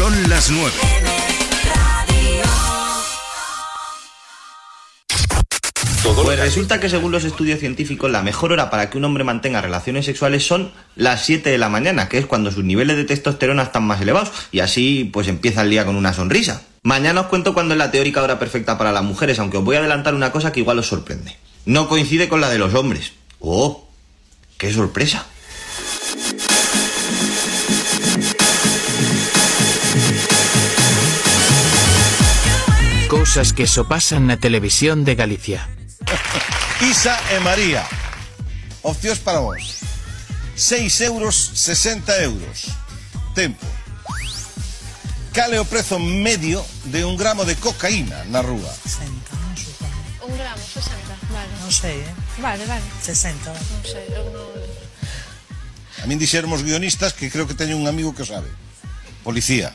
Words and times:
Son 0.00 0.30
las 0.30 0.50
9. 0.50 0.72
Pues 6.24 6.38
resulta 6.38 6.80
que 6.80 6.88
según 6.88 7.12
los 7.12 7.24
estudios 7.24 7.60
científicos, 7.60 8.10
la 8.10 8.22
mejor 8.22 8.52
hora 8.52 8.70
para 8.70 8.88
que 8.88 8.96
un 8.96 9.04
hombre 9.04 9.24
mantenga 9.24 9.60
relaciones 9.60 10.06
sexuales 10.06 10.46
son 10.46 10.72
las 10.96 11.26
7 11.26 11.50
de 11.50 11.58
la 11.58 11.68
mañana, 11.68 12.08
que 12.08 12.16
es 12.16 12.24
cuando 12.24 12.50
sus 12.50 12.64
niveles 12.64 12.96
de 12.96 13.04
testosterona 13.04 13.64
están 13.64 13.82
más 13.82 14.00
elevados, 14.00 14.32
y 14.50 14.60
así 14.60 15.10
pues 15.12 15.28
empieza 15.28 15.60
el 15.60 15.68
día 15.68 15.84
con 15.84 15.96
una 15.96 16.14
sonrisa. 16.14 16.62
Mañana 16.82 17.20
os 17.20 17.26
cuento 17.26 17.52
cuándo 17.52 17.74
es 17.74 17.78
la 17.78 17.90
teórica 17.90 18.22
hora 18.22 18.38
perfecta 18.38 18.78
para 18.78 18.92
las 18.92 19.04
mujeres, 19.04 19.38
aunque 19.38 19.58
os 19.58 19.64
voy 19.64 19.76
a 19.76 19.80
adelantar 19.80 20.14
una 20.14 20.32
cosa 20.32 20.50
que 20.50 20.60
igual 20.60 20.78
os 20.78 20.86
sorprende. 20.86 21.36
No 21.66 21.88
coincide 21.88 22.30
con 22.30 22.40
la 22.40 22.48
de 22.48 22.58
los 22.58 22.72
hombres. 22.72 23.12
¡Oh! 23.38 23.86
¡Qué 24.56 24.72
sorpresa! 24.72 25.26
cousas 33.10 33.52
que 33.52 33.66
só 33.66 33.90
pasan 33.90 34.30
na 34.30 34.38
televisión 34.38 35.02
de 35.02 35.18
Galicia. 35.18 35.66
Isa 36.78 37.18
e 37.34 37.42
María, 37.42 37.82
opcións 38.86 39.18
para 39.18 39.42
vos. 39.42 39.82
6 40.54 41.10
euros, 41.10 41.34
60 41.34 42.06
euros. 42.22 42.70
Tempo. 43.34 43.66
Cal 45.34 45.50
é 45.50 45.58
o 45.58 45.66
prezo 45.66 45.98
medio 45.98 46.62
de 46.86 47.02
un 47.02 47.18
gramo 47.18 47.42
de 47.42 47.58
cocaína 47.58 48.22
na 48.30 48.46
rúa? 48.46 48.70
60, 48.86 49.10
non 49.42 49.58
supongo. 49.58 50.30
Un 50.30 50.34
gramo, 50.38 50.62
60, 50.62 51.34
vale. 51.34 51.50
Non 51.66 51.74
sei, 51.74 52.06
eh? 52.06 52.14
Vale, 52.38 52.62
vale. 52.62 52.86
60. 53.02 53.50
Non 53.50 53.82
sei, 53.82 54.06
eu 54.14 54.30
non... 54.30 54.46
A 55.98 56.06
min 56.06 56.22
dixermos 56.22 56.62
guionistas 56.62 57.10
que 57.10 57.26
creo 57.26 57.50
que 57.50 57.58
teño 57.58 57.74
un 57.74 57.90
amigo 57.90 58.14
que 58.14 58.22
o 58.22 58.30
sabe. 58.30 58.54
Policía. 59.26 59.74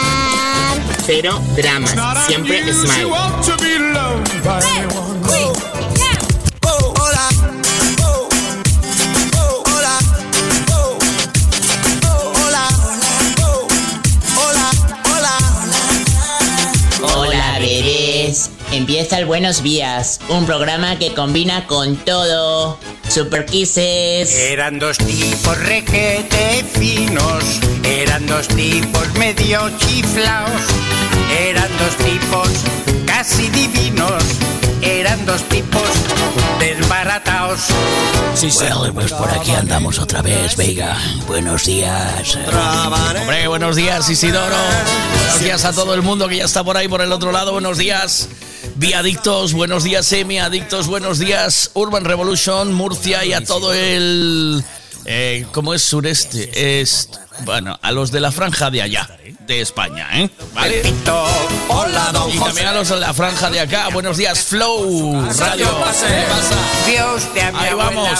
Cero 1.05 1.41
dramas, 1.55 1.95
siempre 2.27 2.61
smile. 2.73 3.09
Empieza 18.71 19.19
el 19.19 19.25
Buenos 19.25 19.63
Días, 19.63 20.21
un 20.29 20.45
programa 20.45 20.97
que 20.97 21.13
combina 21.13 21.67
con 21.67 21.97
todo. 21.97 22.79
Super 23.09 23.45
Kisses. 23.45 24.33
Eran 24.33 24.79
dos 24.79 24.97
tipos 24.97 25.57
requete 25.57 26.63
finos, 26.71 27.43
eran 27.83 28.25
dos 28.27 28.47
tipos 28.47 29.13
medio 29.15 29.69
chiflaos, 29.77 30.61
eran 31.37 31.67
dos 31.77 31.97
tipos 31.97 32.49
casi 33.05 33.49
divinos, 33.49 34.23
eran 34.81 35.25
dos 35.25 35.43
tipos 35.49 35.89
desbarataos. 36.61 37.59
Sí, 38.35 38.49
señor, 38.49 38.93
pues 38.93 39.11
por 39.11 39.29
aquí 39.31 39.51
andamos 39.51 39.99
otra 39.99 40.21
vez, 40.21 40.55
Veiga. 40.55 40.97
Buenos 41.27 41.65
días. 41.65 42.37
Hombre, 43.19 43.49
buenos 43.49 43.75
días, 43.75 44.09
Isidoro. 44.09 44.55
Buenos 45.17 45.43
días 45.43 45.65
a 45.65 45.73
todo 45.73 45.93
el 45.93 46.01
mundo 46.03 46.29
que 46.29 46.37
ya 46.37 46.45
está 46.45 46.63
por 46.63 46.77
ahí, 46.77 46.87
por 46.87 47.01
el 47.01 47.11
otro 47.11 47.33
lado. 47.33 47.51
Buenos 47.51 47.77
días. 47.77 48.29
Viadictos, 48.75 49.53
buenos 49.53 49.83
días, 49.83 50.05
Semi 50.05 50.39
Adictos, 50.39 50.87
buenos 50.87 51.19
días, 51.19 51.71
Urban 51.73 52.05
Revolution, 52.05 52.73
Murcia 52.73 53.25
y 53.25 53.33
a 53.33 53.43
todo 53.43 53.73
el. 53.73 54.63
Eh, 55.05 55.45
¿Cómo 55.51 55.73
es 55.73 55.81
sureste? 55.81 56.81
Es. 56.81 57.09
Bueno, 57.43 57.79
a 57.81 57.91
los 57.91 58.11
de 58.11 58.19
la 58.19 58.31
franja 58.31 58.69
de 58.69 58.81
allá, 58.81 59.09
de 59.47 59.61
España, 59.61 60.07
¿eh? 60.13 60.29
¿Vale? 60.53 60.81
Hola, 61.67 62.11
don 62.13 62.29
Y 62.33 62.37
también 62.37 62.67
a 62.67 62.73
los 62.73 62.89
de 62.89 62.99
la 62.99 63.13
franja 63.13 63.49
de 63.49 63.59
acá. 63.59 63.89
Buenos 63.91 64.17
días, 64.17 64.39
Flow 64.45 65.21
Radio. 65.37 65.65
¿Qué 65.67 65.83
pasa? 65.83 66.07
Dios 66.87 67.33
te 67.33 67.41
Ahí 67.41 67.73
vamos, 67.75 68.19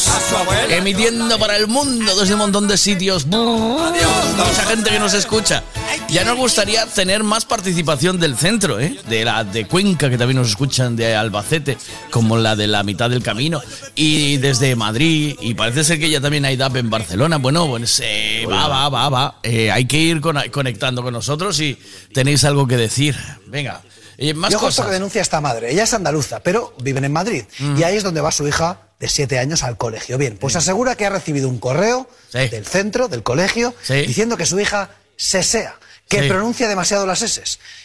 emitiendo 0.70 1.38
para 1.40 1.58
el 1.58 1.68
mundo 1.68 2.16
desde 2.20 2.34
un 2.34 2.40
montón 2.40 2.68
de 2.68 2.78
sitios. 2.78 3.26
Mucha 3.26 4.66
gente 4.68 4.90
que 4.90 5.00
nos 5.00 5.14
escucha. 5.14 5.64
Ya 6.10 6.24
nos 6.24 6.38
gustaría 6.38 6.86
tener 6.88 7.24
más 7.24 7.46
participación 7.46 8.20
del 8.20 8.36
centro, 8.38 8.80
¿eh? 8.80 8.98
De 9.10 9.24
la 9.26 9.44
de 9.44 9.66
Cuenca, 9.68 10.10
que 10.10 10.18
también 10.18 10.38
nos 10.38 10.50
escuchan, 10.50 10.96
de 10.96 11.16
Albacete, 11.16 11.78
como 12.10 12.38
la 12.38 12.56
de 12.56 12.68
la 12.68 12.84
mitad 12.84 13.10
del 13.10 13.24
camino, 13.24 13.62
y 13.96 14.38
desde 14.38 14.76
Madrid, 14.76 15.36
y 15.42 15.54
parece 15.54 15.84
ser 15.84 16.00
que 16.00 16.10
ya 16.10 16.20
también 16.22 16.46
hay 16.46 16.56
DAP 16.58 16.78
en 16.78 16.90
Barcelona. 16.90 17.38
Bueno, 17.38 17.68
bueno, 17.68 17.88
se 17.88 18.46
va, 18.50 18.68
va, 18.68 18.90
va, 18.90 19.10
va. 19.10 19.36
Eh, 19.44 19.72
hay 19.72 19.86
que 19.86 19.98
ir 19.98 20.22
con- 20.22 20.38
conectando 20.52 21.02
con 21.02 21.11
nosotros 21.12 21.60
y 21.60 21.78
tenéis 22.14 22.44
algo 22.44 22.68
que 22.68 22.78
decir. 22.78 23.16
Venga, 23.48 23.82
eh, 24.18 24.34
más 24.34 24.52
Yo 24.52 24.60
justo 24.60 24.68
cosas. 24.82 24.86
que 24.88 24.94
denuncia 24.94 25.22
a 25.22 25.24
esta 25.24 25.42
madre. 25.42 25.72
Ella 25.72 25.84
es 25.84 25.94
andaluza, 25.94 26.40
pero 26.42 26.74
viven 26.82 27.06
en 27.06 27.12
Madrid. 27.14 27.44
Y 27.78 27.84
ahí 27.84 27.98
es 27.98 28.04
donde 28.04 28.22
va 28.22 28.32
su 28.32 28.48
hija 28.48 28.80
de 29.00 29.08
siete 29.08 29.40
años 29.40 29.64
al 29.64 29.78
colegio. 29.78 30.18
Bien, 30.18 30.38
pues 30.38 30.56
asegura 30.56 30.96
que 30.96 31.06
ha 31.06 31.10
recibido 31.10 31.50
un 31.50 31.60
correo 31.60 32.10
del 32.34 32.66
centro, 32.66 33.08
del 33.08 33.24
colegio, 33.24 33.74
diciendo 33.88 34.38
que 34.38 34.46
su 34.46 34.60
hija 34.60 34.92
sesea, 35.18 35.76
que 36.08 36.24
Sí. 36.24 36.28
pronuncia 36.30 36.68
demasiado 36.68 37.06
las 37.06 37.22
S. 37.22 37.42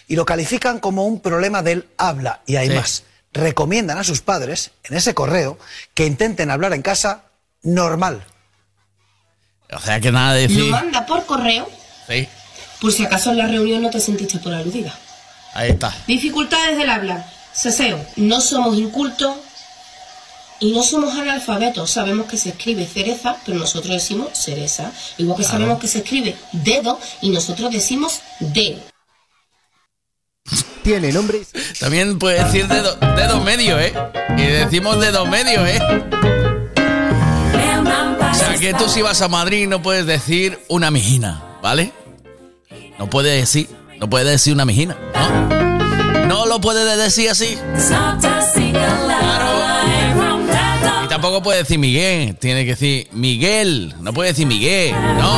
Y 0.09 0.17
lo 0.17 0.25
califican 0.27 0.79
como 0.81 1.07
un 1.07 1.21
problema 1.21 1.63
del 1.63 1.89
habla. 1.97 2.43
Y 2.47 2.57
hay 2.57 2.69
Sí. 2.71 2.75
más. 2.75 3.03
Recomiendan 3.33 3.99
a 3.99 4.05
sus 4.05 4.21
padres, 4.23 4.71
en 4.85 4.97
ese 4.97 5.15
correo, 5.15 5.59
que 5.95 6.07
intenten 6.07 6.51
hablar 6.51 6.73
en 6.73 6.83
casa 6.83 7.25
normal. 7.63 8.25
O 9.73 9.79
sea, 9.81 10.01
que 10.01 10.13
nada 10.13 10.35
de 10.35 10.49
Lo 10.49 10.55
decir. 10.55 10.71
manda 10.71 11.05
por 11.07 11.27
correo 11.27 11.69
Sí, 12.09 12.29
por 12.81 12.93
si 12.93 13.05
acaso 13.05 13.31
en 13.31 13.39
la 13.39 13.47
reunión 13.47 13.83
no 13.83 13.91
te 13.91 14.01
sentiste 14.01 14.39
por 14.39 14.53
aludida. 14.55 14.93
ahí 15.55 15.71
está. 15.71 15.95
Dificultades 16.07 16.77
del 16.77 16.91
habla. 16.91 17.27
Seseo. 17.53 17.99
No 18.17 18.41
somos 18.43 18.77
incultos 18.77 19.35
y 20.61 20.73
no 20.73 20.83
somos 20.83 21.15
analfabetos. 21.15 21.91
Sabemos 21.91 22.27
que 22.27 22.37
se 22.37 22.51
escribe 22.51 22.87
cereza, 22.87 23.37
pero 23.47 23.59
nosotros 23.59 23.95
decimos 23.95 24.29
cereza. 24.39 24.93
Igual 25.17 25.39
que 25.39 25.43
Claro. 25.45 25.59
sabemos 25.59 25.79
que 25.81 25.89
se 25.89 25.99
escribe 25.99 26.37
dedo 26.53 27.01
y 27.23 27.31
nosotros 27.31 27.71
decimos 27.73 28.21
dedo. 28.41 28.81
Tiene 30.83 31.11
nombre. 31.13 31.41
También 31.81 32.19
puede 32.19 32.45
decir 32.45 32.69
dedo, 32.69 32.95
dedo 33.17 33.41
medio, 33.41 33.79
¿eh? 33.81 33.93
Y 34.37 34.43
decimos 34.43 35.01
dedo 35.01 35.27
medio, 35.27 35.67
¿eh? 35.67 35.79
O 38.31 38.35
sea, 38.39 38.55
que 38.61 38.75
tú 38.75 38.89
si 38.89 39.03
vas 39.03 39.21
a 39.23 39.29
Madrid 39.29 39.67
no 39.67 39.83
puedes 39.83 40.07
decir 40.07 40.59
una 40.69 40.91
mijina, 40.91 41.43
¿vale? 41.63 41.93
No 42.99 43.09
puedes 43.11 43.41
decir, 43.41 43.69
no 44.01 44.09
puedes 44.09 44.29
decir 44.29 44.55
una 44.55 44.65
mijina, 44.65 44.97
¿no? 45.15 46.27
No 46.27 46.47
lo 46.47 46.61
puedes 46.61 46.97
decir 46.99 47.31
así. 47.31 47.59
Y 51.05 51.09
tampoco 51.09 51.43
puede 51.43 51.59
decir 51.59 51.79
Miguel, 51.79 52.37
tiene 52.37 52.65
que 52.65 52.71
decir 52.71 53.09
Miguel, 53.13 53.95
no 54.01 54.13
puede 54.13 54.31
decir 54.31 54.47
Miguel, 54.47 54.95
¿no? 55.19 55.37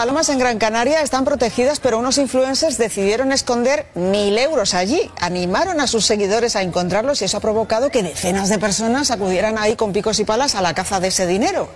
Maspalomas 0.00 0.30
en 0.30 0.38
Gran 0.38 0.58
Canaria 0.58 1.02
están 1.02 1.26
protegidas, 1.26 1.78
pero 1.78 1.98
unos 1.98 2.16
influencers 2.16 2.78
decidieron 2.78 3.32
esconder 3.32 3.84
mil 3.94 4.38
euros 4.38 4.72
allí. 4.72 5.10
Animaron 5.20 5.78
a 5.78 5.86
sus 5.86 6.06
seguidores 6.06 6.56
a 6.56 6.62
encontrarlos 6.62 7.20
y 7.20 7.26
eso 7.26 7.36
ha 7.36 7.40
provocado 7.40 7.90
que 7.90 8.02
decenas 8.02 8.48
de 8.48 8.58
personas 8.58 9.10
acudieran 9.10 9.58
ahí 9.58 9.76
con 9.76 9.92
picos 9.92 10.18
y 10.18 10.24
palas 10.24 10.54
a 10.54 10.62
la 10.62 10.72
caza 10.72 11.00
de 11.00 11.08
ese 11.08 11.26
dinero. 11.26 11.68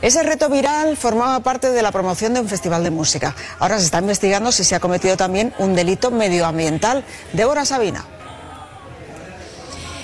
Ese 0.00 0.22
reto 0.22 0.48
viral 0.48 0.96
formaba 0.96 1.40
parte 1.40 1.72
de 1.72 1.82
la 1.82 1.90
promoción 1.90 2.34
de 2.34 2.40
un 2.40 2.48
festival 2.48 2.84
de 2.84 2.92
música. 2.92 3.34
Ahora 3.58 3.80
se 3.80 3.86
está 3.86 3.98
investigando 3.98 4.52
si 4.52 4.62
se 4.62 4.76
ha 4.76 4.80
cometido 4.80 5.16
también 5.16 5.52
un 5.58 5.74
delito 5.74 6.12
medioambiental. 6.12 7.02
Débora 7.32 7.64
Sabina. 7.64 8.04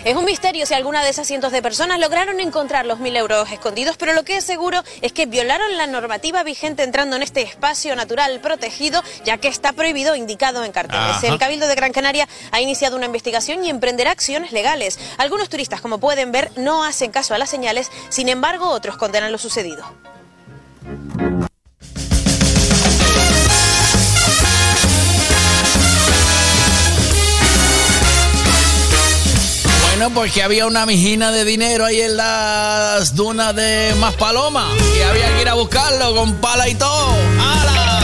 Es 0.05 0.17
un 0.17 0.25
misterio 0.25 0.67
si 0.67 0.75
alguna 0.75 1.05
de 1.05 1.11
esas 1.11 1.29
cientos 1.29 1.53
de 1.53 1.63
personas 1.63 2.01
lograron 2.01 2.41
encontrar 2.41 2.87
los 2.87 2.99
mil 2.99 3.17
euros 3.17 3.53
escondidos, 3.53 3.97
pero 3.97 4.15
lo 4.15 4.25
que 4.25 4.39
es 4.39 4.45
seguro 4.45 4.83
es 5.01 5.13
que 5.13 5.27
violaron 5.27 5.77
la 5.77 5.87
normativa 5.87 6.43
vigente 6.43 6.83
entrando 6.83 7.15
en 7.15 7.23
este 7.23 7.43
espacio 7.43 7.95
natural 7.95 8.41
protegido, 8.41 9.01
ya 9.25 9.39
que 9.39 9.47
está 9.47 9.73
prohibido 9.73 10.17
indicado 10.17 10.65
en 10.65 10.73
carteles. 10.73 11.19
Ajá. 11.19 11.29
El 11.29 11.39
Cabildo 11.39 11.69
de 11.69 11.77
Gran 11.77 11.93
Canaria 11.93 12.29
ha 12.51 12.61
iniciado 12.61 12.97
una 12.97 13.07
investigación 13.07 13.65
y 13.65 13.71
emprenderá 13.71 14.11
acciones 14.11 14.51
legales. 14.51 14.99
Algunos 15.19 15.49
turistas, 15.49 15.81
como 15.81 15.99
pueden 15.99 16.33
ver, 16.33 16.51
no 16.57 16.83
hacen 16.83 17.13
caso 17.13 17.35
a 17.35 17.39
las 17.39 17.51
señales, 17.51 17.93
sin 18.09 18.29
embargo, 18.29 18.71
otros 18.71 18.97
condenan 18.97 19.31
lo 19.31 19.39
sucedido. 19.39 19.85
Bueno, 30.03 30.17
porque 30.17 30.43
había 30.43 30.67
una 30.67 30.85
mijina 30.85 31.31
de 31.31 31.45
dinero 31.45 31.85
ahí 31.85 32.01
en 32.01 32.17
las 32.17 33.15
dunas 33.15 33.55
de 33.55 33.95
Maspaloma 34.01 34.67
y 34.99 35.01
había 35.03 35.33
que 35.37 35.43
ir 35.43 35.49
a 35.49 35.55
buscarlo 35.55 36.13
con 36.17 36.35
pala 36.41 36.69
y 36.69 36.75
todo. 36.75 37.15
¡Hala! 37.39 38.01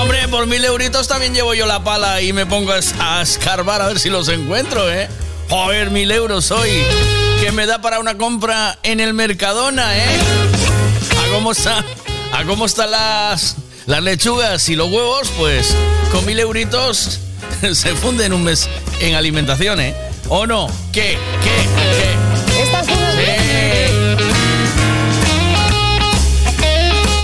Hombre, 0.00 0.26
por 0.26 0.48
mil 0.48 0.64
euritos 0.64 1.06
también 1.06 1.32
llevo 1.32 1.54
yo 1.54 1.64
la 1.64 1.84
pala 1.84 2.20
y 2.20 2.32
me 2.32 2.44
pongo 2.44 2.72
a 2.72 2.78
es- 2.78 2.92
a 2.98 3.22
escarbar 3.22 3.82
a 3.82 3.86
ver 3.86 4.00
si 4.00 4.10
los 4.10 4.26
encuentro, 4.26 4.90
¿eh? 4.92 5.08
Joder, 5.48 5.92
mil 5.92 6.10
euros 6.10 6.50
hoy. 6.50 6.82
Que 7.40 7.52
me 7.52 7.66
da 7.66 7.80
para 7.80 8.00
una 8.00 8.18
compra 8.18 8.80
en 8.82 8.98
el 8.98 9.14
Mercadona, 9.14 9.96
¿eh? 9.96 10.18
¿A 11.24 11.32
cómo 11.32 11.52
está? 11.52 11.84
¿A 12.32 12.42
cómo 12.46 12.66
están 12.66 12.90
las, 12.90 13.54
las 13.86 14.02
lechugas 14.02 14.68
y 14.70 14.74
los 14.74 14.90
huevos? 14.90 15.28
Pues 15.38 15.72
con 16.10 16.26
mil 16.26 16.40
euritos 16.40 17.20
se 17.72 17.94
funden 17.94 18.32
un 18.32 18.44
mes 18.44 18.68
en 19.00 19.14
alimentación, 19.14 19.80
¿eh? 19.80 19.94
¿O 20.28 20.46
no? 20.46 20.68
¿Qué? 20.92 21.18
¿Qué? 21.42 21.68
¿Qué? 21.76 22.62
Estas 22.62 22.86
dunas 22.86 23.14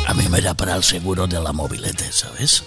A 0.07 0.15
mí 0.15 0.29
me 0.29 0.41
da 0.41 0.55
para 0.55 0.77
el 0.77 0.83
seguro 0.83 1.27
de 1.27 1.41
la 1.41 1.53
mobilete, 1.53 2.11
¿sabes? 2.13 2.65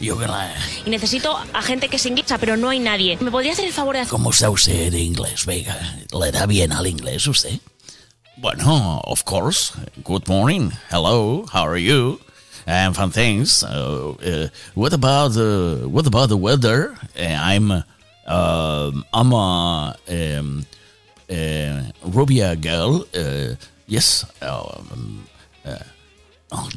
Yo 0.00 0.18
que 0.18 0.26
la... 0.26 0.54
Y 0.84 0.90
necesito 0.90 1.36
a 1.52 1.62
gente 1.62 1.88
que 1.88 1.98
se 1.98 2.08
inglesa, 2.08 2.38
pero 2.38 2.56
no 2.56 2.68
hay 2.68 2.78
nadie. 2.78 3.18
¿Me 3.20 3.30
podría 3.30 3.52
hacer 3.52 3.66
el 3.66 3.72
favor 3.72 3.94
de 3.94 4.02
hacer... 4.02 4.10
¿Cómo 4.10 4.30
está 4.30 4.50
usted 4.50 4.90
de 4.90 5.00
inglés, 5.00 5.46
Vega? 5.46 5.78
¿Le 6.18 6.32
da 6.32 6.46
bien 6.46 6.72
al 6.72 6.86
inglés 6.86 7.26
usted? 7.26 7.60
Bueno, 8.36 9.00
of 9.04 9.22
course. 9.24 9.72
Good 10.02 10.26
morning. 10.26 10.70
Hello. 10.90 11.44
How 11.52 11.66
are 11.66 11.78
you? 11.82 12.18
I'm 12.66 12.92
fine, 12.92 13.10
thanks. 13.10 13.62
Uh, 13.62 14.14
uh, 14.24 14.48
what 14.74 14.92
about 14.92 15.28
the 15.32 15.86
What 15.88 16.06
about 16.06 16.28
the 16.28 16.36
weather? 16.36 16.94
Uh, 17.18 17.38
I'm 17.40 17.70
um 18.26 19.04
I'm 19.12 19.32
a 19.32 19.96
um, 20.08 20.66
uh, 21.30 21.82
rubia 22.04 22.56
girl. 22.56 23.06
Uh, 23.14 23.54
yes. 23.86 24.24
Um, 24.42 25.26
oh, 26.50 26.68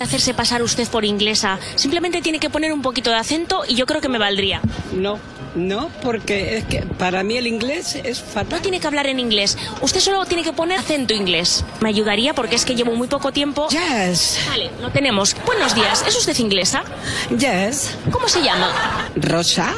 hacerse 0.00 0.34
pasar 0.34 0.62
usted 0.62 0.88
por 0.88 1.04
inglesa? 1.04 1.58
Simplemente 1.76 2.22
tiene 2.22 2.38
que 2.38 2.50
poner 2.50 2.72
un 2.72 2.82
poquito 2.82 3.10
de 3.10 3.16
acento 3.16 3.62
y 3.66 3.74
yo 3.74 3.86
creo 3.86 4.00
que 4.00 4.08
me 4.08 4.18
valdría. 4.18 4.60
No, 4.92 5.18
no, 5.54 5.90
porque 6.02 6.58
es 6.58 6.64
que 6.64 6.82
para 6.82 7.22
mí 7.22 7.36
el 7.36 7.46
inglés 7.46 7.96
es 8.02 8.20
fatal. 8.20 8.58
No 8.58 8.62
tiene 8.62 8.80
que 8.80 8.86
hablar 8.86 9.06
en 9.06 9.18
inglés. 9.18 9.56
Usted 9.80 10.00
solo 10.00 10.24
tiene 10.26 10.42
que 10.42 10.52
poner 10.52 10.78
acento 10.78 11.14
inglés. 11.14 11.64
Me 11.80 11.88
ayudaría 11.88 12.34
porque 12.34 12.56
es 12.56 12.64
que 12.64 12.74
llevo 12.74 12.94
muy 12.94 13.08
poco 13.08 13.32
tiempo. 13.32 13.68
Yes. 13.68 14.38
Vale, 14.48 14.70
lo 14.80 14.90
tenemos. 14.90 15.34
Buenos 15.46 15.74
días. 15.74 16.04
¿Es 16.06 16.16
usted 16.16 16.36
inglesa? 16.38 16.84
Yes. 17.36 17.96
¿Cómo 18.10 18.28
se 18.28 18.42
llama? 18.42 18.72
Rosa. 19.16 19.74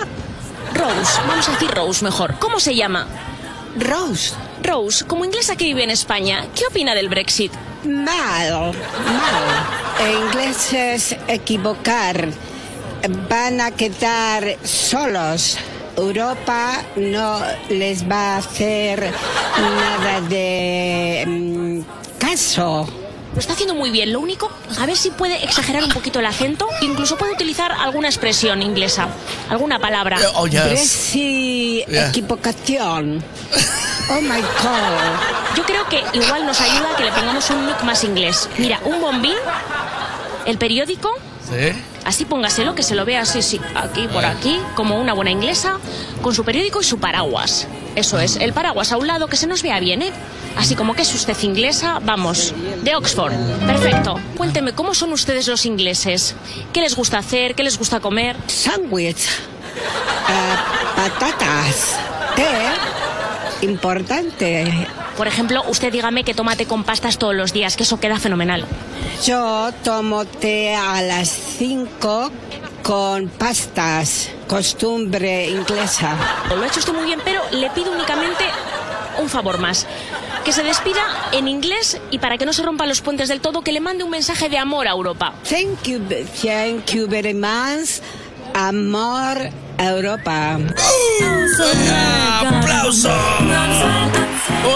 Rose. 0.74 1.20
Vamos 1.26 1.48
a 1.48 1.52
decir 1.52 1.70
Rose 1.70 2.04
mejor. 2.04 2.38
¿Cómo 2.38 2.60
se 2.60 2.74
llama? 2.74 3.06
Rose. 3.76 4.34
Rose, 4.62 5.04
como 5.04 5.24
inglesa 5.24 5.56
que 5.56 5.64
vive 5.64 5.84
en 5.84 5.90
España, 5.90 6.46
¿qué 6.54 6.66
opina 6.66 6.94
del 6.94 7.08
Brexit? 7.08 7.52
Mal, 7.84 8.72
mal. 8.72 9.44
En 10.00 10.26
inglés 10.26 10.72
es 10.72 11.16
equivocar. 11.28 12.28
Van 13.28 13.60
a 13.60 13.70
quedar 13.70 14.56
solos. 14.62 15.56
Europa 15.96 16.82
no 16.96 17.40
les 17.68 18.08
va 18.08 18.34
a 18.34 18.38
hacer 18.38 19.12
nada 19.58 20.20
de 20.22 21.24
mm, 21.26 21.80
caso. 22.18 22.86
Lo 23.32 23.38
está 23.38 23.52
haciendo 23.52 23.74
muy 23.74 23.90
bien. 23.90 24.12
Lo 24.12 24.20
único, 24.20 24.50
a 24.78 24.86
ver 24.86 24.96
si 24.96 25.10
puede 25.10 25.44
exagerar 25.44 25.84
un 25.84 25.90
poquito 25.90 26.18
el 26.18 26.26
acento. 26.26 26.66
Incluso 26.82 27.16
puede 27.16 27.32
utilizar 27.32 27.72
alguna 27.72 28.08
expresión 28.08 28.62
inglesa, 28.62 29.08
alguna 29.48 29.78
palabra. 29.78 30.18
Oh, 30.34 30.46
yes. 30.46 31.12
Yeah. 31.12 32.08
equivocación. 32.08 33.22
Oh 34.10 34.20
my 34.20 34.40
God. 34.40 35.56
Yo 35.56 35.64
creo 35.64 35.86
que 35.88 36.02
igual 36.12 36.44
nos 36.44 36.60
ayuda 36.60 36.96
que 36.96 37.04
le 37.04 37.12
pongamos 37.12 37.48
un 37.50 37.66
look 37.66 37.84
más 37.84 38.02
inglés. 38.02 38.48
Mira, 38.58 38.80
un 38.84 39.00
bombín, 39.00 39.36
el 40.46 40.58
periódico, 40.58 41.14
¿Sí? 41.48 41.72
así 42.04 42.24
póngaselo, 42.24 42.74
que 42.74 42.82
se 42.82 42.94
lo 42.96 43.04
vea 43.04 43.20
así, 43.22 43.42
sí, 43.42 43.60
aquí, 43.74 44.08
por 44.08 44.24
aquí, 44.24 44.60
como 44.74 45.00
una 45.00 45.12
buena 45.12 45.30
inglesa, 45.30 45.78
con 46.22 46.34
su 46.34 46.44
periódico 46.44 46.80
y 46.80 46.84
su 46.84 46.98
paraguas. 46.98 47.68
Eso 47.94 48.18
es, 48.18 48.36
el 48.36 48.52
paraguas 48.52 48.90
a 48.90 48.96
un 48.96 49.06
lado, 49.06 49.28
que 49.28 49.36
se 49.36 49.46
nos 49.46 49.62
vea 49.62 49.78
bien, 49.78 50.02
¿eh? 50.02 50.12
Así 50.56 50.74
como 50.74 50.94
que 50.94 51.02
es 51.02 51.14
usted 51.14 51.36
inglesa, 51.42 52.00
vamos, 52.02 52.54
de 52.82 52.94
Oxford. 52.94 53.32
Perfecto. 53.66 54.20
Cuénteme, 54.36 54.72
¿cómo 54.72 54.94
son 54.94 55.12
ustedes 55.12 55.46
los 55.48 55.64
ingleses? 55.64 56.34
¿Qué 56.72 56.80
les 56.80 56.94
gusta 56.94 57.18
hacer? 57.18 57.54
¿Qué 57.54 57.62
les 57.62 57.78
gusta 57.78 58.00
comer? 58.00 58.36
Sándwich. 58.46 59.28
Ah, 60.26 60.64
patatas. 60.96 61.96
Té. 62.36 63.66
Importante. 63.66 64.86
Por 65.16 65.28
ejemplo, 65.28 65.62
usted 65.68 65.92
dígame 65.92 66.24
que 66.24 66.34
tomate 66.34 66.66
con 66.66 66.84
pastas 66.84 67.18
todos 67.18 67.34
los 67.34 67.52
días, 67.52 67.76
que 67.76 67.82
eso 67.82 68.00
queda 68.00 68.18
fenomenal. 68.18 68.64
Yo 69.24 69.70
tomo 69.84 70.24
té 70.24 70.74
a 70.74 71.02
las 71.02 71.28
5 71.28 72.32
con 72.82 73.28
pastas. 73.28 74.30
Costumbre 74.48 75.48
inglesa. 75.48 76.16
Lo 76.48 76.62
ha 76.62 76.66
hecho 76.66 76.80
usted 76.80 76.94
muy 76.94 77.04
bien, 77.04 77.20
pero 77.24 77.42
le 77.50 77.68
pido 77.70 77.92
únicamente 77.92 78.44
un 79.18 79.28
favor 79.28 79.58
más. 79.58 79.86
Que 80.44 80.52
se 80.52 80.62
despida 80.62 81.00
en 81.32 81.48
inglés 81.48 82.00
y 82.10 82.18
para 82.18 82.38
que 82.38 82.46
no 82.46 82.52
se 82.52 82.62
rompan 82.62 82.88
los 82.88 83.00
puentes 83.02 83.28
del 83.28 83.40
todo, 83.40 83.62
que 83.62 83.72
le 83.72 83.80
mande 83.80 84.04
un 84.04 84.10
mensaje 84.10 84.48
de 84.48 84.58
amor 84.58 84.88
a 84.88 84.92
Europa. 84.92 85.34
Thank 85.48 85.82
you, 85.84 86.00
thank 86.42 86.86
you 86.92 87.06
very 87.06 87.34
much. 87.34 88.00
Amor 88.54 89.50
a 89.78 89.84
Europa. 89.84 90.58
¡Aplauso! 92.40 93.10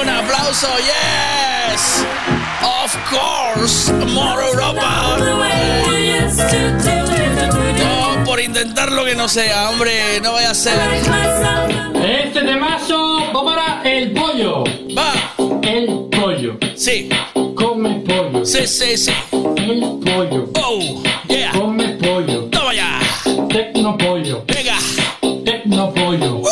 ¡Un 0.00 0.08
aplauso! 0.08 0.68
¡Yes! 0.78 2.04
Of 2.62 2.96
course, 3.10 3.92
more 3.92 4.44
Europa. 4.46 5.18
No, 7.78 8.24
por 8.24 8.40
intentar 8.40 8.92
lo 8.92 9.04
que 9.04 9.14
no 9.14 9.28
sea, 9.28 9.70
hombre, 9.70 10.20
no 10.22 10.34
vaya 10.34 10.50
a 10.50 10.54
ser. 10.54 10.78
Este 12.04 12.42
temazo 12.42 13.32
va 13.34 13.44
para 13.44 13.82
el 13.82 14.12
pollo. 14.12 14.64
Va. 14.96 15.23
El 15.66 16.08
pollo. 16.10 16.58
Sí. 16.76 17.08
Come 17.54 18.00
pollo. 18.06 18.44
Sí, 18.44 18.66
sí, 18.66 18.96
sí. 18.96 19.12
El 19.56 19.80
pollo. 20.04 20.50
Oh, 20.62 21.02
yeah. 21.28 21.52
Come 21.52 21.88
pollo. 21.96 22.48
Toma 22.50 22.74
ya. 22.74 23.00
Tecno 23.48 23.96
pollo. 23.96 24.44
Venga. 24.46 24.78
Tecno 25.44 25.92
pollo. 25.94 26.42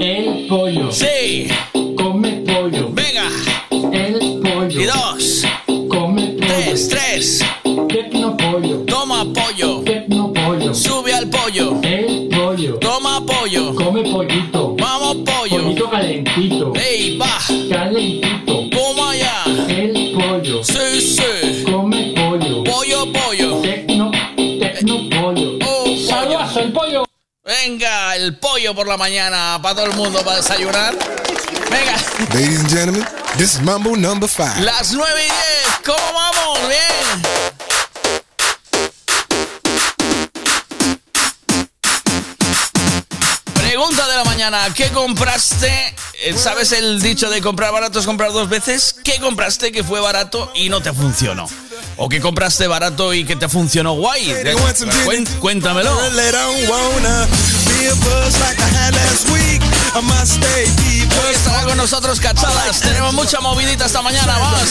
El 0.00 0.46
pollo. 0.48 0.92
Sí. 0.92 1.48
Calentito. 15.92 16.72
¡Ey, 16.74 17.18
va! 17.18 17.38
Calentito. 17.70 18.68
Toma 18.70 19.14
ya. 19.14 19.44
El 19.68 20.12
pollo. 20.14 20.64
Sí, 20.64 21.00
sí. 21.00 21.64
Come 21.70 22.14
pollo. 22.16 22.64
Pollo, 22.64 23.12
pollo. 23.12 23.60
Tecno, 23.60 24.10
tecno 24.36 25.08
pollo. 25.10 25.58
Oh, 25.64 25.84
pollo. 25.84 26.06
Saludazo, 26.08 26.60
el 26.60 26.72
pollo. 26.72 27.04
Venga, 27.44 28.16
el 28.16 28.38
pollo 28.38 28.74
por 28.74 28.86
la 28.88 28.96
mañana 28.96 29.58
para 29.62 29.74
todo 29.74 29.86
el 29.86 29.92
mundo 29.96 30.22
para 30.24 30.36
desayunar. 30.36 30.94
Venga, 31.70 31.96
Ladies 32.34 32.60
and 32.60 32.70
gentlemen, 32.70 33.04
this 33.36 33.54
is 33.54 33.60
Mambo 33.60 33.96
number 33.96 34.28
five. 34.28 34.60
las 34.62 34.92
9 34.92 35.10
y 35.20 35.24
10. 35.24 35.80
¿Cómo 35.84 36.12
vamos? 36.14 36.58
Bien. 36.68 37.51
Pregunta 43.92 44.10
de 44.10 44.16
la 44.16 44.24
mañana, 44.24 44.68
¿qué 44.74 44.88
compraste? 44.88 45.94
Eh, 46.24 46.34
¿Sabes 46.34 46.72
el 46.72 47.02
dicho 47.02 47.28
de 47.28 47.42
comprar 47.42 47.72
barato 47.72 47.98
es 47.98 48.06
comprar 48.06 48.32
dos 48.32 48.48
veces? 48.48 48.96
¿Qué 49.04 49.20
compraste 49.20 49.70
que 49.70 49.84
fue 49.84 50.00
barato 50.00 50.50
y 50.54 50.70
no 50.70 50.80
te 50.80 50.94
funcionó? 50.94 51.46
¿O 51.98 52.08
qué 52.08 52.18
compraste 52.18 52.66
barato 52.66 53.12
y 53.12 53.26
que 53.26 53.36
te 53.36 53.50
funcionó 53.50 53.92
guay? 53.92 54.32
Cuéntamelo. 55.40 55.94
Hoy 61.26 61.34
estará 61.34 61.64
con 61.64 61.76
nosotros 61.76 62.18
Cachadas. 62.18 62.80
Tenemos 62.80 63.12
mucha 63.12 63.40
movidita 63.40 63.84
esta 63.84 64.00
mañana, 64.00 64.38
vamos. 64.38 64.70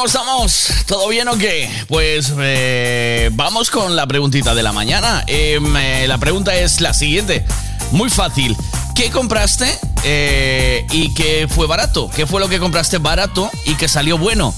¿cómo 0.00 0.06
estamos? 0.06 0.68
¿Todo 0.86 1.08
bien 1.08 1.28
o 1.28 1.36
qué? 1.36 1.70
Pues 1.86 2.32
eh, 2.38 3.28
vamos 3.34 3.68
con 3.68 3.96
la 3.96 4.06
preguntita 4.06 4.54
de 4.54 4.62
la 4.62 4.72
mañana. 4.72 5.22
Em, 5.26 5.76
eh, 5.76 6.06
la 6.08 6.16
pregunta 6.16 6.54
es 6.54 6.80
la 6.80 6.94
siguiente. 6.94 7.44
Muy 7.90 8.08
fácil. 8.08 8.56
¿Qué 8.94 9.10
compraste 9.10 9.78
eh, 10.02 10.86
y 10.90 11.12
que 11.12 11.48
fue 11.54 11.66
barato? 11.66 12.08
¿Qué 12.16 12.26
fue 12.26 12.40
lo 12.40 12.48
que 12.48 12.58
compraste 12.58 12.96
barato 12.96 13.50
y 13.66 13.74
que 13.74 13.88
salió 13.88 14.16
bueno? 14.16 14.54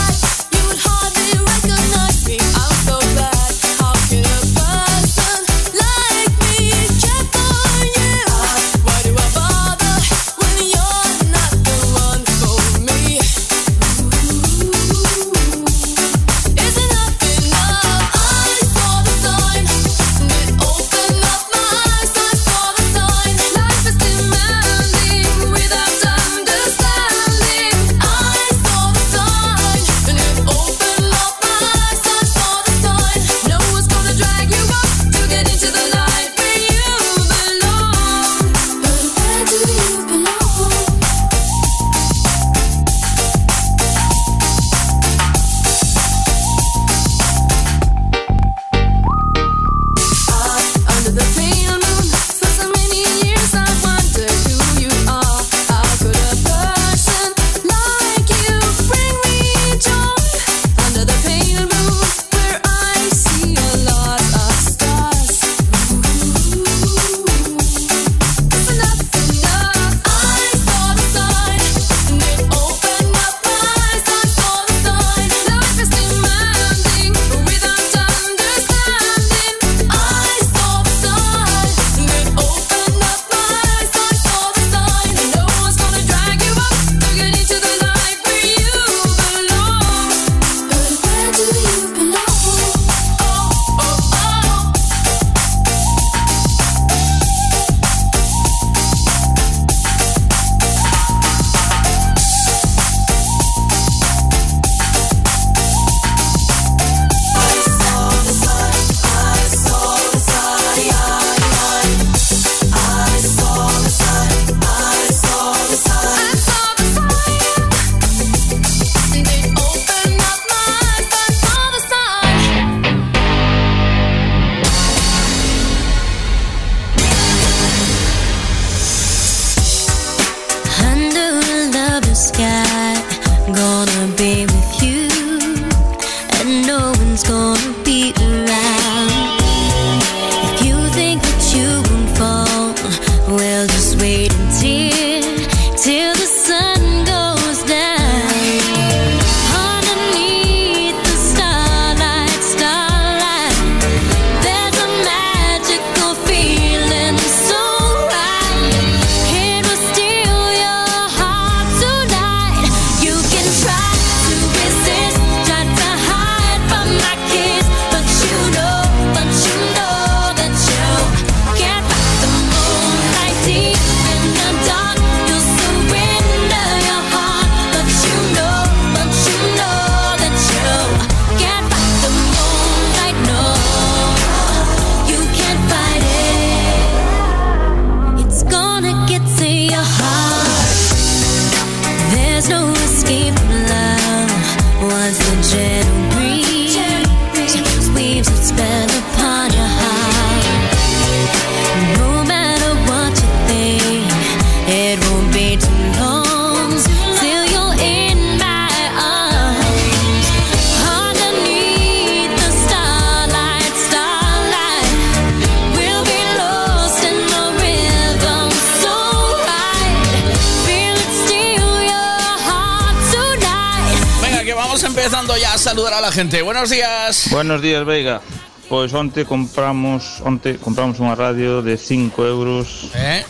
Buenos 227.36 227.62
días, 227.62 227.84
Veiga. 227.84 228.22
Pois 228.70 228.94
onte 228.96 229.28
compramos 229.28 230.24
onte 230.24 230.56
compramos 230.56 231.04
unha 231.04 231.20
radio 231.20 231.60
de 231.60 231.76
5 231.76 232.16
euros 232.24 232.88
Eh? 232.96 233.28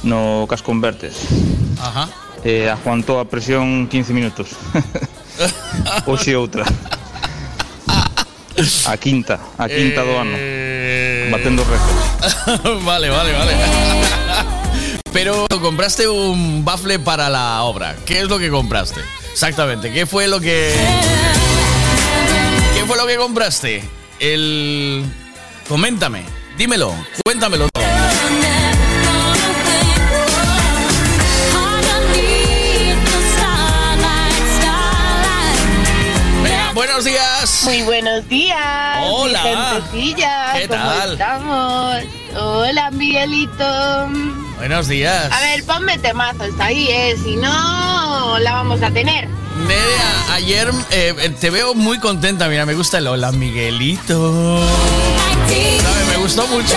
no 0.00 0.48
Cas 0.48 0.64
Convertes. 0.64 1.28
Ajá. 1.76 2.08
E 2.40 2.72
aguantou 2.72 3.20
a 3.20 3.28
presión 3.28 3.84
15 3.92 4.16
minutos. 4.16 4.56
Hoxe 6.08 6.32
outra. 6.32 6.64
A 8.88 8.96
quinta, 8.96 9.36
a 9.60 9.68
quinta 9.68 10.00
do 10.00 10.16
ano. 10.16 10.40
Batendo 11.28 11.68
récords. 11.68 12.00
vale, 12.88 13.12
vale, 13.12 13.30
vale. 13.36 13.52
Pero 15.12 15.44
compraste 15.60 16.08
un 16.08 16.64
bafle 16.64 16.96
para 16.96 17.28
la 17.28 17.60
obra. 17.68 17.92
¿Qué 18.08 18.24
es 18.24 18.26
lo 18.26 18.40
que 18.40 18.48
compraste? 18.48 19.04
Exactamente. 19.36 19.92
¿Qué 19.92 20.08
fue 20.08 20.32
lo 20.32 20.40
que. 20.40 20.72
¿Qué 22.84 22.88
fue 22.88 22.98
lo 22.98 23.06
que 23.06 23.16
compraste? 23.16 23.82
El. 24.20 25.06
Coméntame. 25.66 26.22
Dímelo. 26.58 26.94
Cuéntamelo. 27.24 27.66
buenos 36.74 37.04
días. 37.06 37.62
Muy 37.64 37.82
buenos 37.84 38.28
días. 38.28 38.98
Hola. 39.08 39.80
mi. 39.90 40.14
¿Qué 40.52 40.68
¿Cómo 40.68 40.82
tal? 40.82 41.12
estamos? 41.12 41.96
Hola, 42.36 42.90
Miguelito. 42.90 44.10
Buenos 44.58 44.88
días. 44.88 45.32
A 45.32 45.40
ver, 45.40 45.64
ponme 45.64 45.96
temazos 45.96 46.50
ahí, 46.60 46.88
¿eh? 46.90 47.16
Si 47.24 47.36
no, 47.36 48.38
la 48.40 48.52
vamos 48.52 48.82
a 48.82 48.90
tener. 48.90 49.26
Ayer 50.32 50.68
eh, 50.90 51.14
te 51.40 51.50
veo 51.50 51.74
muy 51.74 51.98
contenta. 51.98 52.48
Mira, 52.48 52.66
me 52.66 52.74
gusta 52.74 52.98
el 52.98 53.06
hola, 53.06 53.32
Miguelito. 53.32 54.60
¿Sabe? 54.66 56.04
Me 56.10 56.16
gustó 56.22 56.46
mucho. 56.48 56.74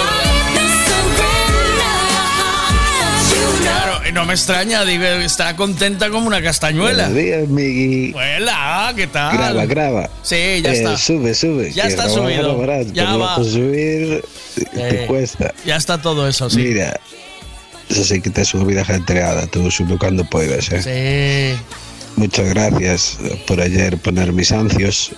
Claro, 3.61 3.99
no 4.13 4.25
me 4.25 4.33
extraña, 4.33 4.85
digo, 4.85 5.03
está 5.03 5.55
contenta 5.55 6.09
como 6.09 6.27
una 6.27 6.41
castañuela. 6.41 7.07
Buenos 7.09 7.23
días, 7.23 7.47
Migui. 7.49 8.13
Hola, 8.13 8.93
¿qué 8.95 9.07
tal? 9.07 9.35
Graba, 9.37 9.65
graba. 9.65 10.09
Sí, 10.23 10.61
ya 10.61 10.71
Eh, 10.71 10.73
está. 10.73 10.97
Sube, 10.97 11.33
sube. 11.33 11.71
Ya 11.73 11.85
está 11.87 12.07
grabar 12.07 12.83
subido. 12.85 12.93
Ya 12.93 13.15
va. 13.15 13.35
subir 13.43 14.23
te 14.73 15.03
Eh, 15.03 15.05
cuesta. 15.07 15.53
Ya 15.65 15.75
está 15.75 16.01
todo 16.01 16.27
eso, 16.27 16.49
sí. 16.49 16.57
Mira, 16.59 16.99
eso 17.89 18.03
sí 18.03 18.21
que 18.21 18.29
te 18.29 18.45
sube 18.45 18.65
vida 18.65 18.81
ajetreada. 18.81 19.47
Tú 19.47 19.69
sube 19.71 19.97
cuando 19.97 20.23
puedas, 20.23 20.71
¿eh? 20.71 21.55
Sí. 21.57 21.61
Muchas 22.17 22.49
gracias 22.49 23.17
por 23.45 23.61
ayer 23.61 23.97
poner 23.97 24.33
mis 24.33 24.51
ansios 24.51 25.11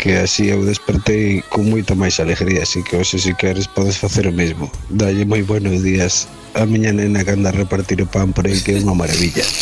que 0.00 0.16
así 0.16 0.48
eu 0.48 0.64
despertei 0.64 1.44
con 1.52 1.68
moita 1.68 1.92
máis 1.92 2.16
alegría 2.24 2.64
así 2.64 2.80
que 2.80 2.96
hoxe 2.96 3.20
si 3.20 3.36
queres 3.36 3.68
podes 3.68 4.00
facer 4.00 4.24
o 4.24 4.32
mesmo. 4.32 4.72
Dalle 4.88 5.28
moi 5.28 5.44
buenos 5.44 5.84
días. 5.84 6.24
A 6.56 6.64
miña 6.64 6.88
nena 6.96 7.20
que 7.20 7.36
anda 7.36 7.52
a 7.52 7.54
repartir 7.54 8.00
o 8.00 8.08
pan 8.08 8.32
por 8.32 8.48
aí 8.48 8.56
que 8.64 8.72
é 8.72 8.80
unha 8.80 8.96
maravilla. 8.96 9.44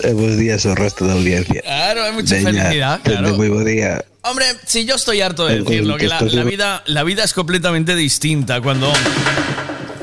E 0.00 0.16
bons 0.16 0.40
días 0.40 0.64
ao 0.64 0.72
resto 0.72 1.04
da 1.04 1.12
audiencia. 1.12 1.60
Claro, 1.60 2.00
hay 2.08 2.12
mucha 2.16 2.40
felicidad, 2.40 3.04
claro. 3.04 3.36
moi 3.36 3.52
bo 3.52 3.60
día. 3.60 4.00
Hombre, 4.24 4.48
si 4.64 4.88
yo 4.88 4.96
estoy 4.96 5.20
harto 5.20 5.44
de 5.44 5.60
El 5.60 5.64
decirlo, 5.64 6.00
que 6.00 6.08
la, 6.08 6.24
la 6.24 6.44
vida, 6.44 6.82
la 6.86 7.04
vida 7.04 7.20
es 7.20 7.36
completamente 7.36 7.92
distinta 7.92 8.64
cuando, 8.64 8.88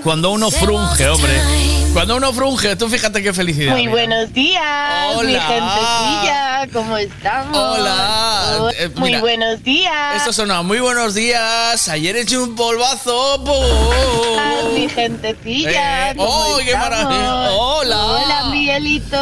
cuando 0.04 0.30
uno 0.30 0.52
frunge, 0.52 1.10
hombre. 1.10 1.34
Cuando 1.94 2.16
uno 2.18 2.32
frunge, 2.32 2.76
tú 2.76 2.88
fíjate 2.90 3.24
qué 3.24 3.34
felicidad. 3.34 3.72
Muy 3.72 3.82
mira. 3.88 3.92
buenos 3.92 4.32
días, 4.34 5.10
mi 5.16 5.20
Hola. 5.20 5.42
gentecilla. 5.42 6.68
¿Cómo 6.72 6.98
estamos? 6.98 7.58
Hola. 7.58 8.58
Oh, 8.60 8.70
Eh, 8.70 8.90
Muy 8.96 9.10
mira, 9.10 9.20
buenos 9.22 9.64
días. 9.64 10.16
Esto 10.18 10.32
suena 10.32 10.62
muy 10.62 10.80
buenos 10.80 11.16
días. 11.16 11.88
Ayer 11.88 12.16
eché 12.18 12.38
un 12.38 12.56
polvazo. 12.56 13.42
¡pum! 13.44 13.56
Ah, 14.40 14.62
mi 14.76 14.88
gentecilla. 14.90 16.12
Eh, 16.12 16.16
¿cómo 16.18 16.56
¡ay, 16.60 16.66
qué 16.66 16.76
maravilla! 16.78 17.52
Hola. 17.52 18.06
Hola, 18.06 18.44
Miguelito. 18.52 19.18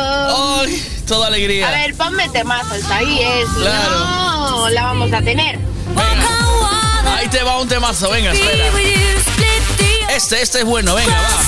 ¡Ay, 0.60 1.01
toda 1.08 1.28
alegría! 1.28 1.69
A 1.69 1.71
ver, 1.71 1.95
ponme 1.95 2.28
temazos 2.30 2.84
ahí, 2.91 3.19
¿eh? 3.21 3.43
Si 3.56 3.62
Claro. 3.62 3.99
no, 3.99 4.69
la 4.69 4.84
vamos 4.84 5.13
a 5.13 5.21
tener. 5.21 5.58
Ahí 7.17 7.28
te 7.30 7.41
va 7.41 7.62
un 7.62 7.69
temazo, 7.69 8.10
venga, 8.10 8.34
espera. 8.34 8.65
Este, 10.13 10.41
este 10.41 10.60
es 10.60 10.65
bueno, 10.65 10.93
venga, 10.95 11.13
va. 11.13 11.39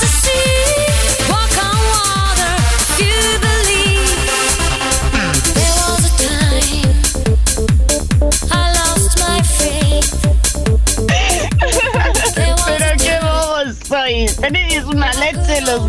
Tenéis 14.40 14.84
una 14.84 15.12
leche 15.14 15.62
los. 15.62 15.82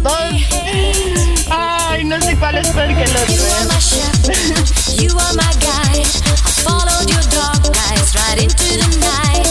You 4.99 5.11
are 5.11 5.35
my 5.35 5.53
guide. 5.61 6.07
I 6.07 6.51
followed 6.65 7.09
your 7.11 7.23
dark 7.31 7.63
nights 7.63 8.15
right 8.17 8.43
into 8.43 8.79
the 8.79 8.89
night. 9.01 9.47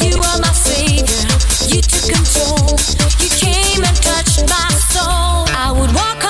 You 0.00 0.16
are 0.16 0.38
my 0.40 0.52
savior. 0.52 1.28
You 1.68 1.80
took 1.82 2.10
control. 2.10 2.78
You 3.20 3.28
came 3.28 3.84
and 3.84 3.96
touched 4.02 4.48
my 4.48 4.68
soul. 4.90 5.46
I 5.54 5.70
would 5.70 5.94
walk 5.94 6.24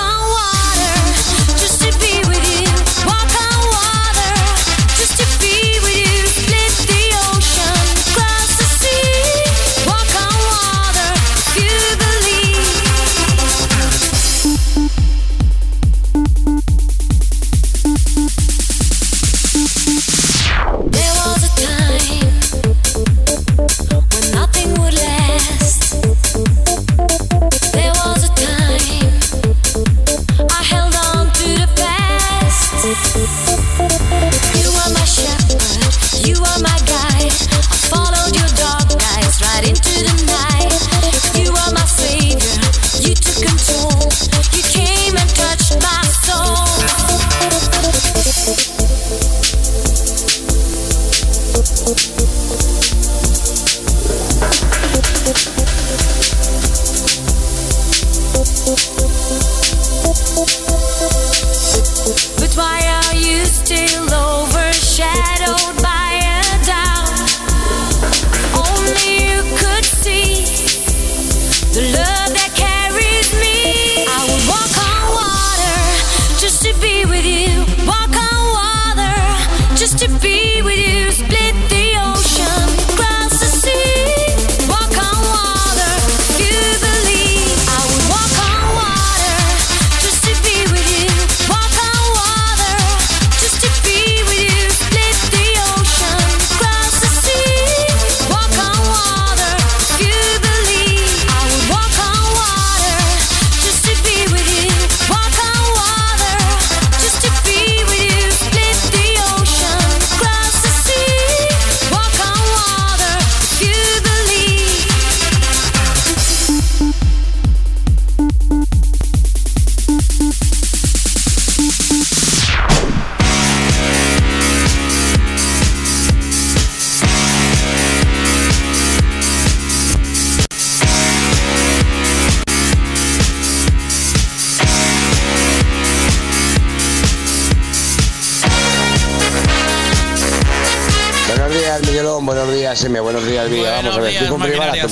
Buenos 142.19 142.53
días, 142.53 142.83
M, 142.83 142.99
buenos 142.99 143.25
días, 143.25 143.49
Villa. 143.49 143.71
Vamos 143.77 143.95
a 143.95 144.01
ver, 144.01 144.11
días, 144.11 144.91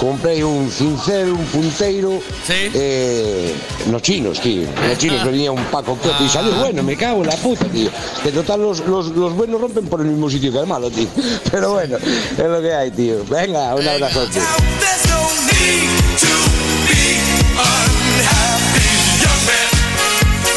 compré 0.00 0.44
un 0.44 0.68
cincel, 0.68 1.30
un 1.30 1.44
punteiro. 1.46 2.20
Sí. 2.44 2.70
Eh, 2.74 3.54
los 3.88 4.02
chinos, 4.02 4.40
tío. 4.40 4.66
Los 4.88 4.98
chinos 4.98 5.20
ah. 5.22 5.26
venía 5.26 5.52
un 5.52 5.64
paco 5.66 5.96
ah. 6.04 6.22
y 6.22 6.28
salió 6.28 6.52
bueno, 6.54 6.82
me 6.82 6.96
cago 6.96 7.22
en 7.22 7.28
la 7.28 7.36
puta, 7.36 7.66
tío. 7.66 7.88
Que 8.22 8.32
total 8.32 8.62
los, 8.62 8.80
los, 8.80 9.08
los, 9.08 9.32
buenos 9.32 9.60
rompen 9.60 9.86
por 9.86 10.00
el 10.00 10.08
mismo 10.08 10.28
sitio 10.28 10.52
que 10.52 10.58
el 10.58 10.66
malo, 10.66 10.90
tío. 10.90 11.06
Pero 11.52 11.72
bueno, 11.72 11.98
es 11.98 12.38
lo 12.38 12.60
que 12.60 12.74
hay, 12.74 12.90
tío. 12.90 13.24
Venga, 13.26 13.74
un 13.74 13.86
abrazo, 13.86 14.26
tío. 14.26 14.42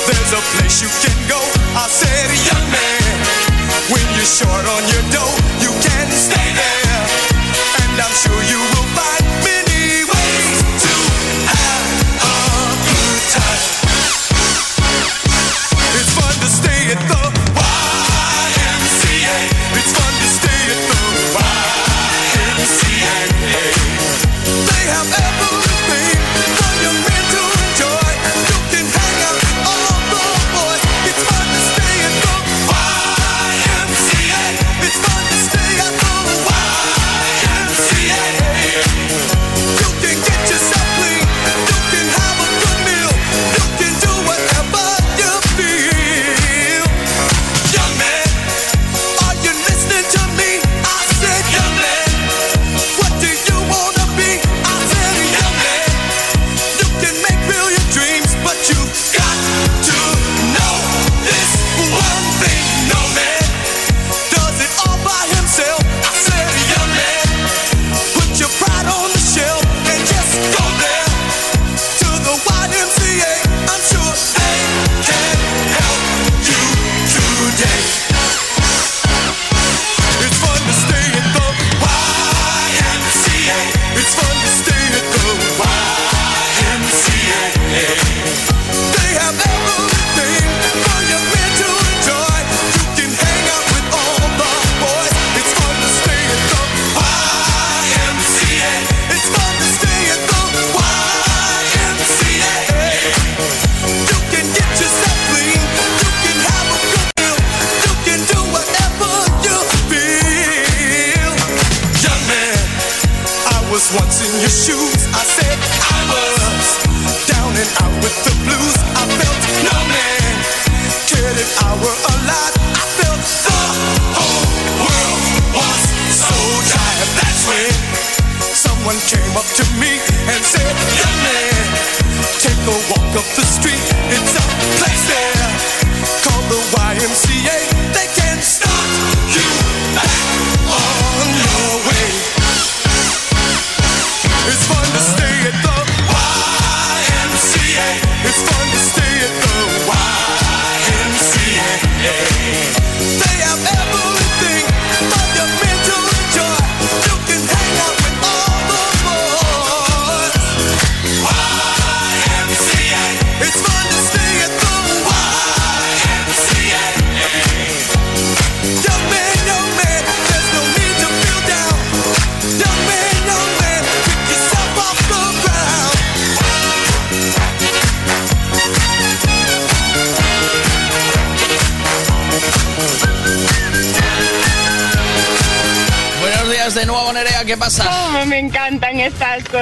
There's 0.08 0.34
a 0.34 0.42
place 0.56 0.82
you 0.82 0.90
can 1.02 1.30
go. 1.30 1.40
I. 1.76 2.97
When 3.90 4.04
you're 4.16 4.26
short 4.26 4.66
on 4.68 4.84
your 4.92 5.04
dough, 5.16 5.38
you 5.64 5.72
can 5.80 6.12
stay 6.12 6.50
there, 6.60 7.08
and 7.84 8.02
I'm 8.02 8.12
sure 8.12 8.44
you 8.44 8.60
will 8.60 8.88
find. 8.92 9.37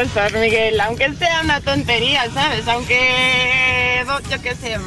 Cosas, 0.04 0.34
Miguel. 0.34 0.80
Aunque 0.82 1.14
sea 1.16 1.42
una 1.42 1.62
tontería, 1.62 2.26
¿sabes? 2.34 2.68
Aunque, 2.68 4.04
yo 4.30 4.42
qué 4.42 4.56
sé, 4.56 4.78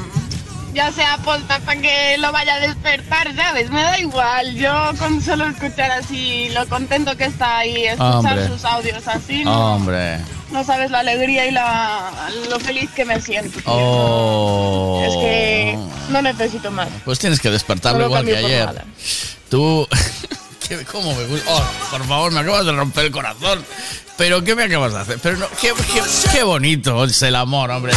ya 0.75 0.93
sea 0.93 1.17
posta 1.19 1.59
para 1.61 1.81
que 1.81 2.17
lo 2.19 2.31
vaya 2.33 2.55
a 2.57 2.61
despertar, 2.61 3.35
¿sabes? 3.35 3.71
Me 3.71 3.83
da 3.83 3.99
igual. 3.99 4.55
Yo 4.55 4.93
con 4.99 5.23
solo 5.23 5.47
escuchar 5.49 5.91
así 5.93 6.49
lo 6.51 6.67
contento 6.69 7.17
que 7.17 7.25
está 7.25 7.59
ahí, 7.59 7.85
escuchar 7.87 8.39
Hombre. 8.39 8.49
sus 8.49 8.65
audios 8.65 9.07
así, 9.09 9.45
no, 9.45 9.75
Hombre. 9.77 10.19
no 10.51 10.63
sabes 10.65 10.91
la 10.91 11.01
alegría 11.01 11.47
y 11.47 11.51
la, 11.53 12.11
lo 12.51 12.61
feliz 12.61 12.91
que 12.95 13.05
me 13.05 13.21
siento. 13.21 13.59
Oh. 13.65 15.03
Es 15.07 15.17
que 15.17 15.79
no 16.11 16.23
necesito 16.23 16.71
más. 16.71 16.89
Pues 17.05 17.19
tienes 17.19 17.41
que 17.41 17.51
despertarlo 17.51 18.01
No 18.01 18.07
igual 18.07 18.25
que 18.27 18.37
ayer. 18.37 18.67
nada. 18.67 18.85
Tú. 19.49 19.87
¿Qué- 20.69 20.85
¿Cómo 20.85 21.15
me 21.15 21.25
gusta? 21.25 21.51
Oh, 21.51 21.63
por 21.91 22.07
favor, 22.07 22.31
me 22.31 22.41
acabas 22.41 22.67
de 22.67 22.73
romper 22.73 23.07
el 23.07 23.11
corazón. 23.11 23.65
Pero 24.19 24.43
¿qué 24.45 24.55
me 24.55 24.65
acabas 24.65 24.93
de 24.93 24.99
hacer? 25.01 25.19
Pero 25.23 25.37
no, 25.39 25.49
qué, 25.61 25.73
qué- 25.93 26.03
qué 26.33 26.43
bonito 26.43 27.05
es 27.05 27.23
el 27.23 27.37
amor, 27.37 27.71
hombre. 27.71 27.93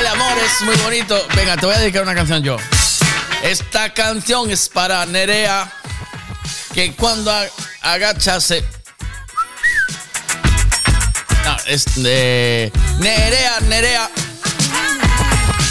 El 0.00 0.06
amor 0.06 0.32
es 0.38 0.62
muy 0.64 0.74
bonito. 0.76 1.26
Venga, 1.36 1.56
te 1.56 1.66
voy 1.66 1.74
a 1.74 1.78
dedicar 1.78 2.02
una 2.02 2.14
canción 2.14 2.42
yo. 2.42 2.56
Esta 3.42 3.92
canción 3.92 4.50
es 4.50 4.68
para 4.68 5.04
Nerea. 5.06 5.70
Que 6.74 6.92
cuando 6.94 7.32
agachase. 7.82 8.64
No, 11.44 11.56
es 11.66 11.84
de. 12.02 12.72
Nerea, 13.00 13.60
Nerea. 13.60 14.10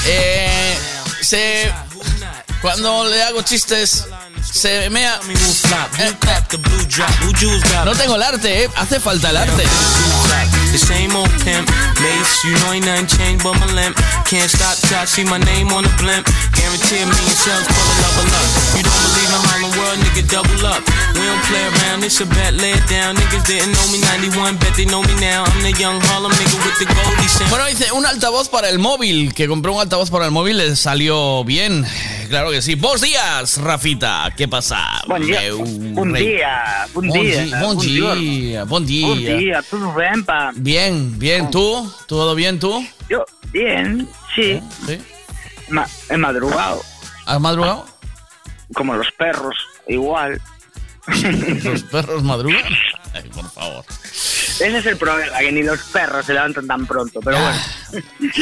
Eh, 0.06 0.78
se. 1.21 1.71
Cuando 2.62 3.06
le 3.06 3.21
hago 3.23 3.41
chistes, 3.43 4.06
se 4.57 4.89
mea. 4.89 5.19
Eh, 5.99 6.13
No 7.85 7.95
tengo 7.95 8.15
el 8.15 8.23
arte, 8.23 8.63
¿eh? 8.63 8.69
Hace 8.75 8.99
falta 8.99 9.29
el 9.29 9.37
arte. 9.37 9.63
Mace, 12.01 12.43
you 12.45 12.53
know 12.62 12.73
ain't 12.73 12.86
nothing 12.86 13.07
changed 13.07 13.43
but 13.43 13.57
my 13.60 13.65
limp. 13.73 13.97
Can't 14.25 14.49
stop 14.49 14.77
till 14.86 14.97
I 14.97 15.05
see 15.05 15.23
my 15.25 15.39
name 15.39 15.73
on 15.73 15.83
the 15.83 15.93
blimp. 15.97 16.27
Guarantee 16.53 17.01
a 17.01 17.07
million 17.10 17.38
shells 17.38 17.65
full 17.65 17.88
of 17.89 17.97
level 18.05 18.27
up. 18.38 18.47
You 18.77 18.83
don't 18.86 19.01
believe 19.10 19.31
in 19.33 19.41
Harlem 19.49 19.71
World, 19.79 19.97
nigga, 20.05 20.23
double 20.29 20.62
up. 20.67 20.81
We 21.17 21.25
don't 21.25 21.43
play 21.49 21.63
around, 21.65 22.03
it's 22.05 22.21
a 22.21 22.27
bet, 22.27 22.53
lay 22.53 22.73
it 22.77 22.86
down. 22.89 23.15
Niggas 23.15 23.45
didn't 23.49 23.73
know 23.73 23.86
me 23.89 23.97
91, 24.29 24.57
bet 24.57 24.75
they 24.77 24.86
know 24.86 25.01
me 25.01 25.13
now. 25.17 25.43
I'm 25.47 25.62
the 25.65 25.73
young 25.79 25.97
Harlem 26.13 26.31
nigga 26.38 26.57
with 26.62 26.77
the 26.77 26.86
goldie 26.86 27.27
sound. 27.27 27.49
Bueno, 27.49 27.65
dice, 27.65 27.91
un 27.91 28.05
altavoz 28.05 28.49
para 28.49 28.69
el 28.69 28.79
móvil, 28.79 29.33
que 29.33 29.47
compró 29.47 29.73
un 29.73 29.81
altavoz 29.81 30.10
para 30.12 30.25
el 30.25 30.31
móvil, 30.31 30.57
le 30.57 30.75
salió 30.75 31.43
bien. 31.43 31.86
Claro 32.29 32.51
que 32.51 32.62
sí. 32.62 32.75
Buenos 32.75 33.01
días, 33.01 33.57
Rafita. 33.57 34.33
¿Qué 34.36 34.47
pasa? 34.47 35.01
Buen 35.07 35.23
día, 35.25 35.39
Meu 35.39 35.57
buen 35.60 36.13
día, 36.13 36.88
buen 36.93 37.10
día, 37.10 37.62
buen 37.62 37.77
día. 37.79 38.15
día, 38.15 38.63
bon 38.65 38.86
día. 38.86 39.07
Buen 39.07 39.39
día, 39.39 39.63
¿todo 39.63 39.93
bien? 39.95 40.25
Bien, 40.55 41.19
bien. 41.19 41.49
¿Tú? 41.49 41.87
¿Todo 42.08 42.36
bien 42.36 42.60
tú? 42.60 42.86
Yo, 43.10 43.26
bien, 43.52 44.08
sí. 44.36 44.62
¿Sí? 44.86 45.00
Ma- 45.69 45.88
he 46.10 46.17
madrugado. 46.17 46.82
¿Has 47.26 47.39
madrugado? 47.39 47.86
Como 48.73 48.95
los 48.95 49.12
perros, 49.12 49.56
igual. 49.88 50.41
¿Los 51.63 51.84
perros 51.84 52.23
madrugan? 52.23 52.63
Ay, 53.13 53.23
por 53.30 53.50
favor. 53.52 53.86
Ese 54.60 54.78
es 54.78 54.86
el 54.86 54.97
problema, 54.97 55.38
que 55.38 55.52
ni 55.52 55.63
los 55.63 55.80
perros 55.84 56.26
se 56.26 56.34
levantan 56.34 56.67
tan 56.67 56.86
pronto, 56.88 57.19
pero 57.23 57.38
bueno. 57.39 57.60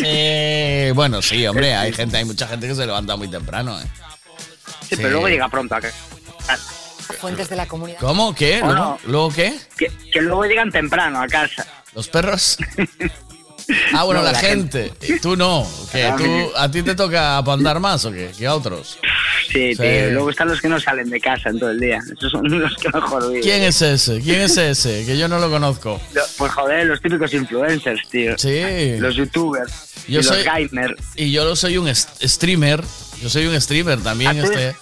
Eh, 0.03 0.91
bueno, 0.95 1.21
sí, 1.21 1.45
hombre, 1.45 1.75
hay 1.75 1.91
gente, 1.93 2.17
hay 2.17 2.25
mucha 2.25 2.47
gente 2.47 2.67
que 2.67 2.75
se 2.75 2.85
levanta 2.85 3.15
muy 3.15 3.27
temprano. 3.27 3.79
¿eh? 3.79 3.85
Sí, 4.87 4.95
pero 4.95 5.09
luego 5.09 5.27
llega 5.27 5.49
pronto 5.49 5.75
a 5.75 5.81
que, 5.81 5.89
Fuentes 7.19 7.49
de 7.49 7.55
la 7.55 7.67
comunidad. 7.67 7.99
¿Cómo? 7.99 8.33
¿Qué? 8.33 8.61
¿O 8.63 8.65
¿Luego, 8.65 8.73
no? 8.75 8.99
¿Luego 9.05 9.29
qué? 9.31 9.59
que, 9.77 9.91
que 10.11 10.21
luego 10.21 10.45
llegan 10.45 10.71
temprano 10.71 11.21
a 11.21 11.27
casa. 11.27 11.65
¿Los 11.93 12.07
perros? 12.07 12.57
Ah, 13.93 14.03
bueno, 14.03 14.21
No, 14.21 14.25
la, 14.27 14.31
la 14.33 14.39
gente. 14.39 14.93
Y 15.01 15.19
Tú 15.19 15.35
no. 15.35 15.67
¿Qué? 15.91 16.03
A 16.05 16.15
¿Tú, 16.15 16.23
¿A 16.57 16.69
ti 16.69 16.83
te 16.83 16.93
toca 16.95 17.41
para 17.43 17.53
andar 17.53 17.79
más 17.79 18.05
o 18.05 18.11
qué? 18.11 18.31
¿Que 18.37 18.45
a 18.47 18.53
otros? 18.55 18.97
Sí, 19.51 19.73
Sí. 19.73 19.81
tío. 19.81 20.11
Luego 20.11 20.29
están 20.29 20.47
los 20.49 20.61
que 20.61 20.67
no 20.69 20.79
salen 20.79 21.09
de 21.09 21.19
casa 21.19 21.49
en 21.49 21.59
todo 21.59 21.71
el 21.71 21.79
día. 21.79 21.99
Esos 22.17 22.31
son 22.31 22.47
los 22.59 22.75
que 22.77 22.89
mejor 22.89 23.27
viven. 23.27 23.41
¿Quién 23.43 23.63
es 23.63 23.81
ese? 23.81 24.19
¿Quién 24.21 24.41
es 24.41 24.57
ese? 24.57 25.05
Que 25.05 25.17
yo 25.17 25.27
no 25.27 25.39
lo 25.39 25.49
conozco. 25.49 25.99
Pues 26.37 26.51
joder, 26.51 26.85
los 26.87 27.01
típicos 27.01 27.33
influencers, 27.33 28.01
tío. 28.09 28.37
Sí. 28.37 28.97
Los 28.99 29.15
youtubers. 29.15 29.71
Yo 30.07 30.19
y 30.19 30.23
soy- 30.23 30.37
los 30.37 30.45
gamers. 30.45 31.01
Y 31.15 31.31
yo 31.31 31.55
soy 31.55 31.77
un 31.77 31.89
streamer. 31.95 32.83
Yo 33.21 33.29
soy 33.29 33.47
un 33.47 33.59
streamer 33.59 34.01
también. 34.01 34.39
¿Ah, 34.39 34.43
Este. 34.43 34.75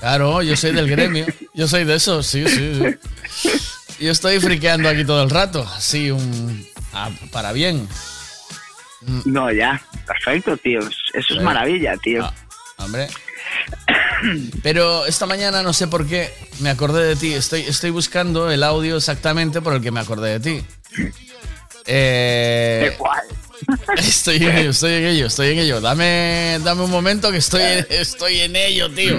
Claro, 0.00 0.42
yo 0.42 0.54
soy 0.56 0.72
del 0.72 0.88
gremio. 0.88 1.26
Yo 1.54 1.66
soy 1.66 1.84
de 1.84 1.94
esos, 1.96 2.26
sí, 2.26 2.44
sí, 2.46 2.72
sí. 3.40 3.50
Yo 4.04 4.12
estoy 4.12 4.38
friqueando 4.38 4.88
aquí 4.88 5.04
todo 5.04 5.22
el 5.24 5.30
rato. 5.30 5.66
Sí, 5.80 6.10
un. 6.12 6.64
ah, 6.92 7.10
para 7.32 7.50
bien. 7.52 7.88
No, 9.24 9.50
ya. 9.52 9.80
Perfecto, 10.06 10.56
tío. 10.56 10.80
Eso 10.80 11.34
es 11.34 11.42
maravilla, 11.42 11.96
tío. 11.96 12.24
Ah, 12.24 12.34
hombre. 12.78 13.08
Pero 14.62 15.06
esta 15.06 15.26
mañana 15.26 15.62
no 15.62 15.72
sé 15.72 15.86
por 15.86 16.06
qué 16.06 16.32
me 16.60 16.70
acordé 16.70 17.04
de 17.04 17.16
ti. 17.16 17.32
Estoy, 17.32 17.62
estoy 17.62 17.90
buscando 17.90 18.50
el 18.50 18.62
audio 18.62 18.96
exactamente 18.96 19.60
por 19.60 19.74
el 19.74 19.82
que 19.82 19.90
me 19.90 20.00
acordé 20.00 20.38
de 20.38 20.40
ti. 20.40 20.66
Eh, 21.86 22.90
¿De 22.90 22.96
cuál? 22.96 23.20
Estoy 23.96 24.36
en 24.36 24.56
ello, 24.56 24.70
estoy 24.70 24.92
en 24.92 25.04
ello, 25.04 25.26
estoy 25.26 25.48
en 25.50 25.58
ello. 25.58 25.80
Dame, 25.80 26.58
dame 26.62 26.82
un 26.82 26.90
momento 26.90 27.32
que 27.32 27.38
estoy, 27.38 27.62
estoy 27.88 28.40
en 28.40 28.54
ello, 28.54 28.88
tío. 28.90 29.18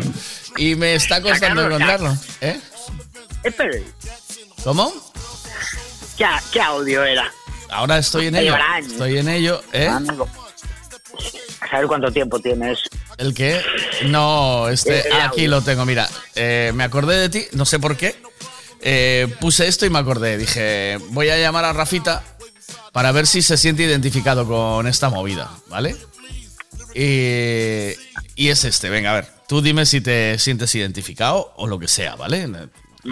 Y 0.56 0.76
me 0.76 0.96
está 0.96 1.22
costando 1.22 1.66
encontrarlo. 1.66 2.16
¿Eh? 2.42 2.60
¿Cómo? 4.64 4.94
¿qué, 6.18 6.26
qué 6.52 6.62
audio 6.62 7.04
era? 7.04 7.32
Ahora 7.70 7.98
estoy 7.98 8.28
en 8.28 8.36
ello. 8.36 8.56
Estoy 8.80 9.18
en 9.18 9.30
ello, 9.30 9.62
¿eh? 9.74 9.88
A 9.88 11.68
saber 11.70 11.88
cuánto 11.88 12.12
tiempo 12.12 12.40
tienes. 12.40 12.80
¿El 13.18 13.34
qué? 13.34 13.62
No, 14.06 14.70
este, 14.70 15.08
el 15.08 15.22
aquí 15.22 15.48
lo 15.48 15.62
tengo, 15.62 15.86
mira. 15.86 16.08
Eh, 16.36 16.72
me 16.74 16.84
acordé 16.84 17.18
de 17.18 17.30
ti, 17.30 17.46
no 17.54 17.66
sé 17.66 17.80
por 17.80 17.98
qué. 17.98 18.16
Eh, 18.82 19.28
puse 19.40 19.68
esto 19.68 19.86
y 19.86 19.90
me 19.90 20.00
acordé. 20.00 20.38
Dije, 20.38 20.98
voy 21.10 21.30
a 21.30 21.38
llamar 21.38 21.66
a 21.66 21.74
Rafita 21.74 22.24
para 22.92 23.12
ver 23.12 23.28
si 23.28 23.42
se 23.42 23.58
siente 23.58 23.84
identificado 23.84 24.48
con 24.48 24.88
esta 24.88 25.10
movida, 25.10 25.50
¿vale? 25.68 25.96
Y, 26.96 27.94
y 28.36 28.50
es 28.50 28.64
este, 28.64 28.90
venga, 28.90 29.12
a 29.12 29.16
ver. 29.16 29.28
Tú 29.48 29.62
dime 29.62 29.86
si 29.86 30.00
te 30.00 30.38
sientes 30.40 30.74
identificado 30.76 31.54
o 31.58 31.68
lo 31.68 31.80
que 31.80 31.88
sea, 31.88 32.16
¿vale? 32.16 32.48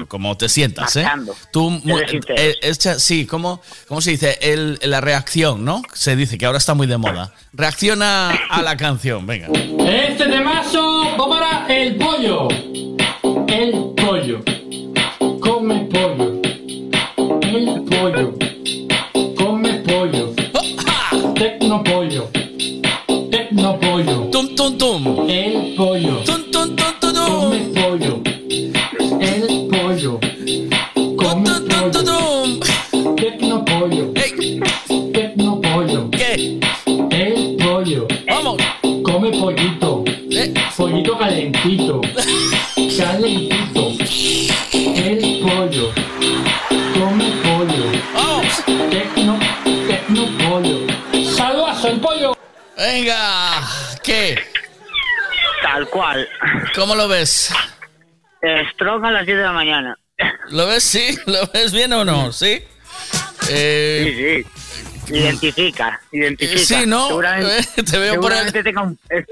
Como 0.10 0.36
te 0.36 0.50
sientas, 0.50 0.96
¿eh? 0.98 1.06
Tú, 1.52 1.70
sincero. 2.10 2.36
eh, 2.38 2.56
echa- 2.62 3.00
sí, 3.00 3.26
¿cómo, 3.26 3.62
¿cómo 3.88 4.02
se 4.02 4.12
dice? 4.12 4.38
El, 4.42 4.80
la 4.84 5.00
reacción, 5.00 5.64
¿no? 5.64 5.82
Se 5.94 6.16
dice 6.18 6.38
que 6.38 6.46
ahora 6.46 6.58
está 6.58 6.74
muy 6.74 6.88
de 6.88 6.98
moda. 6.98 7.34
Reacciona 7.54 8.32
a 8.50 8.62
la 8.62 8.76
canción, 8.76 9.26
venga. 9.26 9.48
Este 9.48 10.26
temazo 10.28 11.04
va 11.18 11.30
para 11.30 11.68
el 11.74 11.96
pollo. 11.96 12.48
El 13.48 13.94
pollo. 13.96 14.44
Come 15.40 15.86
pollo. 15.86 16.42
El 17.42 17.84
pollo. 17.86 18.34
Come 19.38 19.74
pollo. 19.88 20.34
Tecno 21.36 21.84
pollo. 21.84 22.30
Tecno 23.32 23.80
pollo. 23.80 24.30
Tum, 24.32 24.56
tum, 24.56 24.78
tum. 24.78 25.17
¿Cómo 56.78 56.94
lo 56.94 57.08
ves? 57.08 57.50
Strong 58.74 59.04
a 59.04 59.10
las 59.12 59.26
10 59.26 59.36
de 59.40 59.44
la 59.44 59.52
mañana. 59.52 59.98
¿Lo 60.52 60.68
ves? 60.68 60.84
¿Sí? 60.84 61.18
¿Lo 61.26 61.48
ves 61.48 61.72
bien 61.72 61.92
o 61.94 62.06
no? 62.06 62.32
¿Sí? 62.32 62.62
Eh, 63.50 64.44
Sí, 64.46 65.08
sí. 65.08 65.14
Identifica, 65.16 66.00
identifica. 66.12 66.60
Sí, 66.64 66.86
¿no? 66.86 67.08
Seguramente, 67.08 67.84
Te 67.90 67.98
veo 67.98 68.22
por 68.22 68.32
el- 68.32 68.52
tenga 68.54 68.84
un, 68.84 69.00
eh, 69.10 69.26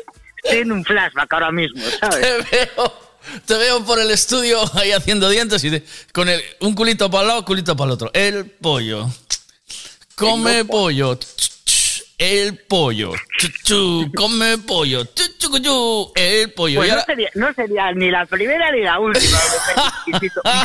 en 0.46 0.72
un 0.72 0.84
flashback 0.84 1.32
ahora 1.34 1.52
mismo, 1.52 1.84
¿sabes? 2.00 2.22
te 2.50 2.58
veo, 2.58 3.00
te 3.46 3.54
veo 3.56 3.86
por 3.86 4.00
el 4.00 4.10
estudio 4.10 4.60
ahí 4.76 4.92
haciendo 4.92 5.30
dientes 5.30 5.64
y 5.66 5.70
de- 5.70 5.86
con 6.14 6.30
el, 6.30 6.42
un 6.62 6.74
culito 6.74 7.12
para 7.12 7.22
un 7.24 7.28
lado, 7.28 7.46
culito 7.46 7.76
para 7.78 7.90
el 7.90 7.92
otro. 7.94 8.10
El 8.14 8.46
pollo. 8.50 9.08
Come 10.16 10.66
pollo. 10.66 11.20
El 12.18 12.58
pollo. 12.68 13.12
Chu, 13.40 13.48
chu, 13.64 14.12
come 14.16 14.58
pollo. 14.60 15.04
Chu, 15.06 15.24
chu, 15.38 15.50
cu, 15.50 15.60
chu, 15.60 16.12
el 16.16 16.52
pollo. 16.54 16.80
Pues 16.80 16.90
no 16.90 16.94
ahora- 16.96 17.06
sería, 17.06 17.30
no 17.36 17.54
sería 17.54 17.92
ni 17.92 18.10
la 18.12 18.26
primera 18.26 18.72
ni 18.72 18.82
la 18.82 19.00
última. 19.00 19.38
un 20.08 20.34
de 20.34 20.60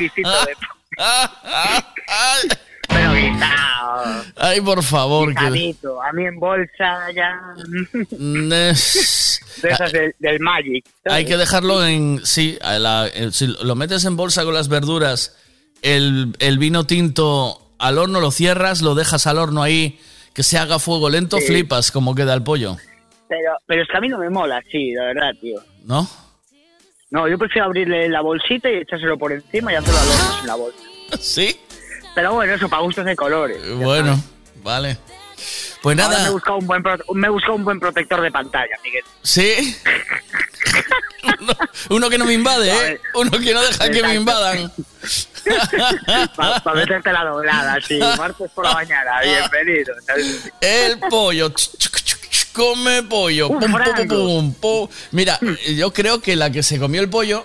Pero 2.88 3.12
guisado. 3.14 4.24
Ay, 4.36 4.60
por 4.60 4.82
favor. 4.82 5.32
que-. 5.34 5.46
A 5.46 5.50
mí 5.50 6.26
en 6.26 6.40
bolsa 6.40 7.10
ya. 7.14 7.40
De 8.18 8.70
esas 8.70 9.92
del, 9.92 10.14
del 10.18 10.40
Magic. 10.40 10.84
¿sabes? 11.04 11.16
Hay 11.18 11.24
que 11.24 11.36
dejarlo 11.36 11.84
en. 11.86 12.20
Sí, 12.24 12.58
a 12.62 12.78
la- 12.78 13.06
eh, 13.08 13.30
si 13.32 13.46
lo 13.46 13.74
metes 13.76 14.04
en 14.04 14.16
bolsa 14.16 14.44
con 14.44 14.54
las 14.54 14.68
verduras, 14.68 15.36
el, 15.82 16.34
el 16.40 16.58
vino 16.58 16.84
tinto 16.86 17.70
al 17.78 17.98
horno 17.98 18.20
lo 18.20 18.30
cierras, 18.32 18.82
lo 18.82 18.94
dejas 18.94 19.26
al 19.26 19.38
horno 19.38 19.62
ahí, 19.62 20.00
que 20.34 20.42
se 20.42 20.58
haga 20.58 20.78
fuego 20.78 21.08
lento, 21.10 21.38
Sí. 21.38 21.46
flipas 21.46 21.90
como 21.90 22.14
queda 22.14 22.34
el 22.34 22.42
pollo, 22.42 22.76
Pero, 23.28 23.52
pero 23.66 23.82
es 23.82 23.88
que 23.88 23.96
a 23.96 24.00
mí 24.00 24.08
no 24.08 24.18
me 24.18 24.28
mola, 24.30 24.60
sí, 24.70 24.92
la 24.92 25.04
verdad, 25.04 25.30
tío. 25.40 25.60
¿no? 25.84 26.08
No, 27.10 27.28
yo 27.28 27.38
prefiero 27.38 27.66
abrirle 27.66 28.08
la 28.08 28.20
bolsita 28.20 28.70
y 28.70 28.74
echárselo 28.76 29.18
por 29.18 29.32
encima 29.32 29.72
y 29.72 29.76
hacerlo 29.76 29.98
al 30.00 30.08
horno 30.08 30.38
sin 30.38 30.46
la 30.46 30.54
bolsa. 30.54 30.78
¿Sí? 31.20 31.56
Pero 32.14 32.34
bueno, 32.34 32.54
eso 32.54 32.68
para 32.68 32.82
gustos 32.82 33.04
de 33.04 33.14
colores. 33.16 33.58
Bueno, 33.76 34.20
vale. 34.62 34.96
Pues 35.83 35.98
Ahora 35.98 36.09
nada. 36.11 36.22
me 36.24 36.29
he 36.29 36.33
buscado 36.33 36.59
un 36.59 36.66
buen, 36.66 36.83
me 37.14 37.26
he 37.26 37.31
buscado 37.31 37.55
un 37.55 37.64
buen 37.64 37.81
protector 37.81 38.20
de 38.20 38.31
pantalla, 38.31 38.76
Miguel. 38.85 39.05
¿Sí? 39.22 39.76
uno, 41.40 41.53
uno 41.90 42.11
que 42.11 42.18
no 42.18 42.24
me 42.26 42.35
invade, 42.35 42.70
¿eh? 42.92 43.00
Uno 43.14 43.31
que 43.33 43.53
no 43.55 43.62
deja 43.62 43.90
que 43.90 44.03
me 44.03 44.14
invadan. 44.14 44.72
Para 46.37 46.74
meterte 46.74 47.12
la 47.12 47.24
doblada, 47.24 47.79
sí. 47.87 47.98
Martes 48.18 48.50
por 48.55 48.64
la 48.66 48.72
mañana, 48.74 49.20
bienvenido. 49.22 49.94
El 50.61 50.98
pollo. 50.98 51.53
Come 52.53 53.03
pollo. 53.05 53.48
Un 53.48 53.61
Pum, 53.61 53.70
pum, 53.70 53.81
pum, 53.83 53.94
frango. 53.94 54.14
pum, 54.26 54.55
pum. 54.55 54.88
Mira, 55.12 55.38
yo 55.76 55.92
creo 55.92 56.20
que 56.20 56.37
la 56.37 56.50
que 56.50 56.62
se 56.62 56.79
comió 56.79 57.00
el 57.00 57.09
pollo 57.09 57.44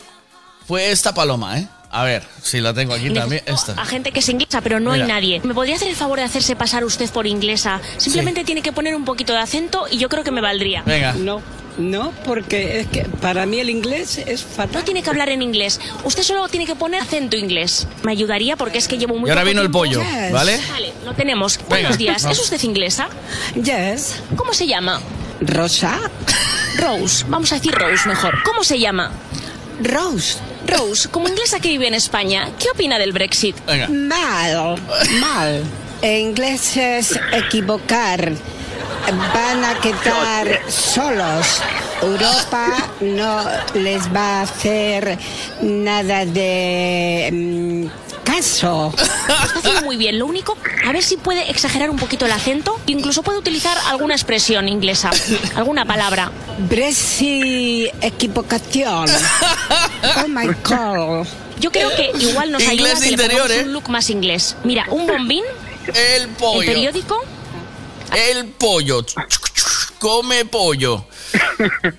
fue 0.67 0.91
esta 0.91 1.13
paloma, 1.13 1.59
¿eh? 1.59 1.67
A 1.97 2.03
ver, 2.03 2.23
si 2.43 2.59
la 2.59 2.73
tengo 2.73 2.93
aquí 2.93 3.09
también. 3.13 3.41
Esta. 3.45 3.71
A 3.81 3.85
gente 3.85 4.11
que 4.11 4.19
es 4.19 4.27
inglesa, 4.27 4.59
pero 4.59 4.81
no 4.81 4.91
Mira. 4.91 5.05
hay 5.05 5.09
nadie. 5.11 5.41
¿Me 5.45 5.53
podría 5.53 5.75
hacer 5.77 5.87
el 5.87 5.95
favor 5.95 6.19
de 6.19 6.25
hacerse 6.25 6.55
pasar 6.57 6.83
usted 6.83 7.09
por 7.09 7.25
inglesa? 7.25 7.79
Simplemente 7.97 8.43
tiene 8.43 8.61
que 8.61 8.73
poner 8.73 8.95
un 8.95 9.05
poquito 9.05 9.31
de 9.31 9.39
acento 9.39 9.85
y 9.89 9.97
yo 9.97 10.09
creo 10.09 10.23
que 10.25 10.31
me 10.31 10.41
valdría. 10.41 10.83
Venga. 10.85 11.13
No, 11.13 11.41
no, 11.77 12.11
porque 12.25 12.79
es 12.81 12.87
que 12.87 13.03
para 13.05 13.45
mí 13.45 13.59
el 13.61 13.69
inglés 13.69 14.17
es 14.17 14.43
fatal. 14.43 14.73
No 14.81 14.83
tiene 14.83 15.03
que 15.03 15.09
hablar 15.09 15.29
en 15.29 15.41
inglés. 15.41 15.79
Usted 16.03 16.23
solo 16.23 16.49
tiene 16.49 16.65
que 16.65 16.75
poner 16.75 17.01
acento 17.01 17.37
inglés. 17.37 17.87
Me 18.03 18.11
ayudaría 18.11 18.57
porque 18.57 18.77
es 18.77 18.89
que 18.89 18.97
llevo 18.97 19.15
muy 19.17 19.29
Y 19.29 19.31
ahora 19.31 19.45
vino 19.45 19.61
el 19.61 19.67
tiempo. 19.67 19.79
pollo, 19.79 20.01
Yes. 20.01 20.31
¿vale? 20.33 20.59
Vale, 20.71 20.93
lo 21.05 21.13
tenemos. 21.13 21.57
Venga, 21.59 21.69
Buenos 21.69 21.97
días. 21.97 22.25
¿Es 22.25 22.39
usted 22.39 22.61
inglesa? 22.63 23.07
Yes. 23.55 24.15
¿Cómo 24.35 24.53
se 24.53 24.67
llama? 24.67 24.99
Rosa. 25.39 25.97
Rose. 26.77 27.23
Vamos 27.29 27.51
a 27.53 27.55
decir 27.55 27.73
Rose 27.73 28.05
mejor. 28.09 28.43
¿Cómo 28.43 28.65
se 28.65 28.79
llama? 28.79 29.11
Rose. 29.81 30.37
Rose, 30.67 31.09
como 31.09 31.27
inglesa 31.27 31.59
que 31.59 31.69
vive 31.69 31.87
en 31.87 31.93
España, 31.93 32.49
¿qué 32.59 32.69
opina 32.69 32.97
del 32.97 33.11
Brexit? 33.11 33.55
Mal, 33.89 34.81
mal. 35.19 35.63
En 36.01 36.29
inglés 36.29 36.77
es 36.77 37.19
equivocar. 37.31 38.33
Van 39.33 39.63
a 39.63 39.75
quedar 39.79 40.61
solos. 40.69 41.61
Europa 42.01 42.89
no 43.01 43.45
les 43.75 44.13
va 44.13 44.39
a 44.39 44.41
hacer 44.41 45.17
nada 45.61 46.25
de 46.25 47.89
está 48.33 49.55
haciendo 49.55 49.81
muy 49.83 49.97
bien. 49.97 50.19
Lo 50.19 50.25
único, 50.25 50.57
a 50.85 50.91
ver 50.91 51.03
si 51.03 51.17
puede 51.17 51.49
exagerar 51.49 51.89
un 51.89 51.97
poquito 51.97 52.25
el 52.25 52.31
acento. 52.31 52.79
Incluso 52.87 53.23
puede 53.23 53.37
utilizar 53.37 53.77
alguna 53.87 54.15
expresión 54.15 54.67
inglesa, 54.67 55.11
alguna 55.55 55.85
palabra. 55.85 56.31
Brexit 56.59 57.89
equivocación. 58.01 59.09
Oh 60.23 60.27
my 60.27 60.45
God. 60.63 61.25
Yo 61.59 61.71
creo 61.71 61.89
que 61.95 62.11
igual 62.19 62.51
nos 62.51 62.61
Inglés 62.61 62.79
ayuda 62.79 62.93
que 62.93 62.99
le 62.99 63.07
interior, 63.13 63.41
pongamos 63.41 63.57
¿eh? 63.57 63.63
un 63.65 63.73
look 63.73 63.89
más 63.89 64.09
inglés. 64.11 64.55
Mira, 64.63 64.85
un 64.91 65.07
bombín, 65.07 65.43
El 65.93 66.27
pollo. 66.29 66.61
el 66.61 66.67
periódico. 66.67 67.23
El 68.29 68.45
pollo. 68.49 69.03
Come 69.97 70.45
pollo. 70.45 71.05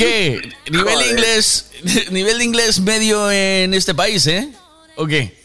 ¿Qué? 0.00 0.40
Nivel 0.70 0.94
Joder. 0.94 1.10
inglés, 1.10 1.70
nivel 2.10 2.38
de 2.38 2.44
inglés 2.44 2.80
medio 2.80 3.30
en 3.30 3.74
este 3.74 3.94
país, 3.94 4.26
¿eh? 4.26 4.50
¿O 4.96 5.06
qué? 5.06 5.36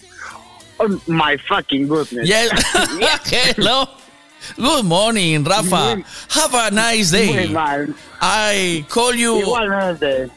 Oh, 0.78 0.88
my 1.08 1.38
fucking 1.48 1.88
goodness. 1.88 2.26
Yes. 2.26 2.52
Hello. 3.58 3.90
Good 4.58 4.86
morning, 4.86 5.44
Rafa. 5.44 5.98
Have 6.30 6.54
a 6.54 6.72
nice 6.72 7.12
day. 7.12 7.54
I 8.22 8.86
call 8.90 9.14
you 9.16 9.42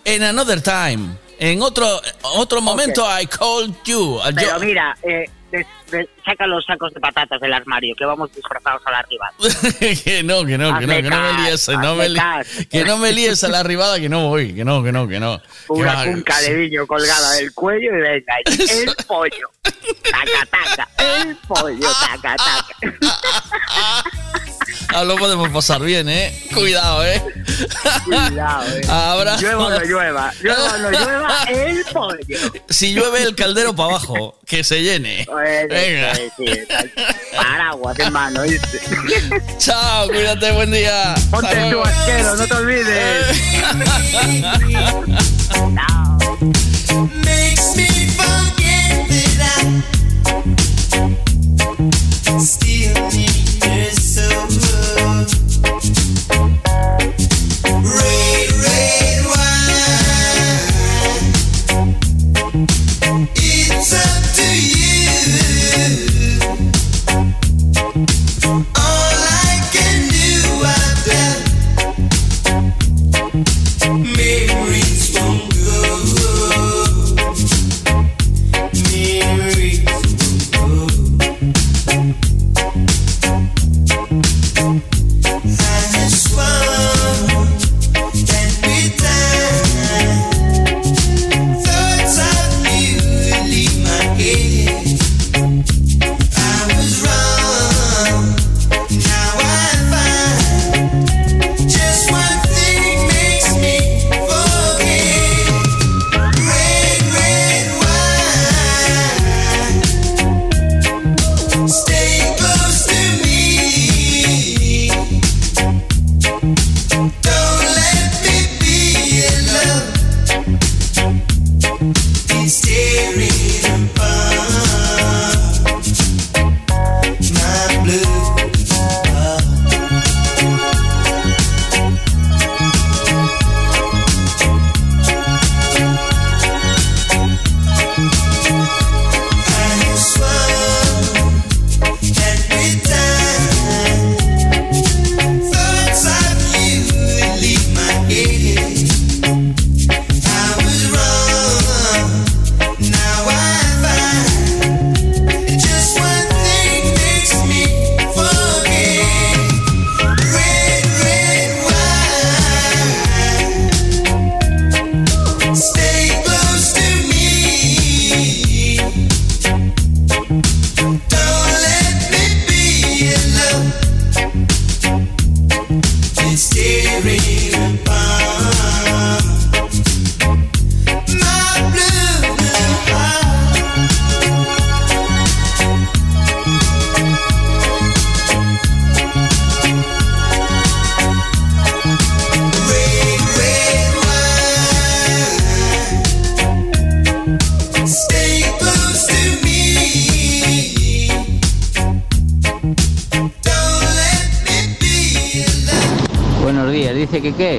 in 0.04 0.22
another 0.22 0.60
time. 0.62 1.16
En 1.38 1.62
otro 1.62 1.86
otro 2.22 2.60
momento 2.60 3.04
I 3.04 3.26
call 3.26 3.68
you. 3.84 4.18
Pero 4.34 4.58
mira, 4.60 4.96
eh, 5.02 5.26
de- 5.50 6.08
saca 6.24 6.46
los 6.46 6.64
sacos 6.64 6.92
de 6.92 7.00
patatas 7.00 7.40
del 7.40 7.52
armario, 7.52 7.94
que 7.96 8.04
vamos 8.04 8.30
disfrazados 8.34 8.82
a 8.84 8.90
la 8.90 9.02
rival. 9.02 9.32
que 10.04 10.22
no, 10.22 10.44
que 10.44 10.58
no, 10.58 10.78
que 10.78 10.86
no, 10.86 10.94
que 10.94 11.02
no 11.02 11.22
me 11.22 11.32
líes, 11.42 11.68
no 11.68 11.94
me 11.94 12.08
que 12.68 12.84
no 12.84 12.98
me 12.98 13.12
líes 13.12 13.42
a 13.44 13.48
la 13.48 13.60
arribada, 13.60 13.98
que 13.98 14.08
no 14.08 14.28
voy, 14.28 14.54
que 14.54 14.64
no, 14.64 14.82
que 14.82 14.92
no, 14.92 15.08
que 15.08 15.20
no. 15.20 15.40
Una 15.68 16.04
cunca 16.04 16.38
de 16.40 16.54
viño 16.54 16.86
colgada 16.86 17.32
del 17.32 17.52
cuello 17.54 17.96
y 17.96 18.00
venga, 18.00 18.34
el 18.46 18.94
pollo. 19.06 19.50
Taca, 20.10 20.46
taca, 20.50 20.88
el 21.22 21.36
pollo, 21.36 21.88
taca, 22.00 22.36
taca. 22.36 22.74
Ah, 24.94 25.04
lo 25.04 25.16
podemos 25.16 25.48
pasar 25.50 25.82
bien, 25.82 26.08
eh. 26.08 26.32
Cuidado, 26.54 27.04
eh. 27.04 27.22
Cuidado, 28.04 28.76
eh. 28.76 28.80
Ahora. 28.88 29.36
Llueva 29.36 29.66
o 29.66 29.70
no 29.70 29.84
llueva, 29.84 30.32
llueva 30.42 30.74
o 30.74 30.78
no 30.78 30.90
llueva, 30.90 31.42
el 31.44 31.84
pollo. 31.92 32.38
Si 32.68 32.94
llueve 32.94 33.22
el 33.22 33.34
caldero 33.34 33.74
para 33.74 33.90
abajo, 33.90 34.38
que 34.46 34.64
se 34.64 34.82
llene. 34.82 35.26
Venga. 35.38 36.14
sí, 36.14 36.30
tal. 36.68 36.90
paraguas 37.36 37.98
en 37.98 38.12
mano, 38.12 38.42
¿viste? 38.42 38.80
Chao, 39.58 40.08
cuídate, 40.08 40.52
buen 40.52 40.70
día. 40.70 41.14
Ponte 41.30 41.54
tu 41.70 41.82
asquero, 41.82 42.36
no 42.36 42.46
te 42.46 42.54
olvides. 42.54 43.36
Makes 47.24 47.76
me 47.76 47.86
forget 48.16 49.08
that 49.38 49.64
I 52.26 52.38
still 52.38 52.94
need 53.10 53.37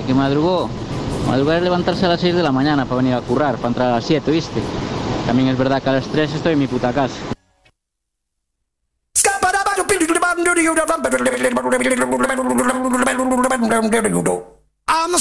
Que 0.09 0.15
madrugó. 0.15 0.67
Madrugar 1.27 1.57
es 1.57 1.63
levantarse 1.63 2.07
a 2.07 2.09
las 2.09 2.19
6 2.19 2.33
de 2.33 2.41
la 2.41 2.51
mañana 2.51 2.85
para 2.85 2.95
venir 2.95 3.13
a 3.13 3.21
currar, 3.21 3.57
para 3.57 3.67
entrar 3.67 3.89
a 3.89 3.91
las 3.97 4.05
7, 4.05 4.31
¿viste? 4.31 4.59
También 5.27 5.49
es 5.49 5.55
verdad 5.55 5.83
que 5.83 5.89
a 5.89 5.93
las 5.93 6.07
3 6.07 6.33
estoy 6.33 6.53
en 6.53 6.59
mi 6.59 6.65
puta 6.65 6.91
casa. 6.91 7.13
I'm 14.87 15.13
a. 15.13 15.19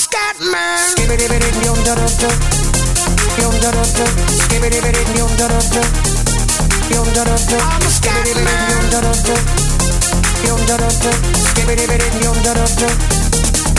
I'm 7.60 7.82
a 13.12 13.17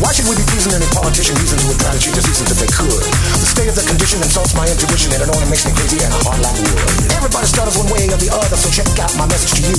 Why 0.00 0.16
should 0.16 0.24
we 0.32 0.34
be 0.34 0.44
pleasing 0.48 0.72
any 0.72 0.88
politician 0.96 1.36
reasons 1.36 1.60
who 1.60 1.68
would 1.76 1.80
try 1.80 1.92
to 1.92 2.00
cheat 2.00 2.16
the 2.16 2.24
seasons 2.24 2.48
if 2.48 2.56
they 2.56 2.72
could? 2.72 3.04
The 3.36 3.44
state 3.44 3.68
of 3.68 3.76
the 3.76 3.84
condition 3.84 4.24
insults 4.24 4.56
my 4.56 4.64
intuition 4.64 5.12
and 5.12 5.20
it 5.20 5.28
only 5.28 5.44
makes 5.52 5.68
me 5.68 5.76
crazy 5.76 6.00
and 6.00 6.08
hard 6.24 6.40
like 6.40 6.56
wood. 6.56 6.80
Everybody 7.12 7.44
stutters 7.44 7.76
one 7.76 7.92
way 7.92 8.08
or 8.08 8.16
the 8.16 8.32
other, 8.32 8.56
so 8.56 8.72
check 8.72 8.88
out 8.96 9.12
my 9.20 9.28
message 9.28 9.60
to 9.60 9.62
you. 9.68 9.76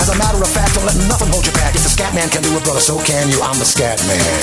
As 0.00 0.08
a 0.08 0.16
matter 0.16 0.40
of 0.40 0.48
fact, 0.48 0.80
don't 0.80 0.88
let 0.88 0.96
nothing 1.12 1.28
hold 1.28 1.44
you 1.44 1.52
back. 1.60 1.76
If 1.76 1.84
the 1.84 1.92
scat 1.92 2.16
man 2.16 2.32
can 2.32 2.40
do 2.40 2.56
it, 2.56 2.64
brother, 2.64 2.80
so 2.80 2.96
can 3.04 3.28
you. 3.28 3.36
I'm 3.44 3.60
the 3.60 3.68
scat 3.68 4.00
man. 4.08 4.40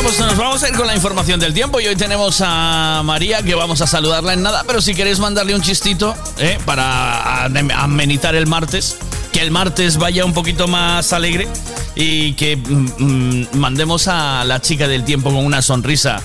Bueno, 0.00 0.10
pues 0.16 0.18
nos 0.20 0.36
vamos 0.38 0.62
a 0.62 0.68
ir 0.68 0.74
con 0.76 0.86
la 0.86 0.94
información 0.94 1.40
del 1.40 1.52
tiempo 1.52 1.80
y 1.80 1.86
hoy 1.88 1.96
tenemos 1.96 2.40
a 2.44 3.02
María 3.04 3.42
que 3.42 3.56
vamos 3.56 3.80
a 3.80 3.86
saludarla 3.88 4.32
en 4.32 4.42
nada, 4.42 4.62
pero 4.64 4.80
si 4.80 4.94
queréis 4.94 5.18
mandarle 5.18 5.56
un 5.56 5.60
chistito 5.60 6.14
¿eh? 6.38 6.56
para 6.64 7.46
ame- 7.46 7.72
amenizar 7.74 8.36
el 8.36 8.46
martes, 8.46 8.96
que 9.32 9.40
el 9.40 9.50
martes 9.50 9.96
vaya 9.96 10.24
un 10.24 10.32
poquito 10.34 10.68
más 10.68 11.12
alegre 11.12 11.48
y 11.96 12.34
que 12.34 12.56
mm, 12.56 12.86
mm, 12.98 13.46
mandemos 13.54 14.06
a 14.06 14.44
la 14.44 14.60
chica 14.62 14.86
del 14.86 15.04
tiempo 15.04 15.30
con 15.30 15.44
una 15.44 15.62
sonrisa 15.62 16.22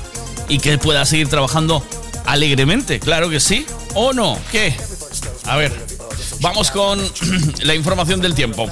y 0.47 0.59
que 0.59 0.77
pueda 0.77 1.03
seguir 1.05 1.27
trabajando 1.27 1.83
alegremente, 2.25 2.99
claro 2.99 3.27
que 3.29 3.39
sí, 3.39 3.65
¿o 3.95 4.13
no? 4.13 4.37
¿Qué? 4.51 4.75
A 5.45 5.57
ver, 5.57 5.73
vamos 6.41 6.69
con 6.69 6.99
la 7.63 7.73
información 7.73 8.21
del 8.21 8.35
tiempo. 8.35 8.69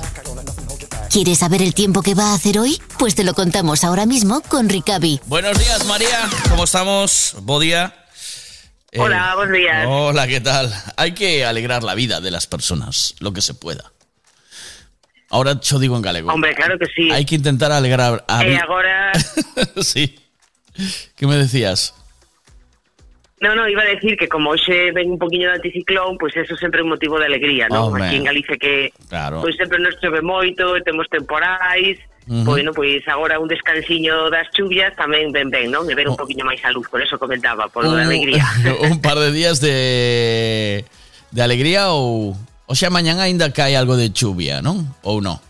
¿Quieres 1.12 1.39
saber 1.39 1.62
el 1.62 1.74
tiempo 1.74 2.01
que 2.01 2.16
va 2.16 2.32
a 2.32 2.36
hacer 2.36 2.57
hoy? 2.57 2.82
Pues 2.97 3.16
te 3.16 3.26
lo 3.26 3.34
contamos 3.34 3.84
ahora 3.84 4.05
mismo 4.05 4.41
con 4.43 4.70
Ricavi. 4.70 5.20
Buenos 5.26 5.59
días, 5.59 5.86
María. 5.86 6.30
¿Cómo 6.49 6.64
estamos? 6.64 7.36
Bodía. 7.41 7.93
Eh, 8.93 8.99
Hola, 9.01 9.36
buenos 9.36 9.57
días. 9.57 9.86
Hola, 9.89 10.26
¿qué 10.26 10.39
tal? 10.39 10.74
Hay 10.95 11.14
que 11.14 11.45
alegrar 11.45 11.84
la 11.84 11.95
vida 11.95 12.22
de 12.22 12.32
las 12.32 12.47
personas, 12.47 13.16
lo 13.20 13.34
que 13.34 13.41
se 13.41 13.53
pueda. 13.53 13.91
Ahora 15.30 15.59
yo 15.59 15.80
digo 15.80 15.97
en 15.97 16.01
galego. 16.01 16.32
Hombre, 16.32 16.55
claro 16.55 16.80
que 16.80 16.86
sí. 16.95 17.12
Hay 17.12 17.26
que 17.26 17.36
intentar 17.36 17.74
alegrar 17.74 18.24
a 18.30 18.45
E 18.45 18.57
agora... 18.57 19.12
Sí. 19.82 20.18
¿Qué 21.18 21.28
me 21.28 21.36
decías? 21.36 21.93
No, 23.42 23.56
no, 23.56 23.68
iba 23.68 23.82
a 23.82 23.86
decir 23.86 24.16
que 24.18 24.30
como 24.30 24.52
hoxe 24.54 24.92
ven 24.94 25.10
un 25.10 25.18
poquinho 25.18 25.50
de 25.50 25.56
anticiclón, 25.58 26.16
pois 26.22 26.38
eso 26.38 26.54
sempre 26.62 26.82
é 26.82 26.84
un 26.86 26.94
motivo 26.94 27.18
de 27.18 27.26
alegría, 27.26 27.66
non? 27.74 27.89
Hombre. 27.89 28.06
Aquí 28.06 28.22
en 28.22 28.30
Galicia 28.30 28.54
que 28.54 28.94
Claro. 29.10 29.42
pois 29.42 29.58
sempre 29.58 29.82
nos 29.82 29.98
chove 29.98 30.22
moito, 30.22 30.78
temos 30.86 31.10
temporais, 31.10 31.98
Ujú. 32.30 32.46
bueno, 32.46 32.70
pois 32.70 33.02
agora 33.10 33.42
un 33.42 33.50
descansiño 33.50 34.30
das 34.30 34.46
chuvias 34.54 34.94
tamén 34.94 35.34
ben 35.34 35.50
ben, 35.50 35.74
non? 35.74 35.89
E 35.89 35.98
ver 35.98 36.06
un 36.06 36.14
poquinho 36.14 36.46
máis 36.46 36.62
a 36.62 36.70
luz, 36.70 36.86
por 36.86 37.02
eso 37.02 37.18
comentaba, 37.18 37.66
por 37.66 37.82
de 37.82 37.98
alegría. 37.98 38.46
un 38.86 39.02
par 39.02 39.18
de 39.18 39.34
días 39.34 39.58
de 39.58 40.86
de 41.34 41.42
alegría 41.42 41.89
ou 41.89 42.38
o 42.70 42.76
sea, 42.78 42.94
mañana 42.94 43.26
ainda 43.26 43.50
cae 43.50 43.74
algo 43.74 43.98
de 43.98 44.14
chuvia, 44.14 44.62
¿no? 44.62 44.86
Ou 45.02 45.18
no? 45.18 45.42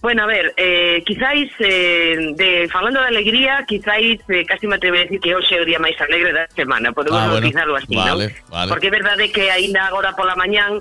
Bueno, 0.00 0.22
a 0.22 0.26
ver, 0.26 0.54
eh, 0.56 1.02
quizáis, 1.04 1.52
eh, 1.58 2.32
de, 2.34 2.68
falando 2.72 3.00
de 3.00 3.08
alegría, 3.08 3.64
quizáis, 3.68 4.18
eh, 4.30 4.46
casi 4.46 4.66
me 4.66 4.76
atrevo 4.76 4.96
a 4.96 5.00
decir 5.00 5.20
que 5.20 5.34
hoxe 5.36 5.56
é 5.56 5.60
o 5.60 5.68
día 5.68 5.76
máis 5.76 5.92
alegre 6.00 6.32
da 6.32 6.48
semana, 6.56 6.88
podemos 6.96 7.20
Ah, 7.20 7.28
bueno. 7.28 7.44
bautizarlo 7.44 7.76
así, 7.76 7.92
Vale, 7.92 8.32
non? 8.32 8.48
vale. 8.48 8.68
Porque 8.72 8.88
é 8.88 8.96
verdade 8.96 9.28
que 9.28 9.52
aínda 9.52 9.84
agora 9.84 10.16
pola 10.16 10.32
mañán, 10.40 10.80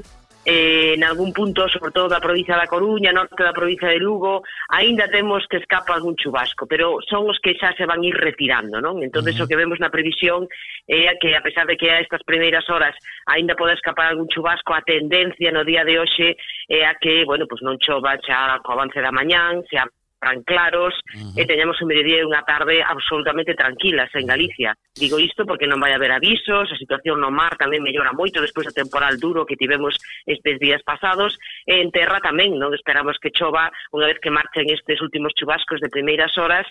eh, 0.50 0.93
en 0.95 1.04
algún 1.04 1.32
punto, 1.32 1.70
sobre 1.70 1.91
todo 1.91 2.10
da 2.10 2.20
provincia 2.20 2.58
da 2.58 2.66
Coruña, 2.66 3.14
norte 3.14 3.38
da 3.38 3.54
provincia 3.54 3.88
de 3.93 4.02
Lugo, 4.02 4.41
aínda 4.74 5.06
temos 5.06 5.45
que 5.45 5.62
escapa 5.62 5.93
algún 5.93 6.18
chubasco, 6.18 6.66
pero 6.66 6.97
son 7.06 7.30
os 7.30 7.38
que 7.38 7.54
xa 7.54 7.78
se 7.78 7.86
van 7.86 8.02
ir 8.02 8.18
retirando, 8.18 8.82
non? 8.82 8.97
Entón, 9.06 9.22
uh 9.22 9.30
-huh. 9.30 9.45
o 9.45 9.47
que 9.47 9.60
vemos 9.60 9.78
na 9.78 9.93
previsión 9.93 10.50
é 10.89 11.06
eh, 11.06 11.18
que 11.22 11.38
a 11.38 11.45
pesar 11.45 11.70
de 11.70 11.78
que 11.78 11.93
a 11.93 12.02
estas 12.02 12.26
primeiras 12.26 12.66
horas 12.74 12.97
aínda 13.30 13.54
pode 13.54 13.78
escapar 13.78 14.10
algún 14.10 14.26
chubasco, 14.34 14.74
a 14.74 14.82
tendencia 14.82 15.54
no 15.54 15.62
día 15.62 15.86
de 15.86 16.02
hoxe 16.02 16.34
é 16.66 16.82
a 16.89 16.97
que, 16.97 17.22
bueno, 17.30 17.45
pues 17.45 17.62
non 17.62 17.78
chova 17.78 18.18
xa 18.26 18.58
co 18.66 18.74
avance 18.74 18.97
da 18.97 19.14
mañán, 19.14 19.62
se 19.70 19.78
a 19.78 19.86
tan 20.20 20.43
claros 20.43 20.93
uh 20.93 21.17
-huh. 21.17 21.39
e 21.39 21.41
eh, 21.41 21.47
teñamos 21.47 21.80
un 21.82 21.88
mediodía 21.88 22.20
e 22.20 22.28
unha 22.28 22.43
tarde 22.43 22.84
absolutamente 22.84 23.55
tranquilas 23.55 24.11
en 24.13 24.28
Galicia. 24.28 24.76
Digo 24.93 25.17
isto 25.17 25.47
porque 25.47 25.65
non 25.65 25.80
vai 25.80 25.95
haber 25.95 26.11
avisos, 26.11 26.67
a 26.67 26.78
situación 26.78 27.24
no 27.24 27.32
mar 27.32 27.55
tamén 27.55 27.82
mellora 27.82 28.11
moito 28.11 28.43
despois 28.43 28.67
do 28.67 28.76
temporal 28.76 29.15
duro 29.17 29.47
que 29.47 29.59
tivemos 29.59 29.95
estes 30.28 30.59
días 30.59 30.84
pasados, 30.84 31.39
e 31.65 31.80
en 31.80 31.89
terra 31.89 32.20
tamén, 32.20 32.59
non 32.59 32.76
esperamos 32.76 33.15
que 33.17 33.32
chova 33.32 33.72
unha 33.95 34.07
vez 34.11 34.20
que 34.20 34.36
marchen 34.36 34.67
estes 34.70 34.99
últimos 34.99 35.32
chubascos 35.34 35.80
de 35.80 35.89
primeiras 35.89 36.36
horas, 36.36 36.67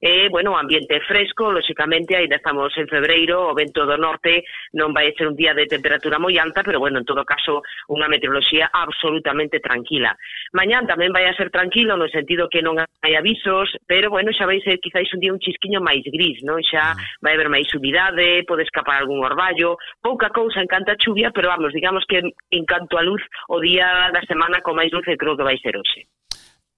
e, 0.00 0.28
bueno, 0.30 0.56
ambiente 0.56 1.00
fresco, 1.06 1.52
lóxicamente, 1.52 2.16
ainda 2.16 2.36
estamos 2.36 2.72
en 2.76 2.88
febreiro, 2.88 3.50
o 3.50 3.54
vento 3.54 3.84
do 3.84 4.00
norte 4.00 4.44
non 4.72 4.96
vai 4.96 5.12
ser 5.12 5.28
un 5.28 5.36
día 5.36 5.52
de 5.52 5.68
temperatura 5.68 6.16
moi 6.16 6.32
alta, 6.40 6.64
pero, 6.64 6.80
bueno, 6.80 6.96
en 6.98 7.04
todo 7.04 7.20
caso, 7.28 7.60
unha 7.92 8.08
meteoroloxía 8.08 8.72
absolutamente 8.72 9.60
tranquila. 9.60 10.16
Mañán 10.56 10.88
tamén 10.88 11.12
vai 11.12 11.28
a 11.28 11.36
ser 11.36 11.52
tranquilo 11.52 12.00
no 12.00 12.08
sentido 12.08 12.48
que 12.48 12.64
non 12.64 12.80
hai 12.80 13.12
avisos, 13.12 13.76
pero, 13.84 14.08
bueno, 14.08 14.32
xa 14.32 14.48
vai 14.48 14.64
ser 14.64 14.80
eh, 14.80 14.82
quizáis 14.82 15.12
un 15.12 15.20
día 15.20 15.36
un 15.36 15.42
chisquiño 15.42 15.84
máis 15.84 16.00
gris, 16.08 16.40
non? 16.48 16.64
Xa 16.64 16.96
mm. 16.96 17.20
vai 17.20 17.36
haber 17.36 17.52
máis 17.52 17.68
subidade, 17.68 18.48
pode 18.48 18.64
escapar 18.64 19.04
algún 19.04 19.20
orballo, 19.20 19.76
pouca 20.00 20.32
cousa 20.32 20.64
en 20.64 20.70
canta 20.70 20.96
chuvia, 20.96 21.28
pero, 21.28 21.52
vamos, 21.52 21.76
digamos 21.76 22.08
que 22.08 22.24
en 22.24 22.64
canto 22.64 22.96
a 22.96 23.04
luz, 23.04 23.20
o 23.52 23.60
día 23.60 24.08
da 24.08 24.24
semana 24.24 24.64
con 24.64 24.80
máis 24.80 24.88
luz 24.88 25.04
creo 25.04 25.36
que 25.36 25.44
vai 25.44 25.60
ser 25.60 25.76
hoxe. 25.76 26.08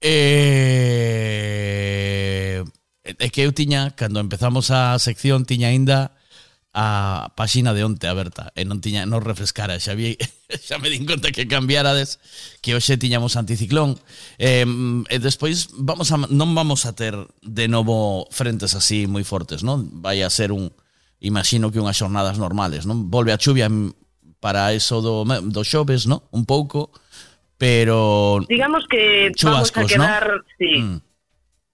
Eh 0.02 0.82
Eh, 3.04 3.14
é 3.18 3.28
que 3.30 3.42
eu 3.42 3.52
tiña, 3.52 3.94
cando 3.98 4.20
empezamos 4.20 4.70
a 4.70 4.98
sección, 4.98 5.44
tiña 5.44 5.68
aínda 5.68 6.14
a 6.72 7.28
páxina 7.36 7.74
de 7.74 7.84
onte 7.84 8.08
aberta 8.08 8.48
e 8.56 8.64
non 8.64 8.80
tiña 8.80 9.04
non 9.04 9.20
refrescara, 9.20 9.76
xa 9.76 9.92
vi 9.92 10.16
xa 10.66 10.80
me 10.80 10.88
din 10.88 11.04
conta 11.04 11.28
que 11.28 11.44
cambiarades 11.44 12.16
que 12.64 12.72
hoxe 12.72 12.96
tiñamos 12.96 13.36
anticiclón. 13.36 14.00
Eh, 14.40 14.64
e 14.64 15.16
despois 15.20 15.68
vamos 15.76 16.08
a 16.14 16.16
non 16.32 16.56
vamos 16.56 16.88
a 16.88 16.96
ter 16.96 17.12
de 17.44 17.68
novo 17.68 18.24
frentes 18.32 18.72
así 18.72 19.04
moi 19.04 19.20
fortes, 19.20 19.60
non? 19.60 20.00
Vai 20.00 20.24
a 20.24 20.32
ser 20.32 20.48
un 20.48 20.72
imagino 21.20 21.68
que 21.68 21.82
unhas 21.82 22.00
xornadas 22.00 22.40
normales, 22.40 22.88
non? 22.88 23.12
Volve 23.12 23.36
a 23.36 23.40
chuvia 23.40 23.68
para 24.40 24.72
eso 24.72 25.04
do 25.04 25.28
do 25.28 25.62
xoves, 25.68 26.08
non? 26.08 26.24
Un 26.32 26.48
pouco, 26.48 26.88
pero 27.60 28.40
digamos 28.48 28.88
que 28.88 29.28
chubascos, 29.36 29.76
vamos 29.76 29.92
a 29.92 29.92
quedar, 29.92 30.24
¿no? 30.24 30.44
sí. 30.56 30.72
Mm 30.80 31.11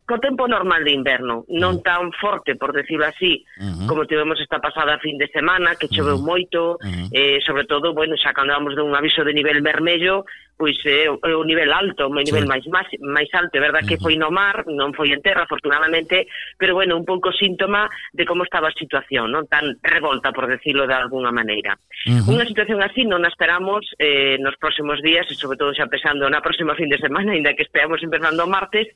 co 0.09 0.18
tempo 0.18 0.48
normal 0.48 0.88
de 0.88 0.96
inverno, 0.96 1.44
non 1.52 1.84
tan 1.84 2.09
forte, 2.16 2.56
por 2.56 2.72
decirlo 2.72 3.04
así, 3.04 3.44
uh 3.61 3.84
-huh. 3.84 3.84
como 3.84 4.09
tivemos 4.09 4.40
esta 4.40 4.56
pasada 4.56 4.96
fin 5.04 5.20
de 5.20 5.28
semana, 5.28 5.76
que 5.76 5.92
choveu 5.92 6.16
uh 6.16 6.24
-huh. 6.24 6.30
moito, 6.32 6.61
uh 6.72 6.80
-huh. 6.80 7.09
eh, 7.12 7.38
sobre 7.44 7.68
todo, 7.68 7.92
bueno, 7.92 8.16
xa 8.16 8.32
cando 8.32 8.56
vamos 8.56 8.72
dun 8.72 8.96
aviso 8.96 9.20
de 9.20 9.36
nivel 9.36 9.61
vermello, 9.61 10.24
pois 10.56 10.80
é 10.88 11.12
eh, 11.12 11.12
o 11.12 11.44
nivel 11.44 11.68
alto, 11.76 12.09
o 12.09 12.14
nivel 12.24 12.48
sí. 12.48 12.48
máis, 12.48 12.64
máis, 12.72 12.88
máis 13.04 13.28
alto, 13.36 13.52
é 13.52 13.61
verdad 13.61 13.84
uh 13.84 13.92
-huh. 13.92 14.00
que 14.00 14.00
foi 14.00 14.16
no 14.16 14.32
mar, 14.32 14.64
non 14.64 14.96
foi 14.96 15.12
en 15.12 15.20
terra, 15.20 15.44
afortunadamente, 15.44 16.24
pero 16.56 16.72
bueno, 16.72 16.96
un 16.96 17.04
pouco 17.04 17.28
síntoma 17.28 17.92
de 18.16 18.24
como 18.24 18.48
estaba 18.48 18.72
a 18.72 18.80
situación, 18.80 19.28
non 19.28 19.44
tan 19.44 19.76
revolta, 19.84 20.32
por 20.32 20.48
decirlo 20.48 20.88
de 20.88 20.96
alguna 20.96 21.28
maneira. 21.28 21.76
Uh 22.09 22.24
-huh. 22.24 22.32
Unha 22.32 22.48
situación 22.48 22.80
así 22.80 23.04
non 23.04 23.28
a 23.28 23.30
esperamos 23.30 23.84
eh, 24.00 24.40
nos 24.40 24.56
próximos 24.56 25.04
días, 25.04 25.28
e 25.28 25.36
sobre 25.36 25.61
todo 25.61 25.76
xa 25.76 25.84
pensando 25.84 26.24
na 26.32 26.40
próxima 26.40 26.72
fin 26.80 26.88
de 26.88 26.96
semana, 26.96 27.28
ainda 27.36 27.52
que 27.52 27.68
esperamos 27.68 28.00
empezando 28.00 28.40
o 28.40 28.48
martes, 28.48 28.88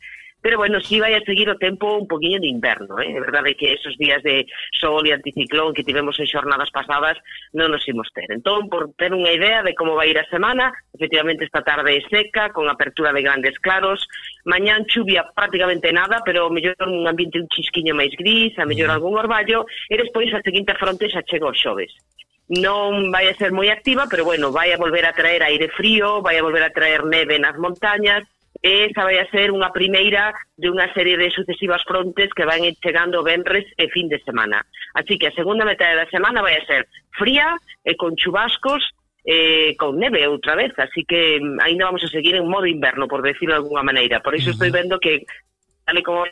Pero 0.42 0.58
bueno, 0.58 0.80
si 0.80 0.98
sí 0.98 1.00
vai 1.00 1.14
a 1.14 1.22
seguir 1.22 1.48
o 1.48 1.56
tempo 1.56 1.94
un 1.94 2.10
poquinho 2.10 2.42
de 2.42 2.50
inverno, 2.50 2.98
eh? 2.98 3.14
é 3.14 3.20
verdade 3.22 3.54
que 3.54 3.78
esos 3.78 3.94
días 3.94 4.18
de 4.26 4.42
sol 4.74 5.06
e 5.06 5.14
anticiclón 5.14 5.70
que 5.70 5.86
tivemos 5.86 6.18
en 6.18 6.26
xornadas 6.26 6.74
pasadas 6.74 7.14
non 7.54 7.70
nos 7.70 7.86
imos 7.86 8.10
ter. 8.10 8.26
Entón, 8.34 8.66
por 8.66 8.90
ter 8.98 9.14
unha 9.14 9.30
idea 9.30 9.62
de 9.62 9.78
como 9.78 9.94
vai 9.94 10.10
ir 10.10 10.18
a 10.18 10.26
semana, 10.26 10.74
efectivamente 10.90 11.46
esta 11.46 11.62
tarde 11.62 11.94
é 11.94 12.02
seca, 12.10 12.50
con 12.50 12.66
apertura 12.66 13.14
de 13.14 13.22
grandes 13.22 13.54
claros, 13.62 14.02
mañán 14.42 14.82
chuvia 14.90 15.30
prácticamente 15.30 15.94
nada, 15.94 16.26
pero 16.26 16.50
mellor 16.50 16.74
un 16.90 17.06
ambiente 17.06 17.38
un 17.38 17.46
chisquiño 17.46 17.94
máis 17.94 18.10
gris, 18.18 18.50
a 18.58 18.66
mellor 18.66 18.90
mm. 18.90 18.96
algún 18.98 19.14
orballo, 19.14 19.62
e 19.86 19.94
despois 19.94 20.26
a 20.34 20.42
seguinte 20.42 20.74
fronte 20.74 21.06
xa 21.06 21.22
chega 21.22 21.46
o 21.46 21.54
xoves 21.54 21.94
non 22.52 23.14
vai 23.14 23.30
a 23.30 23.38
ser 23.38 23.54
moi 23.54 23.70
activa, 23.70 24.10
pero 24.10 24.26
bueno, 24.26 24.50
vai 24.50 24.74
a 24.74 24.76
volver 24.76 25.06
a 25.06 25.16
traer 25.16 25.40
aire 25.46 25.70
frío, 25.72 26.20
vai 26.20 26.36
a 26.36 26.44
volver 26.44 26.66
a 26.66 26.74
traer 26.74 27.06
neve 27.06 27.38
nas 27.38 27.56
montañas, 27.56 28.26
e 28.62 28.86
esa 28.86 29.02
vai 29.02 29.18
a 29.18 29.26
ser 29.26 29.50
unha 29.50 29.74
primeira 29.74 30.30
de 30.54 30.70
unha 30.70 30.86
serie 30.94 31.18
de 31.18 31.34
sucesivas 31.34 31.82
frontes 31.82 32.30
que 32.30 32.46
van 32.46 32.62
chegando 32.78 33.26
venres 33.26 33.66
e 33.74 33.90
fin 33.90 34.06
de 34.06 34.22
semana. 34.22 34.62
Así 34.94 35.18
que 35.18 35.26
a 35.26 35.34
segunda 35.34 35.66
metade 35.66 35.98
da 35.98 36.06
semana 36.06 36.46
vai 36.46 36.54
a 36.54 36.66
ser 36.70 36.86
fría 37.10 37.58
e 37.82 37.98
con 37.98 38.14
chubascos 38.14 38.86
eh, 39.26 39.74
con 39.74 39.98
neve 39.98 40.26
outra 40.30 40.54
vez, 40.54 40.70
así 40.78 41.02
que 41.02 41.42
mm, 41.42 41.58
ainda 41.58 41.90
vamos 41.90 42.06
a 42.06 42.12
seguir 42.14 42.38
en 42.38 42.46
modo 42.46 42.66
inverno, 42.66 43.10
por 43.10 43.22
decirlo 43.22 43.54
de 43.54 43.62
alguna 43.66 43.82
maneira. 43.82 44.22
Por 44.22 44.34
iso 44.38 44.50
uh 44.50 44.54
-huh. 44.54 44.62
estou 44.62 44.70
vendo 44.70 45.02
que, 45.02 45.26
tal 45.84 45.98
como 46.02 46.22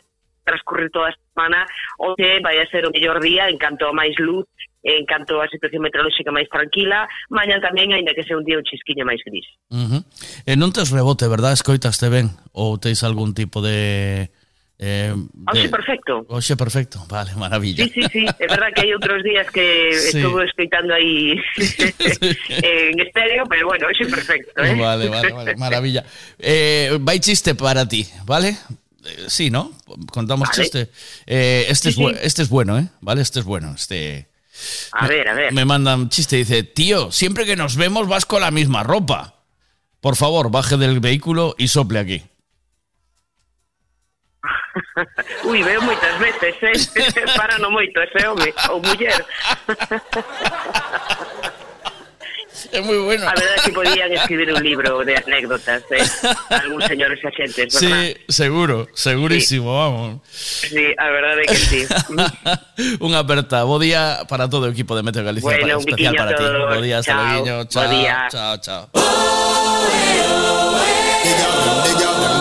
transcurrir 0.43 0.89
toda 0.89 1.11
a 1.11 1.15
semana, 1.35 1.67
onde 1.99 2.39
vai 2.39 2.59
a 2.59 2.69
ser 2.71 2.87
o 2.87 2.91
mellor 2.91 3.19
día 3.19 3.51
en 3.51 3.59
canto 3.59 3.87
a 3.87 3.93
máis 3.93 4.15
luz 4.19 4.47
en 4.83 5.05
canto 5.05 5.41
a 5.41 5.47
situación 5.47 5.85
meteorolóxica 5.85 6.33
máis 6.33 6.49
tranquila, 6.49 7.05
mañan 7.29 7.61
tamén, 7.61 7.93
aínda 7.93 8.17
que 8.17 8.25
sea 8.25 8.37
un 8.37 8.45
día 8.45 8.57
un 8.57 8.65
chisquiño 8.65 9.05
máis 9.05 9.21
gris. 9.21 9.45
Uh 9.69 9.85
-huh. 9.85 10.01
E 10.45 10.57
non 10.57 10.73
tes 10.73 10.89
rebote, 10.89 11.29
verdad? 11.29 11.53
Escoitaste 11.53 12.09
ben? 12.09 12.33
Ou 12.57 12.81
teis 12.81 13.05
algún 13.05 13.37
tipo 13.37 13.61
de... 13.61 14.33
Eh, 14.81 15.13
Oxe 15.45 15.69
de... 15.69 15.69
perfecto. 15.69 16.25
Oxe 16.25 16.57
perfecto, 16.57 17.05
vale, 17.05 17.37
maravilla. 17.37 17.85
Sí, 17.85 17.93
sí, 17.93 18.01
sí, 18.09 18.23
é 18.25 18.49
verdad 18.49 18.73
que 18.73 18.81
hai 18.81 18.97
outros 18.97 19.21
días 19.21 19.45
que 19.53 19.93
sí. 19.93 20.17
estuvo 20.17 20.41
escoitando 20.41 20.97
aí 20.97 21.37
en 22.65 22.97
estéreo, 22.97 23.45
pero 23.45 23.69
bueno, 23.69 23.85
oxe 23.85 24.09
perfecto. 24.09 24.49
Eh? 24.57 24.73
Vale, 24.73 25.05
vale, 25.13 25.29
vale, 25.29 25.53
maravilla. 25.61 26.01
Eh, 26.41 26.97
vai 26.97 27.21
chiste 27.21 27.53
para 27.53 27.85
ti, 27.85 28.09
vale? 28.25 28.57
Eh, 29.05 29.29
sí, 29.29 29.53
¿no? 29.53 29.77
Contamos 30.09 30.49
vale. 30.49 30.57
chiste. 30.57 30.89
Eh, 31.29 31.69
este, 31.69 31.93
sí, 31.93 32.01
es 32.01 32.17
sí. 32.17 32.25
este 32.25 32.41
es 32.41 32.49
bueno, 32.49 32.81
¿eh? 32.81 32.89
Vale, 33.05 33.21
este 33.21 33.37
es 33.37 33.45
bueno. 33.45 33.77
Este... 33.77 34.30
A 34.93 35.07
ver, 35.07 35.27
a 35.27 35.33
ver. 35.33 35.53
Me 35.53 35.65
mandan 35.65 36.09
chiste, 36.09 36.37
dice, 36.37 36.63
tío, 36.63 37.11
siempre 37.11 37.45
que 37.45 37.55
nos 37.55 37.75
vemos 37.75 38.07
vas 38.07 38.25
con 38.25 38.41
la 38.41 38.51
misma 38.51 38.83
ropa. 38.83 39.35
Por 40.01 40.15
favor, 40.15 40.49
baje 40.51 40.77
del 40.77 40.99
vehículo 40.99 41.55
y 41.57 41.67
sople 41.67 41.99
aquí. 41.99 42.23
Ui, 45.43 45.63
veo 45.63 45.81
moitas 45.81 46.19
veces, 46.19 46.55
eh? 46.95 47.25
Para 47.37 47.57
no 47.59 47.69
moito 47.71 48.01
ese 48.01 48.27
home 48.27 48.53
ou 48.69 48.81
muller. 48.81 49.25
É 52.71 52.79
moi 52.81 52.97
bueno. 53.01 53.25
A 53.27 53.33
verdade 53.33 53.59
é 53.59 53.63
que 53.65 53.73
podían 53.73 54.11
escribir 54.13 54.53
un 54.53 54.61
libro 54.63 55.03
de 55.03 55.17
anécdotas, 55.17 55.83
eh? 55.91 56.03
Algúns 56.49 56.85
señores 56.85 57.19
axentes, 57.25 57.73
verdad? 57.73 57.79
Sí, 57.79 58.15
seguro, 58.29 58.87
segurísimo, 58.93 59.73
vamos. 59.73 60.21
Sí, 60.31 60.93
a 60.97 61.07
verdade 61.09 61.41
é 61.43 61.47
que 61.49 61.55
sí. 61.57 61.81
Unha 63.05 63.21
aperta. 63.25 63.63
Bo 63.65 63.77
día 63.81 64.23
para 64.29 64.47
todo 64.49 64.67
o 64.67 64.71
equipo 64.71 64.95
de 64.95 65.03
Meteo 65.03 65.23
Galicia. 65.25 65.45
Bueno, 65.45 65.61
para, 65.65 65.77
un 65.77 65.83
especial 65.85 66.15
para 66.15 66.31
ti. 66.35 66.43
todos. 66.43 66.75
Bo 66.75 66.81
día, 66.81 66.97
hasta 66.99 67.11
Chao. 67.11 67.43
luego. 67.43 67.63
Chao, 67.65 67.87
día. 67.89 68.15
chao, 68.31 68.53
chao. 68.57 68.81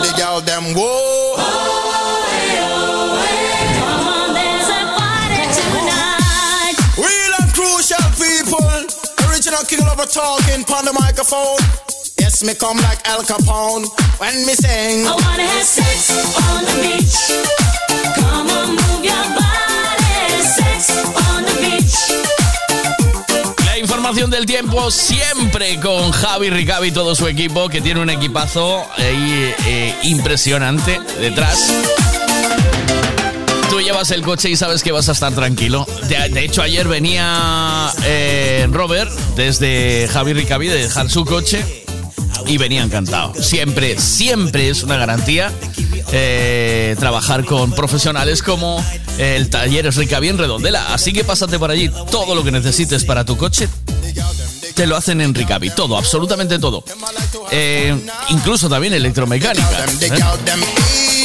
Dig 0.02 0.20
out 0.24 0.44
them, 0.44 0.72
Lover 10.00 10.12
talking 10.12 10.64
on 10.72 10.84
the 10.86 10.92
microphone. 10.92 11.58
Yes, 12.18 12.42
me 12.42 12.54
come 12.54 12.78
like 12.78 13.06
Al 13.06 13.22
Capone 13.22 13.84
when 14.18 14.46
me 14.46 14.54
sing. 14.54 15.06
I 15.06 15.10
wanna 15.10 15.42
have 15.42 15.64
sex 15.64 16.10
on 16.40 16.64
the 16.64 16.72
beach. 16.80 17.16
Come 18.16 18.48
on, 18.48 18.68
move 18.76 19.04
your 19.04 19.24
body. 19.36 20.40
Sex 20.40 20.90
on 21.28 21.44
the 21.44 21.52
beach. 21.60 21.96
La 23.66 23.76
información 23.76 24.30
del 24.30 24.46
tiempo 24.46 24.90
siempre 24.90 25.78
con 25.80 26.12
Javi 26.12 26.48
Ricavi 26.48 26.88
y 26.88 26.92
todo 26.92 27.14
su 27.14 27.26
equipo, 27.26 27.68
que 27.68 27.82
tiene 27.82 28.00
un 28.00 28.08
equipazo 28.08 28.86
ahí, 28.96 29.54
eh, 29.66 29.94
impresionante 30.04 30.98
detrás. 31.20 31.58
Tú 33.70 33.80
llevas 33.80 34.10
el 34.10 34.22
coche 34.22 34.50
y 34.50 34.56
sabes 34.56 34.82
que 34.82 34.90
vas 34.90 35.08
a 35.08 35.12
estar 35.12 35.32
tranquilo. 35.32 35.86
De, 36.08 36.28
de 36.28 36.44
hecho, 36.44 36.60
ayer 36.60 36.88
venía 36.88 37.92
eh, 38.04 38.66
Robert 38.70 39.10
desde 39.36 40.08
Javi 40.12 40.32
Ricavi 40.32 40.66
de 40.66 40.82
dejar 40.82 41.08
su 41.08 41.24
coche 41.24 41.64
y 42.46 42.58
venía 42.58 42.82
encantado. 42.82 43.32
Siempre, 43.40 43.98
siempre 43.98 44.70
es 44.70 44.82
una 44.82 44.96
garantía 44.96 45.52
eh, 46.12 46.96
trabajar 46.98 47.44
con 47.44 47.72
profesionales 47.72 48.42
como 48.42 48.84
el 49.18 49.48
Talleres 49.48 49.94
Ricavi 49.94 50.28
en 50.28 50.38
Redondela. 50.38 50.92
Así 50.92 51.12
que 51.12 51.22
pásate 51.22 51.58
por 51.58 51.70
allí. 51.70 51.88
Todo 52.10 52.34
lo 52.34 52.42
que 52.42 52.50
necesites 52.50 53.04
para 53.04 53.24
tu 53.24 53.36
coche 53.36 53.68
te 54.74 54.86
lo 54.86 54.96
hacen 54.96 55.20
en 55.20 55.32
Ricavi. 55.32 55.70
Todo, 55.70 55.96
absolutamente 55.96 56.58
todo. 56.58 56.82
Eh, 57.52 57.96
incluso 58.30 58.68
también 58.68 58.94
electromecánica. 58.94 59.84
¿eh? 60.00 60.10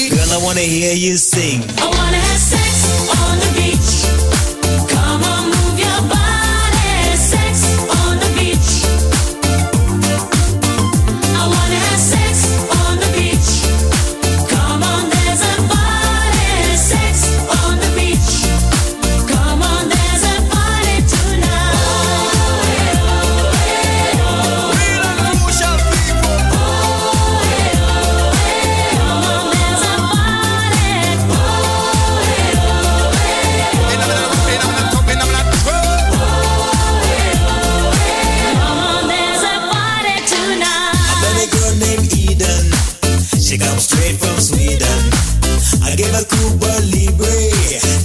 Girl, 0.10 0.32
I 0.32 0.38
wanna 0.38 0.62
hear 0.62 0.96
you 0.96 1.18
sing. 1.18 1.64
I 2.36 2.38
wanna 2.38 2.75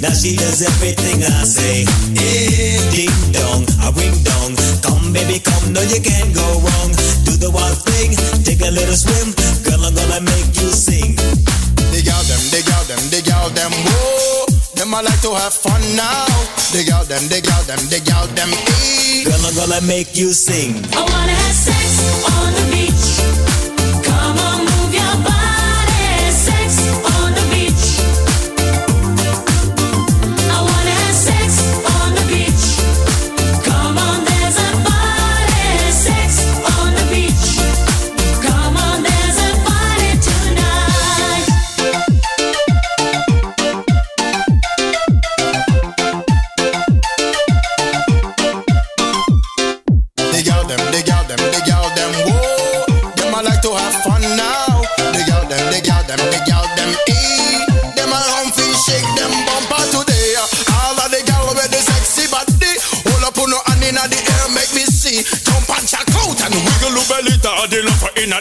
Now 0.01 0.17
she 0.17 0.35
does 0.35 0.65
everything 0.65 1.21
I 1.21 1.45
say. 1.45 1.85
Eh, 2.17 2.81
ding 2.89 3.13
dong, 3.37 3.69
a 3.85 3.93
ring 3.93 4.17
dong. 4.25 4.57
Come 4.81 5.13
baby, 5.13 5.39
come, 5.45 5.77
no 5.77 5.81
you 5.85 6.01
can't 6.01 6.33
go 6.33 6.47
wrong. 6.65 6.91
Do 7.29 7.37
the 7.37 7.53
wild 7.53 7.77
thing, 7.85 8.17
take 8.41 8.65
a 8.65 8.73
little 8.73 8.97
swim. 8.97 9.37
Girl, 9.61 9.85
I'm 9.85 9.93
gonna 9.93 10.25
make 10.25 10.57
you 10.57 10.73
sing. 10.73 11.21
Dig 11.93 12.09
out 12.09 12.25
them, 12.25 12.41
dig 12.49 12.65
out 12.73 12.89
them, 12.89 13.03
dig 13.13 13.29
out 13.29 13.53
them, 13.53 13.73
whoa. 13.73 14.47
Them 14.75 14.95
I 14.95 15.03
like 15.05 15.21
to 15.21 15.37
have 15.37 15.53
fun 15.53 15.81
now. 15.93 16.25
Dig 16.73 16.89
out 16.89 17.05
them, 17.05 17.29
dig 17.29 17.45
out 17.53 17.69
them, 17.69 17.81
dig 17.93 18.09
out 18.09 18.33
them, 18.33 18.49
eh. 18.49 19.25
Girl, 19.29 19.45
I'm 19.45 19.55
gonna 19.55 19.85
make 19.85 20.17
you 20.17 20.33
sing. 20.33 20.81
I 20.97 21.05
wanna 21.05 21.37
have 21.37 21.53
sex 21.53 22.25
on 22.25 22.49
the 22.57 22.65
beach. 22.73 23.50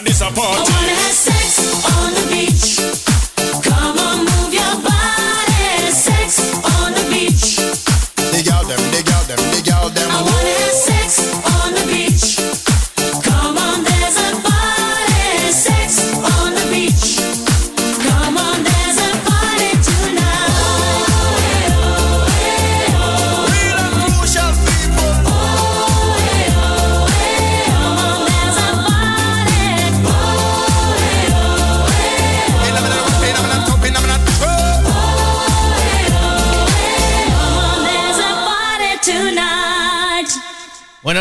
This 0.04 0.20
a 0.22 0.30
party. 0.30 0.79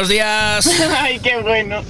Buenos 0.10 0.66
días. 0.66 0.90
Ay, 1.02 1.20
qué 1.20 1.38
bueno. 1.38 1.84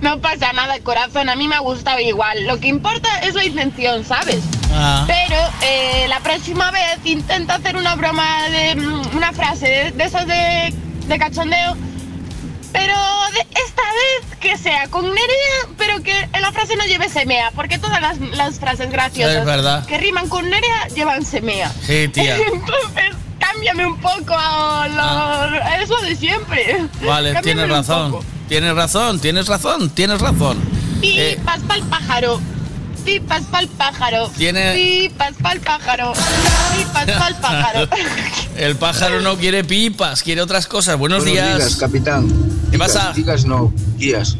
No 0.00 0.20
pasa 0.20 0.52
nada, 0.52 0.80
corazón. 0.80 1.28
A 1.28 1.36
mí 1.36 1.46
me 1.46 1.54
ha 1.54 1.60
gustado 1.60 2.00
igual. 2.00 2.44
Lo 2.48 2.58
que 2.58 2.66
importa 2.66 3.20
es 3.20 3.34
la 3.34 3.44
intención, 3.44 4.04
¿sabes? 4.04 4.40
Ah. 4.74 5.04
Pero 5.06 5.36
eh, 5.62 6.06
la 6.08 6.18
próxima 6.18 6.72
vez 6.72 6.98
intenta 7.04 7.54
hacer 7.54 7.76
una 7.76 7.94
broma 7.94 8.48
de 8.48 8.74
mm, 8.74 9.16
una 9.16 9.32
frase 9.32 9.68
de, 9.68 9.90
de 9.92 10.04
esas 10.04 10.26
de, 10.26 10.74
de 11.06 11.18
cachondeo. 11.18 11.76
Pero 12.72 12.94
de- 13.34 13.46
esta 13.60 13.82
vez 13.82 14.36
que 14.40 14.56
sea 14.56 14.86
con 14.88 15.04
Nerea, 15.04 15.74
pero 15.76 16.02
que 16.02 16.28
en 16.32 16.40
la 16.42 16.50
frase 16.52 16.76
no 16.76 16.84
lleve 16.86 17.08
semea, 17.08 17.50
porque 17.56 17.78
todas 17.78 18.00
las, 18.00 18.18
las 18.20 18.58
frases 18.60 18.90
graciosas 18.90 19.36
Es 19.38 19.44
verdad. 19.44 19.84
que 19.86 19.98
riman 19.98 20.28
con 20.28 20.48
Nerea 20.48 20.86
llevan 20.94 21.24
semea. 21.24 21.70
Sí, 21.84 22.08
tía. 22.08 22.36
Entonces, 22.52 22.89
cámbiame 23.60 23.86
un 23.86 24.00
poco 24.00 24.34
a 24.36 24.88
lo, 24.88 25.82
es 25.82 25.88
lo 25.88 26.00
de 26.00 26.16
siempre. 26.16 26.88
Vale, 27.06 27.32
Cámbiame 27.32 27.42
tienes 27.42 27.68
razón. 27.68 28.10
poco. 28.12 28.24
Tienes 28.48 28.74
razón, 28.74 29.20
tienes 29.20 29.46
razón, 29.46 29.90
tienes 29.90 30.20
razón. 30.20 30.58
Eh, 31.02 31.36
Pipas 31.38 31.60
pa'l 31.68 31.82
pájaro. 31.84 32.40
Pipas 33.04 33.42
pa'l 33.44 33.68
pájaro. 33.68 34.28
Tiene- 34.36 34.74
Pipas 34.74 35.34
pa'l 35.42 35.60
pájaro. 35.60 36.12
Pipas 36.76 37.06
pa'l 37.10 37.34
pájaro. 37.36 37.88
el 38.56 38.76
pájaro 38.76 39.20
no 39.20 39.36
quiere 39.36 39.62
pipas, 39.62 40.22
quiere 40.22 40.40
otras 40.42 40.66
cosas. 40.66 40.96
Buenos, 40.98 41.24
días. 41.24 41.76
capitán. 41.76 42.28
¿Qué 42.70 42.76
Digas, 42.76 42.92
pasa? 42.92 43.12
Digas 43.14 43.44
no, 43.44 43.72
guías. 43.98 44.36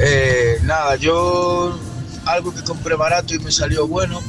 Eh, 0.00 0.58
nada, 0.62 0.96
yo 0.96 1.78
algo 2.24 2.54
que 2.54 2.62
compré 2.62 2.94
barato 2.96 3.34
y 3.34 3.38
me 3.40 3.50
salió 3.50 3.86
bueno 3.86 4.20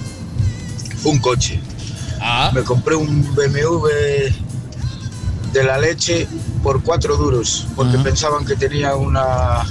fue 1.01 1.11
un 1.13 1.19
coche. 1.19 1.59
Ah. 2.19 2.51
Me 2.53 2.63
compré 2.63 2.95
un 2.95 3.23
BMW 3.35 3.87
de 5.53 5.63
la 5.63 5.77
leche 5.79 6.27
por 6.61 6.83
cuatro 6.83 7.17
duros, 7.17 7.67
porque 7.75 7.97
pensaban 7.97 8.45
que 8.45 8.55
tenía 8.55 8.95
una, 8.95 9.65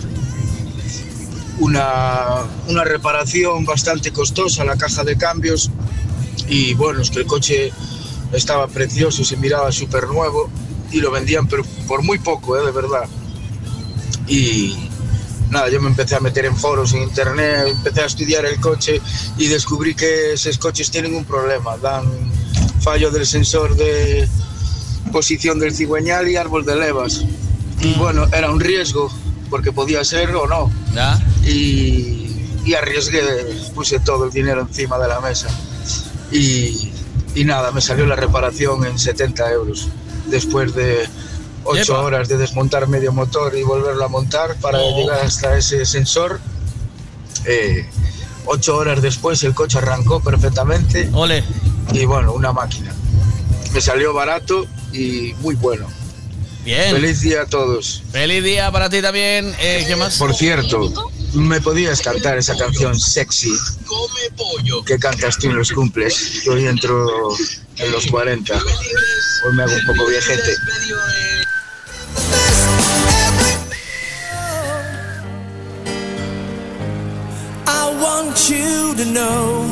una, 1.61 2.45
una 2.69 2.85
reparación 2.85 3.65
bastante 3.65 4.13
costosa, 4.13 4.65
la 4.65 4.77
caja 4.77 5.05
de 5.05 5.17
cambios. 5.17 5.71
Y 6.49 6.75
bueno, 6.75 7.03
es 7.03 7.11
que 7.11 7.21
el 7.21 7.27
coche 7.27 7.73
estaba 8.33 8.67
precioso, 8.67 9.25
se 9.25 9.37
miraba 9.37 9.71
súper 9.73 10.09
nuevo 10.09 10.51
y 10.91 11.01
lo 11.01 11.11
vendían 11.11 11.47
pero 11.47 11.65
por 11.87 12.03
muy 12.03 12.19
poco, 12.19 12.59
¿eh? 12.59 12.65
de 12.65 12.73
verdad. 12.73 13.05
Y 14.27 14.77
nada, 15.51 15.69
yo 15.69 15.81
me 15.81 15.89
empecé 15.89 16.17
a 16.17 16.21
meter 16.21 16.45
en 16.45 16.57
foros 16.57 16.93
en 16.95 17.03
internet, 17.03 17.67
empecé 17.69 18.03
a 18.03 18.07
estudiar 18.07 18.45
el 18.47 18.61
coche 18.61 19.01
y 19.37 19.47
descubrí 19.49 19.95
que 19.95 20.33
esos 20.33 20.59
coches 20.59 20.91
tienen 20.91 21.15
un 21.15 21.25
problema, 21.25 21.77
dan 21.79 22.07
fallo 22.89 23.11
del 23.11 23.27
sensor 23.27 23.77
de 23.77 24.27
posición 25.13 25.59
del 25.59 25.75
cigüeñal 25.75 26.27
y 26.27 26.37
árbol 26.37 26.65
de 26.65 26.75
levas. 26.75 27.23
Y 27.83 27.93
bueno, 27.95 28.27
era 28.33 28.51
un 28.51 28.59
riesgo, 28.61 29.13
porque 29.51 29.73
podía 29.73 30.03
ser 30.05 30.35
o 30.35 30.47
no. 30.47 30.71
Y, 31.45 32.47
y 32.65 32.75
arriesgué, 32.75 33.21
puse 33.75 34.01
todo 34.01 34.25
el 34.25 34.31
dinero 34.31 34.63
encima 34.63 34.99
de 34.99 35.07
la 35.07 35.21
mesa. 35.21 35.49
Y, 36.33 36.91
y 37.35 37.45
nada, 37.45 37.73
me 37.73 37.83
salió 37.83 38.07
la 38.07 38.17
reparación 38.17 38.87
en 38.87 38.99
70 38.99 39.53
euros, 39.53 39.89
después 40.29 40.75
de 40.75 41.07
8 41.65 41.83
Yepa. 41.83 42.01
horas 42.01 42.29
de 42.29 42.39
desmontar 42.39 42.89
medio 42.89 43.13
motor 43.13 43.55
y 43.55 43.63
volverlo 43.65 44.03
a 44.07 44.09
montar 44.09 44.55
para 44.63 44.79
Oh. 44.79 44.97
llegar 44.99 45.21
hasta 45.27 45.59
ese 45.59 45.85
sensor. 45.85 46.41
Eh, 47.45 47.87
ocho 48.49 48.77
horas 48.77 49.01
después 49.03 49.43
el 49.45 49.55
coche 49.55 49.79
arrancó 49.79 50.21
perfectamente. 50.21 51.09
Ole. 51.13 51.45
Y 51.93 52.05
bueno, 52.05 52.33
una 52.33 52.53
máquina. 52.53 52.95
Me 53.73 53.81
salió 53.81 54.13
barato 54.13 54.67
y 54.93 55.35
muy 55.41 55.55
bueno. 55.55 55.87
Bien. 56.65 56.95
Feliz 56.95 57.21
día 57.21 57.43
a 57.43 57.47
todos. 57.47 58.03
Feliz 58.11 58.43
día 58.45 58.71
para 58.71 58.91
ti 58.91 59.01
también. 59.01 59.55
Eh, 59.59 59.85
¿Qué 59.87 59.97
más? 59.97 60.19
Por 60.19 60.35
cierto, 60.35 60.93
¿me 61.35 61.61
podías 61.61 62.01
cantar 62.03 62.37
esa 62.37 62.57
canción 62.57 62.99
sexy 62.99 63.53
que 64.85 64.99
cantas 64.99 65.39
tú 65.39 65.47
en 65.47 65.57
los 65.57 65.73
cumples? 65.73 66.43
Yo 66.45 66.53
hoy 66.53 66.67
entro 66.67 67.35
en 67.77 67.93
los 67.93 68.07
40. 68.07 68.55
Hoy 68.55 69.55
me 69.55 69.63
hago 69.63 69.73
un 69.73 69.87
poco 69.87 70.11
viejete. 70.11 70.53
To 78.99 79.05
know 79.13 79.63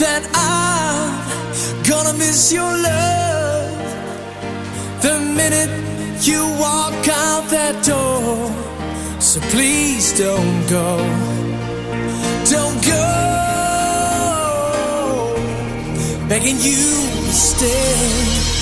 that 0.00 0.22
I'm 0.34 1.84
gonna 1.88 2.18
miss 2.18 2.52
your 2.52 2.64
love 2.64 3.78
the 5.02 5.20
minute 5.20 5.70
you 6.26 6.40
walk 6.58 7.06
out 7.06 7.48
that 7.50 7.84
door. 7.84 8.50
So 9.20 9.38
please 9.54 10.18
don't 10.18 10.68
go, 10.68 10.98
don't 12.50 12.80
go, 12.84 13.06
begging 16.28 16.56
you 16.56 16.82
to 17.26 17.32
stay. 17.32 18.53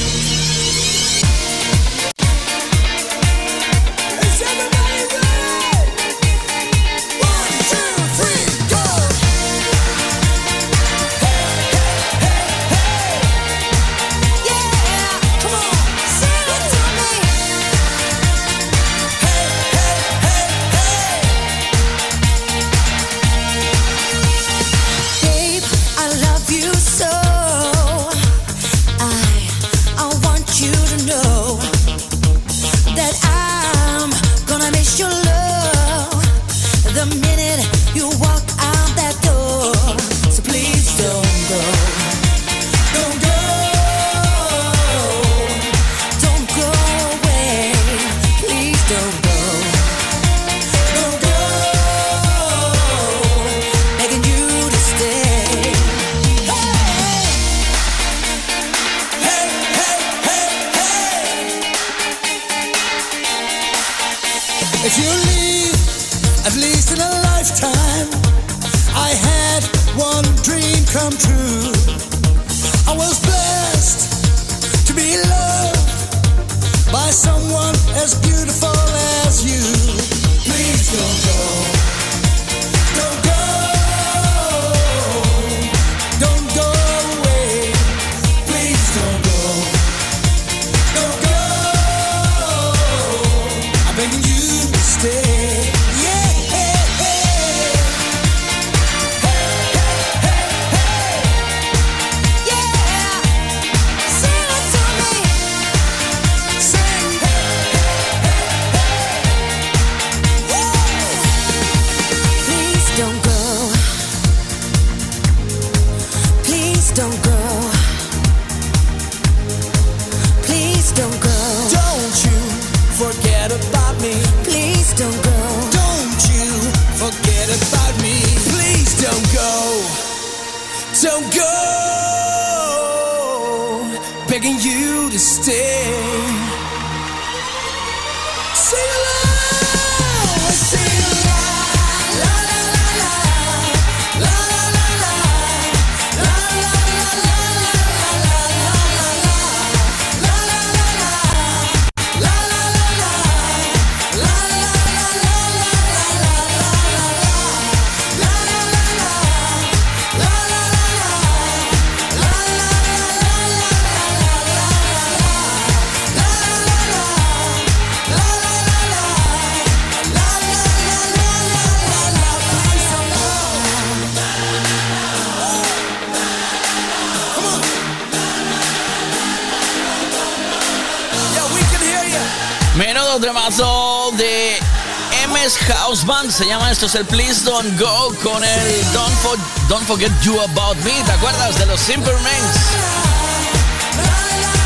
House 185.92 186.06
Band. 186.06 186.30
Se 186.30 186.46
llama 186.46 186.70
esto, 186.70 186.86
es 186.86 186.94
el 186.94 187.04
Please 187.04 187.44
Don't 187.44 187.78
Go 187.78 188.14
con 188.22 188.42
el 188.42 188.92
Don't, 188.94 189.14
For- 189.18 189.38
Don't 189.68 189.86
Forget 189.86 190.10
You 190.22 190.40
About 190.40 190.78
Me. 190.84 190.92
¿Te 191.04 191.12
acuerdas 191.12 191.58
de 191.58 191.66
los 191.66 191.78
Simple 191.78 192.14
Minds? 192.14 192.56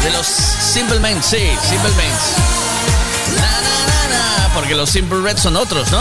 De 0.05 0.11
los 0.13 0.25
Simple 0.25 1.01
Minds, 1.01 1.27
sí, 1.27 1.39
Simple 1.69 1.91
Minds. 1.91 3.41
Na, 3.41 3.61
na, 4.11 4.55
porque 4.55 4.77
los 4.77 4.89
Simple 4.89 5.21
Reds 5.21 5.41
son 5.41 5.57
otros, 5.57 5.91
¿no? 5.91 5.99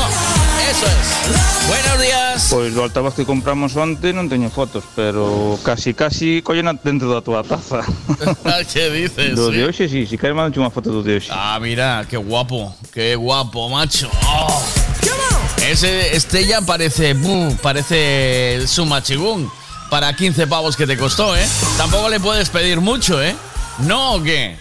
Eso 0.70 0.86
es. 0.86 1.68
Buenos 1.70 2.00
días. 2.00 2.48
Pois 2.52 2.76
do 2.76 2.84
altavoz 2.84 3.16
que 3.16 3.26
compramos 3.26 3.74
onte 3.76 4.14
non 4.14 4.30
teño 4.30 4.54
fotos, 4.54 4.86
pero 4.94 5.58
casi 5.66 5.98
casi 5.98 6.46
collen 6.46 6.70
dentro 6.86 7.10
da 7.10 7.26
túa 7.26 7.42
taza. 7.42 7.82
¿Qué 8.74 8.94
dices? 8.94 9.34
Do 9.34 9.50
eh? 9.50 9.58
de 9.58 9.62
hoxe, 9.66 9.90
sí, 9.90 10.06
si 10.06 10.22
queres 10.22 10.38
mando 10.38 10.54
unha 10.62 10.70
foto 10.70 10.94
do 10.94 11.02
de 11.02 11.18
hoxe. 11.18 11.34
Ah, 11.34 11.58
mira, 11.58 12.06
qué 12.06 12.22
guapo, 12.22 12.78
qué 12.94 13.18
guapo, 13.18 13.74
macho. 13.74 14.06
Oh. 14.30 14.75
Ese 15.68 16.16
este 16.16 16.46
ya 16.46 16.62
parece, 16.62 17.14
buh, 17.14 17.56
parece 17.62 18.68
sumachigún 18.68 19.52
para 19.90 20.16
15 20.16 20.48
pavos 20.48 20.76
que 20.76 20.86
te 20.86 20.98
costó, 20.98 21.36
¿eh? 21.36 21.46
Tampoco 21.78 22.10
le 22.10 22.20
puedes 22.20 22.50
pedir 22.50 22.82
mucho, 22.82 23.22
¿eh? 23.22 23.36
¿No 23.80 24.14
o 24.14 24.24
qué? 24.24 24.58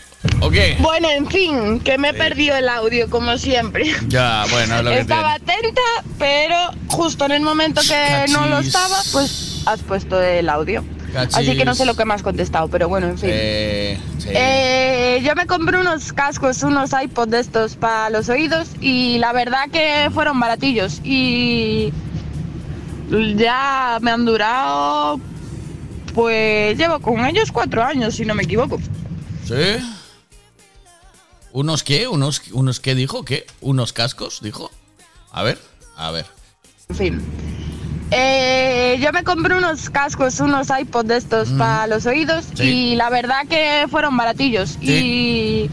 Bueno, 0.81 1.11
en 1.11 1.27
fin, 1.29 1.81
que 1.81 1.99
me 1.99 2.11
he 2.11 2.15
perdido 2.15 2.57
el 2.57 2.69
audio, 2.69 3.11
como 3.11 3.37
siempre. 3.37 3.85
Ya, 4.09 4.47
bueno, 4.51 4.83
lo 4.83 4.91
que 4.91 5.01
Estaba 5.01 5.37
tiene. 5.39 5.53
atenta, 5.59 5.83
pero 6.19 6.57
justo 6.89 7.27
en 7.27 7.33
el 7.33 7.43
momento 7.43 7.83
que 7.83 8.25
no 8.33 8.47
lo 8.47 8.59
estaba, 8.61 8.97
pues 9.13 9.63
has 9.67 9.81
puesto 9.83 10.21
el 10.21 10.49
audio. 10.49 10.85
Cachis. 11.15 11.37
Así 11.37 11.57
que 11.57 11.65
no 11.65 11.75
sé 11.75 11.87
lo 11.87 11.95
que 11.95 12.05
me 12.05 12.13
has 12.13 12.23
contestado, 12.23 12.67
pero 12.69 12.89
bueno, 12.89 13.07
en 13.07 13.17
fin. 13.17 13.31
Eh, 13.33 13.99
sí. 14.19 14.29
Eh, 14.33 15.23
yo 15.25 15.35
me 15.37 15.47
compré 15.47 15.79
unos 15.79 16.13
cascos, 16.13 16.63
unos 16.65 16.91
iPods 16.93 17.31
de 17.31 17.41
estos 17.41 17.77
para 17.77 18.11
los 18.11 18.29
oídos 18.29 18.71
y 18.81 19.19
la 19.19 19.33
verdad 19.33 19.71
que 19.71 20.11
fueron 20.13 20.41
baratillos 20.41 21.01
y 21.05 21.93
ya 23.37 23.99
me 24.03 24.11
han 24.11 24.25
durado, 24.25 25.21
pues 26.15 26.77
llevo 26.77 26.99
con 26.99 27.25
ellos 27.25 27.53
cuatro 27.53 27.85
años, 27.85 28.17
si 28.17 28.25
no 28.25 28.35
me 28.35 28.43
equivoco. 28.43 28.81
¿Sí? 29.47 29.79
¿Unos 31.53 31.85
qué? 31.85 32.09
¿Unos, 32.09 32.43
unos 32.53 32.81
qué 32.81 32.97
dijo? 32.97 33.25
¿Qué? 33.25 33.47
¿Unos 33.61 33.93
cascos? 33.93 34.41
Dijo. 34.43 34.73
A 35.31 35.45
ver, 35.45 35.59
a 35.97 36.11
ver. 36.11 36.27
En 36.89 36.97
fin. 36.97 37.54
Eh, 38.11 38.99
yo 39.01 39.13
me 39.13 39.25
compré 39.25 39.57
unos 39.57 39.91
cascos, 39.91 40.39
unos 40.41 40.69
iPods 40.71 41.09
de 41.09 41.17
estos 41.17 41.49
para 41.51 41.87
los 41.87 42.07
oídos 42.07 42.45
Sí. 42.55 42.63
y 42.63 42.95
la 42.97 43.11
verdad 43.11 43.47
que 43.49 43.87
fueron 43.91 44.17
baratillos 44.17 44.77
y 44.81 45.69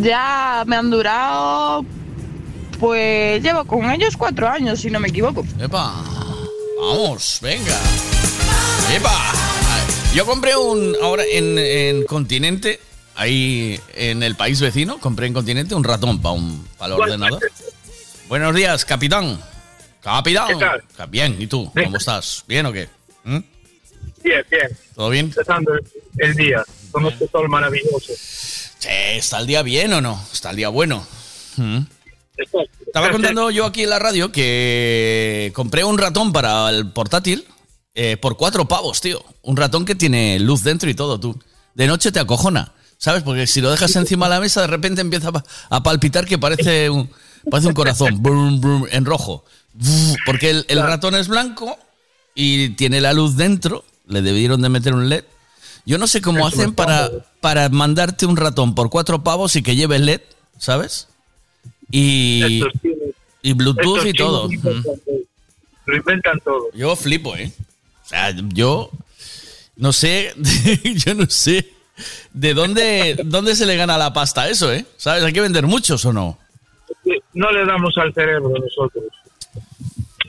ya 0.00 0.64
me 0.66 0.76
han 0.76 0.90
durado, 0.90 1.84
pues 2.78 3.42
llevo 3.42 3.64
con 3.64 3.90
ellos 3.90 4.16
cuatro 4.16 4.48
años, 4.48 4.80
si 4.80 4.90
no 4.90 5.00
me 5.00 5.08
equivoco. 5.08 5.44
Epa, 5.58 5.92
vamos, 6.80 7.38
venga. 7.42 7.74
Epa. 8.94 9.32
Yo 10.14 10.26
compré 10.26 10.54
un, 10.56 10.94
ahora 11.02 11.24
en, 11.32 11.58
en 11.58 12.04
Continente, 12.04 12.78
ahí 13.16 13.80
en 13.94 14.22
el 14.22 14.36
país 14.36 14.60
vecino, 14.60 14.98
compré 14.98 15.26
en 15.26 15.32
Continente 15.32 15.74
un 15.74 15.84
ratón 15.84 16.20
para 16.20 16.34
un 16.34 16.64
para 16.76 16.94
el 16.94 17.00
ordenador. 17.00 17.40
Buenos 18.28 18.54
días, 18.54 18.84
capitán. 18.84 19.40
Capitán. 20.02 20.48
¿Qué 20.48 20.54
tal? 20.96 21.08
Bien, 21.08 21.36
¿y 21.40 21.46
tú? 21.46 21.70
¿Cómo 21.72 21.96
estás? 21.96 22.44
¿Bien 22.48 22.66
o 22.66 22.72
qué? 22.72 22.88
¿Mm? 23.24 23.38
Bien, 24.24 24.44
bien. 24.50 24.78
¿Todo 24.94 25.10
bien? 25.10 25.26
Empezando 25.26 25.72
el 26.18 26.34
día 26.34 26.64
con 26.90 27.06
este 27.06 27.28
sol 27.28 27.48
maravilloso. 27.48 28.12
Sí, 28.16 28.88
¿está 28.90 29.38
el 29.38 29.46
día 29.46 29.62
bien 29.62 29.92
o 29.92 30.00
no? 30.00 30.20
¿Está 30.32 30.50
el 30.50 30.56
día 30.56 30.68
bueno? 30.68 31.06
¿Mm? 31.56 31.78
Estaba 32.86 33.10
contando 33.10 33.50
yo 33.50 33.64
aquí 33.66 33.84
en 33.84 33.90
la 33.90 33.98
radio 33.98 34.32
que 34.32 35.52
compré 35.54 35.84
un 35.84 35.98
ratón 35.98 36.32
para 36.32 36.68
el 36.70 36.90
portátil 36.90 37.46
eh, 37.94 38.16
por 38.16 38.36
cuatro 38.36 38.66
pavos, 38.66 39.00
tío. 39.00 39.24
Un 39.42 39.56
ratón 39.56 39.84
que 39.84 39.94
tiene 39.94 40.38
luz 40.40 40.62
dentro 40.64 40.90
y 40.90 40.94
todo, 40.94 41.20
tú. 41.20 41.38
De 41.74 41.86
noche 41.86 42.10
te 42.10 42.18
acojona, 42.20 42.72
¿sabes? 42.98 43.22
Porque 43.22 43.46
si 43.46 43.60
lo 43.60 43.70
dejas 43.70 43.94
encima 43.96 44.26
de 44.26 44.30
la 44.34 44.40
mesa, 44.40 44.62
de 44.62 44.66
repente 44.66 45.00
empieza 45.00 45.28
a 45.28 45.32
pa- 45.32 45.44
a 45.70 45.82
palpitar 45.82 46.26
que 46.26 46.38
parece 46.38 46.90
un, 46.90 47.08
parece 47.50 47.68
un 47.68 47.74
corazón, 47.74 48.16
brum, 48.22 48.60
brum, 48.60 48.86
en 48.90 49.04
rojo. 49.04 49.44
Porque 50.26 50.50
el, 50.50 50.64
el 50.68 50.82
ratón 50.82 51.14
es 51.14 51.28
blanco 51.28 51.78
y 52.34 52.70
tiene 52.70 53.00
la 53.00 53.12
luz 53.12 53.36
dentro. 53.36 53.84
Le 54.06 54.22
debieron 54.22 54.62
de 54.62 54.68
meter 54.68 54.94
un 54.94 55.08
LED. 55.08 55.24
Yo 55.84 55.98
no 55.98 56.06
sé 56.06 56.20
cómo 56.20 56.46
Eso 56.46 56.48
hacen 56.48 56.74
para, 56.74 57.10
para 57.40 57.68
mandarte 57.68 58.26
un 58.26 58.36
ratón 58.36 58.74
por 58.74 58.90
cuatro 58.90 59.22
pavos 59.24 59.56
y 59.56 59.62
que 59.62 59.74
lleve 59.74 59.98
LED, 59.98 60.20
¿sabes? 60.58 61.08
Y, 61.90 62.62
y 63.42 63.52
Bluetooth 63.52 64.06
y 64.06 64.12
todo. 64.12 64.48
Lo 65.86 65.96
inventan 65.96 66.38
todo. 66.40 66.68
Yo 66.72 66.94
flipo, 66.94 67.36
¿eh? 67.36 67.52
O 68.04 68.08
sea, 68.08 68.32
yo 68.48 68.90
no 69.76 69.92
sé, 69.92 70.32
yo 70.84 71.14
no 71.14 71.28
sé 71.28 71.72
de 72.32 72.54
dónde, 72.54 73.20
dónde 73.24 73.56
se 73.56 73.66
le 73.66 73.76
gana 73.76 73.98
la 73.98 74.12
pasta 74.12 74.42
a 74.42 74.48
eso, 74.48 74.72
¿eh? 74.72 74.86
¿Sabes? 74.96 75.24
¿Hay 75.24 75.32
que 75.32 75.40
vender 75.40 75.66
muchos 75.66 76.04
o 76.04 76.12
no? 76.12 76.38
No 77.34 77.50
le 77.50 77.64
damos 77.64 77.96
al 77.98 78.12
cerebro 78.14 78.50
nosotros. 78.50 79.04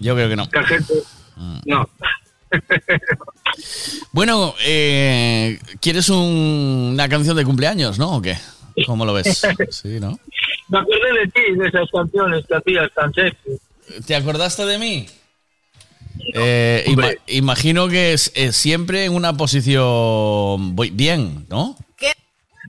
Yo 0.04 0.14
creo 0.16 0.30
que 0.30 0.36
no. 0.36 0.47
La 0.51 0.64
gente. 0.64 0.93
Mm. 1.36 1.60
No. 1.66 1.89
Bueno, 4.12 4.54
eh, 4.66 5.60
¿quieres 5.82 6.10
un- 6.10 6.91
una 6.93 7.10
canción 7.10 7.36
de 7.36 7.43
cumpleaños, 7.45 7.97
no? 7.97 8.18
¿O 8.18 8.22
qué? 8.22 8.38
¿Cómo 8.86 9.06
lo 9.06 9.14
ves? 9.14 9.41
Sí, 9.72 9.99
¿no? 9.99 10.20
Me 10.70 10.80
acordé 10.80 11.14
de 11.22 11.28
ti, 11.28 11.41
de 11.58 11.68
esas 11.68 11.89
canciones 11.91 12.45
que 12.47 12.56
hacías 12.56 12.89
tan 12.95 13.14
sexy. 13.14 13.60
¿Te 14.06 14.16
acordaste 14.16 14.66
de 14.66 14.78
mí? 14.78 15.08
Eh, 16.36 16.84
ima- 16.88 17.14
imagino 17.28 17.88
que 17.88 18.14
es, 18.14 18.32
es 18.36 18.56
siempre 18.56 19.06
en 19.06 19.14
una 19.14 19.36
posición 19.36 20.76
voy- 20.76 20.91
bien, 20.91 21.45
¿no? 21.49 21.76
¿Qué? 21.97 22.14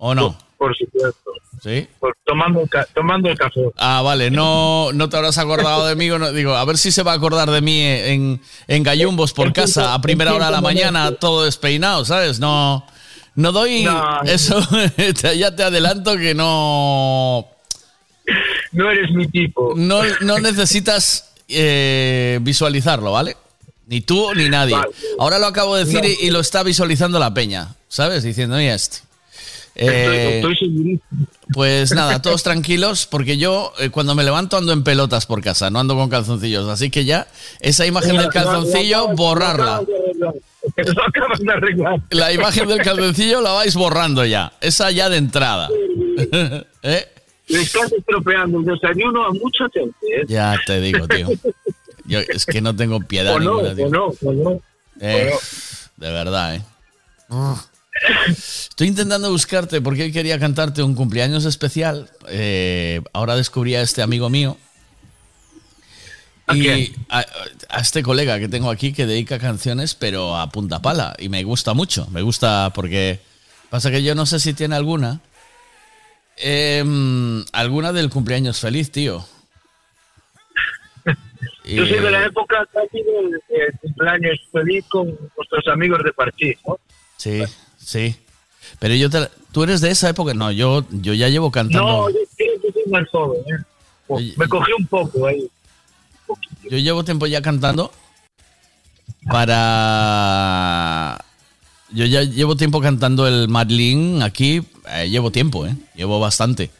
¿O 0.01 0.15
no? 0.15 0.37
Por 0.59 0.77
supuesto. 0.77 1.31
¿Sí? 1.63 1.87
Por- 1.99 2.17
tomando, 2.25 2.63
tomando 2.95 3.29
el 3.29 3.39
café. 3.39 3.61
Ah, 3.77 4.03
vale, 4.03 4.31
no, 4.31 4.93
no 4.93 5.09
te 5.09 5.17
habrás 5.17 5.39
acordado 5.39 5.87
de 5.87 5.95
mí. 5.97 6.09
no- 6.09 6.33
digo, 6.33 6.55
a 6.55 6.65
ver 6.65 6.79
si 6.79 6.91
se 6.93 7.03
va 7.03 7.13
a 7.13 7.15
acordar 7.17 7.51
de 7.51 7.61
mí 7.61 7.81
en, 7.81 8.41
en 8.69 8.83
gallumbos 8.83 9.33
por 9.33 9.53
casa 9.53 9.95
a 9.95 10.01
primera 10.01 10.33
hora 10.35 10.47
de 10.47 10.53
la 10.53 10.61
mañana, 10.61 11.13
todo 11.13 11.45
despeinado, 11.45 12.05
¿sabes? 12.05 12.39
No, 12.41 12.87
no 13.35 13.53
doy 13.53 13.85
No. 13.85 14.23
eso. 14.25 14.59
ya 15.37 15.55
te 15.55 15.63
adelanto 15.63 16.17
que 16.17 16.35
no. 16.35 17.47
No 18.73 18.91
eres 18.91 19.11
mi 19.13 19.27
tipo. 19.29 19.75
No, 19.77 20.03
no 20.21 20.39
necesitas 20.39 21.31
eh, 21.49 22.39
visualizarlo, 22.43 23.13
¿vale? 23.13 23.37
Ni 23.87 24.01
tú 24.01 24.33
ni 24.35 24.49
nadie. 24.49 24.75
Vale. 24.75 24.89
Ahora 25.19 25.39
lo 25.39 25.47
acabo 25.47 25.77
de 25.77 25.85
decir 25.85 26.01
No. 26.03 26.09
y, 26.09 26.27
y 26.27 26.31
lo 26.31 26.41
está 26.41 26.63
visualizando 26.63 27.19
la 27.19 27.33
peña, 27.35 27.75
¿sabes? 27.89 28.23
Diciendo, 28.23 28.61
y 28.61 28.65
este. 28.67 28.99
Eh, 29.77 30.39
Estoy, 30.41 30.53
estoy 30.53 30.57
segurísimo. 30.57 31.27
pues 31.53 31.93
nada, 31.93 32.23
todos 32.23 32.43
tranquilos, 32.45 33.07
porque 33.07 33.37
yo 33.39 33.73
eh, 33.81 33.91
cuando 33.91 34.15
me 34.15 34.23
levanto 34.23 34.57
ando 34.57 34.73
en 34.73 34.85
pelotas 34.85 35.27
por 35.27 35.43
casa, 35.43 35.69
no 35.71 35.81
ando 35.81 35.97
con 35.97 36.09
calzoncillos. 36.09 36.69
Así 36.69 36.91
que 36.91 37.05
ya, 37.05 37.27
esa 37.61 37.85
imagen 37.85 38.17
del 38.17 38.29
calzoncillo, 38.29 39.09
borrarla. 39.09 39.83
Lo 40.77 41.05
acabas 41.05 41.41
de 41.41 41.53
arreglar. 41.53 42.01
La 42.11 42.33
imagen 42.33 42.69
del 42.69 42.83
calzoncillo 42.83 43.41
la 43.41 43.51
vais 43.53 43.75
borrando 43.75 44.25
ya. 44.25 44.53
Esa 44.61 44.91
ya 44.93 45.09
de 45.09 45.17
entrada. 45.17 45.69
¿Eh? 46.83 47.09
Le 47.49 47.61
estás 47.61 47.93
estropeando 47.93 48.61
el 48.61 48.65
desayuno 48.65 49.27
a 49.27 49.31
mucha 49.33 49.65
gente. 49.75 49.97
¿eh? 50.09 50.25
Ya 50.29 50.57
te 50.67 50.81
digo, 50.81 51.07
tío. 51.09 51.29
Yo 52.07 52.21
es 52.21 52.47
que 52.47 52.61
no 52.61 52.75
tengo 52.77 53.01
piedad 53.01 53.35
O 53.35 53.41
no, 53.41 53.57
ninguna, 53.63 53.75
tío. 53.75 53.87
o 53.87 53.91
no, 53.91 54.05
o 54.23 54.33
no. 54.33 54.61
Eh, 55.01 55.31
de 55.97 56.11
verdad, 56.13 56.55
¿eh? 56.55 56.63
Estoy 58.29 58.89
intentando 58.89 59.31
buscarte 59.31 59.81
porque 59.81 60.11
quería 60.13 60.39
cantarte 60.39 60.83
un 60.83 60.95
cumpleaños 60.95 61.45
especial. 61.45 62.11
Eh, 62.29 63.01
ahora 63.13 63.37
descubrí 63.37 63.75
a 63.75 63.83
este 63.83 64.03
amigo 64.03 64.29
mío. 64.31 64.57
Y 66.53 66.93
a, 67.09 67.25
a 67.71 67.81
este 67.81 68.03
colega 68.03 68.39
que 68.39 68.49
tengo 68.49 68.71
aquí 68.71 68.93
que 68.93 69.07
dedica 69.07 69.39
canciones, 69.39 69.95
pero 69.95 70.37
a 70.37 70.51
punta 70.51 70.83
pala. 70.83 71.15
Y 71.19 71.29
me 71.29 71.43
gusta 71.43 71.73
mucho. 71.75 72.07
Me 72.11 72.23
gusta 72.23 72.71
porque. 72.75 73.21
Pasa 73.71 73.91
que 73.91 74.03
yo 74.03 74.15
no 74.15 74.27
sé 74.27 74.39
si 74.41 74.55
tiene 74.55 74.77
alguna. 74.77 75.21
Em, 76.37 77.45
alguna 77.53 77.93
del 77.93 78.11
cumpleaños 78.11 78.61
feliz, 78.61 78.91
tío. 78.91 79.25
Yo 81.65 81.87
soy 81.87 82.01
de 82.01 82.11
la 82.11 82.27
época 82.27 82.67
casi 82.73 83.03
del 83.03 83.31
del 83.31 83.79
cumpleaños 83.81 84.39
feliz 84.53 84.85
con 84.89 85.07
nuestros 85.37 85.67
amigos 85.69 86.03
de 86.05 86.13
Parchís, 86.13 86.57
¿no? 86.67 86.79
Sí, 87.17 87.43
sí. 87.85 88.17
Pero 88.79 88.95
yo 88.95 89.11
te- 89.11 89.29
tú 89.53 89.63
eres 89.63 89.81
de 89.81 89.91
esa 89.91 90.09
época. 90.09 90.35
No, 90.35 90.51
yo, 90.51 90.85
yo 90.91 91.13
ya 91.15 91.29
llevo 91.29 91.51
cantando. 91.51 91.87
No, 91.87 92.11
yo 92.11 92.17
que 92.37 92.73
soy 92.73 92.83
más 92.91 93.09
joven, 93.11 93.41
¿eh? 93.47 93.63
Me 94.37 94.49
cogí 94.49 94.73
un 94.79 94.87
poco 94.87 95.27
ahí. 95.27 95.49
Yo 96.71 96.79
llevo 96.79 97.05
tiempo 97.05 97.27
ya 97.27 97.41
cantando 97.43 97.93
para... 99.85 101.25
Yo 101.91 102.05
ya 102.07 102.23
llevo 102.23 102.57
tiempo 102.57 102.81
cantando 102.81 103.27
el 103.29 103.49
Madlin 103.49 104.23
aquí. 104.23 104.63
eh, 104.91 105.09
llevo 105.09 105.31
tiempo, 105.31 105.67
¿eh? 105.67 105.77
Llevo 105.95 106.19
bastante. 106.19 106.71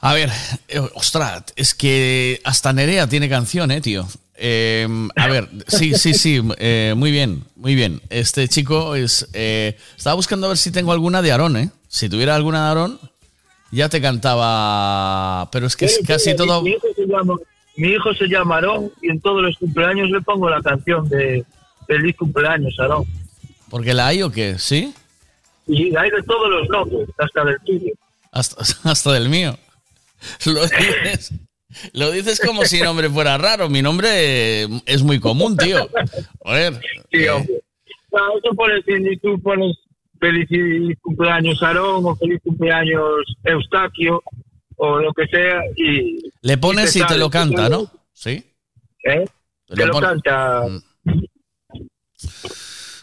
A 0.00 0.12
ver, 0.14 0.30
eh, 0.68 0.80
ostras, 0.94 1.44
es 1.56 1.74
que 1.74 2.40
hasta 2.44 2.72
Nerea 2.72 3.08
tiene 3.08 3.28
canción, 3.28 3.70
¿eh, 3.70 3.80
tío? 3.80 4.06
Eh, 4.34 4.88
a 5.16 5.28
ver, 5.28 5.48
sí, 5.68 5.94
sí, 5.94 6.14
sí, 6.14 6.42
eh, 6.58 6.94
muy 6.96 7.10
bien, 7.10 7.44
muy 7.56 7.74
bien. 7.74 8.00
Este 8.10 8.48
chico 8.48 8.94
es... 8.94 9.28
eh, 9.32 9.76
estaba 9.96 10.14
buscando 10.14 10.46
a 10.46 10.50
ver 10.50 10.58
si 10.58 10.70
tengo 10.72 10.92
alguna 10.92 11.22
de 11.22 11.32
Aarón, 11.32 11.56
¿eh? 11.56 11.70
Si 11.88 12.08
tuviera 12.08 12.34
alguna 12.34 12.62
de 12.62 12.68
Aarón, 12.68 13.00
ya 13.70 13.88
te 13.88 14.00
cantaba... 14.00 15.48
Pero 15.52 15.66
es 15.66 15.76
que 15.76 15.88
Sí, 15.88 16.02
casi 16.04 16.34
todo... 16.34 16.62
Mi 16.62 16.70
hijo, 16.70 16.86
se 16.96 17.06
llama, 17.06 17.34
mi 17.76 17.88
hijo 17.88 18.14
se 18.14 18.26
llama 18.26 18.56
Aarón 18.56 18.90
y 19.02 19.10
en 19.10 19.20
todos 19.20 19.42
los 19.42 19.56
cumpleaños 19.58 20.10
le 20.10 20.20
pongo 20.22 20.48
la 20.48 20.62
canción 20.62 21.08
de 21.08 21.44
Feliz 21.86 22.16
cumpleaños, 22.16 22.74
Aarón. 22.78 23.04
¿Porque 23.68 23.94
la 23.94 24.08
hay 24.08 24.22
o 24.22 24.30
qué? 24.30 24.58
¿Sí? 24.58 24.92
Y 25.66 25.94
hay 25.96 26.10
de 26.10 26.22
todos 26.24 26.50
los 26.50 26.68
nombres, 26.68 27.08
hasta 27.18 27.44
del 27.44 27.56
tuyo. 27.64 27.92
Hasta, 28.32 28.62
hasta 28.90 29.12
del 29.12 29.28
mío. 29.28 29.58
Lo 30.46 30.62
dices, 30.62 31.32
lo 31.92 32.10
dices 32.10 32.40
como 32.40 32.64
si 32.64 32.76
mi 32.76 32.82
nombre 32.82 33.08
fuera 33.10 33.38
raro. 33.38 33.68
Mi 33.68 33.82
nombre 33.82 34.62
eh, 34.62 34.68
es 34.86 35.02
muy 35.02 35.20
común, 35.20 35.56
tío. 35.56 35.88
Joder. 36.40 36.80
Sí, 37.10 37.26
hombre. 37.28 37.62
Ah, 38.14 38.28
eso 38.36 38.54
pones, 38.54 38.84
y 38.86 39.16
tú 39.18 39.40
pones 39.40 39.76
feliz 40.20 40.48
cumpleaños 41.00 41.62
Aarón 41.62 42.04
o 42.04 42.14
feliz 42.16 42.40
cumpleaños 42.44 43.02
Eustaquio 43.42 44.22
o 44.76 44.98
lo 44.98 45.12
que 45.12 45.26
sea 45.26 45.60
y... 45.76 46.18
Le 46.42 46.58
pones 46.58 46.94
y 46.94 47.04
te 47.06 47.16
lo 47.16 47.30
canta, 47.30 47.68
¿no? 47.68 47.90
Sí. 48.12 48.44
¿Eh? 49.04 49.24
Te 49.66 49.74
Te 49.74 49.86
lo 49.86 49.98
canta... 49.98 50.66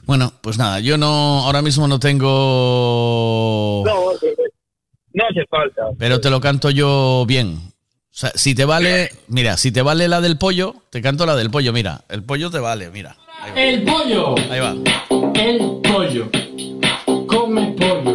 Bueno, 0.04 0.34
pues 0.42 0.58
nada, 0.58 0.80
yo 0.80 0.98
no, 0.98 1.46
ahora 1.46 1.62
mismo 1.62 1.88
no 1.88 2.00
tengo. 2.00 3.84
No, 3.86 4.12
no 5.14 5.24
hace 5.30 5.46
falta. 5.46 5.84
Pero 6.00 6.20
te 6.20 6.32
lo 6.32 6.42
canto 6.42 6.72
yo 6.72 7.26
bien. 7.28 7.60
O 8.12 8.18
sea, 8.20 8.32
si 8.36 8.56
te 8.56 8.66
vale, 8.66 9.12
mira, 9.28 9.56
si 9.56 9.72
te 9.72 9.82
vale 9.82 10.08
la 10.08 10.20
del 10.20 10.38
pollo, 10.38 10.76
te 10.90 11.02
canto 11.02 11.26
la 11.26 11.36
del 11.36 11.52
pollo, 11.52 11.72
mira. 11.72 12.04
El 12.10 12.24
pollo 12.24 12.50
te 12.50 12.60
vale, 12.60 12.90
mira. 12.90 13.16
El 13.56 13.84
pollo. 13.84 14.36
Ahí 14.50 14.60
va. 14.60 14.76
El 15.36 15.80
pollo. 15.84 16.30
Come 17.28 17.76
pollo. 17.80 18.09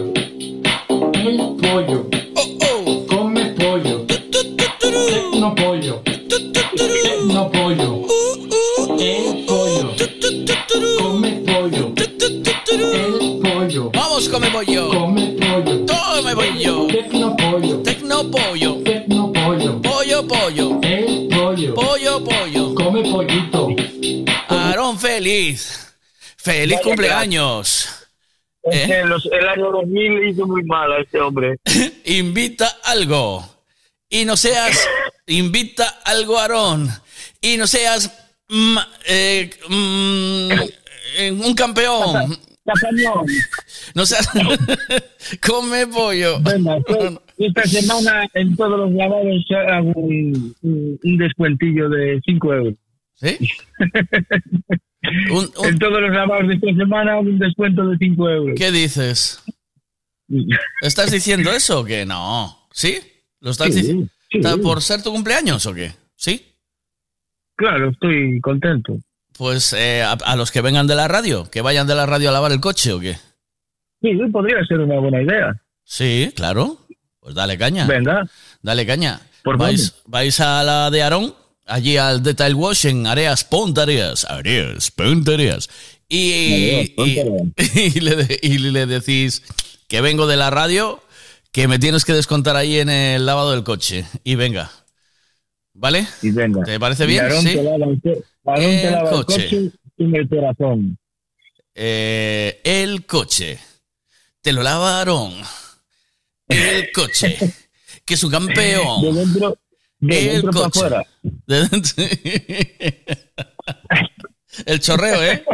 Feliz. 25.29 25.95
Feliz 26.37 26.77
Vaya 26.77 26.83
cumpleaños. 26.83 27.89
Es 28.63 28.77
¿Eh? 28.77 28.87
que 28.87 29.05
los- 29.05 29.27
el 29.27 29.49
año 29.49 29.71
2000 29.71 30.21
le 30.21 30.31
hizo 30.31 30.47
muy 30.47 30.63
mal 30.65 30.93
a 30.93 31.01
este 31.01 31.21
hombre. 31.21 31.57
Invita 32.05 32.67
algo. 32.85 33.45
Y 34.11 34.25
no 34.25 34.37
seas. 34.37 34.87
Invita 35.27 35.89
algo, 36.05 36.39
Aarón. 36.39 36.89
Y 37.41 37.57
no 37.57 37.67
seas. 37.67 38.11
mm, 38.49 38.77
eh, 39.07 39.51
mm, 39.69 40.51
eh, 41.19 41.33
un 41.33 41.55
campeón. 41.55 42.39
No 43.95 44.07
seas. 44.07 44.27
Come 45.47 45.87
pollo. 45.87 46.41
Venga, 46.41 46.79
pues, 46.87 47.13
esta 47.37 47.63
semana 47.65 48.27
en 48.33 48.57
todos 48.57 48.79
los 48.79 48.93
lavados 48.93 49.45
hago 49.69 49.93
un, 49.97 50.57
un- 50.63 50.99
un 51.05 51.19
descuentillo 51.19 51.91
de 51.91 52.19
5 52.25 52.55
euros. 52.55 52.75
¿Sí? 53.17 53.37
En 55.65 55.79
todos 55.79 56.01
los 56.01 56.11
lavados 56.11 56.49
de 56.49 56.55
esta 56.55 56.67
semana 56.75 57.19
un 57.19 57.39
descuento 57.39 57.87
de 57.89 57.97
5 57.99 58.31
euros. 58.31 58.55
¿Qué 58.59 58.71
dices? 58.73 59.43
¿Estás 60.83 61.11
diciendo 61.11 61.51
eso 61.53 61.81
o 61.81 61.85
qué? 61.85 62.05
No. 62.07 62.67
¿Sí? 62.73 62.99
¿Lo 63.41 63.51
estás 63.51 63.69
Sí, 63.75 63.81
diciendo? 63.81 64.07
sí. 64.31 64.41
¿Por 64.63 64.83
ser 64.83 65.03
tu 65.03 65.13
cumpleaños 65.13 65.65
o 65.67 65.75
qué? 65.75 65.93
¿Sí? 66.17 66.45
Claro, 67.57 67.91
estoy 67.91 68.41
contento. 68.41 68.97
Pues 69.37 69.73
eh, 69.73 70.03
a, 70.03 70.13
a 70.13 70.37
los 70.37 70.51
que 70.51 70.61
vengan 70.61 70.87
de 70.87 70.95
la 70.95 71.09
radio, 71.09 71.51
que 71.51 71.61
vayan 71.61 71.87
de 71.87 71.95
la 71.95 72.07
radio 72.07 72.29
a 72.31 72.33
lavar 72.33 72.53
el 72.53 72.61
coche 72.61 72.93
o 72.93 73.01
qué. 73.01 73.17
Sí, 74.01 74.11
podría 74.33 74.65
ser 74.65 74.81
una 74.81 74.99
buena 75.01 75.23
idea. 75.23 75.55
Sí, 75.85 76.33
claro. 76.37 76.79
Pues 77.21 77.35
dale 77.35 77.57
caña. 77.59 77.87
Venga. 77.87 78.27
Dale 78.63 78.87
caña. 78.87 79.21
¿Por 79.43 79.57
vais, 79.59 79.95
vais 80.07 80.41
a 80.41 80.63
la 80.63 80.91
de 80.91 81.03
Aarón, 81.03 81.35
allí 81.67 81.97
al 81.97 82.23
Detail 82.23 82.55
Wash 82.55 82.87
en 82.87 83.07
Areas 83.07 83.45
Pontareas. 83.45 84.25
Areas 84.25 84.91
Pontareas. 84.91 85.69
Y, 86.09 86.93
Areas 86.99 87.37
y, 87.77 87.99
y 87.99 88.01
le, 88.01 88.41
y 88.43 88.59
le 88.59 88.87
decís 88.87 89.43
que 89.89 90.01
vengo 90.01 90.27
de 90.27 90.37
la 90.37 90.51
radio, 90.51 91.03
que 91.53 91.69
me 91.69 91.79
tienes 91.79 92.05
que 92.05 92.13
descontar 92.13 92.57
ahí 92.57 92.79
en 92.79 92.89
el 92.89 93.27
lavado 93.27 93.53
del 93.53 93.65
coche. 93.65 94.05
Y 94.25 94.35
venga. 94.35 94.71
¿Vale? 95.75 96.07
Y 96.23 96.31
venga. 96.31 96.63
¿Te 96.65 96.79
parece 96.79 97.07
bien? 97.07 97.31
Sí. 97.41 97.55
te 97.55 97.63
lava 97.63 97.87
el 97.87 98.01
te 98.01 99.11
coche. 99.11 99.49
coche 99.49 100.19
el 100.19 100.29
corazón. 100.29 100.99
Eh, 101.75 102.61
el 102.65 103.07
coche. 103.07 103.59
Te 104.41 104.53
lo 104.53 104.63
lava 104.63 104.99
Aarón. 104.99 105.35
El 106.49 106.91
coche. 106.93 107.39
Que 108.05 108.15
es 108.15 108.25
un 108.25 108.31
campeón. 108.31 109.01
De 109.01 109.13
dentro, 109.15 109.57
de 110.07 110.37
El 110.37 110.43
dentro 110.43 110.53
para 110.53 110.65
coche. 110.65 110.79
afuera. 110.79 111.03
De 111.47 111.69
dentro- 111.69 112.05
El 114.67 114.81
chorreo, 114.81 115.23
¿eh? 115.23 115.45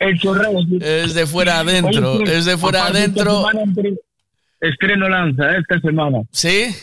El 0.00 0.18
chorreo. 0.20 0.52
sí. 0.62 0.78
Es 0.80 1.14
de 1.14 1.26
fuera 1.26 1.58
adentro. 1.60 2.12
Oye, 2.14 2.36
Es 2.38 2.44
de 2.46 2.56
fuera 2.56 2.86
adentro. 2.86 3.46
Estreno 4.60 5.08
lanza 5.08 5.52
¿eh? 5.52 5.58
esta 5.60 5.80
semana. 5.80 6.22
¿Sí? 6.32 6.74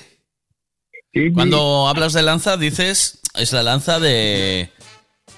Cuando 1.34 1.88
hablas 1.88 2.14
de 2.14 2.22
lanza, 2.22 2.58
dices, 2.58 3.20
es 3.36 3.52
la 3.54 3.64
lanza 3.64 4.00
de... 4.00 4.70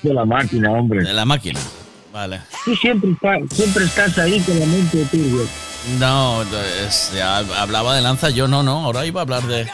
De 0.01 0.14
la 0.14 0.26
máquina, 0.26 0.72
hombre. 0.72 1.03
De 1.03 1.14
la 1.14 1.26
máquina. 1.26 1.60
Vale. 2.14 2.41
Tú 2.64 2.76
siempre, 2.76 3.10
siempre 3.51 3.86
estás 3.86 4.18
ahí 4.20 4.39
con 4.41 4.60
la 4.60 4.66
mente 4.66 5.06
tuya. 5.12 5.43
No, 5.99 6.43
es- 6.86 7.12
ya 7.16 7.38
hablaba 7.38 7.95
de 7.95 8.01
lanza, 8.01 8.30
yo 8.30 8.47
no, 8.47 8.64
no. 8.64 8.86
Ahora 8.86 9.06
iba 9.06 9.22
a 9.22 9.24
hablar 9.24 9.43
de... 9.43 9.68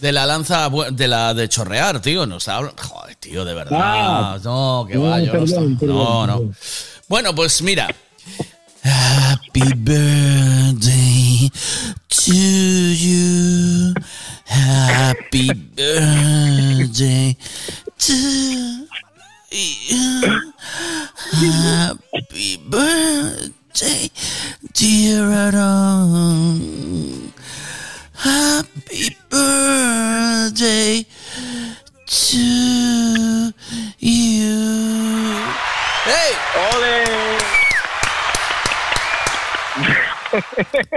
De 0.00 0.12
la 0.12 0.26
lanza, 0.26 0.68
de 0.92 1.08
la 1.08 1.32
de 1.34 1.48
chorrear, 1.48 2.00
tío. 2.00 2.26
Nos 2.26 2.46
habla... 2.48 2.72
Joder, 2.76 3.16
tío, 3.16 3.44
de 3.44 3.54
verdad. 3.54 3.78
Ah. 3.80 4.38
no, 4.44 4.86
que 4.88 4.94
No, 4.96 5.02
va, 5.04 5.20
yo 5.20 5.26
no 5.26 5.32
perdón, 5.32 5.48
estoy- 5.48 5.76
perdón, 5.78 5.96
No, 5.96 6.26
no. 6.26 6.32
perdón. 6.38 6.56
Bueno, 7.08 7.34
pues 7.34 7.62
mira. 7.62 7.88
Happy 8.82 9.62
birthday 9.74 11.50
to 12.08 12.32
you. 12.32 13.94
Happy 14.46 15.48
birthday 15.74 17.36
to 17.98 18.12
you. 18.12 18.86
Happy 21.32 22.60
birthday, 22.68 24.10
dear 24.72 25.24
Aaron. 25.32 27.32
Happy 28.18 29.16
birthday 29.28 31.06
to 32.06 33.52
you. 33.98 34.86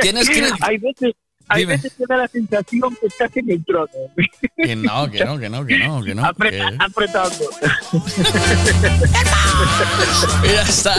Tienes 0.01 0.29
que... 0.29 0.51
Hay 0.61 0.77
veces, 0.77 1.13
hay 1.49 1.61
Dime. 1.63 1.75
veces 1.77 1.93
que 1.97 2.03
da 2.07 2.17
la 2.17 2.27
sensación 2.27 2.95
que 3.01 3.07
estás 3.07 3.35
en 3.35 3.49
el 3.51 3.65
trono. 3.65 3.87
Que 4.55 4.75
no, 4.75 5.09
que 5.11 5.25
no, 5.25 5.37
que 5.39 5.49
no, 5.49 5.65
que 5.65 5.77
no, 5.79 6.03
que 6.03 6.15
no. 6.15 6.23
Apreta- 6.25 6.69
que- 6.69 6.77
apretando. 6.79 7.45
Ya 10.43 10.61
está. 10.63 10.95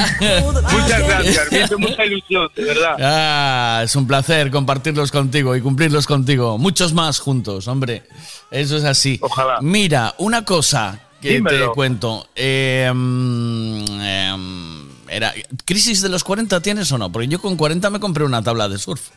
Muchas 0.72 0.98
gracias, 1.07 1.53
me 1.53 1.61
hizo 1.64 1.78
mucha 1.78 2.05
ilusión, 2.05 2.48
de 2.55 2.64
verdad. 2.64 2.96
Ah, 3.01 3.80
es 3.84 3.94
un 3.96 4.07
placer 4.07 4.51
compartirlos 4.51 5.11
contigo 5.11 5.57
y 5.57 5.61
cumplirlos 5.61 6.07
contigo. 6.07 6.59
Muchos 6.59 6.92
más 6.92 7.18
juntos, 7.18 7.66
hombre. 7.68 8.03
Eso 8.51 8.76
es 8.76 8.84
así. 8.84 9.18
Ojalá. 9.22 9.59
Mira, 9.62 10.14
una 10.18 10.44
cosa 10.44 11.01
que 11.20 11.28
te 11.28 11.34
Dímelo. 11.36 11.72
cuento. 11.72 12.28
Eh, 12.34 12.86
em, 12.88 13.84
era, 15.09 15.32
¿Crisis 15.64 16.01
de 16.03 16.09
los 16.09 16.22
40 16.24 16.61
tienes 16.61 16.90
o 16.92 16.98
no? 16.98 17.11
Porque 17.11 17.28
yo 17.28 17.40
con 17.40 17.57
40 17.57 17.90
me 17.90 18.01
compré 18.01 18.24
una 18.24 18.42
tabla 18.42 18.68
de 18.68 18.78
surf. 18.78 19.11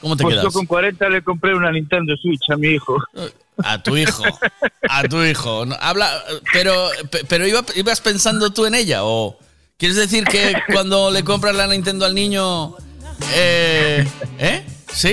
¿Cómo 0.00 0.16
te 0.16 0.22
Pues 0.22 0.34
quedas? 0.34 0.44
yo 0.44 0.52
con 0.52 0.66
40 0.66 1.08
le 1.08 1.22
compré 1.22 1.54
una 1.54 1.72
Nintendo 1.72 2.16
Switch 2.16 2.50
a 2.50 2.56
mi 2.56 2.68
hijo. 2.68 2.96
A 3.64 3.82
tu 3.82 3.96
hijo. 3.96 4.22
A 4.88 5.02
tu 5.04 5.22
hijo. 5.24 5.64
Habla, 5.80 6.22
pero 6.52 6.88
pe- 7.10 7.24
pero 7.28 7.46
iba- 7.46 7.64
ibas 7.74 8.00
pensando 8.00 8.50
tú 8.50 8.66
en 8.66 8.74
ella 8.76 9.00
o 9.04 9.36
quieres 9.76 9.96
decir 9.96 10.24
que 10.24 10.54
cuando 10.72 11.10
le 11.10 11.24
compras 11.24 11.56
la 11.56 11.66
Nintendo 11.66 12.06
al 12.06 12.14
niño 12.14 12.76
eh, 13.34 14.06
¿eh? 14.38 14.64
¿Sí? 14.92 15.12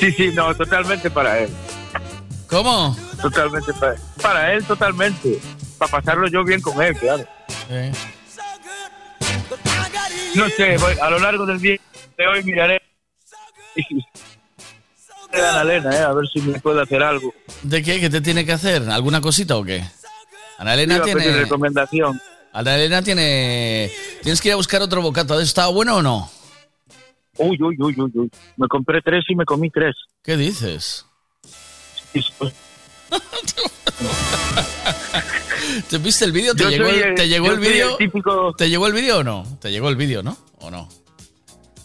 Sí, 0.00 0.12
sí, 0.12 0.30
no, 0.34 0.54
totalmente 0.56 1.10
para 1.10 1.38
él. 1.38 1.48
¿Cómo? 2.48 2.96
Totalmente 3.22 3.72
para 3.74 3.92
él. 3.94 4.00
Para 4.20 4.52
él, 4.52 4.64
totalmente. 4.64 5.38
Para 5.78 5.90
pasarlo 5.90 6.26
yo 6.28 6.44
bien 6.44 6.60
con 6.60 6.80
él, 6.82 6.96
claro. 6.96 7.24
No 10.34 10.48
sé, 10.50 10.76
voy- 10.76 10.98
a 11.00 11.08
lo 11.10 11.18
largo 11.18 11.46
del 11.46 11.60
día 11.60 11.76
de 12.18 12.26
hoy 12.26 12.42
miraré. 12.44 12.82
A 15.32 15.62
Elena, 15.62 15.94
eh, 15.94 15.98
a 16.02 16.12
ver 16.12 16.26
si 16.28 16.40
me 16.40 16.58
puede 16.60 16.80
hacer 16.82 17.02
algo. 17.02 17.34
¿De 17.62 17.82
qué? 17.82 18.00
¿Qué 18.00 18.08
te 18.08 18.20
tiene 18.20 18.44
que 18.46 18.52
hacer? 18.52 18.88
¿Alguna 18.88 19.20
cosita 19.20 19.56
o 19.56 19.64
qué? 19.64 19.84
Ana 20.58 20.74
Elena 20.74 21.02
tiene 21.02 21.30
recomendación. 21.32 22.20
Ana 22.52 22.76
Elena 22.76 23.02
tiene 23.02 23.90
tienes 24.22 24.40
que 24.40 24.48
ir 24.48 24.52
a 24.54 24.56
buscar 24.56 24.80
otro 24.82 25.02
bocata. 25.02 25.40
¿Está 25.42 25.66
bueno 25.66 25.96
o 25.96 26.02
no? 26.02 26.30
Uy, 27.38 27.58
uy, 27.60 27.76
uy, 27.78 27.94
uy, 27.98 28.10
uy. 28.14 28.30
Me 28.56 28.66
compré 28.68 29.02
tres 29.02 29.24
y 29.28 29.34
me 29.34 29.44
comí 29.44 29.68
tres. 29.70 29.94
¿Qué 30.22 30.36
dices? 30.38 31.04
¿Te 35.90 35.98
viste 35.98 36.24
el 36.24 36.32
vídeo? 36.32 36.54
¿Te 36.54 36.62
Yo 36.64 36.70
llegó 36.70 36.88
el, 36.88 37.02
el- 37.02 37.14
te 37.14 37.28
llegó 37.28 37.46
el 37.48 37.52
el 37.54 37.60
vídeo? 37.60 37.96
típico- 37.98 38.54
¿Te 38.56 38.68
llegó 38.70 38.86
el 38.86 38.92
vídeo 38.94 39.18
o 39.18 39.24
no? 39.24 39.58
¿Te 39.60 39.70
llegó 39.70 39.88
el 39.90 39.96
vídeo, 39.96 40.22
no? 40.22 40.36
¿O 40.60 40.70
no? 40.70 40.88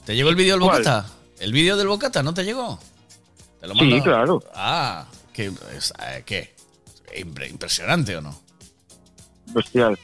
¿Te 0.06 0.16
llegó 0.16 0.30
el 0.30 0.36
vídeo 0.36 0.54
del 0.56 0.64
¿Cuál? 0.64 0.80
bocata? 0.84 1.06
¿El 1.42 1.52
vídeo 1.54 1.76
del 1.76 1.88
bocata 1.88 2.22
no 2.24 2.34
te 2.34 2.44
llegó? 2.44 2.80
¿Te 3.60 3.68
lo 3.68 3.74
Sí, 3.74 3.82
mandó? 3.82 4.04
claro. 4.04 4.44
Ah, 4.56 5.06
¿qué? 5.34 5.52
eh, 6.28 7.26
¿Impresionante 7.50 8.16
o 8.16 8.22
no? 8.22 8.39
Bestial. 9.48 9.98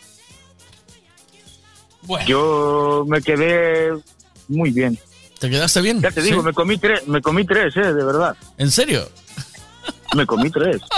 Yo 2.26 3.06
me 3.08 3.22
quedé 3.22 3.94
muy 4.48 4.72
bien. 4.72 4.98
¿Te 5.40 5.50
quedaste 5.50 5.82
bien? 5.82 6.02
Ya 6.02 6.10
te 6.12 6.22
digo, 6.22 6.40
¿Sí? 6.42 6.46
me 6.48 6.54
comí 6.54 6.78
tres, 6.78 7.08
me 7.08 7.22
comí 7.22 7.46
tres, 7.46 7.76
eh, 7.78 7.94
de 7.94 8.04
verdad. 8.04 8.36
¿En 8.58 8.72
serio? 8.72 9.08
Me 10.16 10.26
comí 10.26 10.50
tres. 10.50 10.82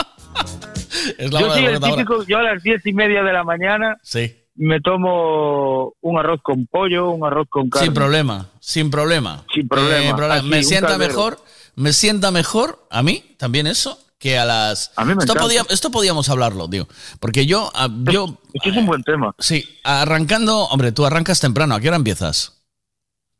Es 1.18 1.32
la 1.32 1.40
yo 1.42 1.46
hora 1.48 1.56
soy 1.56 1.66
el 1.66 1.80
típico, 1.80 2.24
yo 2.24 2.38
a 2.40 2.44
las 2.44 2.64
diez 2.64 2.86
y 2.86 2.94
media 2.94 3.22
de 3.24 3.32
la 3.32 3.44
mañana 3.44 3.98
Sí. 4.04 4.36
Me 4.56 4.80
tomo 4.82 5.94
un 6.02 6.20
arroz 6.20 6.42
con 6.42 6.66
pollo, 6.68 7.12
un 7.12 7.26
arroz 7.26 7.48
con 7.50 7.70
carne. 7.70 7.86
Sin 7.86 7.94
problema, 7.94 8.48
sin 8.60 8.90
problema. 8.92 9.44
Sin 9.54 9.68
problema, 9.68 10.26
Eh, 10.36 10.38
así, 10.40 10.48
me 10.48 10.64
sienta 10.64 10.90
caldero. 10.90 11.08
mejor, 11.10 11.40
me 11.76 11.94
sienta 11.94 12.32
mejor 12.32 12.86
a 12.90 13.02
mí 13.04 13.24
también 13.38 13.68
eso 13.68 13.98
que 14.20 14.38
a 14.38 14.44
las. 14.46 14.92
A 14.98 15.06
mí 15.06 15.16
me 15.16 15.20
esto, 15.24 15.34
podía- 15.36 15.64
esto 15.70 15.92
podíamos 15.92 16.30
hablarlo, 16.30 16.68
tío. 16.70 16.88
Porque 17.22 17.46
yo, 17.46 17.72
ah, 17.74 17.88
yo. 18.12 18.38
Esto 18.54 18.70
es 18.70 18.76
un 18.78 18.86
buen 18.86 19.02
tema. 19.04 19.34
Sí, 19.40 19.64
arrancando, 19.86 20.66
hombre, 20.66 20.92
tú 20.92 21.06
arrancas 21.06 21.40
temprano. 21.40 21.76
¿A 21.76 21.80
qué 21.80 21.88
hora 21.88 21.96
empiezas? 21.98 22.56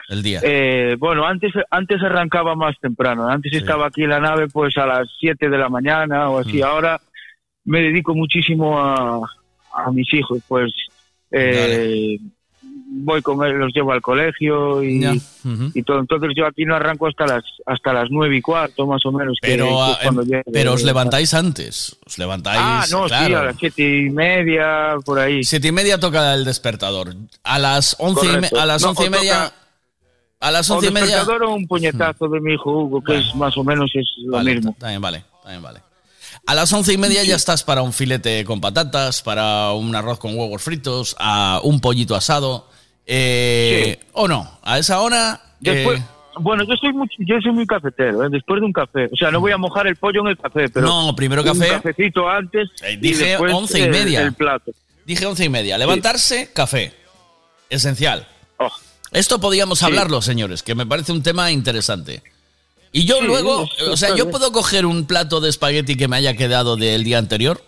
El 0.08 0.24
día. 0.24 0.40
Eh, 0.42 0.96
bueno, 0.98 1.26
antes 1.26 1.52
antes 1.70 2.02
arrancaba 2.02 2.56
más 2.56 2.76
temprano. 2.82 3.28
Antes 3.28 3.54
estaba 3.54 3.88
aquí 3.88 4.04
en 4.04 4.10
la 4.10 4.20
nave 4.20 4.48
pues 4.48 4.76
a 4.78 4.86
las 4.88 5.08
7 5.20 5.50
de 5.50 5.58
la 5.58 5.70
mañana 5.70 6.30
o 6.30 6.38
Mm. 6.40 6.48
así. 6.48 6.62
Ahora 6.64 7.00
me 7.66 7.82
dedico 7.82 8.16
muchísimo 8.16 8.80
a, 8.80 9.20
a 9.74 9.92
mis 9.92 10.12
hijos. 10.14 10.40
Pues 10.48 10.72
eh, 11.32 12.18
voy 12.92 13.22
con 13.22 13.46
ellos, 13.46 13.58
los 13.60 13.74
llevo 13.74 13.92
al 13.92 14.02
colegio 14.02 14.84
y, 14.84 15.00
Ya. 15.02 15.12
Ujú. 15.14 15.72
y 15.74 15.84
todo. 15.84 16.00
Entonces 16.00 16.32
yo 16.36 16.46
aquí 16.48 16.66
no 16.66 16.76
arranco 16.76 17.08
hasta 17.08 17.26
las 17.28 17.44
hasta 17.66 17.94
las 17.94 18.10
nueve 18.10 18.36
y 18.38 18.42
cuarto 18.42 18.88
más 18.88 19.06
o 19.06 19.12
menos. 19.12 19.38
Pero, 19.42 19.66
que 19.66 19.72
es 19.72 19.78
ah, 19.78 20.42
pero 20.52 20.74
os 20.74 20.84
levantáis 20.84 21.34
antes. 21.34 21.96
Os 22.06 22.18
levantáis. 22.18 22.60
Ah, 22.62 22.86
no, 22.92 23.04
sí, 23.04 23.10
claro. 23.10 23.40
a 23.40 23.44
las 23.46 23.58
siete 23.58 23.82
y 24.06 24.10
media, 24.10 24.96
por 25.06 25.20
ahí. 25.20 25.44
Siete 25.44 25.68
y 25.68 25.72
media 25.72 26.00
toca 26.00 26.34
el 26.34 26.46
despertador. 26.46 27.14
A 27.44 27.60
las 27.60 27.96
once 28.00 28.26
y, 28.26 28.30
Correcto. 28.30 28.60
a 28.60 28.66
las 28.66 28.82
No, 28.82 28.90
once 28.90 29.06
y 29.06 29.10
media. 29.10 29.54
A 30.42 30.52
las 30.52 30.70
once 30.70 30.88
y 30.88 30.92
media. 30.92 31.18
despertador 31.18 31.44
o 31.44 31.54
un 31.54 31.68
puñetazo 31.68 32.28
de 32.30 32.40
mi 32.42 32.54
hijo 32.54 32.72
Hugo, 32.72 33.04
que 33.04 33.18
es 33.18 33.36
más 33.36 33.56
o 33.58 33.64
menos 33.64 33.92
es 33.94 34.06
lo 34.26 34.34
Vale, 34.38 34.56
mismo. 34.56 34.76
También 34.80 35.02
vale, 35.02 35.24
también 35.44 35.62
vale. 35.62 35.80
A 36.46 36.56
las 36.56 36.74
once 36.74 36.92
y 36.94 36.98
media 36.98 37.24
ya 37.24 37.36
estás 37.36 37.64
para 37.64 37.82
un 37.84 37.94
filete 37.94 38.44
con 38.44 38.60
patatas, 38.60 39.22
para 39.22 39.72
un 39.74 39.96
arroz 39.96 40.18
con 40.20 40.38
huevos 40.38 40.62
fritos, 40.62 41.16
a 41.20 41.60
un 41.64 41.80
pollito 41.80 42.16
asado. 42.16 42.68
eh, 43.06 44.00
¿O 44.14 44.28
no? 44.28 44.60
A 44.64 44.80
esa 44.80 45.00
hora. 45.02 45.42
Después, 45.60 46.00
eh, 46.00 46.04
bueno, 46.40 46.64
yo 46.64 46.76
soy 46.78 46.94
muy, 46.94 47.08
yo 47.20 47.36
soy 47.42 47.52
muy 47.52 47.68
cafetero, 47.68 48.24
¿eh? 48.26 48.30
después 48.32 48.62
de 48.62 48.66
un 48.66 48.74
café. 48.74 49.10
O 49.12 49.16
sea, 49.16 49.30
no 49.30 49.40
voy 49.42 49.52
a 49.52 49.58
mojar 49.58 49.88
el 49.88 49.96
pollo 49.96 50.22
en 50.22 50.28
el 50.28 50.38
café, 50.38 50.70
pero. 50.70 50.88
No, 50.88 51.16
primero 51.16 51.42
Un 51.44 51.48
café. 51.50 51.68
cafecito 51.70 52.28
antes. 52.30 52.70
y 52.92 52.96
dije 52.98 53.26
después 53.26 53.54
once 53.54 53.80
y 53.80 53.84
el- 53.84 53.90
media. 53.92 54.22
El 54.22 54.34
plato. 54.34 54.72
Dije 55.06 55.26
once 55.26 55.44
y 55.46 55.50
media. 55.50 55.78
Levantarse, 55.78 56.52
café. 56.54 56.94
Esencial. 57.70 58.28
Oh. 58.58 58.70
Esto 59.12 59.40
podíamos 59.40 59.80
Sí. 59.80 59.86
hablarlo, 59.86 60.22
señores, 60.22 60.62
que 60.64 60.76
me 60.76 60.86
parece 60.86 61.12
un 61.12 61.22
tema 61.24 61.52
interesante. 61.52 62.22
Y 62.92 63.06
yo 63.06 63.20
Sí, 63.20 63.26
luego, 63.28 63.70
es- 63.78 63.88
o 63.88 63.98
sea, 63.98 64.16
yo 64.16 64.30
puedo 64.32 64.52
coger 64.52 64.86
un 64.86 65.06
plato 65.06 65.40
de 65.42 65.50
espagueti 65.50 65.96
que 65.96 66.08
me 66.08 66.18
haya 66.18 66.36
quedado 66.36 66.76
del 66.76 67.04
día 67.04 67.18
anterior. 67.20 67.64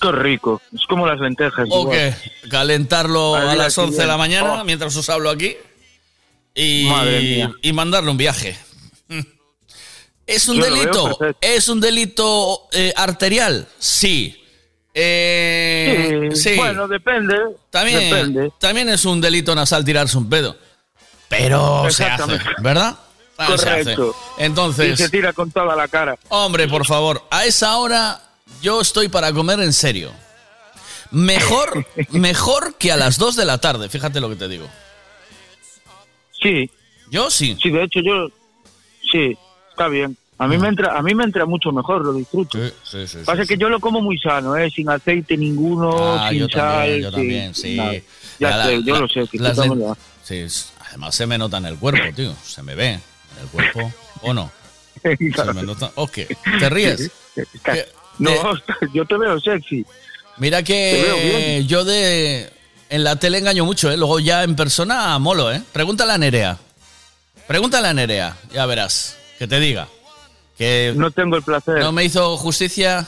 Qué 0.00 0.12
rico. 0.12 0.60
Es 0.74 0.86
como 0.88 1.06
las 1.06 1.20
lentejas. 1.20 1.66
¿O 1.70 1.88
qué? 1.90 2.14
Calentarlo 2.50 3.34
Al 3.34 3.50
a 3.50 3.54
las 3.54 3.76
11 3.76 4.00
de 4.00 4.06
la 4.06 4.16
mañana 4.16 4.60
Oh. 4.60 4.64
mientras 4.64 4.94
os 4.96 5.08
hablo 5.10 5.28
aquí 5.30 5.56
y, 6.54 6.86
Madre 6.88 7.20
mía. 7.20 7.52
y 7.62 7.72
mandarle 7.72 8.10
un 8.10 8.16
viaje. 8.16 8.56
¿Es 10.26 10.48
un 10.48 10.56
Yo 10.58 10.64
delito? 10.64 11.18
¿Es 11.40 11.68
un 11.68 11.80
delito 11.80 12.68
eh, 12.72 12.92
arterial? 12.96 13.66
Sí. 13.78 14.36
Eh, 14.94 16.30
Sí, 16.34 16.50
sí. 16.50 16.56
Bueno, 16.56 16.86
depende. 16.88 17.36
también, 17.70 17.98
Depende. 18.10 18.52
también 18.58 18.88
es 18.88 19.04
un 19.04 19.20
delito 19.20 19.54
nasal 19.54 19.84
tirarse 19.84 20.16
un 20.18 20.28
pedo. 20.28 20.56
Pero 21.28 21.88
se 21.90 22.04
hace. 22.04 22.38
¿verdad? 22.62 22.96
Correcto. 23.46 24.14
Entonces, 24.38 24.98
Y 24.98 25.02
se 25.04 25.08
tira 25.08 25.32
con 25.32 25.50
toda 25.50 25.74
la 25.76 25.88
cara. 25.88 26.18
Hombre, 26.28 26.68
por 26.68 26.84
favor, 26.86 27.22
a 27.30 27.44
esa 27.44 27.76
hora 27.78 28.20
yo 28.62 28.80
estoy 28.80 29.08
para 29.08 29.32
comer 29.32 29.60
en 29.60 29.72
serio. 29.72 30.12
Mejor, 31.10 31.86
mejor 32.10 32.74
que 32.76 32.92
a 32.92 32.96
las 32.96 33.18
2 33.18 33.36
de 33.36 33.44
la 33.44 33.58
tarde, 33.58 33.88
fíjate 33.88 34.20
lo 34.20 34.28
que 34.28 34.36
te 34.36 34.48
digo. 34.48 34.68
Sí. 36.42 36.70
Yo 37.10 37.30
sí. 37.30 37.56
Sí, 37.60 37.70
de 37.70 37.82
hecho 37.84 38.00
yo. 38.00 38.28
Sí, 39.10 39.36
está 39.70 39.88
bien. 39.88 40.16
A 40.38 40.46
mí 40.46 40.56
me 40.56 40.68
entra, 40.68 40.96
a 40.96 41.02
mí 41.02 41.14
me 41.14 41.24
entra 41.24 41.44
mucho 41.44 41.70
mejor, 41.70 42.02
lo 42.02 42.14
disfruto. 42.14 42.56
Sí, 42.82 43.06
sí, 43.06 43.18
Pasa 43.26 43.44
que 43.44 43.58
yo 43.58 43.68
lo 43.68 43.78
como 43.78 44.00
muy 44.00 44.18
sano, 44.18 44.56
¿eh? 44.56 44.70
sin 44.70 44.88
aceite 44.88 45.36
ninguno, 45.36 46.14
Ah, 46.18 46.30
sin 46.30 46.38
yo 46.38 46.48
sal. 46.48 46.60
también, 46.78 47.02
yo 47.02 47.10
también, 47.12 47.54
sí. 47.54 47.76
nada. 47.76 47.92
Ya 48.38 48.56
la- 48.56 48.64
sé, 48.64 48.82
yo 48.82 48.94
la- 48.94 49.00
lo 49.00 49.08
sé. 49.08 49.26
Que 49.30 49.38
las 49.38 49.58
Sí, 50.24 50.46
además 50.88 51.14
se 51.14 51.26
me 51.26 51.36
nota 51.36 51.58
en 51.58 51.66
el 51.66 51.76
cuerpo, 51.76 52.14
tío. 52.16 52.34
Se 52.42 52.62
me 52.62 52.74
ve 52.74 53.00
el 53.40 53.48
cuerpo. 53.48 53.92
¿O 54.22 54.34
no? 54.34 54.50
Se 55.02 55.52
me 55.54 55.62
nota. 55.62 55.90
¿O 55.94 56.06
qué? 56.06 56.36
¿Te 56.58 56.70
ríes? 56.70 57.10
No, 58.18 58.32
yo 58.94 59.04
te 59.04 59.16
veo 59.16 59.40
sexy. 59.40 59.84
Mira 60.38 60.62
que 60.62 61.64
yo 61.66 61.84
de 61.84 62.50
en 62.88 63.04
la 63.04 63.16
tele 63.16 63.38
engaño 63.38 63.64
mucho, 63.64 63.90
¿eh? 63.90 63.96
Luego 63.96 64.20
ya 64.20 64.42
en 64.42 64.56
persona 64.56 65.18
molo, 65.18 65.52
¿eh? 65.52 65.62
Pregúntale 65.72 66.12
a 66.12 66.18
Nerea. 66.18 66.58
Pregúntale 67.46 67.88
a 67.88 67.94
Nerea, 67.94 68.36
ya 68.52 68.66
verás. 68.66 69.16
Que 69.38 69.46
te 69.46 69.60
diga. 69.60 69.88
Que 70.58 70.92
no 70.96 71.10
tengo 71.10 71.36
el 71.36 71.42
placer. 71.42 71.78
No 71.78 71.92
me 71.92 72.04
hizo 72.04 72.36
justicia. 72.36 73.06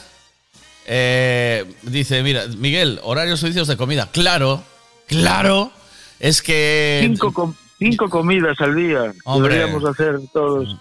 Eh, 0.86 1.64
dice, 1.82 2.22
mira, 2.22 2.46
Miguel, 2.46 3.00
horarios 3.02 3.40
suicios 3.40 3.68
de 3.68 3.76
comida. 3.76 4.08
Claro, 4.12 4.62
claro. 5.06 5.70
Es 6.18 6.42
que... 6.42 7.00
Cinco, 7.02 7.54
cinco 7.82 8.08
comidas 8.08 8.60
al 8.60 8.74
día. 8.74 9.12
Hombre. 9.24 9.54
Deberíamos 9.54 9.84
hacer 9.84 10.20
todos. 10.32 10.76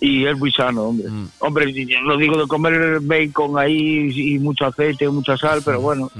Y 0.00 0.26
es 0.26 0.36
muy 0.36 0.52
sano, 0.52 0.84
hombre. 0.84 1.08
Mm. 1.08 1.28
Hombre, 1.38 1.86
no 2.04 2.16
digo 2.16 2.38
de 2.38 2.46
comer 2.46 3.00
bacon 3.00 3.58
ahí 3.58 4.10
y 4.14 4.38
mucho 4.38 4.66
aceite, 4.66 5.08
mucha 5.08 5.36
sal, 5.36 5.62
pero 5.64 5.80
bueno. 5.80 6.10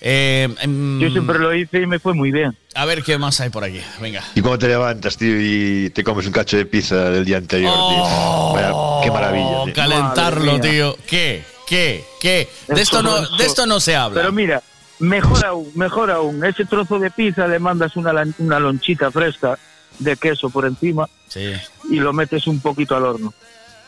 Eh, 0.00 0.48
em, 0.62 0.98
Yo 0.98 1.10
siempre 1.10 1.38
lo 1.38 1.54
hice 1.54 1.82
y 1.82 1.86
me 1.86 1.98
fue 1.98 2.14
muy 2.14 2.30
bien. 2.30 2.56
A 2.74 2.86
ver 2.86 3.02
qué 3.02 3.18
más 3.18 3.38
hay 3.40 3.50
por 3.50 3.64
aquí. 3.64 3.80
Venga. 4.00 4.22
Y 4.34 4.40
cuando 4.40 4.58
te 4.60 4.68
levantas, 4.68 5.16
tío, 5.16 5.34
y 5.38 5.90
te 5.90 6.02
comes 6.02 6.26
un 6.26 6.32
cacho 6.32 6.56
de 6.56 6.64
pizza 6.64 7.10
del 7.10 7.24
día 7.24 7.36
anterior, 7.36 7.72
tío. 7.72 8.52
Vaya, 8.54 8.72
qué 9.04 9.10
maravilla. 9.10 9.64
tío. 9.64 9.74
Calentarlo, 9.74 10.60
tío. 10.60 10.96
¿Qué? 11.06 11.44
¿Qué? 11.66 12.02
¿Qué? 12.20 12.48
De 12.68 12.80
esto 12.80 13.02
no, 13.02 13.36
de 13.36 13.44
esto 13.44 13.66
no 13.66 13.78
se 13.78 13.94
habla. 13.94 14.20
Pero 14.20 14.32
mira, 14.32 14.62
mejor 15.00 15.44
aún, 15.44 15.70
mejor 15.74 16.10
aún. 16.10 16.44
Ese 16.44 16.64
trozo 16.64 16.98
de 16.98 17.10
pizza 17.10 17.46
le 17.48 17.58
mandas 17.58 17.96
una, 17.96 18.12
una 18.38 18.58
lonchita 18.60 19.10
fresca 19.10 19.58
de 19.98 20.16
queso 20.16 20.48
por 20.50 20.64
encima 20.66 21.06
Sí. 21.28 21.52
y 21.90 21.96
lo 21.96 22.12
metes 22.12 22.46
un 22.46 22.60
poquito 22.60 22.96
al 22.96 23.04
horno. 23.04 23.34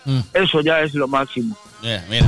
Mm. 0.04 0.20
Eso 0.34 0.60
ya 0.60 0.80
es 0.80 0.94
lo 0.94 1.06
máximo. 1.08 1.56
Mira, 1.80 2.04
mira. 2.10 2.26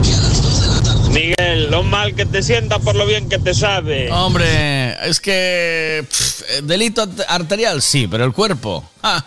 Miguel, 1.10 1.70
lo 1.70 1.82
mal 1.82 2.14
que 2.14 2.24
te 2.26 2.42
sienta 2.42 2.78
por 2.78 2.94
lo 2.96 3.06
bien 3.06 3.28
que 3.28 3.38
te 3.38 3.54
sabe. 3.54 4.10
Hombre, 4.10 4.96
es 5.08 5.20
que 5.20 6.04
pff, 6.08 6.42
eh, 6.50 6.60
delito 6.62 7.02
art- 7.02 7.20
arterial 7.28 7.82
sí, 7.82 8.06
pero 8.08 8.24
el 8.24 8.32
cuerpo, 8.32 8.88
ah, 9.02 9.24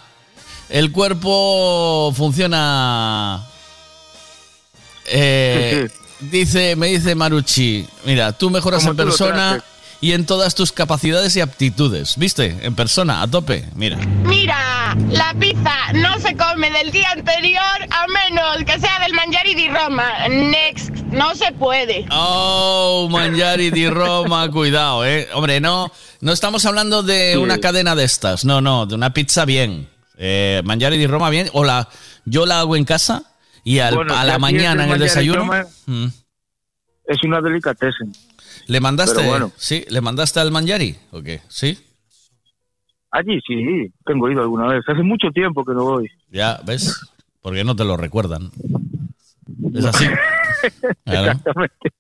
el 0.70 0.92
cuerpo 0.92 2.12
funciona. 2.16 3.46
eh, 5.06 5.88
dice, 6.20 6.76
me 6.76 6.88
dice 6.88 7.16
Maruchi, 7.16 7.88
mira, 8.06 8.32
tú 8.34 8.50
mejoras 8.50 8.82
Como 8.82 8.92
en 8.92 8.98
tú 8.98 9.04
persona 9.04 9.64
y 10.00 10.12
en 10.12 10.26
todas 10.26 10.54
tus 10.54 10.72
capacidades 10.72 11.36
y 11.36 11.42
aptitudes, 11.42 12.16
¿viste? 12.18 12.56
En 12.62 12.76
persona, 12.76 13.22
a 13.24 13.28
tope, 13.28 13.66
mira. 13.76 13.98
Mira, 14.24 14.96
la 15.10 15.34
pizza 15.40 15.74
no 15.94 16.20
se 16.20 16.36
come 16.36 16.70
del 16.70 16.92
día 16.92 17.10
anterior 17.12 17.64
a 17.90 18.06
menos 18.08 18.58
que 18.66 18.80
sea 18.80 19.00
del 19.00 19.14
Mangiari 19.14 19.56
di 19.56 19.68
Roma. 19.70 20.28
Next, 20.30 20.92
no 21.12 21.34
se 21.34 21.52
puede. 21.54 22.06
Oh, 22.12 23.08
Mangiari 23.10 23.72
di 23.72 23.90
Roma, 23.90 24.48
cuidado, 24.52 25.04
eh. 25.04 25.28
Hombre, 25.34 25.60
no, 25.60 25.92
no 26.22 26.32
estamos 26.32 26.66
hablando 26.66 27.02
de 27.02 27.32
Sí. 27.34 27.38
una 27.38 27.58
cadena 27.58 27.96
de 27.96 28.04
estas, 28.04 28.46
no, 28.46 28.62
no, 28.62 28.86
de 28.86 28.94
una 28.94 29.14
pizza 29.14 29.46
bien. 29.46 29.90
Eh, 30.20 30.62
Mangiari 30.64 30.98
di 31.00 31.08
Roma 31.08 31.30
bien, 31.32 31.50
o 31.54 31.64
la, 31.64 31.90
yo 32.26 32.46
la 32.46 32.60
hago 32.60 32.76
en 32.76 32.86
casa 32.86 33.24
y 33.68 33.80
al- 33.80 33.96
Bueno, 33.96 34.16
a 34.16 34.24
la 34.24 34.40
mañana 34.40 34.86
en 34.86 34.92
el 34.92 35.00
desayuno. 35.00 35.46
Mm. 35.88 36.06
Es 37.06 37.18
una 37.24 37.42
delicatessen. 37.42 38.14
¿Le 38.68 38.80
mandaste? 38.80 39.26
Bueno. 39.26 39.52
Sí, 39.58 39.86
¿le 39.90 40.00
mandaste 40.02 40.40
al 40.40 40.52
Mangiari? 40.52 40.96
¿O 41.12 41.22
qué? 41.22 41.42
¿Sí? 41.50 41.78
Allí 43.12 43.40
sí, 43.46 43.92
tengo 44.06 44.30
ido 44.30 44.42
alguna 44.42 44.68
vez. 44.68 44.84
Hace 44.88 45.04
mucho 45.04 45.30
tiempo 45.34 45.66
que 45.66 45.74
no 45.74 45.84
voy. 45.84 46.10
Ya, 46.30 46.60
¿ves? 46.66 46.98
Porque 47.42 47.64
no 47.64 47.76
te 47.76 47.84
lo 47.86 47.98
recuerdan. 47.98 48.52
Es 49.74 49.86
así. 49.86 50.06
Claro. 51.06 51.32
Exactamente. 51.32 51.94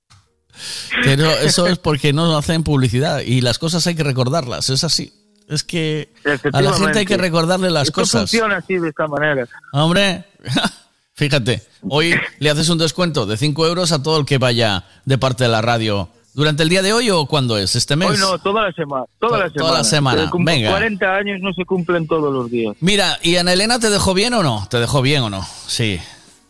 Pero 1.03 1.29
eso 1.29 1.67
es 1.67 1.77
porque 1.77 2.11
no 2.11 2.35
hacen 2.37 2.63
publicidad 2.63 3.19
y 3.19 3.41
las 3.41 3.59
cosas 3.59 3.85
hay 3.85 3.93
que 3.95 4.03
recordarlas, 4.03 4.69
es 4.71 4.83
así. 4.83 5.13
Es 5.47 5.63
que 5.63 6.11
a 6.53 6.61
la 6.61 6.73
gente 6.73 6.99
hay 6.99 7.05
que 7.05 7.17
recordarle 7.17 7.69
las 7.69 7.89
Esto 7.89 8.01
cosas. 8.01 8.21
funciona 8.21 8.57
así, 8.57 8.77
de 8.79 8.89
esta 8.89 9.07
manera. 9.07 9.47
Hombre, 9.73 10.25
fíjate, 11.17 11.61
hoy 11.89 12.13
le 12.39 12.49
haces 12.49 12.69
un 12.69 12.77
descuento 12.77 13.25
de 13.25 13.35
5 13.35 13.67
euros 13.67 13.91
a 13.91 14.01
todo 14.01 14.19
el 14.19 14.25
que 14.25 14.37
vaya 14.37 14.85
de 15.03 15.17
parte 15.17 15.43
de 15.43 15.49
la 15.49 15.61
radio. 15.61 16.07
¿Durante 16.33 16.61
el 16.61 16.69
día 16.69 16.83
de 16.83 16.93
hoy 16.93 17.09
o 17.09 17.25
cuándo 17.25 17.57
es? 17.57 17.75
¿Este 17.75 17.95
mes? 17.95 18.09
Hoy 18.11 18.17
no, 18.19 18.37
toda 18.37 18.61
la 18.61 18.71
semana. 18.71 19.05
Toda 19.19 19.39
la 19.39 19.49
semana. 19.49 19.67
toda 19.67 19.77
la 19.79 19.83
semana, 19.83 20.23
Eh, 20.25 20.29
venga. 20.37 20.69
40 20.69 21.15
años 21.15 21.39
no 21.41 21.51
se 21.53 21.65
cumplen 21.65 22.07
todos 22.07 22.31
los 22.31 22.51
días. 22.51 22.75
Mira, 22.79 23.17
¿y 23.23 23.37
Ana 23.37 23.53
Elena 23.53 23.79
te 23.79 23.89
dejó 23.89 24.13
bien 24.13 24.35
o 24.35 24.43
no? 24.43 24.67
¿Te 24.69 24.79
dejó 24.79 25.01
bien 25.01 25.23
o 25.23 25.29
no? 25.31 25.43
Sí. 25.65 25.99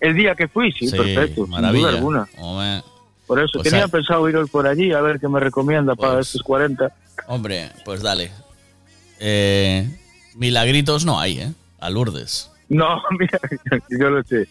El 0.02 0.14
día 0.16 0.36
que 0.36 0.50
fui, 0.50 0.74
sí, 0.74 0.90
Sí, 0.90 0.98
perfecto. 0.98 1.44
sin 1.46 1.50
maravilla. 1.52 1.88
duda 1.88 1.98
alguna. 1.98 2.28
Hombre, 2.38 2.84
Por 3.26 3.42
eso 3.42 3.60
O 3.60 3.62
tenía 3.64 3.80
sea- 3.80 3.88
pensado 3.88 4.28
ir 4.30 4.36
hoy 4.38 4.48
por 4.48 4.68
allí 4.68 4.92
a 4.94 5.02
ver 5.02 5.20
qué 5.20 5.28
me 5.30 5.40
recomienda 5.40 5.96
para 5.96 6.16
Pues- 6.16 6.28
estos 6.28 6.44
40. 6.44 6.92
hombre, 7.28 7.72
pues 7.86 8.02
dale. 8.02 8.32
Eh, 9.20 9.90
milagritos 10.36 11.06
no 11.06 11.20
hay, 11.20 11.40
¿eh? 11.40 11.54
A 11.80 11.90
Lourdes. 11.90 12.52
No, 12.70 13.02
mira, 13.20 13.40
yo 13.90 14.10
lo 14.10 14.24
sé. 14.24 14.48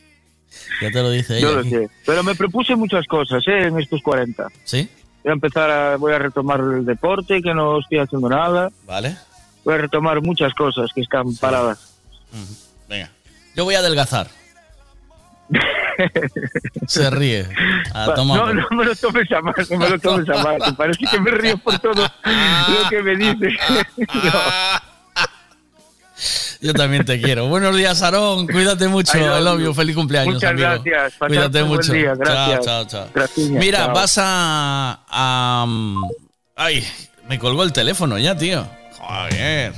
Ya 0.81 0.91
te 0.91 1.03
lo 1.03 1.11
dice 1.11 1.39
ella. 1.39 1.49
Yo 1.49 1.55
lo 1.55 1.65
sé. 1.65 1.89
Pero 2.05 2.23
me 2.23 2.35
propuse 2.35 2.77
muchas 2.77 3.07
cosas, 3.07 3.43
¿eh? 3.47 3.67
En 3.67 3.79
estos 3.79 4.03
40. 4.03 4.49
¿Sí? 4.65 4.89
Voy 5.23 5.31
a 5.31 5.35
empezar 5.35 5.71
a, 5.71 5.97
voy 5.97 6.13
a 6.13 6.19
retomar 6.19 6.61
el 6.61 6.85
deporte, 6.85 7.43
que 7.43 7.55
no 7.55 7.81
estoy 7.81 7.99
haciendo 7.99 8.29
nada. 8.29 8.71
Vale. 8.87 9.17
Voy 9.65 9.75
a 9.75 9.79
retomar 9.79 10.21
muchas 10.23 10.55
cosas 10.55 10.91
que 10.95 11.01
están 11.01 11.35
paradas. 11.37 11.97
Venga. 12.89 13.11
Yo 13.55 13.65
voy 13.65 13.75
a 13.75 13.81
adelgazar. 13.81 14.29
Se 16.87 17.11
ríe. 17.11 17.49
No, 17.95 18.53
no 18.53 18.69
me 18.71 18.85
lo 18.85 18.95
tomes 18.95 19.31
a 19.33 19.41
mal, 19.41 19.55
no 19.71 19.79
me 19.79 19.91
lo 19.91 19.99
tomes 19.99 20.29
a 20.29 20.43
mal. 20.43 20.59
Parece 20.77 21.05
que 21.11 21.21
me 21.21 21.31
río 21.31 21.57
por 21.59 21.79
todo 21.79 22.03
lo 22.03 22.89
que 22.91 23.03
me 23.03 23.17
dices. 23.17 23.55
Yo 26.67 26.75
también 26.75 27.05
te 27.05 27.21
quiero. 27.21 27.47
Buenos 27.47 27.77
días, 27.77 28.03
Aarón. 28.03 28.47
Cuídate 28.49 28.89
mucho. 28.89 29.17
You. 29.17 29.59
you. 29.61 29.73
Feliz 29.75 29.95
cumpleaños, 29.95 30.35
Muchas 30.35 30.51
amigo. 30.51 30.69
gracias. 30.85 31.13
Cuídate 31.19 31.63
un 31.63 31.69
buen 31.69 31.79
mucho. 31.81 31.93
día. 31.93 32.15
Gracias. 32.17 32.61
Chao, 32.65 32.85
chao, 32.85 32.87
chao. 32.87 33.09
Gracias. 33.15 33.49
Mira, 33.51 33.79
Chao. 33.87 33.95
vas 33.95 34.19
a, 34.19 35.01
a- 35.09 35.67
Ay, 36.57 36.85
me 37.29 37.39
colgó 37.39 37.63
el 37.63 37.73
teléfono 37.73 38.19
ya, 38.19 38.37
tío. 38.37 38.67
Joder. 38.99 39.73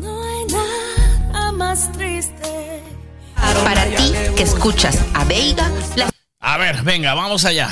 No 0.00 0.22
hay 0.24 0.44
nada 0.46 1.52
más 1.52 1.92
triste. 1.92 2.82
Para 3.64 3.84
ti 3.84 4.12
que 4.36 4.44
escuchas 4.44 4.98
a 5.14 5.24
Veiga, 5.24 5.70
las 5.96 6.10
A 6.40 6.56
ver, 6.56 6.82
venga, 6.82 7.12
vamos 7.14 7.44
allá. 7.44 7.68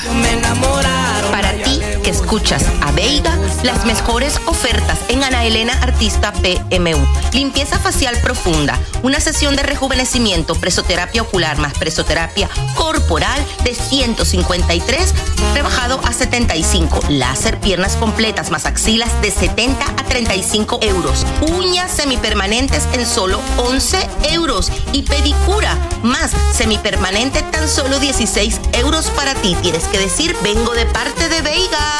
Para 1.30 1.52
ti 1.62 1.79
escuchas 2.10 2.64
a 2.82 2.92
Veiga, 2.92 3.36
las 3.62 3.84
mejores 3.86 4.40
ofertas 4.46 4.98
en 5.08 5.22
Ana 5.24 5.44
Elena 5.44 5.72
Artista 5.82 6.32
PMU. 6.32 6.98
Limpieza 7.32 7.78
facial 7.78 8.16
profunda, 8.22 8.78
una 9.02 9.20
sesión 9.20 9.56
de 9.56 9.62
rejuvenecimiento, 9.62 10.54
presoterapia 10.54 11.22
ocular 11.22 11.58
más 11.58 11.74
presoterapia 11.74 12.48
corporal 12.74 13.44
de 13.64 13.74
153, 13.74 15.14
rebajado 15.54 16.00
a 16.04 16.12
75. 16.12 17.00
Láser 17.08 17.58
piernas 17.60 17.96
completas 17.96 18.50
más 18.50 18.66
axilas 18.66 19.10
de 19.22 19.30
70 19.30 19.84
a 19.84 20.04
35 20.04 20.80
euros. 20.82 21.24
Uñas 21.40 21.90
semipermanentes 21.90 22.88
en 22.92 23.06
solo 23.06 23.40
11 23.56 24.08
euros. 24.32 24.72
Y 24.92 25.02
pedicura 25.02 25.76
más 26.02 26.32
semipermanente 26.52 27.42
tan 27.42 27.68
solo 27.68 27.98
16 27.98 28.60
euros 28.74 29.06
para 29.10 29.34
ti. 29.34 29.56
Tienes 29.62 29.84
que 29.84 29.98
decir, 29.98 30.36
vengo 30.42 30.74
de 30.74 30.86
parte 30.86 31.28
de 31.28 31.42
Veiga. 31.42 31.99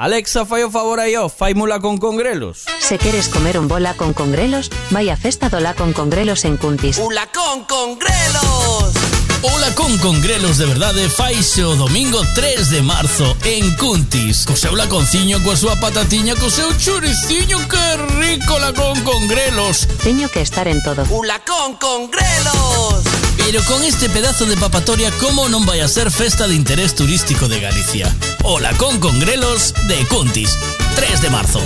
Alexa, 0.00 0.46
fai 0.46 0.64
o 0.64 0.70
favor 0.70 0.98
aí, 0.98 1.14
ó, 1.14 1.28
fai 1.28 1.52
mula 1.52 1.78
con 1.78 1.98
congrelos. 1.98 2.64
Se 2.78 2.96
queres 2.96 3.28
comer 3.28 3.58
un 3.58 3.68
bola 3.68 3.92
con 4.00 4.14
congrelos, 4.14 4.70
vai 4.88 5.10
a 5.10 5.16
festa 5.20 5.52
do 5.52 5.60
la 5.60 5.76
con 5.76 5.92
congrelos 5.92 6.48
en 6.48 6.56
Cuntis. 6.56 6.96
¡Ula 6.96 7.28
con 7.28 7.68
congrelos! 7.68 9.19
Ola 9.42 9.74
con 9.74 9.96
congrelos 9.98 10.58
de 10.58 10.66
verdade 10.66 11.08
faise 11.08 11.64
o 11.64 11.74
domingo 11.74 12.20
3 12.34 12.70
de 12.70 12.82
marzo 12.82 13.36
en 13.44 13.74
Cuntis. 13.76 14.44
Co 14.44 14.54
seu 14.54 14.76
laconciño, 14.76 15.40
coa 15.40 15.56
súa 15.56 15.80
patatiña, 15.80 16.36
co 16.36 16.52
seu 16.52 16.68
churiciño, 16.76 17.56
que 17.64 17.96
rico 18.20 18.58
la 18.60 18.76
con 18.76 19.00
congrelos. 19.00 19.88
Teño 20.04 20.28
que 20.28 20.42
estar 20.44 20.68
en 20.68 20.82
todo. 20.82 21.08
¡Ula 21.08 21.40
con 21.40 21.80
congrelos! 21.80 23.00
Pero 23.38 23.64
con 23.64 23.82
este 23.82 24.10
pedazo 24.10 24.44
de 24.44 24.60
papatoria, 24.60 25.10
¿cómo 25.16 25.48
non 25.48 25.64
vai 25.64 25.80
a 25.80 25.88
ser 25.88 26.12
festa 26.12 26.44
de 26.44 26.54
interés 26.54 26.92
turístico 26.92 27.48
de 27.48 27.64
Galicia? 27.64 28.12
Ola 28.44 28.76
con 28.76 29.00
congrelos 29.00 29.72
de 29.88 29.96
Cuntis, 30.12 30.52
3 30.94 31.24
de 31.24 31.30
marzo. 31.32 31.64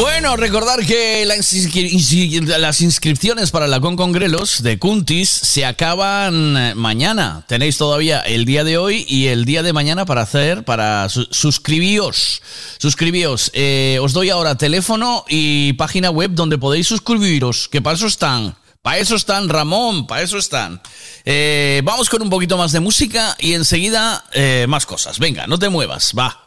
Bueno, 0.00 0.34
recordar 0.38 0.86
que 0.86 1.26
las 1.26 1.52
inscripciones 2.80 3.50
para 3.50 3.68
la 3.68 3.80
Con 3.80 3.96
Congrelos 3.96 4.62
de 4.62 4.78
Cuntis 4.78 5.28
se 5.28 5.66
acaban 5.66 6.56
eh, 6.56 6.74
mañana. 6.74 7.44
Tenéis 7.46 7.76
todavía 7.76 8.20
el 8.20 8.46
día 8.46 8.64
de 8.64 8.78
hoy 8.78 9.04
y 9.06 9.26
el 9.26 9.44
día 9.44 9.62
de 9.62 9.74
mañana 9.74 10.06
para 10.06 10.22
hacer, 10.22 10.64
para 10.64 11.06
su- 11.10 11.28
suscribíos. 11.30 12.40
Suscribíos. 12.78 13.50
Eh, 13.52 13.98
os 14.00 14.14
doy 14.14 14.30
ahora 14.30 14.56
teléfono 14.56 15.26
y 15.28 15.74
página 15.74 16.08
web 16.10 16.30
donde 16.32 16.56
podéis 16.56 16.86
suscribiros, 16.86 17.68
que 17.68 17.82
para 17.82 17.96
eso 17.96 18.06
están. 18.06 18.56
Para 18.80 18.96
eso 19.00 19.16
están, 19.16 19.50
Ramón, 19.50 20.06
para 20.06 20.22
eso 20.22 20.38
están. 20.38 20.80
Eh, 21.26 21.82
vamos 21.84 22.08
con 22.08 22.22
un 22.22 22.30
poquito 22.30 22.56
más 22.56 22.72
de 22.72 22.80
música 22.80 23.36
y 23.38 23.52
enseguida 23.52 24.24
eh, 24.32 24.64
más 24.66 24.86
cosas. 24.86 25.18
Venga, 25.18 25.46
no 25.46 25.58
te 25.58 25.68
muevas, 25.68 26.14
va. 26.18 26.46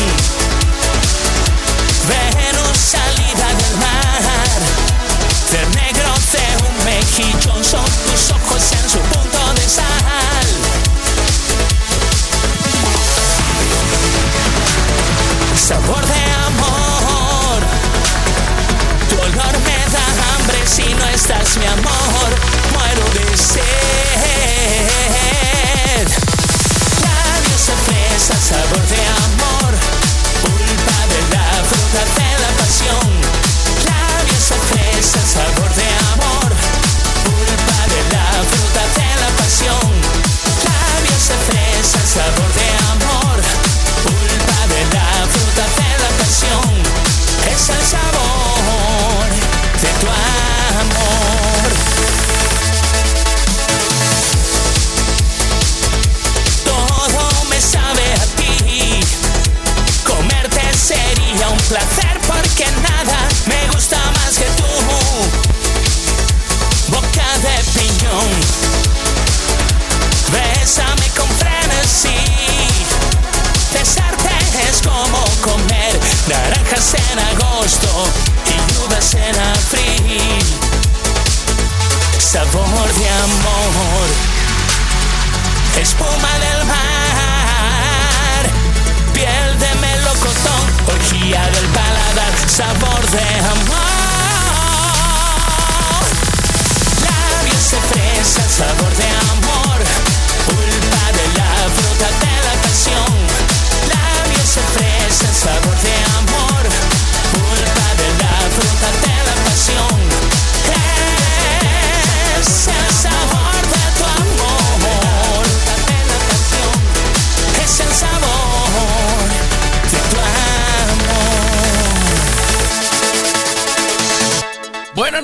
Salida 2.81 3.47
del 3.53 3.77
mar. 3.77 4.61
De 5.51 5.79
negro 5.79 6.13
de 6.31 6.45
un 6.65 6.85
mejillón 6.85 7.63
Son 7.63 7.85
tus 7.85 8.31
ojos 8.31 8.71
en 8.71 8.89
su 8.89 8.99
punto 8.99 9.53
de 9.53 9.69
sal. 9.69 10.47
Sabor 15.55 16.03
de 16.05 16.23
amor. 16.47 17.61
Tu 19.09 19.15
olor 19.15 19.59
me 19.59 19.77
da 19.93 20.05
hambre 20.33 20.65
si 20.65 20.93
no 20.95 21.07
estás 21.09 21.57
mi 21.57 21.67
amor 21.67 22.00
bésame 70.61 71.09
con 71.17 71.27
frenesí. 71.39 72.21
Besarte 73.73 74.29
es 74.69 74.81
como 74.81 75.23
comer 75.41 75.99
naranjas 76.27 76.93
en 76.93 77.19
agosto 77.19 77.70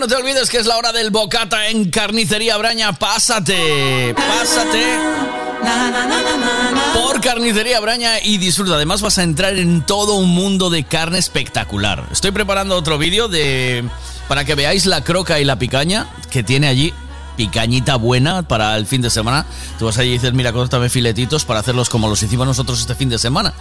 no 0.07 0.15
te 0.15 0.21
olvides 0.21 0.49
que 0.49 0.57
es 0.57 0.65
la 0.65 0.77
hora 0.77 0.93
del 0.93 1.09
bocata 1.09 1.67
en 1.67 1.91
Carnicería 1.91 2.55
Braña. 2.55 2.93
Pásate, 2.93 4.15
pásate 4.15 4.81
por 6.93 7.19
Carnicería 7.19 7.81
Braña 7.81 8.21
y 8.23 8.37
disfruta. 8.37 8.75
Además 8.75 9.01
vas 9.01 9.17
a 9.17 9.23
entrar 9.23 9.57
en 9.57 9.81
todo 9.81 10.13
un 10.13 10.29
mundo 10.29 10.69
de 10.69 10.85
carne 10.85 11.17
espectacular. 11.17 12.07
Estoy 12.09 12.31
preparando 12.31 12.77
otro 12.77 12.97
vídeo 12.97 13.27
de 13.27 13.83
para 14.29 14.45
que 14.45 14.55
veáis 14.55 14.85
la 14.85 15.03
croca 15.03 15.41
y 15.41 15.43
la 15.43 15.59
picaña 15.59 16.07
que 16.31 16.41
tiene 16.41 16.69
allí. 16.69 16.93
Picañita 17.35 17.97
buena 17.97 18.47
para 18.47 18.77
el 18.77 18.85
fin 18.85 19.01
de 19.01 19.09
semana. 19.09 19.45
Tú 19.77 19.87
vas 19.87 19.97
allí 19.97 20.11
y 20.11 20.13
dices, 20.13 20.31
mira, 20.31 20.53
córtame 20.53 20.87
filetitos 20.87 21.43
para 21.43 21.59
hacerlos 21.59 21.89
como 21.89 22.07
los 22.07 22.23
hicimos 22.23 22.47
nosotros 22.47 22.79
este 22.79 22.95
fin 22.95 23.09
de 23.09 23.19
semana. 23.19 23.53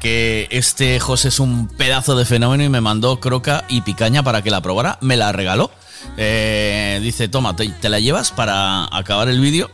Que 0.00 0.48
este 0.50 1.00
José 1.00 1.28
es 1.28 1.40
un 1.40 1.66
pedazo 1.66 2.14
de 2.14 2.26
fenómeno 2.26 2.62
y 2.62 2.68
me 2.68 2.82
mandó 2.82 3.20
croca 3.20 3.64
y 3.70 3.80
picaña 3.80 4.22
para 4.22 4.42
que 4.42 4.50
la 4.50 4.60
probara. 4.60 4.98
Me 5.00 5.16
la 5.16 5.32
regaló. 5.32 5.70
Eh, 6.16 7.00
dice, 7.02 7.28
toma, 7.28 7.56
te, 7.56 7.88
la 7.88 8.00
llevas 8.00 8.30
para 8.30 8.84
acabar 8.96 9.28
el 9.28 9.40
vídeo 9.40 9.70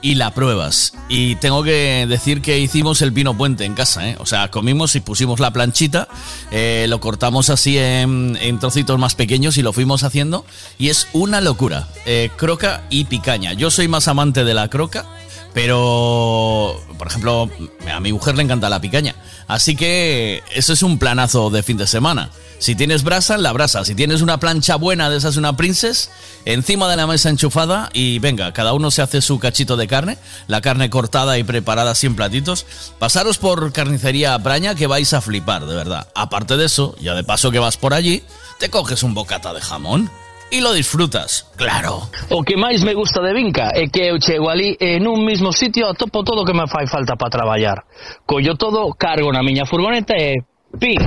y 0.00 0.16
la 0.16 0.34
pruebas. 0.34 0.92
Y 1.08 1.36
tengo 1.36 1.62
que 1.62 2.06
decir 2.08 2.42
que 2.42 2.58
hicimos 2.58 3.00
el 3.02 3.10
vino 3.10 3.36
puente 3.36 3.64
en 3.64 3.74
casa, 3.74 4.08
¿eh? 4.08 4.16
O 4.18 4.26
sea, 4.26 4.50
comimos 4.50 4.94
y 4.96 5.00
pusimos 5.00 5.40
la 5.40 5.52
planchita, 5.52 6.08
eh, 6.50 6.86
lo 6.88 7.00
cortamos 7.00 7.48
así 7.48 7.78
en, 7.78 8.58
trocitos 8.60 8.98
más 8.98 9.14
pequeños 9.14 9.56
y 9.56 9.62
lo 9.62 9.72
fuimos 9.72 10.02
haciendo. 10.02 10.44
Y 10.78 10.90
es 10.90 11.08
una 11.12 11.40
locura. 11.40 11.88
Croca 12.36 12.84
y 12.90 13.04
picaña. 13.04 13.54
Yo 13.54 13.70
soy 13.70 13.88
más 13.88 14.08
amante 14.08 14.44
de 14.44 14.52
la 14.52 14.68
croca, 14.68 15.06
pero, 15.54 16.82
por 16.98 17.06
ejemplo, 17.06 17.48
a 17.90 18.00
mi 18.00 18.12
mujer 18.12 18.36
le 18.36 18.42
encanta 18.42 18.68
la 18.68 18.80
picaña. 18.80 19.14
Así 19.46 19.76
que 19.76 20.42
eso 20.52 20.72
es 20.72 20.82
un 20.82 20.98
planazo 20.98 21.48
de 21.48 21.62
fin 21.62 21.76
de 21.76 21.86
semana. 21.86 22.30
Si 22.58 22.74
tienes 22.74 23.04
brasa, 23.04 23.38
la 23.38 23.52
brasa. 23.52 23.84
Si 23.84 23.94
tienes 23.94 24.20
una 24.20 24.40
plancha 24.40 24.74
buena 24.76 25.10
de 25.10 25.18
esas, 25.18 25.36
una 25.36 25.56
princess, 25.56 26.10
encima 26.44 26.88
de 26.88 26.96
la 26.96 27.06
mesa 27.06 27.28
enchufada 27.28 27.88
y 27.92 28.18
venga, 28.18 28.52
cada 28.52 28.72
uno 28.72 28.90
se 28.90 29.02
hace 29.02 29.20
su 29.20 29.38
cachito 29.38 29.76
de 29.76 29.86
carne, 29.86 30.18
la 30.48 30.60
carne 30.60 30.90
cortada 30.90 31.38
y 31.38 31.44
preparada 31.44 31.94
en 32.02 32.16
platitos. 32.16 32.66
Pasaros 32.98 33.38
por 33.38 33.72
carnicería 33.72 34.36
Braña 34.38 34.74
que 34.74 34.88
vais 34.88 35.12
a 35.12 35.20
flipar, 35.20 35.66
de 35.66 35.74
verdad. 35.76 36.08
Aparte 36.16 36.56
de 36.56 36.64
eso, 36.64 36.96
ya 37.00 37.14
de 37.14 37.22
paso 37.22 37.52
que 37.52 37.60
vas 37.60 37.76
por 37.76 37.94
allí, 37.94 38.24
te 38.58 38.70
coges 38.70 39.04
un 39.04 39.14
bocata 39.14 39.52
de 39.52 39.60
jamón 39.60 40.10
e 40.50 40.60
lo 40.60 40.72
disfrutas, 40.72 41.46
claro. 41.56 42.08
O 42.30 42.42
que 42.42 42.56
máis 42.56 42.82
me 42.84 42.94
gusta 42.94 43.20
de 43.20 43.32
Vinca 43.32 43.70
é 43.74 43.88
que 43.88 44.08
eu 44.08 44.20
chego 44.20 44.48
ali 44.48 44.76
e 44.80 45.00
nun 45.00 45.24
mismo 45.24 45.52
sitio 45.52 45.88
atopo 45.88 46.24
todo 46.24 46.42
o 46.42 46.46
que 46.46 46.54
me 46.54 46.68
fai 46.68 46.86
falta 46.86 47.16
para 47.16 47.30
traballar. 47.30 47.84
Collo 48.26 48.54
todo, 48.56 48.92
cargo 48.94 49.32
na 49.32 49.42
miña 49.42 49.66
furgoneta 49.66 50.14
e 50.16 50.42
Pim, 50.78 50.98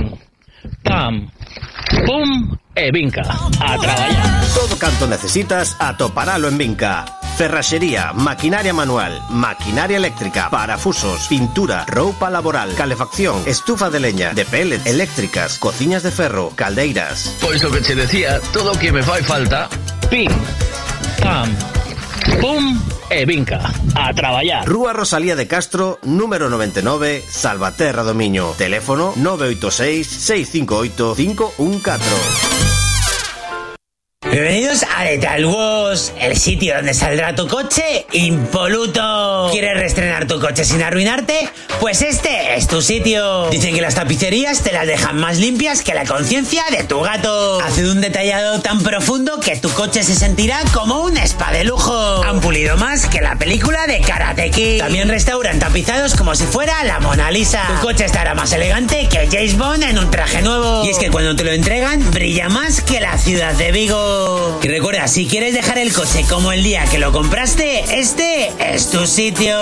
pam, 0.82 1.30
pum 2.06 2.56
e 2.74 2.90
Vinca. 2.92 3.22
A 3.60 3.78
traballar. 3.78 4.44
Todo 4.54 4.78
canto 4.78 5.06
necesitas 5.06 5.76
atoparalo 5.78 6.48
en 6.48 6.58
Vinca. 6.58 7.04
Ferraxería, 7.36 8.12
maquinaria 8.14 8.74
manual, 8.74 9.22
maquinaria 9.30 9.96
eléctrica, 9.96 10.50
parafusos, 10.50 11.28
pintura, 11.28 11.84
roupa 11.86 12.30
laboral, 12.30 12.74
calefacción, 12.74 13.42
estufa 13.46 13.90
de 13.90 14.00
leña, 14.00 14.34
de 14.34 14.44
pellet, 14.44 14.84
eléctricas, 14.86 15.56
cociñas 15.58 16.02
de 16.02 16.10
ferro, 16.10 16.52
caldeiras. 16.56 17.36
Pois 17.40 17.62
o 17.62 17.70
que 17.70 17.80
che 17.80 17.94
decía, 17.94 18.40
todo 18.52 18.72
o 18.72 18.78
que 18.78 18.90
me 18.90 19.04
fai 19.04 19.22
falta, 19.22 19.68
pim, 20.10 20.30
pam, 21.22 21.54
pum 22.40 22.78
e 23.10 23.24
vinca. 23.24 23.60
A 23.94 24.12
traballar. 24.12 24.66
Rúa 24.66 24.92
Rosalía 24.92 25.36
de 25.36 25.46
Castro, 25.46 25.98
número 26.02 26.50
99, 26.50 27.22
Salvaterra 27.28 28.02
do 28.02 28.14
Miño. 28.14 28.52
Teléfono 28.56 29.12
986 29.16 30.06
658 30.06 31.14
514. 31.16 32.67
Bienvenidos 34.20 34.82
a 34.82 35.04
Lethal 35.04 35.46
Wash, 35.46 36.08
el 36.20 36.36
sitio 36.36 36.74
donde 36.74 36.92
saldrá 36.92 37.36
tu 37.36 37.46
coche 37.46 38.04
impoluto. 38.12 39.48
¿Quieres 39.52 39.74
reestrenar 39.74 40.26
tu 40.26 40.40
coche 40.40 40.64
sin 40.64 40.82
arruinarte? 40.82 41.48
Pues 41.80 42.02
este 42.02 42.56
es 42.56 42.66
tu 42.66 42.82
sitio. 42.82 43.48
Dicen 43.48 43.76
que 43.76 43.80
las 43.80 43.94
tapicerías 43.94 44.62
te 44.62 44.72
las 44.72 44.88
dejan 44.88 45.18
más 45.18 45.38
limpias 45.38 45.82
que 45.82 45.94
la 45.94 46.04
conciencia 46.04 46.64
de 46.72 46.82
tu 46.82 47.00
gato. 47.00 47.60
Hace 47.60 47.88
un 47.88 48.00
detallado 48.00 48.60
tan 48.60 48.82
profundo 48.82 49.38
que 49.38 49.56
tu 49.56 49.70
coche 49.70 50.02
se 50.02 50.16
sentirá 50.16 50.60
como 50.74 51.00
un 51.02 51.16
spa 51.16 51.52
de 51.52 51.62
lujo. 51.62 52.22
Han 52.24 52.40
pulido 52.40 52.76
más 52.76 53.06
que 53.06 53.20
la 53.20 53.36
película 53.36 53.86
de 53.86 54.00
Karate 54.00 54.50
Kid. 54.50 54.80
También 54.80 55.08
restauran 55.08 55.60
tapizados 55.60 56.16
como 56.16 56.34
si 56.34 56.44
fuera 56.44 56.82
la 56.82 56.98
Mona 56.98 57.30
Lisa. 57.30 57.62
Tu 57.68 57.86
coche 57.86 58.04
estará 58.04 58.34
más 58.34 58.52
elegante 58.52 59.08
que 59.08 59.28
James 59.30 59.56
Bond 59.56 59.84
en 59.84 59.96
un 59.96 60.10
traje 60.10 60.42
nuevo. 60.42 60.84
Y 60.84 60.90
es 60.90 60.98
que 60.98 61.08
cuando 61.08 61.36
te 61.36 61.44
lo 61.44 61.52
entregan, 61.52 62.10
brilla 62.10 62.48
más 62.48 62.80
que 62.80 62.98
la 62.98 63.16
ciudad 63.16 63.54
de 63.54 63.70
Vigo. 63.70 64.07
Y 64.62 64.68
recuerda, 64.68 65.08
si 65.08 65.26
quieres 65.26 65.54
dejar 65.54 65.78
el 65.78 65.92
coche 65.92 66.24
como 66.28 66.52
el 66.52 66.62
día 66.62 66.84
que 66.86 66.98
lo 66.98 67.12
compraste, 67.12 68.00
este 68.00 68.52
es 68.74 68.90
tu 68.90 69.06
sitio. 69.06 69.56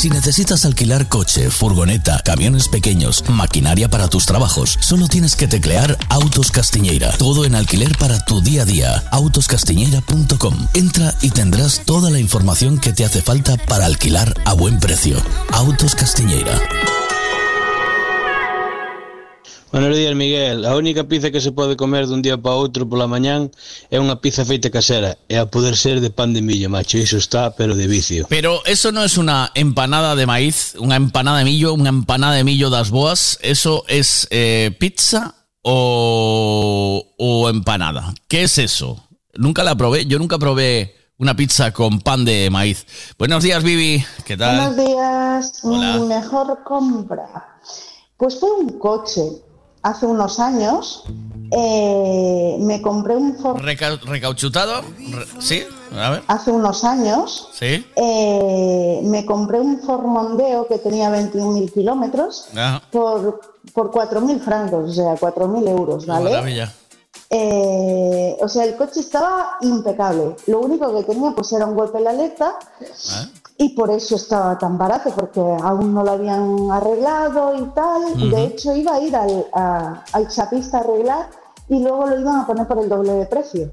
Si 0.00 0.08
necesitas 0.08 0.64
alquilar 0.64 1.08
coche, 1.08 1.50
furgoneta, 1.50 2.22
camiones 2.24 2.68
pequeños, 2.68 3.22
maquinaria 3.28 3.90
para 3.90 4.08
tus 4.08 4.24
trabajos, 4.24 4.78
solo 4.80 5.08
tienes 5.08 5.36
que 5.36 5.46
teclear 5.46 5.98
Autos 6.08 6.50
Castiñeira. 6.50 7.10
Todo 7.18 7.44
en 7.44 7.54
alquiler 7.54 7.94
para 7.98 8.24
tu 8.24 8.40
día 8.40 8.62
a 8.62 8.64
día. 8.64 9.04
Autoscastiñeira.com. 9.10 10.68
Entra 10.72 11.14
y 11.20 11.28
tendrás 11.28 11.82
toda 11.84 12.10
la 12.10 12.18
información 12.18 12.78
que 12.78 12.94
te 12.94 13.04
hace 13.04 13.20
falta 13.20 13.58
para 13.58 13.84
alquilar 13.84 14.32
a 14.46 14.54
buen 14.54 14.78
precio. 14.78 15.18
Autos 15.52 15.94
Castiñeira. 15.94 16.58
Buenos 19.72 19.96
días, 19.96 20.16
Miguel. 20.16 20.66
A 20.66 20.74
única 20.74 21.04
pizza 21.04 21.30
que 21.30 21.40
se 21.40 21.52
pode 21.52 21.76
comer 21.76 22.10
dun 22.10 22.26
día 22.26 22.34
para 22.34 22.58
outro 22.58 22.90
pola 22.90 23.06
mañán 23.06 23.54
é 23.86 24.02
unha 24.02 24.18
pizza 24.18 24.42
feita 24.42 24.66
casera 24.66 25.14
e 25.30 25.38
a 25.38 25.46
poder 25.46 25.78
ser 25.78 26.02
de 26.02 26.10
pan 26.10 26.34
de 26.34 26.42
millo, 26.42 26.66
macho. 26.66 26.98
Iso 26.98 27.22
está, 27.22 27.54
pero 27.54 27.78
de 27.78 27.86
vicio. 27.86 28.26
Pero 28.26 28.66
eso 28.66 28.90
no 28.90 29.06
es 29.06 29.14
una 29.14 29.54
empanada 29.54 30.18
de 30.18 30.26
maíz, 30.26 30.74
una 30.74 30.98
empanada 30.98 31.38
de 31.38 31.46
millo, 31.46 31.70
una 31.70 31.94
empanada 31.94 32.34
de 32.34 32.42
millo 32.42 32.66
das 32.66 32.90
boas. 32.90 33.38
Eso 33.46 33.86
es 33.86 34.26
eh, 34.34 34.74
pizza 34.74 35.38
o, 35.62 37.06
o 37.14 37.48
empanada. 37.48 38.10
¿Qué 38.26 38.42
es 38.42 38.58
eso? 38.58 38.98
Nunca 39.38 39.62
la 39.62 39.78
probé. 39.78 40.02
Yo 40.02 40.18
nunca 40.18 40.42
probé 40.42 40.98
una 41.22 41.38
pizza 41.38 41.70
con 41.70 42.02
pan 42.02 42.24
de 42.24 42.50
maíz. 42.50 43.14
Buenos 43.16 43.44
días, 43.46 43.62
Vivi. 43.62 44.02
¿Qué 44.26 44.36
tal? 44.36 44.74
Buenos 44.74 44.76
días. 44.82 45.62
Hola. 45.62 45.96
Mi 45.98 46.06
mejor 46.10 46.58
compra. 46.66 47.54
Pues 48.16 48.34
fue 48.34 48.50
un 48.50 48.80
coche. 48.80 49.46
Hace 49.82 50.06
unos 50.06 50.38
años 50.40 51.04
eh, 51.52 52.56
me 52.60 52.82
compré 52.82 53.16
un 53.16 53.34
Ford. 53.36 53.60
Reca- 53.62 53.98
¿Recauchutado? 54.04 54.82
Re- 54.82 55.26
¿Sí? 55.40 55.62
A 55.98 56.10
ver. 56.10 56.22
Hace 56.28 56.50
unos 56.52 56.84
años 56.84 57.48
¿Sí? 57.52 57.84
eh, 57.96 59.00
me 59.04 59.24
compré 59.26 59.58
un 59.58 59.80
Ford 59.80 60.04
Mondeo 60.04 60.66
que 60.68 60.78
tenía 60.78 61.10
21.000 61.10 61.72
kilómetros 61.72 62.46
Ah, 62.56 62.80
por, 62.92 63.40
por 63.72 63.90
4.000 63.90 64.40
francos, 64.40 64.90
o 64.90 64.92
sea, 64.92 65.14
4.000 65.16 65.68
euros, 65.68 66.06
¿vale? 66.06 66.30
maravilla. 66.30 66.72
Eh, 67.32 68.36
o 68.40 68.48
sea, 68.48 68.64
el 68.64 68.76
coche 68.76 69.00
estaba 69.00 69.56
impecable. 69.62 70.36
Lo 70.46 70.60
único 70.60 70.94
que 70.96 71.04
tenía 71.04 71.30
pues 71.32 71.52
era 71.52 71.64
un 71.66 71.74
golpe 71.74 71.98
en 71.98 72.04
la 72.04 72.10
aleta 72.10 72.58
Ah. 73.12 73.26
Y 73.62 73.68
por 73.76 73.90
eso 73.90 74.16
estaba 74.16 74.56
tan 74.56 74.78
barato, 74.78 75.10
porque 75.14 75.38
aún 75.40 75.92
no 75.92 76.02
lo 76.02 76.12
habían 76.12 76.70
arreglado 76.70 77.54
y 77.56 77.64
tal. 77.74 78.30
De 78.30 78.44
hecho, 78.44 78.74
iba 78.74 78.94
a 78.94 79.00
ir 79.00 79.14
al, 79.14 79.46
a- 79.52 80.02
al 80.12 80.28
chapista 80.28 80.78
a 80.78 80.80
arreglar 80.80 81.28
y 81.68 81.78
luego 81.78 82.06
lo 82.06 82.18
iban 82.18 82.38
a 82.40 82.46
poner 82.46 82.66
por 82.66 82.78
el 82.78 82.88
doble 82.88 83.12
de 83.12 83.26
precio. 83.26 83.70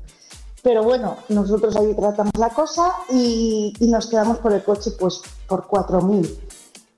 Pero 0.61 0.84
bueno, 0.84 1.15
nosotros 1.30 1.73
ahí 1.77 1.93
tratamos 1.93 2.34
la 2.38 2.49
cosa 2.49 2.91
y, 3.09 3.73
y 3.80 3.88
nos 3.88 4.07
quedamos 4.07 4.39
por 4.39 4.51
el 4.51 4.61
coche 4.65 4.91
pues 4.99 5.22
por 5.47 5.65
4.000. 5.69 6.38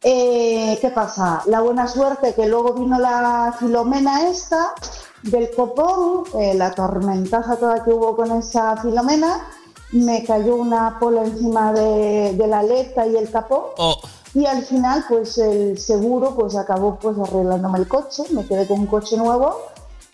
Eh, 0.01 0.77
¿Qué 0.81 0.89
pasa? 0.89 1.43
La 1.45 1.59
buena 1.61 1.87
suerte 1.87 2.33
que 2.33 2.47
luego 2.47 2.73
vino 2.73 2.97
la 2.97 3.53
filomena 3.59 4.27
esta 4.29 4.73
del 5.21 5.51
copón, 5.53 6.23
eh, 6.39 6.55
la 6.55 6.71
tormentaza 6.71 7.57
toda 7.57 7.83
que 7.83 7.91
hubo 7.91 8.15
con 8.15 8.31
esa 8.31 8.77
filomena, 8.77 9.45
me 9.91 10.23
cayó 10.23 10.55
una 10.55 10.99
pola 10.99 11.23
encima 11.23 11.73
de, 11.73 12.33
de 12.33 12.47
la 12.47 12.59
aleta 12.59 13.07
y 13.07 13.15
el 13.17 13.29
capó 13.31 13.73
Oh, 13.77 13.99
y 14.35 14.45
al 14.45 14.63
final 14.63 15.03
pues 15.09 15.37
el 15.39 15.79
seguro 15.79 16.35
pues 16.35 16.55
acabó 16.55 16.99
pues 16.99 17.17
arreglándome 17.17 17.79
el 17.79 17.87
coche, 17.87 18.23
me 18.31 18.45
quedé 18.45 18.67
con 18.67 18.81
un 18.81 18.85
coche 18.87 19.17
nuevo 19.17 19.61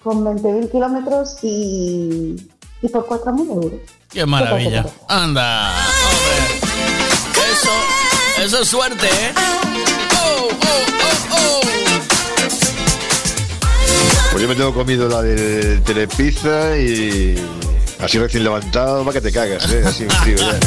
con 0.04 0.24
20.000 0.24 0.72
kilómetros 0.72 1.38
y, 1.42 2.36
y 2.82 2.88
por 2.90 3.08
4.000 3.08 3.50
euros. 3.52 3.80
qué 4.10 4.26
maravilla. 4.26 4.86
Anda, 5.10 5.72
hombre. 6.08 6.72
Eso, 7.52 7.70
eso 8.46 8.62
es 8.62 8.68
suerte, 8.68 9.08
¿eh? 9.08 9.34
Oh, 9.36 10.48
oh, 10.52 10.86
oh, 11.32 11.36
oh. 11.36 11.62
Pues 14.32 14.42
yo 14.44 14.48
me 14.50 14.56
tengo 14.56 14.74
comido 14.74 15.08
la 15.10 15.22
del 15.22 15.82
Telepizza 15.84 16.78
y 16.78 17.36
así 18.00 18.20
recién 18.20 18.44
levantado, 18.44 19.04
va 19.06 19.14
que 19.14 19.22
te 19.22 19.32
cagas, 19.32 19.72
¿eh? 19.72 19.84
Así 19.86 20.06
frío 20.06 20.38
ya. 20.40 20.60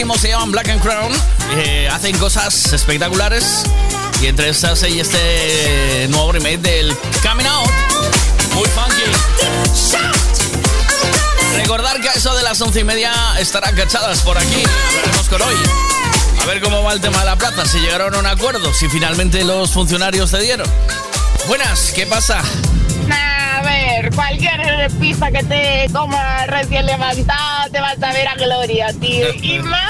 Son 0.00 0.08
buenísimos, 0.08 0.20
se 0.20 0.28
llaman 0.28 0.52
Black 0.52 0.68
and 0.68 0.80
Crown, 0.80 1.12
eh, 1.56 1.88
hacen 1.92 2.16
cosas 2.16 2.72
espectaculares 2.72 3.64
y 4.22 4.26
entre 4.26 4.48
estas 4.48 4.82
hay 4.82 5.00
este 5.00 6.06
nuevo 6.08 6.32
remake 6.32 6.58
del 6.58 6.96
Coming 7.22 7.46
Out, 7.46 7.68
muy 8.54 8.68
funky. 8.68 9.02
Recordar 11.56 12.00
que 12.00 12.08
a 12.08 12.12
eso 12.12 12.34
de 12.34 12.42
las 12.42 12.60
once 12.60 12.80
y 12.80 12.84
media 12.84 13.12
estarán 13.38 13.74
cachadas 13.74 14.22
por 14.22 14.38
aquí, 14.38 14.62
hablaremos 14.88 15.28
con 15.28 15.42
hoy. 15.42 15.56
A 16.42 16.46
ver 16.46 16.62
cómo 16.62 16.82
va 16.82 16.92
el 16.92 17.00
tema 17.00 17.18
de 17.18 17.26
la 17.26 17.36
plaza, 17.36 17.66
si 17.66 17.78
llegaron 17.80 18.14
a 18.14 18.18
un 18.18 18.26
acuerdo, 18.26 18.72
si 18.72 18.88
finalmente 18.88 19.44
los 19.44 19.70
funcionarios 19.70 20.30
cedieron. 20.30 20.70
Buenas, 21.46 21.92
¿qué 21.94 22.06
pasa? 22.06 22.42
A 23.10 23.62
ver, 23.62 24.14
cualquier 24.14 24.90
pizza 25.00 25.30
que 25.30 25.42
te 25.42 25.86
comas 25.92 26.46
recién 26.46 26.86
levantada 26.86 27.68
te 27.70 27.80
vas 27.80 28.02
a 28.02 28.12
ver 28.12 28.28
a 28.28 28.34
gloria, 28.34 28.92
tío. 29.00 29.26
Y 29.34 29.58
más 29.60 29.89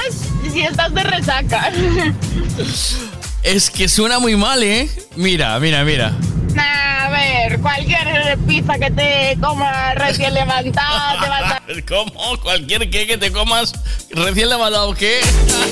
si 0.51 0.61
estás 0.61 0.93
de 0.93 1.03
resaca. 1.03 1.71
Es 3.43 3.71
que 3.71 3.87
suena 3.89 4.19
muy 4.19 4.35
mal, 4.35 4.61
¿eh? 4.61 4.87
Mira, 5.15 5.59
mira, 5.59 5.83
mira. 5.83 6.13
A 6.55 7.09
ver, 7.09 7.59
cualquier 7.59 8.37
pizza 8.47 8.77
que 8.77 8.91
te 8.91 9.35
comas 9.41 9.95
recién 9.95 10.31
levantada 10.35 11.19
te 11.19 11.27
vas 11.27 11.51
a... 11.53 11.61
¿Cómo? 11.87 12.37
Cualquier 12.43 12.87
que 12.91 13.07
que 13.07 13.17
te 13.17 13.31
comas 13.31 13.73
recién 14.11 14.47
levantado, 14.49 14.93
¿qué? 14.93 15.21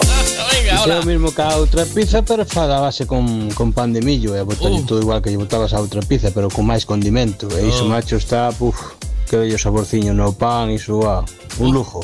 Venga, 0.52 0.82
hola. 0.82 1.00
o 1.02 1.04
mismo 1.04 1.32
que 1.32 1.42
a 1.44 1.58
outra 1.58 1.86
pizza, 1.86 2.24
pero 2.24 2.44
fada 2.44 2.78
a 2.78 2.82
base 2.82 3.06
con, 3.06 3.52
con 3.52 3.72
pan 3.72 3.94
de 3.94 4.02
millo 4.02 4.36
e 4.36 4.42
botar 4.42 4.72
Uh. 4.72 4.82
todo 4.86 5.00
igual 5.00 5.22
que 5.22 5.30
lle 5.30 5.38
botabas 5.38 5.74
a 5.74 5.80
outra 5.80 6.02
pizza, 6.02 6.32
pero 6.34 6.50
con 6.50 6.66
máis 6.66 6.86
condimento. 6.90 7.46
E 7.54 7.68
iso, 7.70 7.86
Oh. 7.86 7.90
macho, 7.94 8.18
está, 8.18 8.50
puf, 8.52 8.98
que 9.30 9.38
bello 9.38 9.60
saborciño 9.62 10.14
no 10.18 10.34
pan, 10.34 10.72
iso, 10.74 11.06
ah, 11.06 11.22
un 11.62 11.70
lujo. 11.72 12.02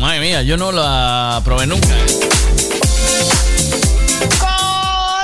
Madre 0.00 0.20
mía, 0.20 0.42
yo 0.42 0.56
no 0.56 0.72
la 0.72 1.42
probé 1.44 1.66
nunca. 1.66 1.88
¿eh? 1.88 2.06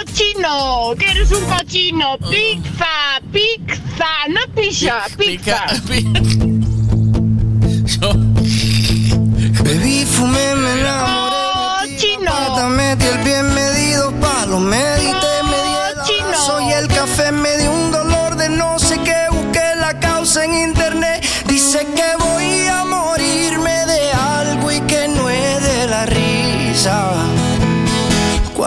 ¡Cochino! 0.04 0.94
¡Que 0.98 1.10
eres 1.12 1.32
un 1.32 1.44
cochino! 1.46 2.18
¡Pizza! 2.18 3.22
¡Pizza! 3.32 4.28
¡No 4.28 4.40
pizza! 4.54 5.04
¡Pizza! 5.16 5.64
Bebí, 9.64 10.04
fumé, 10.04 10.54
me 10.56 10.80
enamoré. 10.80 11.96
¡Cochino! 11.96 12.68
metí 12.68 13.06
el 13.06 13.18
bien 13.24 13.54
medido, 13.54 14.12
palo, 14.20 14.60
medité, 14.60 15.42
me 15.44 15.56
di 15.56 15.72
el 15.72 15.78
abrazo 16.20 16.60
y 16.60 16.72
el 16.72 16.86
café 16.88 17.32
me 17.32 17.56
dio 17.56 17.72
un 17.72 17.90
dolor 17.90 18.36
de 18.36 18.50
no 18.50 18.78
sé 18.78 18.98
qué, 19.00 19.16
busqué 19.30 19.74
la 19.80 19.98
causa 19.98 20.44
en 20.44 20.52
internet. 20.68 21.24
Dice 21.46 21.86
que 21.96 22.16
voy 22.18 22.35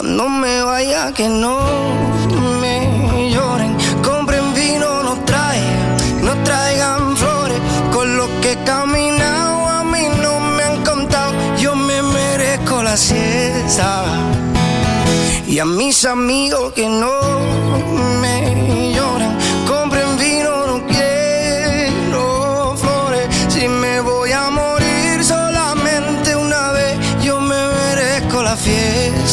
Cuando 0.01 0.29
me 0.29 0.63
vaya 0.63 1.11
que 1.11 1.27
no 1.27 1.59
me 2.61 3.29
lloren, 3.33 3.75
compren 4.01 4.53
vino, 4.53 5.03
no 5.03 5.15
traigan, 5.25 5.97
no 6.23 6.41
traigan 6.45 7.17
flores, 7.17 7.59
con 7.91 8.15
lo 8.15 8.27
que 8.39 8.53
he 8.53 8.63
caminado 8.63 9.67
a 9.67 9.83
mí 9.83 10.07
no 10.21 10.39
me 10.39 10.63
han 10.63 10.85
contado, 10.85 11.33
yo 11.57 11.75
me 11.75 12.01
merezco 12.01 12.81
la 12.81 12.95
siesta. 12.95 14.05
Y 15.45 15.59
a 15.59 15.65
mis 15.65 16.05
amigos 16.05 16.71
que 16.71 16.87
no 16.87 17.11
me 18.21 18.93
lloran, 18.93 18.98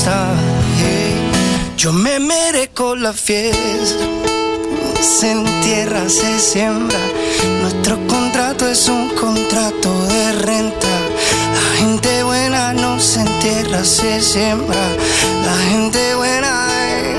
hey. 0.07 1.15
Yo 1.77 1.93
me 1.93 2.19
merezco 2.19 2.95
la 2.97 3.13
fiesta. 3.13 4.05
Se 5.01 5.31
entierra, 5.31 6.09
se 6.09 6.39
siembra. 6.39 6.99
Nuestro 7.63 7.99
contrato 8.07 8.69
es 8.69 8.89
un 8.89 9.09
contrato 9.11 10.07
de 10.07 10.33
renta. 10.33 10.89
La 11.55 11.79
gente 11.79 12.23
buena 12.23 12.73
no 12.73 13.01
se 13.01 13.21
entierra, 13.21 13.85
se 13.85 14.21
siembra. 14.21 14.89
La 15.45 15.57
gente 15.71 16.15
buena, 16.15 16.67
eh, 16.89 17.17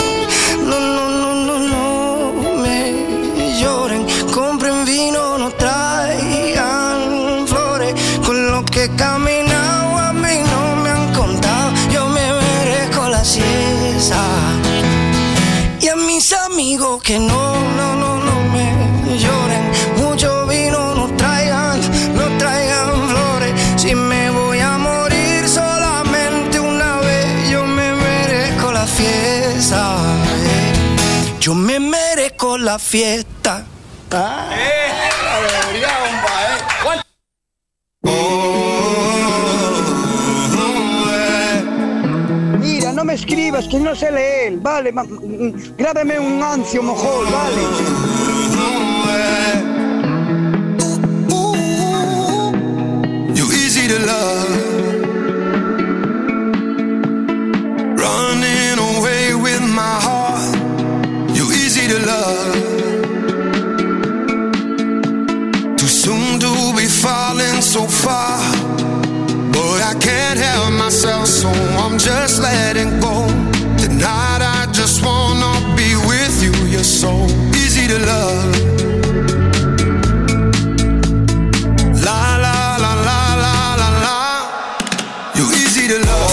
que 17.08 17.20
no, 17.20 17.54
no, 17.78 17.96
no, 17.96 18.20
no 18.20 18.42
me 18.52 19.18
lloren. 19.18 19.72
Mucho 19.96 20.46
vino 20.46 20.94
no 20.94 21.08
traigan, 21.16 21.80
no 22.14 22.38
traigan 22.38 22.90
flores. 23.10 23.54
Si 23.78 23.96
me 23.96 24.30
voy 24.30 24.60
a 24.60 24.78
morir 24.78 25.48
solamente 25.48 26.60
una 26.60 26.98
vez, 26.98 27.50
yo 27.50 27.64
me 27.66 27.94
merezco 27.94 28.74
la 28.74 28.86
fiesta. 28.86 29.96
eh. 30.44 30.74
Yo 31.40 31.56
me 31.56 31.80
merezco 31.80 32.58
la 32.58 32.78
fiesta. 32.78 33.64
Mira, 34.12 35.07
escribas 43.28 43.68
que 43.68 43.78
no 43.78 43.94
sé 43.94 44.10
leer, 44.10 44.58
vale, 44.58 44.94
grábame 45.78 46.18
un 46.18 46.42
ancio 46.42 46.82
mojol, 46.82 47.26
vale. 47.26 47.62
Easy 53.68 53.88
to 53.90 54.00
love. 54.06 54.50
Running 58.00 58.80
away 58.80 59.36
with 59.36 59.62
my 59.62 60.00
heart. 60.06 60.56
You 61.36 61.52
easy 61.52 61.88
to 61.90 62.00
love. 62.06 62.56
Too 65.78 65.88
soon 65.88 66.40
to 66.40 66.74
be 66.78 66.88
falling 66.88 67.62
so 67.62 67.88
far. 67.88 68.57
Boy, 69.78 69.84
I 69.84 69.94
can't 70.00 70.40
help 70.40 70.74
myself, 70.74 71.28
so 71.28 71.50
I'm 71.50 72.00
just 72.00 72.42
letting 72.42 73.00
go. 73.00 73.28
Tonight 73.78 74.42
I 74.42 74.68
just 74.72 75.06
wanna 75.06 75.54
be 75.76 75.96
with 76.10 76.42
you. 76.42 76.52
You're 76.68 76.84
so 76.84 77.12
easy 77.54 77.86
to 77.88 78.00
love. 78.00 78.56
La 82.08 82.38
la 82.46 82.78
la 82.84 82.94
la 83.08 83.22
la 83.44 83.76
la 83.82 83.90
la. 84.06 84.18
You 85.36 85.46
easy 85.62 85.88
to 85.90 86.00
love. 86.08 86.27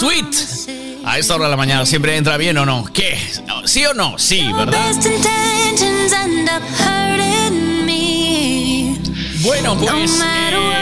Sweet. 0.00 1.04
A 1.04 1.18
esta 1.18 1.34
hora 1.34 1.44
de 1.44 1.50
la 1.50 1.58
mañana 1.58 1.84
siempre 1.84 2.16
entra 2.16 2.38
bien 2.38 2.56
o 2.56 2.64
no. 2.64 2.86
¿Qué? 2.90 3.18
¿Sí 3.66 3.84
o 3.84 3.92
no? 3.92 4.18
Sí, 4.18 4.50
¿verdad? 4.50 4.94
Me. 7.84 8.98
Bueno, 9.42 9.74
No 9.74 9.80
pues 9.84 10.18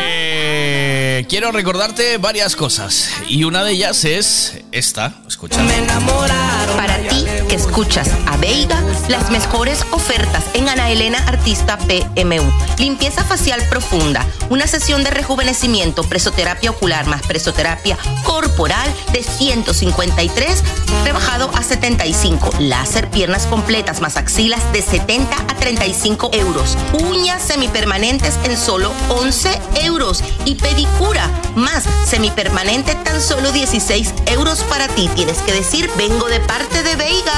eh, 0.01 1.27
quiero 1.28 1.51
recordarte 1.51 2.19
varias 2.19 2.55
cosas. 2.55 3.11
Y 3.28 3.43
una 3.43 3.65
de 3.65 3.73
ellas 3.73 4.05
es 4.05 4.61
esta. 4.70 5.12
Escucha. 5.27 5.59
Para 5.59 6.86
ti 6.86 6.88
que 7.49 7.57
escuchas 7.57 8.11
a 8.27 8.37
Veiga, 8.37 8.81
las 9.09 9.31
mejores 9.31 9.85
ofertas 9.91 10.45
en 10.55 10.69
Ana 10.69 10.91
Elena 10.91 11.19
Artista 11.27 11.79
PMU. 11.79 12.45
Limpieza 12.79 13.25
facial 13.25 13.62
profunda, 13.70 14.25
una 14.51 14.66
sesión 14.66 15.03
de 15.03 15.11
rejuvenecimiento, 15.11 16.05
presoterapia 16.05 16.70
ocular 16.70 17.07
más 17.07 17.23
presoterapia 17.23 17.97
corporal 18.25 18.93
de 19.12 19.23
153, 19.23 20.62
rebajado 21.05 21.51
a 21.55 21.62
75. 21.62 22.51
Láser 22.61 23.11
piernas 23.11 23.47
completas 23.47 24.01
más 24.01 24.16
axilas 24.16 24.61
de 24.73 24.83
70 24.83 25.37
a 25.37 25.55
35 25.57 26.31
euros. 26.35 26.77
Uñas 26.93 27.43
semipermanentes 27.43 28.39
en 28.45 28.57
solo 28.57 28.93
11 29.09 29.51
euros. 29.85 30.23
Y 30.45 30.55
pedicura 30.57 31.29
más 31.55 31.85
semipermanente 32.07 32.95
tan 32.97 33.20
solo 33.20 33.53
16 33.53 34.15
euros 34.27 34.62
para 34.65 34.89
ti. 34.89 35.09
Tienes 35.15 35.39
que 35.39 35.53
decir, 35.53 35.91
vengo 35.97 36.27
de 36.29 36.41
parte 36.41 36.83
de 36.83 36.97
Veiga. 36.97 37.38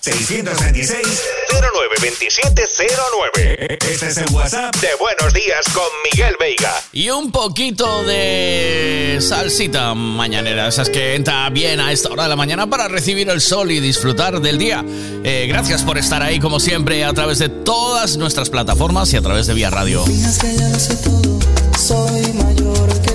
626 0.00 1.22
092709. 1.60 3.78
Este 3.90 4.08
es 4.08 4.16
el 4.18 4.30
WhatsApp 4.32 4.76
de 4.76 4.88
Buenos 5.00 5.32
Días 5.34 5.66
con 5.72 5.84
Miguel 6.10 6.36
Veiga. 6.38 6.72
Y 6.92 7.10
un 7.10 7.32
poquito 7.32 8.04
de 8.04 9.18
salsita 9.20 9.94
mañanera, 9.94 10.68
esas 10.68 10.90
que 10.90 11.14
entra 11.14 11.48
bien 11.50 11.80
a 11.80 11.92
esta 11.92 12.10
hora 12.10 12.24
de 12.24 12.28
la 12.28 12.36
mañana 12.36 12.68
para 12.68 12.88
recibir 12.88 13.28
el 13.30 13.40
sol 13.40 13.70
y 13.72 13.80
disfrutar 13.80 14.40
del 14.40 14.58
día. 14.58 14.84
Eh, 15.24 15.46
gracias 15.48 15.82
por 15.82 15.98
estar 15.98 16.22
ahí 16.22 16.38
como 16.38 16.60
siempre 16.60 17.04
a 17.04 17.12
través 17.12 17.38
de 17.38 17.48
todas 17.48 18.16
nuestras 18.16 18.50
plataformas 18.50 19.12
y 19.12 19.16
a 19.16 19.22
través 19.22 19.46
de 19.46 19.54
Vía 19.54 19.70
Radio. 19.70 20.04
Piensas 20.04 20.38
que 20.38 20.56
ya 20.56 20.68
lo 20.68 20.78
sé 20.78 20.96
todo, 20.96 21.38
soy 21.78 22.32
mayor 22.34 23.05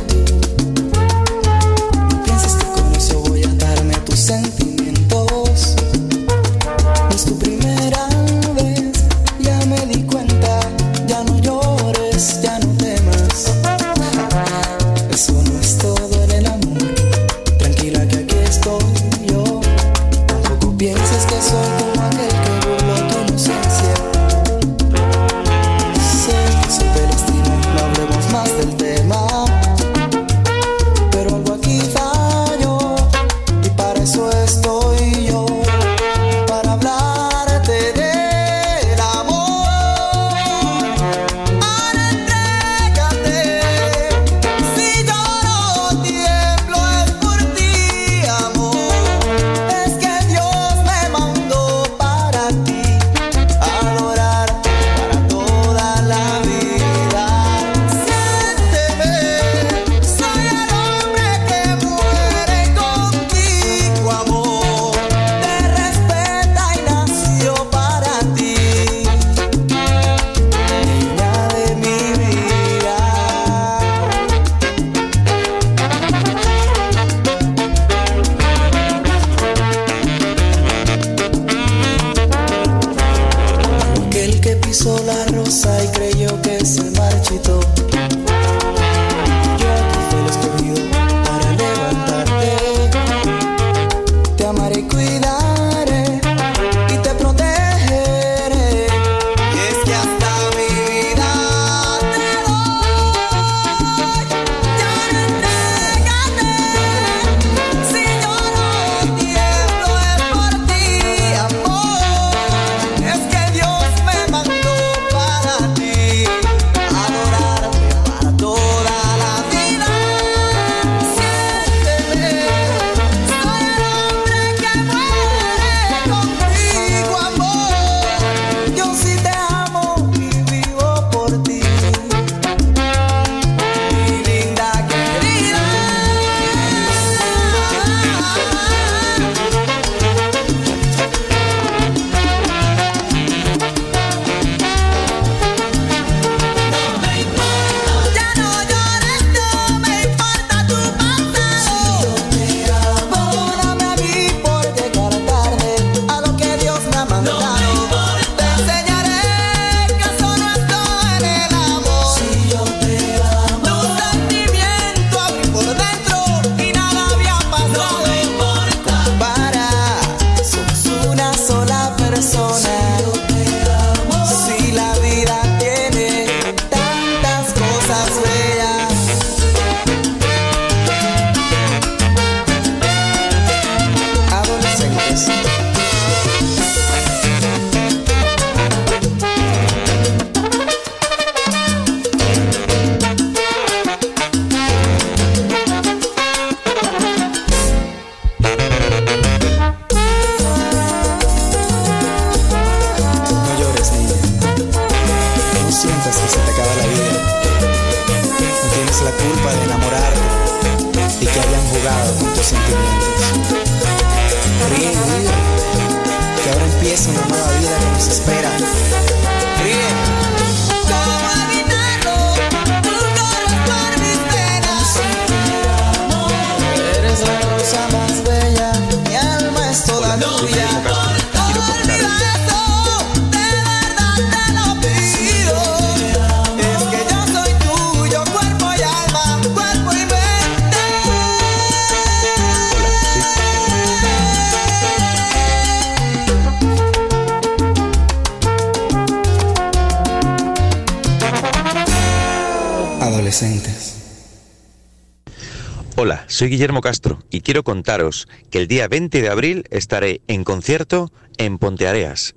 quiero 257.51 257.63
contaros 257.65 258.29
que 258.49 258.59
el 258.59 258.69
día 258.69 258.87
20 258.87 259.21
de 259.21 259.27
abril 259.27 259.65
estaré 259.71 260.21
en 260.29 260.45
concierto 260.45 261.11
en 261.35 261.57
Ponteareas, 261.57 262.33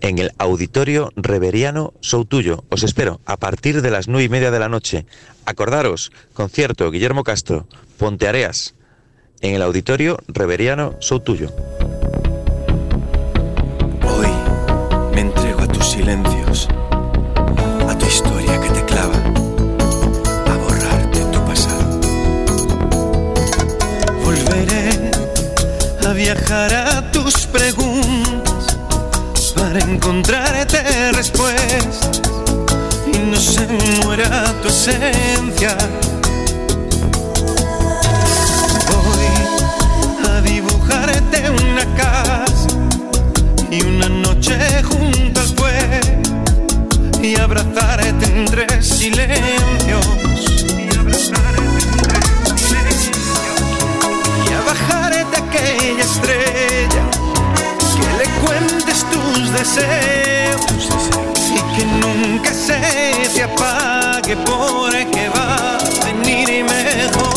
en 0.00 0.18
el 0.18 0.32
Auditorio 0.38 1.12
Reveriano 1.14 1.94
Soutuyo. 2.00 2.64
Os 2.68 2.82
espero 2.82 3.20
a 3.26 3.36
partir 3.36 3.80
de 3.80 3.92
las 3.92 4.08
nueve 4.08 4.24
y 4.24 4.28
media 4.28 4.50
de 4.50 4.58
la 4.58 4.68
noche. 4.68 5.06
Acordaros, 5.46 6.10
concierto 6.32 6.90
Guillermo 6.90 7.22
Castro, 7.22 7.68
Ponteareas, 7.96 8.74
en 9.40 9.54
el 9.54 9.62
Auditorio 9.62 10.18
Reveriano 10.26 10.96
Soutuyo. 10.98 11.54
Hoy 14.02 14.32
me 15.14 15.20
entrego 15.20 15.60
a 15.60 15.68
tus 15.68 15.90
silencios, 15.90 16.33
entre 49.06 49.26
silencios. 49.26 50.64
Y 54.48 54.52
a 54.52 54.60
bajarte 54.62 55.36
aquella 55.36 56.02
estrella 56.02 57.04
que 57.96 58.06
le 58.18 58.26
cuentes 58.40 59.04
tus 59.10 59.52
deseos. 59.52 60.88
Y 61.50 61.76
que 61.76 61.84
nunca 61.86 62.52
se 62.52 62.80
te 63.34 63.42
apague 63.42 64.36
porque 64.36 65.28
va 65.28 65.76
a 65.76 66.04
venir 66.04 66.64
mejor 66.64 67.33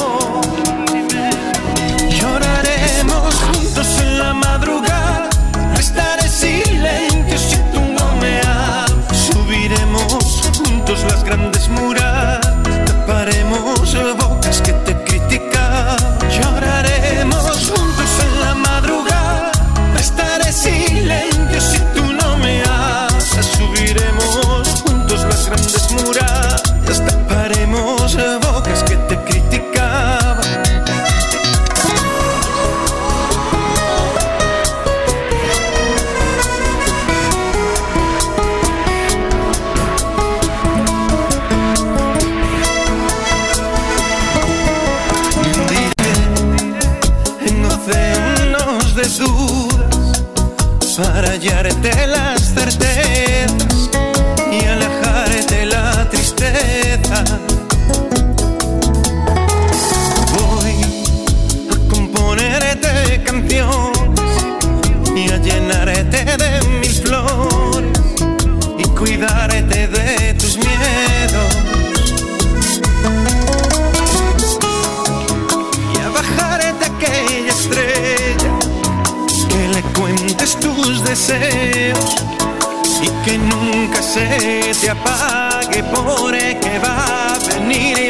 se 84.18 84.74
te 84.82 84.90
apague 84.90 85.84
porque 85.84 86.80
va 86.84 87.36
a 87.36 87.40
venir 87.40 88.07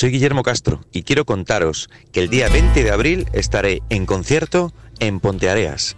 soy 0.00 0.12
Guillermo 0.12 0.42
Castro 0.42 0.80
y 0.92 1.02
quiero 1.02 1.26
contaros 1.26 1.90
que 2.10 2.20
el 2.20 2.30
día 2.30 2.48
20 2.48 2.84
de 2.84 2.90
abril 2.90 3.26
estaré 3.34 3.82
en 3.90 4.06
concierto 4.06 4.72
en 4.98 5.20
Ponteareas, 5.20 5.94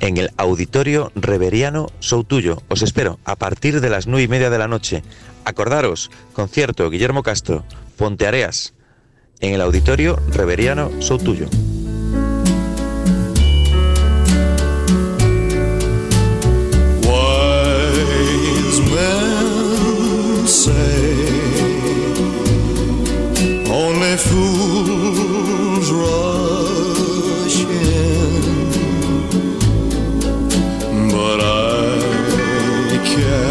en 0.00 0.16
el 0.16 0.30
Auditorio 0.38 1.12
Reveriano 1.14 1.88
Soutuyo. 1.98 2.62
Os 2.68 2.80
espero 2.80 3.18
a 3.26 3.36
partir 3.36 3.82
de 3.82 3.90
las 3.90 4.06
nueve 4.06 4.22
y 4.22 4.28
media 4.28 4.48
de 4.48 4.56
la 4.56 4.68
noche. 4.68 5.02
Acordaros, 5.44 6.10
concierto 6.32 6.88
Guillermo 6.88 7.22
Castro, 7.22 7.66
Ponteareas, 7.98 8.72
en 9.40 9.52
el 9.52 9.60
Auditorio 9.60 10.16
Reveriano 10.32 10.90
Soutuyo. 11.02 11.50
Fools 24.28 25.90
rush 25.90 27.58
in, 27.64 28.42
but 31.10 31.40
I 31.40 32.98
can't 33.04 33.49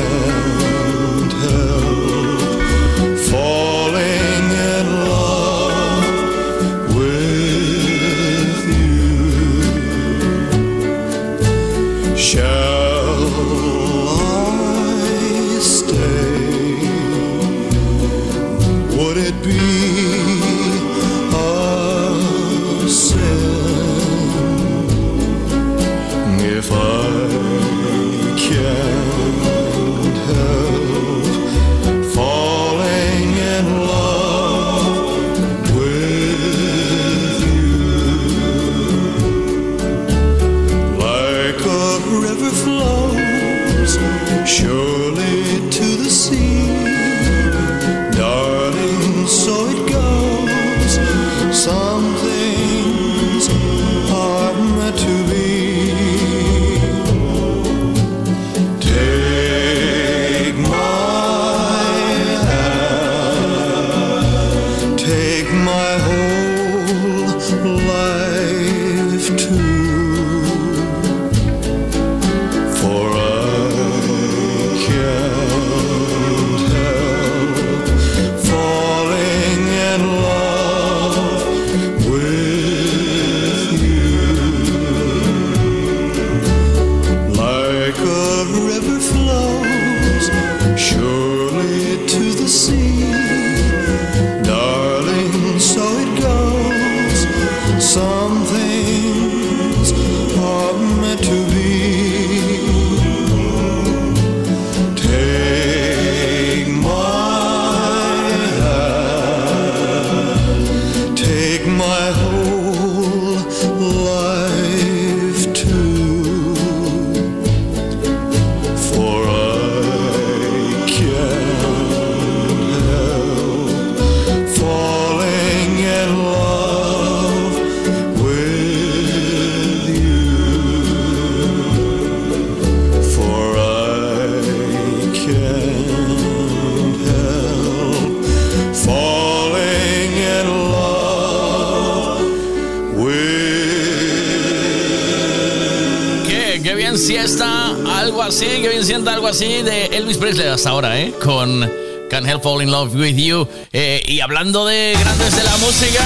así 149.30 149.62
de 149.62 149.86
Elvis 149.86 150.18
Presley 150.18 150.48
hasta 150.48 150.72
ahora, 150.72 151.00
¿eh? 151.00 151.14
Con 151.24 151.72
Can't 152.10 152.28
Help 152.28 152.42
Fall 152.42 152.64
in 152.64 152.72
Love 152.72 152.96
with 152.96 153.16
You. 153.16 153.48
Eh, 153.72 154.02
y 154.08 154.22
hablando 154.22 154.66
de 154.66 154.96
grandes 155.00 155.36
de 155.36 155.44
la 155.44 155.56
música, 155.58 156.02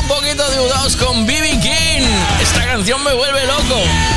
un 0.00 0.08
poquito 0.08 0.48
deudados 0.50 0.96
con 0.96 1.26
BB 1.26 1.60
King. 1.60 2.08
Esta 2.40 2.64
canción 2.64 3.04
me 3.04 3.12
vuelve 3.12 3.46
loco. 3.46 4.11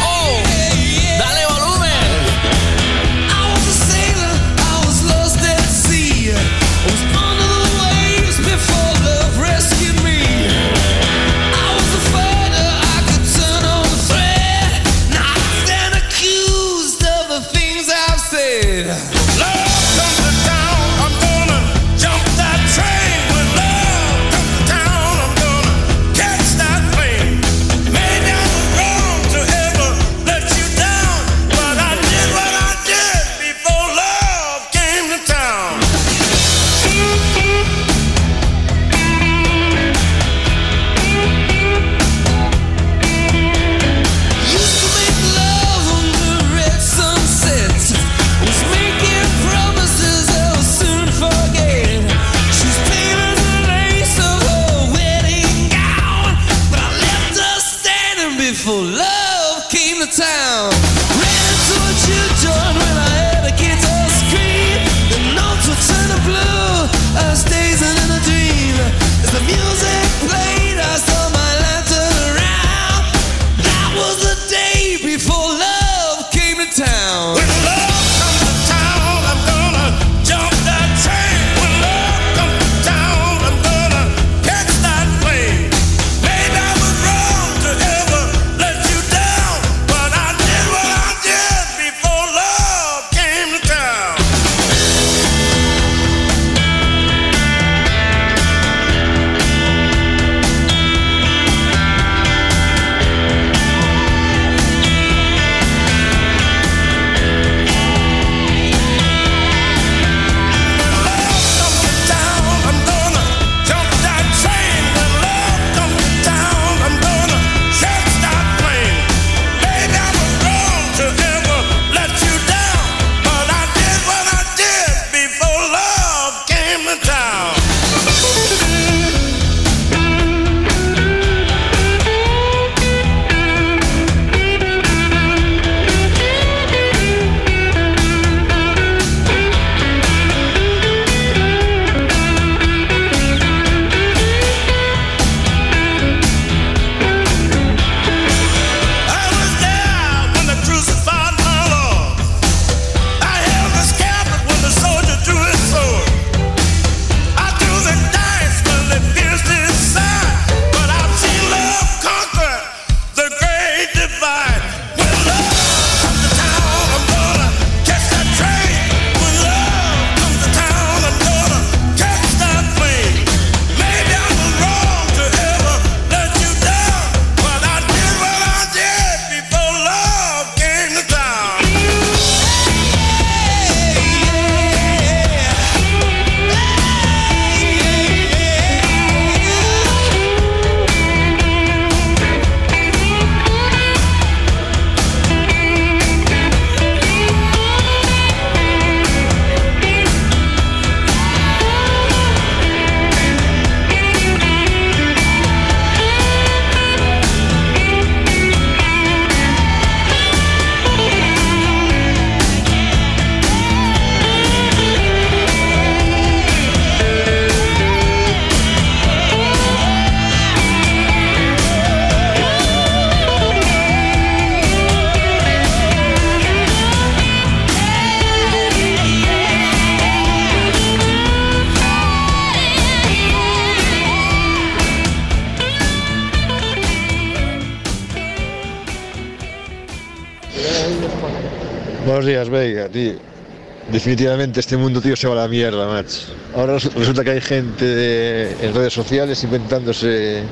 Definitivamente 244.06 244.60
este 244.60 244.78
mundo, 244.78 245.02
tío, 245.02 245.16
se 245.16 245.26
va 245.28 245.34
a 245.34 245.38
la 245.38 245.48
mierda, 245.48 245.88
macho. 245.88 246.28
Ahora 246.56 246.74
res- 246.74 246.94
resulta 246.94 247.24
que 247.24 247.32
hay 247.32 247.42
gente 247.42 248.52
en 248.64 248.72
redes 248.76 248.94
sociales 248.94 249.44
inventándose 249.44 250.44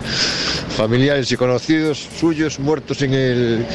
familiares 0.76 1.32
y 1.32 1.38
conocidos 1.38 2.04
suyos 2.20 2.58
muertos 2.58 3.00
en 3.04 3.14
el 3.14 3.66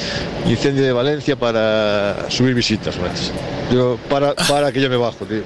incendio 0.48 0.82
de 0.82 0.90
Valencia 0.92 1.36
para 1.36 2.28
subir 2.28 2.55
visitas, 2.55 2.96
macho. 2.98 3.30
Yo, 3.72 3.96
para, 4.10 4.34
para 4.34 4.72
que 4.72 4.80
yo 4.80 4.90
me 4.90 4.96
bajo, 4.96 5.24
tío. 5.26 5.42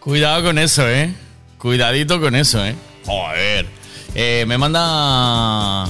Cuidado 0.00 0.42
con 0.42 0.58
eso, 0.58 0.88
¿eh? 0.88 1.14
Cuidadito 1.58 2.20
con 2.20 2.34
eso, 2.34 2.64
¿eh? 2.66 2.74
Joder. 3.06 3.66
Eh, 4.16 4.46
me 4.48 4.58
manda... 4.58 5.84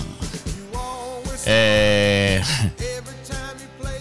Eh, 1.47 2.43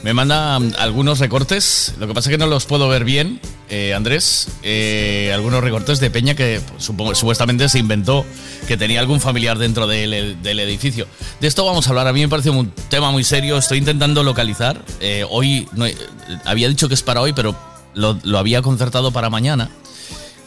me 0.08 0.14
manda 0.14 0.58
mm, 0.58 0.76
algunos 0.80 1.20
recortes. 1.20 1.94
Lo 2.00 2.08
que 2.08 2.14
pasa 2.14 2.30
es 2.30 2.34
que 2.34 2.38
no 2.38 2.48
los 2.48 2.64
puedo 2.66 2.88
ver 2.88 3.04
bien, 3.04 3.42
eh, 3.70 3.94
Andrés. 3.94 4.48
Eh, 4.64 5.32
algunos 5.34 5.62
recortes 5.62 6.00
de 6.00 6.10
Peña 6.10 6.34
que 6.34 6.62
pues, 6.66 6.86
supongo, 6.86 7.14
supuestamente 7.14 7.68
se 7.68 7.80
inventó 7.80 8.26
que 8.70 8.78
tenía 8.78 9.02
algún 9.02 9.20
familiar 9.20 9.58
dentro 9.58 9.86
del, 9.86 10.14
edificio. 10.14 11.08
De 11.42 11.48
esto 11.50 11.66
vamos 11.66 11.88
a 11.88 11.90
hablar. 11.90 12.08
A 12.08 12.14
mí 12.14 12.22
me 12.22 12.30
parece 12.30 12.52
un 12.52 12.72
tema 12.88 13.12
muy 13.12 13.26
serio. 13.26 13.58
Estoy 13.58 13.80
intentando 13.80 14.24
localizar. 14.24 14.82
Eh, 15.02 15.26
hoy 15.30 15.68
no 15.74 15.86
he- 15.86 15.98
había 16.46 16.70
dicho 16.70 16.88
que 16.88 16.94
es 16.94 17.02
para 17.04 17.20
hoy, 17.20 17.34
pero 17.34 17.54
lo, 17.94 18.18
lo 18.24 18.38
había 18.38 18.62
concertado 18.62 19.12
para 19.12 19.30
mañana. 19.30 19.70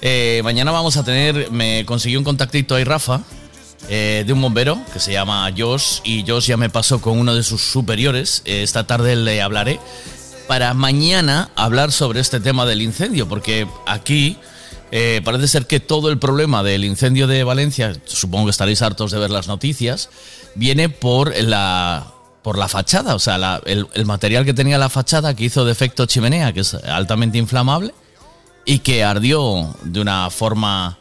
Eh, 0.01 0.41
mañana 0.43 0.71
vamos 0.71 0.97
a 0.97 1.05
tener, 1.05 1.51
me 1.51 1.85
consiguió 1.85 2.19
un 2.19 2.25
contactito 2.25 2.77
ahí 2.77 2.85
Rafa, 2.85 3.21
eh, 3.89 4.25
de 4.27 4.33
un 4.33 4.41
bombero 4.41 4.81
que 4.93 5.01
se 5.01 5.13
llama 5.13 5.51
Josh, 5.57 6.01
y 6.05 6.25
Josh 6.27 6.47
ya 6.47 6.57
me 6.57 6.71
pasó 6.71 7.01
con 7.01 7.19
uno 7.19 7.35
de 7.35 7.43
sus 7.43 7.63
superiores, 7.63 8.43
eh, 8.45 8.63
esta 8.63 8.87
tarde 8.87 9.17
le 9.17 9.43
hablaré, 9.43 9.81
para 10.47 10.75
mañana 10.75 11.51
hablar 11.57 11.93
sobre 11.93 12.21
este 12.21 12.41
tema 12.41 12.67
del 12.67 12.83
incendio, 12.83 13.29
porque 13.29 13.67
aquí 13.87 14.37
eh, 14.91 15.21
parece 15.25 15.49
ser 15.49 15.67
que 15.67 15.81
todo 15.81 16.11
el 16.11 16.19
problema 16.19 16.63
del 16.63 16.85
incendio 16.85 17.27
de 17.27 17.45
Valencia, 17.45 17.95
supongo 18.05 18.47
que 18.47 18.51
estaréis 18.51 18.83
hartos 18.83 19.11
de 19.13 19.19
ver 19.19 19.31
las 19.31 19.49
noticias, 19.49 20.11
viene 20.55 20.89
por 20.89 21.35
la... 21.43 22.15
Por 22.43 22.57
la 22.57 22.69
fachada, 22.69 23.15
o 23.15 23.19
sea, 23.19 23.61
el, 23.67 23.87
el 23.93 24.07
material 24.07 24.47
que 24.47 24.55
tenía 24.55 24.79
la 24.79 24.89
fachada 24.89 25.37
que 25.37 25.45
hizo 25.45 25.67
de 25.67 25.73
efecto 25.73 26.07
chimenea, 26.07 26.55
que 26.55 26.61
es 26.61 26.73
altamente 26.73 27.37
inflamable, 27.37 27.93
y 28.65 28.79
que 28.79 29.05
ardió 29.05 29.77
de 29.83 30.01
una 30.01 30.31
forma 30.31 30.99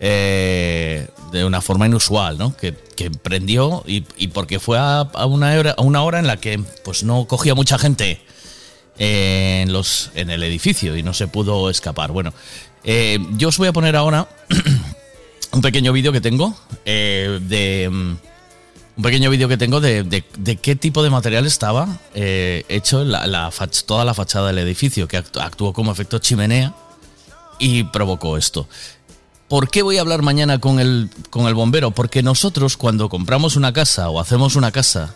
eh, 0.00 1.08
de 1.32 1.44
una 1.44 1.60
forma 1.60 1.86
inusual, 1.86 2.38
¿no? 2.38 2.56
Que, 2.56 2.74
que 2.96 3.10
prendió 3.10 3.82
y, 3.86 4.00
porque 4.28 4.58
fue 4.60 4.78
a, 4.78 5.08
una 5.26 5.54
hora, 5.58 6.18
en 6.18 6.26
la 6.26 6.36
que 6.38 6.58
pues 6.84 7.02
no 7.04 7.26
cogía 7.26 7.54
mucha 7.54 7.78
gente 7.78 8.20
en 8.98 9.72
los 9.72 10.10
en 10.14 10.30
el 10.30 10.42
edificio 10.42 10.96
y 10.96 11.02
no 11.02 11.14
se 11.14 11.28
pudo 11.28 11.70
escapar. 11.70 12.10
Bueno, 12.12 12.32
eh, 12.84 13.18
yo 13.36 13.48
os 13.48 13.58
voy 13.58 13.68
a 13.68 13.72
poner 13.72 13.94
ahora 13.96 14.28
un 15.52 15.60
pequeño 15.62 15.92
vídeo 15.92 16.12
que 16.12 16.20
tengo 16.20 16.54
eh, 16.84 17.38
de 17.42 17.88
mm, 17.90 18.16
un 18.96 19.02
pequeño 19.02 19.30
vídeo 19.30 19.48
que 19.48 19.56
tengo 19.56 19.80
de, 19.80 20.02
de- 20.02 20.24
qué 20.56 20.74
tipo 20.74 21.02
de 21.04 21.10
material 21.10 21.46
estaba 21.46 22.00
eh, 22.14 22.64
hecho 22.68 23.04
la, 23.04 23.26
la 23.28 23.52
toda 23.86 24.04
la 24.04 24.14
fachada 24.14 24.48
del 24.48 24.58
edificio, 24.58 25.06
que 25.06 25.22
actu- 25.22 25.40
actuó 25.40 25.72
como 25.72 25.92
efecto 25.92 26.18
chimenea 26.18 26.74
y 27.60 27.84
provocó 27.84 28.36
esto. 28.36 28.68
¿Por 29.48 29.70
qué 29.70 29.82
voy 29.82 29.96
a 29.96 30.02
hablar 30.02 30.20
mañana 30.20 30.58
con 30.58 30.78
el, 30.78 31.08
con 31.30 31.46
el 31.46 31.54
bombero? 31.54 31.90
Porque 31.90 32.22
nosotros 32.22 32.76
cuando 32.76 33.08
compramos 33.08 33.56
una 33.56 33.72
casa 33.72 34.10
o 34.10 34.20
hacemos 34.20 34.56
una 34.56 34.72
casa 34.72 35.14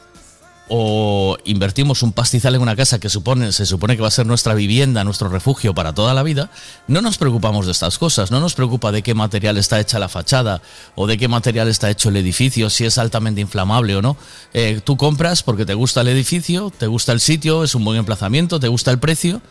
o 0.69 1.37
invertimos 1.45 2.03
un 2.03 2.13
pastizal 2.13 2.55
en 2.55 2.63
una 2.63 2.75
casa 2.75 2.99
que 2.99 3.11
supone, 3.11 3.53
se 3.53 3.67
supone 3.67 3.95
que 3.95 4.01
va 4.01 4.09
a 4.09 4.13
ser 4.13 4.25
nuestra 4.25 4.55
vivienda, 4.55 5.05
nuestro 5.05 5.29
refugio 5.29 5.75
para 5.75 5.93
toda 5.93 6.15
la 6.15 6.23
vida, 6.23 6.49
no 6.89 7.03
nos 7.03 7.19
preocupamos 7.19 7.67
de 7.67 7.73
estas 7.73 7.99
cosas, 7.99 8.31
no 8.31 8.41
nos 8.41 8.55
preocupa 8.55 8.91
de 8.91 9.03
qué 9.03 9.13
material 9.13 9.59
está 9.59 9.79
hecha 9.79 9.99
la 9.99 10.09
fachada 10.09 10.63
o 10.95 11.07
de 11.07 11.19
qué 11.19 11.29
material 11.29 11.69
está 11.69 11.91
hecho 11.91 12.09
el 12.09 12.17
edificio, 12.17 12.71
si 12.71 12.87
es 12.87 12.97
altamente 12.97 13.43
inflamable 13.43 13.97
o 13.97 14.01
no. 14.01 14.17
Eh, 14.55 14.81
tú 14.83 14.97
compras 14.97 15.43
porque 15.43 15.67
te 15.67 15.75
gusta 15.75 16.01
el 16.01 16.09
edificio, 16.09 16.71
te 16.71 16.87
gusta 16.87 17.13
el 17.13 17.21
sitio, 17.21 17.65
es 17.65 17.75
un 17.75 17.85
buen 17.85 17.99
emplazamiento, 17.99 18.59
te 18.59 18.69
gusta 18.69 18.91
el 18.93 18.99
precio 18.99 19.43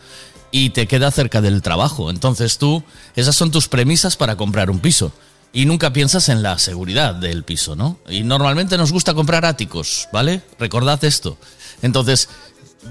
y 0.52 0.70
te 0.70 0.86
queda 0.86 1.10
cerca 1.10 1.40
del 1.40 1.62
trabajo. 1.62 2.10
Entonces 2.10 2.58
tú, 2.58 2.84
esas 3.16 3.34
son 3.34 3.50
tus 3.50 3.66
premisas 3.66 4.16
para 4.16 4.36
comprar 4.36 4.70
un 4.70 4.78
piso. 4.78 5.12
Y 5.54 5.66
nunca 5.66 5.92
piensas 5.92 6.28
en 6.28 6.42
la 6.42 6.58
seguridad 6.58 7.14
del 7.14 7.42
piso, 7.42 7.74
¿no? 7.74 7.98
Y 8.08 8.22
normalmente 8.22 8.78
nos 8.78 8.92
gusta 8.92 9.12
comprar 9.12 9.44
áticos, 9.44 10.08
¿vale? 10.12 10.40
Recordad 10.58 11.02
esto. 11.04 11.36
Entonces, 11.82 12.28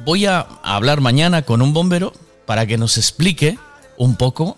voy 0.06 0.26
a 0.26 0.42
hablar 0.64 1.02
mañana 1.02 1.44
con 1.44 1.62
un 1.62 1.74
bombero 1.74 2.14
para 2.46 2.66
que 2.68 2.78
nos 2.78 2.98
explique 2.98 3.58
un 3.98 4.16
poco 4.16 4.58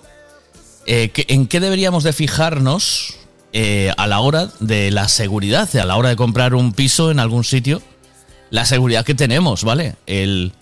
eh, 0.85 1.11
en 1.27 1.47
qué 1.47 1.59
deberíamos 1.59 2.03
de 2.03 2.11
fijarnos 2.11 3.15
eh, 3.53 3.93
a 3.97 4.07
la 4.07 4.19
hora 4.19 4.49
de 4.59 4.91
la 4.91 5.07
seguridad, 5.07 5.73
a 5.75 5.85
la 5.85 5.95
hora 5.95 6.09
de 6.09 6.15
comprar 6.15 6.55
un 6.55 6.73
piso 6.73 7.11
en 7.11 7.19
algún 7.19 7.43
sitio, 7.43 7.81
la 8.49 8.65
seguridad 8.65 9.05
que 9.05 9.15
tenemos, 9.15 9.63
¿vale? 9.63 9.95
El, 10.07 10.53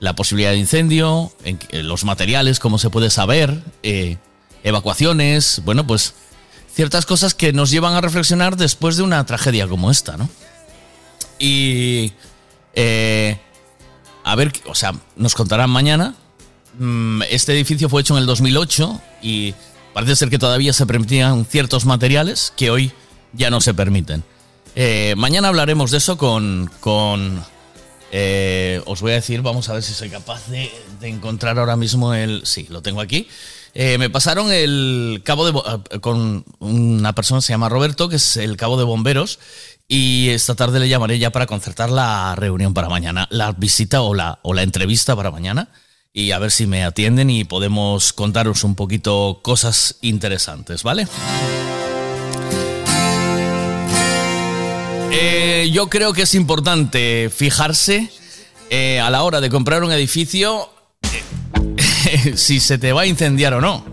la 0.00 0.14
posibilidad 0.14 0.50
de 0.52 0.58
incendio, 0.58 1.32
en- 1.44 1.58
en 1.70 1.88
los 1.88 2.04
materiales, 2.04 2.58
cómo 2.60 2.78
se 2.78 2.90
puede 2.90 3.10
saber, 3.10 3.62
eh, 3.82 4.16
evacuaciones, 4.62 5.62
bueno, 5.64 5.86
pues 5.86 6.14
ciertas 6.74 7.06
cosas 7.06 7.34
que 7.34 7.52
nos 7.52 7.70
llevan 7.70 7.94
a 7.94 8.00
reflexionar 8.00 8.56
después 8.56 8.96
de 8.96 9.02
una 9.02 9.24
tragedia 9.26 9.66
como 9.66 9.90
esta, 9.90 10.16
¿no? 10.16 10.28
Y 11.38 12.12
eh, 12.74 13.38
a 14.24 14.34
ver, 14.36 14.52
o 14.66 14.74
sea, 14.74 14.94
nos 15.16 15.34
contarán 15.34 15.70
mañana. 15.70 16.14
Mm, 16.78 17.22
Este 17.30 17.52
edificio 17.52 17.88
fue 17.88 18.02
hecho 18.02 18.14
en 18.14 18.20
el 18.20 18.26
2008 18.26 19.00
y 19.22 19.54
parece 19.94 20.14
ser 20.16 20.30
que 20.30 20.38
todavía 20.38 20.72
se 20.72 20.86
permitían 20.86 21.44
ciertos 21.44 21.84
materiales 21.86 22.52
que 22.56 22.70
hoy 22.70 22.92
ya 23.32 23.50
no 23.50 23.60
se 23.60 23.74
permiten. 23.74 24.22
Eh, 24.76 25.14
mañana 25.16 25.48
hablaremos 25.48 25.90
de 25.90 25.98
eso 25.98 26.16
con... 26.18 26.70
con 26.80 27.44
eh, 28.12 28.82
os 28.86 29.00
voy 29.00 29.12
a 29.12 29.16
decir, 29.16 29.42
vamos 29.42 29.68
a 29.68 29.74
ver 29.74 29.82
si 29.82 29.92
soy 29.92 30.10
capaz 30.10 30.48
de, 30.48 30.70
de 31.00 31.08
encontrar 31.08 31.58
ahora 31.58 31.76
mismo 31.76 32.14
el... 32.14 32.42
Sí, 32.44 32.66
lo 32.70 32.82
tengo 32.82 33.00
aquí. 33.00 33.28
Eh, 33.74 33.98
me 33.98 34.10
pasaron 34.10 34.50
el 34.50 35.20
cabo 35.24 35.50
de... 35.50 35.58
eh, 35.90 36.00
con 36.00 36.44
una 36.58 37.14
persona 37.14 37.38
que 37.38 37.46
se 37.46 37.52
llama 37.52 37.68
Roberto, 37.68 38.08
que 38.08 38.16
es 38.16 38.36
el 38.36 38.56
cabo 38.56 38.78
de 38.78 38.84
bomberos, 38.84 39.38
y 39.86 40.30
esta 40.30 40.54
tarde 40.54 40.80
le 40.80 40.88
llamaré 40.88 41.18
ya 41.18 41.30
para 41.30 41.46
concertar 41.46 41.90
la 41.90 42.34
reunión 42.34 42.74
para 42.74 42.88
mañana, 42.88 43.28
la 43.30 43.52
visita 43.52 44.02
o 44.02 44.14
la, 44.14 44.38
o 44.42 44.54
la 44.54 44.62
entrevista 44.62 45.14
para 45.14 45.30
mañana, 45.30 45.70
y 46.12 46.32
a 46.32 46.38
ver 46.38 46.50
si 46.50 46.66
me 46.66 46.84
atienden 46.84 47.30
y 47.30 47.44
podemos 47.44 48.12
contaros 48.12 48.64
un 48.64 48.74
poquito 48.74 49.40
cosas 49.42 49.96
interesantes, 50.00 50.82
¿vale? 50.82 51.06
Eh, 55.20 55.70
yo 55.72 55.88
creo 55.88 56.12
que 56.12 56.22
es 56.22 56.34
importante 56.36 57.28
fijarse 57.28 58.08
eh, 58.70 59.00
a 59.00 59.10
la 59.10 59.24
hora 59.24 59.40
de 59.40 59.50
comprar 59.50 59.82
un 59.82 59.90
edificio 59.90 60.70
eh, 61.02 62.34
si 62.36 62.60
se 62.60 62.78
te 62.78 62.92
va 62.92 63.00
a 63.00 63.06
incendiar 63.06 63.52
o 63.54 63.60
no. 63.60 63.84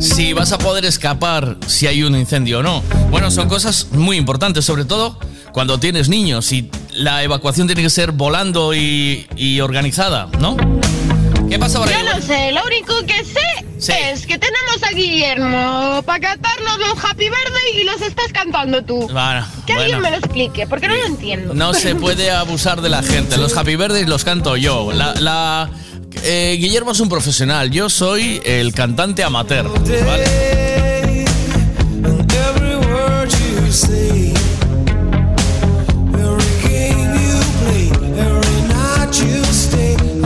Si 0.00 0.32
vas 0.32 0.50
a 0.50 0.58
poder 0.58 0.84
escapar 0.84 1.56
si 1.68 1.86
hay 1.86 2.02
un 2.02 2.16
incendio 2.16 2.58
o 2.58 2.62
no. 2.64 2.82
Bueno, 3.10 3.30
son 3.30 3.48
cosas 3.48 3.88
muy 3.92 4.16
importantes, 4.16 4.64
sobre 4.64 4.84
todo 4.84 5.20
cuando 5.52 5.78
tienes 5.78 6.08
niños 6.08 6.50
y 6.50 6.68
la 6.94 7.22
evacuación 7.22 7.68
tiene 7.68 7.82
que 7.82 7.90
ser 7.90 8.10
volando 8.10 8.74
y, 8.74 9.28
y 9.36 9.60
organizada, 9.60 10.28
¿no? 10.40 10.56
¿Qué 11.48 11.58
pasa 11.58 11.78
por 11.78 11.88
ahí? 11.88 11.94
Yo 11.94 12.14
no 12.14 12.20
sé, 12.22 12.52
lo 12.52 12.64
único 12.64 12.94
que 13.06 13.24
sé 13.24 14.10
es 14.12 14.26
que 14.26 14.38
tenemos 14.38 14.82
a 14.82 14.90
Guillermo 14.92 16.02
para 16.04 16.20
cantarnos 16.20 16.78
los 16.78 17.04
Happy 17.04 17.24
Birthday 17.28 17.80
y 17.80 17.84
los 17.84 18.00
estás 18.02 18.32
cantando 18.32 18.82
tú. 18.82 19.08
Bueno, 19.08 19.46
Que 19.66 19.72
alguien 19.74 20.00
bueno. 20.00 20.00
me 20.00 20.10
lo 20.10 20.16
explique, 20.16 20.66
porque 20.66 20.88
no 20.88 20.94
lo 20.96 21.06
entiendo. 21.06 21.54
No 21.54 21.72
se 21.74 21.94
puede 21.96 22.30
abusar 22.30 22.80
de 22.80 22.88
la 22.88 23.02
gente. 23.02 23.36
Los 23.36 23.56
Happy 23.56 23.76
Birthdays 23.76 24.08
los 24.08 24.24
canto 24.24 24.56
yo. 24.56 24.90
La, 24.92 25.14
la- 25.14 25.70
eh, 26.22 26.56
Guillermo 26.58 26.92
es 26.92 27.00
un 27.00 27.08
profesional. 27.08 27.70
Yo 27.70 27.88
soy 27.90 28.40
el 28.44 28.72
cantante 28.74 29.22
amateur. 29.22 29.68
¿vale? 30.04 31.24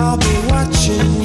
I'll 0.01 0.17
be 0.17 0.35
watching 0.49 1.20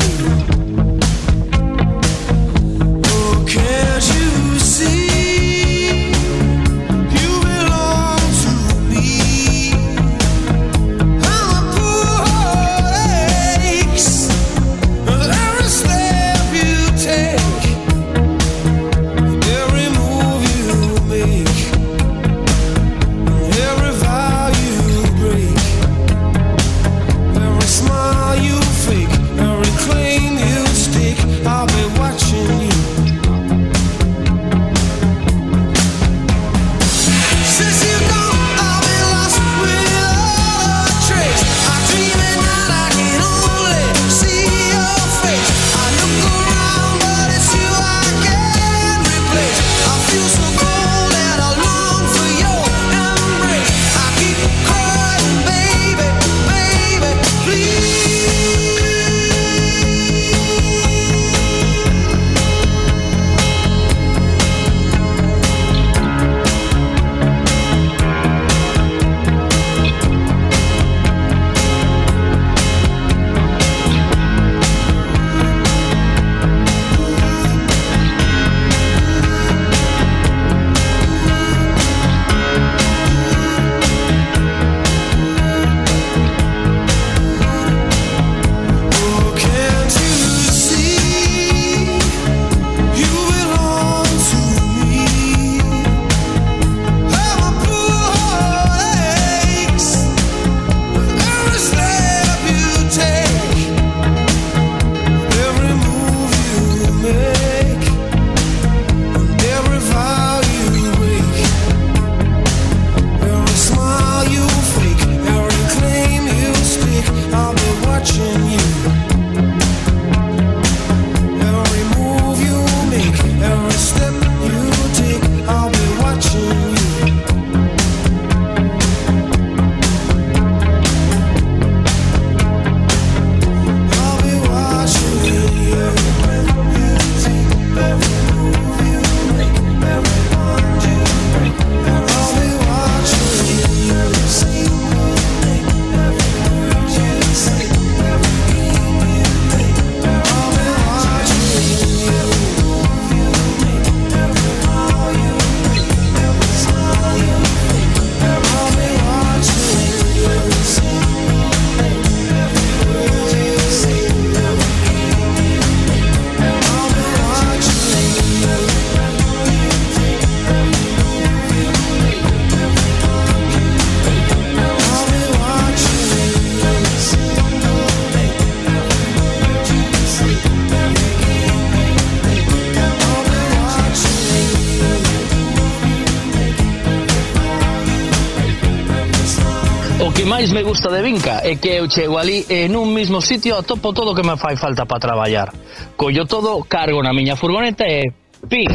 é 191.45 191.55
que 191.57 191.69
eu 191.77 191.85
chego 191.87 192.17
ali 192.17 192.41
e 192.49 192.65
nun 192.65 192.89
mismo 192.89 193.21
sitio 193.21 193.53
atopo 193.53 193.93
todo 193.93 194.11
o 194.11 194.15
que 194.17 194.25
me 194.25 194.33
fai 194.33 194.57
falta 194.57 194.89
para 194.89 194.97
traballar. 194.97 195.53
Collo 195.93 196.25
todo, 196.25 196.65
cargo 196.65 197.05
na 197.05 197.13
miña 197.13 197.37
furgoneta 197.37 197.85
e 197.85 198.09
pim, 198.49 198.65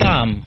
pam, 0.00 0.40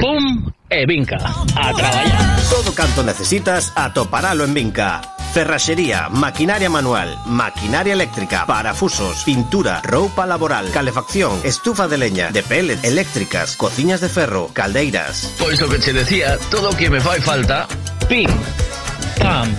pum 0.00 0.48
e 0.72 0.86
vinca 0.88 1.20
a 1.20 1.68
traballar. 1.76 2.40
Todo 2.48 2.72
canto 2.72 3.04
necesitas 3.04 3.76
atoparalo 3.76 4.44
en 4.44 4.54
vinca. 4.54 5.04
Ferraxería, 5.34 6.08
maquinaria 6.08 6.70
manual, 6.70 7.12
maquinaria 7.26 7.92
eléctrica, 7.92 8.46
parafusos, 8.46 9.24
pintura, 9.24 9.82
roupa 9.84 10.24
laboral, 10.24 10.70
calefacción, 10.70 11.40
estufa 11.44 11.88
de 11.88 11.98
leña, 11.98 12.30
de 12.30 12.42
pellet, 12.42 12.82
eléctricas, 12.84 13.56
cociñas 13.56 14.00
de 14.00 14.08
ferro, 14.08 14.48
caldeiras. 14.54 15.34
Pois 15.38 15.60
o 15.60 15.68
que 15.68 15.78
che 15.80 15.92
decía, 15.92 16.38
todo 16.50 16.70
o 16.70 16.76
que 16.76 16.88
me 16.88 17.02
fai 17.02 17.20
falta, 17.20 17.66
pim, 18.08 18.30
pam, 19.18 19.50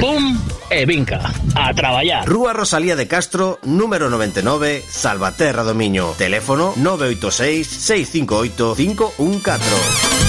pum 0.00 0.38
e 0.70 0.86
Vinca. 0.86 1.32
A 1.54 1.72
traballar. 1.74 2.26
Rúa 2.26 2.52
Rosalía 2.52 2.96
de 2.96 3.06
Castro, 3.06 3.58
número 3.62 4.10
99, 4.10 4.82
Salvaterra 4.88 5.62
do 5.62 5.74
Miño. 5.74 6.12
Teléfono 6.18 6.72
986 6.76 7.66
658 7.66 8.74
514. 8.74 10.24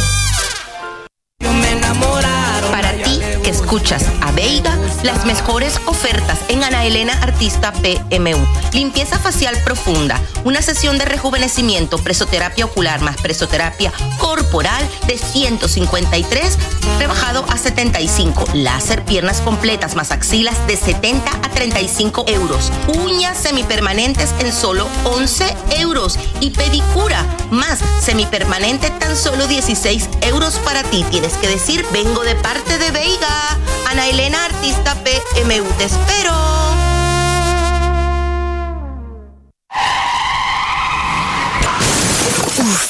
Para 2.71 2.91
ti 3.03 3.19
que 3.43 3.49
escuchas 3.51 4.11
a 4.21 4.31
Veiga, 4.31 4.77
las 5.03 5.25
mejores 5.25 5.79
ofertas 5.85 6.39
en 6.49 6.54
Ana 6.65 6.83
Elena 6.83 7.13
Artista 7.21 7.71
PMU. 7.73 8.43
Limpieza 8.73 9.19
facial 9.19 9.55
profunda, 9.63 10.19
una 10.45 10.63
sesión 10.63 10.97
de 10.97 11.05
rejuvenecimiento, 11.05 11.99
presoterapia 11.99 12.65
ocular 12.65 13.01
más 13.01 13.17
presoterapia 13.17 13.93
corporal 14.17 14.83
de 15.05 15.15
153, 15.15 16.57
rebajado 16.97 17.45
a 17.49 17.57
75. 17.59 18.45
Láser 18.55 19.05
piernas 19.05 19.41
completas 19.41 19.95
más 19.95 20.09
axilas 20.11 20.55
de 20.65 20.75
70 20.75 21.29
a 21.29 21.49
35 21.49 22.25
euros. 22.29 22.71
Uñas 22.87 23.37
semipermanentes 23.37 24.33
en 24.39 24.51
solo 24.51 24.87
11 25.03 25.55
euros. 25.77 26.17
Y 26.39 26.49
pedicura 26.49 27.23
más 27.51 27.79
semipermanente 28.01 28.89
tan 28.89 29.15
solo 29.15 29.45
16 29.45 30.09
euros 30.21 30.55
para 30.65 30.81
ti. 30.83 31.05
Tienes 31.11 31.33
que 31.33 31.47
decir, 31.47 31.85
vengo 31.93 32.23
de 32.23 32.35
parte 32.35 32.79
de 32.79 32.89
Veiga. 32.89 33.57
Ana 33.87 34.07
Elena 34.07 34.45
Artista 34.45 34.95
PMU. 35.03 35.63
Te 35.77 35.85
espero. 35.85 36.54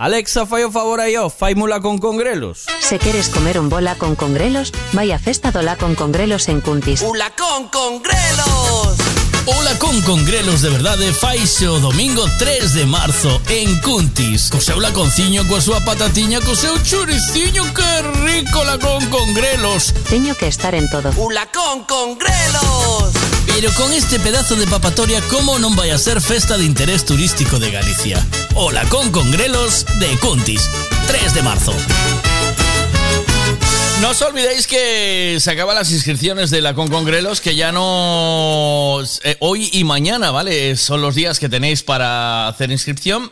Alexa, 0.00 0.46
fai 0.46 0.64
o 0.64 0.72
favor 0.72 0.98
aí, 0.98 1.14
ó, 1.18 1.28
faimula 1.28 1.78
con 1.82 1.98
congrelos. 1.98 2.64
Se 2.80 2.98
queres 2.98 3.28
comer 3.28 3.60
un 3.60 3.68
bola 3.68 3.96
con 3.96 4.16
congrelos, 4.16 4.72
vai 4.96 5.12
a 5.12 5.18
Festa 5.18 5.52
do 5.52 5.60
La 5.60 5.76
con 5.76 5.94
congrelos 5.94 6.48
en 6.48 6.62
Cuntis. 6.62 7.02
¡Ula 7.04 7.36
con 7.36 7.68
congrelos! 7.68 9.19
Ola 9.58 9.78
con 9.78 10.00
congrelos 10.02 10.62
de 10.62 10.70
verdade 10.70 11.12
faise 11.12 11.66
o 11.66 11.80
domingo 11.80 12.24
3 12.38 12.74
de 12.74 12.86
marzo 12.86 13.40
en 13.48 13.80
Cuntis. 13.80 14.48
Co 14.50 14.60
seu 14.60 14.78
laconciño, 14.78 15.42
coa 15.48 15.58
súa 15.58 15.82
patatiña, 15.82 16.38
co 16.38 16.54
seu 16.54 16.78
churiciño, 16.78 17.66
que 17.74 17.90
rico 18.22 18.62
la 18.62 18.78
con 18.78 19.02
congrelos. 19.10 19.90
Teño 20.08 20.36
que 20.36 20.46
estar 20.46 20.74
en 20.74 20.88
todo. 20.88 21.10
¡Ula 21.16 21.50
con 21.50 21.82
congrelos! 21.84 23.10
Pero 23.46 23.72
con 23.74 23.92
este 23.92 24.20
pedazo 24.20 24.54
de 24.54 24.66
papatoria, 24.70 25.20
¿cómo 25.26 25.58
non 25.58 25.74
vai 25.74 25.90
a 25.90 25.98
ser 25.98 26.22
festa 26.22 26.54
de 26.54 26.64
interés 26.64 27.02
turístico 27.02 27.58
de 27.58 27.74
Galicia? 27.74 28.22
Ola 28.54 28.86
con 28.86 29.10
congrelos 29.10 29.84
de 29.98 30.14
Cuntis, 30.22 30.70
3 31.10 31.34
de 31.34 31.42
marzo. 31.42 31.74
No 34.00 34.10
os 34.10 34.22
olvidéis 34.22 34.66
que 34.66 35.36
se 35.40 35.50
acaban 35.50 35.74
las 35.76 35.90
inscripciones 35.92 36.48
de 36.50 36.62
la 36.62 36.74
Concongrelos, 36.74 37.40
que 37.42 37.54
ya 37.54 37.70
no. 37.70 38.98
eh, 39.24 39.36
hoy 39.40 39.68
y 39.72 39.84
mañana, 39.84 40.30
¿vale? 40.30 40.74
Son 40.76 41.02
los 41.02 41.14
días 41.14 41.38
que 41.38 41.50
tenéis 41.50 41.82
para 41.82 42.48
hacer 42.48 42.70
inscripción. 42.70 43.30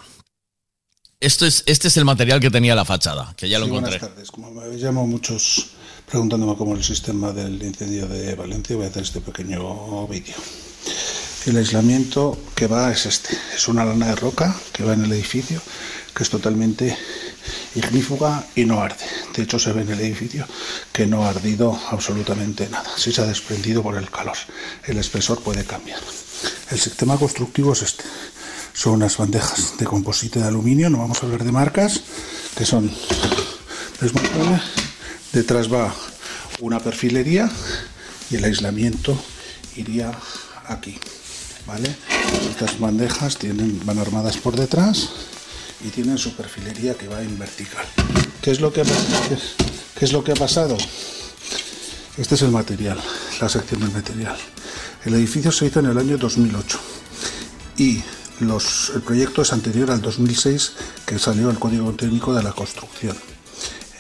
Esto 1.19 1.45
es, 1.45 1.63
este 1.65 1.87
es 1.87 1.97
el 1.97 2.05
material 2.05 2.39
que 2.39 2.49
tenía 2.49 2.75
la 2.75 2.85
fachada, 2.85 3.33
que 3.35 3.47
ya 3.49 3.59
lo 3.59 3.65
Sí, 3.65 3.71
encontré. 3.71 3.97
Buenas 3.99 4.09
tardes. 4.15 4.31
Como 4.31 4.51
me 4.51 4.63
habéis 4.63 4.81
llamado 4.81 5.05
muchos 5.07 5.71
preguntándome 6.09 6.55
cómo 6.57 6.75
el 6.75 6.83
sistema 6.83 7.31
del 7.31 7.61
incendio 7.63 8.07
de 8.07 8.35
Valencia, 8.35 8.75
voy 8.75 8.85
a 8.85 8.89
hacer 8.89 9.03
este 9.03 9.21
pequeño 9.21 10.07
vídeo. 10.07 10.35
El 11.45 11.57
aislamiento 11.57 12.37
que 12.55 12.67
va 12.67 12.91
es 12.91 13.05
este. 13.05 13.37
Es 13.55 13.67
una 13.67 13.85
lana 13.85 14.07
de 14.07 14.15
roca 14.15 14.55
que 14.73 14.83
va 14.83 14.93
en 14.93 15.05
el 15.05 15.11
edificio, 15.13 15.61
que 16.15 16.23
es 16.23 16.29
totalmente 16.29 16.95
ignífuga 17.75 18.45
y 18.55 18.65
no 18.65 18.81
arde. 18.81 19.05
De 19.35 19.43
hecho, 19.43 19.59
se 19.59 19.73
ve 19.73 19.81
en 19.81 19.89
el 19.89 19.99
edificio 19.99 20.45
que 20.91 21.05
no 21.05 21.25
ha 21.25 21.29
ardido 21.29 21.79
absolutamente 21.89 22.67
nada. 22.69 22.89
Sí 22.97 23.11
se 23.11 23.21
ha 23.21 23.25
desprendido 23.25 23.83
por 23.83 23.97
el 23.97 24.09
calor. 24.09 24.37
El 24.85 24.97
espesor 24.97 25.41
puede 25.41 25.63
cambiar. 25.63 25.99
El 26.69 26.79
sistema 26.79 27.17
constructivo 27.17 27.73
es 27.73 27.81
este. 27.83 28.03
Son 28.73 28.93
unas 28.93 29.17
bandejas 29.17 29.77
de 29.77 29.85
composite 29.85 30.39
de 30.39 30.47
aluminio, 30.47 30.89
no 30.89 30.99
vamos 30.99 31.21
a 31.21 31.25
hablar 31.25 31.43
de 31.43 31.51
marcas, 31.51 32.01
que 32.57 32.65
son. 32.65 32.89
Detrás 35.33 35.71
va 35.71 35.93
una 36.59 36.79
perfilería 36.79 37.49
y 38.29 38.37
el 38.37 38.43
aislamiento 38.43 39.17
iría 39.75 40.11
aquí. 40.67 40.97
¿Vale? 41.67 41.95
Estas 42.49 42.79
bandejas 42.79 43.37
tienen, 43.37 43.79
van 43.85 43.99
armadas 43.99 44.37
por 44.37 44.55
detrás 44.55 45.09
y 45.83 45.89
tienen 45.89 46.17
su 46.17 46.35
perfilería 46.35 46.95
que 46.95 47.07
va 47.07 47.21
en 47.21 47.37
vertical. 47.39 47.85
¿Qué 48.41 48.51
es 48.51 48.59
lo 48.59 48.71
que 48.71 48.81
ha, 48.81 48.83
qué 49.97 50.05
es- 50.05 50.11
lo 50.13 50.23
que 50.23 50.31
ha 50.31 50.35
pasado? 50.35 50.77
Este 52.17 52.35
es 52.35 52.41
el 52.41 52.51
material, 52.51 52.99
la 53.39 53.49
sección 53.49 53.79
del 53.81 53.91
material. 53.91 54.37
El 55.05 55.13
edificio 55.15 55.51
se 55.51 55.65
hizo 55.67 55.79
en 55.79 55.87
el 55.87 55.97
año 55.97 56.17
2008 56.17 56.79
y 57.77 58.01
los, 58.39 58.91
el 58.95 59.01
proyecto 59.01 59.41
es 59.41 59.53
anterior 59.53 59.91
al 59.91 60.01
2006 60.01 60.73
que 61.05 61.17
salió 61.19 61.49
el 61.49 61.59
Código 61.59 61.91
Técnico 61.93 62.33
de 62.33 62.43
la 62.43 62.51
Construcción. 62.51 63.15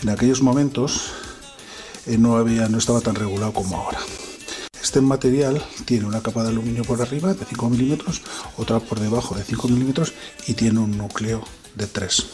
En 0.01 0.09
aquellos 0.09 0.41
momentos 0.41 1.11
eh, 2.05 2.17
no, 2.17 2.35
había, 2.37 2.67
no 2.67 2.77
estaba 2.77 3.01
tan 3.01 3.15
regulado 3.15 3.53
como 3.53 3.77
ahora. 3.77 3.99
Este 4.81 4.99
material 4.99 5.63
tiene 5.85 6.05
una 6.05 6.21
capa 6.21 6.43
de 6.43 6.49
aluminio 6.49 6.83
por 6.83 7.01
arriba 7.01 7.33
de 7.33 7.45
5 7.45 7.69
milímetros, 7.69 8.21
otra 8.57 8.79
por 8.79 8.99
debajo 8.99 9.35
de 9.35 9.43
5 9.43 9.67
milímetros 9.69 10.13
y 10.47 10.53
tiene 10.53 10.79
un 10.79 10.97
núcleo 10.97 11.43
de 11.75 11.87
3. 11.87 12.25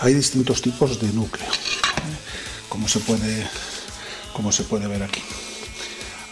Hay 0.00 0.14
distintos 0.14 0.62
tipos 0.62 1.00
de 1.00 1.08
núcleo, 1.12 1.48
como 2.68 2.88
se 2.88 3.00
puede, 3.00 3.46
como 4.32 4.52
se 4.52 4.64
puede 4.64 4.86
ver 4.86 5.02
aquí. 5.02 5.22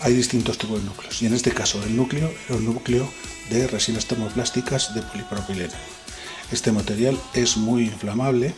Hay 0.00 0.14
distintos 0.14 0.58
tipos 0.58 0.80
de 0.80 0.86
núcleos 0.86 1.20
y 1.22 1.26
en 1.26 1.34
este 1.34 1.52
caso 1.52 1.82
el 1.82 1.96
núcleo 1.96 2.32
era 2.48 2.56
un 2.56 2.64
núcleo 2.64 3.10
de 3.50 3.66
resinas 3.66 4.06
termoplásticas 4.06 4.94
de 4.94 5.02
polipropileno. 5.02 5.74
Este 6.52 6.72
material 6.72 7.20
es 7.34 7.56
muy 7.56 7.84
inflamable 7.84 8.54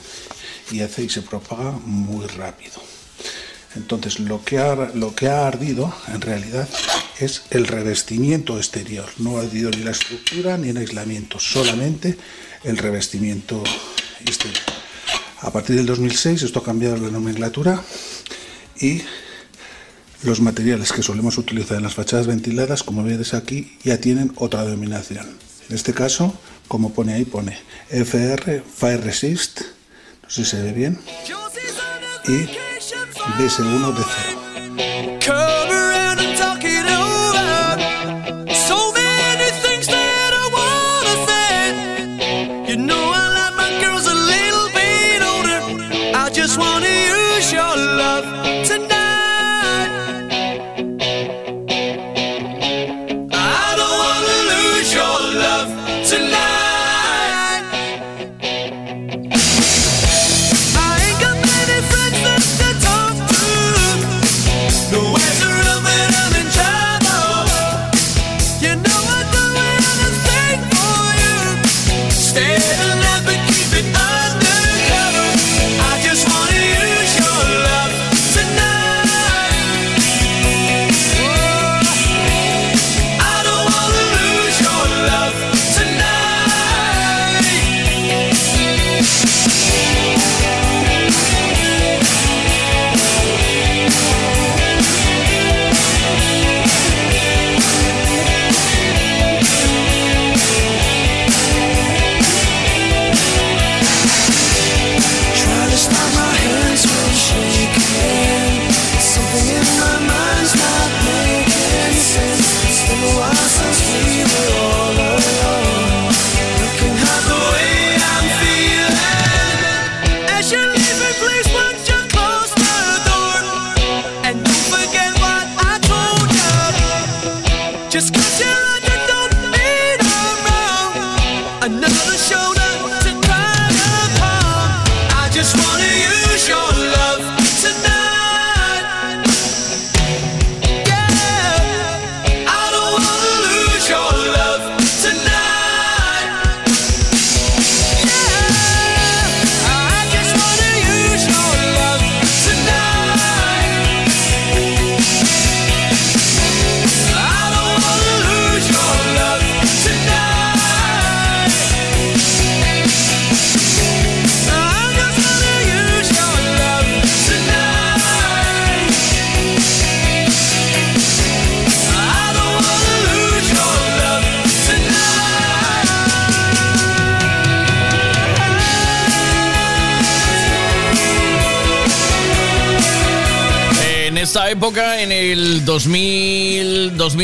y 0.70 0.80
hace 0.80 1.04
y 1.04 1.08
se 1.08 1.22
propaga 1.22 1.72
muy 1.72 2.26
rápido. 2.26 2.80
Entonces 3.74 4.20
lo 4.20 4.44
que 4.44 4.58
ha, 4.58 4.74
lo 4.94 5.14
que 5.14 5.28
ha 5.28 5.46
ardido 5.46 5.94
en 6.08 6.20
realidad 6.20 6.68
es 7.18 7.42
el 7.50 7.66
revestimiento 7.66 8.56
exterior. 8.56 9.08
No 9.18 9.38
ha 9.38 9.42
ardido 9.42 9.70
ni 9.70 9.78
la 9.78 9.92
estructura 9.92 10.56
ni 10.56 10.70
el 10.70 10.76
aislamiento, 10.76 11.38
solamente 11.38 12.16
el 12.64 12.78
revestimiento. 12.78 13.62
Este. 14.26 14.48
A 15.42 15.50
partir 15.50 15.76
del 15.76 15.86
2006 15.86 16.42
esto 16.42 16.58
ha 16.58 16.64
cambiado 16.64 16.98
la 16.98 17.08
nomenclatura 17.08 17.82
y 18.78 19.02
los 20.22 20.40
materiales 20.40 20.92
que 20.92 21.02
solemos 21.02 21.38
utilizar 21.38 21.78
en 21.78 21.84
las 21.84 21.94
fachadas 21.94 22.26
ventiladas, 22.26 22.82
como 22.82 23.02
veis 23.02 23.32
aquí, 23.32 23.78
ya 23.82 23.98
tienen 23.98 24.32
otra 24.36 24.64
denominación. 24.64 25.26
En 25.68 25.76
este 25.76 25.94
caso, 25.94 26.38
como 26.68 26.92
pone 26.92 27.14
ahí, 27.14 27.24
pone 27.24 27.58
FR, 27.88 28.62
Fire 28.62 29.02
Resist, 29.02 29.62
no 30.22 30.28
sé 30.28 30.44
si 30.44 30.50
se 30.50 30.62
ve 30.62 30.72
bien, 30.72 31.00
y 32.26 32.46
B1 33.38 33.94
de 33.94 34.04
0 34.24 34.39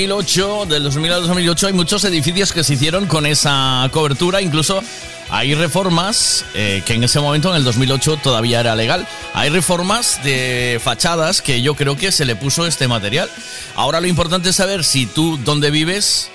2008, 0.07 0.67
del 0.67 0.85
2000 0.85 1.13
al 1.13 1.23
2008, 1.23 1.67
hay 1.67 1.73
muchos 1.73 2.05
edificios 2.05 2.53
que 2.53 2.63
se 2.63 2.75
hicieron 2.75 3.07
con 3.07 3.27
esa 3.27 3.89
cobertura. 3.91 4.41
Incluso 4.41 4.81
hay 5.31 5.55
reformas 5.57 6.45
eh, 6.55 6.83
que 6.87 6.95
en 6.95 7.03
ese 7.03 7.19
momento, 7.19 7.51
en 7.51 7.57
el 7.57 7.65
2008, 7.65 8.21
todavía 8.23 8.61
era 8.61 8.77
legal. 8.77 9.05
Hay 9.35 9.51
reformas 9.51 10.23
de 10.23 10.81
fachadas 10.83 11.43
que 11.43 11.61
yo 11.61 11.75
creo 11.75 11.97
que 11.97 12.13
se 12.13 12.25
le 12.25 12.37
puso 12.37 12.67
este 12.67 12.87
material. 12.87 13.29
Ahora 13.75 14.01
lo 14.01 14.07
importante 14.07 14.51
es 14.51 14.57
saber 14.57 14.85
si 14.85 15.07
tú, 15.07 15.41
donde 15.45 15.73
vives, 15.73 16.31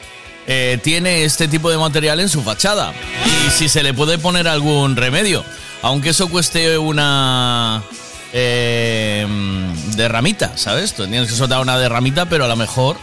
eh, 0.47 0.77
tiene 0.83 1.23
este 1.23 1.47
tipo 1.47 1.69
de 1.69 1.77
material 1.77 2.19
en 2.19 2.27
su 2.27 2.41
fachada 2.41 2.91
y 3.25 3.51
si 3.51 3.69
se 3.69 3.83
le 3.83 3.93
puede 3.93 4.17
poner 4.17 4.49
algún 4.49 4.97
remedio. 4.97 5.45
Aunque 5.81 6.09
eso 6.09 6.27
cueste 6.29 6.77
una 6.77 7.83
eh, 8.33 9.25
derramita, 9.95 10.57
¿sabes? 10.57 10.93
Tú 10.93 11.07
tienes 11.07 11.29
que 11.29 11.35
soltar 11.35 11.61
una 11.61 11.77
derramita, 11.77 12.25
pero 12.27 12.43
a 12.43 12.47
lo 12.49 12.57
mejor 12.57 12.97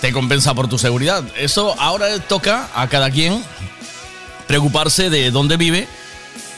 te 0.00 0.12
compensa 0.12 0.54
por 0.54 0.68
tu 0.68 0.78
seguridad. 0.78 1.24
Eso 1.36 1.74
ahora 1.80 2.18
toca 2.20 2.68
a 2.74 2.88
cada 2.88 3.10
quien 3.10 3.42
preocuparse 4.46 5.10
de 5.10 5.30
dónde 5.30 5.56
vive 5.56 5.88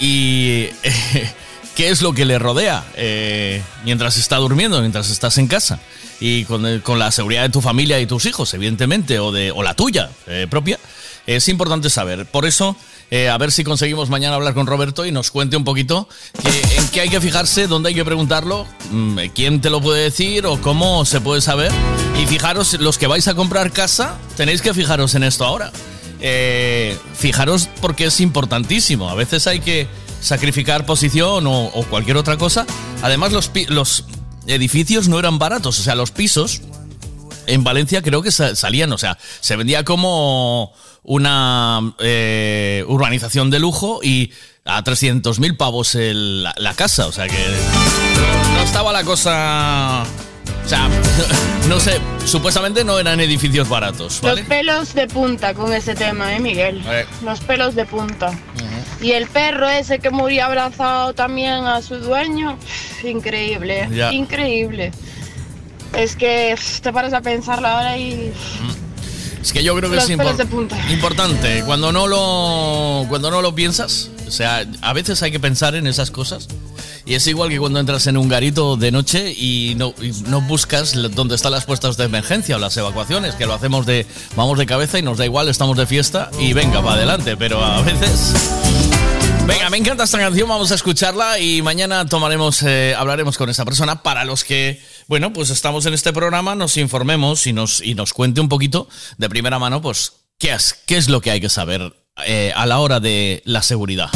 y 0.01 0.67
qué 1.77 1.91
es 1.91 2.03
lo 2.03 2.13
que 2.13 2.25
le 2.25 2.39
rodea 2.39 2.85
eh, 2.97 3.63
mientras 3.85 4.17
está 4.17 4.37
durmiendo, 4.37 4.81
mientras 4.81 5.11
estás 5.11 5.39
en 5.39 5.47
casa. 5.47 5.79
Y 6.19 6.45
con, 6.45 6.65
el- 6.67 6.83
con 6.83 6.99
la 6.99 7.11
seguridad 7.13 7.43
de 7.43 7.51
tu 7.51 7.61
familia 7.61 8.01
y 8.01 8.07
tus 8.07 8.25
hijos, 8.27 8.53
evidentemente, 8.55 9.19
o, 9.19 9.33
de, 9.33 9.51
o 9.51 9.63
la 9.63 9.75
tuya 9.75 10.11
eh, 10.27 10.47
propia, 10.49 10.79
es 11.27 11.49
importante 11.49 11.91
saber. 11.91 12.25
Por 12.27 12.47
eso, 12.47 12.75
eh, 13.11 13.29
a 13.29 13.39
ver 13.39 13.53
si 13.53 13.63
conseguimos 13.65 14.09
mañana 14.11 14.37
hablar 14.37 14.55
con 14.55 14.67
Roberto 14.67 15.07
y 15.07 15.13
nos 15.13 15.31
cuente 15.31 15.57
un 15.57 15.65
poquito 15.65 16.09
en 16.77 16.89
qué 16.89 17.03
hay 17.03 17.09
que 17.09 17.21
fijarse, 17.21 17.67
dónde 17.67 17.91
hay 17.91 17.95
que 17.95 18.05
preguntarlo, 18.05 18.67
mm, 18.91 19.19
quién 19.35 19.61
te 19.61 19.71
lo 19.71 19.81
puede 19.81 20.03
decir 20.03 20.47
o 20.47 20.61
cómo 20.61 21.05
se 21.05 21.21
puede 21.21 21.41
saber. 21.41 21.71
Y 22.21 22.27
fijaros, 22.27 22.75
los 22.81 22.99
que 22.99 23.07
vais 23.07 23.29
a 23.29 23.35
comprar 23.35 23.73
casa, 23.73 24.17
tenéis 24.37 24.63
que 24.63 24.73
fijaros 24.75 25.15
en 25.15 25.23
esto 25.23 25.45
ahora. 25.45 25.71
Eh, 26.21 26.97
fijaros 27.17 27.69
porque 27.81 28.07
es 28.07 28.21
importantísimo. 28.21 29.09
A 29.11 29.15
veces 29.15 29.47
hay 29.47 29.61
que 29.61 29.87
sacrificar 30.21 30.87
posición 30.87 31.47
o, 31.47 31.67
o 31.67 31.85
cualquier 31.85 32.17
otra 32.17 32.37
cosa. 32.39 32.67
Además, 33.03 33.33
los, 33.33 33.51
los 33.69 34.05
edificios 34.47 35.09
no 35.09 35.19
eran 35.19 35.39
baratos. 35.39 35.79
O 35.79 35.83
sea, 35.83 35.95
los 35.95 36.11
pisos 36.11 36.63
en 37.47 37.63
Valencia 37.63 38.03
creo 38.03 38.23
que 38.23 38.33
sa- 38.33 38.57
salían, 38.57 38.93
o 38.93 38.99
sea, 38.99 39.19
se 39.41 39.55
vendía 39.57 39.85
como 39.85 40.73
una 41.09 41.95
eh, 42.01 42.85
urbanización 42.89 43.51
de 43.51 43.59
lujo 43.61 44.01
y 44.03 44.33
a 44.65 44.83
300.000 44.83 45.57
pavos 45.57 45.95
el- 45.95 46.43
la, 46.43 46.55
la 46.59 46.75
casa. 46.75 47.07
O 47.07 47.13
sea 47.13 47.27
que 47.29 47.39
no 48.55 48.63
estaba 48.63 48.93
la 48.93 49.05
cosa... 49.05 50.03
O 50.65 50.69
sea, 50.69 50.89
no 51.69 51.79
sé, 51.79 52.01
supuestamente 52.25 52.83
no 52.83 52.99
eran 52.99 53.21
edificios 53.21 53.69
baratos, 53.69 54.21
¿vale? 54.21 54.41
Los 54.41 54.49
pelos 54.49 54.95
de 54.95 55.07
punta 55.07 55.55
con 55.55 55.73
ese 55.73 55.95
tema, 55.95 56.35
¿eh, 56.35 56.41
Miguel? 56.41 56.83
Eh. 56.89 57.07
Los 57.25 57.39
pelos 57.41 57.77
de 57.77 57.87
punta. 57.87 58.37
Y 59.01 59.13
el 59.13 59.29
perro 59.29 59.69
ese 59.69 60.01
que 60.01 60.11
murió 60.11 60.47
abrazado 60.47 61.13
también 61.15 61.67
a 61.67 61.83
su 61.83 61.99
dueño, 61.99 62.59
increíble, 63.05 63.89
Ya. 63.93 64.13
increíble. 64.13 64.91
Es 65.97 66.17
que 66.17 66.57
te 66.83 66.93
paras 66.93 67.13
a 67.13 67.21
pensarlo 67.21 67.69
ahora 67.69 67.97
y 67.97 68.33
Es 69.47 69.53
que 69.53 69.63
yo 69.63 69.77
creo 69.77 69.89
que 69.89 69.95
Los 69.95 70.11
es 70.11 70.19
impor- 70.19 70.91
importante. 70.91 71.63
Cuando 71.65 71.93
no 71.93 72.09
lo 72.09 73.07
cuando 73.09 73.31
no 73.31 73.43
lo 73.43 73.55
piensas, 73.55 74.11
o 74.27 74.31
sea, 74.33 74.67
a 74.81 74.93
veces 74.93 75.23
hay 75.23 75.31
que 75.31 75.39
pensar 75.39 75.77
en 75.77 75.87
esas 75.87 76.11
cosas. 76.11 76.49
Y 77.05 77.15
es 77.15 77.25
igual 77.29 77.51
que 77.51 77.61
cuando 77.61 77.79
entras 77.79 78.09
en 78.09 78.17
un 78.17 78.29
garito 78.29 78.77
de 78.77 78.91
noche 78.91 79.33
y 79.33 79.75
no, 79.77 79.95
y 80.03 80.11
no 80.29 80.41
buscas 80.41 80.95
dónde 81.15 81.37
están 81.37 81.53
las 81.53 81.65
puestas 81.65 81.97
de 81.97 82.03
emergencia 82.03 82.57
o 82.57 82.59
las 82.59 82.77
evacuaciones, 82.77 83.37
que 83.37 83.47
lo 83.47 83.55
hacemos 83.55 83.87
de 83.87 84.05
vamos 84.35 84.59
de 84.59 84.67
cabeza 84.67 84.99
y 84.99 85.03
nos 85.03 85.17
da 85.17 85.25
igual, 85.25 85.49
estamos 85.49 85.77
de 85.77 85.87
fiesta 85.87 86.29
y 86.41 86.53
venga 86.53 86.83
para 86.83 86.97
adelante. 86.97 87.37
Pero 87.37 87.65
a 87.65 87.83
veces 87.83 88.35
Venga, 89.47 89.71
me 89.71 89.77
encanta 89.77 90.03
esta 90.03 90.19
canción, 90.19 90.49
vamos 90.49 90.73
a 90.73 90.75
escucharla 90.75 91.39
y 91.39 91.63
mañana 91.63 92.05
tomaremos, 92.07 92.65
eh, 92.65 92.97
hablaremos 92.99 93.39
con 93.39 93.49
esa 93.49 93.65
persona 93.65 94.03
para 94.03 94.25
los 94.25 94.43
que, 94.43 94.83
bueno, 95.07 95.33
pues 95.33 95.51
estamos 95.51 95.87
en 95.87 95.95
este 95.95 96.13
programa, 96.13 96.57
nos 96.57 96.77
informemos 96.77 97.47
y 97.47 97.53
nos, 97.53 97.81
y 97.81 97.95
nos 97.95 98.13
cuente 98.13 98.41
un 98.41 98.49
poquito 98.49 98.89
de 99.19 99.29
primera 99.29 99.61
mano, 99.61 99.81
pues, 99.81 100.15
qué 100.39 100.53
es, 100.53 100.75
qué 100.87 100.97
es 100.97 101.09
lo 101.09 101.21
que 101.21 101.31
hay 101.31 101.41
que 101.41 101.49
saber 101.49 101.95
eh, 102.27 102.53
a 102.57 102.67
la 102.67 102.81
hora 102.81 102.99
de 102.99 103.43
la 103.45 103.63
seguridad. 103.63 104.11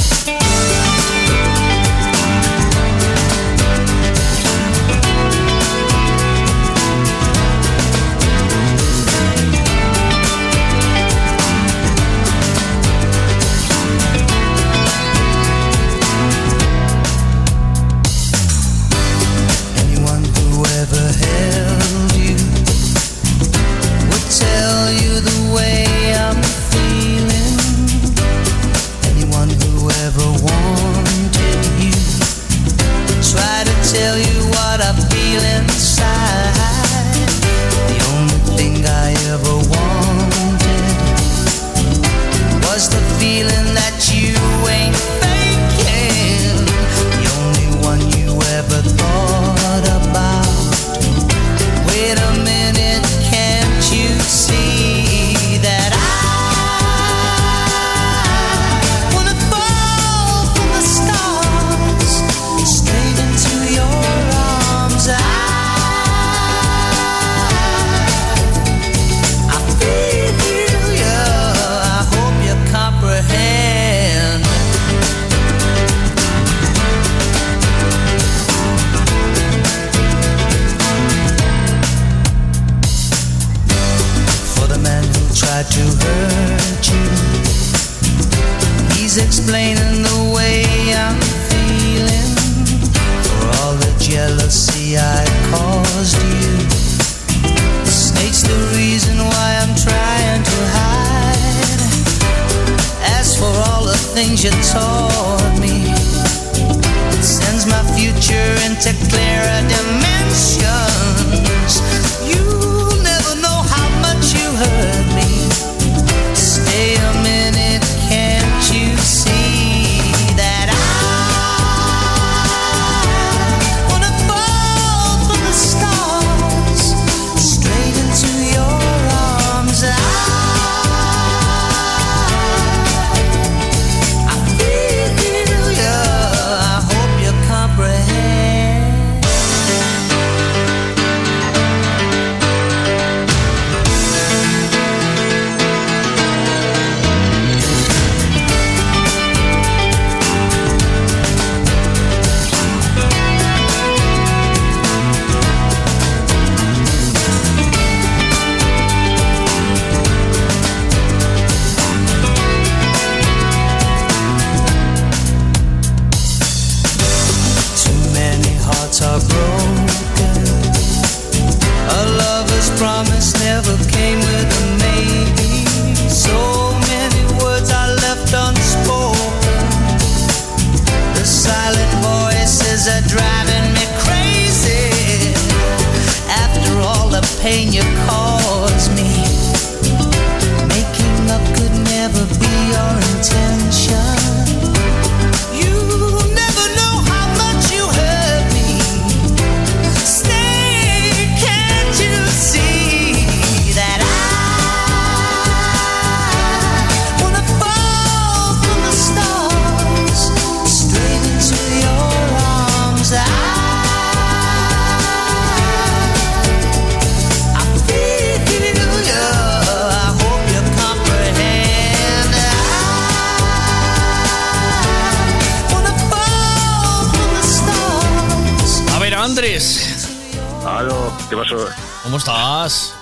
¿Qué 231.31 231.37
pasó? 231.37 231.69
¿Cómo 232.03 232.17
estás? 232.19 232.95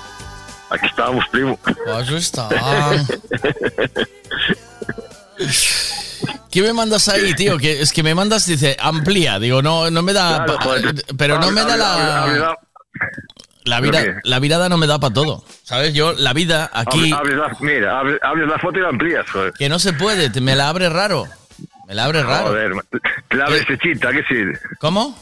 Aquí 0.71 0.87
estábamos, 0.87 1.25
primo. 1.33 1.59
Pues 1.63 2.11
está. 2.11 2.49
¿Qué 6.51 6.63
me 6.63 6.73
mandas 6.73 7.09
ahí, 7.09 7.35
tío? 7.35 7.59
Que 7.59 7.81
es 7.83 7.93
que 7.93 8.03
me 8.03 8.15
mandas, 8.15 8.47
dice, 8.47 8.77
amplía. 8.81 9.39
Digo, 9.39 9.63
no, 9.63 9.91
no 9.91 10.03
me 10.03 10.13
da. 10.13 10.45
Claro, 10.45 10.57
pa- 10.57 10.65
joder. 10.65 10.95
pero 11.17 11.39
no 11.39 11.51
me 11.51 11.63
da 11.65 11.77
la. 11.77 12.57
La, 13.65 13.81
¿Pero 13.83 13.93
vida, 13.93 14.21
la 14.25 14.39
virada 14.39 14.69
no 14.71 14.79
me 14.79 14.87
da 14.87 14.99
para 14.99 15.13
todo. 15.13 15.45
¿Sabes? 15.63 15.93
Yo, 15.93 16.15
la 16.15 16.33
vida 16.33 16.71
aquí. 16.73 17.13
mira, 17.61 18.01
hable- 18.01 18.19
hables 18.23 18.49
la 18.49 18.59
foto 18.59 18.79
y 18.79 18.83
la 18.83 18.89
amplías, 18.89 19.29
joder. 19.31 19.53
Que 19.53 19.69
no 19.69 19.79
se 19.79 19.93
puede, 19.93 20.31
te- 20.31 20.41
me 20.41 20.57
la 20.57 20.69
abre 20.71 20.89
raro. 20.89 21.27
Me 21.87 21.95
la 21.95 22.05
abre 22.05 22.23
raro. 22.23 22.47
Joder, 22.49 22.73
te 23.29 23.37
la 23.37 23.45
abre 23.45 23.59
estrechita, 23.59 24.11
¿qué 24.11 24.23
sí? 24.29 24.43
¿Cómo? 24.81 25.19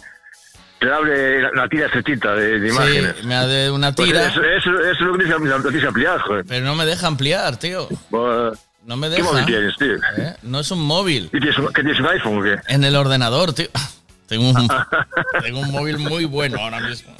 Te 0.78 0.92
abre 0.92 1.40
la, 1.54 1.68
tira 1.68 1.86
estrechita 1.86 2.34
de, 2.34 2.60
de 2.60 2.68
imágenes. 2.68 3.14
Sí, 3.20 3.26
me 3.26 3.34
da 3.34 3.46
de 3.46 3.70
una 3.70 3.92
Pues 3.92 4.08
tira. 4.08 4.26
eso, 4.28 4.42
eso, 4.42 4.70
eso 4.78 4.90
es 4.90 5.00
lo 5.00 5.16
que 5.16 5.24
dice 5.24 5.38
la 5.38 5.58
noticia 5.58 5.88
ampliada, 5.88 6.20
joder. 6.20 6.44
Pero 6.46 6.64
no 6.66 6.74
me 6.74 6.84
deja 6.84 7.06
ampliar, 7.06 7.56
tío. 7.56 7.88
Pues, 8.10 8.58
No 8.84 8.96
me 8.96 9.08
¿Qué 9.08 9.16
deja. 9.16 9.24
móvil 9.32 9.46
tienes, 9.46 9.76
tío? 9.78 9.94
¿Eh? 10.18 10.36
No 10.42 10.60
es 10.60 10.70
un 10.70 10.80
móvil. 10.82 11.24
¿Y 11.32 11.40
tienes, 11.40 11.56
un- 11.58 11.72
¿Qué 11.72 11.82
tienes 11.82 11.98
un 12.00 12.06
iPhone 12.08 12.38
o 12.38 12.42
qué? 12.42 12.56
En 12.68 12.84
el 12.84 12.94
ordenador, 12.94 13.52
tío. 13.54 13.68
Tengo 14.28 14.50
un, 14.50 14.68
tengo 15.42 15.60
un 15.60 15.70
móvil 15.70 15.98
muy 15.98 16.24
bueno 16.24 16.58
ahora 16.60 16.80
mismo. 16.80 17.14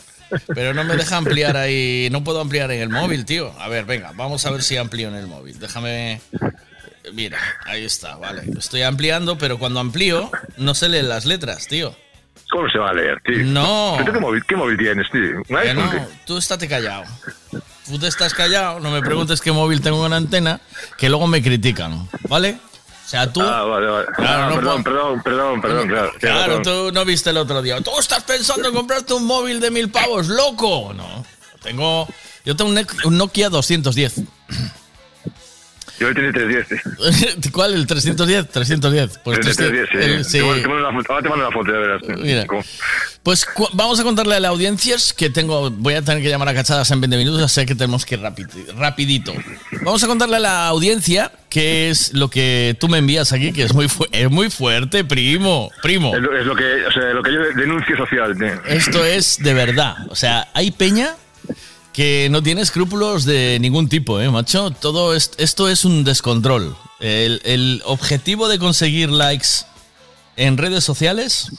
Pero 0.55 0.75
no 0.75 0.83
me 0.83 0.97
deja 0.97 1.17
ampliar 1.17 1.57
ahí. 1.57 2.09
No 2.11 2.25
puedo 2.25 2.41
ampliar 2.41 2.71
en 2.73 2.83
el 2.83 2.89
móvil, 2.89 3.25
tío. 3.25 3.55
A 3.61 3.69
ver, 3.69 3.85
venga, 3.85 4.11
vamos 4.17 4.45
a 4.45 4.51
ver 4.51 4.63
si 4.65 4.77
amplío 4.77 5.07
en 5.09 5.15
el 5.15 5.29
móvil. 5.29 5.57
Déjame. 5.61 6.21
Mira, 7.15 7.39
ahí 7.65 7.85
está, 7.85 8.17
vale. 8.17 8.43
Estoy 8.59 8.83
ampliando, 8.83 9.39
pero 9.39 9.57
cuando 9.59 9.79
amplío 9.79 10.31
no 10.57 10.75
se 10.75 10.89
leen 10.89 11.09
las 11.09 11.25
letras, 11.27 11.69
tío. 11.69 11.97
¿Cómo 12.51 12.69
se 12.69 12.79
va 12.79 12.91
a 12.91 12.95
leer, 12.95 13.21
tío? 13.25 13.45
No. 13.45 13.95
¿Pero 13.99 14.07
tú 14.07 14.13
qué 14.13 14.21
móvil, 14.21 14.45
qué 14.47 14.57
móvil 14.57 14.79
tienes, 14.79 15.11
tío? 15.11 15.43
¿Un 15.49 15.57
iPhone, 15.57 15.77
no, 15.77 16.07
tú 16.27 16.39
estate 16.39 16.69
callado. 16.69 17.05
Tú 17.87 17.99
te 17.99 18.09
estás 18.09 18.35
callado, 18.35 18.81
no 18.81 18.91
me 18.91 19.01
preguntes 19.01 19.41
qué 19.41 19.53
móvil 19.53 19.81
tengo 19.81 20.05
en 20.07 20.13
antena, 20.13 20.61
que 20.99 21.09
luego 21.09 21.27
me 21.27 21.43
critican, 21.43 22.09
¿vale? 22.29 22.59
O 23.05 23.09
sea, 23.09 23.33
tú... 23.33 23.41
Ah, 23.41 23.63
vale, 23.63 23.87
vale. 23.87 24.07
Claro, 24.17 24.43
Ah, 24.43 24.49
no 24.51 24.57
perdón, 24.57 24.83
perdón, 24.83 25.23
perdón, 25.23 25.61
perdón, 25.61 25.89
claro. 25.89 26.13
Claro, 26.19 26.59
razón. 26.59 26.63
tú 26.65 26.91
no 26.93 27.05
viste 27.05 27.31
el 27.31 27.37
otro 27.37 27.63
día. 27.63 27.81
¿Tú 27.81 27.93
estás 28.01 28.25
pensando 28.25 28.69
en 28.69 28.75
comprarte 28.75 29.15
un 29.15 29.25
móvil 29.25 29.61
de 29.61 29.71
mil 29.71 29.91
pavos, 29.91 30.27
loco? 30.27 30.93
No. 30.93 31.25
Tengo. 31.63 32.09
Yo 32.45 32.57
tengo 32.57 32.73
un 33.05 33.17
Nokia 33.17 33.49
210. 33.49 34.23
Yo 35.99 36.13
tenía 36.15 36.31
310, 36.33 36.69
tío. 36.69 37.53
¿Cuál? 37.53 37.75
¿El 37.75 37.87
310? 37.87 38.49
310. 38.51 39.19
Pues, 39.25 39.39
El 39.39 39.45
de 39.45 39.55
310, 39.55 39.89
sí. 39.91 39.97
el- 39.99 40.25
sí. 40.25 40.39
Te 40.63 40.69
mando- 40.69 40.93
foto- 40.93 41.13
Ahora 41.13 41.23
te 41.23 41.29
mando 41.29 41.47
una 41.49 41.57
foto, 41.57 41.73
ya 41.73 41.79
verás. 41.79 42.03
Mira. 42.19 42.47
¿Cómo? 42.47 42.63
Pues 43.23 43.45
vamos 43.73 43.99
a 43.99 44.05
contarle 44.05 44.37
a 44.37 44.41
la 44.41 44.49
audiencia 44.49 44.97
que 45.17 45.31
tengo. 45.31 45.71
Voy 45.71 45.95
a 45.95 46.03
tener 46.03 46.23
que 46.23 46.29
llamar 46.29 46.49
a 46.49 46.55
cachadas 46.55 46.89
en 46.93 47.01
20 47.01 47.17
minutos, 47.17 47.43
así 47.43 47.67
que 47.67 47.75
tenemos 47.75 48.05
que 48.05 48.15
ir 48.17 48.21
rapidi- 48.21 48.67
rapidito. 48.77 49.33
Vamos 49.83 50.05
a 50.05 50.07
contarle 50.07 50.37
a 50.37 50.41
la 50.41 50.67
audiencia 50.69 51.33
qué 51.49 51.91
es 51.91 52.13
lo 52.13 52.29
que 52.31 52.77
tú 52.79 52.89
me 52.89 52.99
envías 52.99 53.33
aquí, 53.33 53.53
que 53.53 53.65
es 53.65 53.75
muy, 53.75 53.89
fu- 53.89 54.07
es 54.13 54.31
muy 54.31 54.49
fuerte, 54.51 55.03
primo. 55.05 55.71
Primo. 55.83 56.15
Es 56.15 56.23
lo, 56.23 56.39
es 56.39 56.47
lo 56.47 56.55
que, 56.55 56.87
o 56.87 56.93
sea, 56.93 57.03
lo 57.15 57.23
que 57.23 57.33
yo 57.33 57.41
denuncio 57.57 57.97
social, 57.97 58.37
tío. 58.39 58.53
Esto 58.69 59.05
es 59.05 59.39
de 59.41 59.55
verdad. 59.55 59.97
O 60.09 60.15
sea, 60.15 60.49
hay 60.55 60.71
peña 60.71 61.17
que 61.97 62.29
no 62.31 62.43
tiene 62.43 62.61
escrúpulos 62.61 63.25
de 63.25 63.57
ningún 63.59 63.89
tipo, 63.89 64.21
¿eh, 64.21 64.29
macho? 64.31 64.71
Todo 64.71 65.15
es- 65.15 65.31
esto 65.39 65.69
es 65.71 65.87
un 65.87 66.05
descontrol. 66.05 66.77
El, 67.01 67.41
el 67.45 67.83
objetivo 67.87 68.49
de 68.49 68.59
conseguir 68.59 69.09
likes 69.09 69.49
en 70.37 70.59
redes 70.59 70.85
sociales 70.85 71.51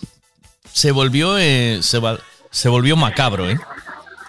se 0.71 0.91
volvió, 0.91 1.39
eh, 1.39 1.79
se, 1.81 1.97
va- 1.97 2.19
se 2.51 2.69
volvió 2.69 2.95
macabro, 2.95 3.49
¿eh? 3.49 3.57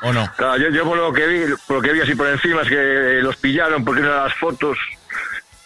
¿O 0.00 0.12
no? 0.12 0.30
Claro, 0.38 0.56
yo, 0.62 0.70
yo 0.70 0.84
por 0.84 0.96
lo 0.96 1.12
que 1.12 1.26
vi, 1.26 1.40
por 1.66 1.76
lo 1.76 1.82
que 1.82 1.92
vi 1.92 2.00
así 2.00 2.14
por 2.14 2.28
encima 2.28 2.62
es 2.62 2.68
que 2.68 3.18
los 3.22 3.36
pillaron 3.36 3.84
porque 3.84 4.00
de 4.00 4.08
las 4.08 4.32
fotos 4.34 4.78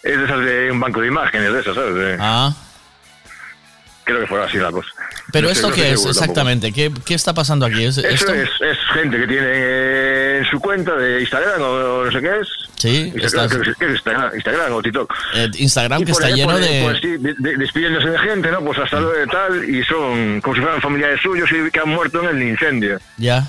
es 0.02 0.18
de 0.18 0.24
esas 0.24 0.44
de 0.44 0.70
un 0.72 0.80
banco 0.80 1.00
de 1.00 1.06
imágenes, 1.06 1.52
de 1.52 1.60
esas, 1.60 1.74
¿sabes? 1.76 2.18
Ah. 2.20 2.52
Creo 4.04 4.20
que 4.20 4.26
fue 4.26 4.42
así 4.44 4.56
la 4.58 4.70
cosa. 4.72 4.88
Pero 5.32 5.46
No 5.48 5.54
sé, 5.54 5.60
esto 5.60 5.68
no 5.70 5.74
qué 5.76 5.92
es 5.92 6.04
exactamente? 6.04 6.72
¿Qué, 6.72 6.92
qué 7.06 7.14
está 7.14 7.32
pasando 7.32 7.64
aquí? 7.66 7.84
¿Es, 7.84 7.98
Eso 7.98 8.08
esto? 8.08 8.34
es, 8.34 8.48
es 8.60 8.78
gente 8.92 9.16
que 9.16 9.26
tiene 9.28 9.46
eh, 9.46 10.38
en 10.38 10.44
su 10.50 10.58
cuenta 10.58 10.96
de 10.96 11.20
Instagram 11.20 11.62
o 11.62 12.04
no 12.04 12.10
sé 12.12 12.20
qué 12.20 12.40
es. 12.40 12.48
Sí, 12.76 13.12
Instagram, 13.14 13.24
estás- 13.46 13.62
que 13.62 13.70
es- 13.70 13.76
¿qué 13.78 13.84
es 13.86 13.90
Instagram, 13.92 14.34
Instagram 14.34 14.72
o 14.72 14.82
TikTok. 14.82 15.14
Eh, 15.36 15.48
Instagram 15.54 16.02
Y 16.02 16.04
que 16.04 16.10
está 16.12 16.26
ahí, 16.26 16.34
lleno 16.34 16.58
de... 16.58 16.80
Pues 16.82 16.98
sí, 17.00 17.16
de- 17.16 17.34
de- 17.38 17.56
despidiéndose 17.58 18.08
de 18.10 18.18
gente, 18.18 18.50
¿no? 18.50 18.60
Pues 18.64 18.78
hasta 18.80 18.98
luego 19.00 19.16
de 19.16 19.26
tal, 19.28 19.70
y 19.70 19.84
son 19.84 20.40
como 20.40 20.54
si 20.56 20.60
fueran 20.60 20.80
familiares 20.80 21.20
suyos 21.22 21.48
y 21.52 21.70
que 21.70 21.78
han 21.80 21.88
muerto 21.90 22.20
en 22.28 22.36
el 22.36 22.42
incendio. 22.48 22.98
Ya. 23.18 23.48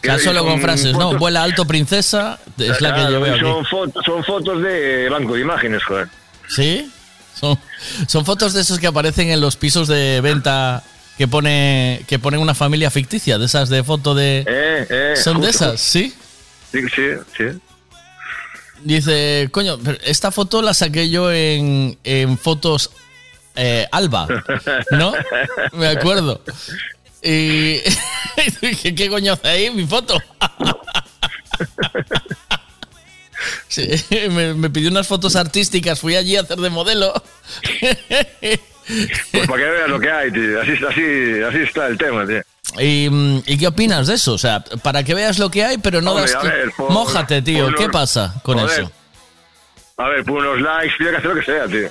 sea, 0.04 0.16
Y 0.16 0.20
solo 0.20 0.40
son 0.40 0.48
con 0.50 0.60
frases, 0.62 0.92
¿no? 0.92 1.00
fotos- 1.10 1.18
Vuela 1.18 1.42
alto 1.42 1.64
princesa, 1.66 2.38
es 2.56 2.80
la 2.80 2.90
que 2.94 3.00
Claro, 3.00 3.10
yo 3.10 3.20
veo 3.20 3.32
y 3.34 3.38
aquí. 3.38 3.44
son, 3.44 3.66
fotos, 3.66 4.04
son 4.06 4.22
fotos 4.24 4.62
de 4.62 5.08
banco 5.08 5.34
de 5.34 5.40
imágenes, 5.40 5.82
joder. 5.84 6.06
¿Sí? 6.46 6.90
Son, 7.38 7.58
son 8.06 8.24
fotos 8.24 8.52
de 8.52 8.62
esos 8.62 8.78
que 8.78 8.86
aparecen 8.86 9.30
en 9.30 9.40
los 9.40 9.56
pisos 9.56 9.88
de 9.88 10.20
venta 10.20 10.82
que 11.16 11.26
pone 11.26 12.04
que 12.06 12.18
ponen 12.18 12.40
una 12.40 12.54
familia 12.54 12.90
ficticia, 12.90 13.38
de 13.38 13.46
esas 13.46 13.68
de 13.68 13.82
foto 13.82 14.14
de... 14.14 14.44
Eh, 14.46 14.86
eh, 14.88 15.14
son 15.16 15.40
de 15.40 15.50
esas, 15.50 15.80
¿sí? 15.80 16.14
Sí, 16.70 16.82
sí, 16.94 17.02
sí. 17.36 17.44
Dice, 18.84 19.48
coño, 19.50 19.78
pero 19.82 19.98
esta 20.04 20.30
foto 20.30 20.62
la 20.62 20.74
saqué 20.74 21.10
yo 21.10 21.32
en, 21.32 21.98
en 22.04 22.38
fotos 22.38 22.90
eh, 23.56 23.88
Alba, 23.90 24.28
¿no? 24.92 25.12
Me 25.72 25.88
acuerdo. 25.88 26.40
Y 27.20 27.80
dije, 28.62 28.94
¿qué 28.94 29.08
coño 29.08 29.32
hace 29.32 29.48
ahí 29.48 29.70
mi 29.70 29.84
foto? 29.84 30.22
Sí, 33.68 33.88
me, 34.30 34.54
me 34.54 34.70
pidió 34.70 34.90
unas 34.90 35.06
fotos 35.06 35.36
artísticas, 35.36 36.00
fui 36.00 36.16
allí 36.16 36.36
a 36.36 36.40
hacer 36.42 36.58
de 36.58 36.70
modelo. 36.70 37.12
Pues 39.32 39.46
para 39.46 39.62
que 39.62 39.68
veas 39.70 39.88
lo 39.90 40.00
que 40.00 40.10
hay, 40.10 40.32
tío. 40.32 40.62
Así, 40.62 40.70
así, 40.72 41.42
así 41.46 41.58
está 41.58 41.88
el 41.88 41.98
tema, 41.98 42.26
tío. 42.26 42.40
¿Y, 42.82 43.06
mm, 43.10 43.42
¿y 43.44 43.58
qué 43.58 43.66
opinas 43.66 44.06
de 44.06 44.14
eso? 44.14 44.32
O 44.32 44.38
sea, 44.38 44.64
para 44.82 45.02
que 45.04 45.12
veas 45.12 45.38
lo 45.38 45.50
que 45.50 45.62
hay, 45.62 45.76
pero 45.76 46.00
no 46.00 46.12
Hombre, 46.12 46.24
das... 46.24 46.36
a 46.36 46.40
tu- 46.40 46.46
ver, 46.46 46.72
por- 46.74 46.90
Mójate, 46.90 47.42
tío, 47.42 47.68
¿qué 47.76 47.90
pasa 47.90 48.40
con 48.42 48.58
joder. 48.58 48.80
eso? 48.80 48.92
A 49.98 50.08
ver, 50.08 50.24
por 50.24 50.38
unos 50.38 50.62
likes, 50.62 50.94
tiene 50.96 51.10
que 51.12 51.16
hacer 51.18 51.30
lo 51.34 51.36
que 51.38 51.44
sea, 51.44 51.66
tío. 51.66 51.90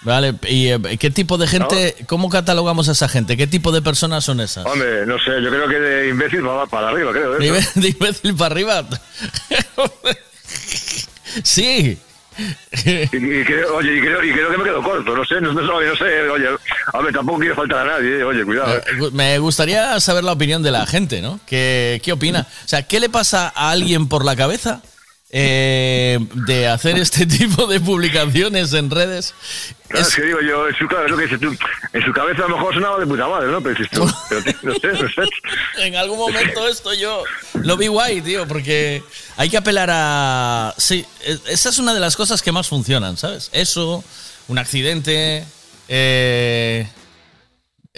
Vale, 0.00 0.34
¿y 0.48 0.68
eh, 0.68 0.78
qué 0.98 1.10
tipo 1.10 1.36
de 1.36 1.48
gente, 1.48 1.96
cómo 2.06 2.30
catalogamos 2.30 2.88
a 2.88 2.92
esa 2.92 3.10
gente? 3.10 3.36
¿Qué 3.36 3.46
tipo 3.46 3.70
de 3.70 3.82
personas 3.82 4.24
son 4.24 4.40
esas? 4.40 4.64
Hombre, 4.64 5.04
no 5.04 5.18
sé, 5.18 5.42
yo 5.42 5.50
creo 5.50 5.68
que 5.68 5.78
de 5.80 6.08
imbécil 6.08 6.40
para, 6.42 6.64
para 6.64 6.88
arriba, 6.88 7.12
creo. 7.12 7.34
¿eh? 7.38 7.60
De 7.74 7.88
imbécil 7.90 8.34
para 8.36 8.54
arriba. 8.54 8.86
Sí. 11.42 11.98
Y, 12.84 13.16
y 13.16 13.44
creo, 13.44 13.74
oye, 13.74 13.96
y 13.96 14.00
creo, 14.00 14.22
y 14.22 14.32
creo 14.32 14.48
que 14.52 14.58
me 14.58 14.62
quedo 14.64 14.80
corto, 14.80 15.16
no 15.16 15.24
sé, 15.24 15.40
no, 15.40 15.52
no, 15.52 15.60
no 15.62 15.96
sé, 15.96 16.28
oye, 16.30 16.46
a 16.92 17.00
ver, 17.00 17.12
tampoco 17.12 17.40
quiero 17.40 17.56
faltar 17.56 17.78
a 17.88 17.92
nadie, 17.98 18.22
oye, 18.22 18.44
cuidado. 18.44 18.76
eh. 18.76 18.82
Eh, 18.86 19.08
Me 19.12 19.38
gustaría 19.40 19.98
saber 19.98 20.22
la 20.22 20.32
opinión 20.32 20.62
de 20.62 20.70
la 20.70 20.86
gente, 20.86 21.20
¿no? 21.20 21.40
¿Qué, 21.46 22.00
qué 22.04 22.12
opina? 22.12 22.46
O 22.64 22.68
sea, 22.68 22.84
¿qué 22.84 23.00
le 23.00 23.08
pasa 23.08 23.52
a 23.52 23.70
alguien 23.72 24.08
por 24.08 24.24
la 24.24 24.36
cabeza 24.36 24.82
eh, 25.30 26.18
de 26.46 26.68
hacer 26.68 26.98
este 26.98 27.26
tipo 27.26 27.66
de 27.66 27.80
publicaciones 27.80 28.72
en 28.72 28.90
redes? 28.90 29.34
Claro, 29.88 30.06
es 30.06 30.14
que 30.14 30.22
digo 30.22 30.40
yo, 30.40 30.68
en 30.68 30.74
su, 30.74 30.86
claro, 30.86 31.04
es 31.04 31.10
lo 31.10 31.16
que 31.16 31.22
dices 31.24 31.40
tú, 31.40 31.56
en 31.92 32.02
su 32.04 32.12
cabeza 32.12 32.44
a 32.44 32.48
lo 32.48 32.56
mejor 32.56 32.74
sonaba 32.74 32.98
de 32.98 33.06
puta 33.06 33.26
madre, 33.28 33.48
¿no? 33.50 33.60
Pero, 33.62 33.74
dices 33.74 33.90
tú, 33.90 34.10
pero 34.28 34.42
tío, 34.42 34.54
no 34.62 34.74
sé, 34.74 34.88
no 34.92 35.08
sé. 35.08 35.30
En 35.78 35.96
algún 35.96 36.18
momento 36.18 36.66
esto 36.68 36.92
yo 36.94 37.22
lo 37.54 37.76
vi 37.76 37.86
guay, 37.86 38.20
tío, 38.20 38.46
porque 38.48 39.02
hay 39.36 39.48
que 39.50 39.56
apelar 39.56 39.88
a... 39.92 40.74
Sí, 40.76 41.04
e- 41.22 41.38
esa 41.48 41.68
es 41.68 41.78
una 41.78 41.94
de 41.94 42.00
las 42.00 42.16
cosas 42.16 42.42
que 42.42 42.52
más 42.52 42.68
funcionan, 42.68 43.16
¿sabes? 43.16 43.50
Eso, 43.52 44.04
un 44.48 44.58
accidente... 44.58 45.44
Eh, 45.88 46.86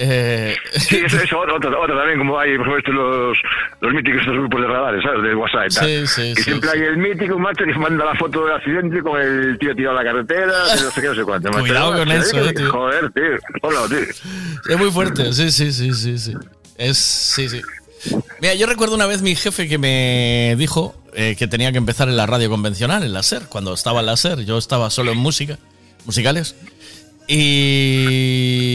eh, 0.01 0.57
Sí, 0.73 1.03
eso, 1.05 1.19
eso 1.19 1.39
otra, 1.39 1.55
otra, 1.57 1.97
también, 1.97 2.19
como 2.19 2.39
hay, 2.39 2.57
por 2.57 2.79
estos 2.79 2.95
los, 2.95 3.39
los 3.81 3.95
míticos 3.95 4.21
estos 4.21 4.35
grupos 4.35 4.61
de 4.63 4.67
radares, 4.67 5.03
¿sabes? 5.03 5.23
De 5.23 5.35
WhatsApp 5.35 5.67
y 5.71 5.75
tal. 5.75 5.87
Sí, 5.87 6.07
sí, 6.07 6.23
que 6.35 6.37
sí, 6.37 6.43
siempre 6.43 6.71
sí. 6.71 6.79
hay 6.79 6.85
el 6.85 6.97
mítico, 6.97 7.39
macho, 7.39 7.65
que 7.65 7.75
manda 7.75 8.05
la 8.05 8.15
foto 8.15 8.45
del 8.45 8.55
accidente 8.55 9.03
con 9.03 9.21
el 9.21 9.59
tío 9.59 9.75
tirado 9.75 9.99
a 9.99 10.03
la 10.03 10.11
carretera, 10.11 10.53
no 10.83 10.91
sé 10.91 11.01
qué, 11.01 11.09
no 11.09 11.15
sé 11.15 11.23
cuánto. 11.23 11.51
Cuidado 11.51 11.93
con 11.97 12.11
eso, 12.11 12.39
eh, 12.39 12.53
tío. 12.55 12.73
Joder, 12.73 13.11
tío. 13.13 13.25
Hola, 13.63 13.81
tío. 13.89 14.73
Es 14.73 14.79
muy 14.79 14.91
fuerte, 14.91 15.33
sí, 15.33 15.51
sí, 15.51 15.73
sí, 15.73 15.93
sí, 15.93 16.19
sí. 16.19 16.35
Es, 16.79 16.99
sí, 16.99 17.49
sí. 17.49 17.61
Mira, 18.41 18.55
yo 18.55 18.67
recuerdo 18.67 18.95
una 18.95 19.07
vez 19.07 19.21
mi 19.21 19.35
jefe 19.35 19.69
que 19.69 19.77
me 19.77 20.55
dijo 20.57 20.95
eh, 21.15 21.37
que 21.39 21.47
tenía 21.47 21.73
que 21.73 21.79
empezar 21.79 22.09
en 22.09 22.17
la 22.17 22.27
radio 22.27 22.49
convencional, 22.49 23.03
en 23.03 23.13
la 23.13 23.23
SER, 23.23 23.43
cuando 23.49 23.75
estaba 23.75 24.01
en 24.01 24.07
la 24.07 24.17
SER. 24.17 24.45
Yo 24.45 24.59
estaba 24.59 24.91
solo 24.91 25.13
en 25.13 25.19
música, 25.19 25.59
musicales. 26.07 26.57
Y, 27.33 28.75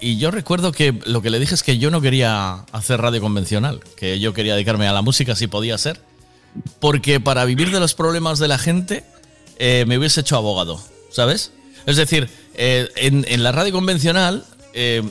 y 0.00 0.16
yo 0.16 0.30
recuerdo 0.30 0.72
que 0.72 0.98
lo 1.04 1.20
que 1.20 1.28
le 1.28 1.38
dije 1.38 1.54
es 1.54 1.62
que 1.62 1.76
yo 1.76 1.90
no 1.90 2.00
quería 2.00 2.64
hacer 2.72 2.98
radio 2.98 3.20
convencional, 3.20 3.80
que 3.94 4.18
yo 4.18 4.32
quería 4.32 4.54
dedicarme 4.54 4.88
a 4.88 4.94
la 4.94 5.02
música 5.02 5.36
si 5.36 5.48
podía 5.48 5.76
ser, 5.76 6.00
porque 6.80 7.20
para 7.20 7.44
vivir 7.44 7.70
de 7.70 7.78
los 7.78 7.92
problemas 7.92 8.38
de 8.38 8.48
la 8.48 8.56
gente 8.56 9.04
eh, 9.58 9.84
me 9.86 9.98
hubiese 9.98 10.20
hecho 10.20 10.36
abogado, 10.36 10.82
¿sabes? 11.10 11.52
Es 11.84 11.96
decir, 11.96 12.30
eh, 12.54 12.88
en, 12.96 13.26
en 13.28 13.42
la 13.42 13.52
radio 13.52 13.74
convencional 13.74 14.46
eh, 14.72 15.02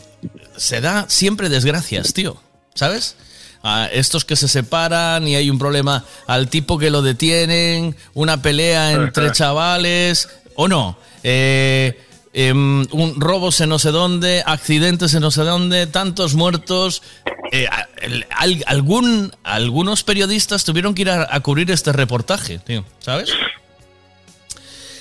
se 0.56 0.82
da 0.82 1.06
siempre 1.10 1.50
desgracias, 1.50 2.12
tío, 2.14 2.42
¿sabes? 2.74 3.18
A 3.62 3.86
estos 3.86 4.26
que 4.26 4.36
se 4.36 4.48
separan 4.48 5.28
y 5.28 5.36
hay 5.36 5.52
un 5.52 5.60
problema 5.60 6.06
al 6.26 6.50
tipo 6.50 6.80
que 6.80 6.90
lo 6.90 7.04
detienen, 7.04 7.96
una 8.16 8.42
pelea 8.42 8.94
entre 8.94 9.32
chavales, 9.34 10.28
o 10.56 10.68
no, 10.68 10.98
eh, 11.22 12.07
em, 12.40 12.86
un 12.92 13.20
robos 13.20 13.60
en 13.62 13.70
no 13.70 13.80
sé 13.80 13.90
dónde, 13.92 14.44
accidentes 14.46 15.16
en 15.16 15.22
no 15.22 15.32
sé 15.32 15.42
dónde, 15.42 15.88
tantos 15.88 16.36
muertos. 16.36 17.02
Eh, 17.52 17.66
al- 18.38 18.64
algún, 18.68 19.32
algunos 19.44 20.04
periodistas 20.04 20.64
tuvieron 20.64 20.94
que 20.94 21.02
ir 21.02 21.10
a, 21.10 21.28
a 21.34 21.40
cubrir 21.40 21.72
este 21.72 21.92
reportaje, 21.94 22.60
tío, 22.60 22.86
¿sabes? 23.00 23.32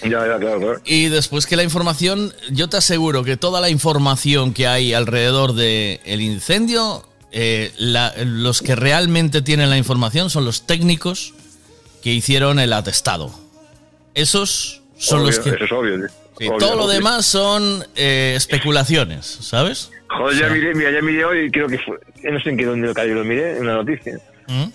Ya, 0.03 0.11
ya, 0.27 0.39
claro, 0.39 0.59
claro. 0.61 0.81
Y 0.85 1.07
después 1.09 1.47
que 1.47 1.57
la 1.57 1.63
información, 1.63 2.33
yo 2.51 2.69
te 2.69 2.77
aseguro 2.77 3.25
que 3.25 3.37
toda 3.37 3.61
la 3.61 3.69
información 3.71 4.55
que 4.55 4.67
hay 4.67 4.95
alrededor 4.95 5.53
del 5.55 6.01
el 6.05 6.21
incendio, 6.21 7.07
eh, 7.33 7.73
la- 7.77 8.15
los 8.25 8.63
que 8.63 8.77
realmente 8.77 9.43
tienen 9.43 9.69
la 9.69 9.77
información 9.77 10.31
son 10.31 10.45
los 10.45 10.67
técnicos 10.67 11.35
que 12.03 12.13
hicieron 12.13 12.61
el 12.61 12.73
atestado. 12.73 13.31
Esos 14.15 14.81
son 14.97 15.21
Obvio, 15.21 15.27
los 15.27 15.39
que... 15.41 15.51
Eso 15.51 15.65
es 15.65 15.73
obvio. 15.73 16.07
Sí, 16.39 16.49
Obvio, 16.49 16.59
todo 16.59 16.77
lo 16.77 16.87
demás 16.89 17.25
son 17.25 17.85
eh, 17.95 18.35
especulaciones, 18.37 19.27
¿sabes? 19.27 19.91
Joder, 20.09 20.39
ya 20.39 20.49
miré, 20.49 20.75
mira, 20.75 20.91
ya 20.91 21.03
miré 21.03 21.25
hoy, 21.25 21.51
creo 21.51 21.67
que 21.67 21.79
fue, 21.79 21.99
no 22.31 22.41
sé 22.41 22.51
en 22.51 22.57
qué 22.57 22.65
dónde 22.67 22.89
lo 22.89 22.95
cayó, 22.95 23.15
lo 23.15 23.25
miré 23.25 23.57
en 23.57 23.63
una 23.63 23.75
noticia. 23.75 24.19
¿Mm? 24.49 24.67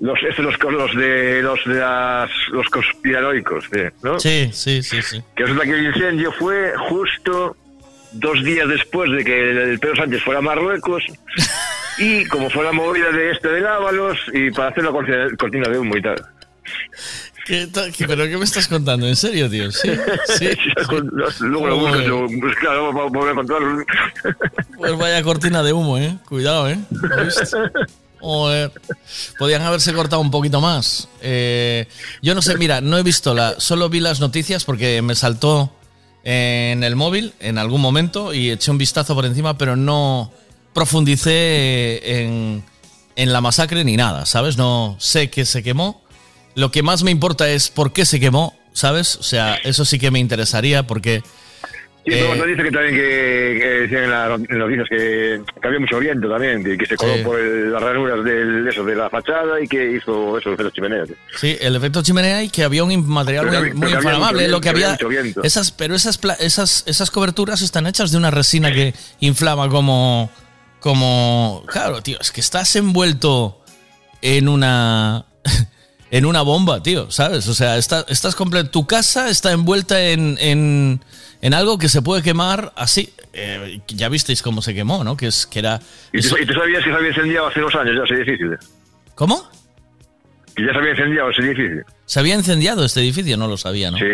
Los, 0.00 0.18
los, 0.22 0.58
los 0.58 0.96
de 0.96 1.42
los 1.42 1.62
de 1.66 1.74
las, 1.74 2.30
los 2.50 2.66
conspiranoicos, 2.68 3.66
eh, 3.72 3.90
¿no? 4.02 4.18
Sí, 4.18 4.48
sí, 4.52 4.82
sí, 4.82 5.02
sí. 5.02 5.22
Que 5.36 5.42
resulta 5.42 5.64
que 5.64 5.72
el 5.72 5.86
incendio 5.86 6.32
fue 6.32 6.72
justo 6.88 7.54
dos 8.12 8.42
días 8.42 8.66
después 8.66 9.10
de 9.12 9.24
que 9.24 9.50
el 9.50 9.78
Pedro 9.78 9.96
Sánchez 9.96 10.22
fuera 10.22 10.38
a 10.38 10.42
Marruecos 10.42 11.02
y 11.98 12.24
como 12.26 12.48
fue 12.50 12.64
la 12.64 12.72
movida 12.72 13.10
de 13.10 13.30
este 13.32 13.48
de 13.48 13.68
Ábalos 13.68 14.18
y 14.32 14.50
para 14.50 14.68
hacer 14.68 14.84
la 14.84 14.90
cortina, 14.90 15.28
cortina 15.38 15.68
de 15.68 15.78
humo 15.78 15.96
y 15.96 16.02
tal. 16.02 16.24
¿Qué 17.50 18.06
¿Pero 18.06 18.28
qué 18.28 18.36
me 18.36 18.44
estás 18.44 18.68
contando? 18.68 19.06
¿En 19.08 19.16
serio, 19.16 19.50
tío? 19.50 19.72
Sí, 19.72 19.90
sí. 20.38 20.48
Luego 21.40 21.66
lo 21.66 21.76
buscas, 21.78 22.06
lo- 22.06 22.26
pues 22.40 22.54
claro, 22.60 22.92
vamos 22.92 23.26
a 23.26 23.30
encontrarlo. 23.32 23.84
Pues 24.76 24.96
vaya 24.96 25.22
cortina 25.22 25.62
de 25.64 25.72
humo, 25.72 25.98
¿eh? 25.98 26.16
Cuidado, 26.28 26.68
¿eh? 26.68 26.78
¿Lo 26.90 27.24
viste? 27.24 27.44
Joder. 28.20 28.70
Podían 29.38 29.62
haberse 29.62 29.92
cortado 29.94 30.22
un 30.22 30.30
poquito 30.30 30.60
más. 30.60 31.08
Eh, 31.22 31.88
yo 32.22 32.34
no 32.34 32.42
sé, 32.42 32.56
mira, 32.56 32.80
no 32.80 32.98
he 32.98 33.02
visto 33.02 33.34
la. 33.34 33.58
Solo 33.58 33.88
vi 33.88 33.98
las 34.00 34.20
noticias 34.20 34.64
porque 34.64 35.00
me 35.02 35.14
saltó 35.16 35.74
en 36.22 36.84
el 36.84 36.96
móvil 36.96 37.32
en 37.40 37.56
algún 37.58 37.80
momento 37.80 38.32
y 38.34 38.50
eché 38.50 38.70
un 38.70 38.78
vistazo 38.78 39.14
por 39.14 39.24
encima, 39.24 39.56
pero 39.58 39.74
no 39.74 40.30
profundicé 40.74 42.22
en, 42.22 42.62
en 43.16 43.32
la 43.32 43.40
masacre 43.40 43.84
ni 43.84 43.96
nada, 43.96 44.26
¿sabes? 44.26 44.56
No 44.56 44.96
sé 45.00 45.30
que 45.30 45.44
se 45.44 45.62
quemó. 45.62 46.04
Lo 46.54 46.70
que 46.70 46.82
más 46.82 47.02
me 47.02 47.10
importa 47.10 47.48
es 47.48 47.68
por 47.70 47.92
qué 47.92 48.04
se 48.04 48.18
quemó, 48.20 48.58
¿sabes? 48.72 49.16
O 49.16 49.22
sea, 49.22 49.56
eso 49.64 49.84
sí 49.84 49.98
que 49.98 50.10
me 50.10 50.18
interesaría 50.18 50.86
porque. 50.86 51.22
Y 52.02 52.14
eh, 52.14 52.20
luego 52.20 52.34
nos 52.36 52.46
dice 52.46 52.62
que 52.62 52.70
también 52.70 52.94
que, 52.94 53.58
que 53.60 53.68
decían 53.82 54.04
en, 54.04 54.10
la, 54.10 54.34
en 54.34 54.58
noticias 54.58 54.88
que, 54.88 55.42
que 55.60 55.68
había 55.68 55.78
mucho 55.80 55.98
viento 55.98 56.30
también, 56.30 56.64
que, 56.64 56.78
que 56.78 56.86
se 56.86 56.96
coló 56.96 57.14
Sí. 57.16 57.22
por 57.22 57.38
el- 57.38 57.70
las 57.70 57.82
ranuras 57.82 58.24
del, 58.24 58.66
eso, 58.66 58.82
de 58.84 58.96
la 58.96 59.10
fachada 59.10 59.60
y 59.62 59.68
que 59.68 59.96
hizo 59.98 60.38
eso 60.38 60.56
de 60.56 60.64
las 60.64 60.72
chimeneas. 60.72 61.08
Sí, 61.38 61.58
el 61.60 61.76
efecto 61.76 62.02
chimenea 62.02 62.42
y 62.42 62.48
que 62.48 62.64
había 62.64 62.84
un 62.84 63.06
material 63.06 63.48
Pero 63.50 63.60
muy, 63.60 63.70
pero 63.90 63.90
inflamable. 63.96 64.48
lo 64.48 64.62
que 64.62 64.70
había, 64.70 64.96
viento. 65.08 65.42
esas, 65.44 65.70
pero 65.72 65.94
esas, 65.94 66.18
esas, 66.40 66.84
esas 66.86 67.10
coberturas 67.10 67.60
están 67.60 67.86
hechas 67.86 68.10
de 68.12 68.16
una 68.16 68.30
resina 68.30 68.72
que 68.72 68.94
inflama 69.20 69.68
como, 69.68 70.30
como, 70.80 71.62
claro, 71.68 72.02
tío, 72.02 72.16
es 72.18 72.30
que 72.32 72.40
estás 72.40 72.74
envuelto 72.76 73.62
en 74.22 74.48
una, 74.48 75.26
en 76.10 76.26
una 76.26 76.42
bomba, 76.42 76.82
tío, 76.82 77.10
¿sabes? 77.10 77.46
O 77.48 77.54
sea, 77.54 77.76
está- 77.76 78.04
estás 78.08 78.36
comple- 78.36 78.68
tu 78.70 78.86
casa 78.86 79.28
está 79.30 79.52
envuelta 79.52 80.00
en, 80.00 80.36
en, 80.40 81.00
en 81.40 81.54
algo 81.54 81.78
que 81.78 81.88
se 81.88 82.02
puede 82.02 82.22
quemar 82.22 82.72
así. 82.76 83.12
Eh, 83.32 83.80
ya 83.88 84.08
visteis 84.08 84.42
cómo 84.42 84.60
se 84.60 84.74
quemó, 84.74 85.04
¿no? 85.04 85.16
Que 85.16 85.28
es 85.28 85.46
que 85.46 85.60
era. 85.60 85.80
¿Y 86.12 86.20
tú, 86.20 86.36
y 86.36 86.44
tú 86.46 86.52
sabías 86.54 86.82
que 86.84 86.90
se 86.90 86.96
había 86.96 87.08
incendiado 87.10 87.46
hace 87.46 87.60
dos 87.60 87.74
años 87.76 87.94
ya 87.96 88.02
ese 88.04 88.14
edificio? 88.22 88.58
¿Cómo? 89.14 89.48
Que 90.56 90.66
ya 90.66 90.72
se 90.72 90.78
había 90.78 90.90
incendiado 90.90 91.30
ese 91.30 91.42
edificio. 91.42 91.84
¿Se 92.06 92.18
había 92.18 92.34
incendiado 92.34 92.84
este 92.84 93.00
edificio? 93.00 93.36
No 93.36 93.46
lo 93.46 93.56
sabía, 93.56 93.92
¿no? 93.92 93.98
Sí, 93.98 94.04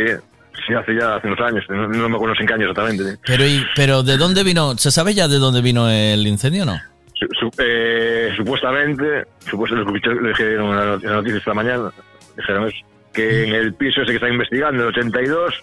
sí, 0.69 0.75
hace 0.75 0.95
ya 1.01 1.15
hace 1.17 1.29
unos 1.29 1.41
años. 1.41 1.65
No, 1.71 1.89
no 1.89 2.09
me 2.11 2.17
acuerdo 2.17 2.35
en 2.39 2.47
qué 2.47 2.53
año 2.55 2.71
exactamente. 2.71 3.19
Pero, 3.27 3.47
y- 3.47 3.65
pero 3.75 4.03
¿de 4.03 4.19
dónde 4.19 4.43
vino? 4.45 4.77
¿Se 4.77 4.91
sabe 4.91 5.15
ya 5.15 5.29
de 5.29 5.39
dónde 5.39 5.63
vino 5.63 5.89
el 5.89 6.27
incendio 6.27 6.65
o 6.65 6.67
no? 6.67 6.79
Su- 7.19 7.51
eh, 7.59 8.33
supuestamente, 8.37 9.25
supuestamente 9.49 10.09
lo 10.15 10.29
dijeron 10.29 10.71
en 11.03 11.03
la 11.03 11.15
noticia 11.17 11.39
esta 11.39 11.55
mañana, 11.55 11.91
dijeron 12.37 12.69
eso, 12.69 12.77
que 13.13 13.45
en 13.49 13.55
el 13.55 13.75
piso 13.75 14.03
ese 14.03 14.11
que 14.11 14.17
está 14.17 14.29
investigando, 14.29 14.83
el 14.83 14.89
82, 14.91 15.55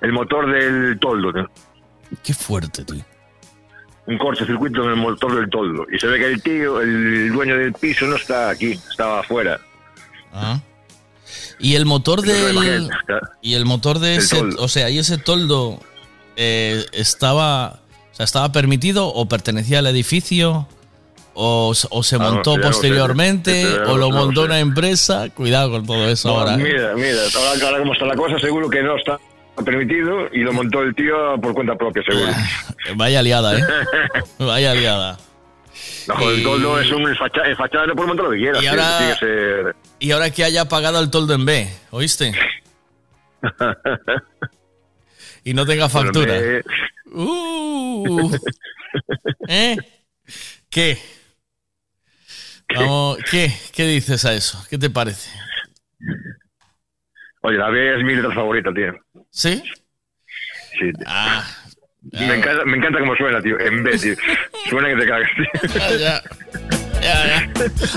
el 0.00 0.12
motor 0.12 0.50
del 0.52 0.98
toldo, 0.98 1.32
¿no? 1.32 1.48
Qué 2.24 2.34
fuerte, 2.34 2.84
tío. 2.84 3.04
Un 4.06 4.18
cortocircuito 4.18 4.82
en 4.84 4.90
el 4.90 4.96
motor 4.96 5.36
del 5.36 5.48
toldo. 5.48 5.86
Y 5.92 5.98
se 6.00 6.08
ve 6.08 6.18
que 6.18 6.26
el 6.26 6.42
tío, 6.42 6.80
el 6.80 7.30
dueño 7.32 7.56
del 7.56 7.72
piso, 7.74 8.06
no 8.06 8.16
está 8.16 8.50
aquí, 8.50 8.72
estaba 8.72 9.20
afuera. 9.20 9.60
Ah. 10.32 10.60
Y 11.60 11.76
el 11.76 11.86
motor 11.86 12.22
del. 12.22 12.90
está. 13.00 13.20
Y 13.40 13.54
el 13.54 13.64
motor 13.64 14.00
de 14.00 14.14
El 14.14 14.18
ese. 14.22 14.36
toldo. 14.38 14.62
O 14.64 14.66
sea, 14.68 14.90
y 14.90 14.98
ese 14.98 15.18
toldo 15.18 15.78
eh, 16.34 16.84
estaba. 16.92 17.80
O 18.10 18.14
sea, 18.14 18.24
¿estaba 18.24 18.50
permitido 18.50 19.06
o 19.06 19.28
pertenecía 19.28 19.78
al 19.78 19.86
edificio? 19.86 20.66
¿O, 21.42 21.72
se 21.74 22.16
Ah, 22.16 22.18
montó 22.18 22.56
no 22.58 22.62
posteriormente? 22.64 23.62
Ya 23.62 23.78
no- 23.84 23.92
¿O 23.92 23.96
lo 23.96 24.10
no 24.10 24.16
montó 24.16 24.42
una 24.42 24.60
empresa? 24.60 25.30
Cuidado 25.30 25.70
con 25.70 25.86
todo 25.86 26.06
eso 26.08 26.28
No, 26.28 26.40
ahora. 26.40 26.54
¿eh? 26.54 26.58
Mira, 26.58 26.92
mira, 26.94 27.18
ahora, 27.34 27.64
ahora 27.66 27.78
como 27.78 27.92
está 27.94 28.04
la 28.04 28.14
cosa, 28.14 28.38
seguro 28.38 28.68
que 28.68 28.82
no 28.82 28.96
está 28.96 29.18
permitido 29.64 30.28
y 30.32 30.40
lo 30.40 30.52
montó 30.52 30.82
el 30.82 30.94
tío 30.94 31.14
por 31.40 31.54
cuenta 31.54 31.74
propia, 31.76 32.02
seguro. 32.02 32.30
Vaya 32.96 33.22
liada, 33.22 33.58
¿eh? 33.58 33.62
Vaya 34.38 34.74
liada. 34.74 35.18
El 36.20 36.40
Y- 36.40 36.42
toldo 36.42 36.78
es 36.78 36.90
un 36.92 37.16
fachada, 37.16 37.46
el 37.46 37.56
fachada 37.56 37.86
no 37.86 37.94
puede 37.94 38.08
montar 38.08 38.26
lo 38.26 38.32
que 38.32 38.38
quiera. 38.38 38.62
Y 38.62 38.66
ahora- 38.66 38.98
tiene 38.98 39.12
que 39.14 39.18
ser- 39.20 39.76
Y 39.98 40.10
ahora 40.10 40.30
que 40.30 40.44
haya 40.44 40.68
pagado 40.68 41.00
el 41.00 41.10
toldo 41.10 41.32
en 41.34 41.44
B, 41.46 41.70
¿oíste? 41.90 42.34
y 45.44 45.54
no 45.54 45.64
tenga 45.64 45.88
factura. 45.88 46.34
Me- 46.34 46.62
Uh. 47.12 48.30
¿Eh? 49.48 49.76
¿Qué? 50.68 50.98
Vamos, 52.76 53.18
¿qué? 53.30 53.52
¿Qué 53.72 53.84
dices 53.86 54.24
a 54.24 54.34
eso? 54.34 54.64
¿Qué 54.68 54.78
te 54.78 54.90
parece? 54.90 55.30
Oye, 57.42 57.56
la 57.56 57.70
B 57.70 57.96
es 57.96 58.04
mi 58.04 58.14
letra 58.14 58.34
favorita, 58.34 58.72
tío. 58.72 58.92
¿Sí? 59.30 59.62
Sí. 60.78 60.92
tío. 60.92 61.04
Ah, 61.06 61.44
me, 62.12 62.34
encanta, 62.34 62.64
me 62.64 62.76
encanta 62.76 62.98
cómo 63.00 63.16
suena, 63.16 63.40
tío. 63.40 63.58
En 63.58 63.82
B, 63.82 63.96
tío. 63.98 64.14
Suena 64.68 64.88
que 64.88 64.96
te 64.96 65.06
cagas, 65.06 65.30
tío. 65.36 65.70
Ya, 65.74 65.96
ya. 65.96 66.22
Ya, 67.00 67.26
ya. 67.26 67.50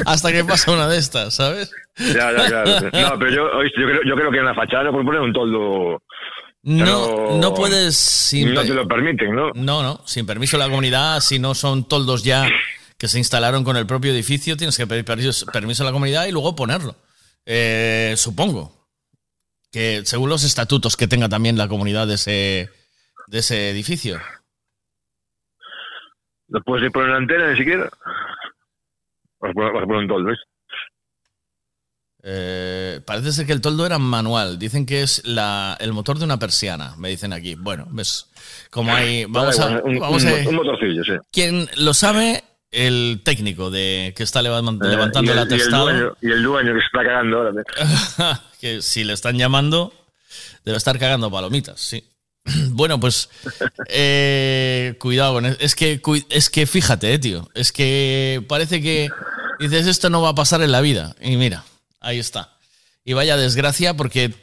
Hasta 0.06 0.32
que 0.32 0.46
pasa 0.46 0.72
una 0.72 0.88
de 0.88 0.98
estas, 0.98 1.36
¿sabes? 1.36 1.72
Ya, 1.98 2.32
ya, 2.32 2.46
claro. 2.48 2.90
No, 2.94 3.20
pero 3.20 3.32
yo, 3.32 3.46
oíste, 3.58 3.82
yo, 3.82 3.88
creo, 3.88 4.02
yo 4.06 4.16
creo 4.16 4.32
que 4.32 4.38
en 4.38 4.46
la 4.46 4.56
fachada 4.56 4.92
puedes 4.92 5.06
poner 5.06 5.22
un 5.22 5.34
toldo. 5.34 6.02
No, 6.64 7.38
no 7.38 7.54
puedes 7.54 7.98
sin 7.98 8.54
No 8.54 8.62
te 8.62 8.74
lo 8.74 8.88
permiten, 8.88 9.36
¿no? 9.36 9.52
No, 9.54 9.84
no, 9.84 10.00
sin 10.06 10.26
permiso 10.26 10.58
de 10.58 10.64
la 10.64 10.70
comunidad, 10.70 11.20
si 11.20 11.38
no 11.38 11.54
son 11.54 11.86
toldos 11.86 12.24
ya 12.24 12.48
que 13.04 13.10
se 13.10 13.18
instalaron 13.18 13.66
con 13.66 13.76
el 13.76 13.86
propio 13.86 14.14
edificio, 14.14 14.56
tienes 14.56 14.78
que 14.78 14.88
pedir 14.88 15.04
permiso, 15.04 15.46
a 15.52 15.86
la 15.86 15.92
comunidad 15.92 16.26
y 16.26 16.32
luego 16.32 16.56
ponerlo. 16.56 16.96
Eh, 17.46 18.14
supongo 18.16 18.88
que 19.74 20.04
según 20.06 20.30
los 20.30 20.46
estatutos 20.46 20.96
que 20.96 21.10
tenga 21.10 21.28
también 21.28 21.58
la 21.58 21.68
comunidad 21.68 22.08
de 22.08 22.14
ese, 22.14 22.70
de 23.28 23.40
ese 23.40 23.70
edificio. 23.72 24.22
No 26.48 26.62
puedes 26.62 26.90
poner 26.94 27.10
una 27.10 27.18
antena 27.18 27.52
ni 27.52 27.58
siquiera. 27.58 27.90
Vas 29.42 29.52
a 29.52 29.54
poner, 29.54 29.74
vas 29.74 29.84
a 29.84 29.86
poner 29.86 30.02
un 30.04 30.08
toldo, 30.08 30.30
¿ves? 30.30 30.40
Eh, 32.24 33.02
parece 33.06 33.34
ser 33.34 33.46
que 33.46 33.52
el 33.52 33.60
toldo 33.60 33.86
era 33.86 34.00
manual. 34.00 34.58
Dicen 34.58 34.86
que 34.86 35.02
es 35.02 35.26
la, 35.26 35.76
el 35.82 35.92
motor 35.92 36.20
de 36.20 36.24
una 36.24 36.40
persiana, 36.40 36.96
me 36.98 37.10
dicen 37.10 37.34
aquí. 37.34 37.56
Bueno, 37.56 37.86
ves, 37.92 38.30
como 38.70 38.94
hay... 38.96 39.26
Vamos 39.26 39.60
un, 39.60 39.98
un- 39.98 40.04
a- 40.04 40.10
un 40.48 40.56
motorcillo, 40.56 41.04
sí. 41.04 41.12
Quien 41.34 41.68
lo 41.76 41.94
sabe, 41.94 42.46
el 42.74 43.22
técnico 43.24 43.70
de 43.72 44.14
que 44.16 44.24
está 44.24 44.40
Eh, 44.40 44.44
levantando 44.44 44.86
el 44.86 44.92
el, 44.92 45.28
y 45.28 45.32
el 45.32 45.40
atestado. 45.40 45.84
dueño, 45.86 46.18
y 46.22 46.32
el 46.32 46.44
dueño 46.44 46.74
que 46.74 46.80
se 46.80 46.86
está 46.86 47.04
cagando 47.04 47.38
ahora. 47.38 47.64
que 48.60 48.82
si 48.82 49.04
le 49.04 49.14
están 49.14 49.38
llamando, 49.38 49.94
debe 50.66 50.78
estar 50.78 50.98
cagando 51.00 51.32
palomitas, 51.32 51.80
sí. 51.80 52.04
Bueno, 52.72 53.00
pues 53.00 53.30
eh, 53.90 54.96
cuidado 55.00 55.34
con 55.34 55.46
eso. 55.46 55.58
Es 55.60 55.76
que, 55.76 56.02
es 56.30 56.50
que 56.50 56.66
fíjate, 56.66 57.14
eh, 57.14 57.20
tío. 57.20 57.48
Es 57.54 57.72
que 57.72 58.44
parece 58.48 58.82
que 58.82 59.10
dices 59.60 59.88
esto 59.88 60.10
no 60.10 60.22
va 60.22 60.30
a 60.30 60.36
pasar 60.36 60.62
en 60.62 60.72
la 60.72 60.82
vida. 60.82 61.16
Y 61.22 61.38
mira, 61.38 61.64
ahí 62.02 62.20
está. 62.20 62.58
Y 63.06 63.14
vaya 63.14 63.38
desgracia 63.38 63.94
porque 63.96 64.34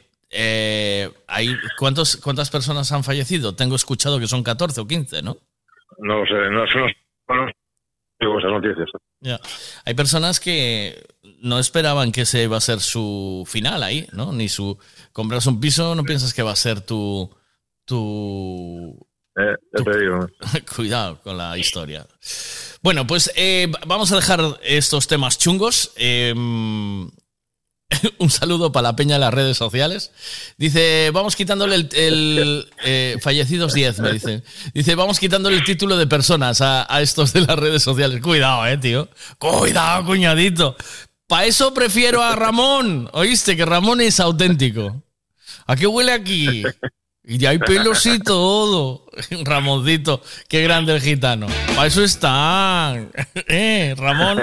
hay 1.27 1.55
¿cuántos, 1.77 2.17
¿cuántas 2.17 2.49
personas 2.49 2.91
han 2.91 3.03
fallecido? 3.03 3.53
Tengo 3.55 3.75
escuchado 3.75 4.19
que 4.19 4.27
son 4.27 4.43
14 4.43 4.81
o 4.81 4.87
15, 4.87 5.21
¿no? 5.21 5.37
No 5.99 6.19
lo 6.19 6.25
sé, 6.25 6.33
no, 6.33 6.65
no, 6.65 7.45
no, 7.45 7.51
esas 8.39 8.51
noticias. 8.51 8.89
Ya. 9.19 9.39
Hay 9.85 9.93
personas 9.93 10.39
que 10.39 11.03
no 11.41 11.59
esperaban 11.59 12.11
que 12.11 12.21
ese 12.21 12.43
iba 12.43 12.57
a 12.57 12.61
ser 12.61 12.79
su 12.79 13.43
final 13.47 13.83
ahí, 13.83 14.07
¿no? 14.13 14.31
Ni 14.31 14.49
su 14.49 14.77
compras 15.11 15.47
un 15.47 15.59
piso, 15.59 15.95
no 15.95 16.03
piensas 16.03 16.33
que 16.33 16.43
va 16.43 16.51
a 16.51 16.55
ser 16.55 16.81
tu 16.81 17.29
tu 17.85 19.07
Eh, 19.35 19.55
ya 19.77 19.83
te 19.83 19.99
digo. 19.99 20.27
cuidado 20.75 21.19
con 21.21 21.37
la 21.37 21.57
historia. 21.57 22.05
Bueno, 22.81 23.05
pues 23.05 23.31
eh, 23.35 23.71
vamos 23.85 24.11
a 24.11 24.15
dejar 24.15 24.41
estos 24.63 25.07
temas 25.07 25.37
chungos. 25.37 25.93
Eh, 25.95 26.33
un 28.17 28.29
saludo 28.29 28.71
para 28.71 28.89
la 28.89 28.95
peña 28.95 29.15
de 29.15 29.19
las 29.19 29.33
redes 29.33 29.57
sociales. 29.57 30.11
Dice, 30.57 31.11
vamos 31.13 31.35
quitándole 31.35 31.75
el, 31.75 32.67
eh, 32.83 33.17
fallecidos 33.21 33.73
10, 33.73 33.99
me 33.99 34.13
dice. 34.13 34.43
Dice, 34.73 34.95
vamos 34.95 35.19
quitándole 35.19 35.57
el 35.57 35.63
título 35.63 35.97
de 35.97 36.07
personas 36.07 36.61
a, 36.61 36.93
a 36.93 37.01
estos 37.01 37.33
de 37.33 37.41
las 37.41 37.57
redes 37.57 37.83
sociales. 37.83 38.21
Cuidado, 38.21 38.65
eh, 38.67 38.77
tío. 38.77 39.09
Cuidado, 39.37 40.05
cuñadito. 40.05 40.75
Para 41.27 41.45
eso 41.45 41.73
prefiero 41.73 42.21
a 42.21 42.35
Ramón. 42.35 43.09
¿Oíste? 43.13 43.55
Que 43.55 43.65
Ramón 43.65 44.01
es 44.01 44.19
auténtico. 44.19 45.01
¿A 45.67 45.75
qué 45.75 45.87
huele 45.87 46.11
aquí? 46.11 46.63
Y 47.23 47.45
hay 47.45 47.59
pelos 47.59 48.05
y 48.05 48.19
todo. 48.19 49.05
Ramoncito, 49.43 50.21
qué 50.47 50.63
grande 50.63 50.95
el 50.95 51.01
gitano. 51.01 51.47
Para 51.75 51.87
eso 51.87 52.03
están. 52.03 53.11
Eh, 53.47 53.95
Ramón 53.97 54.41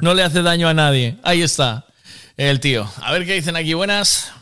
no 0.00 0.14
le 0.14 0.22
hace 0.22 0.42
daño 0.42 0.68
a 0.68 0.74
nadie. 0.74 1.16
Ahí 1.22 1.42
está 1.42 1.86
el 2.36 2.60
tío. 2.60 2.90
A 3.02 3.12
ver 3.12 3.26
qué 3.26 3.34
dicen 3.34 3.56
aquí. 3.56 3.74
Buenas. 3.74 4.32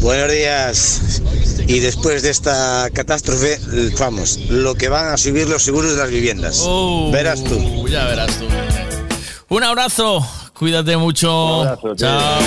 Buenos 0.00 0.30
días. 0.30 1.22
Y 1.66 1.80
después 1.80 2.22
de 2.22 2.30
esta 2.30 2.88
catástrofe, 2.92 3.58
vamos, 3.98 4.38
lo 4.48 4.74
que 4.74 4.88
van 4.88 5.08
a 5.08 5.16
subir 5.16 5.48
los 5.48 5.62
seguros 5.62 5.92
de 5.92 5.96
las 5.98 6.10
viviendas. 6.10 6.62
Oh, 6.64 7.10
verás 7.12 7.42
tú. 7.42 7.86
Ya 7.88 8.04
verás 8.06 8.38
tú. 8.38 8.46
Un 9.48 9.64
abrazo. 9.64 10.26
Cuídate 10.54 10.96
mucho. 10.96 11.60
Un 11.60 11.68
abrazo, 11.68 11.94
Chao. 11.96 12.40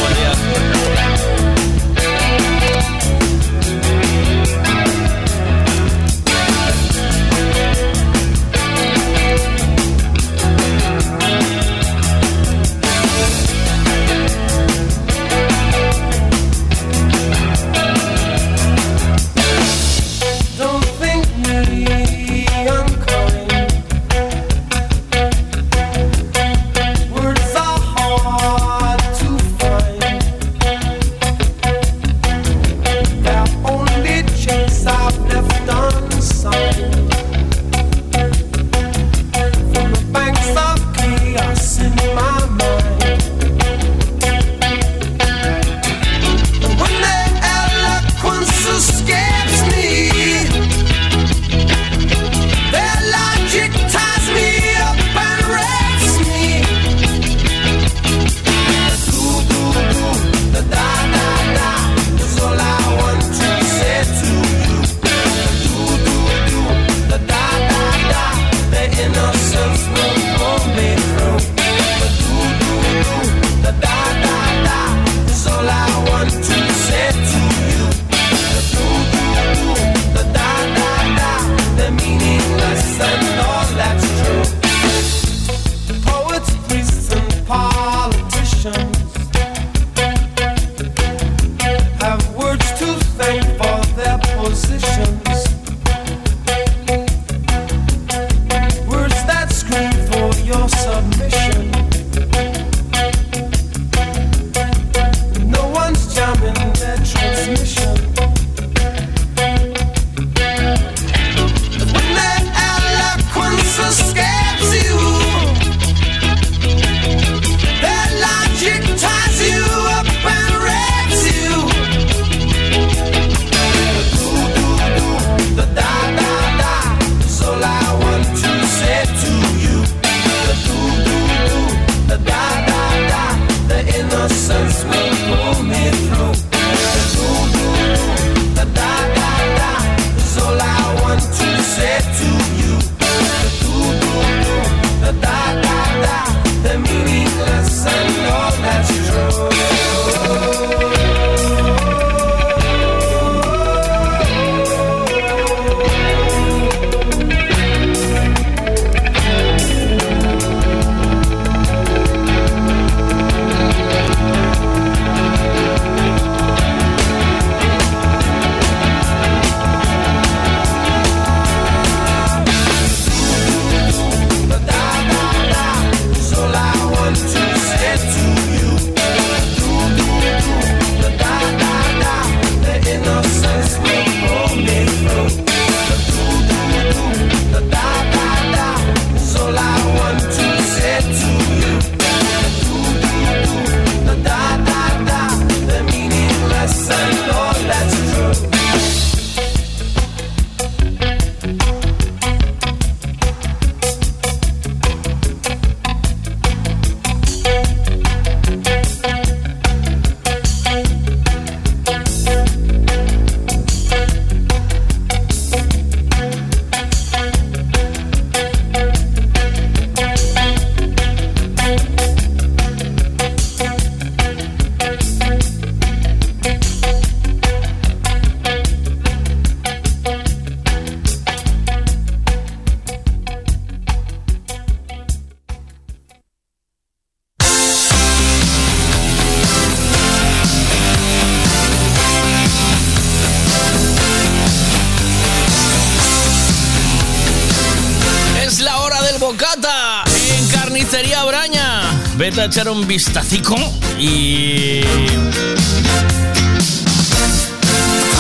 echar 252.50 252.68
un 252.68 252.88
vistacico 252.88 253.56
y... 254.00 254.82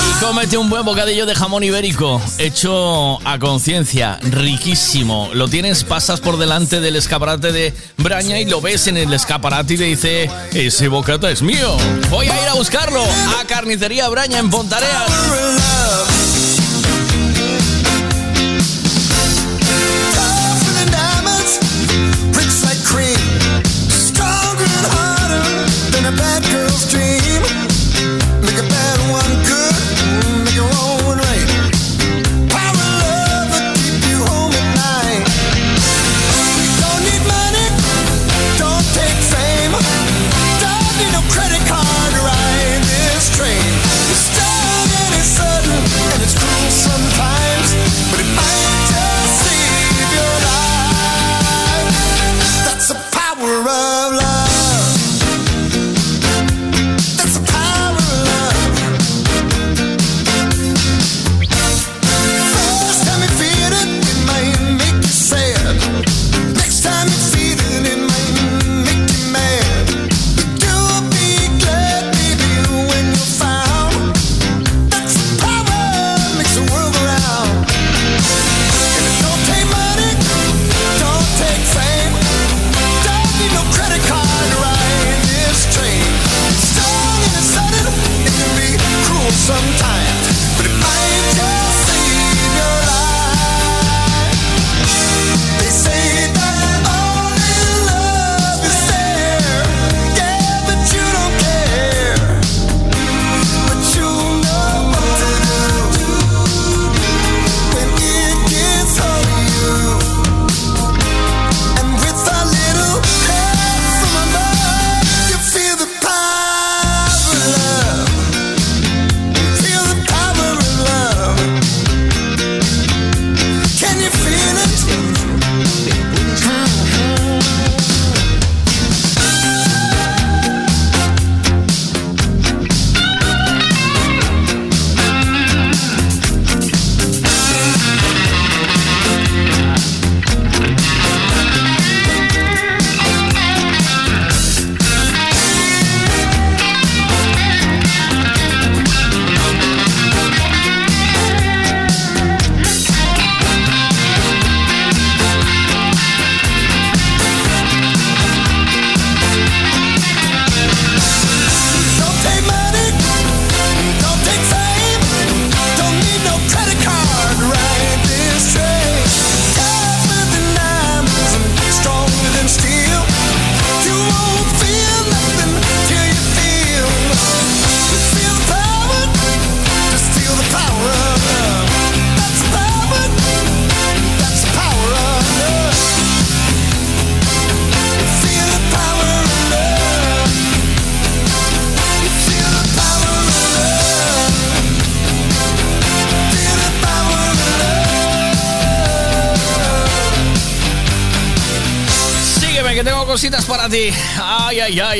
Y 0.05 0.21
cómete 0.21 0.55
un 0.55 0.69
buen 0.69 0.85
bocadillo 0.85 1.25
de 1.25 1.33
jamón 1.33 1.63
ibérico, 1.63 2.21
hecho 2.37 3.19
a 3.27 3.39
conciencia, 3.39 4.19
riquísimo. 4.21 5.31
Lo 5.33 5.47
tienes, 5.47 5.83
pasas 5.83 6.19
por 6.19 6.37
delante 6.37 6.79
del 6.79 6.95
escaparate 6.95 7.51
de 7.51 7.73
Braña 7.97 8.39
y 8.39 8.45
lo 8.45 8.61
ves 8.61 8.85
en 8.85 8.97
el 8.97 9.11
escaparate 9.11 9.73
y 9.73 9.77
te 9.77 9.83
dice, 9.85 10.29
ese 10.53 10.87
bocata 10.89 11.31
es 11.31 11.41
mío. 11.41 11.75
Voy 12.11 12.27
a 12.27 12.39
ir 12.39 12.47
a 12.49 12.53
buscarlo 12.53 13.03
a 13.03 13.45
Carnicería 13.47 14.07
Braña 14.09 14.37
en 14.37 14.51
Pontareas. 14.51 15.09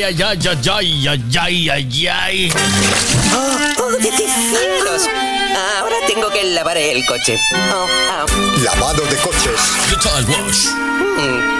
ay, 0.09 0.23
ay, 0.23 0.39
ay, 0.71 1.07
ay, 1.07 1.23
ay, 1.39 1.69
ay, 1.69 2.07
ay. 2.07 2.51
Oh, 3.35 3.83
oh, 3.83 3.91
de 3.91 4.11
cielos. 4.11 5.07
Ahora 5.79 5.95
tengo 6.07 6.29
que 6.29 6.43
lavar 6.45 6.77
el 6.77 7.05
coche. 7.05 7.37
Oh. 7.73 7.85
oh. 7.85 8.59
Lavado 8.63 9.03
de 9.03 9.15
coches. 9.17 9.59
Total 9.91 10.25
Wash. 10.25 10.65
Mm, 11.17 11.59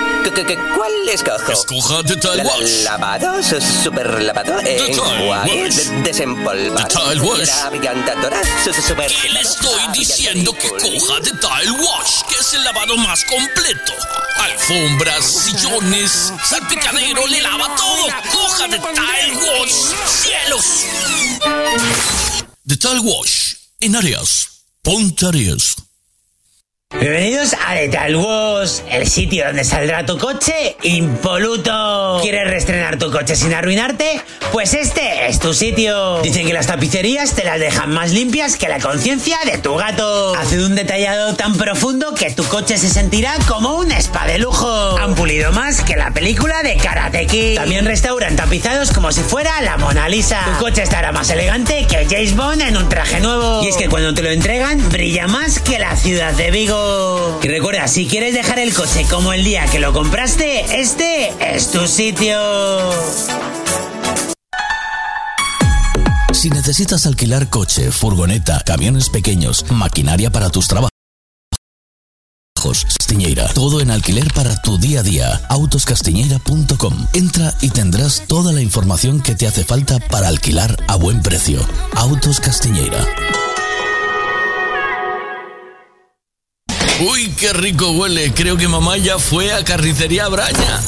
¿Cuál 0.76 1.10
escojo? 1.10 1.52
Escoja 1.52 2.04
Total 2.04 2.44
Wash. 2.44 2.84
Lavado, 2.84 3.44
super 3.44 4.24
lavado, 4.24 4.60
eh, 4.62 4.78
enjuague, 4.88 5.70
de 5.70 6.02
desempolvar. 6.02 6.88
Total 6.88 7.22
Wash. 7.22 7.50
Super... 8.82 9.08
¿Qué 9.08 9.30
le 9.30 9.42
estoy 9.42 9.82
ah, 9.88 9.92
diciendo 9.94 10.54
que 10.54 10.70
coja 10.70 11.22
Total 11.22 11.72
Wash, 11.72 12.22
que 12.28 12.36
es 12.40 12.54
el 12.56 12.64
lavado 12.64 12.98
más 12.98 13.24
completo. 13.26 13.94
Alfombras, 14.70 15.26
sillones, 15.26 16.32
salpicadero, 16.44 17.26
le 17.26 17.42
lava 17.42 17.76
todo. 17.76 18.06
Coja 18.32 18.68
The 18.70 18.78
Tile 18.78 19.36
Wash. 19.36 19.74
¡Cielos! 20.06 20.86
The 22.68 22.78
Tile 22.78 23.00
Wash. 23.00 23.56
En 23.80 23.96
Arias. 23.96 24.66
Ponte 24.84 25.26
Arias. 25.26 25.76
Bienvenidos 27.00 27.56
a 27.66 27.76
Detal 27.76 28.18
Wash, 28.18 28.82
el 28.92 29.08
sitio 29.08 29.46
donde 29.46 29.64
saldrá 29.64 30.06
tu 30.06 30.18
coche 30.18 30.76
impoluto. 30.84 32.20
¿Quieres 32.22 32.50
reestrenar 32.50 32.98
tu 33.00 33.10
coche 33.10 33.38
sin 33.38 33.54
arruinarte? 33.54 34.20
Pues 34.52 34.74
este 34.74 35.28
es 35.28 35.40
tu 35.40 35.54
sitio. 35.54 36.22
Dicen 36.22 36.46
que 36.46 36.52
las 36.52 36.68
tapicerías 36.68 37.36
te 37.36 37.46
las 37.46 37.58
dejan 37.58 37.92
más 37.92 38.12
limpias 38.12 38.58
que 38.58 38.68
la 38.68 38.80
conciencia 38.80 39.38
de 39.46 39.60
tu 39.60 39.76
gato. 39.76 40.36
Hace 40.36 40.62
un 40.62 40.76
detallado 40.76 41.36
tan 41.36 41.56
profundo 41.56 42.14
que 42.16 42.32
tu 42.32 42.44
coche 42.44 42.78
se 42.78 42.90
sentirá 42.90 43.34
como 43.48 43.78
un 43.78 43.94
spa 43.94 44.28
de 44.28 44.38
lujo. 44.38 44.98
Han 44.98 45.16
pulido 45.16 45.54
más 45.54 45.82
que 45.82 45.96
la 45.96 46.12
película 46.12 46.64
de 46.64 46.76
Karate 46.76 47.28
Kid. 47.28 47.56
También 47.56 47.86
restauran 47.86 48.36
tapizados 48.36 48.92
como 48.92 49.14
si 49.14 49.22
fuera 49.22 49.62
la 49.62 49.78
Mona 49.78 50.10
Lisa. 50.10 50.42
Tu 50.46 50.66
coche 50.66 50.84
estará 50.84 51.14
más 51.14 51.30
elegante 51.30 51.88
que 51.88 52.06
James 52.10 52.36
Bond 52.36 52.62
en 52.62 52.76
un 52.76 52.90
traje 52.90 53.22
nuevo. 53.22 53.64
Y 53.64 53.70
es 53.70 53.78
que 53.78 53.88
cuando 53.88 54.14
te 54.14 54.22
lo 54.22 54.32
entregan, 54.32 54.90
brilla 54.90 55.28
más 55.28 55.60
que 55.60 55.80
la 55.80 55.96
ciudad 55.96 56.34
de 56.34 56.52
Vigo. 56.52 56.89
Y 57.42 57.48
recuerda, 57.48 57.88
si 57.88 58.08
quieres 58.08 58.34
dejar 58.34 58.60
el 58.60 58.74
coche 58.74 59.06
como 59.10 59.34
el 59.34 59.44
día 59.44 59.66
que 59.68 59.80
lo 59.80 59.94
compraste, 59.94 60.82
este 60.82 61.34
es 61.56 61.72
tu 61.72 61.88
sitio. 61.88 62.38
Si 66.34 66.50
necesitas 66.50 67.06
alquilar 67.06 67.50
coche, 67.50 67.92
furgoneta, 67.92 68.62
camiones 68.66 69.10
pequeños, 69.10 69.66
maquinaria 69.72 70.30
para 70.32 70.50
tus 70.50 70.68
trabajos, 70.68 70.90
Castiñeira, 72.62 73.48
todo 73.54 73.80
en 73.80 73.90
alquiler 73.90 74.32
para 74.34 74.62
tu 74.62 74.78
día 74.78 75.00
a 75.00 75.04
día. 75.04 75.42
Autoscastiñeira.com. 75.50 77.08
Entra 77.14 77.54
y 77.62 77.70
tendrás 77.70 78.24
toda 78.28 78.52
la 78.52 78.62
información 78.62 79.22
que 79.22 79.34
te 79.34 79.48
hace 79.48 79.64
falta 79.64 80.00
para 80.00 80.28
alquilar 80.28 80.78
a 80.88 80.96
buen 80.96 81.22
precio. 81.22 81.66
Autos 81.96 82.40
Castiñeira. 82.40 83.06
Uy, 87.02 87.30
qué 87.40 87.54
rico 87.54 87.92
huele. 87.92 88.34
Creo 88.34 88.58
que 88.58 88.68
mamá 88.68 88.98
ya 88.98 89.18
fue 89.18 89.54
a 89.54 89.64
carnicería 89.64 90.28
Braña. 90.28 90.82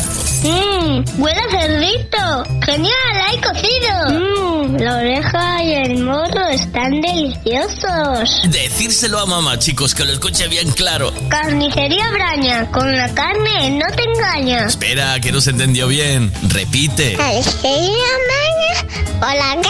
Mmm, 0.43 1.22
huele 1.22 1.40
a 1.40 1.49
cerdito. 1.49 2.43
Genial, 2.65 2.93
hay 3.27 3.38
cocido. 3.40 4.19
Mmm, 4.19 4.75
la 4.77 4.98
oreja 4.98 5.64
y 5.64 5.73
el 5.73 6.03
morro 6.03 6.48
están 6.49 6.99
deliciosos. 6.99 8.41
Decírselo 8.49 9.19
a 9.19 9.25
mamá, 9.25 9.57
chicos, 9.57 9.95
que 9.95 10.03
lo 10.03 10.11
escuche 10.11 10.49
bien 10.49 10.69
claro. 10.72 11.14
Carnicería 11.30 12.11
Braña, 12.11 12.69
con 12.72 12.91
la 12.98 13.14
carne 13.14 13.72
no 13.72 13.85
te 13.95 14.03
engañas. 14.03 14.72
Espera, 14.72 15.17
que 15.22 15.31
no 15.31 15.40
se 15.40 15.51
entendió 15.51 15.88
bien. 15.88 16.33
Repite. 16.49 17.15
Carnicería 17.15 18.09
Braña, 18.27 19.19
con 19.19 19.38
la 19.38 19.61
carne 19.61 19.69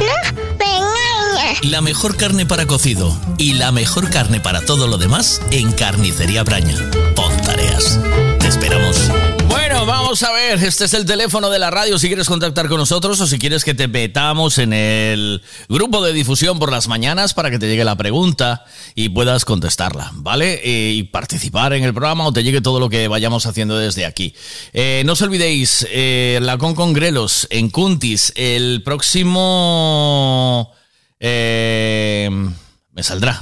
no 0.00 0.36
me 0.58 0.76
engañas. 0.76 1.21
La 1.62 1.80
mejor 1.80 2.16
carne 2.16 2.46
para 2.46 2.66
cocido 2.66 3.16
y 3.38 3.54
la 3.54 3.72
mejor 3.72 4.10
carne 4.10 4.40
para 4.40 4.60
todo 4.62 4.86
lo 4.86 4.98
demás 4.98 5.40
en 5.50 5.72
Carnicería 5.72 6.42
Braña. 6.42 6.76
Pon 7.14 7.34
tareas. 7.42 7.98
Te 8.38 8.48
esperamos. 8.48 9.10
Bueno, 9.48 9.86
vamos 9.86 10.22
a 10.22 10.32
ver. 10.32 10.62
Este 10.62 10.84
es 10.84 10.94
el 10.94 11.06
teléfono 11.06 11.50
de 11.50 11.58
la 11.58 11.70
radio 11.70 11.98
si 11.98 12.08
quieres 12.08 12.28
contactar 12.28 12.68
con 12.68 12.78
nosotros 12.78 13.20
o 13.20 13.26
si 13.26 13.38
quieres 13.38 13.64
que 13.64 13.74
te 13.74 13.88
metamos 13.88 14.58
en 14.58 14.72
el 14.72 15.42
grupo 15.68 16.02
de 16.02 16.12
difusión 16.12 16.58
por 16.58 16.70
las 16.70 16.88
mañanas 16.88 17.34
para 17.34 17.50
que 17.50 17.58
te 17.58 17.68
llegue 17.68 17.84
la 17.84 17.96
pregunta 17.96 18.64
y 18.94 19.08
puedas 19.08 19.44
contestarla, 19.44 20.10
¿vale? 20.14 20.60
Eh, 20.64 20.92
Y 20.92 21.04
participar 21.04 21.72
en 21.72 21.84
el 21.84 21.92
programa 21.94 22.26
o 22.26 22.32
te 22.32 22.42
llegue 22.42 22.60
todo 22.60 22.80
lo 22.80 22.88
que 22.88 23.08
vayamos 23.08 23.46
haciendo 23.46 23.78
desde 23.78 24.04
aquí. 24.06 24.34
Eh, 24.72 25.02
no 25.06 25.12
os 25.12 25.22
olvidéis, 25.22 25.86
eh, 25.90 26.38
la 26.42 26.58
Con 26.58 26.74
Congrelos 26.74 27.46
en 27.50 27.70
Cuntis 27.70 28.32
el 28.36 28.82
próximo... 28.84 30.72
eh, 31.24 32.28
me 32.90 33.02
saldrá. 33.02 33.38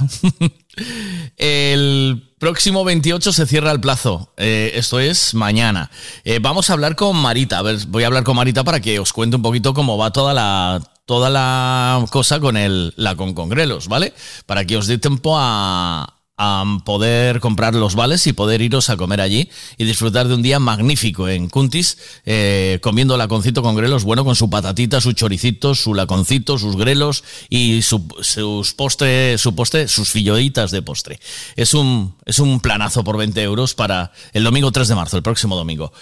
El 1.37 2.35
próximo 2.37 2.83
28 2.83 3.33
se 3.33 3.45
cierra 3.47 3.71
el 3.71 3.81
plazo. 3.81 4.31
Eh, 4.37 4.71
esto 4.75 4.99
es 4.99 5.33
mañana. 5.33 5.89
Eh, 6.23 6.39
vamos 6.39 6.69
a 6.69 6.73
hablar 6.73 6.95
con 6.95 7.17
Marita. 7.17 7.57
A 7.57 7.61
ver, 7.63 7.79
voy 7.87 8.03
a 8.03 8.07
hablar 8.07 8.23
con 8.23 8.35
Marita 8.35 8.63
para 8.63 8.79
que 8.79 8.99
os 8.99 9.11
cuente 9.11 9.35
un 9.35 9.41
poquito 9.41 9.73
cómo 9.73 9.97
va 9.97 10.11
toda 10.11 10.33
la, 10.33 10.81
toda 11.05 11.29
la 11.29 12.05
cosa 12.11 12.39
con 12.39 12.55
el, 12.55 12.93
la 12.95 13.15
con 13.15 13.33
Congrelos, 13.33 13.87
¿vale? 13.87 14.13
Para 14.45 14.63
que 14.65 14.77
os 14.77 14.87
dé 14.87 14.99
tiempo 14.99 15.35
a, 15.37 16.20
a 16.43 16.63
poder 16.83 17.39
comprar 17.39 17.75
los 17.75 17.93
vales 17.93 18.25
y 18.25 18.33
poder 18.33 18.61
iros 18.63 18.89
a 18.89 18.97
comer 18.97 19.21
allí 19.21 19.47
y 19.77 19.83
disfrutar 19.85 20.27
de 20.27 20.33
un 20.33 20.41
día 20.41 20.57
magnífico 20.59 21.29
en 21.29 21.47
Cuntis, 21.49 21.99
eh, 22.25 22.79
comiendo 22.81 23.15
laconcito 23.15 23.61
con 23.61 23.75
grelos, 23.75 24.03
bueno, 24.03 24.25
con 24.25 24.35
su 24.35 24.49
patatita, 24.49 24.99
su 25.01 25.13
choricito, 25.13 25.75
su 25.75 25.93
laconcito, 25.93 26.57
sus 26.57 26.75
grelos 26.77 27.23
y 27.49 27.83
su- 27.83 28.07
sus 28.21 28.73
postre, 28.73 29.37
su 29.37 29.53
postre, 29.53 29.87
sus 29.87 30.09
filloitas 30.09 30.71
de 30.71 30.81
postre. 30.81 31.19
Es 31.55 31.75
un, 31.75 32.15
es 32.25 32.39
un 32.39 32.59
planazo 32.59 33.03
por 33.03 33.17
20 33.17 33.39
euros 33.43 33.75
para 33.75 34.11
el 34.33 34.43
domingo 34.43 34.71
3 34.71 34.87
de 34.87 34.95
marzo, 34.95 35.17
el 35.17 35.23
próximo 35.23 35.55
domingo. 35.55 35.93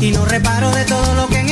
y 0.00 0.10
no 0.10 0.24
reparo 0.26 0.70
de 0.72 0.84
todo 0.84 1.14
lo 1.14 1.28
que 1.28 1.43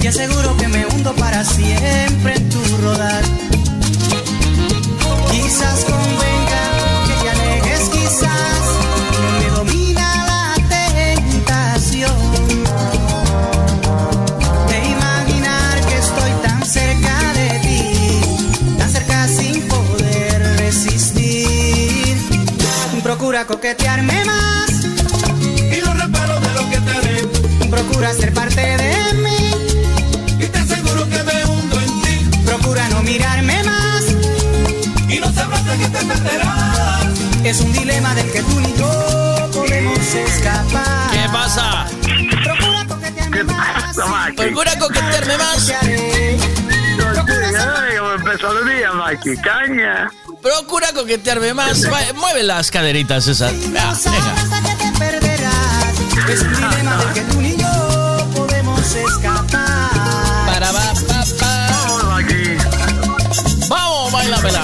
te 0.00 0.08
aseguro 0.08 0.56
que 0.56 0.66
me 0.68 0.86
hundo 0.86 1.14
para 1.14 1.44
siempre 1.44 2.34
en 2.34 2.48
tu 2.48 2.58
rodar. 2.78 3.22
Quizás 5.30 5.84
convenga 5.84 6.62
que 7.06 7.14
te 7.22 7.30
alejes, 7.30 7.88
quizás 7.90 8.62
me 9.38 9.48
domina 9.56 10.26
la 10.26 10.54
tentación 10.68 12.12
de 14.68 14.78
imaginar 14.88 15.80
que 15.86 15.98
estoy 15.98 16.32
tan 16.42 16.64
cerca 16.64 17.32
de 17.34 17.58
ti, 17.60 18.20
tan 18.78 18.90
cerca 18.90 19.28
sin 19.28 19.68
poder 19.68 20.56
resistir. 20.58 22.16
Procura 23.02 23.46
coquetearme 23.46 24.24
más 24.24 24.70
y 25.42 25.80
no 25.84 25.92
reparo 25.92 26.40
de 26.40 26.52
lo 26.54 26.70
que 26.70 26.78
te 26.78 26.90
haré. 26.90 27.68
Procura 27.68 28.14
ser 28.14 28.32
parte 28.32 28.60
de 28.60 28.99
Es 37.50 37.60
un 37.62 37.72
dilema 37.72 38.14
del 38.14 38.30
que 38.30 38.42
tú 38.44 38.60
ni 38.60 38.72
yo 38.76 39.50
podemos 39.52 39.98
escapar. 39.98 41.10
¿Qué 41.10 41.28
pasa? 41.32 41.84
Procura 42.44 42.86
coquetearme 42.86 43.42
más. 43.42 43.96
Procura 44.36 44.78
coquetearme 44.78 45.36
más. 45.36 45.66
Día, 48.66 48.92
Maki. 48.92 49.36
Caña. 49.38 50.12
Procura 50.40 50.92
coquetearme 50.92 51.52
más. 51.52 51.90
Va, 51.92 51.98
mueve 52.14 52.44
las 52.44 52.70
caderitas 52.70 53.26
esas. 53.26 53.52
Ah, 53.76 53.96
venga. 54.04 54.34
Es 56.32 56.42
un 56.42 56.52
dilema 56.54 56.96
del 56.98 57.12
que 57.14 57.20
tú 57.22 57.40
ni 57.40 57.56
yo 57.56 58.28
podemos 58.32 58.94
escapar. 58.94 59.90
Para, 60.46 60.70
va, 60.70 60.94
pa, 61.08 61.24
pa. 61.40 61.66
Vamos, 63.68 64.12
bailamela. 64.12 64.62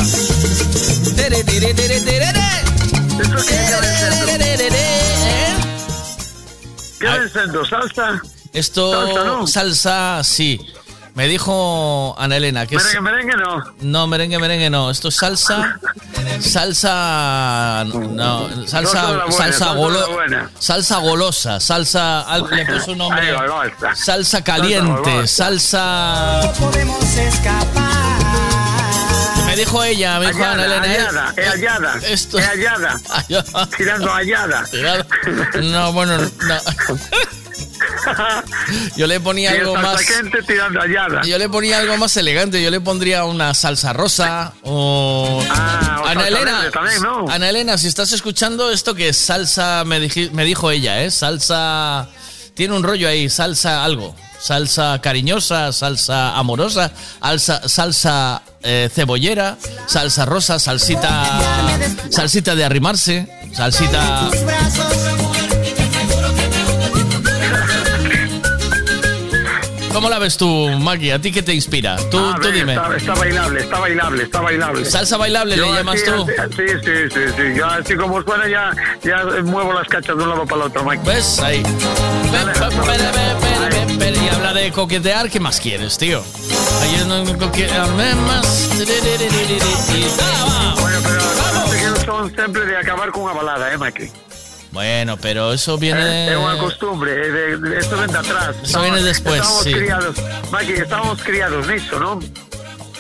¿Qué 6.99 7.07
Ay. 7.09 7.19
ven 7.21 7.31
siendo? 7.31 7.65
¿Salsa? 7.65 8.21
Esto, 8.53 8.93
Salsa, 8.93 9.25
¿no? 9.25 9.47
salsa, 9.47 10.25
sí. 10.25 10.61
Me 11.15 11.27
dijo 11.29 12.15
Ana 12.19 12.37
Elena 12.37 12.67
que 12.67 12.77
es... 12.77 12.85
Merengue, 12.85 13.01
merengue 13.01 13.37
no. 13.37 13.65
No, 13.81 14.07
merengue, 14.07 14.39
merengue 14.39 14.69
no. 14.71 14.91
Esto 14.91 15.09
es 15.09 15.17
salsa. 15.17 15.79
Salsa. 16.41 17.85
No, 17.87 18.67
Salsa 18.67 19.07
buena, 19.07 19.33
Salsa, 19.33 19.73
golo- 19.73 20.07
salsa 20.59 20.99
golosa. 20.99 21.61
Salsa. 21.61 22.27
Le 22.51 22.67
puso 22.67 22.93
un 22.93 22.99
nombre. 22.99 23.35
Salsa 23.95 24.45
caliente. 24.45 25.27
Salsa. 25.27 26.53
Podemos 26.59 27.03
escapar. 27.17 28.06
Me 29.57 29.61
dijo 29.65 29.83
ella, 29.83 30.21
me 30.21 30.27
dijo 30.27 30.45
Ana 30.45 30.67
Elena. 30.67 30.87
eh, 30.87 30.99
hallada, 30.99 31.33
es 31.39 31.49
hallada. 31.49 31.99
Esto. 32.07 32.39
Es 32.39 32.47
hallada. 32.47 33.01
Tirando 33.75 34.13
hallada. 34.13 34.65
No, 35.63 35.93
bueno, 35.95 36.19
no. 36.19 36.27
Yo 38.97 39.07
le 39.07 39.19
ponía 39.21 39.53
algo 39.53 39.75
más. 39.77 40.03
quente 40.05 40.43
tirando 40.43 40.79
hallada. 40.81 41.23
Yo 41.23 41.39
le 41.39 41.49
ponía 41.49 41.79
algo 41.79 41.97
más 41.97 42.15
elegante. 42.19 42.63
Yo 42.63 42.71
le 42.71 42.81
pondría 42.81 43.25
una 43.25 43.55
salsa 43.55 43.95
rosa 43.95 44.53
o. 44.63 45.43
Ah, 45.51 46.03
o 46.05 46.07
Ana 46.07 46.29
Elena. 46.29 46.59
verde 46.61 46.71
también, 46.71 47.03
¿no? 47.03 47.25
Ana 47.31 47.49
Elena, 47.49 47.79
si 47.79 47.87
estás 47.89 48.13
escuchando 48.13 48.71
esto 48.71 48.95
que 48.95 49.09
es 49.09 49.17
salsa, 49.17 49.85
me, 49.87 50.01
diji- 50.01 50.31
me 50.33 50.45
dijo 50.45 50.71
ella, 50.71 51.03
¿eh? 51.03 51.11
Salsa. 51.11 52.09
Tiene 52.55 52.75
un 52.75 52.83
rollo 52.83 53.09
ahí, 53.09 53.31
salsa 53.31 53.83
algo. 53.85 54.15
Salsa 54.47 55.01
cariñosa, 55.01 55.73
salsa 55.73 56.39
amorosa, 56.39 56.93
salsa 57.67 58.43
eh, 58.63 58.89
cebollera, 58.95 59.59
salsa 59.89 60.25
rosa, 60.25 60.61
salsita. 60.61 61.11
Salsita 62.11 62.55
de 62.55 62.65
arrimarse, 62.65 63.27
salsita. 63.53 64.31
¿Cómo 69.97 70.11
la 70.11 70.19
ves 70.19 70.37
tú, 70.37 70.69
Maggie? 70.79 71.11
¿A 71.15 71.19
ti 71.19 71.33
qué 71.33 71.43
te 71.43 71.55
inspira? 71.55 71.97
Tú, 72.11 72.19
tú 72.43 72.51
dime. 72.51 72.75
Está, 72.75 72.95
está 72.99 73.15
bailable, 73.15 73.61
está 73.63 73.79
bailable, 73.81 74.23
está 74.25 74.41
bailable. 74.43 74.85
¿Salsa 74.85 75.17
bailable 75.17 75.57
Yo 75.57 75.65
le 75.65 75.79
llamas 75.79 75.95
así, 76.03 76.05
tú? 76.05 76.27
así- 76.39 76.53
Sí, 76.55 76.67
sí, 76.85 76.93
sí, 77.15 77.21
sí. 77.35 77.43
Yo 77.57 77.65
así 77.67 77.97
como 77.97 78.23
suena 78.23 78.47
ya, 78.47 78.73
ya 79.03 79.25
muevo 79.43 79.73
las 79.73 79.89
cachas 79.89 80.15
de 80.19 80.23
un 80.23 80.29
lado 80.29 80.45
para 80.45 80.57
el 80.65 80.67
otro, 80.69 80.85
Mike. 80.85 81.03
¿Ves? 81.07 81.39
Ahí. 81.41 81.63
Y 84.23 84.29
habla 84.35 84.53
de 84.53 84.71
coquetear, 84.71 85.31
¿qué 85.31 85.41
más 85.41 85.59
quieres, 85.59 85.97
tío? 85.97 86.23
Ahí 86.83 87.03
no 87.09 87.25
coquetearme 87.39 88.15
más. 88.17 88.69
Bueno, 90.79 90.99
pero 91.03 91.97
son 92.05 92.35
siempre 92.35 92.67
de 92.67 92.77
acabar 92.77 93.11
con 93.13 93.23
una 93.23 93.33
balada, 93.33 93.73
¿eh, 93.73 93.79
Mike? 93.79 94.13
Bueno, 94.77 95.17
pero 95.17 95.55
eso 95.55 95.79
viene. 95.79 96.31
Es 96.33 96.37
una 96.37 96.59
costumbre, 96.59 97.11
eh, 97.11 97.31
de, 97.31 97.57
de- 97.57 97.79
esto 97.79 97.97
viene 97.97 98.13
de 98.13 98.19
atrás. 98.19 98.57
Eso 98.63 98.83
viene 98.83 99.03
después, 99.03 99.37
Estábamos 99.41 99.65
sí. 99.65 99.73
criados, 99.73 100.17
Mike, 100.53 100.75
estábamos 100.83 101.23
criados 101.23 101.67
en 101.67 101.75
eso, 101.77 101.99
¿no? 101.99 102.21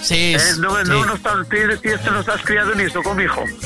Sí, 0.00 0.34
Eh, 0.34 0.40
no, 0.58 0.70
no, 0.70 0.84
sí. 0.84 1.06
no, 1.06 1.14
estás, 1.14 1.34
tú 1.50 1.98
tú 2.02 2.10
no 2.12 2.20
estás 2.20 2.40
criado 2.46 2.72
en 2.72 2.80
eso, 2.80 3.02
con 3.02 3.14
mi 3.18 3.24
hijo. 3.24 3.42
De 3.42 3.52
que 3.52 3.58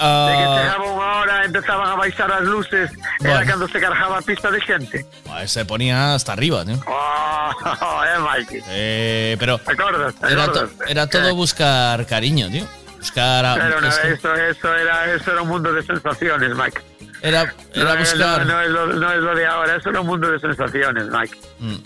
Ah, 0.00 0.58
llegaba 0.64 0.84
una 0.92 1.20
hora, 1.20 1.44
empezaban 1.44 1.88
a 1.90 1.94
baixar 1.94 2.28
las 2.28 2.42
luces, 2.42 2.90
Bueno. 3.20 3.36
era 3.36 3.46
cuando 3.46 3.68
se 3.68 3.78
cargaba 3.80 4.20
pista 4.22 4.50
de 4.50 4.60
gente. 4.60 5.06
ah, 5.30 5.46
se 5.46 5.64
ponía 5.64 6.14
hasta 6.16 6.32
arriba, 6.32 6.64
tío. 6.64 6.80
Oh, 6.88 8.02
eh, 8.04 8.18
Mikey. 8.18 8.62
Eh, 8.66 9.36
pero 9.38 9.58
¿Te 9.58 9.72
acuerdas? 9.74 10.12
¿Te 10.16 10.32
era, 10.32 10.50
to- 10.50 10.68
era 10.88 11.06
todo 11.06 11.36
buscar 11.36 12.04
cariño, 12.06 12.48
tío. 12.50 12.66
Buscar. 12.98 13.44
a- 13.46 13.54
Pero 13.54 13.80
no, 13.80 13.86
eso, 13.88 14.34
eso, 14.34 14.74
era, 14.74 15.12
eso 15.14 15.30
era 15.32 15.42
un 15.42 15.48
mundo 15.48 15.72
de 15.72 15.82
sensaciones, 15.84 16.50
Mike. 16.56 16.80
Era, 17.22 17.54
era 17.72 17.94
no, 17.94 17.98
buscar. 18.00 18.46
No, 18.46 18.52
no 18.52 18.60
es 18.62 18.68
lo, 18.70 18.86
no 18.88 19.12
es 19.12 19.18
lo 19.20 19.34
de 19.34 19.46
ahora, 19.46 19.76
era 19.76 20.00
un 20.00 20.06
mundo 20.06 20.30
de 20.30 20.40
sensaciones, 20.40 21.06
Mike. 21.08 21.38
Mm. 21.60 21.68
De 21.68 21.76
Eso 21.76 21.84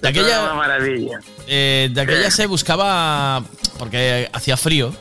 era 0.00 0.08
aquella, 0.10 0.44
una 0.44 0.54
maravilla. 0.54 1.18
eh, 1.46 1.88
de 1.90 2.00
aquella 2.00 2.30
se 2.30 2.46
buscaba. 2.46 3.42
Porque 3.78 4.28
hacía 4.32 4.56
frío, 4.56 4.94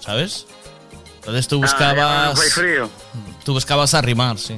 ¿sabes? 0.00 0.46
Entonces 1.20 1.46
tú 1.48 1.56
Ah, 1.56 1.66
buscabas. 1.66 2.28
no 2.30 2.36
fue 2.36 2.50
frío. 2.50 2.90
Tú 3.44 3.52
buscabas 3.54 3.94
arrimar, 3.94 4.38
sí. 4.38 4.56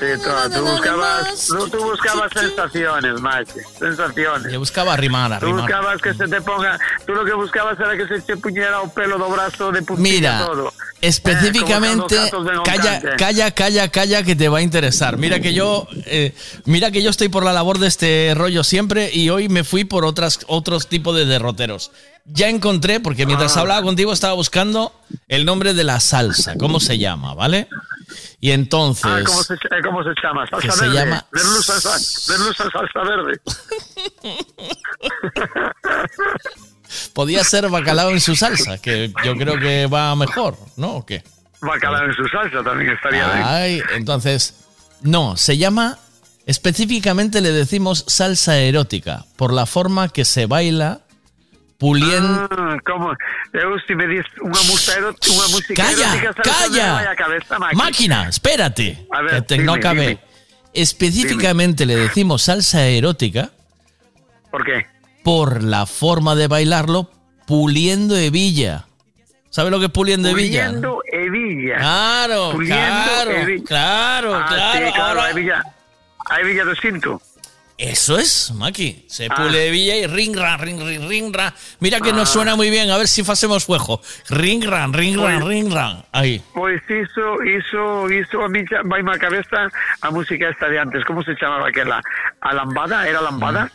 Sí, 0.00 0.06
tú, 0.16 0.54
tú 0.56 0.62
buscabas, 0.64 1.46
tú, 1.46 1.68
tú 1.68 1.84
buscabas 1.84 2.32
sensaciones, 2.34 3.20
Mike. 3.20 3.52
Sensaciones. 3.78 4.50
Yo 4.52 4.58
buscaba 4.58 4.94
arrimar, 4.94 5.28
Tú 5.38 5.46
arrimar. 5.46 5.60
buscabas 5.62 6.00
que 6.00 6.14
se 6.14 6.26
te 6.26 6.40
ponga. 6.40 6.78
Tú 7.06 7.12
lo 7.12 7.24
que 7.24 7.34
buscabas 7.34 7.78
era 7.78 7.96
que 7.96 8.06
se 8.08 8.20
te 8.22 8.36
puñera 8.38 8.80
un 8.80 8.90
pelo 8.90 9.18
do 9.18 9.28
brazo 9.28 9.70
de 9.70 9.82
puntilla 9.82 10.02
Mira, 10.16 10.46
todo. 10.46 10.72
específicamente, 11.02 12.16
Eh, 12.16 12.30
calla, 12.64 13.00
calla, 13.16 13.50
calla, 13.50 13.88
calla, 13.90 14.22
que 14.22 14.34
te 14.36 14.48
va 14.48 14.58
a 14.58 14.62
interesar. 14.62 15.16
Mira 15.18 15.40
que 15.40 15.52
yo, 15.52 15.86
eh, 16.06 16.34
mira 16.64 16.90
que 16.90 17.02
yo 17.02 17.10
estoy 17.10 17.28
por 17.28 17.44
la 17.44 17.52
labor 17.52 17.78
de 17.78 17.88
este 17.88 18.32
rollo 18.34 18.64
siempre 18.64 19.10
y 19.12 19.28
hoy 19.30 19.48
me 19.48 19.64
fui 19.64 19.84
por 19.84 20.04
otras, 20.04 20.40
otros 20.46 20.88
tipos 20.88 21.14
de 21.14 21.26
derroteros. 21.26 21.92
Ya 22.24 22.48
encontré, 22.48 23.00
porque 23.00 23.26
mientras 23.26 23.56
Ah. 23.56 23.60
hablaba 23.60 23.82
contigo 23.82 24.12
estaba 24.12 24.34
buscando 24.34 24.92
el 25.28 25.44
nombre 25.44 25.74
de 25.74 25.84
la 25.84 26.00
salsa, 26.00 26.54
cómo 26.58 26.80
se 26.80 26.98
llama, 26.98 27.34
¿vale? 27.34 27.68
Y 28.40 28.50
entonces, 28.52 29.04
Ah, 29.06 29.20
¿cómo 29.24 29.42
se, 29.42 29.54
eh, 29.54 29.58
¿cómo 29.84 30.02
se 30.02 30.10
llama? 30.22 30.46
Salsa 30.48 30.66
Que 30.68 30.72
se 30.72 30.80
verde. 30.82 30.94
llama- 30.94 31.26
Verluz 31.32 31.66
salsa, 31.66 32.32
verluz 32.32 32.56
salsa 32.56 33.00
verde. 33.08 33.40
podía 37.12 37.44
ser 37.44 37.68
bacalao 37.68 38.10
en 38.10 38.20
su 38.20 38.34
salsa, 38.36 38.78
que 38.78 39.12
yo 39.24 39.36
creo 39.36 39.58
que 39.58 39.86
va 39.86 40.14
mejor, 40.16 40.56
¿no? 40.76 40.96
¿O 40.96 41.06
qué? 41.06 41.22
Bacalao 41.60 42.06
en 42.06 42.14
su 42.14 42.26
salsa 42.28 42.62
también 42.64 42.90
estaría 42.92 43.26
bien. 43.32 43.44
Ay, 43.46 43.82
entonces, 43.94 44.54
no, 45.02 45.36
se 45.36 45.58
llama, 45.58 45.98
específicamente 46.46 47.40
le 47.40 47.52
decimos 47.52 48.04
salsa 48.08 48.58
erótica, 48.58 49.24
por 49.36 49.52
la 49.52 49.66
forma 49.66 50.08
que 50.08 50.24
se 50.24 50.46
baila 50.46 51.00
puliendo... 51.80 52.46
Ah, 52.52 52.76
como, 52.84 53.10
eu 53.56 53.74
si 53.88 53.96
me 53.96 54.06
dis 54.06 54.22
unha 54.38 54.60
música, 54.68 55.10
¡Calla! 55.80 56.12
erótica, 56.14 56.30
¿sabes 56.36 56.46
¡Calla! 56.46 57.16
cabeza? 57.16 57.58
Máquina, 57.74 58.28
espérate. 58.28 59.08
A 59.10 59.22
ver, 59.24 59.40
que 59.40 59.42
te- 59.42 59.54
dime, 59.58 59.66
no 59.66 59.80
cabe. 59.80 60.06
dime. 60.20 60.20
Específicamente 60.76 61.86
le 61.86 61.96
decimos 61.96 62.42
salsa 62.46 62.86
erótica 62.86 63.50
¿Por 64.52 64.62
qué? 64.64 64.86
por 65.24 65.64
la 65.64 65.86
forma 65.86 66.36
de 66.36 66.46
bailarlo 66.46 67.10
puliendo 67.46 68.14
hebilla. 68.16 68.86
¿Sabe 69.50 69.70
lo 69.72 69.80
que 69.80 69.86
es 69.86 69.90
puliendo 69.90 70.28
hebilla? 70.28 70.66
Puliendo 70.66 71.02
hebilla. 71.10 71.76
Claro, 71.78 72.52
Puliendo 72.52 72.78
claro, 72.78 73.30
hebilla. 73.32 73.64
claro, 73.66 74.34
Ah, 74.36 74.46
claro. 74.46 74.86
Sí, 74.86 74.92
claro, 74.92 75.26
hebilla. 75.26 75.62
Hebilla 76.38 76.64
de 76.64 76.76
cinto. 76.76 77.20
Eso 77.80 78.18
es, 78.18 78.50
Maki. 78.54 79.06
Se 79.08 79.26
Ah. 79.30 79.34
pule 79.36 79.68
hebilla 79.68 79.96
y 79.96 80.06
ring 80.06 80.36
ran, 80.36 80.60
ring 80.60 80.78
ring 80.80 81.08
ring 81.08 81.34
ran. 81.34 81.52
Mira 81.80 81.98
que 82.00 82.10
Ah. 82.10 82.12
nos 82.12 82.28
suena 82.28 82.54
muy 82.54 82.68
bien, 82.68 82.90
a 82.90 82.98
ver 82.98 83.08
si 83.08 83.22
hacemos 83.26 83.64
fuego. 83.64 84.02
Ring 84.28 84.62
ran, 84.64 84.92
ring 84.92 85.16
ran, 85.18 85.40
Pues- 85.40 85.48
ring 85.48 85.72
ran. 85.72 86.04
Ahí. 86.12 86.42
Pois 86.52 86.82
iso, 86.90 87.42
iso, 87.42 88.10
iso 88.10 88.44
a 88.44 88.48
mí 88.50 88.60
vai 88.84 89.02
má 89.02 89.16
cabeza 89.18 89.68
a 90.02 90.10
música 90.10 90.50
esta 90.50 90.68
de 90.68 90.78
antes. 90.78 91.04
Como 91.06 91.22
se 91.22 91.34
chamaba 91.36 91.68
aquela? 91.68 92.02
A 92.42 92.52
lambada? 92.52 93.08
Era 93.08 93.22
lambada? 93.22 93.72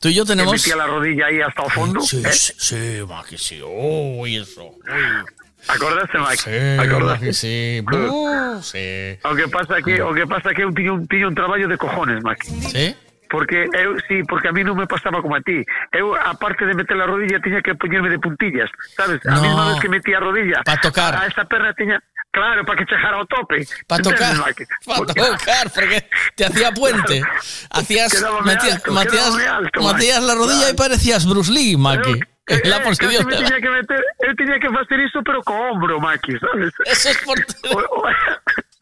Tú 0.00 0.08
y 0.08 0.14
yo 0.14 0.24
Que 0.24 0.30
tenemos. 0.32 0.52
metía 0.52 0.74
la 0.74 0.86
rodilla 0.88 1.26
aí 1.26 1.40
hasta 1.40 1.62
o 1.62 1.70
fondo. 1.70 2.00
Sí, 2.00 2.22
eh? 2.26 2.32
sí, 2.32 2.52
sí, 2.58 3.02
Maki, 3.08 3.38
sí. 3.38 3.62
Uy, 3.62 4.36
eso. 4.36 4.64
Uy. 4.64 5.24
Acordaste, 5.68 6.18
Mike? 6.18 6.36
Sí, 6.36 6.82
Acordaste? 6.86 7.32
Sí. 7.32 7.82
Uh, 7.90 8.60
sí. 8.62 9.16
O 9.22 9.34
que 9.34 9.48
pasa 9.48 9.76
que 9.82 10.02
o 10.02 10.12
que 10.12 10.26
pasa 10.26 10.50
que 10.52 10.66
tiño 10.74 10.94
un 10.94 11.06
tiño 11.06 11.28
un 11.28 11.34
traballo 11.34 11.68
de 11.68 11.78
cojones, 11.78 12.22
Maki. 12.22 12.48
¿Sí? 12.68 12.94
Porque 13.30 13.66
eu, 13.72 13.96
sí, 14.06 14.22
porque 14.28 14.48
a 14.48 14.52
mí 14.52 14.62
non 14.62 14.76
me 14.78 14.86
pasaba 14.86 15.20
como 15.22 15.34
a 15.36 15.40
ti. 15.40 15.64
Eu, 15.92 16.14
aparte 16.14 16.66
de 16.66 16.74
meter 16.74 16.96
la 16.96 17.06
rodilla, 17.06 17.40
tiña 17.40 17.62
que 17.62 17.74
poñerme 17.74 18.10
de 18.10 18.18
puntillas, 18.18 18.70
sabes? 18.96 19.18
A 19.26 19.36
No. 19.36 19.42
mesma 19.42 19.62
vez 19.72 19.80
que 19.80 19.88
metía 19.88 20.18
a 20.18 20.20
rodilla. 20.20 20.62
Pa 20.64 20.76
tocar. 20.78 21.14
A, 21.16 21.22
a 21.22 21.26
esta 21.26 21.44
perna 21.44 21.72
tiña... 21.74 21.98
Claro, 22.34 22.64
para 22.66 22.78
que 22.82 22.86
chejara 22.90 23.14
ao 23.22 23.26
tope. 23.30 23.62
Para 23.86 24.02
tocar, 24.02 24.34
para 24.82 25.06
tocar, 25.06 25.70
porque 25.70 26.02
te 26.34 26.42
hacía 26.44 26.72
puente. 26.74 27.22
Hacías, 27.70 28.10
Quedábame 28.10 28.54
metías, 28.58 28.74
alto, 28.82 28.90
quedábame 28.90 29.46
alto, 29.46 29.78
metías 29.86 30.18
Mike. 30.18 30.26
la 30.26 30.34
rodilla 30.34 30.66
y 30.70 30.74
parecías 30.74 31.26
Bruce 31.30 31.52
Lee, 31.52 31.76
Maki. 31.78 32.18
Eh, 32.50 32.60
la 32.66 32.82
posición. 32.82 33.24
me 33.26 33.36
tiña 33.38 33.56
que 33.62 33.70
meter, 33.70 34.02
eu 34.26 34.34
tiña 34.34 34.58
que 34.58 34.66
facer 34.68 34.98
iso, 35.06 35.22
pero 35.22 35.42
co 35.46 35.54
hombro, 35.54 36.00
Maki, 36.02 36.34
sabes? 36.42 36.74
Eso 36.90 37.08
es 37.14 37.18
por... 37.22 37.38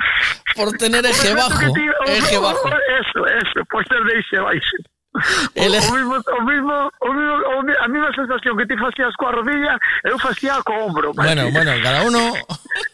por 0.57 0.73
tener 0.79 1.05
eje 1.07 1.35
bajo. 1.35 1.61
Eje 2.07 2.39
bajo. 2.39 2.69
Eso, 2.69 3.27
eso, 3.27 3.65
por 3.71 3.87
ser 3.89 4.03
de 4.05 4.19
eje 4.19 4.39
baixo. 4.41 4.77
El- 5.55 5.75
O, 5.75 5.77
o 5.77 5.93
mismo, 5.93 6.15
o 6.17 6.41
mismo, 6.43 6.91
o 7.01 7.13
mismo, 7.13 7.35
o 7.53 7.61
a 7.85 7.89
mesma 7.89 8.11
sensación 8.17 8.57
que 8.57 8.65
ti 8.65 8.75
facías 8.81 9.13
coa 9.21 9.31
rodilla, 9.31 9.77
eu 10.09 10.17
facía 10.19 10.57
co 10.65 10.73
ombro. 10.73 11.13
Bueno, 11.13 11.51
bueno, 11.53 11.71
cada 11.83 12.01
uno. 12.09 12.33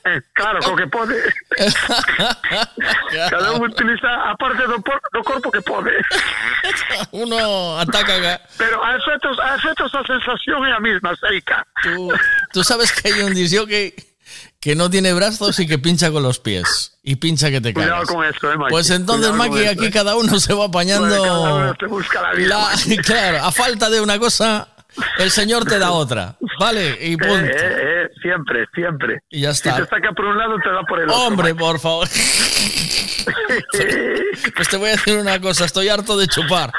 Eh, 0.04 0.20
claro, 0.34 0.58
co 0.66 0.74
que 0.74 0.86
pode. 0.88 1.14
Cada 3.30 3.52
un 3.52 3.62
utiliza 3.62 4.08
a 4.30 4.34
parte 4.36 4.66
do, 4.66 4.80
por, 4.82 5.00
do 5.12 5.22
corpo 5.22 5.50
que 5.50 5.60
pode. 5.62 5.92
Uno 7.12 7.78
ataca. 7.78 8.40
Pero 8.58 8.82
a 8.84 8.96
efectos, 8.96 9.38
a 9.38 9.54
efectos 9.54 9.94
a 9.94 10.02
sensación 10.04 10.66
é 10.66 10.72
a 10.72 10.80
mesma, 10.80 11.14
seica. 11.16 11.64
Tú, 11.82 12.10
tú 12.52 12.64
sabes 12.64 12.90
que 12.92 13.08
hay 13.12 13.22
un 13.22 13.34
disco 13.34 13.66
que, 13.66 13.94
que 14.60 14.74
no 14.74 14.90
tiene 14.90 15.12
brazos 15.12 15.58
y 15.60 15.66
que 15.66 15.78
pincha 15.78 16.10
con 16.10 16.22
los 16.22 16.38
pies. 16.40 16.98
Y 17.02 17.16
pincha 17.16 17.50
que 17.50 17.60
te 17.60 17.72
Cuidado 17.72 17.92
cagas. 17.92 18.08
con 18.08 18.24
eso, 18.24 18.52
eh, 18.52 18.56
Maki. 18.56 18.70
Pues 18.70 18.90
entonces, 18.90 19.30
Cuidado 19.30 19.50
Maki, 19.50 19.62
eso, 19.62 19.72
aquí 19.72 19.86
eh. 19.86 19.90
cada 19.90 20.16
uno 20.16 20.40
se 20.40 20.52
va 20.54 20.64
apañando. 20.66 21.08
Pues 21.08 21.20
cada 21.20 21.54
uno 21.54 21.76
se 21.78 21.86
busca 21.86 22.22
la 22.22 22.32
vida, 22.34 22.58
Maki. 22.58 22.96
claro, 23.04 23.44
a 23.44 23.52
falta 23.52 23.88
de 23.90 24.00
una 24.00 24.18
cosa, 24.18 24.68
el 25.18 25.30
Señor 25.30 25.64
te 25.64 25.78
da 25.78 25.92
otra. 25.92 26.36
Vale, 26.58 26.98
y 27.00 27.16
punto. 27.16 27.34
Eh, 27.34 27.52
eh, 27.54 28.04
eh, 28.04 28.08
siempre, 28.20 28.66
siempre. 28.74 29.22
Y 29.30 29.42
ya 29.42 29.50
está. 29.50 29.76
Si 29.76 29.82
te 29.82 29.88
saca 29.88 30.12
por 30.12 30.24
un 30.24 30.38
lado, 30.38 30.56
te 30.62 30.70
da 30.70 30.82
por 30.82 30.98
el 31.00 31.08
otro. 31.08 31.22
Hombre, 31.22 31.54
por 31.54 31.78
favor. 31.78 32.08
Pues 34.56 34.68
te 34.68 34.76
voy 34.76 34.88
a 34.88 34.92
decir 34.92 35.16
una 35.18 35.40
cosa, 35.40 35.64
estoy 35.64 35.88
harto 35.88 36.16
de 36.16 36.26
chupar. 36.26 36.72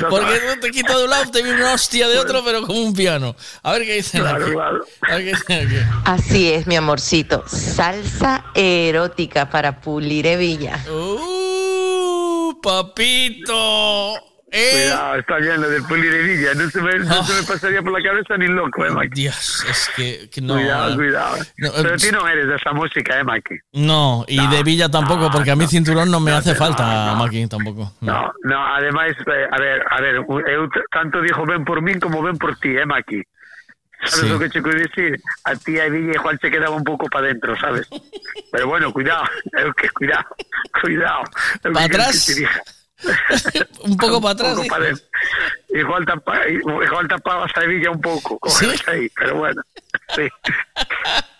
Porque 0.10 0.40
no 0.46 0.60
te 0.60 0.70
quito 0.70 0.96
de 0.98 1.04
un 1.04 1.10
lado, 1.10 1.30
te 1.30 1.42
viene 1.42 1.60
una 1.60 1.74
hostia 1.74 2.08
de 2.08 2.18
otro, 2.18 2.42
pero 2.44 2.62
como 2.66 2.80
un 2.80 2.94
piano. 2.94 3.34
A 3.62 3.72
ver 3.72 3.82
qué 3.84 3.94
dicen 3.94 4.20
Claro, 4.22 4.44
aquí. 4.44 4.52
claro. 4.54 4.84
A 5.02 5.14
ver 5.16 5.24
qué 5.24 5.30
dicen 5.32 5.66
aquí. 5.66 5.76
Así 6.04 6.52
es, 6.52 6.66
mi 6.66 6.76
amorcito. 6.76 7.44
Salsa 7.48 8.44
erótica 8.54 9.48
para 9.50 9.80
pulir 9.80 10.26
hebilla. 10.26 10.78
¡Uh, 10.90 12.60
papito! 12.62 14.14
¿Eh? 14.54 14.70
Cuidado, 14.72 15.14
está 15.16 15.38
lleno 15.40 15.66
de 15.66 15.82
pulirevilla. 15.82 16.52
No 16.54 16.68
se, 16.68 16.80
me, 16.82 16.98
no 16.98 17.24
se 17.24 17.40
me 17.40 17.46
pasaría 17.46 17.80
por 17.80 17.98
la 17.98 18.06
cabeza 18.06 18.36
ni 18.36 18.46
loco, 18.48 18.84
eh, 18.84 18.90
Maki. 18.90 19.08
Dios, 19.22 19.64
es 19.68 19.90
que, 19.96 20.28
que 20.30 20.42
no. 20.42 20.54
Cuidado, 20.54 20.94
cuidado. 20.94 21.36
No, 21.56 21.70
Pero 21.74 21.94
eh, 21.94 21.96
tú 21.98 22.06
no 22.12 22.28
eres 22.28 22.46
de 22.48 22.56
esa 22.56 22.72
música, 22.72 23.18
eh, 23.18 23.24
Maki. 23.24 23.54
No, 23.72 24.26
y 24.28 24.46
de 24.48 24.62
Villa 24.62 24.90
tampoco, 24.90 25.30
porque 25.30 25.50
a 25.52 25.56
mí 25.56 25.66
cinturón 25.66 26.10
no 26.10 26.20
me 26.20 26.32
hace 26.32 26.54
falta, 26.54 27.14
Maki, 27.14 27.46
tampoco. 27.46 27.94
No. 28.02 28.30
No, 28.42 28.66
además, 28.76 29.12
eh, 29.26 29.46
a 29.50 29.58
ver, 29.58 29.82
a 29.90 30.00
ver, 30.02 30.16
tanto 30.92 31.22
dijo 31.22 31.46
ven 31.46 31.64
por 31.64 31.80
mí 31.80 31.98
como 31.98 32.22
ven 32.22 32.36
por 32.36 32.54
ti, 32.58 32.76
eh, 32.76 32.84
Maki. 32.84 33.22
¿Sabes 34.04 34.26
Sí. 34.26 34.28
lo 34.28 34.38
que 34.38 34.48
te 34.48 34.60
quiero 34.60 34.78
decir? 34.80 35.20
A 35.44 35.54
ti 35.54 35.78
a 35.78 35.88
Villa 35.88 36.12
igual 36.14 36.36
se 36.42 36.50
quedaba 36.50 36.74
un 36.74 36.82
poco 36.82 37.06
para 37.06 37.26
adentro, 37.26 37.56
¿sabes? 37.58 37.88
Pero 38.52 38.66
bueno, 38.66 38.92
cuidado, 38.92 39.22
que 39.76 39.88
cuidado, 39.90 40.26
cuidado. 40.82 41.22
Eu 41.64 41.72
¿Pa 41.72 41.84
que 41.84 41.88
queres 41.90 42.06
atrás? 42.08 42.81
Un 43.84 43.96
poco 43.96 44.20
para 44.20 44.32
atrás. 44.34 44.54
Poco 44.54 44.66
para. 44.68 44.86
Igual, 45.74 46.04
tapa, 46.04 46.46
igual 46.48 47.08
tapabas 47.08 47.50
a 47.56 47.60
Villa 47.60 47.90
un 47.90 48.00
poco, 48.00 48.38
coges 48.38 48.86
ahí, 48.88 49.08
pero 49.16 49.36
bueno, 49.36 49.62
sí. 50.14 50.22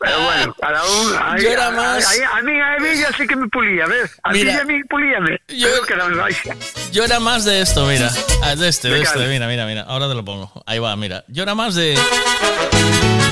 Pero 0.01 0.21
bueno, 0.23 0.57
cada 0.61 0.83
uno. 0.85 1.19
ahí- 1.23 1.43
Yo 1.43 1.49
era 1.51 1.71
más- 1.71 2.09
ahí- 2.09 2.21
a 2.23 2.41
mí 2.43 2.53
a 2.59 2.77
Villa 2.83 3.09
sí 3.17 3.27
que 3.27 3.37
me 3.37 3.47
pulía, 3.49 3.87
¿ves? 3.87 4.19
A 4.23 4.33
Mira. 4.33 4.53
mí 4.55 4.59
a 4.61 4.65
mí 4.65 4.85
pulíame. 4.85 5.39
Yo- 5.49 7.05
era 7.05 7.21
más 7.21 7.45
de 7.45 7.61
esto, 7.61 7.85
mira. 7.87 8.11
Ah, 8.43 8.57
De 8.57 8.69
este, 8.69 8.89
de 8.89 8.95
¿De 8.97 9.03
este, 9.03 9.19
mira, 9.27 9.47
mira, 9.47 9.67
mira. 9.67 9.83
Ahora 9.83 10.09
te 10.09 10.15
lo 10.15 10.25
pongo. 10.25 10.51
Ahí 10.67 10.79
va, 10.79 10.97
mira. 10.97 11.25
Yo 11.29 11.43
era 11.43 11.55
más 11.55 11.75
de. 11.75 11.99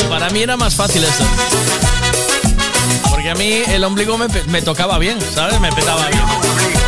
Para 0.08 0.28
mí 0.30 0.42
era 0.42 0.56
más 0.58 0.74
fácil 0.76 1.02
esto. 1.02 1.24
Porque 3.10 3.30
a 3.30 3.34
mí 3.34 3.62
el 3.68 3.82
ombligo 3.84 4.18
me, 4.18 4.28
me 4.48 4.60
tocaba 4.62 4.98
bien, 4.98 5.18
¿sabes? 5.20 5.58
Me 5.60 5.72
petaba 5.72 6.06
bien. 6.08 6.79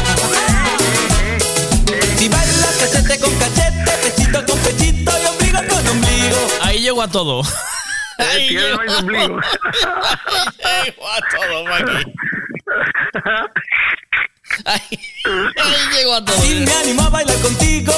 Cachete 2.83 3.21
con 3.21 3.35
cachete, 3.39 3.93
pechito 4.03 4.45
con 4.47 4.59
pechito 4.61 5.13
y 5.23 5.27
ombligo 5.27 5.59
con 5.69 5.89
ombligo. 5.89 6.39
Ahí 6.63 6.81
llego 6.81 7.03
a 7.03 7.09
todo. 7.09 7.43
Ahí 8.19 8.51
llego, 8.51 8.77
más 8.85 8.99
ombligo. 9.01 9.41
ahí 10.65 10.85
llego 10.85 11.09
a 11.09 11.21
todo, 11.31 11.65
Maki. 11.65 12.13
Ahí, 14.65 14.81
ahí 15.25 15.97
llego 15.97 16.15
a 16.15 16.25
todo. 16.25 16.37
Si 16.43 16.55
me 16.57 16.73
animo 16.73 17.03
a 17.03 17.09
bailar 17.11 17.37
contigo, 17.39 17.93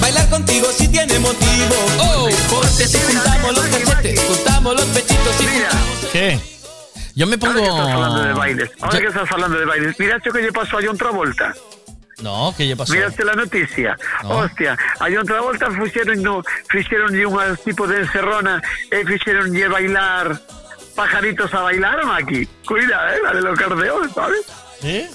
bailar 0.00 0.28
contigo 0.30 0.66
si 0.72 0.88
tiene 0.88 1.18
motivo. 1.18 1.74
Oh, 2.00 2.28
porque 2.50 2.86
si 2.88 2.98
juntamos 2.98 3.54
los 3.56 3.66
cachetes, 3.66 4.20
juntamos 4.28 4.74
los 4.74 4.84
pechitos 4.86 5.40
y 5.40 5.44
juntamos. 5.46 5.98
¿Qué? 6.12 6.40
Yo 7.14 7.26
me 7.26 7.38
pongo. 7.38 7.60
Ahora 7.60 7.64
que 7.64 7.86
estás 7.86 7.94
hablando 7.94 8.22
de 8.22 8.32
bailes, 8.34 8.70
ahora 8.80 8.94
Yo- 8.94 9.00
que 9.00 9.06
estás 9.08 9.32
hablando 9.32 9.58
de 9.58 9.64
bailes, 9.64 9.98
miraste 9.98 10.30
que 10.30 10.40
lle 10.42 10.52
pasó 10.52 10.78
a 10.78 10.80
John 10.84 10.98
Travolta. 10.98 11.54
No, 12.22 12.54
¿qué 12.56 12.66
ya 12.66 12.76
pasó? 12.76 12.92
Miraste 12.94 13.24
la 13.24 13.34
noticia. 13.34 13.96
No. 14.22 14.38
Hostia, 14.38 14.72
a 15.00 15.06
John 15.12 15.26
Travolta 15.26 15.70
fixeron 15.70 16.22
no, 16.22 16.42
fixeron 16.70 17.14
un 17.14 17.56
tipo 17.64 17.86
de 17.86 17.98
encerrona 18.00 18.62
e 18.90 19.04
fixeron 19.04 19.52
lle 19.52 19.68
bailar 19.68 20.40
pajaritos 20.94 21.52
a 21.52 21.60
bailar, 21.60 22.04
Maki. 22.06 22.46
Cuida, 22.64 23.14
eh, 23.14 23.18
la 23.22 23.32
de 23.34 23.42
los 23.42 23.58
cardeos, 23.58 24.12
¿sabes? 24.14 24.40
¿Sí? 24.80 25.06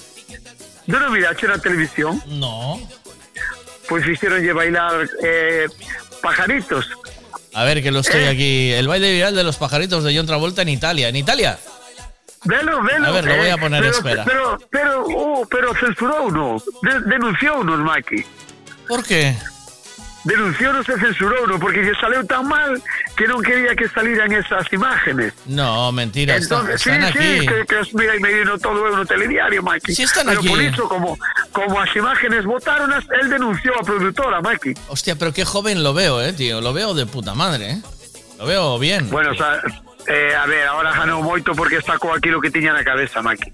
¿No 0.86 1.00
lo 1.00 1.10
miraste 1.10 1.46
en 1.46 1.52
la 1.52 1.58
televisión? 1.58 2.22
No. 2.26 2.78
Pues 3.88 4.04
fixeron 4.04 4.40
lle 4.40 4.52
bailar 4.52 5.08
eh, 5.24 5.66
pajaritos. 6.22 6.86
A 7.54 7.64
ver, 7.64 7.82
que 7.82 7.90
lo 7.90 7.98
Eh. 7.98 8.02
estoy 8.02 8.24
aquí. 8.24 8.72
El 8.72 8.86
baile 8.86 9.12
viral 9.12 9.34
de 9.34 9.42
los 9.42 9.56
pajaritos 9.56 10.04
de 10.04 10.16
John 10.16 10.26
Travolta 10.26 10.62
en 10.62 10.68
Italia. 10.68 11.08
¿En 11.08 11.16
Italia? 11.16 11.58
Velo, 12.44 12.82
velo. 12.82 13.06
A 13.08 13.10
ver, 13.12 13.24
lo 13.24 13.36
voy 13.36 13.48
a 13.48 13.56
poner, 13.56 13.80
pero, 13.82 13.96
espera. 13.96 14.24
Pero, 14.24 14.58
pero, 14.70 15.04
oh, 15.06 15.46
pero 15.50 15.74
censuró 15.74 16.24
uno. 16.24 16.62
De, 16.82 17.00
denunció 17.02 17.58
uno, 17.60 17.76
Maki. 17.78 18.24
¿Por 18.88 19.04
qué? 19.04 19.36
Denunció 20.24 20.72
no 20.72 20.84
se 20.84 20.96
censuró 21.00 21.42
uno 21.42 21.58
porque 21.58 21.82
lle 21.82 21.92
salió 22.00 22.24
tan 22.24 22.46
mal 22.46 22.80
que 23.16 23.26
no 23.26 23.40
quería 23.40 23.74
que 23.74 23.88
salieran 23.88 24.30
esas 24.32 24.72
imágenes. 24.72 25.32
No, 25.46 25.90
mentira. 25.90 26.36
están, 26.36 26.60
Entonces, 26.60 26.82
sí, 26.82 26.90
están 26.90 27.04
aquí. 27.08 27.40
sí, 27.40 27.46
que, 27.46 27.64
que 27.66 27.80
mira, 27.94 28.16
y 28.16 28.20
me 28.20 28.32
vino 28.32 28.56
todo 28.58 28.86
en 28.88 29.00
un 29.00 29.06
telediario, 29.06 29.62
Maki. 29.64 29.92
Sí 29.92 30.02
están 30.04 30.26
Pero 30.26 30.38
aquí. 30.38 30.48
por 30.48 30.60
eso, 30.60 30.88
como, 30.88 31.18
como 31.50 31.80
las 31.80 31.96
imágenes 31.96 32.44
votaron, 32.44 32.92
él 32.92 33.30
denunció 33.30 33.72
a 33.80 33.82
productora, 33.82 34.40
Maki. 34.40 34.74
Hostia, 34.86 35.16
pero 35.16 35.32
qué 35.32 35.44
joven 35.44 35.82
lo 35.82 35.92
veo, 35.92 36.22
eh, 36.22 36.32
tío. 36.32 36.60
Lo 36.60 36.72
veo 36.72 36.94
de 36.94 37.04
puta 37.06 37.34
madre, 37.34 37.70
eh. 37.72 37.82
Lo 38.38 38.46
veo 38.46 38.78
bien. 38.78 39.10
Bueno, 39.10 39.30
o 39.32 39.34
sea, 39.34 39.60
eh, 40.08 40.34
a 40.34 40.46
ver, 40.46 40.66
ahora 40.66 40.92
ganó 40.92 41.22
moito 41.22 41.52
porque 41.54 41.80
sacó 41.82 42.14
aquí 42.14 42.30
lo 42.30 42.40
que 42.40 42.50
tiña 42.50 42.72
na 42.72 42.82
cabeza, 42.84 43.22
Maki. 43.22 43.52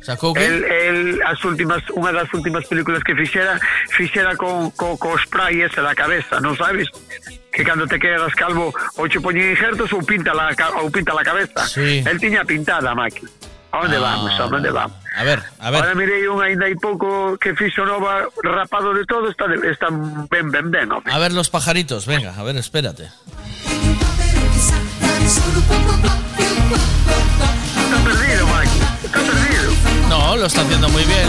Sacou 0.00 0.32
que? 0.32 0.40
El, 0.40 0.64
el, 0.64 0.98
as 1.28 1.36
últimas, 1.44 1.84
unha 1.92 2.08
das 2.16 2.32
últimas 2.32 2.64
películas 2.64 3.04
que 3.04 3.12
fixera, 3.12 3.60
fixera 3.92 4.32
con, 4.32 4.72
con, 4.72 4.96
co 4.96 5.12
spray 5.20 5.60
ese 5.60 5.84
da 5.84 5.92
cabeza, 5.92 6.40
non 6.40 6.56
sabes? 6.56 6.88
Que 7.52 7.60
cando 7.66 7.84
te 7.84 8.00
quedas 8.00 8.32
calvo 8.32 8.72
ou 8.96 9.04
che 9.12 9.20
poñen 9.20 9.52
injertos 9.52 9.92
ou 9.92 10.00
pinta 10.00 10.32
la, 10.32 10.56
ou 10.80 10.88
pinta 10.88 11.12
la 11.12 11.20
cabeza. 11.20 11.68
Sí. 11.68 12.00
El 12.00 12.16
tiña 12.16 12.48
pintada, 12.48 12.96
Maki. 12.96 13.28
A 13.76 13.84
onde 13.86 14.00
Ah, 14.00 14.08
vamos? 14.08 14.32
A 14.40 14.44
onde 14.48 14.70
vamos? 14.72 14.96
A 15.14 15.22
ver, 15.22 15.38
a 15.60 15.68
ver. 15.70 15.80
Ahora 15.84 15.94
mirei 15.94 16.24
un 16.32 16.40
ainda 16.40 16.64
hai 16.64 16.74
pouco 16.80 17.36
que 17.36 17.52
fixo 17.52 17.84
nova 17.84 18.24
rapado 18.40 18.96
de 18.96 19.04
todo, 19.04 19.28
está, 19.28 19.46
de- 19.52 19.68
está 19.68 19.92
ben, 20.32 20.48
ben, 20.48 20.70
ben, 20.72 20.88
home. 20.90 21.04
A 21.12 21.18
ver 21.20 21.36
los 21.36 21.52
pajaritos, 21.52 22.08
venga, 22.08 22.32
a 22.34 22.42
ver, 22.42 22.56
espérate. 22.56 23.12
Está 27.84 27.96
perdido, 28.04 28.46
Maki. 28.46 28.80
Está 29.04 29.18
perdido. 29.20 29.72
No, 30.08 30.36
lo 30.36 30.46
está 30.46 30.60
haciendo 30.62 30.88
muy 30.90 31.04
bien. 31.04 31.28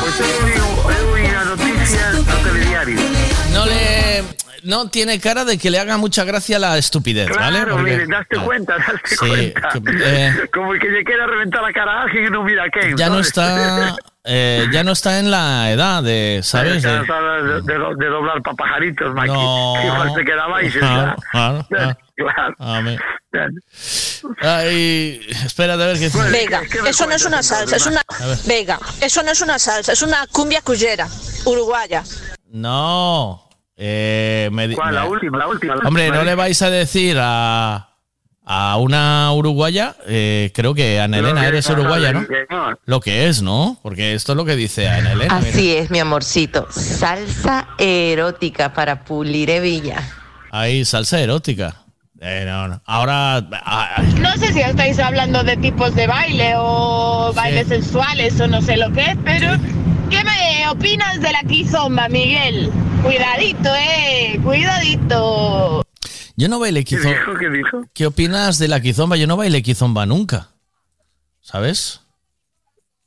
Pois 0.00 0.18
eu 0.18 0.44
digo, 0.44 0.90
eu 0.90 1.14
vi 1.14 1.26
a 1.26 1.44
noticia 1.44 2.12
no 2.12 2.24
telediario. 2.24 3.19
No 3.52 3.66
le. 3.66 4.24
No 4.62 4.90
tiene 4.90 5.18
cara 5.18 5.46
de 5.46 5.56
que 5.56 5.70
le 5.70 5.78
haga 5.78 5.96
mucha 5.96 6.22
gracia 6.24 6.58
la 6.58 6.76
estupidez, 6.76 7.28
¿vale? 7.34 7.60
Claro, 7.60 7.76
Porque- 7.76 7.92
mire, 7.92 8.06
daste 8.06 8.36
cuenta, 8.36 8.76
daste 8.76 9.08
Sí, 9.08 9.16
cuenta. 9.16 9.68
que, 9.70 10.02
eh, 10.04 10.34
Como 10.52 10.72
que 10.74 10.86
le 10.88 11.02
quiera 11.02 11.26
reventar 11.26 11.62
la 11.62 11.72
cara 11.72 11.92
a 11.92 12.02
alguien 12.02 12.26
y 12.26 12.30
no 12.30 12.42
mira 12.44 12.64
a 12.64 12.68
quién. 12.68 12.94
ya 12.94 13.08
no 13.08 13.20
está. 13.20 13.96
eh, 14.24 14.66
ya 14.70 14.84
no 14.84 14.92
está 14.92 15.18
en 15.18 15.30
la 15.30 15.70
edad 15.72 16.02
de, 16.02 16.40
¿sabes? 16.42 16.82
Ya 16.82 17.00
De- 17.00 17.06
sabes 17.06 17.64
de, 17.64 17.72
de 17.72 17.78
de 17.96 18.06
doblar 18.06 18.42
para 18.42 18.54
pajaritos, 18.56 19.14
Maki. 19.14 19.28
No. 19.32 19.74
Igual 19.82 20.12
se 20.14 20.24
queda 20.26 20.44
abaixo, 20.44 20.78
Claro, 20.78 21.16
ya. 21.16 21.16
claro, 21.32 22.54
claro. 22.58 22.98
Claro. 23.30 23.52
Ay, 24.42 25.20
espérate 25.30 25.82
a 25.82 25.86
ver 25.86 25.98
qué 25.98 26.10
Vega, 26.30 26.60
eso 26.86 27.06
no 27.06 27.14
es 27.14 27.24
una 27.24 27.42
salsa, 27.42 27.76
es 27.76 27.86
una 27.86 28.02
A 28.20 28.26
ver. 28.26 28.38
Vega, 28.44 28.78
eso 29.00 29.22
no 29.22 29.30
es 29.30 29.40
una 29.40 29.58
salsa, 29.58 29.92
es 29.92 30.02
una 30.02 30.26
cumbia 30.26 30.60
cuyera, 30.60 31.08
uruguaya. 31.46 32.02
No. 32.50 33.48
Eh, 33.76 34.48
me 34.52 34.74
¿Cuál? 34.74 34.94
La 34.94 35.04
última, 35.06 35.38
la 35.38 35.46
última. 35.48 35.76
la 35.76 35.88
Hombre, 35.88 36.04
última. 36.04 36.18
no 36.18 36.24
le 36.24 36.34
vais 36.34 36.60
a 36.62 36.70
decir 36.70 37.16
a. 37.20 37.88
a 38.44 38.76
una 38.78 39.32
uruguaya, 39.32 39.94
eh, 40.06 40.50
creo 40.54 40.74
que 40.74 41.00
Ana 41.00 41.18
Elena 41.18 41.42
que 41.42 41.46
eres 41.46 41.64
es, 41.66 41.70
uruguaya, 41.70 42.12
¿no? 42.12 42.26
Lo 42.84 43.00
que 43.00 43.28
es, 43.28 43.40
¿no? 43.42 43.78
Porque 43.82 44.14
esto 44.14 44.32
es 44.32 44.36
lo 44.36 44.44
que 44.44 44.56
dice 44.56 44.88
Ana 44.88 45.12
Elena. 45.12 45.38
mira. 45.38 45.50
Así 45.50 45.72
es, 45.76 45.90
mi 45.90 45.98
amorcito. 46.00 46.66
Salsa 46.70 47.68
erótica 47.78 48.72
para 48.74 49.04
pulir 49.04 49.48
hebilla. 49.50 50.02
Ahí, 50.50 50.84
salsa 50.84 51.20
erótica. 51.20 51.76
Eh, 52.20 52.44
no, 52.46 52.68
no. 52.68 52.82
Ahora, 52.84 53.36
ah, 53.36 53.44
ah, 53.96 54.02
No 54.18 54.32
sé 54.36 54.52
si 54.52 54.60
estáis 54.60 54.98
hablando 54.98 55.42
de 55.42 55.56
tipos 55.56 55.94
de 55.94 56.06
baile 56.06 56.52
o 56.56 57.32
bailes 57.34 57.68
sensuales 57.68 58.38
o 58.40 58.46
no 58.46 58.60
sé 58.60 58.76
lo 58.76 58.92
que 58.92 59.00
es, 59.02 59.16
pero 59.24 59.52
¿qué 59.52 59.68
me 59.72 59.89
opinas 60.70 61.20
de 61.20 61.32
la 61.32 61.42
quizomba, 61.42 62.08
Miguel? 62.08 62.70
Cuidadito, 63.02 63.70
eh, 63.74 64.38
cuidadito. 64.42 65.82
yo 66.36 66.48
no 66.48 66.58
bailé 66.58 66.84
¿Qué 66.84 66.96
quizomba. 66.96 67.18
dijo? 67.18 67.32
¿Qué 67.38 67.48
dijo? 67.50 67.82
¿Qué 67.92 68.06
opinas 68.06 68.58
de 68.58 68.68
la 68.68 68.80
quizomba? 68.80 69.16
Yo 69.16 69.26
no 69.26 69.36
bailé 69.36 69.62
quizomba 69.62 70.06
nunca. 70.06 70.50
¿Sabes? 71.40 71.99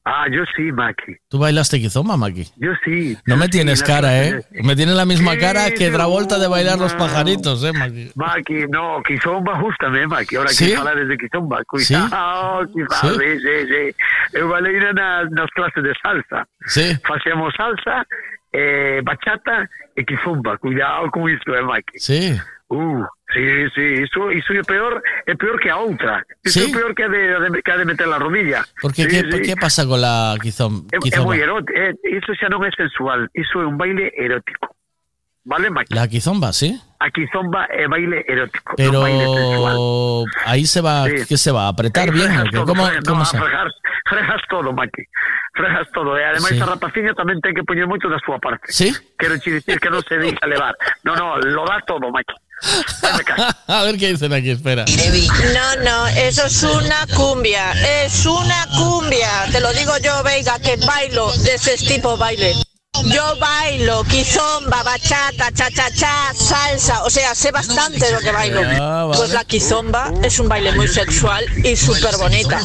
Ah, 0.06 0.26
yo 0.30 0.44
sí, 0.56 0.70
Maki. 0.72 1.16
¿Tú 1.30 1.40
bailaste 1.40 1.80
quizomba, 1.80 2.18
Maki? 2.18 2.44
Yo 2.58 2.72
sí. 2.84 3.16
No 3.26 3.36
Yo 3.36 3.38
me 3.38 3.46
sí, 3.46 3.52
tienes 3.52 3.82
cara, 3.82 4.22
¿eh? 4.22 4.42
Me 4.52 4.76
tienes 4.76 4.96
la 4.96 5.06
misma 5.06 5.34
Sí, 5.34 5.40
cara 5.40 5.72
que 5.72 5.90
Travolta 5.92 6.40
de 6.40 6.48
bailar 6.50 6.78
los 6.78 6.94
pajaritos, 6.94 7.64
¿eh, 7.64 7.72
Maki? 7.72 8.12
Maki, 8.16 8.66
no, 8.70 9.02
Kizomba 9.04 9.56
justamente, 9.60 10.08
Maki. 10.08 10.36
Ahora 10.36 10.50
Sí? 10.50 10.72
que 10.72 10.78
falar 10.78 10.98
de 11.08 11.18
Kizomba. 11.18 11.64
Cuidado, 11.64 12.68
quizás, 12.74 13.00
Sí? 13.00 13.20
sí, 13.20 13.40
sí, 13.40 13.68
sí. 13.70 14.38
Eu 14.38 14.50
balei 14.50 14.76
nas, 14.94 15.32
nas 15.32 15.50
clases 15.56 15.82
de 15.84 15.94
salsa. 16.02 16.48
Sí. 16.68 16.98
Facemos 17.08 17.54
salsa, 17.56 18.06
eh, 18.52 19.00
bachata 19.04 19.70
e 19.96 20.04
Kizomba. 20.04 20.58
Cuidado 20.58 21.10
con 21.12 21.30
isto, 21.30 21.56
eh, 21.56 21.62
Maki. 21.64 21.98
Sí. 22.00 22.36
Uh, 22.74 23.06
sí, 23.34 23.43
sí, 23.76 23.82
iso 24.02 24.30
é 24.53 24.64
peor, 24.66 24.98
é 25.27 25.35
peor 25.38 25.60
que 25.61 25.69
a 25.69 25.77
Sí? 26.43 26.66
é 26.66 26.74
peor 26.74 26.95
que 26.95 27.03
a 27.03 27.10
de, 27.10 27.61
que 27.61 27.72
a 27.72 27.77
de 27.77 27.85
meter 27.85 28.08
la 28.08 28.18
rodilla. 28.18 28.66
Porque, 28.82 29.03
Sí, 29.03 29.10
¿qué, 29.10 29.19
sí. 29.32 29.42
¿qué 29.45 29.56
pasa 29.56 29.85
con 29.85 30.02
la 30.02 30.34
quizom- 30.42 30.90
É, 30.90 30.98
é 30.98 31.00
quizomba? 31.00 31.30
moi 31.30 31.38
erótico. 31.38 31.77
É, 31.77 31.93
iso 32.18 32.34
xa 32.34 32.50
non 32.50 32.66
é 32.66 32.72
sensual. 32.74 33.30
Iso 33.38 33.61
é 33.61 33.66
un 33.69 33.77
baile 33.77 34.10
erótico. 34.18 34.74
Vale, 35.45 35.69
Maki? 35.69 35.93
La 35.93 36.08
quizomba, 36.08 36.50
¿sí? 36.56 36.72
A 37.03 37.11
Kizomba 37.11 37.68
é 37.68 37.84
baile 37.85 38.24
erótico, 38.26 38.74
non 38.80 39.03
baile 39.06 39.26
sensual. 39.27 39.76
Pero 39.76 40.48
ahí 40.48 40.64
se 40.66 40.80
va, 40.80 41.03
Sí. 41.11 41.27
¿qué 41.27 41.35
se 41.38 41.52
va? 41.52 41.68
¿A 41.68 41.76
apretar 41.76 42.08
Ahí 42.08 42.16
bien? 42.16 42.32
todo, 42.50 42.64
¿Cómo, 42.66 42.88
fregas, 42.88 43.03
cómo 43.03 43.19
no, 43.19 43.26
se? 43.27 43.38
fregas 44.08 44.42
todo, 44.48 44.72
Maki. 44.72 45.03
Fregas 45.53 45.88
todo. 45.92 46.16
E 46.18 46.24
ademais 46.24 46.56
Sí. 46.56 46.61
a 46.64 46.66
rapaciña 46.66 47.11
tamén 47.14 47.43
ten 47.43 47.52
que 47.53 47.61
poñer 47.68 47.85
moito 47.92 48.08
da 48.08 48.18
súa 48.24 48.40
parte. 48.40 48.72
¿Sí? 48.72 48.88
Quero 49.19 49.35
che 49.38 49.52
dicir 49.52 49.77
que 49.84 49.92
non 49.92 50.00
se 50.08 50.16
deixa 50.16 50.48
levar. 50.48 50.74
No, 51.03 51.11
no, 51.19 51.35
lo 51.43 51.68
da 51.68 51.84
todo, 51.84 52.08
Maki. 52.08 52.34
A 53.67 53.83
ver 53.83 53.98
qué 53.98 54.11
dicen 54.11 54.33
aquí, 54.33 54.51
espera. 54.51 54.85
No, 54.85 55.83
no, 55.83 56.08
eso 56.08 56.45
es 56.45 56.64
una 56.64 57.06
cumbia, 57.16 57.72
es 58.03 58.25
una 58.25 58.67
cumbia. 58.77 59.30
Te 59.51 59.59
lo 59.59 59.72
digo 59.74 59.98
yo, 60.03 60.24
Veiga, 60.24 60.59
que 60.59 60.77
bailo 60.77 61.32
de 61.38 61.56
ese 61.56 61.77
tipo 61.77 62.11
de 62.11 62.17
baile. 62.17 62.56
Yo 63.06 63.35
bailo 63.40 64.03
kizomba, 64.03 64.83
bachata, 64.83 65.51
cha-cha-cha, 65.51 66.33
salsa, 66.33 67.03
o 67.03 67.09
sea, 67.09 67.33
sé 67.33 67.51
bastante 67.51 68.06
de 68.06 68.11
lo 68.11 68.19
que 68.19 68.32
bailo. 68.32 68.61
Ah, 68.80 69.06
vale. 69.06 69.17
Pues 69.17 69.32
la 69.32 69.43
kizomba 69.43 70.11
es 70.24 70.40
un 70.40 70.48
baile 70.48 70.72
muy 70.74 70.88
sexual 70.88 71.43
y 71.64 71.75
súper 71.75 72.16
bonita. 72.17 72.61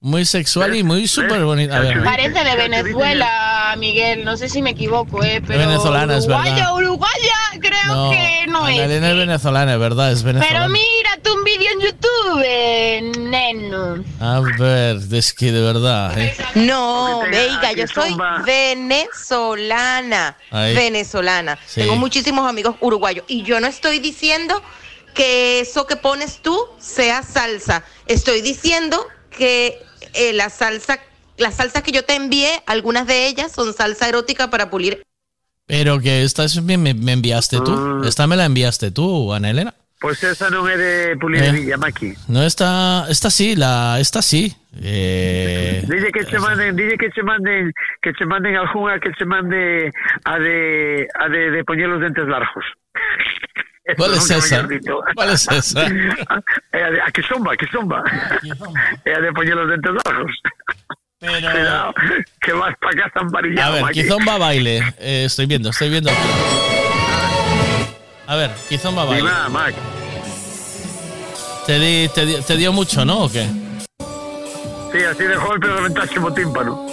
Muy 0.00 0.24
sexual 0.26 0.76
y 0.76 0.82
muy 0.82 1.08
súper 1.08 1.44
bonita. 1.44 1.76
A 1.76 1.80
ver. 1.80 2.04
Parece 2.04 2.44
de 2.44 2.56
Venezuela, 2.56 3.74
Miguel, 3.78 4.24
no 4.24 4.36
sé 4.36 4.48
si 4.48 4.60
me 4.62 4.70
equivoco, 4.70 5.24
eh, 5.24 5.42
pero 5.46 5.58
venezolana, 5.58 6.18
es 6.18 6.26
uruguaya, 6.26 6.54
verdad. 6.54 6.74
uruguaya, 6.74 7.33
creo 7.60 8.10
que 8.10 8.46
no 8.48 8.64
Ana 8.64 8.74
es. 8.74 8.80
Elena 8.80 9.10
es 9.10 9.16
venezolana, 9.16 9.72
es 9.74 9.78
verdad, 9.80 10.12
es 10.12 10.22
Pero 10.22 10.38
venezolana. 10.38 10.68
mírate 10.68 11.30
un 11.30 11.44
vídeo 11.44 11.70
en 11.72 11.80
YouTube, 11.80 12.42
eh, 12.44 13.12
neno. 13.18 14.04
A 14.20 14.40
ver, 14.58 14.98
es 15.12 15.32
que 15.32 15.52
de 15.52 15.60
verdad, 15.60 16.18
¿eh? 16.18 16.34
No, 16.54 17.20
Veiga, 17.30 17.72
yo 17.72 17.86
soy 17.86 18.16
venezolana. 18.44 20.36
Ahí. 20.50 20.74
Venezolana. 20.74 21.58
Sí. 21.66 21.80
Tengo 21.82 21.96
muchísimos 21.96 22.48
amigos 22.48 22.76
uruguayos. 22.80 23.24
Y 23.28 23.42
yo 23.42 23.60
no 23.60 23.66
estoy 23.66 23.98
diciendo 23.98 24.60
que 25.14 25.60
eso 25.60 25.86
que 25.86 25.96
pones 25.96 26.38
tú 26.42 26.58
sea 26.78 27.22
salsa. 27.22 27.84
Estoy 28.06 28.40
diciendo 28.42 29.06
que 29.30 29.80
eh, 30.14 30.32
la 30.32 30.50
salsa, 30.50 30.98
las 31.36 31.54
salsas 31.54 31.82
que 31.82 31.92
yo 31.92 32.04
te 32.04 32.14
envié, 32.14 32.62
algunas 32.66 33.06
de 33.06 33.26
ellas 33.26 33.52
son 33.52 33.74
salsa 33.74 34.08
erótica 34.08 34.50
para 34.50 34.70
pulir. 34.70 35.02
Pero 35.66 35.98
que 36.00 36.22
esta 36.22 36.44
es 36.44 36.60
me, 36.62 36.76
me 36.76 37.12
enviaste 37.12 37.58
tú. 37.60 38.02
Esta 38.04 38.26
me 38.26 38.36
la 38.36 38.44
enviaste 38.44 38.90
tú, 38.90 39.32
Ana 39.32 39.50
Elena. 39.50 39.74
Pois 40.00 40.20
esa 40.22 40.50
non 40.52 40.68
é 40.68 40.76
de 40.76 40.92
Pulir 41.16 41.40
Eh. 41.40 41.72
Maki. 41.80 42.12
No, 42.28 42.44
esta, 42.44 43.08
esta 43.08 43.30
sí, 43.32 43.56
la, 43.56 43.96
esta 43.96 44.20
sí. 44.20 44.52
Eh, 44.82 45.80
Dille 45.88 46.12
que 46.12 46.26
che 46.28 46.36
manden, 46.36 46.76
dille 46.76 46.98
que 47.00 47.08
che 47.08 47.22
manden, 47.22 47.72
que 48.02 48.12
che 48.12 48.26
manden 48.28 48.52
algunha 48.60 49.00
que 49.00 49.08
che 49.16 49.24
mande 49.24 49.88
a 50.28 50.36
de 50.36 51.08
a 51.08 51.24
de, 51.32 51.50
de 51.56 51.64
poñer 51.64 51.88
os 51.88 52.00
dentes 52.04 52.28
largos. 52.28 52.66
¿Cuál 53.96 54.12
es 54.14 54.28
esa? 54.30 54.68
¿Cuál 55.14 55.30
es 55.30 55.48
esa? 55.48 55.86
É 56.72 56.80
a 56.84 56.90
de, 56.92 57.00
a 57.00 57.08
que 57.08 57.22
zomba, 57.24 57.56
que 57.56 57.64
zomba. 57.72 58.04
É 59.08 59.12
a 59.16 59.20
de 59.24 59.32
poñer 59.32 59.56
os 59.56 59.68
dentes 59.72 59.92
largos. 60.04 60.34
Pero... 61.24 61.50
Cuidado, 61.52 61.94
que 62.40 62.52
vas 62.52 62.74
para 62.80 63.02
casa 63.02 63.20
a 63.66 63.70
ver, 63.70 63.82
Maki. 63.82 64.02
Kizomba 64.02 64.38
baile. 64.38 64.78
Eh, 64.98 65.24
estoy 65.26 65.46
viendo, 65.46 65.70
estoy 65.70 65.88
viendo. 65.90 66.10
A 68.26 68.36
ver, 68.36 68.50
Kizomba 68.68 69.04
baile. 69.04 69.28
Dime, 69.28 69.48
Mac. 69.50 69.74
Te, 71.66 71.78
di- 71.78 72.08
te, 72.08 72.26
di- 72.26 72.42
te 72.42 72.56
dio 72.56 72.72
mucho, 72.72 73.04
¿no? 73.04 73.24
¿O 73.24 73.32
qué? 73.32 73.46
Sí, 74.92 75.02
así 75.02 75.24
de 75.24 75.36
golpe 75.36 75.66
reventaste 75.66 76.18
o 76.18 76.32
tímpano. 76.32 76.86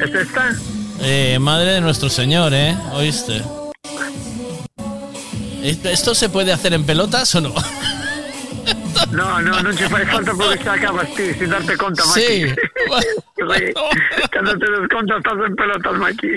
¿Este 0.00 0.22
está? 0.22 0.50
Eh, 1.00 1.38
madre 1.40 1.72
de 1.72 1.80
nuestro 1.80 2.08
Señor, 2.08 2.52
¿eh? 2.54 2.76
¿Oíste? 2.94 3.42
¿Esto- 5.62 5.88
¿Esto 5.88 6.14
se 6.14 6.28
puede 6.28 6.52
hacer 6.52 6.72
en 6.74 6.84
pelotas 6.84 7.34
o 7.34 7.40
no? 7.40 7.54
No, 9.12 9.40
no, 9.42 9.60
non 9.60 9.74
che 9.76 9.88
fai 9.88 10.06
falta 10.06 10.32
porque 10.32 10.58
xa 10.62 10.72
acabas 10.74 11.08
ti, 11.14 11.34
sin 11.34 11.50
darte 11.50 11.76
Maki. 11.76 12.20
Sí. 12.20 12.54
Sí. 13.42 13.74
Cando 14.30 14.56
te 14.56 14.70
des 14.70 14.88
conta 14.88 15.16
estás 15.18 15.34
en 15.46 15.56
pelotas, 15.56 15.94
Maki. 15.98 16.30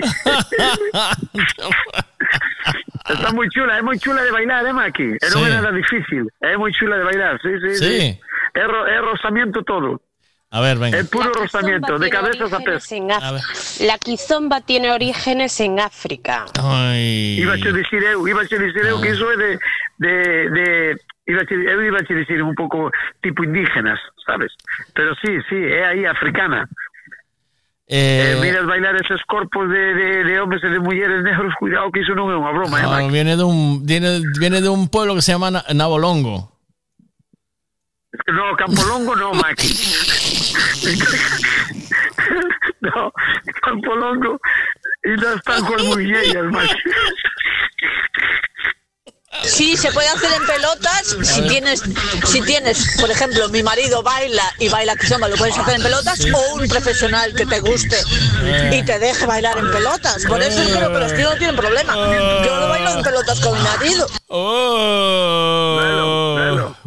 Está 3.08 3.30
moi 3.32 3.48
chula, 3.48 3.78
é 3.78 3.82
moi 3.82 3.96
chula 3.98 4.22
de 4.24 4.32
bailar, 4.32 4.66
eh, 4.66 4.72
Maki? 4.72 5.14
E 5.22 5.26
non 5.30 5.44
Sí. 5.44 5.46
é 5.46 5.50
nada 5.54 5.70
difícil, 5.70 6.26
é 6.42 6.56
moi 6.58 6.72
chula 6.74 6.98
de 6.98 7.04
bailar, 7.06 7.38
sí, 7.40 7.50
sí, 7.62 7.70
Sí. 7.78 8.20
Ro, 8.56 8.86
é 8.88 8.98
rozamiento 9.00 9.62
todo, 9.62 10.00
A 10.56 10.60
ver, 10.64 10.78
venga. 10.78 10.96
é 10.96 11.04
puro 11.04 11.28
rozamiento, 11.36 11.98
de 12.00 12.08
cabezas 12.08 12.48
a 12.52 12.56
Af- 12.56 13.80
La 13.84 13.98
quizomba 13.98 14.62
tiene 14.64 14.88
orígenes 14.90 15.60
en 15.60 15.78
África. 15.80 16.46
Ay. 16.56 17.36
Iba 17.44 17.52
a 17.52 17.56
dicir 17.56 18.00
eu, 18.04 18.24
iba 18.26 18.40
a 18.40 18.44
dicir 18.44 18.60
eu 18.88 18.96
que 19.02 19.10
iso 19.12 19.28
é 19.32 19.36
de, 19.36 19.50
de, 20.00 20.14
de 20.56 20.66
iba 21.28 21.40
a, 21.42 21.46
eu 21.52 21.78
iba 21.84 21.98
a 22.00 22.04
dicir 22.08 22.40
un 22.40 22.54
pouco 22.54 22.90
tipo 23.20 23.44
indígenas, 23.44 24.00
sabes? 24.24 24.50
Pero 24.96 25.12
sí, 25.20 25.28
sí, 25.48 25.56
é 25.60 25.84
aí 25.92 26.06
africana. 26.08 26.64
Eh, 27.88 28.32
Eh, 28.34 28.40
miras 28.40 28.64
bailar 28.66 28.96
esos 28.96 29.20
corpos 29.28 29.68
de, 29.68 29.94
de, 29.94 30.24
de 30.24 30.40
hombres 30.40 30.64
e 30.64 30.68
de 30.72 30.80
mulleres 30.80 31.22
negros, 31.22 31.52
cuidado 31.60 31.92
que 31.92 32.00
iso 32.00 32.16
non 32.18 32.32
é 32.32 32.36
unha 32.40 32.50
broma, 32.56 32.80
eh, 32.80 32.82
no, 32.82 32.90
Maki? 32.96 33.12
viene 33.12 33.36
de 33.36 33.44
un 33.44 33.84
viene, 33.84 34.10
viene 34.40 34.58
de 34.64 34.70
un 34.72 34.88
pueblo 34.88 35.14
que 35.14 35.22
se 35.22 35.30
llama 35.36 35.52
Na- 35.52 35.66
Nabolongo. 35.70 36.50
No, 38.26 38.56
Campolongo 38.56 39.14
no, 39.14 39.34
Maki. 39.38 39.70
no, 42.80 43.12
Campolongo 43.62 44.40
e 45.04 45.16
non 45.16 45.38
están 45.38 45.64
con 45.64 45.86
mulleras, 45.86 46.50
Maki. 46.52 46.82
Sí, 49.44 49.76
se 49.76 49.92
puede 49.92 50.08
hacer 50.08 50.30
en 50.32 50.46
pelotas. 50.46 51.16
Si 51.22 51.42
tienes, 51.42 51.82
si 52.24 52.40
tienes, 52.42 52.96
por 53.00 53.10
ejemplo, 53.10 53.48
mi 53.48 53.62
marido 53.62 54.02
baila 54.02 54.42
y 54.58 54.68
baila 54.68 54.96
kizomba, 54.96 55.28
lo 55.28 55.36
puedes 55.36 55.56
hacer 55.56 55.76
en 55.76 55.82
pelotas, 55.82 56.26
o 56.32 56.54
un 56.54 56.68
profesional 56.68 57.34
que 57.34 57.46
te 57.46 57.60
guste 57.60 57.96
y 58.72 58.82
te 58.82 58.98
deje 58.98 59.26
bailar 59.26 59.58
en 59.58 59.70
pelotas. 59.70 60.24
Por 60.26 60.42
eso 60.42 60.62
creo 60.64 60.92
que 60.92 60.98
los 60.98 61.14
tíos 61.14 61.32
no 61.32 61.38
tienen 61.38 61.56
problema. 61.56 61.94
Yo 62.44 62.60
lo 62.60 62.68
bailo 62.68 62.90
en 62.90 63.02
pelotas 63.02 63.40
con 63.40 63.56
mi 63.56 63.64
marido. 63.64 64.06
Oh. 64.28 65.76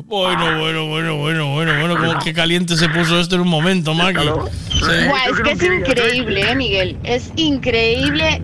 Bueno, 0.09 0.57
bueno, 0.57 0.87
bueno, 0.87 1.17
bueno, 1.17 1.47
bueno, 1.53 1.79
bueno, 1.79 1.97
como 1.97 2.19
que 2.19 2.33
caliente 2.33 2.75
se 2.75 2.89
puso 2.89 3.19
esto 3.19 3.35
en 3.35 3.41
un 3.41 3.47
momento, 3.47 3.93
Maki. 3.93 4.27
Sí. 4.71 5.07
Es 5.29 5.39
que 5.43 5.51
es 5.51 5.61
increíble, 5.61 6.49
eh, 6.49 6.55
Miguel. 6.55 6.97
Es 7.03 7.31
increíble 7.35 8.41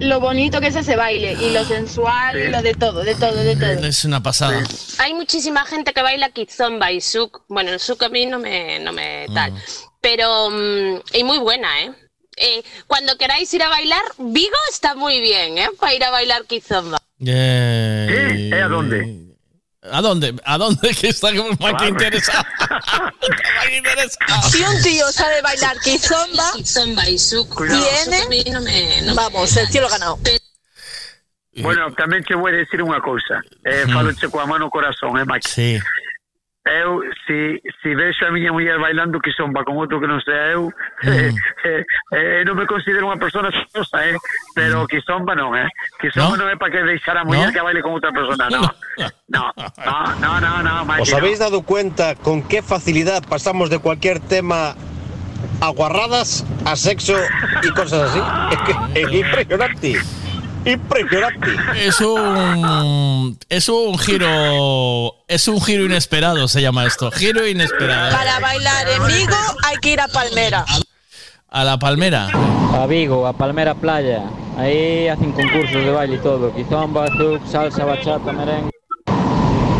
lo 0.00 0.20
bonito 0.20 0.60
que 0.60 0.68
es 0.68 0.76
ese 0.76 0.96
baile 0.96 1.36
y 1.40 1.50
lo 1.50 1.64
sensual 1.64 2.38
y 2.38 2.48
lo 2.48 2.62
de 2.62 2.74
todo, 2.74 3.04
de 3.04 3.14
todo, 3.14 3.34
de 3.34 3.56
todo. 3.56 3.86
Es 3.86 4.04
una 4.04 4.22
pasada. 4.22 4.62
Hay 4.98 5.14
muchísima 5.14 5.64
gente 5.64 5.92
que 5.92 6.02
baila 6.02 6.30
kizomba 6.30 6.92
y 6.92 7.00
suk. 7.00 7.42
Bueno, 7.48 7.70
el 7.70 7.80
suk 7.80 8.02
a 8.02 8.08
mí 8.08 8.26
no 8.26 8.38
me, 8.38 8.78
no 8.78 8.92
me 8.92 9.26
tal. 9.34 9.52
Pero, 10.00 10.50
mm, 10.50 11.00
y 11.14 11.24
muy 11.24 11.38
buena, 11.38 11.82
¿eh? 11.82 11.92
eh, 12.36 12.62
cuando 12.86 13.16
queráis 13.16 13.52
ir 13.54 13.62
a 13.62 13.68
bailar, 13.68 14.02
Vigo 14.18 14.56
está 14.70 14.94
muy 14.94 15.20
bien, 15.20 15.58
¿eh? 15.58 15.68
Para 15.78 15.94
ir 15.94 16.04
a 16.04 16.10
bailar 16.10 16.44
Kizomba. 16.44 16.98
Eh, 17.24 18.50
¿Eh? 18.52 18.62
¿A 18.62 18.68
dónde? 18.68 19.23
¿A 19.90 20.00
dónde? 20.00 20.34
¿A 20.44 20.56
dónde? 20.58 20.94
Que 21.00 21.08
está 21.08 21.34
como 21.34 21.50
más 21.60 21.74
que 21.82 21.88
interesado. 21.88 22.44
Más 22.68 23.66
que 23.68 23.76
interesado. 23.76 24.42
Si 24.48 24.62
un 24.62 24.82
tío 24.82 25.10
sabe 25.12 25.42
bailar 25.42 25.78
kizomba, 25.80 26.52
Kizomba 26.56 27.08
y 27.08 27.18
su 27.18 27.46
tiene, 27.48 29.12
vamos, 29.14 29.56
el 29.56 29.68
cielo 29.68 29.88
ganado. 29.88 30.18
Bueno, 31.62 31.86
tamén 31.94 32.26
che 32.26 32.34
vou 32.34 32.50
dicir 32.50 32.82
unha 32.82 32.98
cousa. 32.98 33.38
Eh, 33.62 33.86
Mm. 33.86 33.94
Faloche 33.94 34.26
coa 34.26 34.42
mano 34.42 34.66
no 34.66 34.74
corazón, 34.74 35.14
eh, 35.22 35.24
Maki? 35.24 35.46
Sí. 35.46 35.70
Eu, 36.64 37.04
si, 37.26 37.60
si 37.82 37.92
vexo 37.94 38.24
a 38.24 38.32
miña 38.32 38.48
muller 38.48 38.80
bailando 38.80 39.20
que 39.20 39.32
son 39.36 39.52
con 39.52 39.76
outro 39.76 40.00
que 40.00 40.08
non 40.08 40.16
sea 40.24 40.56
eu, 40.56 40.72
Mm. 41.04 41.36
eh, 41.68 41.84
eh, 42.16 42.40
non 42.48 42.56
me 42.56 42.64
considero 42.64 43.04
unha 43.04 43.20
persona 43.20 43.52
sosa, 43.68 44.00
eh? 44.08 44.16
Pero 44.56 44.88
que 44.88 45.04
zomba 45.04 45.36
non, 45.36 45.52
eh? 45.52 45.68
Que 46.00 46.08
zomba 46.08 46.40
non, 46.40 46.48
é 46.48 46.56
para 46.56 46.72
que 46.72 46.80
deixar 46.88 47.20
a 47.20 47.24
muller 47.28 47.48
¿No? 47.48 47.52
que 47.52 47.60
baile 47.60 47.84
con 47.84 47.92
outra 47.92 48.08
persona, 48.16 48.48
no. 48.48 48.64
No, 49.28 49.52
no, 49.56 49.96
no, 50.20 50.32
no, 50.40 50.52
no, 50.62 50.74
Maki, 50.88 51.02
¿Os 51.02 51.10
no. 51.12 51.16
habéis 51.20 51.38
dado 51.40 51.60
cuenta 51.62 52.14
con 52.14 52.40
qué 52.46 52.62
facilidad 52.62 53.20
pasamos 53.28 53.68
de 53.68 53.78
cualquier 53.80 54.20
tema 54.20 54.72
a 55.60 55.68
guarradas, 55.68 56.46
a 56.64 56.76
sexo 56.76 57.16
y 57.62 57.68
cosas 57.76 58.08
así? 58.08 58.20
Es 58.54 58.60
que 58.64 58.72
es 59.00 59.12
impresionante. 59.12 60.00
Impresionante. 60.64 61.48
Es 61.76 62.00
un 62.00 63.38
es 63.48 63.68
un 63.68 63.98
giro 63.98 65.14
es 65.28 65.48
un 65.48 65.60
giro 65.60 65.84
inesperado 65.84 66.48
se 66.48 66.62
llama 66.62 66.86
esto, 66.86 67.10
giro 67.10 67.46
inesperado. 67.46 68.16
Para 68.16 68.40
bailar 68.40 68.88
en 68.88 69.06
Vigo 69.06 69.36
hay 69.64 69.76
que 69.78 69.90
ir 69.90 70.00
a 70.00 70.08
Palmera. 70.08 70.64
A 71.50 71.62
la 71.62 71.78
palmera. 71.78 72.30
A 72.72 72.86
Vigo, 72.86 73.26
a 73.26 73.32
Palmera 73.32 73.74
Playa. 73.74 74.22
Ahí 74.58 75.06
hacen 75.06 75.32
concursos 75.32 75.72
de 75.72 75.90
baile 75.90 76.16
y 76.16 76.18
todo. 76.18 76.52
Kizomba, 76.52 77.06
zouk, 77.16 77.46
salsa, 77.46 77.84
bachata, 77.84 78.32
merengue. 78.32 78.70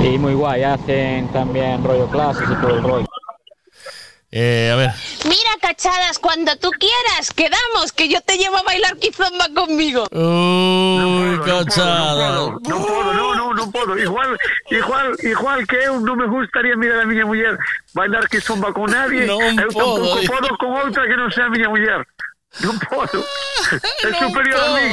Y 0.05 0.19
muy 0.19 0.35
guay, 0.35 0.63
hacen 0.63 1.27
también 1.33 1.83
rollo 1.83 2.07
clases 2.09 2.45
y 2.49 2.55
todo 2.61 2.77
el 2.77 2.83
rollo. 2.83 3.07
Eh, 4.37 4.69
a 4.73 4.75
ver. 4.75 4.91
Mira, 5.25 5.51
cachadas, 5.61 6.19
cuando 6.19 6.57
tú 6.57 6.69
quieras, 6.73 7.31
quedamos, 7.31 7.93
que 7.95 8.09
yo 8.09 8.21
te 8.21 8.37
llevo 8.37 8.57
a 8.57 8.63
bailar 8.63 8.97
Kizomba 8.97 9.47
conmigo. 9.55 10.09
Uy, 10.11 11.39
cachada. 11.47 12.51
Non 12.67 12.83
podo, 12.83 13.15
non, 13.15 13.39
non, 13.39 13.55
non 13.55 13.71
podo. 13.71 13.95
Igual, 13.95 14.35
igual, 14.75 15.15
igual 15.23 15.63
que 15.71 15.87
eu 15.87 16.03
non 16.03 16.19
me 16.19 16.27
gustaría 16.27 16.75
mirar 16.75 16.99
a 16.99 17.07
miña 17.07 17.23
muller 17.23 17.55
bailar 17.95 18.27
que 18.27 18.43
zomba 18.43 18.75
con 18.75 18.91
nadie, 18.91 19.23
eu 19.23 19.39
tampouco 19.71 20.19
dice. 20.19 20.27
podo 20.27 20.51
con 20.59 20.83
outra 20.83 21.07
que 21.07 21.15
non 21.15 21.31
sea 21.31 21.47
a 21.47 21.55
miña 21.55 21.71
muller. 21.71 22.03
Non 22.59 22.75
podo. 22.91 23.23
É 24.03 24.11
superior 24.19 24.59
a 24.59 24.71
mí. 24.75 24.87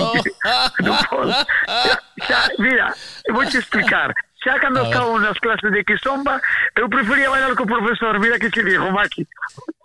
Non 0.85 0.95
podo. 1.09 1.33
Xa, 1.33 1.97
xa, 2.29 2.39
mira, 2.61 2.93
vou 3.33 3.41
te 3.49 3.57
explicar. 3.57 4.13
Xa 4.43 4.59
cando 4.59 4.79
A 4.79 4.83
ver. 4.83 4.91
estaba 4.91 5.19
nas 5.19 5.37
clases 5.39 5.71
de 5.71 5.83
Kizomba, 5.83 6.41
eu 6.75 6.89
prefería 6.89 7.29
bailar 7.29 7.53
co 7.55 7.65
profesor. 7.65 8.19
Mira 8.19 8.39
que 8.39 8.49
se 8.49 8.63
dijo, 8.63 8.89
Maki. 8.91 9.27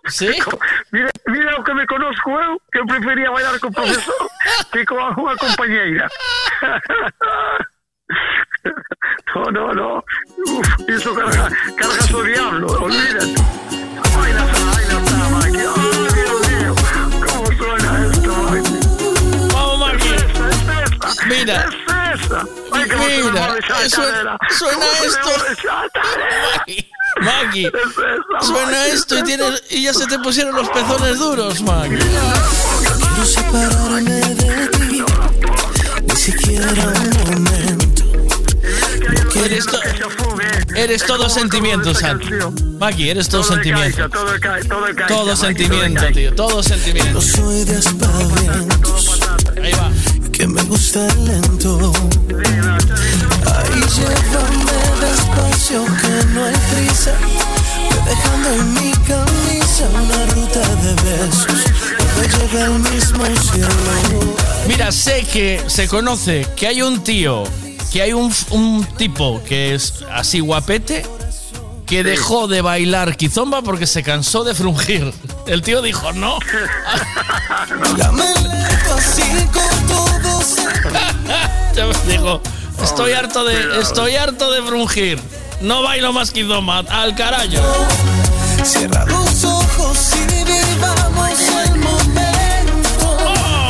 Sí? 0.07 0.33
Mira, 0.91 1.11
mira 1.27 1.59
o 1.59 1.63
que 1.63 1.73
me 1.73 1.85
conozco 1.85 2.31
eu, 2.31 2.61
que 2.71 2.79
eu 2.79 2.87
prefería 2.87 3.29
bailar 3.29 3.59
co 3.59 3.69
profesor 3.71 4.27
que 4.71 4.85
con 4.85 4.97
unha 4.97 5.35
compañeira. 5.37 6.07
No, 9.35 9.43
no, 9.51 9.73
no. 9.73 10.03
Uf, 10.47 10.67
eso 10.89 11.13
carga, 11.13 11.49
cargas 11.77 12.11
o 12.11 12.23
diablo, 12.23 12.65
olvídate. 12.81 13.35
Baila, 14.15 14.43
baila, 14.73 15.29
Maki. 15.29 15.96
Mira. 21.27 21.65
Es 22.13 22.21
esa. 22.25 22.45
Ay, 22.71 22.87
que 22.89 22.95
vos 22.95 23.05
Mira, 23.07 23.31
mueves 23.47 23.65
suena- 23.93 24.11
cadera. 24.11 24.37
suena 24.57 24.77
¿Cómo 24.77 24.93
se 24.93 25.01
me 25.01 25.07
esto. 25.07 25.29
Maggie, 27.21 27.71
suena 28.41 28.85
esto 28.87 29.17
y 29.17 29.23
tienes 29.23 29.63
y 29.71 29.81
ya 29.83 29.93
se 29.93 30.05
te 30.05 30.19
pusieron 30.19 30.55
los 30.55 30.69
pezones 30.69 31.17
duros, 31.17 31.61
Maggie. 31.63 31.97
Quiero 31.97 33.25
separarme 33.25 34.11
de 34.11 34.67
ti, 34.67 35.03
ni 36.07 36.15
siquiera 36.15 36.67
un 36.69 37.43
momento. 37.43 38.03
Eres, 39.43 39.65
to- 39.65 39.79
eres 40.75 41.05
todo 41.05 41.29
sentimiento, 41.29 41.93
Santi. 41.95 42.29
Maggie, 42.79 43.11
eres 43.11 43.29
todo, 43.29 43.43
sentimiento. 43.43 44.09
Todo 44.09 44.33
cae, 44.39 44.63
todo. 44.65 44.85
Todo 45.07 45.35
sentimiento, 45.35 46.05
tío. 46.13 46.33
Todo 46.35 46.61
sentimiento. 46.63 47.13
No 47.13 47.21
soy 47.21 47.63
de 47.65 47.77
aspavientos, 47.77 49.19
Ahí 49.63 49.71
va. 49.73 49.91
Que 50.37 50.47
me 50.47 50.61
gusta 50.63 51.07
el 51.07 51.25
lento. 51.25 51.91
Ahí 53.55 53.81
llévame 53.95 54.77
despacio, 55.01 55.83
que 55.85 56.25
no 56.33 56.45
hay 56.45 56.55
prisa. 56.71 57.13
Ve 57.89 58.09
dejando 58.09 58.49
en 58.53 58.73
mi 58.73 58.91
camisa 59.07 59.85
una 59.95 60.25
ruta 60.35 60.59
de 60.59 60.93
besos 61.03 61.63
me 62.19 62.27
lleve 62.27 62.61
al 62.63 62.79
mismo 62.79 63.25
cielo. 63.51 64.35
Mira, 64.67 64.91
sé 64.91 65.23
que 65.23 65.61
se 65.67 65.87
conoce 65.87 66.45
que 66.55 66.67
hay 66.67 66.81
un 66.81 67.03
tío, 67.03 67.43
que 67.91 68.01
hay 68.01 68.13
un, 68.13 68.31
un 68.51 68.85
tipo 68.97 69.41
que 69.43 69.73
es 69.73 70.03
así 70.11 70.39
guapete, 70.39 71.03
que 71.87 72.03
dejó 72.03 72.47
de 72.47 72.61
bailar 72.61 73.15
quizomba 73.15 73.61
porque 73.61 73.87
se 73.87 74.03
cansó 74.03 74.43
de 74.43 74.53
frungir. 74.53 75.13
El 75.47 75.61
tío 75.61 75.81
dijo, 75.81 76.11
no. 76.13 76.37
Dame 77.97 78.25
lento 78.25 78.93
así 78.97 79.23
con 79.53 79.87
todos. 79.87 80.55
Ya 81.75 81.85
me 81.85 81.93
dijo, 82.11 82.41
estoy 82.81 83.11
harto 83.13 83.43
de, 83.43 83.79
estoy 83.81 84.15
harto 84.15 84.51
de 84.51 84.61
frungir. 84.63 85.19
No 85.61 85.83
bailo 85.83 86.11
más 86.11 86.31
quizomba, 86.31 86.79
al 86.79 87.13
carajo. 87.15 87.87
Cierra 88.63 89.05
los 89.05 89.43
ojos 89.43 89.97
y 90.15 90.43
vivamos 90.43 91.39
el 91.67 91.75
momento. 91.79 93.17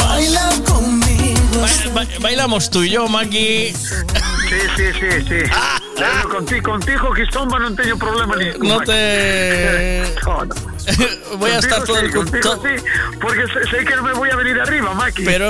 Baila 0.08 0.50
conmigo. 0.66 1.62
Ba- 1.94 2.02
ba- 2.04 2.08
bailamos 2.22 2.70
tú 2.70 2.84
y 2.84 2.92
yo, 2.92 3.08
Maki. 3.10 3.74
Sí, 3.74 4.60
sí, 4.78 4.84
sí, 5.00 5.26
sí. 5.28 5.52
Pero 5.98 6.30
contigo, 6.30 6.72
contigo 6.72 7.14
que 7.14 7.26
zomba 7.32 7.58
non 7.58 7.74
teño 7.74 7.98
problema 7.98 8.38
ni. 8.38 8.53
No 8.61 8.82
te. 8.82 10.03
No, 10.27 10.43
no. 10.43 10.56
Voy 11.40 11.51
a 11.51 11.59
estar 11.59 11.84
todo 11.84 12.00
el 12.00 12.11
contigo 12.11 12.61
sí, 12.61 12.84
porque 13.19 13.45
sé, 13.48 13.85
que 13.85 13.95
no 13.95 14.03
me 14.03 14.14
voy 14.14 14.30
a 14.30 14.35
venir 14.35 14.59
arriba, 14.59 14.93
Maki. 14.93 15.24
Pero-. 15.24 15.50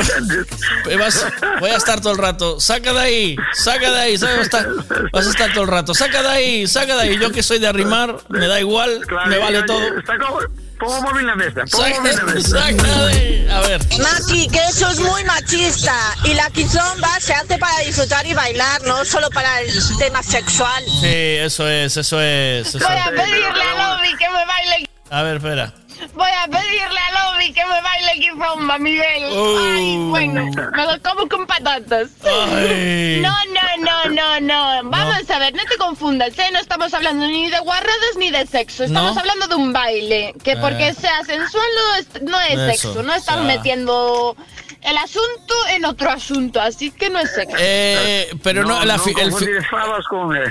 Vas- 1.00 1.26
voy 1.60 1.72
a 1.72 1.78
estar 1.78 2.00
todo 2.00 2.14
el 2.14 2.20
rato. 2.20 2.60
Saca 2.60 2.94
de 2.94 3.00
ahí, 3.00 3.36
saca 3.54 3.92
de 3.92 4.00
ahí, 4.00 4.18
¿sabes? 4.18 4.38
Vas 4.38 4.54
a, 4.54 5.30
estar, 5.30 5.54
todo 5.54 5.64
el 5.64 5.70
rato. 5.70 5.94
Saca 5.94 6.22
de 6.22 6.30
ahí, 6.30 6.68
saca 6.68 6.96
de 6.96 7.02
ahí. 7.02 7.18
Yo 7.20 7.32
que 7.32 7.44
soy 7.44 7.60
de 7.60 7.68
arrimar, 7.68 8.18
me 8.30 8.48
da 8.48 8.60
igual, 8.60 9.02
Claro, 9.08 9.30
me 9.30 9.38
vale 9.38 9.64
todo. 9.64 9.82
Saca, 10.06 10.28
pongo 10.28 10.40
móvil 10.80 11.22
en 11.22 11.28
la 11.28 11.36
mesa. 11.36 11.64
Pongo 11.72 12.02
móvil 12.02 12.12
en 12.12 12.16
la 12.16 12.34
mesa. 12.34 13.56
A 13.56 13.62
ver. 13.62 13.82
Maki, 14.00 14.48
que 14.50 14.60
eso 14.70 14.90
es 14.90 15.00
muy 15.00 15.24
machista. 15.24 15.96
Y 16.24 16.34
la 16.34 16.50
kizomba 16.50 17.20
se 17.20 17.34
hace 17.34 17.58
para 17.58 17.80
disfrutar 17.80 18.26
y 18.26 18.34
bailar, 18.34 18.82
no 18.84 19.04
solo 19.06 19.30
para 19.30 19.62
el 19.62 19.72
tema 19.98 20.22
sexual. 20.22 20.84
Sí, 21.02 21.08
eso 21.08 21.68
es, 21.68 21.98
eso 21.98 22.22
es. 22.22 22.68
eso 22.68 22.80
Voy 22.80 22.98
a 22.98 23.10
pedirle 23.10 23.64
a 23.64 23.96
Lobby 23.96 24.16
que 24.18 24.30
me 24.30 24.46
baile. 24.46 24.90
A 25.10 25.22
ver, 25.24 25.38
espera. 25.38 25.74
Voy 26.14 26.30
a 26.44 26.48
pedirle 26.48 27.00
a 27.00 27.32
Lobby 27.34 27.54
que 27.54 27.64
me 27.66 27.82
baile 27.82 28.14
Kizomba, 28.20 28.78
Miguel. 28.78 29.24
Ay, 29.24 29.98
Uh. 29.98 30.10
bueno, 30.10 30.46
me 30.76 30.86
lo 30.86 31.02
como 31.02 31.28
con 31.28 31.46
patatas. 31.46 32.10
Ay. 32.24 33.20
No, 33.22 33.32
no, 33.54 33.84
no, 34.10 34.10
no, 34.10 34.40
no. 34.82 34.90
Vamos 34.90 35.30
a 35.30 35.40
ver, 35.40 35.54
no 35.56 35.64
te 35.66 35.78
confundas, 35.78 36.38
¿eh? 36.40 36.50
No 36.52 36.60
estamos 36.60 36.94
hablando 36.94 37.26
ni 37.28 37.50
de 37.50 37.60
guarradas 37.60 38.16
ni 38.18 38.32
de 38.32 38.46
sexo. 38.48 38.84
Estamos 38.86 39.14
¿No? 39.16 39.20
hablando 39.22 39.48
de 39.48 39.56
un 39.56 39.74
baile. 39.74 40.34
Que 40.44 40.52
Eh. 40.52 40.58
porque 40.62 40.94
sea 40.94 41.24
sensual 41.26 41.66
no 41.76 41.96
es, 41.96 42.22
no 42.24 42.40
es 42.42 42.76
Eso, 42.76 42.88
sexo. 42.94 43.04
No 43.04 43.14
están 43.14 43.40
o 43.40 43.46
sea. 43.48 43.56
metiendo 43.58 44.36
el 44.82 44.98
asunto 44.98 45.54
en 45.72 45.86
otro 45.86 46.10
asunto. 46.10 46.62
Así 46.62 46.92
que 46.92 47.10
no 47.10 47.20
es 47.20 47.32
sexo. 47.34 47.56
Eh, 47.60 48.30
pero 48.44 48.64
no, 48.64 48.84
la 48.86 48.98
fi- 49.00 49.14
el, 49.20 49.34
fi- 49.34 49.46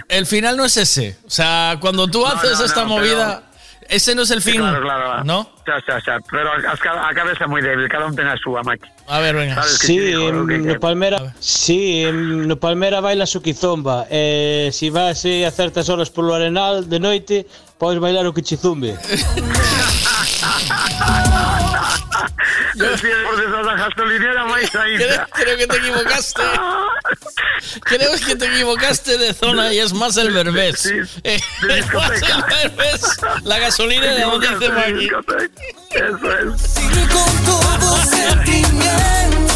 el 0.08 0.26
final 0.26 0.56
no 0.56 0.64
es 0.64 0.76
ese. 0.76 1.16
O 1.26 1.30
sea, 1.30 1.78
cuando 1.80 2.06
tú 2.08 2.26
haces 2.26 2.58
no, 2.58 2.64
esta 2.64 2.82
no, 2.82 2.88
movida, 2.90 3.42
ese 3.88 4.14
no 4.14 4.22
es 4.22 4.30
el 4.30 4.42
fin. 4.42 4.60
Claro, 4.60 4.80
claro. 4.80 5.24
¿No? 5.24 5.50
Xa, 5.64 5.80
xa, 5.86 6.00
xa. 6.00 6.18
Pero 6.30 6.50
a, 6.52 7.14
cabeza 7.14 7.46
moi 7.46 7.62
débil, 7.62 7.88
cada 7.88 8.06
un 8.06 8.14
ten 8.14 8.28
a 8.28 8.36
súa, 8.36 8.62
Maki. 8.62 8.88
A 9.08 9.20
ver, 9.20 9.34
venga. 9.34 9.54
Sabes 9.54 9.78
Sí, 9.78 9.98
que 9.98 10.28
en, 10.28 10.66
no. 10.66 10.80
Palmera, 10.80 11.34
sí, 11.40 12.04
en, 12.04 12.48
no 12.48 12.56
Palmera 12.56 13.00
baila 13.00 13.26
su 13.26 13.42
quizomba. 13.42 14.06
Eh, 14.10 14.70
si 14.72 14.90
vas 14.90 15.24
eh, 15.24 15.46
a 15.46 15.50
certas 15.50 15.88
horas 15.88 16.10
polo 16.10 16.34
arenal 16.34 16.88
de 16.88 17.00
noite, 17.00 17.46
podes 17.78 17.98
bailar 17.98 18.26
o 18.26 18.34
quichizumbe. 18.34 18.96
Creo, 24.96 25.26
creo 25.32 25.56
que 25.56 25.66
te 25.66 25.76
equivocaste. 25.76 26.42
Creo 27.82 28.12
que 28.24 28.36
te 28.36 28.46
equivocaste 28.46 29.18
de 29.18 29.34
zona 29.34 29.72
y 29.72 29.78
es 29.78 29.92
más 29.92 30.16
el 30.16 30.32
Berbés. 30.32 30.86
Eh, 30.86 31.08
es 31.68 31.92
más 31.92 32.10
el 32.10 32.42
Berbés. 32.42 33.02
La 33.44 33.58
gasolina 33.58 34.06
de 34.14 34.22
donde 34.22 34.48
dice 34.48 34.68
Maggie. 34.68 35.10
Eso 35.90 36.38
es. 36.38 36.60
Sigue 36.60 37.08
con 37.08 37.44
todo 37.44 37.96
sentimiento 38.04 39.46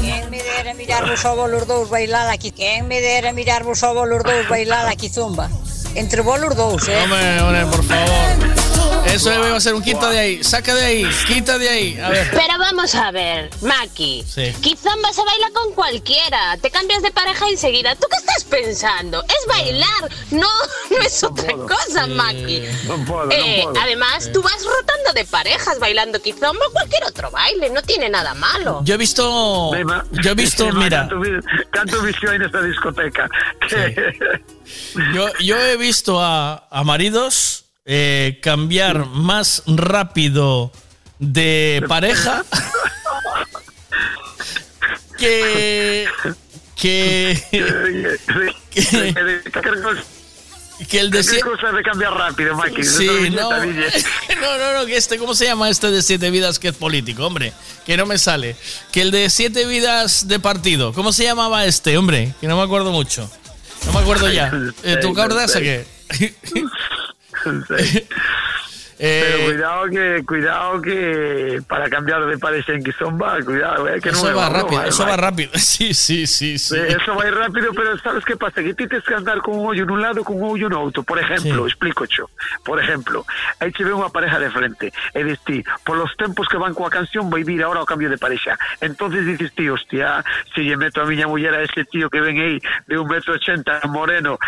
Quen 0.00 0.30
me 0.30 0.42
dera 0.42 0.74
mirar 0.74 1.08
vos 1.08 1.20
só 1.20 1.34
os 1.34 1.66
dous 1.66 1.90
bailar 1.90 2.30
aquí 2.30 2.50
Quen 2.52 2.88
me 2.88 3.00
dera 3.00 3.32
mirar 3.32 3.64
vos 3.64 3.78
só 3.78 3.92
os 3.92 4.08
dous 4.08 4.48
bailar 4.48 4.86
aquí 4.88 5.08
zumba 5.08 5.48
Entre 5.94 6.20
vos 6.22 6.40
os 6.42 6.56
dous, 6.56 6.88
eh 6.88 7.00
Hombre, 7.04 7.40
hombre, 7.40 7.66
por 7.66 7.84
favor. 7.84 8.64
Eso 9.06 9.32
iba 9.32 9.54
a 9.56 9.60
ser 9.60 9.74
un 9.74 9.82
quita 9.82 10.10
de 10.10 10.18
ahí. 10.18 10.42
Saca 10.42 10.74
de 10.74 10.84
ahí, 10.84 11.06
quita 11.28 11.56
de 11.58 11.68
ahí. 11.68 12.00
A 12.00 12.08
ver. 12.08 12.28
Pero 12.32 12.58
vamos 12.58 12.92
a 12.96 13.12
ver, 13.12 13.48
Maki. 13.60 14.24
Sí. 14.26 14.52
Kizomba 14.60 15.12
se 15.12 15.22
baila 15.24 15.50
con 15.52 15.72
cualquiera. 15.74 16.56
Te 16.60 16.68
cambias 16.70 17.00
de 17.02 17.12
pareja 17.12 17.48
enseguida. 17.48 17.94
¿Tú 17.94 18.08
qué 18.10 18.16
estás 18.16 18.42
pensando? 18.44 19.22
Es 19.22 19.46
bailar, 19.46 20.10
no, 20.32 20.48
no 20.90 20.96
es 21.06 21.22
otra 21.22 21.52
cosa, 21.52 22.06
Maki. 22.08 22.64
No 22.88 22.96
puedo, 23.04 23.30
Eh, 23.30 23.58
no 23.66 23.70
puedo. 23.70 23.84
además, 23.84 24.30
tú 24.32 24.42
vas 24.42 24.64
rotando 24.64 25.12
de 25.14 25.24
parejas 25.26 25.78
bailando 25.78 26.20
kizomba 26.20 26.66
o 26.66 26.72
cualquier 26.72 27.04
otro 27.04 27.30
baile. 27.30 27.70
No 27.70 27.82
tiene 27.82 28.08
nada 28.08 28.34
malo. 28.34 28.80
Yo 28.84 28.94
he 28.94 28.98
visto. 28.98 29.70
Yo 30.22 30.30
he 30.30 30.34
visto, 30.34 30.72
mira. 30.72 31.08
Canto 31.70 32.02
visión 32.02 32.34
en 32.34 32.42
esta 32.42 32.62
discoteca. 32.62 33.28
Que- 33.68 34.42
Yo, 35.14 35.28
yo 35.40 35.56
he 35.58 35.76
visto 35.76 36.20
a, 36.22 36.66
a 36.70 36.84
maridos 36.84 37.64
eh, 37.84 38.38
cambiar 38.42 39.06
más 39.06 39.62
rápido 39.66 40.72
de 41.18 41.82
pareja 41.88 42.44
que. 45.18 46.06
que. 46.76 47.42
que 50.88 50.98
el 51.00 51.10
de 51.10 51.18
¿Qué 51.18 51.24
sie- 51.24 51.40
cosa 51.40 51.70
de 51.72 51.82
cambiar 51.82 52.12
rápido, 52.14 52.54
Maki? 52.56 52.82
Sí, 52.82 53.30
no. 53.30 53.50
No, 54.40 54.58
no, 54.58 54.78
no, 54.80 54.86
que 54.86 54.96
este, 54.96 55.16
¿cómo 55.18 55.34
se 55.34 55.46
llama 55.46 55.70
este 55.70 55.90
de 55.90 56.02
siete 56.02 56.30
vidas 56.30 56.58
que 56.58 56.68
es 56.68 56.74
político, 56.74 57.24
hombre? 57.26 57.52
Que 57.86 57.96
no 57.96 58.04
me 58.04 58.18
sale. 58.18 58.56
Que 58.92 59.00
el 59.02 59.10
de 59.10 59.30
siete 59.30 59.64
vidas 59.66 60.28
de 60.28 60.38
partido, 60.38 60.92
¿cómo 60.92 61.12
se 61.12 61.24
llamaba 61.24 61.64
este, 61.64 61.96
hombre? 61.96 62.34
Que 62.40 62.46
no 62.48 62.56
me 62.56 62.62
acuerdo 62.62 62.90
mucho. 62.92 63.30
No 63.86 63.92
me 63.92 63.98
acuerdo 64.00 64.30
ya. 64.30 64.50
Eh, 64.82 64.96
¿Tú 65.00 65.14
Sí, 65.48 65.60
qué 65.60 65.84
sí. 68.96 69.04
qué? 69.04 69.20
Pero 69.24 69.36
Eh, 69.38 69.44
cuidado 69.46 69.84
que, 69.90 70.24
cuidado 70.26 70.82
que 70.82 71.62
para 71.68 71.88
cambiar 71.90 72.24
de 72.26 72.38
pareja 72.38 72.72
en 72.72 72.82
Kizomba, 72.84 73.38
cuidado, 73.44 73.88
eh, 73.88 74.00
que 74.00 74.10
no 74.12 74.18
eso 74.18 74.34
va 74.34 74.48
rápido, 74.48 74.82
eh, 74.82 74.88
eso 74.88 75.02
va 75.04 75.10
Maki. 75.10 75.20
rápido. 75.22 75.50
Sí, 75.74 75.92
sí, 75.94 76.26
sí, 76.26 76.58
sí. 76.58 76.74
Sí, 76.76 76.80
Eso 76.80 77.14
va 77.16 77.24
a 77.24 77.28
ir 77.28 77.34
rápido, 77.34 77.72
pero 77.74 77.98
¿sabes 77.98 78.24
qué 78.24 78.36
pasa? 78.36 78.62
Que 78.62 78.74
ti 78.74 78.86
tienes 78.86 79.04
que 79.06 79.14
andar 79.14 79.38
con 79.42 79.58
un 79.58 79.66
hoyo 79.66 79.82
en 79.84 79.90
un 79.90 80.00
lado 80.02 80.22
con 80.22 80.36
un 80.40 80.50
hoyo 80.54 80.66
en 80.68 80.74
outro. 80.74 81.02
Por 81.02 81.18
ejemplo, 81.18 81.66
explico 81.66 82.04
yo. 82.06 82.30
Por 82.62 82.78
ejemplo, 82.82 83.26
aí 83.60 83.72
che 83.72 83.82
ve 83.84 83.90
unha 83.92 84.08
pareja 84.12 84.38
de 84.38 84.50
frente 84.54 84.92
e 85.12 85.20
dices 85.24 85.42
ti, 85.44 85.58
por 85.82 85.96
los 85.98 86.14
tempos 86.16 86.46
que 86.46 86.56
van 86.60 86.74
coa 86.74 86.90
canción 86.92 87.26
vai 87.30 87.42
vir 87.42 87.62
ahora 87.64 87.82
o 87.82 87.86
cambio 87.88 88.06
de 88.08 88.18
pareja. 88.18 88.54
Entonces 88.80 89.26
dices 89.26 89.50
ti, 89.54 89.66
hostia, 89.68 90.22
si 90.54 90.62
lle 90.62 90.76
meto 90.78 91.02
a 91.02 91.06
miña 91.08 91.26
muller 91.26 91.54
a 91.54 91.62
ese 91.66 91.82
tío 91.90 92.06
que 92.08 92.20
ven 92.20 92.38
aí 92.38 92.60
de 92.86 92.94
un 92.98 93.08
metro 93.08 93.34
ochenta 93.34 93.80
moreno, 93.90 94.38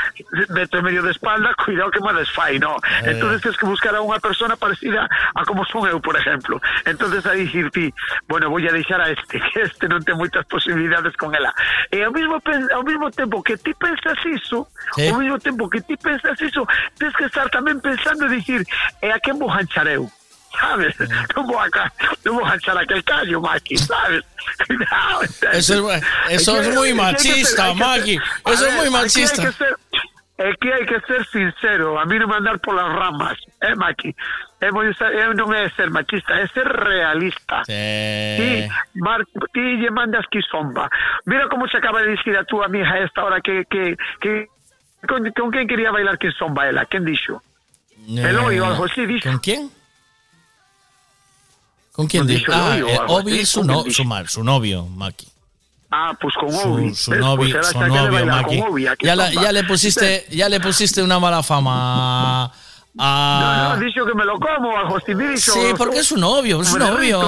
metro 0.54 0.82
medio 0.82 1.02
de 1.02 1.10
espalda, 1.10 1.50
cuidado 1.64 1.90
que 1.90 2.00
me 2.00 2.12
desfai, 2.14 2.58
no? 2.58 2.76
Eh. 3.02 3.16
Entonces 3.16 3.42
tienes 3.42 3.58
que 3.58 3.66
buscar 3.66 3.96
a 3.96 4.00
unha 4.04 4.20
persona 4.20 4.35
parecida 4.60 5.08
a 5.34 5.40
como 5.48 5.64
son 5.64 5.88
eu, 5.88 5.96
por 6.04 6.12
exemplo. 6.20 6.60
Entonces 6.84 7.24
aí 7.24 7.48
dicir 7.48 7.70
ti, 7.72 7.88
bueno, 8.28 8.50
voy 8.52 8.68
a 8.68 8.72
deixar 8.72 9.00
a 9.00 9.08
este, 9.08 9.40
que 9.52 9.64
este 9.64 9.88
non 9.88 10.04
ten 10.04 10.20
moitas 10.20 10.44
posibilidades 10.44 11.16
con 11.16 11.32
ela. 11.32 11.48
E 11.88 12.04
ao 12.04 12.12
mesmo, 12.12 12.36
ao 12.44 12.82
mesmo 12.84 13.08
tempo 13.08 13.40
que 13.40 13.56
ti 13.56 13.72
pensas 13.72 14.20
iso, 14.28 14.68
Sí. 14.94 15.08
ao 15.08 15.16
mesmo 15.16 15.40
tempo 15.40 15.64
que 15.72 15.80
ti 15.80 15.96
pensas 15.96 16.36
iso, 16.44 16.68
tens 17.00 17.16
que 17.16 17.24
estar 17.24 17.48
tamén 17.48 17.80
pensando 17.80 18.28
e 18.28 18.36
dicir, 18.36 18.60
e 19.00 19.08
a 19.08 19.16
quen 19.22 19.40
vou 19.40 19.48
hanchar 19.48 19.88
eu? 19.88 20.04
sabes? 20.56 20.96
Non 21.36 21.44
vou, 21.52 21.60
a, 21.60 21.68
ca- 21.68 21.92
non 22.24 22.40
vou 22.40 22.46
hanchar 22.48 22.72
aquel 22.80 23.04
callo, 23.04 23.40
Maki, 23.44 23.76
sabes? 23.76 24.24
Eso 25.52 25.90
es- 25.92 26.02
eso 26.30 26.60
es 26.60 26.68
muy 26.74 26.94
machista, 26.94 27.74
Maki. 27.74 28.16
A 28.44 28.52
Eso 28.52 28.64
es 28.66 28.74
muy 28.74 28.88
aquí. 30.38 30.70
Hay 30.72 30.86
que 30.86 31.00
ser, 31.06 31.24
sincero, 31.26 31.98
a 31.98 32.04
mí 32.04 32.18
non 32.18 32.28
me 32.28 32.36
andar 32.36 32.58
polas 32.60 32.88
ramas, 32.92 33.38
eh, 33.60 33.74
Maki? 33.74 34.14
Moi, 34.72 34.88
é, 34.88 35.34
non 35.36 35.52
é 35.52 35.68
ser 35.76 35.90
machista, 35.92 36.32
é 36.40 36.48
ser 36.48 36.64
realista. 36.64 37.62
Ti, 37.68 38.66
Mar, 39.00 39.20
ti 39.52 39.60
lle 39.80 39.90
mandas 39.92 40.24
quizomba. 40.32 40.88
Mira 41.28 41.48
como 41.48 41.68
se 41.68 41.76
acaba 41.76 42.00
de 42.02 42.16
dicir 42.16 42.36
a 42.36 42.44
túa 42.44 42.66
amiga 42.66 42.88
a 42.90 43.04
esta 43.04 43.22
hora 43.24 43.40
que, 43.40 43.64
que, 43.68 43.96
que 44.20 44.48
con, 45.06 45.22
con 45.36 45.52
quen 45.52 45.68
quería 45.68 45.92
bailar 45.92 46.16
quizomba 46.18 46.66
ela? 46.68 46.84
Quen 46.88 47.04
dixo? 47.04 47.40
Eloy 48.08 48.58
o 48.60 48.64
algo 48.66 48.84
así. 48.88 49.02
Eh, 49.04 49.20
¿Con 49.22 49.38
quién? 49.38 49.70
¿Con 51.92 52.06
quién 52.08 52.22
¿No 52.24 52.28
dijo? 52.28 52.52
dijo 52.52 52.64
Ah, 52.64 52.76
eh, 52.78 52.98
Obi, 53.08 53.44
su, 53.44 53.60
¿Con 53.60 53.66
no, 53.68 53.84
quién 53.84 54.08
mar- 54.08 54.28
su 54.28 54.44
novio, 54.44 54.86
Maki. 54.86 55.28
Ah, 55.90 56.12
pues 56.20 56.34
con 56.34 56.50
Su, 56.52 56.68
Obi. 56.74 56.94
su 56.94 57.14
novio, 57.14 57.36
Pues 57.36 57.50
era 57.54 57.62
su 57.62 57.78
novio, 57.80 58.26
Maki. 58.26 58.60
Obi, 58.60 58.86
a 58.88 58.94
Ya, 59.00 59.14
la- 59.16 59.32
ya 59.32 59.52
le 59.52 59.64
pusiste, 59.64 60.26
ya 60.30 60.48
le 60.48 60.58
pusiste 60.60 61.02
una 61.02 61.18
mala 61.20 61.42
fama 61.44 62.52
No, 62.94 63.04
a. 63.04 63.74
no, 63.78 63.84
dixo 63.84 64.04
que 64.04 64.14
me 64.14 64.24
lo 64.24 64.34
como, 64.40 64.96
así, 64.96 65.14
me 65.14 65.28
dixo. 65.28 65.52
Sí, 65.52 65.60
porque 65.78 65.98
es 66.00 66.06
su 66.08 66.16
novio, 66.16 66.60
es 66.62 66.68
su 66.68 66.78
novio. 66.78 67.20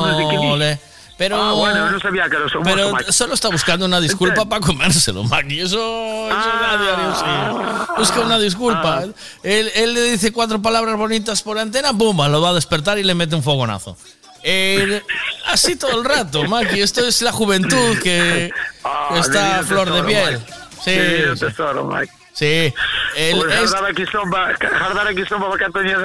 Pero, 1.16 1.34
Ah, 1.42 1.52
bueno, 1.52 1.90
no 1.90 1.98
sabía 1.98 2.28
que 2.30 2.36
era 2.36 2.48
su 2.48 2.60
pero 2.62 2.92
Maki. 2.92 3.12
solo 3.12 3.34
está 3.34 3.48
buscando 3.48 3.84
una 3.86 4.00
disculpa 4.00 4.44
para 4.48 4.60
comérselo, 4.60 5.24
Maki. 5.24 5.60
Eso, 5.62 5.76
eso 5.76 6.30
Ah. 6.32 6.76
nadie 6.78 6.90
haría 6.92 7.10
así. 7.10 7.92
Busca 7.98 8.20
una 8.20 8.38
disculpa. 8.38 9.02
Él, 9.42 9.68
él 9.74 9.94
le 9.94 10.02
dice 10.12 10.32
cuatro 10.32 10.62
palabras 10.62 10.96
bonitas 10.96 11.42
por 11.42 11.58
antena, 11.58 11.92
¡pumba! 11.92 12.28
Lo 12.28 12.40
va 12.40 12.50
a 12.50 12.54
despertar 12.54 12.98
y 12.98 13.02
le 13.02 13.16
mete 13.16 13.34
un 13.34 13.42
fogonazo. 13.42 13.96
Él- 14.42 15.02
así 15.46 15.76
todo 15.76 15.98
el 16.00 16.04
rato, 16.04 16.44
Maki. 16.44 16.80
Esto 16.80 17.06
es 17.06 17.22
la 17.22 17.32
juventud 17.32 17.98
que, 18.02 18.50
Ah, 18.84 19.16
está 19.18 19.58
a 19.58 19.62
flor 19.62 19.92
de 19.92 20.02
piel. 20.04 20.38
Mike. 20.38 20.52
Sí, 20.82 20.90
Divino 20.92 21.36
sí. 21.36 21.46
tesoro, 21.46 21.84
Mike. 21.84 22.12
Sí. 22.38 22.72
Él 23.16 23.34
Pues 23.36 23.52
es- 23.52 23.70
Jardara 23.72 23.92
Kizomba, 23.94 24.54
Jardara 24.60 25.12
Kizomba 25.14 25.48
porque 25.50 25.66
tenía 25.74 25.96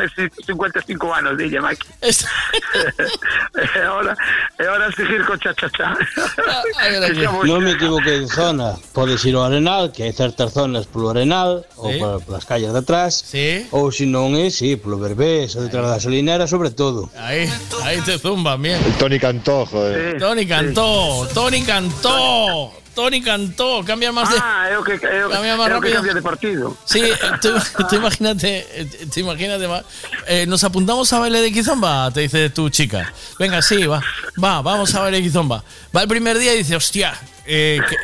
55 0.47 1.13
años, 1.13 1.37
dille, 1.37 1.61
Mike. 1.61 1.85
ahora, 3.85 4.15
e 4.57 4.65
ahora 4.65 4.91
seguir 4.91 5.23
con 5.25 5.37
cha-cha-cha. 5.39 5.93
Que 5.93 7.13
xa 7.21 7.31
Non 7.45 7.61
me 7.61 7.71
equivoquei 7.77 8.25
de 8.25 8.27
zona 8.27 8.73
Podes 8.93 9.21
ir 9.29 9.35
ao 9.37 9.45
Arenal, 9.45 9.91
que 9.93 10.03
hai 10.03 10.13
certas 10.13 10.53
zonas 10.57 10.89
polo 10.89 11.13
Arenal 11.13 11.65
Ou 11.77 11.91
Sí. 11.93 11.99
por, 12.01 12.21
polas 12.25 12.45
calles 12.49 12.73
de 12.73 12.79
atrás 12.81 13.13
Sí. 13.21 13.67
Ou 13.69 13.91
se 13.93 14.05
non 14.09 14.33
é, 14.33 14.49
sí, 14.49 14.73
polo 14.75 14.97
Berbés 14.97 15.53
Ou 15.55 15.61
detrás 15.69 15.85
da 15.85 15.93
gasolinera, 16.01 16.47
sobre 16.49 16.71
todo 16.73 17.09
Ahí, 17.19 17.45
ahí 17.85 18.01
te 18.01 18.17
zumba, 18.17 18.57
bien. 18.57 18.81
El 18.81 18.93
Tony 18.97 19.19
Cantó, 19.19 19.65
joder. 19.69 20.17
Tony 20.17 20.45
cantó, 20.47 21.27
Tony 21.33 21.61
cantó, 21.63 22.71
Tony 22.95 23.21
cantó, 23.21 23.83
cambia 23.85 24.11
más 24.11 24.29
de. 24.29 24.35
Ah, 24.39 24.69
o 24.79 24.83
que, 24.83 24.99
Cambia 24.99 25.57
más 25.57 25.67
que 25.67 25.73
rápido. 25.73 25.93
cambia 25.95 26.13
de 26.13 26.21
partido. 26.21 26.77
Sí, 26.85 27.01
tú, 27.41 27.49
tú 27.89 27.95
imagínate, 27.95 28.87
tú 29.13 29.19
imagínate, 29.19 29.65
va, 29.67 29.83
eh, 30.27 30.45
nos 30.47 30.63
apuntamos 30.63 31.11
a 31.13 31.19
baile 31.19 31.41
de 31.41 31.51
Kizomba, 31.51 32.11
te 32.11 32.21
dice 32.21 32.49
tu 32.49 32.69
chica. 32.69 33.11
Venga, 33.39 33.61
sí, 33.61 33.85
va, 33.85 34.01
va, 34.43 34.61
vamos 34.61 34.93
a 34.95 34.99
baile 35.01 35.17
de 35.17 35.23
Kizomba. 35.23 35.63
Va 35.95 36.01
el 36.03 36.07
primer 36.07 36.37
día 36.37 36.53
y 36.53 36.59
dice, 36.59 36.75
hostia, 36.75 37.13
eh, 37.45 37.79
que- 37.89 37.97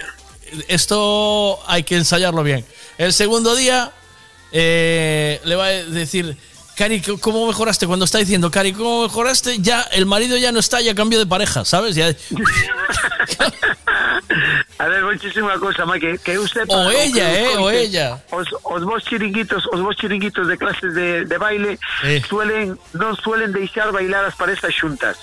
esto 0.67 1.59
hay 1.67 1.83
que 1.83 1.95
ensayarlo 1.95 2.41
bien. 2.43 2.65
El 2.97 3.13
segundo 3.13 3.55
día 3.55 3.91
eh, 4.51 5.39
le 5.43 5.55
va 5.55 5.65
a 5.65 5.69
decir, 5.69 6.35
Cari, 6.79 7.01
¿cómo 7.19 7.45
mejoraste? 7.45 7.87
Cuando 7.87 8.05
está 8.05 8.19
diciendo, 8.19 8.49
Cari, 8.49 8.71
¿cómo 8.71 9.03
mejoraste? 9.03 9.59
Ya 9.59 9.81
el 9.91 10.05
marido 10.05 10.37
ya 10.37 10.53
no 10.53 10.59
está, 10.59 10.79
ya 10.79 10.95
cambió 10.95 11.19
de 11.19 11.25
pareja, 11.25 11.65
¿sabes? 11.65 11.93
Ya, 11.93 12.07
A 14.79 14.87
ver, 14.87 15.03
unha 15.03 15.59
cousa, 15.59 15.83
Mike, 15.83 16.23
que, 16.23 16.39
sepa... 16.47 16.71
O 16.71 16.87
ella, 16.87 17.27
eh, 17.35 17.57
o 17.59 17.67
ella. 17.67 18.23
Os, 18.31 18.47
os 18.63 18.83
vos 18.87 19.03
chiringuitos, 19.03 19.67
os 19.75 19.81
vos 19.83 19.91
chiringuitos 19.99 20.47
de 20.47 20.55
clases 20.55 20.95
de, 20.95 21.27
de 21.27 21.37
baile 21.37 21.75
suelen 22.23 22.79
non 22.95 23.11
suelen 23.19 23.51
deixar 23.51 23.91
bailar 23.91 24.23
as 24.23 24.39
parezas 24.39 24.71
xuntas. 24.71 25.19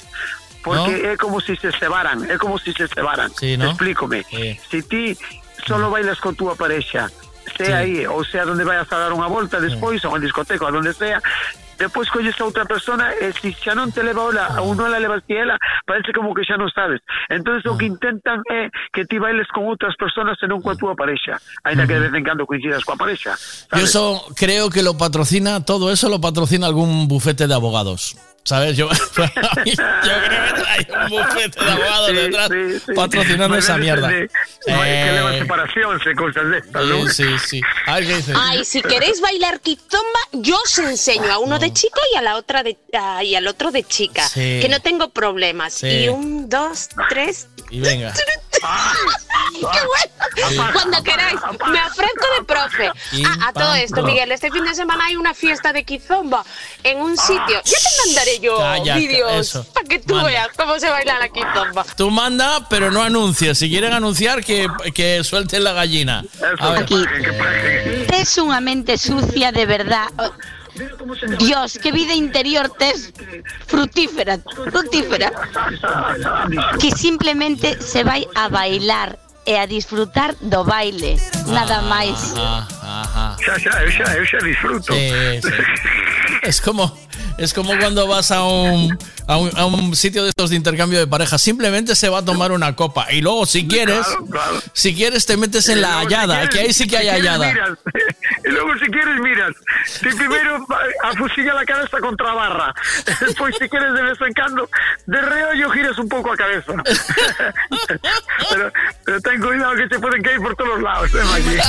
Porque 0.61 1.09
é 1.09 1.17
como 1.17 1.41
se 1.41 1.57
se 1.57 1.73
cebaran, 1.73 2.29
é 2.29 2.37
como 2.37 2.61
se 2.61 2.77
se 2.77 2.85
cebaran. 2.85 3.33
Sí, 3.33 3.57
¿no? 3.57 3.73
Explícome. 3.73 4.29
Sí. 4.29 4.61
Si 4.69 4.85
ti 4.85 5.17
solo 5.65 5.89
bailas 5.89 6.21
con 6.21 6.37
túa 6.37 6.53
parexa, 6.53 7.09
sea 7.55 7.67
Sí. 7.67 7.73
aí, 7.73 8.07
ou 8.07 8.25
sea 8.25 8.45
donde 8.45 8.65
vayas 8.65 8.91
a 8.91 8.99
dar 8.99 9.13
unha 9.15 9.31
volta 9.31 9.63
despois, 9.63 10.03
ou 10.05 10.17
en 10.17 10.23
discoteca, 10.23 10.67
ou 10.67 10.75
donde 10.75 10.93
sea, 10.93 11.23
Depois 11.79 12.09
colles 12.09 12.35
a 12.41 12.45
outra 12.45 12.65
persona 12.65 13.13
e 13.21 13.33
se 13.37 13.53
xa 13.53 13.77
non 13.77 13.93
te 13.93 14.01
leva 14.01 14.25
ola, 14.25 14.49
ou 14.65 14.73
non 14.73 14.89
la 14.89 14.97
levas 14.97 15.21
ti 15.29 15.37
ela, 15.37 15.61
parece 15.85 16.09
como 16.17 16.33
que 16.33 16.41
xa 16.41 16.57
non 16.57 16.73
sabes. 16.73 17.05
Entonces 17.29 17.69
o 17.69 17.77
que 17.77 17.85
intentan 17.85 18.41
é 18.49 18.73
que 18.97 19.05
ti 19.05 19.21
bailes 19.21 19.45
con 19.53 19.69
outras 19.69 19.93
personas 20.01 20.41
e 20.41 20.49
non 20.49 20.65
coa 20.65 20.73
túa 20.73 20.97
parexa, 20.97 21.37
ainda 21.69 21.85
que 21.85 22.01
de 22.01 22.09
vez 22.09 22.15
en 22.17 22.25
cando 22.25 22.49
coincidas 22.49 22.81
coa 22.81 22.97
parexa. 22.97 23.37
Yo 23.77 23.85
eso 23.85 24.25
creo 24.33 24.73
que 24.73 24.81
lo 24.81 24.97
patrocina, 24.97 25.69
todo 25.69 25.93
eso 25.93 26.09
lo 26.09 26.17
patrocina 26.17 26.65
algún 26.65 27.13
bufete 27.13 27.45
de 27.45 27.53
abogados. 27.53 28.17
¿Sabes? 28.47 28.77
Yo, 28.77 28.89
yo 29.17 29.25
creo 29.67 30.55
que 30.55 30.63
hay 30.69 30.87
un 31.03 31.09
bufete 31.11 31.65
de 31.65 31.71
abogados 31.71 32.13
detrás 32.13 32.51
patrocinando 32.95 33.57
esa 33.57 33.77
mierda. 33.77 34.07
De, 34.09 34.29
que 34.65 34.73
leva 34.73 35.35
Eh, 35.35 35.39
separación, 35.41 36.01
se 36.03 36.15
cosas 36.15 36.49
de 36.51 36.59
estas, 36.59 36.85
¿no? 36.87 37.09
sí, 37.09 37.25
sí, 37.25 37.39
sí. 37.49 37.61
A 37.87 37.97
ver 37.97 38.07
qué 38.07 38.17
dice. 38.17 38.33
Ay, 38.37 38.65
si 38.65 38.83
queréis 38.83 39.21
bailar 39.21 39.59
kizomba, 39.61 40.21
yo 40.33 40.57
os 40.65 40.79
enseño 40.79 41.31
a 41.33 41.39
uno 41.39 41.59
de 41.59 41.73
chico 41.73 41.99
y 42.15 42.17
a 42.17 42.23
la 42.23 42.37
otra 42.37 42.63
de 42.63 42.77
ah, 42.97 43.25
y 43.25 43.35
al 43.35 43.49
otro 43.49 43.73
de 43.73 43.83
chica, 43.83 44.29
Sí. 44.29 44.61
que 44.63 44.69
no 44.71 44.81
tengo 44.81 45.11
problemas. 45.11 45.75
Sí. 45.75 45.89
Y 45.89 46.09
un, 46.09 46.49
dos, 46.49 46.89
tres. 47.09 47.49
Y 47.71 47.81
venga. 47.81 48.13
¡Qué 48.57 49.63
bueno! 49.63 50.73
Cuando 50.73 51.03
queráis, 51.03 51.41
me 51.71 51.81
ofrezco 51.83 52.27
de 52.39 52.45
profe. 52.47 52.91
Ah, 53.27 53.49
a 53.49 53.53
todo 53.53 53.75
esto. 53.75 54.03
Miguel, 54.03 54.31
este 54.33 54.51
fin 54.51 54.65
de 54.65 54.75
semana 54.75 55.07
hay 55.07 55.17
una 55.17 55.35
fiesta 55.35 55.73
de 55.73 55.85
kizomba 55.85 56.45
en 56.83 57.01
un 57.01 57.17
sitio. 57.17 57.61
Ya 57.65 57.79
te 57.79 58.07
mandaré 58.07 58.41
yo 58.41 58.59
vídeos 58.97 59.59
para 59.73 59.89
que 59.89 59.99
tú 59.99 60.15
Manda. 60.15 60.29
veas 60.29 60.49
cómo 60.57 60.79
se 60.79 60.91
baila 60.91 61.19
la 61.19 61.29
kizomba. 61.29 61.85
Tú 61.97 62.11
manda, 62.11 62.69
pero 62.69 62.91
no 62.91 63.03
anuncies. 63.03 63.59
Si 63.59 63.69
quieren 63.71 63.93
anunciar, 63.93 64.45
que, 64.45 64.69
que 64.95 65.25
suelten 65.25 65.65
la 65.65 65.73
gallina. 65.73 66.25
A 66.59 66.71
ver. 66.71 66.83
Aquí. 66.83 67.03
Es 68.13 68.37
una 68.39 68.61
mente 68.61 68.99
sucia 68.99 69.53
de 69.53 69.67
verdad. 69.67 70.09
Dios, 71.39 71.79
qué 71.83 71.93
vida 71.93 72.15
interior 72.15 72.71
te 72.79 72.91
es 72.91 73.13
frutífera, 73.67 74.39
frutífera. 74.71 75.33
Que 76.81 76.91
simplemente 76.91 77.81
se 77.81 78.05
vai 78.05 78.27
a 78.35 78.49
bailar 78.49 79.19
e 79.47 79.57
a 79.57 79.67
disfrutar 79.67 80.35
do 80.41 80.65
baile, 80.65 81.17
nada 81.47 81.81
máis. 81.83 82.35
Ajá, 82.35 82.67
ajá. 82.83 83.37
Xa, 83.39 83.55
xa, 83.59 83.83
eu 83.83 83.91
xa, 83.93 84.17
eu 84.19 84.27
xa 84.27 84.39
disfruto. 84.43 84.93
Sí, 84.93 85.41
sí. 85.41 85.55
Es 86.43 86.61
como, 86.61 86.91
es 87.39 87.55
como 87.55 87.79
cuando 87.79 88.07
vas 88.09 88.31
a 88.33 88.43
un, 88.43 88.99
a 89.29 89.37
un, 89.39 89.51
a 89.57 89.67
un 89.67 89.95
sitio 89.97 90.23
de 90.23 90.31
estos 90.31 90.51
de 90.51 90.57
intercambio 90.57 90.99
de 90.99 91.07
parejas. 91.07 91.41
Simplemente 91.43 91.95
se 91.95 92.09
va 92.09 92.19
a 92.19 92.25
tomar 92.25 92.53
una 92.53 92.75
copa. 92.77 93.13
Y 93.13 93.21
luego, 93.21 93.47
si 93.47 93.67
quieres, 93.67 94.07
si 94.73 94.95
quieres, 94.95 95.27
te 95.27 95.37
metes 95.37 95.69
en 95.69 95.81
la 95.81 95.89
si 96.01 96.07
hallada. 96.07 96.35
quieres- 96.37 96.51
Que 96.55 96.61
ahí 96.61 96.73
sí 96.73 96.87
que 96.87 96.97
hay 96.99 97.05
si 97.07 97.11
hallada. 97.27 97.53
Y 98.45 98.49
luego, 98.51 98.75
si 98.79 98.87
quieres, 98.87 99.21
miras. 99.21 99.53
Si 99.87 100.07
primero 100.17 100.65
afusilla 101.03 101.55
la 101.55 101.65
cabeza 101.65 101.99
contra 101.99 102.33
barra. 102.33 102.73
Después, 103.21 103.55
si 103.61 103.69
quieres, 103.69 103.93
de 103.95 104.03
vez 104.03 104.19
en 104.21 104.33
cuando, 104.35 104.69
de 105.07 105.21
reollo 105.23 105.71
giras 105.71 105.99
un 105.99 106.09
poco 106.09 106.33
a 106.33 106.37
cabeza. 106.37 106.73
pero, 108.51 108.73
pero 109.05 109.21
ten 109.21 109.41
cuidado 109.41 109.75
que 109.77 109.89
te 109.89 109.99
pueden 109.99 110.23
caer 110.23 110.39
por 110.41 110.55
todos 110.57 110.71
los 110.71 110.83
lados, 110.83 111.11
eh, 111.15 111.25
Maggie. 111.25 111.61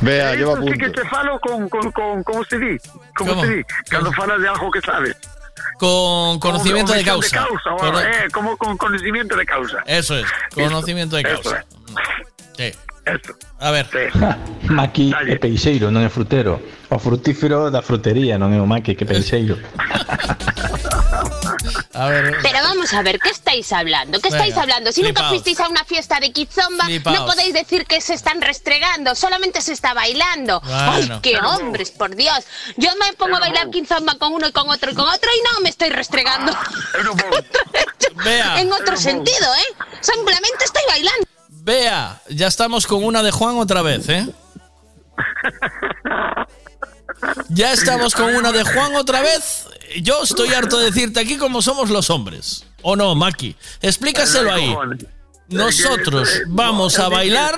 Vea, 0.00 0.34
yo 0.34 0.52
Eso 0.52 0.62
me 0.62 0.72
sí 0.72 0.78
que 0.78 0.90
te 0.90 1.08
falo 1.08 1.38
con, 1.40 1.68
con, 1.68 1.92
con, 1.92 2.22
como 2.22 2.44
se 2.44 2.58
di. 2.58 2.78
Como 3.14 3.30
¿Cómo? 3.34 3.44
se 3.44 3.56
di. 3.56 3.62
Cuando 3.90 4.12
falas 4.12 4.40
de 4.40 4.48
algo 4.48 4.70
que 4.70 4.80
sabes. 4.80 5.16
Con 5.78 6.38
conocimiento 6.38 6.92
de 6.92 7.04
causa. 7.04 7.40
De 7.40 7.46
causa, 7.46 8.10
eh, 8.10 8.28
como 8.32 8.56
con 8.56 8.76
conocimiento 8.76 9.36
de 9.36 9.46
causa. 9.46 9.82
Eso 9.86 10.16
es, 10.16 10.26
conocimiento 10.54 11.16
de 11.16 11.22
Eso 11.22 11.42
causa. 11.42 11.64
Sí. 12.56 12.72
Eso. 13.04 13.34
A 13.58 13.70
ver. 13.72 13.88
Maqui 14.70 15.12
é 15.26 15.34
peixeiro, 15.34 15.90
non 15.90 16.06
é 16.06 16.10
frutero. 16.10 16.62
O 16.86 16.98
frutífero 17.02 17.66
da 17.66 17.82
frutería, 17.82 18.38
non 18.38 18.54
é 18.54 18.62
o 18.62 18.66
maqui 18.66 18.94
que 18.94 19.02
é 19.02 19.08
peixeiro. 19.10 19.58
A 21.94 22.08
ver. 22.08 22.36
Pero 22.42 22.58
vamos 22.62 22.92
a 22.94 23.02
ver, 23.02 23.18
¿qué 23.18 23.28
estáis 23.30 23.70
hablando? 23.72 24.18
¿Qué 24.20 24.28
estáis 24.28 24.50
Venga, 24.54 24.62
hablando? 24.62 24.92
Si 24.92 25.02
nunca 25.02 25.12
flipaos. 25.20 25.28
fuisteis 25.30 25.60
a 25.60 25.68
una 25.68 25.84
fiesta 25.84 26.18
de 26.20 26.32
kizomba, 26.32 26.84
Flipaos. 26.86 27.18
no 27.18 27.26
podéis 27.26 27.52
decir 27.52 27.84
que 27.86 28.00
se 28.00 28.14
están 28.14 28.40
restregando, 28.40 29.14
solamente 29.14 29.60
se 29.60 29.72
está 29.74 29.92
bailando. 29.92 30.60
¡Ay, 30.64 31.10
qué 31.22 31.38
hombres, 31.38 31.90
por 31.90 32.14
Dios! 32.16 32.38
Yo 32.76 32.90
me 32.98 33.12
pongo 33.14 33.36
a 33.36 33.40
bailar 33.40 33.68
kizomba 33.70 34.14
con 34.16 34.32
uno 34.32 34.48
y 34.48 34.52
con 34.52 34.70
otro 34.70 34.90
y 34.90 34.94
con 34.94 35.06
otro 35.08 35.30
y 35.30 35.54
no 35.54 35.60
me 35.60 35.68
estoy 35.68 35.90
restregando. 35.90 36.52
Vea. 38.24 38.60
en 38.60 38.72
otro 38.72 38.96
sentido, 38.96 39.54
¿eh? 39.54 39.74
Simplemente 40.00 40.64
estoy 40.64 40.82
bailando. 40.88 41.26
Vea, 41.48 42.20
ya 42.28 42.46
estamos 42.48 42.86
con 42.86 43.04
una 43.04 43.22
de 43.22 43.30
Juan 43.30 43.56
otra 43.58 43.82
vez, 43.82 44.08
¿eh? 44.08 44.26
Ya 47.48 47.72
estamos 47.72 48.14
con 48.14 48.34
una 48.34 48.52
de 48.52 48.64
Juan 48.64 48.94
otra 48.96 49.20
vez. 49.22 49.66
Yo 50.02 50.22
estoy 50.22 50.52
harto 50.54 50.78
de 50.78 50.86
decirte 50.86 51.20
aquí 51.20 51.36
cómo 51.36 51.62
somos 51.62 51.90
los 51.90 52.10
hombres. 52.10 52.66
¿O 52.82 52.96
no, 52.96 53.14
Maki? 53.14 53.54
Explícaselo 53.80 54.52
ahí. 54.52 54.74
Nosotros 55.48 56.28
vamos 56.48 56.98
a 56.98 57.08
bailar, 57.08 57.56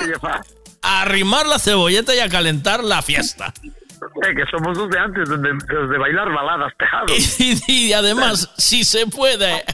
a 0.83 1.03
arrimar 1.03 1.47
la 1.47 1.59
cebolleta 1.59 2.15
y 2.15 2.19
a 2.19 2.29
calentar 2.29 2.83
la 2.83 3.03
fiesta. 3.03 3.53
Eh, 3.63 4.35
que 4.37 4.45
somos 4.51 4.77
los 4.77 4.91
de 4.91 4.99
antes, 4.99 5.29
de, 5.29 5.37
de- 5.39 5.89
de 5.89 5.99
bailar 5.99 6.31
baladas 6.33 6.73
tejados. 6.79 7.11
Y, 7.39 7.73
y 7.89 7.93
además, 7.93 8.51
si 8.59 8.85
se 8.85 9.07
puede 9.07 9.65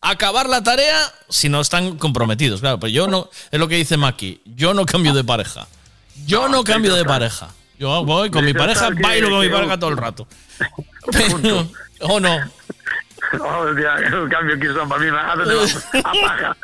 acabar 0.00 0.48
la 0.48 0.62
tarea, 0.62 0.98
si 1.28 1.48
no 1.48 1.60
están 1.60 1.98
comprometidos, 1.98 2.60
claro. 2.60 2.80
Pero 2.80 2.90
yo 2.90 3.06
no, 3.06 3.28
es 3.50 3.60
lo 3.60 3.68
que 3.68 3.76
dice 3.76 3.96
Maki, 3.96 4.40
yo 4.44 4.74
no 4.74 4.86
cambio 4.86 5.12
de 5.14 5.22
pareja. 5.22 5.68
Yo 6.26 6.48
no 6.48 6.64
cambio 6.64 6.94
de 6.96 7.04
pareja. 7.04 7.48
Yo 7.80 8.04
voy 8.04 8.30
con 8.30 8.44
mi 8.44 8.52
pareja, 8.52 8.90
bailo 8.90 9.30
con 9.30 9.40
mi 9.40 9.48
pareja 9.48 9.78
todo 9.78 9.88
el 9.88 9.96
rato. 9.96 10.28
Pero, 11.10 11.66
o 12.00 12.20
no. 12.20 12.38
Oh, 13.40 13.66
ya, 13.78 13.94
el 13.94 14.28
cambio 14.28 14.58
que 14.60 14.68
son 14.74 14.86
para 14.86 15.00
mí. 15.00 15.08
Apaga, 15.08 16.56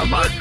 apaga. 0.00 0.36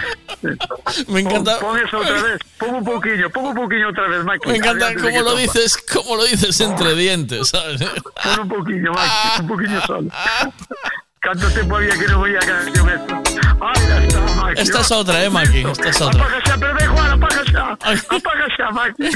Me 1.07 1.21
encanta. 1.21 1.59
Pon, 1.59 1.71
pon 1.71 1.79
eso 1.79 1.97
otra 1.97 2.21
vez, 2.21 2.39
pon 2.59 2.75
un 2.75 2.83
poquillo, 2.83 3.29
pon 3.31 3.45
un 3.45 3.55
poquillo 3.55 3.89
otra 3.89 4.07
vez, 4.07 4.23
Mike. 4.23 4.47
Me 4.47 4.57
encanta 4.57 4.93
cómo 5.01 5.21
lo 5.21 5.35
dices, 5.35 5.77
cómo 5.91 6.15
lo 6.15 6.25
dices 6.25 6.59
entre 6.61 6.93
dientes, 6.93 7.49
¿sabes? 7.49 7.81
Pon 7.81 8.39
un 8.41 8.49
poquillo, 8.49 8.91
Mike, 8.91 9.41
un 9.41 9.47
poquillo 9.47 9.81
solo. 9.81 10.09
¿Cuánto 11.21 11.49
tiempo 11.49 11.75
había 11.75 11.97
que 11.97 12.07
no 12.07 12.21
oía 12.21 12.39
canción 12.39 12.89
esta? 12.89 13.21
Ay, 13.61 13.87
ya 13.87 14.03
está, 14.03 14.19
Mike. 14.21 14.61
Esta 14.61 14.79
es 14.79 14.91
otra, 14.91 15.21
eh, 15.23 15.29
Maki. 15.29 15.65
Esta 15.65 15.89
es 15.89 16.01
otra. 16.01 16.21
Apaga 16.21 16.39
ya, 16.45 16.57
pero 16.57 16.73
ve, 16.75 16.87
Juan, 16.87 17.11
apaga 17.11 17.43
ya. 17.51 17.71
Apaga 17.71 18.47
ya, 18.57 18.71
Mike. 18.71 19.03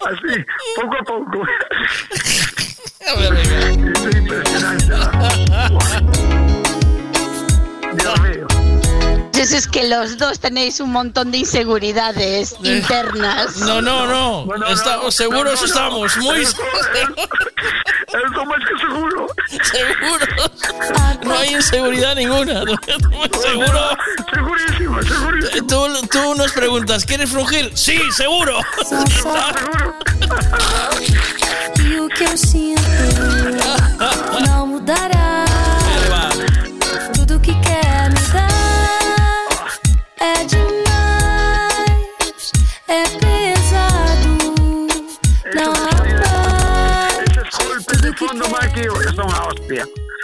Así, 0.00 0.44
poco 0.76 0.96
a 0.96 1.02
poco. 1.04 1.46
Es 3.00 4.16
impresionante. 4.16 4.86
Dios 7.96 8.20
mío. 8.20 8.46
Pues 9.36 9.52
es 9.52 9.68
que 9.68 9.86
los 9.86 10.16
dos 10.16 10.40
tenéis 10.40 10.80
un 10.80 10.90
montón 10.92 11.30
de 11.30 11.36
inseguridades 11.38 12.56
internas. 12.62 13.58
No, 13.58 13.82
no, 13.82 14.06
no. 14.06 14.66
estamos 14.66 15.14
seguros, 15.14 15.62
estamos 15.62 16.16
muy 16.16 16.40
Eso 16.40 16.56
más 18.46 18.58
que 18.58 18.78
seguro. 18.86 19.26
seguros. 19.62 20.50
No 21.22 21.38
hay 21.38 21.54
inseguridad 21.54 22.14
ninguna. 22.16 22.60
Seguro. 23.42 23.96
Segurísimo, 24.32 25.02
segurísimo. 25.02 25.66
Tú, 25.66 25.86
tú 26.10 26.34
nos 26.34 26.52
preguntas, 26.52 27.04
¿quieres 27.04 27.30
frungir? 27.30 27.70
Sí, 27.76 28.00
seguro. 28.12 28.58
O 31.78 32.08
que 32.08 32.24
eu 32.24 32.36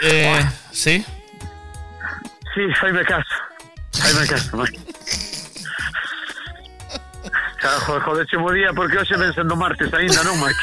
Eh, 0.04 0.44
¿Sí? 0.72 1.04
Sí, 2.54 2.62
caso. 3.04 3.24
Ahí 4.02 4.14
me 4.20 4.26
caso, 4.26 4.56
Mike. 4.56 4.78
Claro, 7.60 7.80
joder, 7.80 8.02
joder, 8.02 8.26
chimo 8.26 8.50
día, 8.50 8.72
porque 8.74 8.98
hoxe 8.98 9.16
ven 9.16 9.32
sendo 9.32 9.54
martes 9.54 9.94
ainda, 9.94 10.24
non, 10.24 10.34
Mike? 10.40 10.58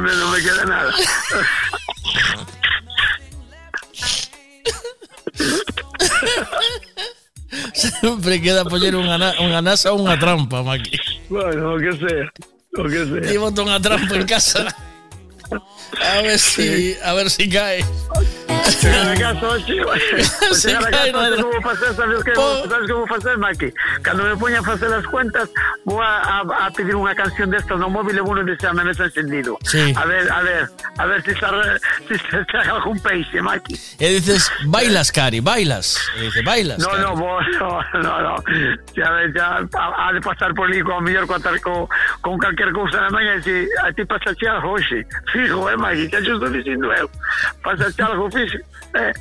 me 0.00 0.12
non 0.16 0.28
me 0.32 0.38
queda 0.40 0.64
nada. 0.64 0.92
Siempre 7.74 8.40
queda 8.40 8.64
poner 8.64 8.96
unha, 8.96 9.18
na- 9.20 9.36
unha 9.36 9.60
nasa 9.60 9.92
ou 9.92 10.00
unha 10.00 10.16
trampa, 10.16 10.64
Maki. 10.64 10.96
Bueno, 11.28 11.76
o 11.76 11.78
que 11.78 11.92
sea. 12.00 12.24
O 12.78 12.84
que 12.84 13.04
sea. 13.04 13.20
Llevo 13.28 13.52
unha 13.52 13.76
trampa 13.80 14.16
en 14.16 14.24
casa. 14.24 14.64
A 16.00 16.22
ver 16.24 16.38
si, 16.40 16.96
a 17.04 17.12
ver 17.12 17.28
si 17.28 17.44
cae. 17.44 17.84
É 18.64 18.70
Chegar 18.70 19.08
a 19.12 19.16
casa 19.18 19.46
hoxe, 19.48 19.78
ao 19.80 20.54
chegar 20.54 20.82
a 20.84 20.90
casa 20.90 21.02
cae 21.02 21.12
nada. 21.12 21.30
hoxe 21.34 21.42
como 21.42 21.62
facer, 21.62 21.94
sabes 21.94 22.22
que 22.24 22.34
sabes 22.34 22.90
como 22.90 23.06
facer, 23.06 23.38
Maki? 23.38 23.72
Cando 24.02 24.22
me 24.24 24.36
poña 24.36 24.60
a 24.60 24.62
facer 24.62 24.92
as 24.92 25.06
cuentas, 25.06 25.48
vou 25.84 26.00
a, 26.00 26.18
a, 26.18 26.66
a 26.66 26.70
pedir 26.70 26.94
unha 26.94 27.14
canción 27.14 27.50
destas 27.50 27.78
no 27.78 27.90
móvil 27.90 28.14
e 28.18 28.22
vou 28.22 28.34
non 28.38 28.46
deixar 28.46 28.74
na 28.74 28.84
mesa 28.86 29.06
encendido. 29.10 29.58
Sí. 29.66 29.92
A 29.98 30.04
ver, 30.06 30.30
a 30.30 30.40
ver, 30.42 30.62
a 30.98 31.04
ver 31.06 31.18
se, 31.26 31.32
arre- 31.42 31.78
si 32.06 32.14
traga 32.50 32.78
algún 32.78 32.98
peixe, 33.02 33.42
Maki. 33.42 33.74
Y 33.98 34.06
dices, 34.22 34.50
bailas, 34.66 35.10
Cari, 35.10 35.40
bailas. 35.40 35.98
Y 36.18 36.30
dice, 36.30 36.42
bailas. 36.42 36.78
No, 36.78 36.90
Cari. 36.90 37.02
no, 37.02 37.10
vos, 37.16 37.44
no, 37.60 37.70
no, 38.02 38.14
no. 38.22 38.34
Ya 38.94 39.10
ves, 39.10 39.34
ya 39.34 39.58
ha, 39.58 40.12
de 40.12 40.20
pasar 40.20 40.54
por 40.54 40.68
ali 40.70 40.82
con 40.82 41.02
mellor 41.04 41.26
con, 41.26 41.42
con, 41.42 41.86
con 42.20 42.38
calquer 42.38 42.70
cousa 42.72 43.00
na 43.00 43.10
maña 43.10 43.34
e 43.34 43.42
si 43.42 43.54
a 43.82 43.90
ti 43.92 44.04
pasa 44.06 44.30
algo 44.50 44.74
hoxe. 44.78 45.06
Fijo, 45.32 45.70
eh, 45.70 45.76
Maggie, 45.76 46.08
que 46.08 46.22
yo 46.22 46.34
estou 46.38 46.50
dicindo 46.50 46.92
eu. 46.94 47.08
Pasa 47.62 47.90
algo 48.06 48.30
fijo. 48.30 48.51
Eh, 48.94 49.12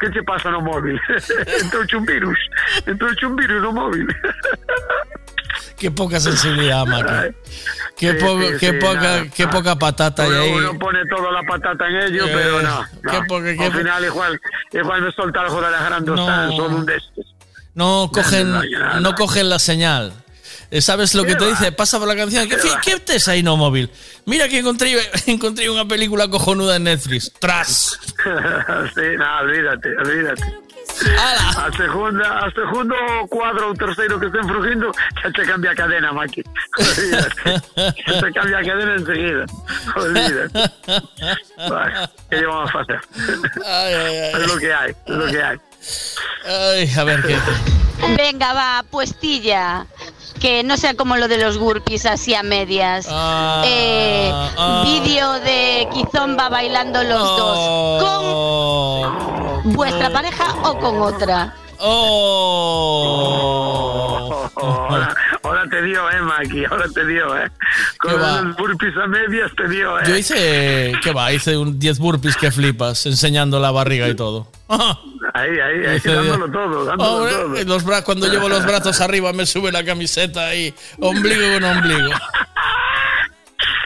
que 0.00 0.10
te 0.10 0.22
pasa 0.22 0.50
no 0.50 0.60
móvil? 0.60 1.00
Entrou 1.62 1.84
un 1.98 2.04
virus. 2.06 2.38
Entrou 2.86 3.10
un 3.30 3.36
virus 3.36 3.62
no. 3.62 4.08
Qué 5.78 5.90
poca 5.90 6.18
sensibilidad, 6.20 6.84
Maki. 6.86 7.34
Qué, 7.96 8.12
Sí, 8.12 8.16
poco- 8.24 8.40
sí, 8.42 8.54
qué, 8.58 8.70
sí, 8.70 8.78
poca, 8.80 8.94
nada. 9.00 9.24
qué 9.34 9.46
poca 9.48 9.76
patata 9.76 10.22
hay 10.24 10.32
ahí. 10.32 10.52
uno 10.52 10.78
pone 10.78 10.98
toda 11.06 11.30
la 11.30 11.42
patata 11.42 11.86
en 11.88 11.96
ello, 11.96 12.26
Eh, 12.26 12.30
pero 12.32 12.62
no. 12.62 12.82
no. 13.02 13.10
qué 13.10 13.20
poca- 13.28 13.54
qué 13.56 13.64
Al 13.64 13.72
po- 13.72 13.78
final 13.78 14.04
igual, 14.04 14.40
igual 14.72 15.02
me 15.02 15.12
solta 15.12 15.40
algo 15.42 15.60
de 15.60 15.66
Alejandro 15.68 16.16
No. 16.16 16.26
Sanz 16.26 16.58
o 16.58 16.64
un 16.66 16.86
de 16.86 16.96
estos. 16.96 17.34
No 17.74 18.10
cogen, 18.12 18.50
no, 18.52 18.62
no 18.62 19.00
no. 19.00 19.14
cogen 19.14 19.48
la 19.48 19.58
señal. 19.58 20.12
Eh, 20.74 20.80
¿Sabes 20.80 21.14
lo 21.14 21.22
que 21.22 21.34
¿Qué 21.34 21.36
te 21.36 21.44
va? 21.44 21.50
dice? 21.50 21.70
Pasa 21.70 22.00
por 22.00 22.08
la 22.08 22.16
canción. 22.16 22.48
¿Qué, 22.48 22.56
¿Qué? 22.56 22.68
¿Qué 22.82 22.98
tes 22.98 23.28
ahí 23.28 23.44
no 23.44 23.56
móvil? 23.56 23.88
Mira 24.26 24.48
que 24.48 24.58
encontré, 24.58 24.98
encontré 25.28 25.70
una 25.70 25.86
película 25.86 26.26
cojonuda 26.26 26.74
en 26.74 26.84
Netflix. 26.84 27.30
Tras. 27.38 27.96
sí, 28.94 29.02
no, 29.16 29.38
olvídate, 29.38 29.88
olvídate. 29.96 30.42
A 31.16 31.70
segunda, 31.76 32.44
a 32.44 32.50
segundo 32.50 32.94
cuadro 33.30 33.68
ou 33.68 33.74
terceiro 33.74 34.18
que 34.18 34.26
estén 34.26 34.42
frugindo, 34.50 34.90
xa 35.22 35.30
te 35.30 35.46
cambia 35.46 35.70
a 35.70 35.74
cadena, 35.78 36.12
Maki. 36.12 36.42
Olvídate. 36.78 37.62
Xa 38.04 38.14
te 38.20 38.32
cambia 38.34 38.58
a 38.58 38.64
cadena 38.66 38.94
enseguida. 38.98 39.44
Olvídate. 39.94 40.58
Bueno, 41.70 42.10
que 42.28 42.36
lle 42.36 42.46
vamos 42.46 42.68
a 42.68 42.72
facer? 42.82 43.00
Es 44.34 44.46
lo 44.46 44.58
que 44.58 44.74
hay, 44.74 44.90
es 44.90 45.14
lo 45.14 45.26
que 45.30 45.42
hay. 45.42 45.58
Ay, 46.46 46.90
a 46.98 47.04
ver 47.04 47.22
qué. 47.22 47.38
Venga, 48.16 48.52
va, 48.52 48.84
puestilla. 48.90 49.86
Que 50.44 50.62
no 50.62 50.76
sea 50.76 50.92
como 50.92 51.16
lo 51.16 51.26
de 51.26 51.38
los 51.38 51.56
burpees 51.56 52.04
así 52.04 52.34
a 52.34 52.42
medias. 52.42 53.08
Eh, 53.64 54.30
Vídeo 54.84 55.40
de 55.40 55.88
Kizomba 55.90 56.50
bailando 56.50 57.02
los 57.02 57.18
dos. 57.18 58.02
¿Con 59.62 59.72
vuestra 59.72 60.10
pareja 60.10 60.54
o 60.64 60.78
con 60.78 61.00
otra? 61.00 61.54
Oh, 61.86 63.30
ahora, 64.56 65.14
ahora 65.42 65.64
te 65.70 65.82
dio, 65.82 66.10
eh, 66.10 66.20
Maki, 66.22 66.64
ahora 66.64 66.86
te 66.92 67.06
dio, 67.06 67.36
eh. 67.36 67.50
Con 67.98 68.18
los 68.20 68.56
burpees 68.56 68.96
a 68.96 69.06
medias 69.06 69.50
te 69.56 69.68
dio, 69.68 69.98
eh. 70.00 70.04
Yo 70.06 70.16
hice, 70.16 70.92
¿qué 71.02 71.12
va? 71.12 71.32
Hice 71.32 71.56
un 71.56 71.78
10 71.78 71.98
burpees 71.98 72.36
que 72.36 72.50
flipas, 72.50 73.06
enseñando 73.06 73.60
la 73.60 73.70
barriga 73.70 74.08
y 74.08 74.14
todo. 74.14 74.48
Ahí, 75.36 75.50
ahí, 75.50 75.84
ahí, 75.86 75.98
dándolo 76.04 76.48
todo, 76.50 76.84
dándolo 76.84 77.10
Hombre, 77.10 77.32
todo. 77.64 77.74
los 77.74 77.84
bra- 77.84 78.04
cuando 78.04 78.28
llevo 78.28 78.48
los 78.48 78.64
brazos 78.64 79.00
arriba 79.00 79.32
me 79.32 79.46
sube 79.46 79.72
la 79.72 79.84
camiseta 79.84 80.54
y 80.54 80.72
ombligo 81.00 81.42
con 81.54 81.64
ombligo. 81.64 82.10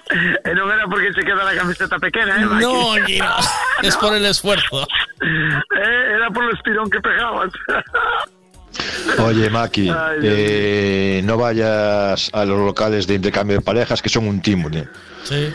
E 0.08 0.54
non 0.56 0.72
era 0.72 0.88
porque 0.88 1.12
se 1.12 1.20
queda 1.20 1.44
la 1.44 1.52
camiseta 1.52 1.98
pequeña, 2.00 2.40
eh, 2.40 2.46
Maki. 2.46 2.64
No, 2.64 2.92
aquí 2.94 3.18
no. 3.20 3.36
Es 3.82 3.96
por 3.96 4.14
el 4.14 4.24
esfuerzo. 4.24 4.86
Eh, 5.20 6.14
era 6.16 6.30
por 6.30 6.44
el 6.44 6.56
estirón 6.56 6.88
que 6.90 7.00
pegabas. 7.00 7.52
Oye, 9.18 9.50
Maki, 9.50 9.88
Ay, 9.90 10.18
eh, 10.22 11.20
no 11.24 11.36
vayas 11.36 12.30
a 12.32 12.44
los 12.44 12.58
locales 12.58 13.06
de 13.06 13.14
intercambio 13.14 13.56
de 13.56 13.62
parejas 13.62 14.00
que 14.00 14.08
son 14.08 14.28
un 14.28 14.40
tímule. 14.40 14.88
Sí. 15.24 15.52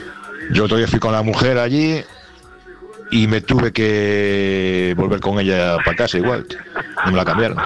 Yo 0.51 0.65
otro 0.65 0.77
día 0.77 0.87
fui 0.87 0.99
con 0.99 1.13
la 1.13 1.21
mujer 1.21 1.57
allí 1.57 2.03
y 3.11 3.27
me 3.27 3.41
tuve 3.41 3.71
que 3.71 4.93
volver 4.97 5.19
con 5.19 5.39
ella 5.39 5.77
para 5.85 5.95
casa 5.95 6.17
igual. 6.17 6.45
No 7.05 7.11
me 7.11 7.17
la 7.17 7.25
cambiaron. 7.25 7.57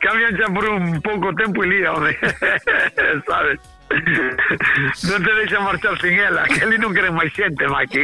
Cambian 0.00 0.36
ya 0.38 0.46
por 0.54 0.68
un 0.68 1.00
pouco 1.02 1.34
tempo 1.34 1.64
e 1.64 1.66
lía. 1.66 1.92
Sabes? 3.26 3.58
Non 3.86 5.20
te 5.22 5.32
deixa 5.38 5.60
marchar 5.62 5.94
sin 6.02 6.18
ela, 6.18 6.44
que 6.50 6.62
ali 6.66 6.76
non 6.78 6.90
queren 6.92 7.14
máis 7.14 7.30
xente, 7.32 7.64
Maki. 7.70 8.02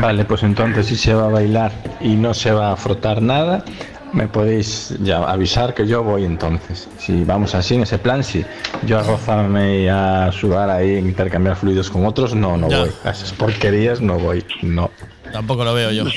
Vale, 0.00 0.24
pues 0.24 0.42
entonces 0.42 0.86
si 0.86 0.96
se 0.96 1.14
va 1.14 1.26
a 1.26 1.32
bailar 1.32 1.72
y 2.00 2.14
no 2.14 2.32
se 2.34 2.52
va 2.52 2.72
a 2.72 2.76
frotar 2.76 3.20
nada, 3.22 3.64
me 4.12 4.28
podéis 4.28 4.94
ya 5.00 5.18
avisar 5.26 5.74
que 5.74 5.86
yo 5.86 6.02
voy 6.02 6.24
entonces. 6.24 6.88
Si 6.98 7.24
vamos 7.24 7.54
así 7.54 7.74
en 7.74 7.82
ese 7.82 7.98
plan, 7.98 8.22
sí. 8.22 8.44
Yo 8.86 8.98
a 8.98 9.02
rozarme 9.02 9.80
y 9.82 9.88
a 9.88 10.30
sudar 10.32 10.70
ahí, 10.70 10.96
intercambiar 10.96 11.56
fluidos 11.56 11.90
con 11.90 12.06
otros, 12.06 12.34
no, 12.34 12.56
no 12.56 12.68
Ya. 12.70 12.80
voy. 12.80 12.90
A 13.04 13.10
esas 13.10 13.32
porquerías 13.32 14.00
no 14.00 14.18
voy, 14.18 14.44
no. 14.62 14.90
Tampoco 15.32 15.64
lo 15.64 15.74
veo 15.74 15.90
yo. 15.92 16.04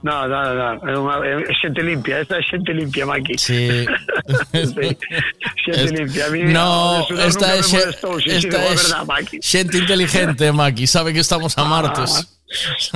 Es- 0.00 0.04
No, 0.04 0.26
no, 0.26 0.40
no, 0.54 0.68
é, 0.88 0.96
unha, 0.96 1.16
é 1.28 1.54
xente 1.60 1.82
limpia, 1.84 2.20
esta 2.24 2.40
é 2.40 2.42
xente 2.42 2.72
limpia, 2.72 3.04
Maki. 3.04 3.36
Sí. 3.36 3.84
sí. 4.56 4.96
Xente 5.60 5.84
Es- 5.84 5.92
limpia. 5.92 6.26
A 6.26 6.30
mí, 6.32 6.40
No, 6.48 7.04
esta 7.20 7.56
es, 7.56 7.68
molestou, 7.72 8.16
si, 8.20 8.30
esta 8.32 8.56
é 8.64 8.72
es 8.72 8.82
verdad, 8.88 9.04
Maki. 9.04 9.38
gente 9.44 9.76
inteligente, 9.76 10.52
Maki. 10.52 10.86
Sabe 10.86 11.12
que 11.12 11.20
estamos 11.20 11.52
a 11.58 11.64
martes. 11.64 12.32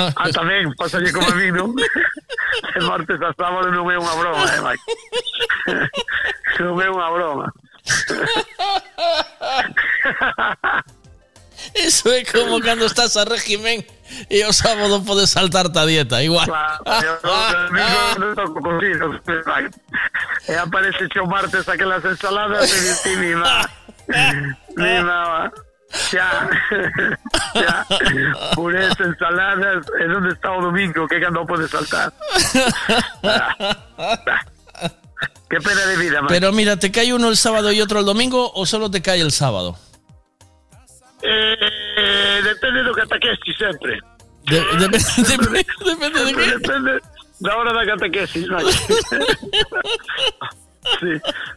Ah, 0.00 0.32
tamén, 0.32 0.72
pasalle 0.80 1.12
como 1.12 1.28
a 1.28 1.36
mí, 1.36 1.52
non? 1.52 1.76
De 1.76 2.80
martes 2.88 3.20
a 3.22 3.30
sábado 3.36 3.68
non 3.70 3.84
é 3.92 3.96
unha 4.00 4.14
broma, 4.16 4.44
eh, 4.50 4.60
Maki. 4.64 4.90
non 6.64 6.74
é 6.80 6.88
unha 6.90 7.08
broma. 7.12 7.46
Eso 11.74 12.12
es 12.12 12.30
como 12.30 12.60
cuando 12.60 12.86
estás 12.86 13.16
a 13.16 13.24
régimen 13.24 13.84
y 14.28 14.40
el 14.40 14.54
sábado 14.54 15.02
puedes 15.02 15.30
saltarte 15.30 15.78
a 15.78 15.86
dieta, 15.86 16.22
igual. 16.22 16.46
Claro, 16.46 16.78
eu 17.02 17.18
o 17.24 18.18
non 18.18 18.54
cocido. 18.62 19.10
E 20.46 20.54
aparece 20.54 21.08
o 21.18 21.26
martes 21.26 21.66
ensaladas 21.66 22.70
e 22.70 22.78
dices, 22.78 23.16
mi 23.18 23.34
má, 23.34 23.66
mi 24.76 24.94
má, 25.02 25.50
xa, 25.90 26.46
xa, 27.58 27.86
purés, 28.54 28.94
ensaladas, 29.00 29.82
e 29.98 30.04
onde 30.06 30.30
está 30.30 30.52
o 30.52 30.62
domingo, 30.62 31.08
que 31.08 31.18
cando 31.18 31.42
pode 31.42 31.66
saltar? 31.66 32.12
Que 35.50 35.60
pena 35.60 35.86
de 35.86 35.96
vida, 35.96 36.22
Maki. 36.22 36.34
Pero 36.34 36.52
mira, 36.52 36.76
¿te 36.78 36.90
cae 36.90 37.14
uno 37.14 37.28
el 37.28 37.36
sábado 37.36 37.72
y 37.72 37.80
otro 37.80 38.00
el 38.00 38.06
domingo 38.06 38.52
o 38.54 38.66
solo 38.66 38.90
te 38.90 39.02
cae 39.02 39.20
el 39.20 39.32
sábado? 39.32 39.78
Eh, 41.26 42.40
depende 42.44 42.82
do 42.84 42.92
que 42.94 43.02
ataquesti 43.02 43.52
sempre. 43.56 43.98
De- 44.44 44.60
de- 44.76 44.88
de- 44.92 45.64
depende 45.88 46.20
de 46.24 46.32
que? 46.34 46.46
Depende 46.58 47.00
da 47.40 47.56
hora 47.56 47.72
da 47.72 47.84
catequesis, 47.86 48.46
Maki. 48.48 48.72
sí. 51.00 51.12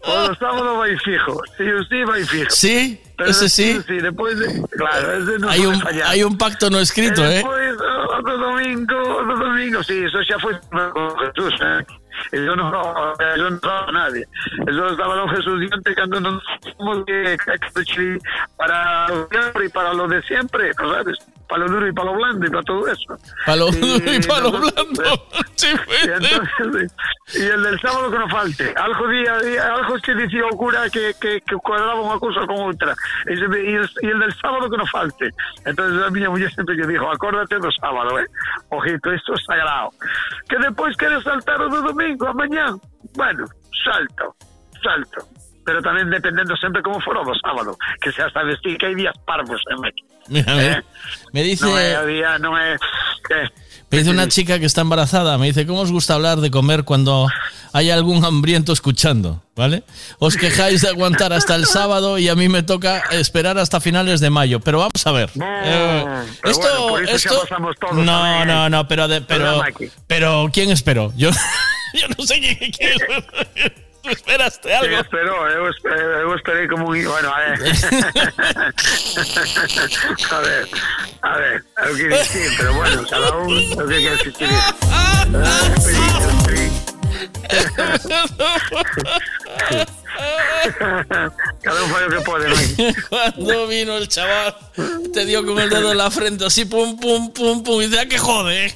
O 0.07 0.27
do 0.27 0.35
sábado 0.39 0.77
vai 0.77 0.97
fijo. 0.99 1.35
Sí 1.57 1.63
o 1.69 1.83
sí 1.83 2.03
vai 2.05 2.23
fijo. 2.23 2.49
Sí, 2.49 3.01
Pero 3.17 3.29
ese 3.29 3.49
sí. 3.49 3.81
Sí, 3.85 3.97
despois 3.99 4.37
de, 4.39 4.47
claro, 4.77 5.13
ese 5.19 5.37
non 5.39 5.49
Hay 5.51 5.59
pode 5.61 5.75
un, 5.75 5.81
fallar. 5.81 6.07
hay 6.07 6.23
un 6.23 6.37
pacto 6.37 6.69
no 6.69 6.79
escrito, 6.79 7.23
E 7.25 7.27
¿eh? 7.27 7.43
Despois, 7.43 7.75
o 7.75 8.21
do 8.23 8.37
domingo, 8.37 8.95
o 8.95 9.23
do 9.27 9.35
domingo, 9.35 9.83
sí, 9.83 9.99
eso 10.05 10.23
xa 10.23 10.39
foi 10.39 10.55
con 10.71 11.11
Jesús, 11.19 11.53
eh. 11.59 11.83
Eso 12.31 12.55
non, 12.55 12.73
eso 13.19 13.49
non 13.49 13.59
a 13.87 13.91
nadie. 13.91 14.27
Eso 14.67 14.87
estaba 14.89 15.15
don 15.15 15.29
Jesús 15.29 15.59
diante 15.59 15.95
non 16.19 16.41
somos 16.77 17.05
que 17.05 17.37
que- 17.37 18.19
para 18.57 19.07
siempre 19.29 19.65
y 19.65 19.69
para 19.69 19.93
lo 19.93 20.07
de 20.07 20.21
siempre, 20.23 20.73
¿sabes? 20.73 21.17
Para 21.47 21.63
lo 21.65 21.71
duro 21.71 21.87
y 21.87 21.93
para 21.93 22.11
lo 22.11 22.15
blando 22.17 22.45
y 22.45 22.49
para 22.49 22.63
todo 22.63 22.87
eso. 22.87 23.17
Para 23.45 23.57
lo 23.57 23.71
duro 23.71 24.03
y 24.11 24.19
para 24.27 24.41
lo 24.41 24.51
blando. 24.51 25.03
Y, 25.57 26.09
entonces, 26.09 26.93
y 27.33 27.41
el 27.43 27.63
del 27.63 27.79
sábado 27.79 28.11
que 28.11 28.17
no 28.19 28.29
falte. 28.29 28.73
Algo 28.77 29.07
día, 29.07 29.33
algo 29.73 29.95
que 30.03 30.13
dicía 30.13 30.45
o 30.45 30.55
cura 30.55 30.87
que, 30.89 31.13
que, 31.19 31.41
que 31.41 31.55
cuadraba 31.57 31.97
unha 31.97 32.21
cousa 32.21 32.45
con 32.45 32.55
me- 32.69 33.57
e, 33.57 33.73
el, 33.73 33.89
e 33.89 34.07
el 34.07 34.19
del 34.21 34.33
sábado 34.37 34.69
que 34.69 34.77
no 34.77 34.85
falte. 34.85 35.33
Entonces 35.65 35.97
a 35.97 36.13
miña 36.13 36.29
muller 36.29 36.53
sempre 36.53 36.77
que 36.77 36.85
dijo, 36.85 37.09
acórdate 37.09 37.57
do 37.57 37.73
sábado, 37.73 38.21
eh? 38.21 38.29
Ojito, 38.69 39.09
isto 39.11 39.33
é 39.33 39.39
sagrado. 39.43 39.89
Que 40.45 40.61
depois 40.61 40.93
queres 40.95 41.25
saltar 41.25 41.57
o 41.57 41.67
do 41.73 41.81
domingo, 41.81 42.29
a 42.29 42.33
mañán. 42.37 42.77
Bueno, 43.17 43.49
salto, 43.81 44.37
salto. 44.85 45.25
Pero 45.65 45.81
tamén 45.81 46.07
dependendo 46.13 46.53
sempre 46.55 46.85
como 46.85 47.01
fora 47.01 47.25
o 47.25 47.27
do 47.27 47.35
sábado. 47.41 47.73
Que 47.99 48.13
se 48.13 48.21
hasta 48.21 48.45
vestir 48.45 48.77
que 48.77 48.87
hai 48.87 48.95
días 48.95 49.17
parvos 49.25 49.59
en 49.73 49.81
México. 49.81 50.05
Mira, 50.29 50.55
mira. 50.55 50.83
Me 51.33 51.43
dice, 51.43 51.65
Non 51.65 51.77
é 51.77 51.99
o 51.99 52.05
día, 52.07 52.37
non 52.39 52.53
é... 52.57 52.75
Eh, 53.31 53.47
Me 53.89 53.99
dice 53.99 54.11
una 54.11 54.27
chica 54.27 54.59
que 54.59 54.65
está 54.65 54.81
embarazada, 54.81 55.37
me 55.37 55.47
dice, 55.47 55.65
¿cómo 55.65 55.79
os 55.79 55.91
gusta 55.93 56.13
hablar 56.15 56.39
de 56.43 56.51
comer 56.51 56.83
cuando 56.83 57.27
hay 57.71 57.89
algún 57.89 58.19
hambriento 58.25 58.73
escuchando? 58.73 59.41
¿Vale? 59.55 59.83
Os 60.19 60.35
quejáis 60.35 60.81
de 60.81 60.89
aguantar 60.89 61.31
hasta 61.31 61.55
el 61.55 61.65
sábado 61.65 62.17
y 62.19 62.27
a 62.27 62.35
mí 62.35 62.49
me 62.49 62.63
toca 62.63 62.99
esperar 63.11 63.57
hasta 63.57 63.79
finales 63.79 64.19
de 64.19 64.29
mayo. 64.29 64.59
Pero 64.59 64.79
vamos 64.79 65.07
a 65.07 65.11
ver. 65.13 65.31
Eh, 65.39 66.03
pero 66.41 66.51
esto, 66.51 66.67
bueno, 66.67 66.87
por 66.89 67.03
eso 67.03 67.09
ya 67.09 67.15
esto, 67.15 67.47
todos 67.79 67.95
no, 67.95 68.43
no, 68.45 68.69
no, 68.69 68.87
pero, 68.89 69.07
de- 69.07 69.21
pero, 69.21 69.63
pero, 70.05 70.49
¿quién 70.51 70.69
esperó? 70.69 71.13
Yo, 71.15 71.29
yo 71.93 72.07
no 72.17 72.25
sé 72.25 72.39
quién, 72.41 72.71
quién- 72.71 73.73
tú 74.07 74.13
esperaste 74.13 74.73
algo. 74.73 74.87
Sí, 74.87 74.93
espero, 75.01 75.47
eu, 75.49 75.69
espe- 75.69 75.89
eu 76.21 76.35
esperei 76.35 76.67
como 76.67 76.87
un... 76.89 77.03
Bueno, 77.03 77.31
a 77.33 77.39
ver. 77.39 77.59
a 80.31 80.39
ver, 80.39 80.67
a 81.21 81.37
ver, 81.37 81.63
é 81.77 81.89
o 81.91 81.95
que 81.95 82.07
dicir, 82.07 82.51
pero 82.57 82.73
bueno, 82.73 83.05
cada 83.09 83.35
un 83.37 83.49
é 83.49 83.83
o 83.83 83.87
que 83.87 83.99
quer 84.01 84.13
existir. 84.13 84.49
Cada 91.61 91.83
un 91.83 91.89
fai 91.91 92.03
o 92.05 92.09
que 92.09 92.19
Maki. 92.49 92.95
Cuando 93.09 93.67
vino 93.67 93.97
el 93.97 94.07
chaval, 94.07 94.55
te 95.13 95.25
dio 95.25 95.45
con 95.45 95.59
el 95.59 95.69
dedo 95.69 95.91
en 95.91 95.97
la 95.97 96.09
frente, 96.11 96.45
así, 96.45 96.65
pum, 96.65 96.97
pum, 96.99 97.31
pum, 97.33 97.63
pum, 97.63 97.81
y 97.81 97.87
dice, 97.87 97.99
"Ah, 98.01 98.05
que 98.05 98.17
jode. 98.17 98.73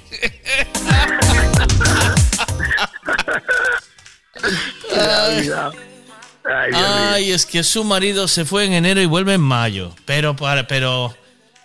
Ay, 6.74 7.32
es 7.32 7.46
que 7.46 7.64
su 7.64 7.84
marido 7.84 8.28
se 8.28 8.46
fue 8.46 8.66
en 8.66 8.74
enero 8.74 9.02
y 9.02 9.06
vuelve 9.06 9.36
en 9.36 9.42
mayo. 9.42 9.94
Pero 10.06 10.36
para, 10.36 10.68
pero 10.68 11.16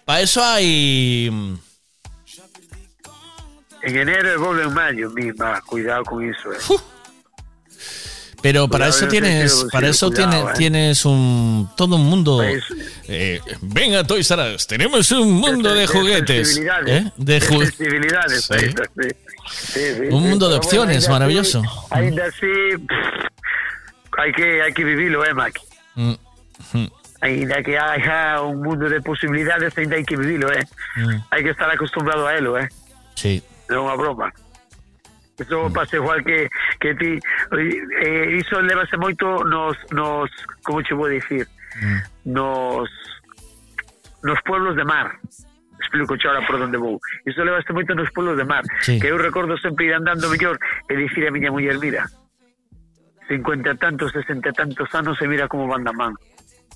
para 0.05 0.21
eso 0.21 0.45
hay. 0.45 1.29
mm, 1.31 1.55
En 3.83 3.97
enero 3.97 4.33
e 4.33 4.37
volve 4.37 4.65
en 4.65 4.75
mayo, 4.75 5.11
misma, 5.11 5.61
cuidado 5.63 6.05
con 6.05 6.29
iso, 6.29 6.53
eh. 6.53 6.59
Pero 8.47 8.69
para 8.69 8.87
Cuidado, 8.87 8.99
eso 9.03 9.09
tienes, 9.09 9.67
para 9.73 9.89
eso 9.89 10.07
cuidado, 10.07 10.31
tiene- 10.31 10.51
eh. 10.51 10.55
tienes 10.57 11.05
un 11.05 11.69
todo 11.77 11.97
un 11.97 12.05
mundo. 12.07 12.37
Pues- 12.39 12.63
Eh, 13.09 13.41
venga, 13.61 14.05
Toys 14.05 14.31
R 14.31 14.55
Us, 14.55 14.67
tenemos 14.67 15.11
un 15.11 15.33
mundo 15.33 15.75
de 15.75 15.87
juguetes, 15.89 16.61
¿eh? 16.87 17.11
de 17.17 17.41
ju- 17.41 17.67
Sí. 17.67 18.71
sí. 19.03 19.09
Sí, 19.49 19.81
Un 20.11 20.29
mundo 20.29 20.49
de 20.49 20.57
opciones, 20.57 21.09
maravilloso. 21.09 21.63
Ainda 21.91 22.27
así, 22.27 22.47
hai 24.19 24.31
que, 24.33 24.63
hai 24.63 24.73
que 24.73 24.85
vivilo, 24.85 25.25
eh, 25.25 25.35
Maki. 25.35 25.63
Mm, 25.97 26.15
mm, 26.73 26.89
Ainda 27.23 27.63
que 27.63 27.79
haya 27.79 28.41
un 28.43 28.61
mundo 28.63 28.89
de 28.89 29.01
posibilidades, 29.01 29.77
ainda 29.79 29.97
hai 29.97 30.05
que 30.05 30.17
vivilo, 30.17 30.53
eh. 30.53 30.63
mm, 30.97 31.19
Hai 31.31 31.43
que 31.43 31.51
estar 31.51 31.71
acostumbrado 31.71 32.27
a 32.27 32.35
elo, 32.39 32.59
eh. 32.59 32.69
Sí. 33.15 33.43
É 33.71 33.75
unha 33.75 33.97
broma. 33.99 34.31
Iso 35.39 35.73
pasa 35.73 35.97
igual 35.97 36.25
que, 36.25 36.49
que 36.81 36.95
ti. 36.95 37.21
Eh, 37.53 38.41
iso 38.41 38.61
levase 38.61 38.97
moito 38.97 39.45
nos, 39.45 39.77
nos 39.93 40.31
como 40.65 40.83
che 40.83 40.95
vou 40.95 41.09
dicir 41.09 41.47
nos 42.25 42.89
nos 44.23 44.41
pueblos 44.43 44.77
de 44.77 44.85
mar. 44.85 45.13
Explico 45.79 46.17
ahora 46.25 46.41
por 46.47 46.57
onde 46.57 46.79
vou 46.79 46.99
iso 47.27 47.45
levaste 47.45 47.73
moito 47.73 47.95
nos 47.95 48.11
pueblos 48.11 48.37
de 48.37 48.45
mar. 48.45 48.65
Sí. 48.81 48.99
que 48.99 49.09
eu 49.09 49.19
recordo 49.19 49.57
sempre 49.59 49.87
ir 49.87 49.95
andando 49.95 50.29
mellor 50.29 50.59
e 50.89 50.97
dicir 50.97 51.29
a 51.29 51.31
miña 51.31 51.53
muller 51.53 51.79
mira 51.79 52.09
50 53.29 53.71
e 53.71 53.77
tantos, 53.77 54.13
60 54.13 54.49
e 54.49 54.53
tantos 54.53 54.89
anos 54.95 55.21
e 55.21 55.27
mira 55.29 55.49
como 55.49 55.69
van 55.69 55.85
da 55.85 55.93
man 55.93 56.17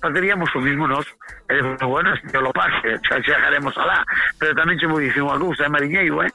faceríamos 0.01 0.49
o 0.55 0.61
mismo 0.61 0.87
nos 0.87 1.07
e 1.49 1.55
digo, 1.57 1.77
bueno, 1.89 2.13
se 2.17 2.41
lo 2.41 2.53
pase 2.53 3.01
xa 3.09 3.21
chegaremos 3.25 3.77
alá 3.77 4.05
pero 4.39 4.53
tamén 4.55 4.77
che 4.77 4.87
vou 4.87 5.01
dicir 5.01 5.25
unha 5.25 5.41
cousa, 5.41 5.65
é 5.65 5.71
mariñeiro, 5.73 6.21
eh 6.25 6.31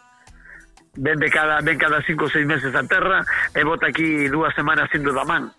ven 0.97 1.19
de 1.19 1.29
cada 1.29 1.61
ven 1.61 1.77
cada 1.77 2.01
cinco 2.03 2.25
ou 2.25 2.31
seis 2.31 2.45
meses 2.45 2.73
a 2.75 2.83
terra 2.83 3.23
e 3.53 3.63
bota 3.63 3.87
aquí 3.87 4.27
dúas 4.27 4.55
semanas 4.55 4.89
indo 4.93 5.11
da 5.13 5.25
man 5.25 5.51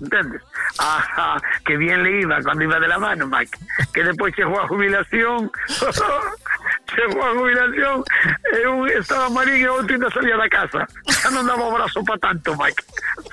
entendes? 0.00 0.42
Ajá, 0.78 1.40
que 1.64 1.76
bien 1.76 2.02
le 2.02 2.20
iba 2.20 2.38
cuando 2.42 2.64
iba 2.64 2.78
de 2.78 2.88
la 2.88 2.98
mano, 2.98 3.26
Mac 3.26 3.48
que 3.92 4.04
despois 4.04 4.34
chegou 4.34 4.58
a 4.60 4.68
jubilación 4.68 5.50
chegou 6.94 7.22
a 7.22 7.34
jubilación 7.34 8.04
e 8.52 8.66
un 8.66 8.88
estaba 8.88 9.30
marín 9.30 9.62
e 9.62 9.68
outro 9.68 9.94
ainda 9.94 10.10
salía 10.10 10.36
da 10.36 10.48
casa. 10.48 10.86
Xa 11.08 11.30
non 11.30 11.46
daba 11.46 11.70
brazo 11.70 12.04
para 12.04 12.18
tanto, 12.18 12.54
Mac 12.56 12.76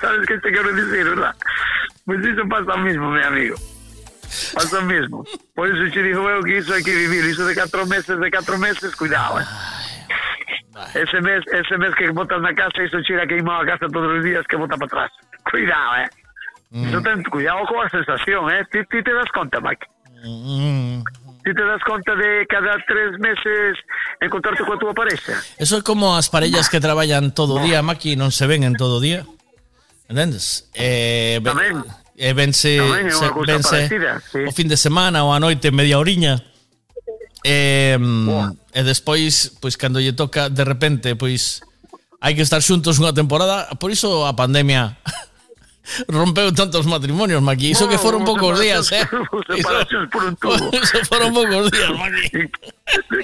sabes 0.00 0.26
que 0.26 0.38
te 0.38 0.50
quero 0.52 0.72
dicir, 0.72 1.04
verdad? 1.04 1.34
Pois 2.06 2.24
iso 2.24 2.46
pasa 2.48 2.76
mismo, 2.78 3.10
meu 3.10 3.26
amigo. 3.26 3.56
Pasa 4.54 4.80
mismo. 4.82 5.24
Por 5.54 5.68
iso 5.68 5.92
che 5.92 6.02
digo 6.02 6.28
eu 6.28 6.42
que 6.42 6.58
iso 6.58 6.72
hai 6.72 6.82
que 6.82 6.94
vivir 6.94 7.24
iso 7.24 7.44
de 7.46 7.54
4 7.54 7.86
meses, 7.86 8.18
de 8.18 8.30
4 8.30 8.58
meses, 8.58 8.94
cuidado, 8.96 9.40
eh 9.40 9.77
Ese 10.94 11.20
mes, 11.20 11.42
ese 11.52 11.78
mes 11.78 11.94
que 11.94 12.10
botas 12.10 12.40
na 12.40 12.54
casa, 12.54 12.82
iso 12.82 13.02
chira 13.02 13.26
queimado 13.26 13.62
a 13.62 13.66
casa 13.66 13.86
todos 13.88 14.18
os 14.18 14.24
días 14.24 14.46
que 14.46 14.56
bota 14.56 14.76
para 14.76 14.86
atrás. 14.86 15.10
Cuidado, 15.50 15.96
eh. 16.04 16.08
Mm. 16.70 16.88
Iso 16.88 17.00
ten, 17.02 17.22
cuidado 17.24 17.64
coa 17.66 17.88
sensación, 17.88 18.50
eh. 18.52 18.64
Ti, 18.70 18.84
ti 18.90 19.02
te 19.02 19.12
das 19.12 19.30
conta, 19.32 19.60
Mike. 19.60 19.86
Mm. 20.24 21.02
Ti 21.44 21.50
te 21.54 21.64
das 21.64 21.82
conta 21.82 22.14
de 22.14 22.46
cada 22.46 22.76
tres 22.86 23.18
meses 23.18 23.78
encontrarte 24.20 24.64
coa 24.64 24.78
túa 24.78 24.92
parexa. 24.92 25.40
Eso 25.56 25.78
é 25.78 25.82
como 25.82 26.14
as 26.14 26.28
parellas 26.28 26.68
que 26.68 26.80
traballan 26.80 27.32
todo 27.32 27.56
o 27.56 27.62
día, 27.64 27.80
Maki, 27.82 28.16
non 28.16 28.30
se 28.30 28.44
ven 28.44 28.62
en 28.62 28.76
todo 28.76 28.98
o 28.98 29.02
día. 29.02 29.24
Entendes? 30.08 30.68
Eh, 30.74 31.40
ben, 31.40 31.52
Tamén. 31.56 31.76
Eh, 32.18 32.34
vense, 32.34 32.76
Tamén 32.76 33.06
é 33.08 33.14
unha 33.14 33.30
cousa 33.30 33.48
vense 33.54 33.78
parecida, 33.86 34.12
sí. 34.26 34.40
o 34.42 34.50
fin 34.50 34.66
de 34.66 34.76
semana 34.76 35.22
ou 35.22 35.30
a 35.30 35.38
noite 35.38 35.70
media 35.70 36.02
oriña. 36.02 36.42
Eh, 37.44 37.98
e 38.74 38.80
despois, 38.82 39.54
pois 39.62 39.76
cando 39.78 40.02
lle 40.02 40.12
toca 40.12 40.50
de 40.50 40.64
repente, 40.64 41.14
pois 41.14 41.62
hai 42.18 42.34
que 42.34 42.42
estar 42.42 42.58
xuntos 42.62 42.98
unha 42.98 43.14
temporada, 43.14 43.70
por 43.78 43.94
iso 43.94 44.26
a 44.26 44.34
pandemia 44.34 44.98
rompeu 46.08 46.52
tantos 46.52 46.84
matrimonios, 46.86 47.40
Maki. 47.42 47.70
Iso 47.72 47.88
que 47.88 47.98
foron 47.98 48.24
poucos 48.24 48.60
días, 48.60 48.90
eh. 48.92 49.06
Separacións 49.48 50.10
por 50.10 50.22
un 50.24 50.34
tubo. 50.36 50.70
Iso 50.82 50.98
foron 51.08 51.32
poucos 51.32 51.70
días, 51.70 51.90
Maki. 51.94 52.50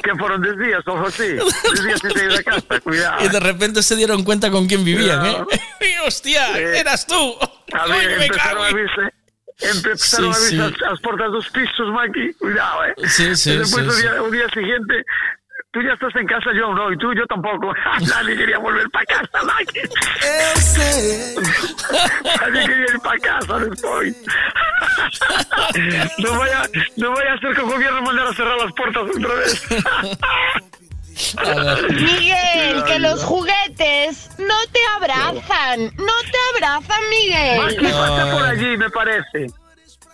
que 0.00 0.12
foron 0.18 0.40
10 0.42 0.58
días, 0.58 0.82
ojo 0.86 1.10
sí. 1.10 1.36
10 1.36 1.84
días 1.84 2.00
sin 2.00 2.10
sair 2.12 2.32
da 2.32 2.42
casa, 2.42 2.80
cuidado. 2.80 3.24
Y 3.24 3.28
de 3.28 3.40
repente 3.40 3.82
se 3.82 3.96
dieron 3.96 4.24
cuenta 4.24 4.50
con 4.50 4.66
quién 4.66 4.84
vivían, 4.84 5.24
¿eh? 5.26 5.44
Y, 5.80 6.06
¡Hostia! 6.06 6.56
¡Eras 6.58 7.06
tú! 7.06 7.36
A 7.72 7.84
¡Ay, 7.84 8.06
ver, 8.06 8.18
me 8.18 8.26
empezaron 8.26 8.62
cago 8.62 8.62
a 8.64 8.72
verse 8.72 9.23
empezaron 9.60 10.34
Sí, 10.34 10.58
a 10.60 10.68
sí. 10.68 10.74
as, 10.82 10.92
as 10.92 11.00
portas 11.00 11.30
dos 11.32 11.48
pisos, 11.50 11.88
Maki, 11.92 12.34
cuidado, 12.34 12.84
eh. 12.86 12.94
Sí, 13.08 13.34
sí, 13.36 13.50
Y 13.52 13.58
después 13.58 13.84
sí, 13.84 13.88
o, 13.88 13.92
sí. 13.92 14.02
día, 14.02 14.22
o 14.22 14.30
día 14.30 14.48
siguiente, 14.50 15.04
tú 15.72 15.80
ya 15.82 15.92
estás 15.94 16.14
en 16.16 16.26
casa, 16.26 16.50
yo 16.54 16.72
no, 16.74 16.92
y 16.92 16.98
tú 16.98 17.12
yo 17.14 17.24
tampoco. 17.26 17.72
Nadie 18.08 18.36
quería 18.36 18.58
volver 18.58 18.88
para 18.90 19.06
casa, 19.06 19.42
Maki. 19.44 19.80
Nadie 22.40 22.66
quería 22.66 22.84
ir 22.94 23.00
para 23.02 23.18
casa 23.20 23.58
después. 23.60 24.16
no 26.18 26.38
vaya, 26.38 26.62
no 26.96 27.10
vaya 27.12 27.32
a 27.32 27.38
ser 27.38 27.54
que 27.54 27.60
el 27.60 27.66
gobierno 27.66 28.02
mandara 28.02 28.30
a 28.30 28.34
cerrar 28.34 28.56
las 28.58 28.72
puertas 28.72 29.02
otra 29.02 29.34
vez. 29.34 29.66
Miguel, 31.90 32.84
que 32.84 32.98
los 32.98 33.22
juguetes 33.22 34.30
no 34.38 34.54
te 34.72 34.80
abrazan. 34.96 35.84
No 35.96 36.12
te 36.30 36.38
abrazan, 36.54 37.00
Miguel. 37.10 37.60
Maki, 37.62 37.92
pasa 37.92 38.30
por 38.32 38.42
allí, 38.44 38.76
me 38.76 38.90
parece. 38.90 39.46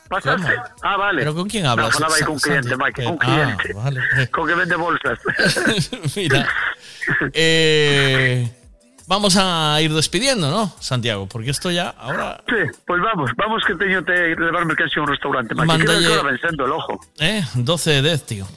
¿Pasaste? 0.08 0.52
Ah, 0.82 0.96
vale. 0.96 1.20
¿Pero 1.20 1.34
con 1.34 1.48
quién 1.48 1.66
hablas? 1.66 1.90
No, 1.90 1.94
hablaba 1.96 2.16
ahí 2.16 2.22
con 2.22 2.34
un 2.34 2.40
cliente? 2.40 2.76
Maki, 2.76 3.04
con 3.04 3.12
un 3.12 3.18
Ah, 3.22 3.56
cliente. 3.56 3.72
vale. 3.74 4.00
Con 4.30 4.48
que 4.48 4.54
vende 4.54 4.74
bolsas. 4.76 5.18
Mira. 6.16 6.48
eh, 7.32 8.50
vamos 9.06 9.36
a 9.38 9.78
ir 9.80 9.92
despidiendo, 9.94 10.50
¿no, 10.50 10.74
Santiago? 10.80 11.28
Porque 11.28 11.50
esto 11.50 11.70
ya 11.70 11.90
ahora. 11.90 12.42
Sí, 12.48 12.56
pues 12.86 13.00
vamos, 13.00 13.30
vamos 13.36 13.62
que 13.64 13.74
teño 13.76 14.04
te 14.04 14.34
levar 14.34 14.64
mercancía 14.64 15.00
a 15.00 15.04
un 15.04 15.10
restaurante, 15.10 15.54
Creo 15.54 15.78
que 16.22 16.26
vencendo 16.26 16.64
el 16.64 16.72
ojo. 16.72 16.98
¿Eh? 17.20 17.44
12 17.54 17.90
de 17.90 18.02
10, 18.02 18.26
tío. 18.26 18.48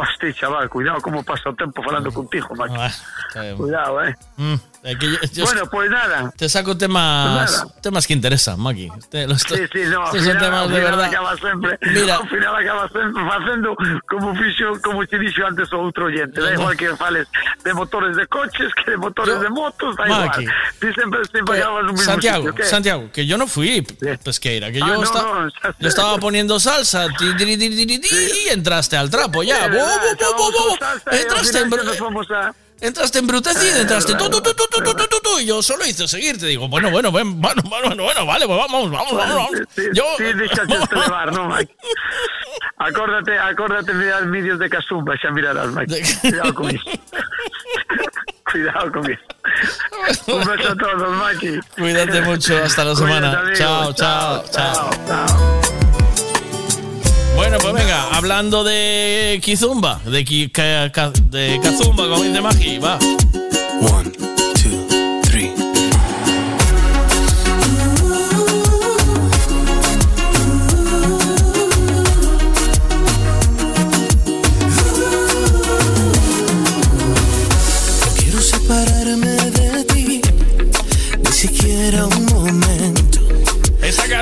Hostia, 0.00 0.32
chaval, 0.32 0.68
cuidado 0.68 1.00
cómo 1.00 1.22
pasa 1.24 1.50
el 1.50 1.56
tiempo 1.56 1.82
falando 1.82 2.12
contigo, 2.12 2.54
Maki. 2.54 2.74
Ah. 2.76 2.90
Cuidado, 3.56 4.04
eh. 4.04 4.14
Mm, 4.36 4.54
yo- 4.92 5.18
yo- 5.32 5.44
Bueno, 5.44 5.66
pues 5.70 5.90
nada. 5.90 6.32
te 6.36 6.48
saco 6.48 6.76
temas, 6.76 7.50
Pues 7.50 7.62
nada. 7.62 7.80
temas 7.82 8.06
que 8.06 8.12
interesan, 8.12 8.60
Maki. 8.60 8.88
Te- 9.10 9.26
los- 9.26 9.42
Sí, 9.42 9.54
sí, 9.72 9.80
no, 9.86 10.04
estos 10.04 10.10
son 10.10 10.20
final, 10.20 10.38
temas 10.38 10.62
al 10.62 10.70
de 10.72 10.80
verdad. 10.80 11.04
acaba 11.04 11.36
sempre, 11.36 11.78
Mira. 11.82 12.14
ao 12.16 12.26
final 12.26 12.56
acaba 12.56 12.88
sempre 12.88 13.24
facendo 13.24 13.76
como 14.08 14.34
fixo, 14.34 14.64
como 14.82 15.06
te 15.06 15.18
dixo 15.18 15.46
antes 15.46 15.72
o 15.72 15.78
outro 15.80 16.06
oyente, 16.06 16.40
da 16.40 16.52
igual 16.52 16.76
que 16.76 16.94
fales 16.96 17.26
de 17.64 17.74
motores 17.74 18.16
de 18.16 18.26
coches 18.26 18.72
que 18.84 18.90
de 18.92 18.96
motores 18.96 19.34
Yo- 19.34 19.40
de 19.40 19.48
motos, 19.50 19.96
da 19.96 20.06
Maki. 20.06 20.42
igual. 20.42 20.56
Ti 20.80 20.86
sempre, 20.94 21.20
sempre 21.24 21.42
Pues, 21.44 21.60
acabas 21.60 21.84
no 21.84 21.92
mismo 21.92 22.04
Santiago, 22.04 22.38
sitio, 22.48 22.54
¿qué? 22.54 22.64
Santiago, 22.64 23.10
que 23.12 23.26
yo 23.26 23.36
no 23.38 23.46
fui 23.46 23.82
pesqueira, 24.24 24.70
que 24.72 24.78
Ah, 24.82 24.86
yo, 24.88 24.94
no, 24.94 25.02
esta- 25.02 25.22
no, 25.22 25.48
yo 25.78 25.88
estaba 25.88 26.18
poniendo 26.18 26.58
salsa 26.60 27.06
ti, 27.18 27.34
ti, 27.36 27.44
ti, 27.58 27.98
ti, 28.00 28.08
y 28.46 28.48
entraste 28.50 28.96
al 28.96 29.10
trapo 29.10 29.42
ya. 29.42 29.64
Sí, 29.64 29.70
Bo, 29.72 29.78
bo, 29.78 30.36
bo, 30.36 30.52
bo, 30.52 30.68
bo. 30.70 30.76
salsa 30.78 31.10
Entraste, 31.10 31.58
en, 31.60 31.70
nos 31.70 31.98
vamos 32.00 32.30
a... 32.30 32.52
entraste 32.80 33.18
embrutecido, 33.18 33.80
entraste 33.80 34.14
tú, 34.14 34.30
tú, 34.30 34.40
tú, 34.40 34.54
tú, 34.54 34.64
tú, 34.70 34.82
tú, 34.82 34.94
tú, 34.94 35.06
tú, 35.08 35.20
tú, 35.22 35.40
y 35.40 35.46
yo 35.46 35.62
solo 35.62 35.84
hice 35.84 36.06
seguirte. 36.08 36.46
Digo, 36.46 36.68
bueno, 36.68 36.90
bueno, 36.90 37.10
bueno, 37.10 37.30
bueno, 37.34 37.62
bueno, 37.68 38.02
bueno, 38.02 38.26
vale, 38.26 38.46
pues 38.46 38.58
vamos, 38.58 38.90
vamos, 38.90 39.16
vamos, 39.16 39.34
vamos. 39.34 39.50
Sí, 39.74 39.82
Yo, 39.94 40.04
sí, 40.16 40.24
deixaste 40.24 40.78
levar, 40.94 41.32
non, 41.32 41.48
Mike? 41.48 41.74
Acórdate, 42.78 43.38
acórdate 43.38 43.92
de 43.92 43.98
mirar 43.98 44.30
vídeos 44.30 44.58
de 44.58 44.70
Casumba, 44.70 45.16
xa 45.16 45.30
mirarás, 45.30 45.68
Mike. 45.68 46.04
Cuidado 46.20 46.54
con 46.54 46.74
iso. 46.74 46.84
Cuidado 48.50 48.92
conmigo. 48.92 49.20
Un 50.26 50.44
beso 50.44 50.72
a 50.72 50.76
todos, 50.76 51.16
Maki. 51.16 51.60
Cuídate 51.76 52.22
mucho, 52.22 52.56
hasta 52.62 52.84
la 52.84 52.96
semana. 52.96 53.40
Cuídate, 53.42 53.64
amigo. 53.64 53.92
Chao, 53.94 54.44
chao, 54.52 54.90
chao. 55.06 55.87
Bueno, 57.38 57.56
pues 57.60 57.72
venga, 57.72 58.16
hablando 58.16 58.64
de 58.64 59.38
Kizumba, 59.40 60.00
de, 60.04 60.24
ki, 60.24 60.50
de 61.30 61.60
Kazumba, 61.62 62.08
como 62.08 62.24
dice 62.24 62.40
Magi, 62.40 62.78
va. 62.78 62.98
One, 63.80 64.07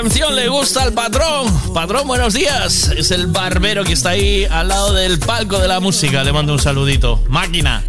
canción 0.03 0.37
le 0.37 0.49
gusta 0.49 0.83
al 0.83 0.93
patrón. 0.93 1.73
Patrón, 1.73 2.07
buenos 2.07 2.35
días. 2.35 2.91
Es 2.95 3.11
el 3.13 3.29
barbero 3.29 3.83
que 3.83 3.95
está 3.95 4.11
ahí 4.11 4.45
al 4.45 4.69
lado 4.69 4.93
del 4.93 5.19
palco 5.19 5.59
de 5.59 5.69
la 5.69 5.81
música. 5.81 6.23
Le 6.23 6.35
mando 6.35 6.53
un 6.53 6.59
saludito. 6.59 7.23
Máquina. 7.29 7.83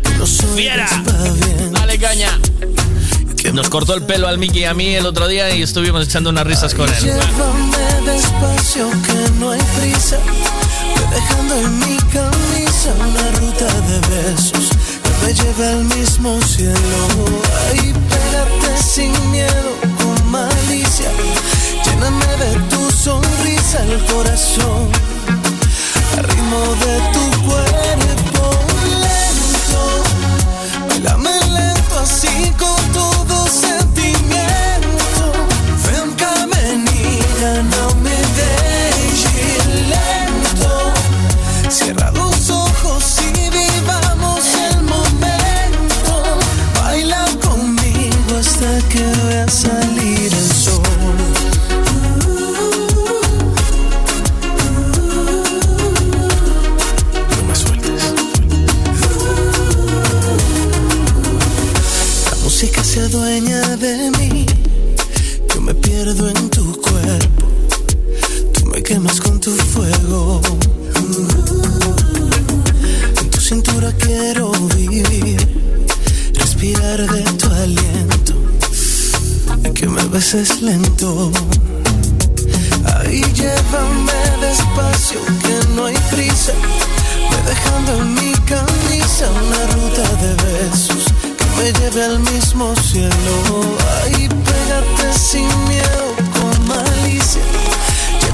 Fiera. 0.56 0.88
Dale 1.72 2.00
caña. 2.00 2.30
Nos 3.54 3.70
cortó 3.70 3.94
el 3.94 4.04
pelo 4.04 4.30
al 4.30 4.38
Mickey 4.38 4.62
y 4.62 4.66
a 4.66 4.74
mí 4.74 4.96
el 4.96 5.06
otro 5.06 5.28
día 5.28 5.54
y 5.54 5.62
estuvimos 5.62 6.06
echando 6.08 6.30
unas 6.30 6.48
risas 6.48 6.74
con 6.74 6.88
él. 6.88 6.96
Llévame 7.02 8.12
despacio 8.12 8.90
que 8.90 9.32
no 9.40 9.52
hay 9.52 9.62
prisa. 9.78 10.18
Dejando 11.12 11.56
en 11.56 11.80
mi 11.80 11.98
camisa 11.98 12.94
una 13.02 13.32
ruta 13.40 13.66
de 13.82 14.00
besos 14.16 14.70
que 15.04 15.26
me 15.26 15.34
lleve 15.34 15.68
al 15.68 15.84
mismo 15.84 16.40
cielo. 16.42 16.78
Ahí 17.70 17.94
pégate 17.94 18.82
sin 18.82 19.32
miedo, 19.32 19.78
con 19.98 20.32
malicia. 20.32 20.67
Lléname 21.98 22.28
de 22.38 22.54
tu 22.70 22.92
sonrisa 22.92 23.82
el 23.84 24.04
corazón. 24.06 24.90
Al 26.16 26.24
ritmo 26.26 26.60
de 26.86 26.94
tu 27.14 27.24
cuerpo 27.48 28.52
lento. 29.02 29.82
Bailame 30.90 31.37
En 73.20 73.30
tu 73.30 73.40
cintura 73.40 73.92
quiero 74.00 74.52
vivir. 74.76 75.38
Respirar 76.34 77.00
de 77.08 77.22
tu 77.34 77.48
aliento. 77.48 78.34
Que 79.76 79.88
me 79.88 80.04
beses 80.06 80.62
lento. 80.64 81.32
Ahí 82.86 83.22
llévame 83.36 84.20
despacio, 84.42 85.20
que 85.44 85.68
no 85.76 85.86
hay 85.86 85.98
prisa. 86.10 86.54
Voy 87.30 87.42
dejando 87.46 88.02
en 88.02 88.14
mi 88.16 88.34
camisa 88.46 89.30
una 89.30 89.62
ruta 89.76 90.06
de 90.24 90.32
besos 90.46 91.06
que 91.38 91.46
me 91.58 91.72
lleve 91.80 92.04
al 92.04 92.20
mismo 92.20 92.74
cielo. 92.78 93.78
Ahí 94.02 94.28
pégate 94.28 95.20
sin 95.20 95.48
miedo. 95.68 96.27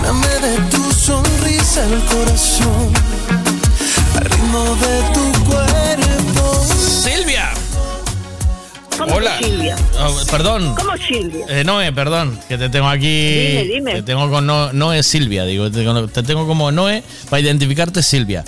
Lléname 0.03 0.27
de 0.27 0.57
tu 0.69 0.91
sonrisa 0.91 1.85
el 1.85 1.99
corazón. 2.05 2.93
Al 4.17 4.25
ritmo 4.25 4.75
de 4.75 5.01
tu 5.13 5.45
cuerpo. 5.45 6.63
Silvia. 6.65 7.51
¿Cómo 8.97 9.15
Hola. 9.15 9.37
Silvia? 9.39 9.75
Oh, 10.01 10.17
perdón. 10.29 10.75
¿Cómo 10.75 10.91
Silvia? 10.97 11.45
Eh, 11.49 11.63
Noé, 11.63 11.93
perdón, 11.93 12.37
que 12.49 12.57
te 12.57 12.67
tengo 12.69 12.87
aquí. 12.89 13.07
Dime, 13.07 13.63
dime. 13.63 13.93
Te 13.93 14.01
tengo 14.03 14.29
con 14.29 14.45
no, 14.45 14.73
Noé 14.73 15.03
Silvia, 15.03 15.45
digo. 15.45 15.71
Te 15.71 15.79
tengo, 15.83 16.07
te 16.07 16.21
tengo 16.23 16.45
como 16.47 16.71
Noé 16.71 17.01
para 17.29 17.39
identificarte 17.39 18.03
Silvia. 18.03 18.43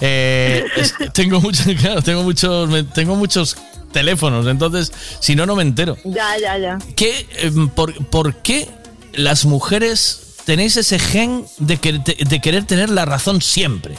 Eh, 0.00 0.64
es- 0.76 0.94
tengo 1.12 1.40
muchos, 1.40 1.66
claro, 1.80 2.00
tengo 2.02 2.22
muchos, 2.22 2.68
tengo 2.94 3.14
muchos 3.14 3.56
teléfonos, 3.92 4.46
entonces 4.48 4.90
si 5.20 5.36
no 5.36 5.44
no 5.46 5.54
me 5.54 5.62
entero. 5.62 5.96
Ya, 6.04 6.36
ya, 6.40 6.58
ya. 6.58 6.78
¿Qué, 6.96 7.26
em, 7.38 7.68
por, 7.68 7.94
por 8.06 8.34
qué 8.36 8.68
las 9.12 9.44
mujeres 9.44 10.23
tenéis 10.44 10.76
ese 10.76 10.98
gen 10.98 11.46
de, 11.58 11.78
que- 11.78 11.92
de 11.94 12.40
querer 12.40 12.64
tener 12.64 12.90
la 12.90 13.04
razón 13.04 13.40
siempre? 13.42 13.96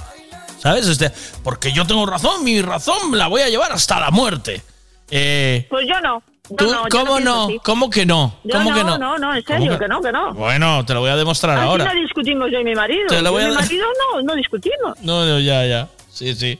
¿Sabes? 0.62 0.88
Este, 0.88 1.12
porque 1.44 1.72
yo 1.74 1.86
tengo 1.86 2.06
razón, 2.06 2.44
mi 2.44 2.62
razón 2.62 3.18
la 3.18 3.28
voy 3.28 3.42
a 3.42 3.50
llevar 3.50 3.72
hasta 3.72 4.00
la 4.00 4.10
muerte. 4.12 4.64
Eh, 5.12 5.68
Pues 5.70 5.86
yo 5.88 6.00
no. 6.02 6.24
Yo 6.50 6.56
¿Tú, 6.58 6.72
no, 6.72 6.84
¿Cómo 6.90 7.20
no? 7.20 7.44
así. 7.46 7.60
¿Cómo 7.64 7.90
que 7.90 8.06
no? 8.06 8.40
Yo 8.44 8.52
¿Cómo 8.58 8.70
no, 8.72 8.76
que 8.76 8.84
no? 8.84 8.98
no, 8.98 9.18
no, 9.18 9.36
en 9.36 9.44
¿Cómo 9.44 9.58
serio, 9.60 9.74
que- 9.74 9.86
que 9.86 9.88
no, 9.88 10.02
que 10.02 10.12
no. 10.12 10.34
Bueno, 10.34 10.86
te 10.86 10.94
lo 10.94 11.00
voy 11.02 11.10
a 11.10 11.16
demostrar 11.16 11.58
Así 11.58 11.68
ahora. 11.68 11.86
no 11.86 12.00
discutimos 12.02 12.50
yo 12.52 12.60
y 12.60 12.64
mi 12.64 12.76
marido. 12.76 13.08
Te 13.08 13.22
lo 13.22 13.32
voy 13.32 13.42
Yo 13.44 13.48
a- 13.48 13.52
mi 13.52 13.56
marido 13.58 13.86
no, 14.14 14.22
no 14.22 14.36
discutimos. 14.36 15.00
No, 15.02 15.26
no, 15.26 15.40
ya, 15.40 15.66
ya. 15.66 15.88
Sí, 16.14 16.34
sí. 16.36 16.60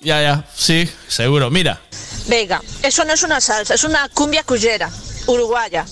Ya, 0.00 0.20
ya. 0.22 0.44
Sí, 0.54 0.88
seguro. 1.08 1.50
Mira. 1.50 1.80
Venga, 2.26 2.60
Eso 2.82 3.04
no 3.04 3.12
es 3.12 3.22
una 3.22 3.40
salsa, 3.40 3.74
es 3.74 3.84
una 3.84 4.08
cumbia 4.10 4.42
cuyera, 4.44 4.90
uruguaya. 5.26 5.84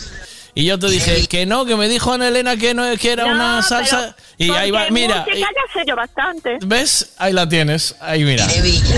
Y 0.60 0.66
yo 0.66 0.78
te 0.78 0.89
dije 0.89 1.26
que 1.26 1.47
no, 1.47 1.64
que 1.64 1.74
me 1.74 1.89
dijo 1.89 2.12
Ana 2.12 2.28
Elena 2.28 2.55
que 2.58 2.74
no 2.74 2.82
que 2.98 3.12
era 3.12 3.24
No, 3.24 3.30
una 3.32 3.62
salsa. 3.62 4.14
Y 4.36 4.50
ahí 4.50 4.70
va, 4.70 4.90
mira. 4.90 5.24
ya 5.26 5.47
sé 5.72 5.84
yo 5.86 5.97
bastante. 5.97 6.58
¿Ves? 6.60 7.12
Ahí 7.16 7.32
la 7.32 7.48
tienes. 7.48 7.94
Ahí 7.98 8.24
mira. 8.24 8.47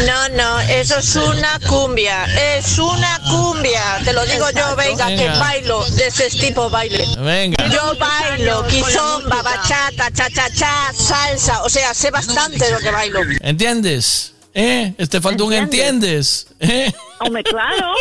No, 0.06 0.28
no, 0.30 0.60
eso 0.60 0.98
es 0.98 1.14
una 1.14 1.60
cumbia, 1.68 2.24
es 2.56 2.78
una 2.80 3.20
cumbia. 3.30 4.00
Te 4.04 4.12
lo 4.12 4.24
digo 4.26 4.50
yo, 4.50 4.74
venga, 4.74 5.06
que 5.06 5.16
Venga. 5.16 5.38
bailo 5.38 5.84
de 5.90 6.08
ese 6.08 6.30
tipo 6.30 6.68
baile. 6.68 7.06
Venga. 7.20 7.64
Yo 7.68 7.94
bailo, 7.96 8.66
quizomba, 8.66 9.40
bachata, 9.42 10.10
cha-cha-cha, 10.10 10.92
salsa, 10.92 11.62
o 11.62 11.68
sea, 11.68 11.94
sé 11.94 12.10
bastante 12.10 12.68
lo 12.72 12.78
que 12.80 12.90
bailo. 12.90 13.20
¿Entiendes? 13.40 14.31
¿Eh? 14.54 14.94
Te 15.08 15.20
falta 15.20 15.44
un 15.44 15.52
entiendes. 15.52 16.54
¿Eh? 16.60 16.92
Hombre, 17.20 17.42
claro. 17.44 17.92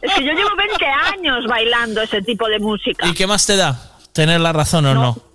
Es 0.00 0.12
que 0.14 0.24
yo 0.24 0.32
llevo 0.32 0.50
20 0.56 0.84
años 0.86 1.46
bailando 1.48 2.02
ese 2.02 2.22
tipo 2.22 2.48
de 2.48 2.58
música. 2.58 3.06
¿Y 3.06 3.14
qué 3.14 3.26
más 3.26 3.44
te 3.46 3.56
da? 3.56 3.98
¿Tener 4.12 4.40
la 4.40 4.52
razón 4.52 4.86
o 4.86 4.94
no? 4.94 5.26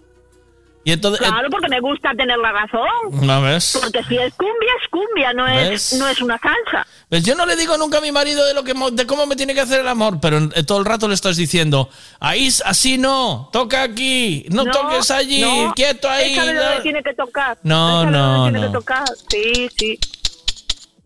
Y 0.84 0.92
entonces. 0.92 1.28
Claro, 1.28 1.48
porque 1.52 1.68
me 1.70 1.80
gusta 1.80 2.12
tener 2.18 2.38
la 2.40 2.52
razón. 2.52 2.88
¿No 3.12 3.42
ves? 3.42 3.78
Porque 3.80 4.04
si 4.04 4.18
es 4.18 4.34
cumbia, 4.34 4.70
es 4.82 4.90
cumbia, 4.90 5.34
no 5.34 5.46
¿Ves? 5.46 5.94
es, 5.94 6.00
no 6.00 6.08
es 6.08 6.20
una 6.22 6.40
salsa. 6.40 6.88
Pues 7.08 7.24
yo 7.24 7.36
no 7.36 7.46
le 7.46 7.56
digo 7.56 7.78
nunca 7.78 8.00
a 8.00 8.02
mi 8.02 8.12
marido 8.12 8.46
de 8.46 8.54
lo 8.56 8.64
que 8.64 8.74
de 8.94 9.06
cómo 9.06 9.28
me 9.28 9.36
tiene 9.36 9.54
que 9.54 9.62
hacer 9.62 9.82
el 9.82 9.88
amor, 9.88 10.20
pero 10.20 10.40
eh, 10.56 10.64
todo 10.64 10.80
el 10.80 10.86
rato 10.86 11.08
le 11.08 11.14
estás 11.14 11.38
diciendo, 11.38 11.90
ahí 12.20 12.50
así 12.66 12.98
no, 12.98 13.50
toca 13.54 13.84
aquí, 13.84 14.46
no, 14.50 14.66
toques 14.66 15.12
allí, 15.12 15.42
no, 15.42 15.74
quieto 15.76 16.10
ahí. 16.10 16.34
él 16.34 16.36
sabe 16.36 16.76
no". 16.78 16.82
tiene 16.82 17.04
que 17.04 17.14
tocar. 17.14 17.58
No, 17.62 18.04
Él 18.04 18.12
sabe 18.14 18.18
no, 18.18 18.44
tiene 18.46 18.60
no. 18.60 18.68
que 18.68 18.74
tocar. 18.74 19.04
Sí, 19.30 19.70
sí. 19.78 20.00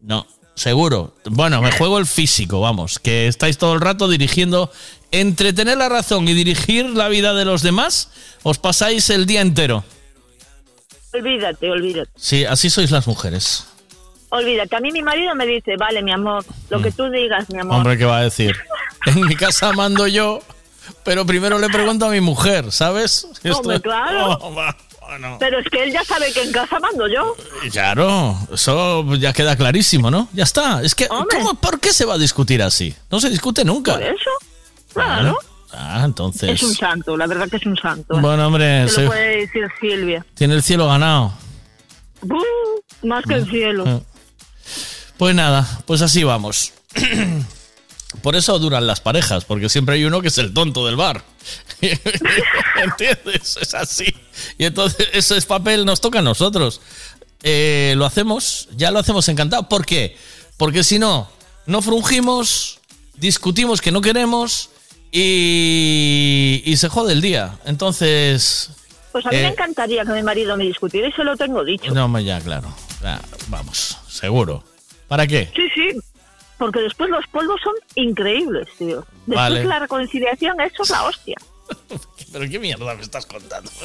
No, 0.05 0.27
seguro. 0.55 1.15
Bueno, 1.25 1.61
me 1.61 1.71
juego 1.71 1.97
el 1.97 2.05
físico, 2.05 2.61
vamos, 2.61 2.99
que 2.99 3.27
estáis 3.27 3.57
todo 3.57 3.73
el 3.73 3.81
rato 3.81 4.07
dirigiendo, 4.07 4.71
entre 5.11 5.51
tener 5.51 5.77
la 5.77 5.89
razón 5.89 6.27
y 6.27 6.33
dirigir 6.33 6.85
la 6.91 7.07
vida 7.09 7.33
de 7.33 7.43
los 7.45 7.61
demás, 7.63 8.11
os 8.43 8.59
pasáis 8.59 9.09
el 9.09 9.25
día 9.25 9.41
entero. 9.41 9.83
Olvídate, 11.13 11.71
olvídate. 11.71 12.11
Sí, 12.15 12.45
así 12.45 12.69
sois 12.69 12.91
las 12.91 13.07
mujeres. 13.07 13.65
Olvídate. 14.29 14.75
A 14.75 14.79
mí 14.79 14.91
mi 14.91 15.01
marido 15.01 15.33
me 15.33 15.45
dice, 15.47 15.75
vale, 15.77 16.03
mi 16.03 16.11
amor, 16.11 16.43
lo 16.69 16.81
que 16.81 16.91
tú 16.91 17.09
digas, 17.09 17.49
mi 17.49 17.59
amor. 17.59 17.73
Mm. 17.73 17.77
Hombre, 17.77 17.97
¿qué 17.97 18.05
va 18.05 18.17
a 18.17 18.23
decir? 18.23 18.55
En 19.05 19.21
mi 19.21 19.35
casa 19.35 19.71
mando 19.71 20.07
yo, 20.07 20.41
pero 21.03 21.25
primero 21.25 21.57
le 21.57 21.69
pregunto 21.69 22.05
a 22.05 22.09
mi 22.09 22.21
mujer, 22.21 22.71
¿sabes? 22.71 23.25
Hombre, 23.43 23.75
Esto- 23.77 23.81
claro. 23.81 24.37
Oh, 24.41 24.65
Pero 25.39 25.59
es 25.59 25.65
que 25.69 25.83
él 25.83 25.91
ya 25.91 26.03
sabe 26.03 26.31
que 26.33 26.43
en 26.43 26.51
casa 26.51 26.79
mando 26.79 27.07
yo. 27.07 27.35
Claro, 27.71 28.37
eso 28.53 29.15
ya 29.15 29.33
queda 29.33 29.55
clarísimo, 29.55 30.09
¿no? 30.11 30.27
Ya 30.33 30.43
está. 30.43 30.81
Es 30.81 30.95
que, 30.95 31.07
¿cómo, 31.07 31.55
¿por 31.55 31.79
qué 31.79 31.93
se 31.93 32.05
va 32.05 32.15
a 32.15 32.17
discutir 32.17 32.61
así? 32.61 32.95
No 33.11 33.19
se 33.19 33.29
discute 33.29 33.63
nunca. 33.63 33.93
Por 33.93 34.03
eso. 34.03 34.31
Claro. 34.93 35.37
Ah, 35.71 36.03
entonces. 36.05 36.49
Es 36.49 36.63
un 36.63 36.73
santo, 36.73 37.17
la 37.17 37.27
verdad 37.27 37.49
que 37.49 37.57
es 37.57 37.65
un 37.65 37.77
santo. 37.77 38.17
¿eh? 38.17 38.21
Bueno, 38.21 38.47
hombre, 38.47 38.87
sí. 38.87 39.01
lo 39.01 39.07
puede 39.07 39.41
decir 39.41 39.67
Silvia. 39.79 40.25
Tiene 40.35 40.55
el 40.55 40.63
cielo 40.63 40.87
ganado. 40.87 41.33
¡Buh! 42.21 42.41
más 43.03 43.23
que 43.25 43.35
el 43.35 43.49
cielo. 43.49 43.85
Eh. 43.85 44.01
Pues 45.17 45.35
nada, 45.35 45.67
pues 45.85 46.01
así 46.01 46.23
vamos. 46.23 46.73
por 48.21 48.35
eso 48.35 48.57
duran 48.59 48.87
las 48.87 49.01
parejas, 49.01 49.45
porque 49.45 49.69
siempre 49.69 49.95
hay 49.95 50.05
uno 50.05 50.21
que 50.21 50.29
es 50.29 50.37
el 50.37 50.53
tonto 50.53 50.85
del 50.85 50.95
bar. 50.95 51.23
¿Entiendes? 51.81 53.57
Es 53.61 53.73
así. 53.73 54.13
Y 54.57 54.65
entonces 54.65 55.07
ese 55.13 55.39
papel 55.41 55.85
nos 55.85 56.01
toca 56.01 56.19
a 56.19 56.21
nosotros. 56.21 56.81
Eh, 57.43 57.93
lo 57.97 58.05
hacemos, 58.05 58.69
ya 58.75 58.91
lo 58.91 58.99
hacemos 58.99 59.27
encantado. 59.29 59.69
¿Por 59.69 59.85
qué? 59.85 60.17
Porque 60.57 60.83
si 60.83 60.99
no, 60.99 61.29
no 61.65 61.81
frungimos, 61.81 62.79
discutimos 63.15 63.81
que 63.81 63.91
no 63.91 64.01
queremos 64.01 64.69
y, 65.11 66.61
y 66.65 66.77
se 66.77 66.89
jode 66.89 67.13
el 67.13 67.21
día. 67.21 67.57
Entonces... 67.65 68.71
Pues 69.11 69.25
a 69.25 69.29
mí 69.29 69.37
eh, 69.37 69.43
me 69.43 69.47
encantaría 69.49 70.03
que 70.03 70.11
mi 70.11 70.23
marido 70.23 70.57
me 70.57 70.65
discutiera 70.65 71.07
y 71.07 71.11
se 71.11 71.23
lo 71.23 71.37
tengo 71.37 71.63
dicho. 71.63 71.93
No, 71.93 72.19
ya, 72.19 72.41
claro. 72.41 72.75
Ya, 73.01 73.21
vamos, 73.47 73.97
seguro. 74.09 74.63
¿Para 75.07 75.27
qué? 75.27 75.49
Sí, 75.55 75.61
sí. 75.73 75.99
Porque 76.57 76.79
después 76.79 77.09
los 77.09 77.25
polvos 77.27 77.59
son 77.63 77.73
increíbles, 77.95 78.67
tío. 78.77 79.05
Después 79.25 79.35
Vale. 79.35 79.65
la 79.65 79.79
reconciliación, 79.79 80.59
eso 80.61 80.83
es 80.83 80.89
la 80.89 81.03
hostia. 81.03 81.35
¿Pero 82.31 82.49
qué 82.49 82.59
mierda 82.59 82.93
me 82.95 83.01
estás 83.01 83.25
contando? 83.25 83.71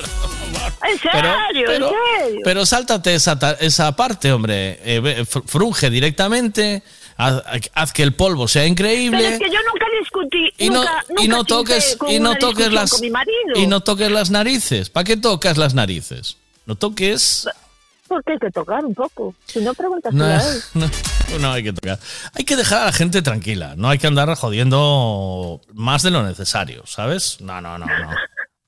En 0.82 0.98
serio, 0.98 1.64
pero, 1.66 1.88
en 1.88 1.94
serio. 2.24 2.40
pero 2.42 2.66
sáltate 2.66 3.14
esa, 3.14 3.38
esa 3.60 3.94
parte, 3.94 4.32
hombre. 4.32 4.80
Eh, 4.82 5.24
frunge 5.46 5.90
directamente, 5.90 6.82
haz, 7.16 7.42
haz 7.74 7.92
que 7.92 8.02
el 8.02 8.14
polvo 8.14 8.48
sea 8.48 8.62
Pero 8.62 8.72
increíble 8.72 9.28
es 9.28 9.38
que 9.38 9.50
yo 9.50 9.58
nunca 9.70 9.86
discutí, 10.00 10.52
y 10.58 10.70
no, 10.70 10.78
nunca, 10.80 11.04
y 11.18 11.28
nunca 11.28 11.36
no 11.36 11.44
toques 11.44 11.98
y 12.08 12.18
no 12.18 12.34
toques 12.36 12.72
las 12.72 13.02
y 13.54 13.66
no 13.66 13.80
toques 13.82 14.10
las 14.10 14.30
narices. 14.30 14.90
¿Para 14.90 15.04
qué 15.04 15.16
tocas 15.16 15.58
las 15.58 15.74
narices? 15.74 16.38
No 16.66 16.76
toques. 16.76 17.46
Porque 18.10 18.32
hay 18.32 18.38
que 18.40 18.50
tocar 18.50 18.84
un 18.84 18.92
poco. 18.92 19.36
Si 19.46 19.60
no, 19.60 19.72
preguntas 19.72 20.12
No, 20.12 20.24
a 20.24 20.34
él. 20.36 20.60
no, 20.74 20.90
no 21.38 21.52
hay 21.52 21.62
que 21.62 21.72
tocar. 21.72 21.96
Hay 22.34 22.44
que 22.44 22.56
dejar 22.56 22.82
a 22.82 22.86
la 22.86 22.92
gente 22.92 23.22
tranquila. 23.22 23.74
No 23.76 23.88
hay 23.88 23.98
que 23.98 24.08
andar 24.08 24.34
jodiendo 24.34 25.60
más 25.74 26.02
de 26.02 26.10
lo 26.10 26.24
necesario, 26.24 26.84
¿sabes? 26.86 27.40
No, 27.40 27.60
no, 27.60 27.78
no, 27.78 27.86
no. 27.86 28.10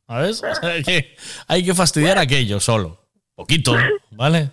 ¿Sabes? 0.07 0.43
Hay 0.63 0.83
que, 0.85 1.17
hay 1.49 1.65
que 1.65 1.75
fastidiar 1.75 2.19
a 2.19 2.23
aquello 2.23 2.61
solo. 2.61 3.01
Poquito, 3.35 3.75
¿vale? 4.13 4.51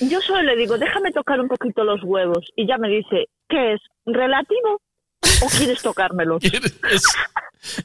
Yo 0.00 0.20
solo 0.20 0.42
le 0.42 0.56
digo, 0.56 0.76
déjame 0.76 1.10
tocar 1.12 1.40
un 1.40 1.48
poquito 1.48 1.82
los 1.84 2.00
huevos. 2.02 2.44
Y 2.56 2.66
ya 2.66 2.76
me 2.78 2.88
dice, 2.88 3.28
¿qué 3.48 3.74
es? 3.74 3.80
¿Relativo? 4.04 4.80
¿O 5.42 5.46
quieres 5.56 5.80
tocármelos? 5.82 6.42
¿Es, 6.92 7.06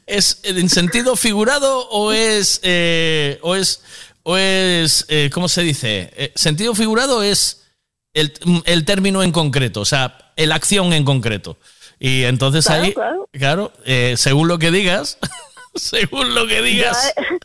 es 0.07 0.41
en 0.43 0.67
sentido 0.69 1.15
figurado 1.15 1.87
o 1.89 2.11
es. 2.11 2.59
eh, 2.63 3.37
o 3.43 3.55
es. 3.55 3.83
O 4.29 4.35
es. 4.37 5.05
eh, 5.09 5.29
¿Cómo 5.33 5.47
se 5.47 5.61
dice? 5.63 6.11
Eh, 6.17 6.31
sentido 6.35 6.75
figurado 6.75 7.23
es 7.23 7.65
el, 8.13 8.33
el 8.65 8.83
término 8.83 9.23
en 9.23 9.31
concreto, 9.31 9.79
o 9.81 9.85
sea, 9.85 10.17
la 10.35 10.55
acción 10.55 10.91
en 10.91 11.05
concreto. 11.05 11.57
Y 11.97 12.23
entonces 12.25 12.65
Claro, 12.65 12.83
ahí, 12.83 12.93
claro. 12.93 13.29
claro, 13.31 13.71
eh, 13.85 14.15
según 14.17 14.47
lo 14.49 14.59
que 14.59 14.69
digas, 14.69 15.17
según 15.75 16.35
lo 16.35 16.45
que 16.45 16.61
digas. 16.61 17.13
Ya, 17.15 17.23
eh, 17.23 17.39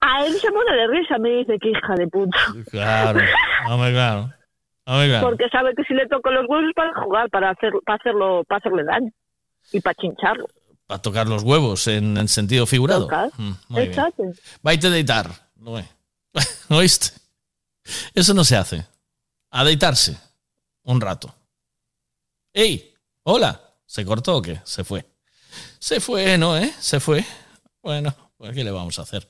A 0.00 0.26
él 0.26 0.34
se 0.38 0.48
pone 0.52 0.70
de 0.76 0.86
risa, 0.88 1.18
me 1.18 1.30
dice 1.30 1.58
que 1.58 1.70
hija 1.70 1.94
de 1.96 2.06
puta. 2.06 2.38
Claro, 2.70 3.20
hombre, 3.68 3.92
claro. 3.92 4.32
Hombre, 4.84 5.08
claro. 5.08 5.28
Porque 5.28 5.48
sabe 5.50 5.72
que 5.74 5.82
si 5.84 5.94
le 5.94 6.06
toco 6.08 6.30
los 6.30 6.46
huevos 6.48 6.68
es 6.68 6.74
para 6.74 6.92
jugar, 7.02 7.28
para, 7.30 7.50
hacer, 7.50 7.72
para, 7.84 7.96
hacerlo, 7.96 8.44
para 8.46 8.58
hacerle 8.58 8.84
daño. 8.84 9.10
Y 9.72 9.80
para 9.80 9.94
chincharlo. 9.94 10.46
Para 10.86 11.02
tocar 11.02 11.26
los 11.26 11.42
huevos 11.42 11.86
en, 11.88 12.16
en 12.16 12.28
sentido 12.28 12.64
figurado. 12.66 13.08
Mm, 13.36 13.50
muy 13.68 13.80
bien. 13.80 13.90
Exacto. 13.90 14.22
Vaite 14.62 14.86
a 14.86 14.90
deitar. 14.90 15.26
No 15.60 15.76
é. 15.78 15.84
¿Oíste? 16.68 17.10
Eso 18.14 18.34
no 18.34 18.44
se 18.44 18.56
hace. 18.56 18.86
A 19.50 19.64
deitarse. 19.64 20.16
Un 20.82 21.00
rato. 21.00 21.34
¡Ey! 22.52 22.94
¡Hola! 23.22 23.60
¿Se 23.86 24.04
cortó 24.04 24.36
o 24.36 24.42
qué? 24.42 24.60
Se 24.64 24.84
fue. 24.84 25.06
Se 25.78 26.00
fue, 26.00 26.36
¿no? 26.38 26.58
¿Eh? 26.58 26.72
Se 26.80 27.00
fue. 27.00 27.24
Bueno, 27.82 28.14
pues 28.36 28.54
¿qué 28.54 28.64
le 28.64 28.70
vamos 28.70 28.98
a 28.98 29.02
hacer? 29.02 29.26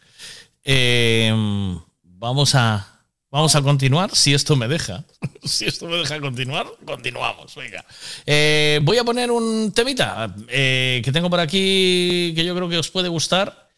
Eh, 0.64 1.32
vamos 2.02 2.54
a. 2.54 2.94
Vamos 3.30 3.54
a 3.54 3.62
continuar, 3.62 4.16
si 4.16 4.32
esto 4.32 4.56
me 4.56 4.68
deja. 4.68 5.04
si 5.44 5.66
esto 5.66 5.86
me 5.86 5.96
deja 5.96 6.18
continuar, 6.18 6.66
continuamos. 6.84 7.54
Venga. 7.54 7.84
Eh, 8.24 8.80
voy 8.82 8.96
a 8.96 9.04
poner 9.04 9.30
un 9.30 9.70
temita 9.72 10.34
eh, 10.48 11.02
que 11.04 11.12
tengo 11.12 11.28
por 11.28 11.40
aquí 11.40 12.32
que 12.34 12.44
yo 12.44 12.54
creo 12.54 12.68
que 12.68 12.78
os 12.78 12.90
puede 12.90 13.08
gustar. 13.08 13.68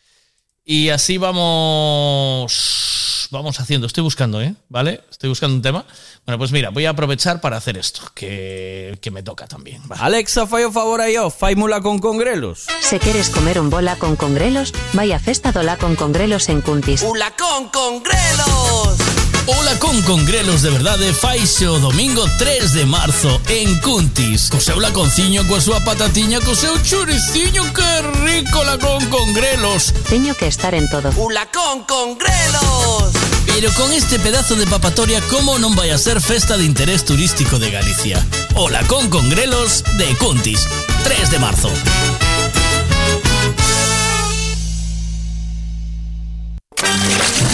Y 0.64 0.88
así 0.90 1.18
vamos. 1.18 2.99
Vamos 3.30 3.60
haciendo. 3.60 3.86
Estoy 3.86 4.02
buscando, 4.02 4.42
¿eh? 4.42 4.54
¿Vale? 4.68 5.02
Estoy 5.10 5.28
buscando 5.28 5.54
un 5.54 5.62
tema. 5.62 5.84
Bueno, 6.26 6.38
pues 6.38 6.50
mira, 6.52 6.70
voy 6.70 6.86
a 6.86 6.90
aprovechar 6.90 7.40
para 7.40 7.56
hacer 7.56 7.78
esto, 7.78 8.02
que, 8.14 8.98
que 9.00 9.10
me 9.10 9.22
toca 9.22 9.46
también. 9.46 9.82
va. 9.90 9.96
Alexa, 9.96 10.46
fai 10.46 10.64
o 10.64 10.72
favor 10.72 11.00
aí, 11.00 11.16
ó, 11.16 11.30
fai 11.30 11.54
mula 11.54 11.80
con 11.80 11.98
congrelos. 12.00 12.66
Se 12.80 12.98
queres 12.98 13.30
comer 13.30 13.60
un 13.60 13.70
bola 13.70 13.96
con 13.96 14.16
congrelos, 14.16 14.74
vai 14.92 15.12
a 15.12 15.18
festa 15.18 15.52
do 15.52 15.62
la 15.62 15.76
con 15.76 15.94
congrelos 15.94 16.48
en 16.48 16.60
Cuntis. 16.60 17.02
¡Ula 17.02 17.32
con 17.36 17.68
congrelos! 17.70 19.19
Hola 19.46 19.78
con 19.78 20.00
congrelos 20.02 20.62
de 20.62 20.70
verdade 20.70 21.12
faise 21.14 21.66
o 21.66 21.78
domingo 21.78 22.24
3 22.38 22.72
de 22.74 22.86
marzo 22.86 23.40
en 23.48 23.78
Cuntis 23.80 24.48
Co 24.50 24.60
seu 24.60 24.78
laconciño, 24.78 25.46
coa 25.48 25.60
súa 25.60 25.80
patatiña, 25.80 26.40
co 26.40 26.54
seu 26.54 26.76
churiciño 26.82 27.64
Que 27.72 28.02
rico 28.24 28.62
la 28.64 28.78
con 28.78 29.04
congrelos 29.06 29.92
Teño 30.08 30.34
que 30.34 30.46
estar 30.46 30.74
en 30.74 30.88
todo. 30.90 31.10
¡Ula 31.16 31.48
con 31.50 31.84
congrelos! 31.84 33.12
Pero 33.46 33.72
con 33.74 33.92
este 33.92 34.18
pedazo 34.18 34.54
de 34.56 34.66
papatoria 34.66 35.20
Como 35.32 35.58
non 35.58 35.74
vai 35.74 35.90
a 35.90 35.98
ser 35.98 36.20
festa 36.20 36.56
de 36.60 36.64
interés 36.64 37.04
turístico 37.04 37.58
de 37.58 37.70
Galicia 37.72 38.20
Hola 38.54 38.84
con 38.86 39.08
congrelos 39.08 39.84
de 39.96 40.06
Cuntis 40.16 40.68
3 41.02 41.30
de 41.30 41.38
marzo 41.38 41.72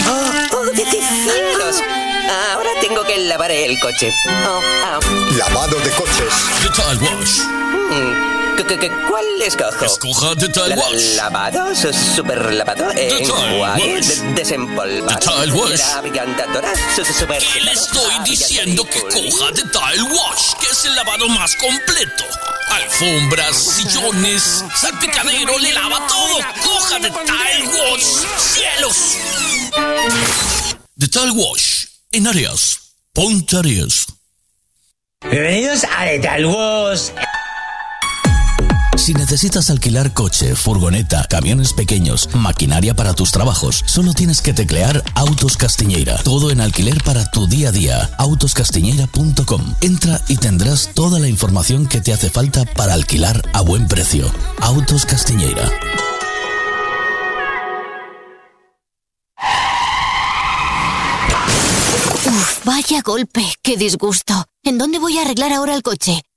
Oh, 0.09 0.57
oh, 0.57 0.65
cielos. 0.75 1.83
Ahora 2.53 2.69
tengo 2.81 3.03
que 3.03 3.17
lavar 3.19 3.51
el 3.51 3.77
coche. 3.79 4.11
Oh. 4.47 4.61
Lavado 5.37 5.77
de 5.79 5.89
coches. 5.91 6.33
Detail 6.63 6.97
Wash. 6.99 7.41
Hmm, 7.41 7.89
¿qué- 7.91 7.91
qué- 7.91 8.15
qué- 8.19 8.36
¿Cuál 8.63 9.25
escojo? 9.45 9.85
Escoja 9.85 10.35
Detail 10.35 10.69
La- 10.71 10.75
Wash. 10.77 11.15
¿Lavado? 11.15 11.75
su- 11.75 11.93
¿Super 11.93 12.53
lavado? 12.53 12.91
Eh, 12.91 13.09
enjuague, 13.23 13.59
Wash. 13.95 14.05
de- 14.07 14.33
desempolvado. 14.33 15.05
Detail 15.19 15.51
Wash. 15.53 15.81
Abrigantadora, 15.81 16.73
su- 16.95 17.05
su- 17.05 17.13
super 17.13 17.37
¿Qué 17.53 17.61
le 17.61 17.71
estoy 17.73 18.13
diciendo 18.25 18.83
que 18.89 18.99
coja 19.01 19.51
Detail 19.51 20.01
Wash, 20.03 20.53
que 20.59 20.65
es 20.71 20.85
el 20.85 20.95
lavado 20.95 21.29
más 21.29 21.55
completo? 21.55 22.23
Alfombras, 22.69 23.55
sillones, 23.55 24.63
salpicadero, 24.75 25.57
le 25.59 25.73
lava 25.73 26.07
todo. 26.07 26.39
Coja 26.63 26.99
Detail 26.99 27.67
Wash. 27.67 28.03
¡Cielos! 28.39 28.97
Detail 30.95 31.31
Wash, 31.31 31.85
en 32.11 32.27
Arias. 32.27 32.79
Ponte 33.13 33.55
Arias. 33.57 34.07
Bienvenidos 35.21 35.83
a 35.95 36.05
Detail 36.05 36.45
Wash. 36.47 37.09
Si 38.97 39.13
necesitas 39.13 39.69
alquilar 39.69 40.13
coche, 40.13 40.55
furgoneta, 40.55 41.25
camiones 41.29 41.71
pequeños, 41.71 42.29
maquinaria 42.33 42.93
para 42.93 43.13
tus 43.13 43.31
trabajos, 43.31 43.83
solo 43.85 44.13
tienes 44.13 44.41
que 44.41 44.53
teclear 44.53 45.01
Autos 45.15 45.55
Castiñeira. 45.55 46.17
Todo 46.23 46.51
en 46.51 46.59
alquiler 46.59 47.01
para 47.03 47.29
tu 47.31 47.47
día 47.47 47.69
a 47.69 47.71
día. 47.71 48.09
Autoscastiñeira.com. 48.17 49.75
Entra 49.81 50.19
y 50.27 50.35
tendrás 50.37 50.89
toda 50.93 51.19
la 51.19 51.29
información 51.29 51.87
que 51.87 52.01
te 52.01 52.11
hace 52.11 52.29
falta 52.29 52.65
para 52.65 52.93
alquilar 52.93 53.47
a 53.53 53.61
buen 53.61 53.87
precio. 53.87 54.29
Autos 54.59 55.05
Castiñeira. 55.05 55.71
Uf, 62.25 62.65
vaya 62.65 63.01
golpe, 63.05 63.45
qué 63.61 63.77
disgusto. 63.77 64.33
¿En 64.63 64.77
dónde 64.77 64.99
voy 64.99 65.17
a 65.17 65.21
arreglar 65.21 65.53
ahora 65.53 65.75
el 65.75 65.83
coche? 65.83 66.26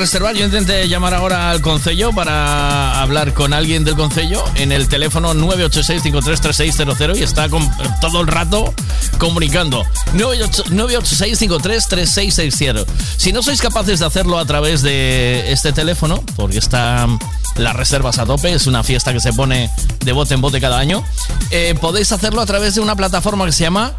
Reservar. 0.00 0.34
Yo 0.34 0.44
intenté 0.44 0.88
llamar 0.88 1.14
ahora 1.14 1.50
al 1.50 1.60
concello 1.60 2.12
para 2.12 3.00
hablar 3.00 3.32
con 3.34 3.52
alguien 3.52 3.84
del 3.84 3.94
concello 3.94 4.42
en 4.56 4.72
el 4.72 4.88
teléfono 4.88 5.32
986-533600 5.34 7.18
y 7.18 7.22
está 7.22 7.48
con- 7.48 7.70
todo 8.00 8.20
el 8.22 8.26
rato 8.26 8.74
comunicando. 9.18 9.84
986-533660. 10.14 12.84
Si 13.16 13.32
no 13.32 13.42
sois 13.42 13.60
capaces 13.60 14.00
de 14.00 14.06
hacerlo 14.06 14.38
a 14.38 14.44
través 14.44 14.82
de 14.82 15.52
este 15.52 15.72
teléfono, 15.72 16.22
porque 16.36 16.58
están 16.58 17.18
las 17.56 17.74
reservas 17.76 18.18
a 18.18 18.26
tope, 18.26 18.52
es 18.52 18.66
una 18.66 18.82
fiesta 18.82 19.12
que 19.12 19.20
se 19.20 19.32
pone 19.32 19.70
de 20.04 20.12
bote 20.12 20.34
en 20.34 20.40
bote 20.40 20.60
cada 20.60 20.78
año, 20.78 21.04
eh, 21.50 21.74
podéis 21.80 22.10
hacerlo 22.12 22.40
a 22.40 22.46
través 22.46 22.74
de 22.74 22.80
una 22.80 22.96
plataforma 22.96 23.44
que 23.46 23.52
se 23.52 23.64
llama 23.64 23.92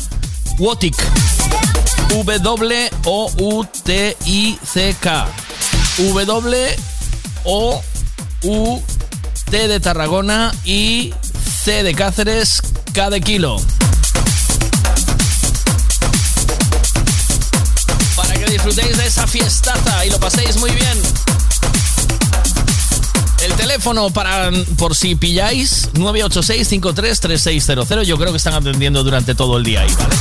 Wotic. 0.58 0.96
W-O-U-T-I-C-K. 4.02 5.28
W-O-U-T 5.98 6.78
de 9.68 9.80
Tarragona 9.80 10.54
y 10.64 11.14
C 11.64 11.84
de 11.84 11.94
Cáceres, 11.94 12.62
K 12.94 13.10
de 13.10 13.20
kilo. 13.22 13.58
Para 18.16 18.34
que 18.34 18.46
disfrutéis 18.46 18.98
de 18.98 19.06
esa 19.06 19.28
fiestaza 19.28 20.06
y 20.06 20.10
lo 20.10 20.20
paséis 20.20 20.58
muy 20.58 20.72
bien. 20.72 20.98
El 23.44 23.54
teléfono 23.54 24.10
para 24.12 24.52
por 24.78 24.96
si 24.96 25.16
pilláis 25.16 25.90
986-533600. 25.94 28.04
Yo 28.04 28.18
creo 28.18 28.32
que 28.32 28.38
están 28.38 28.54
atendiendo 28.54 29.04
durante 29.04 29.36
todo 29.36 29.58
el 29.58 29.64
día 29.64 29.82
ahí, 29.82 29.94
¿vale? 29.98 30.16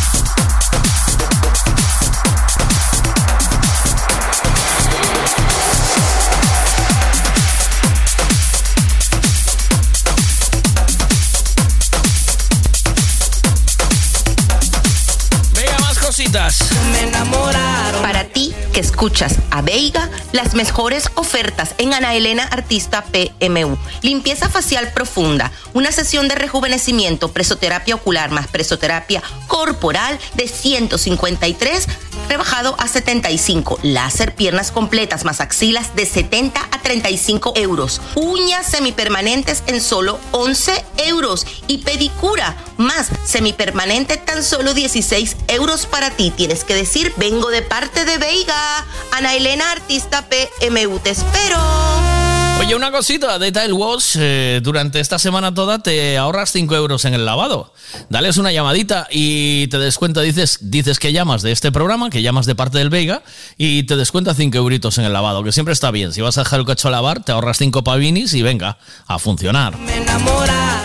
Escuchas 19.00 19.36
a 19.50 19.62
Veiga, 19.62 20.10
las 20.32 20.52
mejores 20.52 21.08
ofertas 21.14 21.74
en 21.78 21.94
Ana 21.94 22.14
Elena 22.14 22.44
Artista 22.44 23.02
PMU. 23.02 23.78
Limpieza 24.02 24.50
facial 24.50 24.92
profunda, 24.92 25.50
una 25.72 25.90
sesión 25.90 26.28
de 26.28 26.34
rejuvenecimiento, 26.34 27.32
presoterapia 27.32 27.94
ocular 27.94 28.30
más 28.30 28.48
presoterapia 28.48 29.22
corporal 29.46 30.18
de 30.34 30.46
153 30.48 31.86
rebajado 32.28 32.76
a 32.78 32.88
75. 32.88 33.78
Láser 33.82 34.34
piernas 34.34 34.70
completas 34.70 35.24
más 35.24 35.40
axilas 35.40 35.96
de 35.96 36.04
70 36.04 36.60
a 36.69 36.69
35 36.90 37.52
euros. 37.54 38.00
Uñas 38.16 38.66
semipermanentes 38.66 39.62
en 39.68 39.80
solo 39.80 40.18
11 40.32 40.84
euros. 41.06 41.46
Y 41.68 41.78
pedicura 41.78 42.56
más 42.78 43.10
semipermanente 43.24 44.16
tan 44.16 44.42
solo 44.42 44.74
16 44.74 45.36
euros 45.46 45.86
para 45.86 46.10
ti. 46.10 46.32
Tienes 46.32 46.64
que 46.64 46.74
decir, 46.74 47.12
vengo 47.16 47.50
de 47.50 47.62
parte 47.62 48.04
de 48.04 48.18
Veiga. 48.18 48.84
Ana 49.12 49.36
Elena, 49.36 49.70
artista 49.70 50.28
PMU. 50.28 50.98
Te 50.98 51.10
espero. 51.10 52.19
Oye, 52.60 52.74
una 52.74 52.92
cosita 52.92 53.38
de 53.38 53.52
Tile 53.52 53.72
Wash, 53.72 54.16
eh, 54.20 54.60
durante 54.62 55.00
esta 55.00 55.18
semana 55.18 55.54
toda 55.54 55.78
te 55.78 56.18
ahorras 56.18 56.52
5 56.52 56.76
euros 56.76 57.06
en 57.06 57.14
el 57.14 57.24
lavado. 57.24 57.72
Dales 58.10 58.36
una 58.36 58.52
llamadita 58.52 59.08
y 59.10 59.66
te 59.68 59.78
descuenta, 59.78 60.20
dices, 60.20 60.58
dices 60.60 60.98
que 60.98 61.10
llamas 61.10 61.40
de 61.40 61.52
este 61.52 61.72
programa, 61.72 62.10
que 62.10 62.20
llamas 62.20 62.44
de 62.44 62.54
parte 62.54 62.76
del 62.76 62.90
Vega, 62.90 63.22
y 63.56 63.84
te 63.84 63.96
descuenta 63.96 64.34
5 64.34 64.58
euritos 64.58 64.98
en 64.98 65.06
el 65.06 65.12
lavado, 65.14 65.42
que 65.42 65.52
siempre 65.52 65.72
está 65.72 65.90
bien. 65.90 66.12
Si 66.12 66.20
vas 66.20 66.36
a 66.36 66.42
dejar 66.42 66.60
el 66.60 66.66
coche 66.66 66.86
a 66.86 66.90
lavar, 66.90 67.24
te 67.24 67.32
ahorras 67.32 67.56
5 67.56 67.82
pavinis 67.82 68.34
y 68.34 68.42
venga, 68.42 68.76
a 69.06 69.18
funcionar. 69.18 69.74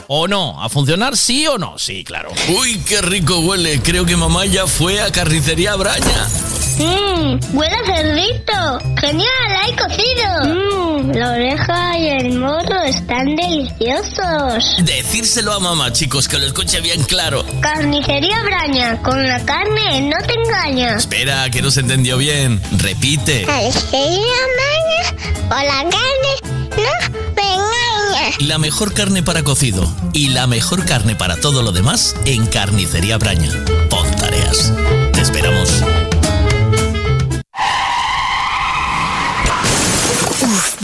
¿O 0.07 0.29
no? 0.29 0.63
¿A 0.63 0.69
funcionar 0.69 1.17
sí 1.17 1.45
o 1.45 1.57
no? 1.57 1.77
Sí, 1.77 2.05
claro. 2.05 2.31
Uy, 2.57 2.79
qué 2.87 3.01
rico 3.01 3.39
huele. 3.39 3.81
Creo 3.81 4.05
que 4.05 4.15
mamá 4.15 4.45
ya 4.45 4.65
fue 4.65 5.01
a 5.01 5.11
carnicería 5.11 5.75
Braña. 5.75 6.27
Mmm, 6.77 7.39
huele 7.53 7.75
a 7.75 7.85
cerdito. 7.85 8.79
Genial, 9.01 9.57
hay 9.61 9.75
cocido. 9.75 10.55
Mmm, 10.55 11.11
la 11.11 11.31
y 11.97 12.07
el 12.07 12.39
morro 12.39 12.81
están 12.83 13.35
deliciosos. 13.35 14.77
Decírselo 14.83 15.53
a 15.53 15.59
mamá, 15.59 15.91
chicos, 15.91 16.27
que 16.27 16.37
lo 16.37 16.45
escuche 16.45 16.81
bien 16.81 17.03
claro. 17.03 17.45
Carnicería 17.61 18.41
Braña, 18.43 19.01
con 19.01 19.27
la 19.27 19.43
carne 19.45 20.01
no 20.01 20.17
te 20.25 20.33
engañas. 20.33 21.01
Espera, 21.01 21.49
que 21.49 21.61
no 21.61 21.71
se 21.71 21.81
entendió 21.81 22.17
bien. 22.17 22.61
Repite. 22.77 23.43
Carnicería 23.45 24.35
Braña, 24.55 25.49
con 25.49 25.65
la 25.65 25.89
carne 25.89 26.55
no. 26.77 27.15
La 28.39 28.57
mejor 28.57 28.93
carne 28.93 29.23
para 29.23 29.43
cocido 29.43 29.87
y 30.13 30.29
la 30.29 30.45
mejor 30.45 30.85
carne 30.85 31.15
para 31.15 31.37
todo 31.37 31.63
lo 31.63 31.71
demás 31.71 32.15
en 32.25 32.45
Carnicería 32.45 33.17
Braña. 33.17 33.49
Pon 33.89 34.09
tareas. 34.17 34.73
Te 35.13 35.21
esperamos. 35.21 35.83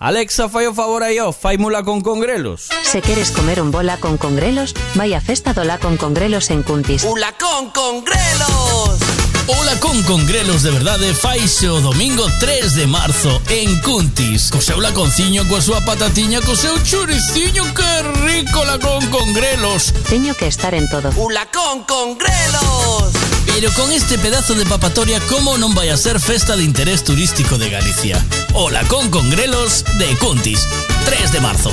Alexa, 0.00 0.48
fai 0.48 0.68
o 0.68 0.74
favor 0.74 1.02
aí, 1.02 1.18
ó, 1.18 1.32
faimula 1.32 1.82
con 1.82 2.02
congrelos. 2.02 2.68
Se 2.84 3.02
queres 3.02 3.32
comer 3.32 3.60
un 3.60 3.72
bola 3.72 3.98
con 3.98 4.16
congrelos, 4.16 4.72
vai 4.94 5.12
a 5.12 5.20
festa 5.20 5.52
do 5.52 5.64
la 5.64 5.78
con 5.78 5.96
congrelos 5.96 6.50
en 6.50 6.62
Cuntis. 6.62 7.02
Ula 7.02 7.34
con 7.34 7.74
congrelos. 7.74 9.27
Hola 9.50 9.80
con 9.80 10.02
congrelos 10.02 10.62
de 10.62 10.70
verdade 10.70 11.14
faise 11.14 11.70
o 11.70 11.80
domingo 11.80 12.26
3 12.38 12.74
de 12.74 12.86
marzo 12.86 13.40
en 13.48 13.80
Cuntis. 13.80 14.50
Co 14.50 14.60
seu 14.60 14.78
laconciño, 14.78 15.48
coa 15.48 15.80
patatiña, 15.80 16.44
co 16.44 16.52
seu 16.54 16.76
churiciño, 16.84 17.64
que 17.72 18.02
rico 18.28 18.62
la 18.68 18.78
con 18.78 19.00
congrelos. 19.08 19.94
Teño 20.06 20.34
que 20.36 20.48
estar 20.48 20.74
en 20.74 20.86
todo. 20.90 21.08
Ula 21.16 21.48
con 21.48 21.84
congrelos. 21.84 23.08
Pero 23.46 23.72
con 23.72 23.90
este 23.90 24.18
pedazo 24.18 24.52
de 24.52 24.66
papatoria, 24.66 25.18
¿cómo 25.32 25.56
non 25.56 25.72
vai 25.72 25.88
a 25.88 25.96
ser 25.96 26.20
festa 26.20 26.52
de 26.52 26.68
interés 26.68 27.00
turístico 27.00 27.56
de 27.56 27.72
Galicia? 27.72 28.20
Hola 28.52 28.84
con 28.84 29.08
congrelos 29.08 29.82
de 29.96 30.12
Cuntis. 30.20 30.68
3 31.08 31.32
de 31.32 31.40
marzo. 31.40 31.72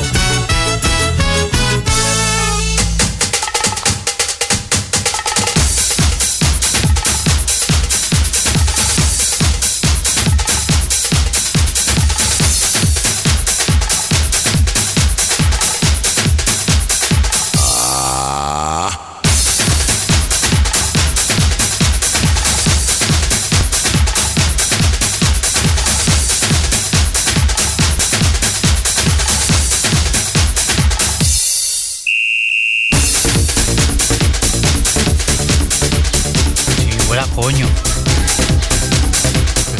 Coño. 37.35 37.67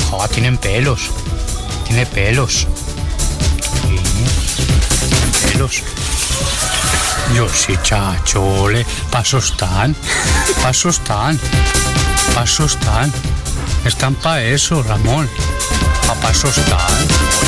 Joder, 0.10 0.30
tienen 0.30 0.58
pelos. 0.58 1.10
Tiene 1.88 2.06
pelos. 2.06 2.68
Pelos. 5.52 5.84
Yo 7.34 7.48
sí, 7.50 7.74
chachole. 7.82 8.86
Pasos 9.10 9.52
están. 9.52 9.96
Pasos 10.62 10.98
están. 10.98 11.40
Pasos 12.34 12.74
están. 12.74 13.12
Están 13.86 14.16
para 14.16 14.44
eso, 14.44 14.84
Ramón. 14.84 15.30
Pa' 16.08 16.16
pasos 16.16 16.58
están. 16.58 17.45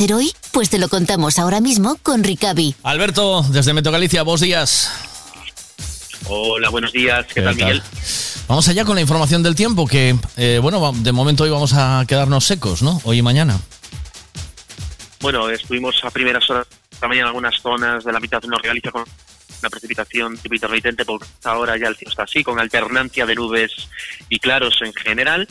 Hacer 0.00 0.14
hoy? 0.14 0.32
Pues 0.52 0.70
te 0.70 0.78
lo 0.78 0.88
contamos 0.88 1.38
ahora 1.38 1.60
mismo 1.60 1.98
con 2.02 2.24
Ricavi. 2.24 2.74
Alberto, 2.84 3.42
desde 3.50 3.74
Meteo 3.74 3.92
Galicia, 3.92 4.22
vos 4.22 4.40
días. 4.40 4.90
Hola, 6.26 6.70
buenos 6.70 6.90
días. 6.92 7.26
¿Qué, 7.26 7.42
tal, 7.42 7.54
Miguel? 7.54 7.82
Vamos 8.48 8.66
allá 8.68 8.86
con 8.86 8.94
la 8.94 9.02
información 9.02 9.42
del 9.42 9.54
tiempo, 9.54 9.86
que 9.86 10.16
eh, 10.38 10.58
bueno, 10.62 10.92
de 10.94 11.12
momento 11.12 11.44
hoy 11.44 11.50
vamos 11.50 11.74
a 11.74 12.04
quedarnos 12.08 12.46
secos, 12.46 12.80
¿no? 12.82 12.98
Hoy 13.04 13.18
y 13.18 13.22
mañana. 13.22 13.60
Bueno, 15.20 15.50
estuvimos 15.50 16.02
a 16.02 16.10
primeras 16.10 16.48
horas 16.48 16.66
también 16.98 17.20
en 17.22 17.26
algunas 17.26 17.60
zonas 17.60 18.02
de 18.02 18.12
la 18.12 18.20
mitad 18.20 18.42
norte 18.44 18.68
de 18.68 18.68
Galicia 18.68 18.90
con 18.92 19.04
una 19.60 19.68
precipitación 19.68 20.38
tipo 20.38 20.54
intermitente, 20.54 21.04
por 21.04 21.20
ahora 21.44 21.76
ya 21.76 21.88
el 21.88 21.96
cielo 21.96 22.10
está 22.10 22.22
así, 22.22 22.42
con 22.42 22.58
alternancia 22.58 23.26
de 23.26 23.34
nubes 23.34 23.70
y 24.30 24.38
claros 24.38 24.78
en 24.80 24.94
general, 24.94 25.46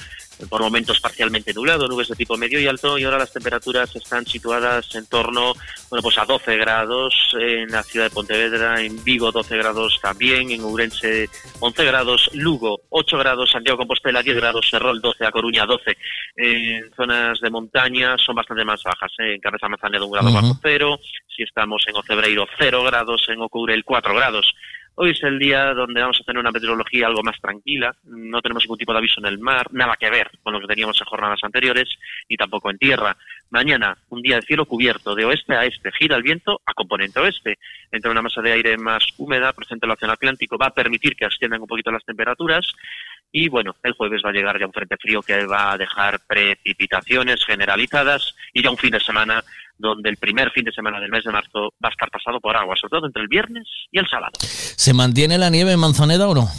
por 0.47 0.61
momentos 0.61 0.99
parcialmente 0.99 1.53
nublado, 1.53 1.87
nubes 1.87 2.07
de 2.07 2.15
tipo 2.15 2.37
medio 2.37 2.59
y 2.59 2.67
alto, 2.67 2.97
y 2.97 3.03
ahora 3.03 3.17
las 3.17 3.33
temperaturas 3.33 3.93
están 3.95 4.25
situadas 4.25 4.95
en 4.95 5.05
torno 5.07 5.53
bueno, 5.89 6.03
pues 6.03 6.17
a 6.17 6.25
12 6.25 6.57
grados 6.57 7.13
en 7.39 7.69
la 7.69 7.83
ciudad 7.83 8.05
de 8.05 8.13
Pontevedra, 8.13 8.81
en 8.81 9.03
Vigo 9.03 9.31
12 9.31 9.57
grados 9.57 9.99
también, 10.01 10.51
en 10.51 10.61
Ourense 10.61 11.29
11 11.59 11.85
grados, 11.85 12.29
Lugo 12.33 12.81
8 12.89 13.17
grados, 13.17 13.51
Santiago 13.51 13.79
Compostela 13.79 14.23
10 14.23 14.37
grados, 14.37 14.69
Ferrol 14.69 15.01
12, 15.01 15.25
A 15.25 15.31
Coruña 15.31 15.65
12. 15.65 15.97
En 16.37 16.91
zonas 16.95 17.39
de 17.39 17.49
montaña 17.49 18.15
son 18.17 18.35
bastante 18.35 18.63
más 18.63 18.81
bajas, 18.83 19.11
¿eh? 19.19 19.35
en 19.35 19.41
Cabeza 19.41 19.67
Manzaneda 19.67 20.05
un 20.05 20.11
grado 20.11 20.31
bajo 20.31 20.57
cero, 20.61 20.99
si 21.35 21.43
estamos 21.43 21.83
en 21.87 21.95
Ocebreiro 21.95 22.47
0 22.57 22.83
grados, 22.83 23.25
en 23.29 23.41
Ocourel 23.41 23.83
4 23.83 24.13
grados. 24.15 24.53
Hoy 25.01 25.11
es 25.11 25.23
el 25.23 25.39
día 25.39 25.73
donde 25.73 26.01
vamos 26.01 26.19
a 26.19 26.25
tener 26.25 26.41
una 26.41 26.51
meteorología 26.51 27.07
algo 27.07 27.23
más 27.23 27.39
tranquila, 27.39 27.95
no 28.03 28.41
tenemos 28.41 28.65
ningún 28.65 28.77
tipo 28.77 28.91
de 28.91 28.97
aviso 28.97 29.21
en 29.21 29.27
el 29.27 29.39
mar, 29.39 29.67
nada 29.71 29.95
que 29.97 30.09
ver 30.09 30.29
con 30.43 30.51
lo 30.51 30.59
que 30.59 30.67
teníamos 30.67 30.99
en 30.99 31.07
jornadas 31.07 31.39
anteriores, 31.41 31.87
ni 32.27 32.35
tampoco 32.35 32.69
en 32.69 32.77
tierra. 32.77 33.15
Mañana, 33.51 33.97
un 34.09 34.21
día 34.21 34.35
de 34.35 34.43
cielo 34.43 34.65
cubierto, 34.65 35.15
de 35.15 35.25
oeste 35.25 35.55
a 35.55 35.65
este, 35.65 35.91
gira 35.91 36.15
el 36.15 36.23
viento 36.23 36.61
a 36.65 36.73
componente 36.73 37.19
oeste. 37.19 37.57
Entra 37.91 38.11
una 38.11 38.21
masa 38.21 38.41
de 38.41 38.51
aire 38.51 38.77
más 38.77 39.03
húmeda, 39.17 39.53
presente 39.53 39.85
en 39.85 39.89
el 39.91 39.95
Océano 39.95 40.13
Atlántico, 40.13 40.57
va 40.57 40.67
a 40.67 40.73
permitir 40.73 41.15
que 41.15 41.25
asciendan 41.25 41.61
un 41.61 41.67
poquito 41.67 41.91
las 41.91 42.05
temperaturas. 42.05 42.67
Y 43.31 43.49
bueno, 43.49 43.75
el 43.83 43.93
jueves 43.93 44.21
va 44.23 44.29
a 44.29 44.33
llegar 44.33 44.59
ya 44.59 44.67
un 44.67 44.73
frente 44.73 44.97
frío 44.97 45.21
que 45.21 45.45
va 45.45 45.71
a 45.71 45.77
dejar 45.77 46.19
precipitaciones 46.27 47.43
generalizadas 47.45 48.35
y 48.53 48.63
ya 48.63 48.71
un 48.71 48.77
fin 48.77 48.91
de 48.91 48.99
semana 48.99 49.43
donde 49.79 50.09
el 50.09 50.17
primer 50.17 50.51
fin 50.51 50.65
de 50.65 50.71
semana 50.71 50.99
del 50.99 51.09
mes 51.09 51.23
de 51.23 51.31
marzo 51.31 51.73
va 51.83 51.89
a 51.89 51.91
estar 51.91 52.09
pasado 52.11 52.39
por 52.39 52.55
agua, 52.55 52.75
sobre 52.75 52.91
todo 52.91 53.07
entre 53.07 53.21
el 53.23 53.27
viernes 53.27 53.67
y 53.91 53.97
el 53.97 54.07
sábado. 54.07 54.33
¿Se 54.41 54.93
mantiene 54.93 55.37
la 55.37 55.49
nieve 55.49 55.71
en 55.71 55.79
Manzaneda 55.79 56.27
o 56.27 56.35
no? 56.35 56.49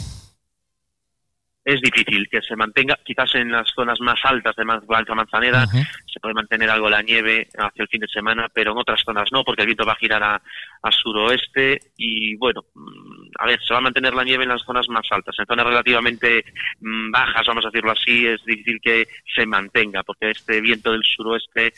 Es 1.63 1.79
difícil 1.81 2.27
que 2.29 2.41
se 2.41 2.55
mantenga, 2.55 2.97
quizás 3.03 3.35
en 3.35 3.51
las 3.51 3.69
zonas 3.69 3.99
más 4.01 4.19
altas 4.23 4.55
de 4.55 4.65
Alta 4.89 5.13
Manzaneda 5.13 5.67
se 5.67 6.19
puede 6.19 6.33
mantener 6.33 6.69
algo 6.69 6.89
la 6.89 7.01
nieve 7.01 7.47
hacia 7.55 7.83
el 7.83 7.87
fin 7.87 8.01
de 8.01 8.07
semana, 8.07 8.49
pero 8.51 8.71
en 8.71 8.79
otras 8.79 9.01
zonas 9.03 9.29
no, 9.31 9.43
porque 9.43 9.61
el 9.61 9.67
viento 9.67 9.85
va 9.85 9.93
a 9.93 9.97
girar 9.97 10.23
a, 10.23 10.41
a 10.81 10.91
suroeste 10.91 11.79
y 11.97 12.35
bueno, 12.35 12.65
mm, 12.73 13.29
a 13.39 13.45
ver, 13.45 13.59
se 13.61 13.73
va 13.73 13.79
a 13.79 13.83
mantener 13.83 14.13
la 14.13 14.23
nieve 14.23 14.43
en 14.43 14.49
las 14.49 14.63
zonas 14.63 14.89
más 14.89 15.05
altas, 15.11 15.35
en 15.37 15.45
zonas 15.45 15.65
relativamente 15.65 16.43
mm, 16.79 17.11
bajas, 17.11 17.45
vamos 17.45 17.65
a 17.65 17.69
decirlo 17.69 17.91
así, 17.91 18.25
es 18.25 18.43
difícil 18.43 18.79
que 18.81 19.07
se 19.35 19.45
mantenga, 19.45 20.03
porque 20.03 20.31
este 20.31 20.61
viento 20.61 20.91
del 20.91 21.03
suroeste, 21.03 21.73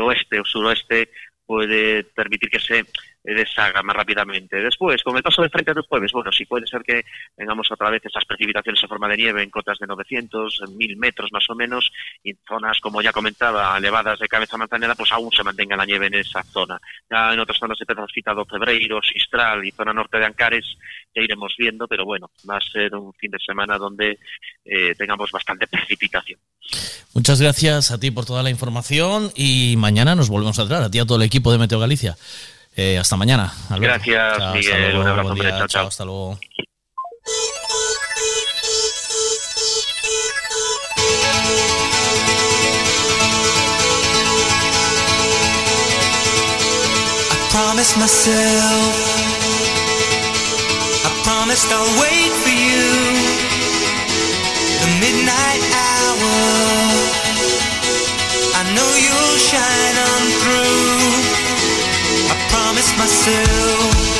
oeste 0.00 0.40
o 0.40 0.44
suroeste, 0.44 1.10
puede 1.46 2.02
permitir 2.02 2.50
que 2.50 2.58
se 2.58 2.84
deshaga 3.34 3.82
más 3.82 3.96
rápidamente. 3.96 4.56
Después, 4.56 5.02
con 5.02 5.16
el 5.16 5.22
paso 5.22 5.42
de 5.42 5.48
frente 5.48 5.74
del 5.74 5.82
jueves, 5.84 6.12
bueno, 6.12 6.30
sí 6.32 6.44
puede 6.44 6.66
ser 6.66 6.82
que 6.82 7.04
tengamos 7.36 7.70
otra 7.70 7.90
vez 7.90 8.04
esas 8.04 8.24
precipitaciones 8.24 8.82
en 8.82 8.88
forma 8.88 9.08
de 9.08 9.16
nieve 9.16 9.42
en 9.42 9.50
cotas 9.50 9.78
de 9.78 9.86
900, 9.86 10.62
en 10.66 10.76
1000 10.76 10.96
metros 10.96 11.32
más 11.32 11.48
o 11.50 11.54
menos, 11.54 11.90
y 12.22 12.34
zonas, 12.46 12.78
como 12.80 13.02
ya 13.02 13.12
comentaba, 13.12 13.76
elevadas 13.76 14.18
de 14.18 14.28
cabeza 14.28 14.56
manzanera, 14.56 14.94
pues 14.94 15.10
aún 15.12 15.32
se 15.32 15.42
mantenga 15.42 15.76
la 15.76 15.86
nieve 15.86 16.06
en 16.06 16.14
esa 16.14 16.42
zona. 16.44 16.80
Ya 17.10 17.32
en 17.32 17.40
otras 17.40 17.58
zonas 17.58 17.78
de 17.78 17.86
citado 18.12 18.44
Febreiro, 18.44 19.00
Sistral 19.02 19.64
y 19.64 19.72
zona 19.72 19.92
norte 19.92 20.18
de 20.18 20.26
Ancares, 20.26 20.76
ya 21.14 21.22
iremos 21.22 21.54
viendo, 21.58 21.88
pero 21.88 22.04
bueno, 22.04 22.30
va 22.48 22.58
a 22.58 22.60
ser 22.60 22.94
un 22.94 23.12
fin 23.14 23.30
de 23.30 23.38
semana 23.38 23.78
donde 23.78 24.18
eh, 24.64 24.94
tengamos 24.96 25.30
bastante 25.30 25.66
precipitación. 25.66 26.38
Muchas 27.14 27.40
gracias 27.40 27.90
a 27.90 27.98
ti 27.98 28.10
por 28.10 28.26
toda 28.26 28.42
la 28.42 28.50
información 28.50 29.30
y 29.34 29.74
mañana 29.78 30.14
nos 30.14 30.28
volvemos 30.28 30.58
a 30.58 30.66
traer, 30.66 30.84
a 30.84 30.90
ti 30.90 30.98
a 30.98 31.06
todo 31.06 31.16
el 31.16 31.24
equipo 31.24 31.50
de 31.50 31.58
Meteo 31.58 31.78
Galicia. 31.78 32.16
Eh, 32.76 32.98
hasta 32.98 33.16
mañana. 33.16 33.52
Alberto. 33.70 34.04
Gracias, 34.06 34.36
Chao, 34.38 34.46
hasta 34.48 34.52
Miguel. 34.54 34.80
luego, 34.82 35.00
Un 35.00 35.06
abrazo, 35.08 35.34
día, 35.34 35.58
Chao, 35.58 35.66
chao. 35.68 35.86
Hasta 35.88 36.04
luego. 36.04 36.38
I 47.28 47.36
promised 47.50 47.96
myself, 47.98 48.94
I 51.08 51.10
promised 51.24 51.68
I'll 51.72 51.92
wait 52.00 52.32
for 52.44 52.54
you. 52.54 52.86
The 54.82 54.88
midnight 55.02 55.64
hour, 55.74 56.85
myself, 62.98 64.15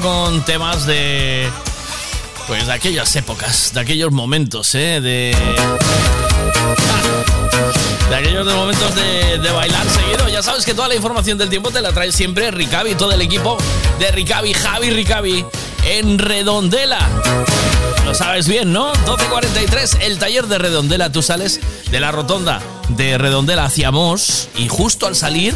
con 0.00 0.44
temas 0.44 0.86
de 0.86 1.48
pues 2.46 2.66
de 2.66 2.72
aquellas 2.72 3.14
épocas, 3.16 3.72
de 3.74 3.80
aquellos 3.80 4.10
momentos, 4.10 4.74
¿eh? 4.74 5.00
De 5.00 5.36
de 8.08 8.16
aquellos 8.16 8.46
momentos 8.46 8.94
de, 8.94 9.38
de 9.38 9.50
bailar 9.50 9.86
seguido. 9.88 10.28
Ya 10.28 10.42
sabes 10.42 10.64
que 10.64 10.74
toda 10.74 10.88
la 10.88 10.94
información 10.94 11.36
del 11.36 11.48
tiempo 11.48 11.70
te 11.70 11.80
la 11.82 11.92
trae 11.92 12.10
siempre 12.12 12.50
Ricavi, 12.50 12.94
todo 12.94 13.12
el 13.12 13.20
equipo 13.20 13.58
de 13.98 14.10
Ricavi, 14.10 14.54
Javi 14.54 14.90
Ricavi 14.90 15.44
en 15.84 16.18
Redondela. 16.18 16.98
Lo 18.04 18.14
sabes 18.14 18.48
bien, 18.48 18.72
¿no? 18.72 18.92
12.43, 18.94 19.98
el 20.00 20.18
taller 20.18 20.46
de 20.46 20.58
Redondela. 20.58 21.12
Tú 21.12 21.22
sales 21.22 21.60
de 21.90 22.00
la 22.00 22.10
rotonda 22.10 22.62
de 22.88 23.18
Redondela 23.18 23.66
hacia 23.66 23.90
Mos 23.90 24.48
y 24.56 24.68
justo 24.68 25.06
al 25.06 25.14
salir, 25.14 25.54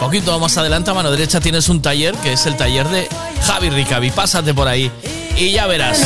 poquito 0.00 0.38
más 0.38 0.56
adelante 0.56 0.90
a 0.90 0.94
mano 0.94 1.10
derecha 1.10 1.40
tienes 1.40 1.68
un 1.68 1.80
taller 1.82 2.14
que 2.16 2.32
es 2.32 2.46
el 2.46 2.56
taller 2.56 2.88
de 2.88 3.08
Javi 3.46 3.70
Ricavi. 3.70 4.10
Pásate 4.10 4.54
por 4.54 4.68
ahí 4.68 4.90
y 5.36 5.52
ya 5.52 5.66
verás. 5.66 6.00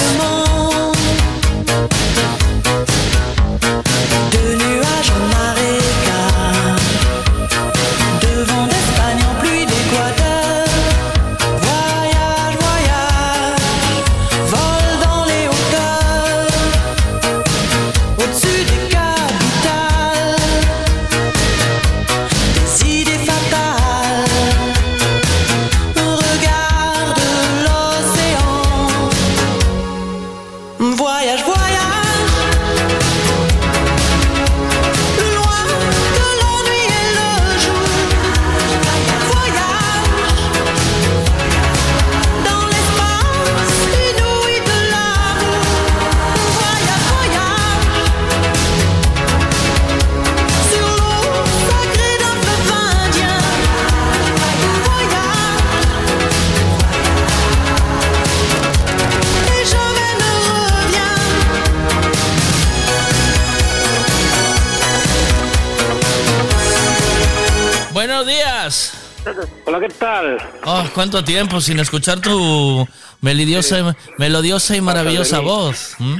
¿Qué 69.80 69.88
tal? 69.88 70.38
Oh, 70.64 70.84
cuánto 70.94 71.22
tiempo 71.22 71.60
sin 71.60 71.78
escuchar 71.78 72.20
tu 72.20 72.86
melodiosa, 73.20 73.96
melodiosa 74.18 74.76
y 74.76 74.80
maravillosa 74.80 75.40
voz. 75.40 75.94
¿Mm? 75.98 76.18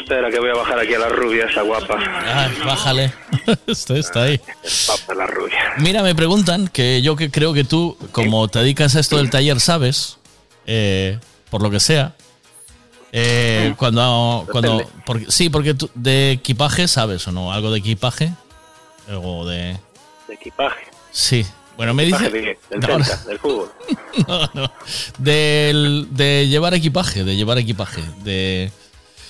Espera 0.00 0.30
que 0.30 0.38
voy 0.38 0.50
a 0.50 0.54
bajar 0.54 0.78
aquí 0.78 0.94
a 0.94 0.98
la 1.00 1.08
rubia, 1.08 1.46
esa 1.46 1.62
guapa. 1.62 1.98
Ay, 2.24 2.56
bájale. 2.64 3.12
Esto 3.66 3.96
está 3.96 4.22
ahí. 4.22 4.40
Guapa 4.86 5.14
la 5.14 5.26
rubia. 5.26 5.74
Mira, 5.78 6.02
me 6.02 6.14
preguntan 6.14 6.68
que 6.68 7.02
yo 7.02 7.16
que 7.16 7.30
creo 7.30 7.52
que 7.52 7.64
tú, 7.64 7.96
como 8.12 8.46
te 8.48 8.60
dedicas 8.60 8.94
a 8.94 9.00
esto 9.00 9.16
del 9.16 9.30
taller, 9.30 9.60
sabes, 9.60 10.18
eh, 10.66 11.18
por 11.50 11.60
lo 11.62 11.70
que 11.70 11.80
sea, 11.80 12.14
eh, 13.12 13.74
cuando, 13.76 14.46
cuando 14.50 14.88
porque, 15.04 15.26
sí, 15.28 15.50
porque 15.50 15.74
tú 15.74 15.90
de 15.94 16.32
equipaje 16.32 16.86
sabes 16.86 17.26
o 17.26 17.32
no, 17.32 17.52
algo 17.52 17.70
de 17.70 17.78
equipaje, 17.78 18.32
de, 19.08 19.76
De 20.28 20.34
equipaje. 20.34 20.86
sí. 21.10 21.44
Bueno, 21.76 21.92
me 21.94 22.04
¿Equipaje 22.04 22.24
dice 22.30 22.36
de? 22.40 22.58
Del 22.70 22.80
No, 22.80 22.98
no. 22.98 23.04
Del 23.26 23.38
fútbol. 23.38 23.72
No, 24.28 24.50
no. 24.54 24.72
Del- 25.18 26.08
de 26.10 26.48
llevar 26.48 26.72
equipaje, 26.74 27.22
de 27.24 27.36
llevar 27.36 27.58
equipaje, 27.58 28.02
de 28.24 28.70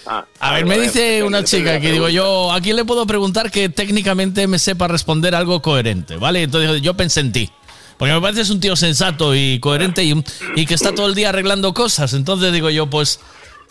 Ah, 0.08 0.25
A 0.39 0.52
ver, 0.52 0.66
me 0.66 0.78
dice 0.78 1.25
una 1.25 1.42
chica 1.42 1.81
que 1.81 1.91
digo 1.91 2.08
yo, 2.08 2.52
¿a 2.52 2.60
quién 2.60 2.76
le 2.76 2.84
puedo 2.84 3.05
preguntar 3.08 3.50
que 3.50 3.68
técnicamente 3.68 4.47
me 4.47 4.60
sepa 4.60 4.86
responder 4.86 5.34
algo 5.34 5.60
coherente? 5.60 6.15
¿Vale? 6.16 6.44
Entonces 6.44 6.81
yo 6.81 6.94
pensé 6.94 7.18
en 7.20 7.33
ti. 7.33 7.50
Porque 7.99 8.15
me 8.15 8.20
pareces 8.20 8.50
un 8.50 8.60
tío 8.60 8.76
sensato 8.76 9.34
y 9.34 9.58
coherente 9.58 10.05
y, 10.05 10.23
y 10.55 10.65
que 10.66 10.75
está 10.75 10.94
todo 10.94 11.08
el 11.08 11.16
día 11.16 11.31
arreglando 11.31 11.75
cosas. 11.75 12.12
Entonces 12.12 12.52
digo 12.52 12.70
yo, 12.70 12.89
pues 12.89 13.18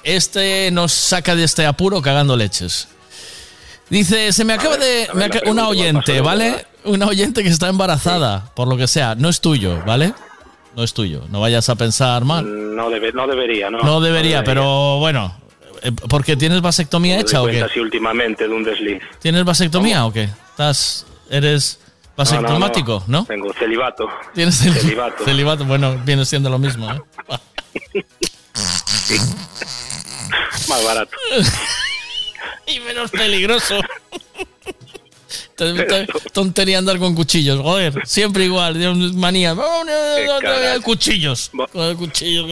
este 0.03 0.71
nos 0.71 0.91
saca 0.91 1.35
de 1.35 1.45
este 1.45 1.65
apuro 1.65 2.01
cagando 2.01 2.35
leches. 2.35 2.89
Dice, 3.89 4.33
se 4.33 4.43
me 4.43 4.53
acaba 4.53 4.77
de... 4.77 5.07
me 5.13 5.29
una 5.49 5.67
oyente, 5.67 6.19
¿vale? 6.21 6.65
Una 6.85 7.05
oyente 7.07 7.43
que 7.43 7.49
está 7.49 7.67
embarazada, 7.69 8.51
por 8.55 8.67
lo 8.67 8.77
que 8.77 8.87
sea. 8.87 9.15
No 9.15 9.29
es 9.29 9.41
tuyo, 9.41 9.81
¿vale? 9.85 10.13
No 10.75 10.83
es 10.83 10.93
tuyo. 10.93 11.23
No 11.29 11.39
vayas 11.39 11.69
a 11.69 11.75
pensar 11.75 12.25
mal. 12.25 12.75
No, 12.75 12.89
debe- 12.89 13.13
no 13.13 13.27
debería, 13.27 13.69
¿no? 13.69 13.79
No 13.79 14.01
debería, 14.01 14.43
pero 14.43 14.97
bueno. 14.99 15.35
eh, 15.83 15.91
¿Porque 16.09 16.35
tienes 16.35 16.61
vasectomía 16.61 17.19
hecha 17.19 17.41
o 17.41 17.47
qué? 17.47 17.61
así 17.61 17.79
últimamente 17.79 18.47
de 18.47 18.53
un 18.53 18.63
desliz. 18.63 19.01
¿Tienes 19.19 19.43
vasectomía 19.45 20.05
o 20.05 20.11
qué? 20.11 20.23
¿Estás, 20.49 21.05
¿Eres 21.29 21.79
vasectomático, 22.17 23.03
no? 23.07 23.25
Tengo 23.25 23.53
celibato. 23.53 24.07
¿Tienes 24.33 24.61
cel- 24.65 24.73
Celibato. 24.73 25.23
celibato? 25.25 25.65
Bueno, 25.65 25.95
viene 26.03 26.25
siendo 26.25 26.49
lo 26.49 26.57
mismo, 26.59 26.91
¿eh? 26.91 27.01
Más 30.69 30.83
barato. 30.83 31.11
y 32.75 32.79
menos 32.79 33.11
peligroso. 33.11 33.79
Tontería 36.33 36.79
andar 36.79 36.99
con 36.99 37.15
cuchillos, 37.15 37.61
joder, 37.61 38.05
siempre 38.05 38.43
igual, 38.43 38.75
manía. 39.13 39.55
Cuchillos. 40.83 41.51
Cuchillos. 41.97 42.51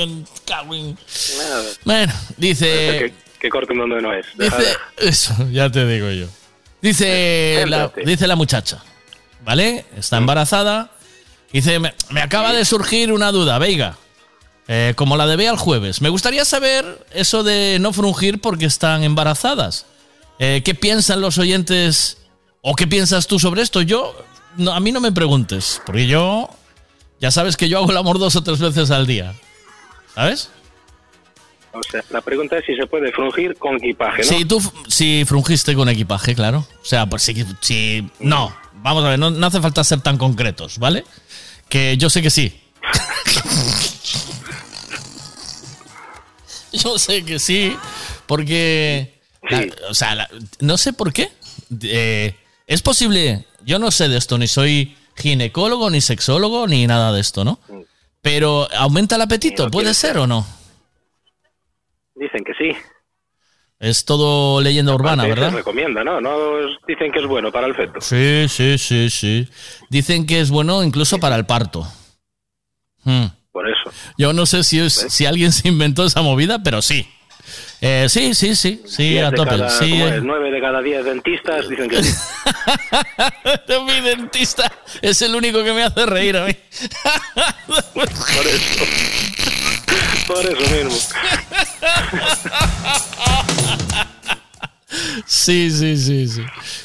Bueno, 1.83 2.13
dice. 2.37 3.13
Que, 3.39 3.49
corte 3.49 3.73
un 3.73 3.79
donde 3.79 4.01
no 4.01 4.13
es. 4.13 4.25
Dice, 4.37 4.77
eso, 4.97 5.35
ya 5.51 5.69
te 5.69 5.85
digo 5.85 6.09
yo. 6.11 6.27
Dice 6.81 7.65
la, 7.67 7.91
dice 8.05 8.25
la 8.25 8.37
muchacha, 8.37 8.81
¿vale? 9.43 9.85
Está 9.97 10.17
embarazada. 10.17 10.91
Dice, 11.51 11.79
me, 11.79 11.93
me 12.09 12.21
acaba 12.21 12.53
de 12.53 12.63
surgir 12.63 13.11
una 13.11 13.33
duda, 13.33 13.59
Veiga. 13.59 13.97
Eh, 14.67 14.93
como 14.95 15.17
la 15.17 15.27
de 15.27 15.35
Bea 15.35 15.51
el 15.51 15.57
jueves. 15.57 16.01
Me 16.01 16.09
gustaría 16.09 16.45
saber 16.45 17.05
eso 17.13 17.43
de 17.43 17.79
no 17.79 17.91
frungir 17.91 18.39
porque 18.39 18.65
están 18.65 19.03
embarazadas. 19.03 19.85
Eh, 20.45 20.61
¿Qué 20.61 20.75
piensan 20.75 21.21
los 21.21 21.37
oyentes 21.37 22.17
o 22.59 22.75
qué 22.75 22.85
piensas 22.85 23.27
tú 23.27 23.39
sobre 23.39 23.61
esto? 23.61 23.81
Yo, 23.81 24.13
no, 24.57 24.73
a 24.73 24.81
mí 24.81 24.91
no 24.91 24.99
me 24.99 25.13
preguntes, 25.13 25.81
porque 25.85 26.05
yo, 26.05 26.49
ya 27.21 27.31
sabes 27.31 27.55
que 27.55 27.69
yo 27.69 27.77
hago 27.77 27.89
el 27.91 27.95
amor 27.95 28.19
dos 28.19 28.35
o 28.35 28.43
tres 28.43 28.59
veces 28.59 28.91
al 28.91 29.07
día. 29.07 29.35
¿Sabes? 30.13 30.49
O 31.71 31.79
sea, 31.89 32.03
la 32.09 32.19
pregunta 32.19 32.57
es 32.57 32.65
si 32.65 32.75
se 32.75 32.85
puede 32.87 33.13
frungir 33.13 33.55
con 33.55 33.77
equipaje, 33.77 34.23
¿no? 34.23 34.27
Si 34.27 34.43
tú 34.43 34.61
si 34.89 35.23
frungiste 35.23 35.75
con 35.75 35.87
equipaje, 35.87 36.35
claro. 36.35 36.67
O 36.81 36.85
sea, 36.85 37.05
pues 37.05 37.23
si, 37.23 37.45
si 37.61 38.05
no, 38.19 38.53
vamos 38.73 39.05
a 39.05 39.11
ver, 39.11 39.19
no, 39.19 39.31
no 39.31 39.47
hace 39.47 39.61
falta 39.61 39.81
ser 39.85 40.01
tan 40.01 40.17
concretos, 40.17 40.77
¿vale? 40.77 41.05
Que 41.69 41.95
yo 41.95 42.09
sé 42.09 42.21
que 42.21 42.29
sí. 42.29 42.59
yo 46.73 46.99
sé 46.99 47.23
que 47.23 47.39
sí, 47.39 47.77
porque, 48.27 49.22
la- 49.49 49.65
o 49.89 49.93
sea, 49.93 50.15
la- 50.15 50.29
no 50.59 50.77
sé 50.77 50.93
por 50.93 51.11
qué. 51.13 51.29
Eh, 51.83 52.35
es 52.67 52.81
posible, 52.81 53.45
yo 53.65 53.79
no 53.79 53.91
sé 53.91 54.07
de 54.09 54.17
esto, 54.17 54.37
ni 54.37 54.47
soy 54.47 54.95
ginecólogo, 55.17 55.89
ni 55.89 56.01
sexólogo, 56.01 56.67
ni 56.67 56.87
nada 56.87 57.11
de 57.13 57.21
esto, 57.21 57.43
¿no? 57.43 57.59
Pero 58.21 58.67
aumenta 58.75 59.15
el 59.15 59.21
apetito, 59.21 59.69
¿puede 59.69 59.93
ser 59.93 60.17
o 60.17 60.27
no? 60.27 60.45
Dicen 62.15 62.43
que 62.43 62.53
sí. 62.53 62.77
Es 63.79 64.05
todo 64.05 64.61
leyenda 64.61 64.93
urbana, 64.93 65.23
Aparte, 65.23 65.29
¿verdad? 65.41 65.49
Se 65.49 65.57
recomienda, 65.57 66.03
¿no? 66.05 66.21
No 66.21 66.57
dicen 66.87 67.11
que 67.11 67.19
es 67.19 67.27
bueno 67.27 67.51
para 67.51 67.67
el 67.67 67.75
feto. 67.75 67.99
Sí, 67.99 68.45
sí, 68.47 68.77
sí, 68.77 69.09
sí. 69.09 69.49
Dicen 69.89 70.25
que 70.25 70.39
es 70.39 70.51
bueno 70.51 70.83
incluso 70.83 71.17
para 71.19 71.35
el 71.35 71.45
parto. 71.45 71.85
Hmm. 73.03 73.25
Por 73.51 73.67
eso. 73.69 73.91
Yo 74.17 74.31
no 74.31 74.45
sé 74.45 74.63
si, 74.63 74.79
es- 74.79 75.05
si 75.09 75.25
alguien 75.25 75.51
se 75.51 75.67
inventó 75.67 76.05
esa 76.05 76.21
movida, 76.21 76.63
pero 76.63 76.81
sí. 76.81 77.07
Eh, 77.85 78.05
sí, 78.07 78.33
sí, 78.33 78.55
sí, 78.55 78.81
sí, 78.87 79.17
a 79.19 79.29
tope. 79.29 79.49
cada- 79.49 79.69
Sí, 79.69 79.89
¿cómo 79.91 80.07
eh. 80.07 80.15
es? 80.17 80.23
Nueve 80.23 80.51
de 80.51 80.61
cada 80.61 80.81
diez 80.81 81.03
dentistas 81.03 81.67
dicen 81.67 81.89
que 81.89 82.01
sí. 82.01 82.13
Mi 83.85 83.99
dentista 83.99 84.71
es 85.01 85.21
el 85.21 85.35
único 85.35 85.61
que 85.65 85.73
me 85.73 85.83
hace 85.83 86.05
reír 86.05 86.37
a 86.37 86.45
mí. 86.45 86.55
Por 87.93 88.07
eso. 88.07 88.85
Por 90.27 90.45
eso 90.45 90.75
mismo. 90.75 90.97
Sí, 95.25 95.71
sí, 95.71 95.97
sí, 95.97 96.27
sí. 96.27 96.41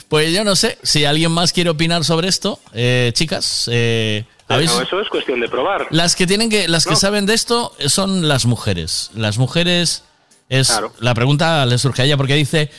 Pues 0.08 0.32
yo 0.32 0.42
no 0.42 0.56
sé 0.56 0.78
si 0.82 1.04
alguien 1.04 1.30
más 1.30 1.52
quiere 1.52 1.70
opinar 1.70 2.04
sobre 2.04 2.26
esto, 2.28 2.58
eh, 2.72 3.12
chicas. 3.14 3.68
Eh, 3.70 4.24
¿habéis- 4.48 4.72
No, 4.74 4.80
eso 4.82 5.00
es 5.00 5.08
cuestión 5.08 5.38
de 5.40 5.48
probar. 5.48 5.86
Las 5.90 6.16
que 6.16 6.26
tienen 6.26 6.48
que, 6.48 6.66
las 6.68 6.86
que 6.86 6.96
saben 6.96 7.26
de 7.26 7.34
esto 7.34 7.72
son 7.86 8.26
las 8.26 8.46
mujeres. 8.46 9.10
Las 9.14 9.36
mujeres 9.38 10.02
es 10.48 10.68
Claro. 10.68 10.92
la 11.00 11.14
pregunta 11.14 11.64
le 11.66 11.78
surge 11.78 12.02
a 12.02 12.04
ella 12.04 12.16
porque 12.16 12.34
dice 12.34 12.70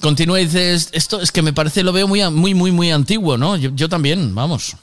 continúa 0.00 0.40
y 0.40 0.44
dice 0.46 0.74
"Es- 0.74 0.90
esto 0.92 1.20
es 1.20 1.32
que 1.32 1.42
me 1.42 1.52
parece 1.52 1.82
lo 1.82 1.92
veo 1.92 2.06
muy 2.08 2.28
muy 2.30 2.54
muy 2.54 2.72
muy 2.72 2.90
antiguo, 2.90 3.36
¿no? 3.36 3.56
Yo, 3.56 3.70
yo 3.74 3.88
también, 3.88 4.34
vamos. 4.34 4.76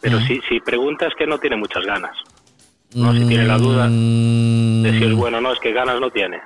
Pero 0.00 0.20
si, 0.26 0.40
si 0.48 0.60
preguntas 0.60 1.12
que 1.18 1.26
no 1.26 1.38
tiene 1.38 1.56
muchas 1.56 1.84
ganas. 1.84 2.16
No, 2.94 3.12
si 3.12 3.24
tiene 3.26 3.44
la 3.46 3.58
duda 3.58 3.88
de 3.88 4.98
si 4.98 5.04
es 5.04 5.14
bueno 5.14 5.38
o 5.38 5.40
no, 5.40 5.52
es 5.52 5.58
que 5.60 5.72
ganas 5.72 6.00
no 6.00 6.10
tiene. 6.10 6.38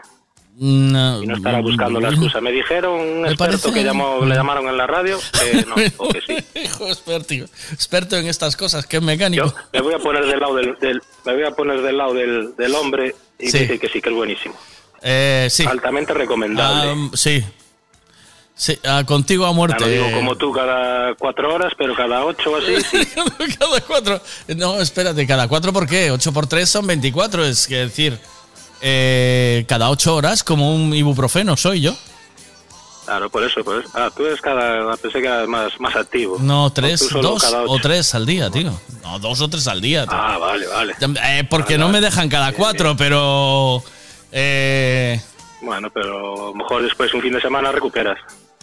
No, 0.55 1.23
Y 1.23 1.27
no 1.27 1.37
estará 1.37 1.61
buscando 1.61 1.99
la 1.99 2.11
excusa. 2.11 2.41
Me 2.41 2.53
dijeron 2.53 3.01
un 3.01 3.27
experto 3.27 3.73
que 3.73 3.83
llamó, 3.83 4.21
le 4.25 4.35
llamaron 4.35 4.69
en 4.69 4.77
la 4.77 4.87
radio 4.87 5.19
que 5.33 5.65
no, 5.65 5.75
o 5.97 6.09
que 6.11 6.21
sí. 6.21 6.37
Hijo 6.61 6.87
experto, 6.89 7.35
experto 7.73 8.17
en 8.19 8.27
estas 8.27 8.57
cosas, 8.57 8.87
que 8.87 8.99
es 8.99 9.03
mecánico. 9.03 9.53
Me 9.73 9.81
voy 9.81 9.95
a 9.95 9.99
poner 9.99 10.27
del 10.27 10.39
lado 10.41 10.55
del, 10.55 10.77
del- 10.79 11.03
me 11.25 11.35
voy 11.35 11.45
a 11.45 11.51
poner 11.53 11.81
del 11.81 11.97
lado 11.97 12.13
del, 12.15 12.55
del 12.57 12.75
hombre 12.75 13.15
y 13.39 13.49
Sí. 13.51 13.59
decir 13.61 13.81
que 13.81 13.89
sí, 13.89 14.01
que 14.03 14.11
es 14.11 14.15
buenísimo. 14.15 14.55
Eh, 15.03 15.49
sí. 15.51 15.65
Altamente 15.67 16.13
recomendable. 16.15 16.91
Ah, 16.93 17.11
sí. 17.15 17.43
Sí, 18.55 18.79
ah, 18.85 19.03
contigo 19.07 19.47
a 19.47 19.53
muerte. 19.53 19.83
No 19.83 19.89
digo 19.91 20.13
como 20.13 20.37
tú 20.37 20.53
cada 20.53 21.15
cuatro 21.15 21.53
horas, 21.55 21.73
pero 21.77 21.95
cada 21.97 22.25
ocho 22.25 22.53
o 22.53 22.57
así, 22.59 22.77
sí. 22.83 22.99
cada 23.59 23.81
cuatro. 23.81 24.21
No, 24.57 24.81
espérate, 24.81 25.27
cada 25.27 25.49
cuatro, 25.49 25.73
¿por 25.73 25.89
qué? 25.89 26.11
Ocho 26.11 26.33
por 26.33 26.47
tres 26.47 26.69
son 26.69 26.87
24, 26.87 27.45
es 27.47 27.67
que 27.67 27.77
decir, 27.77 28.19
eh, 28.83 29.65
cada 29.69 29.89
ocho 29.91 30.15
horas 30.15 30.43
como 30.45 30.75
un 30.75 30.93
ibuprofeno 30.95 31.57
soy 31.57 31.81
yo. 31.81 31.95
Claro, 33.05 33.29
por 33.31 33.43
eso, 33.43 33.65
pues. 33.65 33.85
Ah, 33.95 34.11
tú 34.17 34.25
eres 34.27 34.41
cada, 34.41 34.97
pensé 34.97 35.21
que 35.21 35.27
eras 35.27 35.49
más, 35.49 35.79
más 35.81 35.97
activo. 35.97 36.39
No, 36.41 36.71
tres, 36.73 37.09
dos 37.11 37.45
o 37.67 37.79
tres 37.81 38.15
al 38.15 38.27
día, 38.27 38.49
tío. 38.51 38.73
No, 39.03 39.19
dos 39.19 39.41
o 39.41 39.49
tres 39.49 39.67
al 39.67 39.81
día. 39.81 40.05
tío. 40.07 40.15
Ah, 40.17 40.39
vale, 40.39 40.67
vale. 40.69 40.95
Eh, 41.25 41.45
porque 41.51 41.77
no 41.79 41.89
me 41.89 42.01
dejan 42.01 42.29
cada 42.29 42.53
cuatro, 42.53 42.97
pero... 42.97 43.83
eh, 44.31 45.21
Bueno, 45.63 45.91
pero 45.91 46.33
a 46.33 46.47
lo 46.51 46.55
mejor 46.55 46.83
después 46.85 47.13
un 47.13 47.23
fin 47.23 47.33
de 47.33 47.41
semana 47.41 47.73
recuperas. 47.73 48.19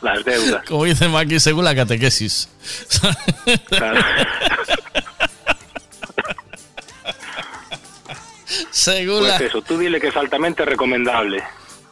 Las 0.00 0.24
deudas. 0.24 0.64
como 0.66 0.84
dicen 0.84 1.14
aquí, 1.14 1.38
según 1.38 1.64
la 1.64 1.74
catequesis. 1.74 2.48
Claro. 3.68 4.00
según 8.70 9.20
Pues 9.20 9.40
la... 9.40 9.46
eso, 9.46 9.62
tú 9.62 9.78
dile 9.78 10.00
que 10.00 10.08
es 10.08 10.16
altamente 10.16 10.64
recomendable. 10.64 11.42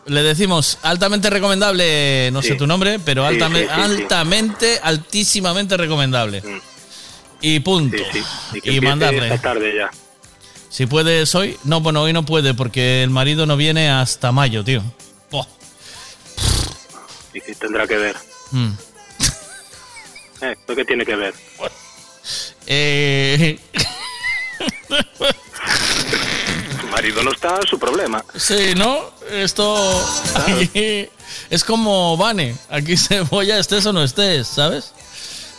Le 0.06 0.22
decimos 0.22 0.78
altamente 0.82 1.28
recomendable, 1.28 2.30
no 2.32 2.40
sé 2.42 2.54
tu 2.54 2.66
nombre, 2.66 2.98
pero 2.98 3.22
Sí, 3.22 3.34
altamente, 3.34 3.74
sí, 3.74 3.80
altamente, 3.80 4.80
altísimamente 4.82 5.76
recomendable. 5.76 6.42
Y 7.40 7.60
punto. 7.60 8.02
Y 8.64 8.80
mandarle. 8.80 9.26
esta 9.34 9.52
tarde 9.52 9.74
ya. 9.76 9.90
Si 10.70 10.86
puedes 10.86 11.34
hoy, 11.34 11.56
no, 11.64 11.80
bueno, 11.80 12.02
hoy 12.02 12.12
no 12.12 12.24
puede 12.24 12.54
porque 12.54 13.02
el 13.02 13.10
marido 13.10 13.46
no 13.46 13.56
viene 13.56 13.90
hasta 13.90 14.32
mayo, 14.32 14.64
tío. 14.64 14.82
Y 17.34 17.40
que 17.40 17.54
tendrá 17.54 17.86
que 17.86 17.96
ver. 17.96 18.16
Mm. 18.50 18.70
Eh, 20.40 20.52
¿Esto 20.52 20.74
qué 20.74 20.84
tiene 20.84 21.04
que 21.04 21.16
ver? 21.16 21.34
Eh, 22.66 23.58
marido 26.88 27.22
no 27.22 27.30
está, 27.32 27.60
su 27.68 27.78
problema. 27.78 28.24
sí, 28.34 28.74
¿no? 28.76 29.10
Esto 29.30 30.04
aquí 30.36 31.08
es 31.50 31.64
como 31.64 32.16
Vane. 32.16 32.56
Aquí 32.70 32.96
se 32.96 33.20
voy 33.22 33.50
a 33.50 33.58
estés 33.58 33.84
o 33.86 33.92
no 33.92 34.02
estés, 34.02 34.46
¿sabes? 34.48 34.92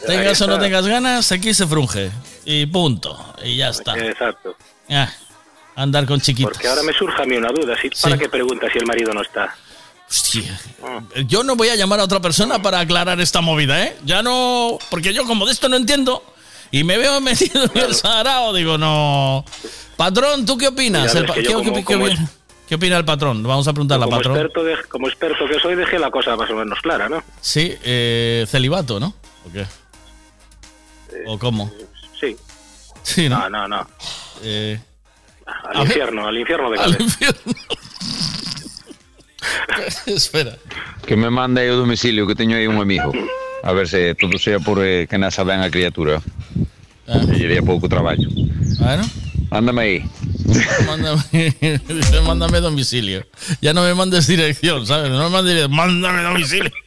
Ahí 0.08 0.16
Tengas 0.18 0.42
o 0.42 0.48
no 0.48 0.60
tengas 0.60 0.86
ganas, 0.88 1.32
aquí 1.32 1.54
se 1.54 1.68
frunge. 1.68 2.12
Y 2.46 2.66
punto. 2.66 3.18
Y 3.44 3.58
ya 3.58 3.70
está. 3.70 3.98
Exacto. 3.98 4.56
Ah, 4.90 5.12
andar 5.76 6.06
con 6.06 6.20
chiquitos. 6.22 6.54
Porque 6.54 6.68
ahora 6.68 6.84
me 6.84 6.94
surge 6.94 7.22
a 7.22 7.26
mí 7.26 7.36
una 7.36 7.50
duda. 7.52 7.76
¿sí? 7.82 7.90
¿Para 8.02 8.16
Sí. 8.16 8.22
qué 8.22 8.30
pregunta 8.30 8.68
si 8.72 8.80
el 8.80 8.86
marido 8.86 9.14
no 9.14 9.22
está? 9.22 9.56
Hostia. 10.10 10.60
Yo 11.28 11.44
no 11.44 11.56
voy 11.56 11.70
a 11.70 11.76
llamar 11.76 12.00
a 12.00 12.06
otra 12.06 12.20
persona 12.20 12.62
para 12.62 12.80
aclarar 12.80 13.20
esta 13.22 13.42
movida, 13.42 13.84
¿eh? 13.84 13.96
Ya 14.06 14.24
no. 14.24 14.80
Porque 14.90 15.14
yo, 15.14 15.26
como 15.26 15.46
de 15.46 15.52
esto 15.52 15.70
no 15.70 15.76
entiendo, 15.76 16.24
y 16.72 16.84
me 16.84 16.98
veo 16.98 17.20
metido 17.22 17.64
en 17.64 17.78
el 17.78 17.96
sarao, 17.96 18.54
digo, 18.54 18.78
no. 18.78 19.44
Patrón, 19.98 20.46
¿tú 20.46 20.58
qué 20.58 20.68
opinas? 20.70 21.14
El 21.16 21.26
¿Qué, 21.32 21.44
yo 21.44 21.54
como- 21.54 21.74
qué- 21.74 21.84
como 21.84 22.06
qué- 22.06 22.12
es- 22.14 22.20
qué 22.68 22.76
opina 22.76 22.98
el 22.98 23.06
patrón? 23.06 23.44
Vamos 23.44 23.68
a 23.68 23.74
preguntarle 23.74 24.06
al 24.06 24.10
patrón. 24.12 24.36
experto, 24.38 24.64
de- 24.64 24.84
como 24.88 25.08
experto 25.08 25.46
que 25.48 25.60
soy, 25.60 25.76
dejé 25.76 26.00
la 26.00 26.12
cosa 26.12 26.36
más 26.36 26.50
o 26.50 26.56
menos 26.56 26.80
clara, 26.82 27.10
¿no? 27.10 27.24
Sí, 27.42 27.76
eh, 27.84 28.46
celibato, 28.48 29.00
¿no? 29.00 29.14
¿O 29.48 29.52
qué? 29.52 29.66
¿O 31.28 31.38
cómo? 31.40 31.72
Sí. 32.20 32.36
Sí, 33.04 33.30
¿no? 33.30 33.50
No, 33.50 33.52
no, 33.68 33.68
no. 33.68 33.88
Eh, 34.44 34.80
Al 35.46 35.78
A 35.78 35.82
infierno, 35.82 36.28
al 36.28 36.38
infierno 36.38 36.70
de 36.70 36.80
al 36.80 37.02
infierno. 37.02 37.42
Espera. 40.06 40.58
Que 41.06 41.16
me 41.16 41.30
mande 41.30 41.62
aí 41.62 41.70
o 41.70 41.78
domicilio 41.78 42.28
que 42.28 42.36
teño 42.36 42.56
aí 42.56 42.68
un 42.68 42.78
amigo. 42.80 43.12
A 43.64 43.72
ver 43.74 43.88
se 43.88 44.16
todo 44.16 44.38
sea 44.38 44.60
por 44.60 44.80
eh, 44.86 45.08
que 45.10 45.18
nasa 45.18 45.44
ben 45.44 45.62
a 45.62 45.70
criatura. 45.70 46.22
Ah. 47.08 47.22
E 47.34 47.48
lle 47.48 47.62
pouco 47.62 47.90
traballo. 47.90 48.30
Bueno. 48.80 49.04
Mándame 49.50 49.82
aí. 49.82 49.98
Mándame, 50.86 51.24
mándame 52.24 52.60
domicilio. 52.62 53.26
Ya 53.62 53.74
no 53.74 53.82
me 53.84 53.94
mandes 53.96 54.28
dirección, 54.28 54.86
¿sabes? 54.86 55.10
No 55.10 55.24
me 55.26 55.30
mandes 55.30 55.56
dirección, 55.56 55.76
mándame 55.76 56.22
domicilio. 56.24 56.72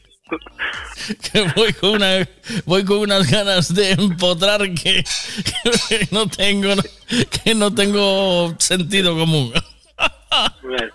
Que 1.32 1.42
voy 1.56 1.72
con, 1.72 1.90
una, 1.98 2.28
voy 2.64 2.84
con 2.84 2.98
unas 2.98 3.28
ganas 3.28 3.74
de 3.74 3.90
empotrar 3.92 4.60
que, 4.72 5.02
que 5.88 6.08
no 6.12 6.28
tengo 6.28 6.74
que 7.42 7.54
no 7.56 7.74
tengo 7.74 8.54
sentido 8.58 9.16
común. 9.18 9.52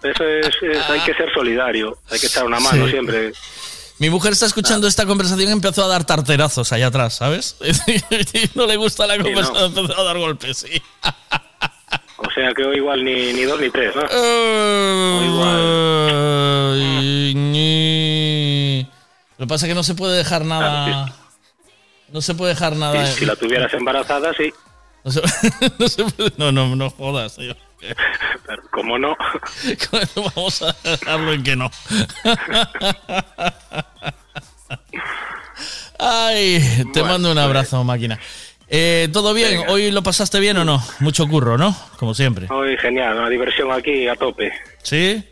Eso 0.03 0.23
es, 0.23 0.47
es- 0.61 0.89
hay 0.89 1.01
que 1.01 1.13
ser 1.13 1.27
solidario, 1.33 1.97
hay 2.09 2.19
que 2.19 2.27
echar 2.27 2.45
una 2.45 2.59
mano 2.59 2.85
Sí. 2.85 2.91
siempre. 2.91 3.33
Mi 3.99 4.09
mujer 4.11 4.33
está 4.33 4.45
escuchando 4.45 4.87
esta 4.87 5.05
conversación 5.05 5.49
y 5.49 5.51
empezó 5.51 5.83
a 5.83 5.87
dar 5.87 6.05
tarterazos 6.05 6.71
allá 6.71 6.87
atrás, 6.87 7.15
¿sabes? 7.15 7.55
No 8.55 8.65
le 8.67 8.75
gusta 8.75 9.07
la 9.07 9.17
¿no? 9.17 9.23
conversación, 9.23 9.75
empezó 9.75 9.99
a 9.99 10.03
dar 10.03 10.17
golpes, 10.19 10.57
sí. 10.57 10.81
O 12.17 12.29
sea 12.31 12.53
que 12.55 12.63
hoy 12.63 12.77
igual 12.77 13.03
ni, 13.03 13.33
ni 13.33 13.43
dos 13.43 13.59
ni 13.59 13.69
tres, 13.71 13.95
¿no? 13.95 14.03
Ñi. 17.33 18.87
Lo 19.37 19.45
que 19.45 19.47
pasa 19.47 19.65
es 19.65 19.69
que 19.71 19.75
no 19.75 19.83
se 19.83 19.95
puede 19.95 20.17
dejar 20.17 20.45
nada. 20.45 21.13
No 22.11 22.21
se 22.21 22.33
puede 22.35 22.53
dejar 22.53 22.75
nada. 22.75 23.05
Si, 23.07 23.19
si 23.19 23.25
la 23.25 23.35
tuvieras 23.35 23.73
embarazada, 23.73 24.31
sí. 24.33 24.51
No, 25.03 25.11
se- 25.11 25.21
no 25.79 25.87
se 25.87 26.03
puede- 26.05 26.33
no, 26.37 26.51
no, 26.51 26.75
no 26.75 26.89
jodas. 26.89 27.35
tío. 27.35 27.55
Como 28.71 28.97
no, 28.97 29.15
Vamos 30.35 30.61
a 30.61 30.75
dejarlo 30.83 31.33
en 31.33 31.43
que 31.43 31.55
no. 31.55 31.69
Ay, 35.99 36.59
te 36.93 36.99
Bueno, 37.01 37.07
mando 37.13 37.31
un 37.31 37.37
abrazo, 37.37 37.83
máquina. 37.83 38.19
Eh, 38.69 39.07
¿Todo 39.13 39.33
bien? 39.33 39.63
¿Hoy 39.69 39.91
lo 39.91 40.03
pasaste 40.03 40.39
bien 40.39 40.57
o 40.57 40.65
no? 40.65 40.83
Mucho 40.99 41.27
curro, 41.27 41.57
¿no? 41.57 41.75
Como 41.97 42.13
siempre. 42.13 42.47
hoy 42.49 42.77
genial, 42.77 43.17
una 43.17 43.29
diversión 43.29 43.71
aquí 43.71 44.07
a 44.07 44.15
tope. 44.15 44.51
¿Sí? 44.83 45.23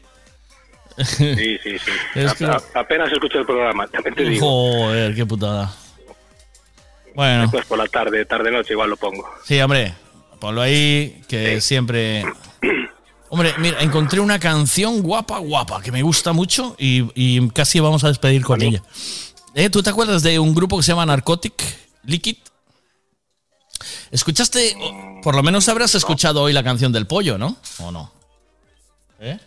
Sí, 0.98 1.58
sí, 1.62 1.78
sí. 1.78 1.92
Es 2.16 2.32
A- 2.32 2.36
que- 2.36 2.46
a- 2.46 2.62
apenas 2.76 3.12
escucho 3.12 3.40
el 3.40 3.46
programa, 3.46 3.86
también 3.88 4.16
te 4.16 4.24
digo. 4.24 4.46
Joder, 4.48 5.14
qué 5.14 5.26
putada. 5.26 5.72
Bueno, 7.14 7.42
Después 7.44 7.66
por 7.66 7.78
la 7.78 7.88
tarde, 7.88 8.26
tarde-noche 8.26 8.74
igual 8.74 8.90
lo 8.90 8.98
pongo. 8.98 9.30
sí, 9.44 9.60
hombre, 9.62 9.94
ponlo 10.46 10.62
ahí, 10.62 11.24
que 11.28 11.60
siempre... 11.60 12.24
Hombre, 13.30 13.56
mira, 13.58 13.82
encontré 13.82 14.20
una 14.20 14.38
canción 14.38 15.02
guapa, 15.02 15.40
guapa, 15.40 15.82
que 15.82 15.92
me 15.92 16.04
gusta 16.04 16.34
mucho 16.34 16.76
y, 16.78 17.10
y 17.16 17.50
casi 17.50 17.80
vamos 17.80 18.04
a 18.04 18.10
despedir 18.10 18.44
con 18.44 18.62
ella. 18.62 18.84
Eh, 19.56 19.72
¿Tú 19.72 19.82
te 19.82 19.90
acuerdas 19.90 20.22
de 20.22 20.38
un 20.38 20.54
grupo 20.54 20.78
que 20.78 20.84
se 20.84 20.92
llama 20.92 21.08
Narcotic 21.08 21.64
Liquid? 22.04 22.38
¿Escuchaste? 24.12 24.78
Por 25.24 25.36
lo 25.36 25.42
menos 25.42 25.68
habrás 25.68 25.96
escuchado 25.96 26.44
hoy 26.44 26.54
la 26.54 26.64
canción 26.64 26.92
del 26.92 27.08
pollo, 27.08 27.40
¿no? 27.40 27.58
¿O 27.80 27.92
no? 27.92 28.12
¿Eh? 29.20 29.40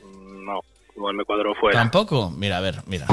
No, 0.99 1.12
me 1.12 1.25
cuadro 1.25 1.55
fuera. 1.55 1.78
¿Tampoco? 1.78 2.31
Mira, 2.36 2.59
a 2.59 2.60
ver, 2.60 2.83
mira. 2.86 3.07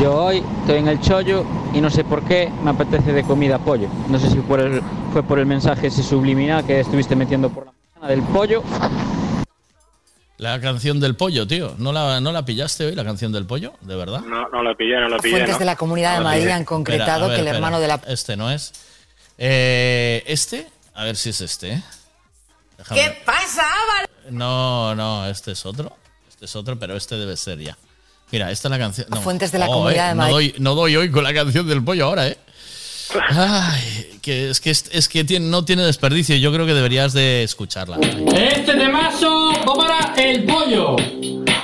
Yo 0.00 0.14
hoy 0.24 0.42
estoy 0.60 0.78
en 0.78 0.88
el 0.88 1.00
chollo 1.00 1.44
y 1.74 1.80
no 1.80 1.90
sé 1.90 2.04
por 2.04 2.22
qué 2.24 2.50
me 2.62 2.70
apetece 2.70 3.12
de 3.12 3.22
comida 3.24 3.58
pollo. 3.58 3.88
No 4.08 4.18
sé 4.18 4.30
si 4.30 4.38
por 4.38 4.60
el- 4.60 4.80
fue 5.12 5.22
por 5.22 5.38
el 5.38 5.46
mensaje 5.46 5.88
ese 5.88 6.02
subliminal 6.02 6.64
que 6.64 6.80
estuviste 6.80 7.16
metiendo 7.16 7.50
por 7.50 7.66
la... 8.00 8.08
Del 8.08 8.22
pollo. 8.22 8.62
La 10.38 10.58
canción 10.60 11.00
del 11.00 11.16
pollo, 11.16 11.46
tío. 11.46 11.74
¿No 11.76 11.92
la, 11.92 12.18
¿No 12.20 12.32
la 12.32 12.44
pillaste 12.46 12.86
hoy, 12.86 12.94
la 12.94 13.04
canción 13.04 13.30
del 13.30 13.44
pollo? 13.44 13.74
¿De 13.82 13.94
verdad? 13.94 14.20
No, 14.20 14.48
no 14.48 14.62
la 14.62 14.74
pillé, 14.74 14.98
no 14.98 15.08
la 15.08 15.18
pillé. 15.18 15.32
Fuentes 15.34 15.54
¿no? 15.56 15.58
de 15.58 15.64
la 15.66 15.76
Comunidad 15.76 16.16
de 16.16 16.24
Madrid 16.24 16.48
han 16.48 16.64
concretado 16.64 17.10
Espera, 17.10 17.24
a 17.24 17.28
ver, 17.28 17.36
que 17.36 17.40
el 17.42 17.46
espera. 17.48 17.56
hermano 17.58 17.80
de 17.80 17.88
la... 17.88 18.00
Este 18.06 18.36
no 18.38 18.50
es. 18.50 18.72
Eh, 19.36 20.22
¿Este? 20.26 20.66
A 20.94 21.04
ver 21.04 21.16
si 21.16 21.28
es 21.30 21.40
este. 21.42 21.72
¿eh? 21.74 21.82
Déjame- 22.78 22.94
¿Qué 23.02 23.22
pasa, 23.26 23.62
Álvaro? 23.64 24.08
No, 24.30 24.94
no, 24.94 25.26
este 25.26 25.52
es 25.52 25.66
otro. 25.66 25.92
Este 26.40 26.46
es 26.46 26.56
otro, 26.56 26.78
pero 26.78 26.96
este 26.96 27.16
debe 27.16 27.36
ser 27.36 27.58
ya. 27.58 27.76
Mira, 28.32 28.50
esta 28.50 28.68
es 28.68 28.70
la 28.70 28.78
canción. 28.78 29.06
no. 29.10 29.20
Fuentes 29.20 29.52
de 29.52 29.58
la 29.58 29.68
Oh, 29.68 29.74
Comunidad 29.74 30.06
eh, 30.06 30.08
de 30.08 30.14
no 30.14 30.22
Madrid. 30.22 30.32
doy, 30.32 30.54
no 30.58 30.74
doy 30.74 30.96
hoy 30.96 31.10
con 31.10 31.22
la 31.22 31.34
canción 31.34 31.68
del 31.68 31.84
pollo 31.84 32.06
ahora, 32.06 32.28
¿eh? 32.28 32.38
Ay, 33.30 34.18
que 34.22 34.48
es 34.48 34.58
que, 34.58 34.70
es, 34.70 34.86
es 34.90 35.06
que 35.06 35.22
tiene- 35.24 35.50
no 35.50 35.66
tiene 35.66 35.82
desperdicio. 35.82 36.34
Yo 36.36 36.50
creo 36.50 36.64
que 36.64 36.72
deberías 36.72 37.12
de 37.12 37.42
escucharla. 37.42 37.98
Este 38.00 38.72
temazo 38.72 39.52
va 39.68 39.74
para 39.74 40.14
el 40.14 40.44
pollo. 40.44 40.96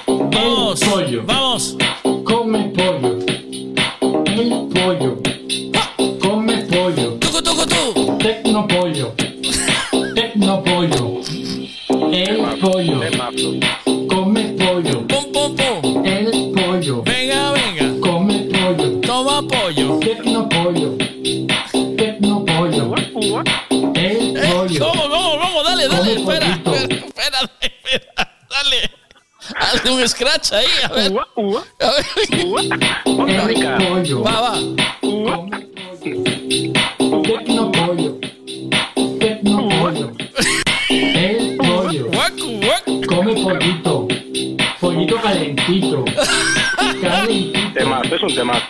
Vamos, 0.07 0.83
el 0.83 0.89
pollo. 0.91 1.23
Vamos. 1.25 1.77
Come 2.25 2.71
pollo. 2.77 3.19
El 4.27 4.69
pollo. 4.75 5.23
Come 6.21 6.59
pollo. 6.65 7.19
Tecno 8.19 8.69
pollo. 8.69 9.15
Tecno 9.17 9.26
Hazle 29.87 30.03
un 30.03 30.09
scratch 30.09 30.53
ahí, 30.53 30.67
a 30.83 30.89
ver. 30.89 31.13
A 31.81 31.91
ver. 31.93 32.05
El 32.35 33.87
pollo. 33.87 34.23
Va, 34.23 34.41
va. 34.41 34.55
Tecno 37.23 37.71
pollo. 37.71 38.19
Tecno 39.21 39.69
pollo. 39.69 40.13
El 40.89 41.57
pollo. 41.57 42.11
Come 43.07 43.35
pollito. 43.35 44.09
Pollito 44.81 45.21
calentito. 45.23 46.05
Calentito. 47.01 47.73
Temazo, 47.75 48.17
es 48.17 48.23
un 48.23 48.35
temazo. 48.35 48.67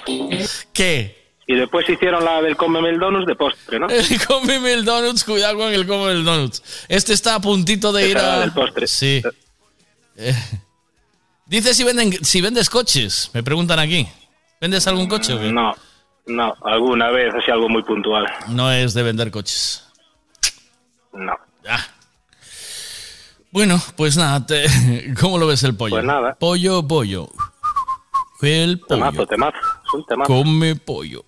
¿Qué? 0.75 1.17
Y 1.47 1.55
después 1.55 1.89
hicieron 1.89 2.27
la 2.27 2.43
del 2.43 2.59
Cómeme 2.59 2.91
el 2.91 2.99
Donuts 2.99 3.27
de 3.27 3.37
postre, 3.37 3.79
¿no? 3.79 3.89
El 3.89 4.05
cómeme 4.27 4.75
el 4.75 4.85
donuts, 4.85 5.25
cuidado 5.25 5.57
con 5.57 5.73
el 5.73 5.87
cómeme 5.87 6.13
el 6.13 6.25
donuts. 6.27 6.63
Este 6.89 7.15
está 7.15 7.37
a 7.37 7.41
puntito 7.41 7.91
de 7.91 8.11
ir 8.11 8.19
a. 8.19 8.41
del 8.41 8.53
postre. 8.53 8.87
Sí. 8.87 9.23
Eh, 10.17 10.35
Dice 11.47 11.75
si 11.75 11.85
venden 11.85 12.13
si 12.25 12.41
vendes 12.41 12.69
coches. 12.69 13.31
Me 13.33 13.43
preguntan 13.43 13.79
aquí. 13.79 14.07
¿Vendes 14.61 14.87
algún 14.87 15.07
coche 15.09 15.33
o 15.35 15.39
qué? 15.41 15.53
No, 15.53 15.75
no, 16.27 16.55
alguna 16.65 17.11
vez, 17.11 17.33
así 17.35 17.51
algo 17.51 17.69
muy 17.69 17.83
puntual. 17.83 18.27
No 18.49 18.73
es 18.73 18.95
de 18.95 19.03
vender 19.03 19.31
coches. 19.31 19.85
No. 21.13 21.35
Ah. 21.69 21.85
Bueno, 23.53 23.81
pues 23.97 24.17
nada, 24.17 24.45
te- 24.45 25.15
¿cómo 25.21 25.39
lo 25.39 25.47
ves 25.47 25.63
el 25.63 25.77
pollo? 25.77 25.95
Pues 25.97 26.05
nada. 26.05 26.35
Pollo, 26.35 26.87
pollo. 26.87 27.29
El 28.43 28.81
pollo. 28.81 28.89
Temazo, 28.89 29.27
temazo, 29.27 29.57
es 29.87 29.95
un 29.95 30.05
temazo. 30.07 30.33
Come 30.33 30.77
pollo. 30.85 31.25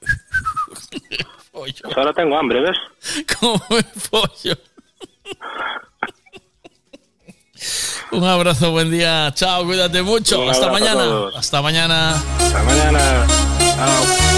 Pues 1.53 1.83
ahora 1.97 2.13
tengo 2.13 2.39
hambre, 2.39 2.61
¿ves? 2.61 2.77
Come 3.41 3.83
pollo. 4.11 4.57
Un 8.13 8.25
abrazo, 8.25 8.71
buen 8.71 8.91
día. 8.91 9.33
Chao, 9.35 9.65
cuídate 9.65 10.03
mucho. 10.03 10.49
Hasta 10.51 10.71
mañana. 10.71 11.05
Hasta 11.37 11.63
mañana. 11.63 12.15
Hasta 12.39 12.63
mañana. 12.63 13.27
Chao. 13.77 14.29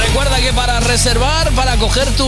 Recuerda 0.00 0.40
que 0.40 0.52
para 0.52 0.80
reservar, 0.80 1.45
coger 1.78 2.06
tu 2.16 2.26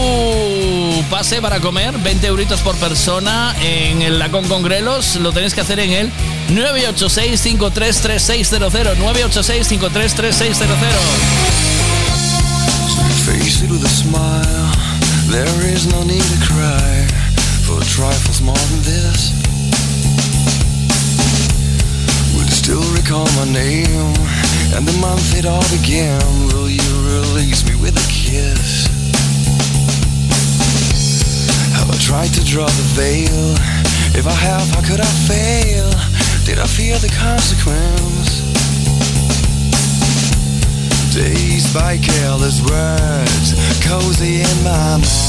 pase 1.11 1.41
para 1.41 1.61
comer, 1.61 1.97
20 1.99 2.27
euritos 2.27 2.61
por 2.61 2.75
persona 2.77 3.55
en 3.63 4.03
el 4.03 4.19
Lacón 4.19 4.47
Congrelos, 4.49 5.15
lo 5.17 5.33
tenéis 5.33 5.55
que 5.55 5.61
hacer 5.61 5.79
en 5.81 5.93
el 5.93 6.13
986-533600. 6.51 8.97
986-533600. 8.97 10.67
Face 13.25 13.63
it 13.65 13.71
with 13.71 13.85
a 13.85 13.89
smile. 13.89 14.73
There 15.31 15.73
is 15.73 15.87
no 15.87 16.03
need 16.05 16.23
to 16.23 16.39
cry 16.47 17.07
for 17.63 17.81
trifles 17.85 18.41
more 18.41 18.59
than 18.71 18.83
this. 18.83 19.33
You 22.35 22.45
still 22.55 22.83
recall 22.95 23.27
my 23.37 23.45
name 23.53 24.15
and 24.75 24.87
the 24.87 24.93
month 25.01 25.35
it 25.37 25.45
all 25.45 25.63
began? 25.81 26.21
Will 26.49 26.69
you 26.69 26.83
release 27.05 27.65
me 27.65 27.75
with 27.77 27.97
a 27.97 28.07
kiss? 28.11 28.88
I 31.91 31.97
tried 31.99 32.33
to 32.35 32.45
draw 32.45 32.67
the 32.67 32.87
veil? 32.97 33.55
If 34.19 34.27
I 34.27 34.33
have, 34.33 34.69
how 34.71 34.83
could 34.83 35.01
I 35.01 35.13
fail? 35.27 35.91
Did 36.45 36.59
I 36.59 36.67
fear 36.67 36.99
the 36.99 37.09
consequence? 37.09 38.41
Dazed 41.15 41.73
by 41.75 41.99
careless 41.99 42.61
words, 42.61 43.55
cozy 43.85 44.41
in 44.43 44.65
my 44.65 44.99
mind. 44.99 45.28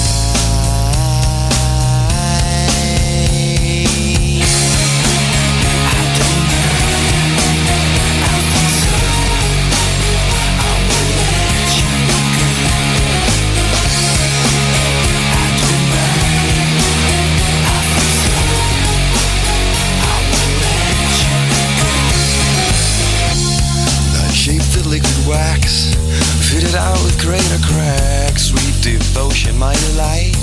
Devotion, 29.39 29.57
my 29.57 29.73
delight. 29.73 30.35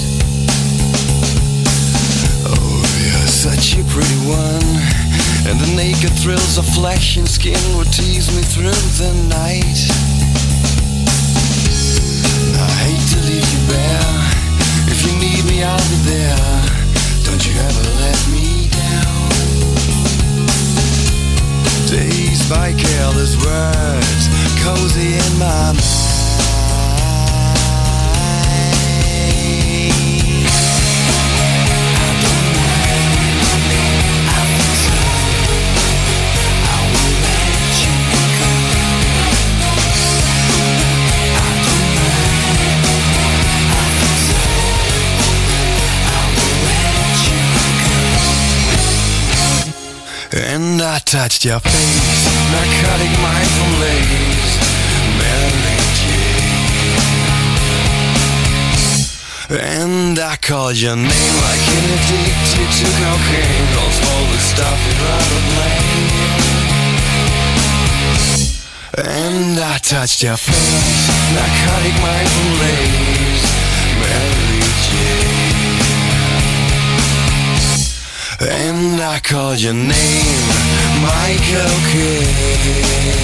Oh, 2.46 2.82
you're 3.04 3.28
such 3.28 3.74
a 3.74 3.84
pretty 3.92 4.20
one, 4.26 4.62
and 5.48 5.60
the 5.60 5.72
naked 5.76 6.10
thrills 6.18 6.58
of 6.58 6.66
flesh 6.66 7.16
and 7.16 7.28
skin 7.28 7.60
would 7.76 7.92
tease 7.92 8.34
me 8.34 8.42
through 8.42 8.80
the 8.98 9.12
night. 9.28 9.78
I 12.58 12.70
hate 12.84 13.06
to 13.12 13.18
leave 13.28 13.48
you 13.52 13.62
bare. 13.68 14.16
If 14.88 15.04
you 15.04 15.12
need 15.18 15.44
me, 15.44 15.62
I'll 15.62 15.88
be 15.90 15.98
there. 16.12 16.36
Don't 17.24 17.44
you 17.46 17.54
ever 17.58 17.84
let 18.00 18.20
me 18.32 18.68
down. 18.70 19.28
Dazed 21.88 22.48
by 22.48 22.72
careless 22.72 23.36
words, 23.44 24.28
cozy 24.62 25.14
in 25.14 25.38
my 25.38 25.72
mind. 25.72 26.05
I 50.96 50.98
touched 51.00 51.44
your 51.44 51.60
face, 51.60 52.24
narcotic 52.56 53.12
mindful 53.20 53.72
lace, 53.84 54.56
Mary 55.20 55.76
Jane. 56.00 56.56
And 59.60 60.18
I 60.18 60.36
called 60.36 60.78
your 60.80 60.96
name 60.96 61.36
like 61.44 61.68
an 61.76 61.84
addicted 61.96 62.70
to 62.78 62.86
cocaine, 62.96 63.66
calls 63.76 63.98
all 64.08 64.24
the 64.32 64.40
stuff 64.40 64.78
you'd 64.88 65.00
rather 65.04 65.40
blame. 65.52 66.08
And 68.96 69.60
I 69.60 69.76
touched 69.76 70.22
your 70.22 70.38
face, 70.38 71.08
narcotic 71.36 71.92
mindful 72.00 72.52
lace. 72.64 73.25
And 78.38 79.00
I 79.00 79.18
called 79.20 79.60
your 79.60 79.72
name 79.72 80.48
Michael 81.00 81.72
Kidd. 81.90 83.16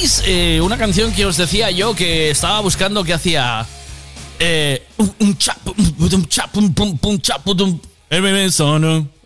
¿Os 0.00 0.18
acordáis 0.18 0.22
eh, 0.26 0.60
una 0.62 0.78
canción 0.78 1.12
que 1.12 1.26
os 1.26 1.36
decía 1.36 1.70
yo 1.70 1.94
que 1.94 2.30
estaba 2.30 2.60
buscando 2.60 3.04
que 3.04 3.12
hacía 3.12 3.66
eh, 4.38 4.86
un? 4.96 5.36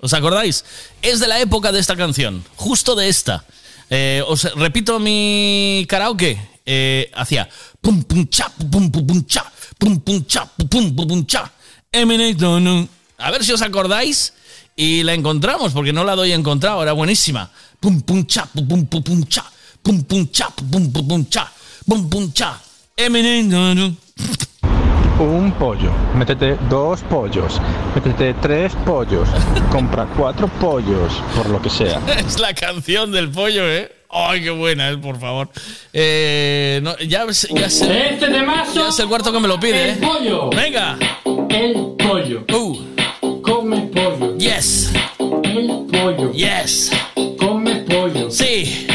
¿Os 0.00 0.12
acordáis? 0.12 0.64
Es 1.00 1.20
de 1.20 1.28
la 1.28 1.38
época 1.38 1.70
de 1.70 1.78
esta 1.78 1.94
canción, 1.94 2.44
justo 2.56 2.96
de 2.96 3.08
esta. 3.08 3.44
Eh, 3.88 4.20
os 4.26 4.52
repito 4.56 4.98
mi 4.98 5.86
karaoke. 5.88 6.40
Eh, 6.66 7.08
hacía 7.14 7.48
pum 7.80 8.02
pum 8.02 8.26
chap, 8.26 8.52
pum 8.68 8.90
pum 8.90 9.06
pum 9.06 9.22
pum 9.78 10.00
pum 10.00 10.26
chap, 10.26 10.50
pum. 10.68 11.26
A 13.18 13.30
ver 13.30 13.44
si 13.44 13.52
os 13.52 13.62
acordáis 13.62 14.32
y 14.74 15.04
la 15.04 15.14
encontramos, 15.14 15.72
porque 15.72 15.92
no 15.92 16.02
la 16.02 16.16
doy 16.16 16.32
encontrado, 16.32 16.82
era 16.82 16.92
buenísima. 16.92 17.48
Pum 17.78 18.00
pum 18.00 18.26
chap, 18.26 18.50
pum 18.52 18.86
pum 18.86 19.02
pum 19.02 19.24
chap, 19.26 19.53
pum 19.84 20.02
pum 20.02 20.26
chap, 20.32 20.54
pum 20.72 20.90
pum 20.90 21.06
pum 21.06 21.26
chap, 21.28 21.48
pum 21.86 22.08
pum 22.08 22.32
chap. 22.32 22.56
Eminem. 22.96 23.96
Un 25.20 25.52
pollo, 25.52 25.92
métete 26.16 26.56
dos 26.68 27.00
pollos, 27.02 27.60
métete 27.94 28.34
tres 28.40 28.72
pollos, 28.84 29.28
compra 29.70 30.06
cuatro 30.16 30.48
pollos, 30.58 31.12
por 31.36 31.48
lo 31.50 31.60
que 31.60 31.70
sea. 31.70 32.00
Es 32.26 32.40
la 32.40 32.54
canción 32.54 33.12
del 33.12 33.30
pollo, 33.30 33.62
¿eh? 33.68 33.92
Ay, 34.10 34.42
qué 34.42 34.50
buena 34.50 34.90
es, 34.90 34.96
por 34.96 35.18
favor. 35.20 35.48
Eh, 35.92 36.80
no, 36.82 36.96
ya, 36.98 37.26
ya 37.26 37.68
sé. 37.68 38.12
Este 38.12 38.28
temazo 38.28 38.74
Ya 38.74 38.88
es 38.88 38.98
el 39.00 39.08
cuarto 39.08 39.32
que 39.32 39.40
me 39.40 39.48
lo 39.48 39.58
pide, 39.60 39.90
El 39.90 39.98
¿eh? 39.98 40.00
pollo. 40.00 40.50
Venga. 40.50 40.96
El 41.50 41.94
pollo. 41.98 42.44
Come 43.42 43.90
pollo. 43.92 44.38
Yes. 44.38 44.92
El 45.18 45.86
pollo. 45.90 46.32
Yes. 46.32 46.90
Come 47.38 47.76
pollo. 47.88 48.30
Sí. 48.30 48.86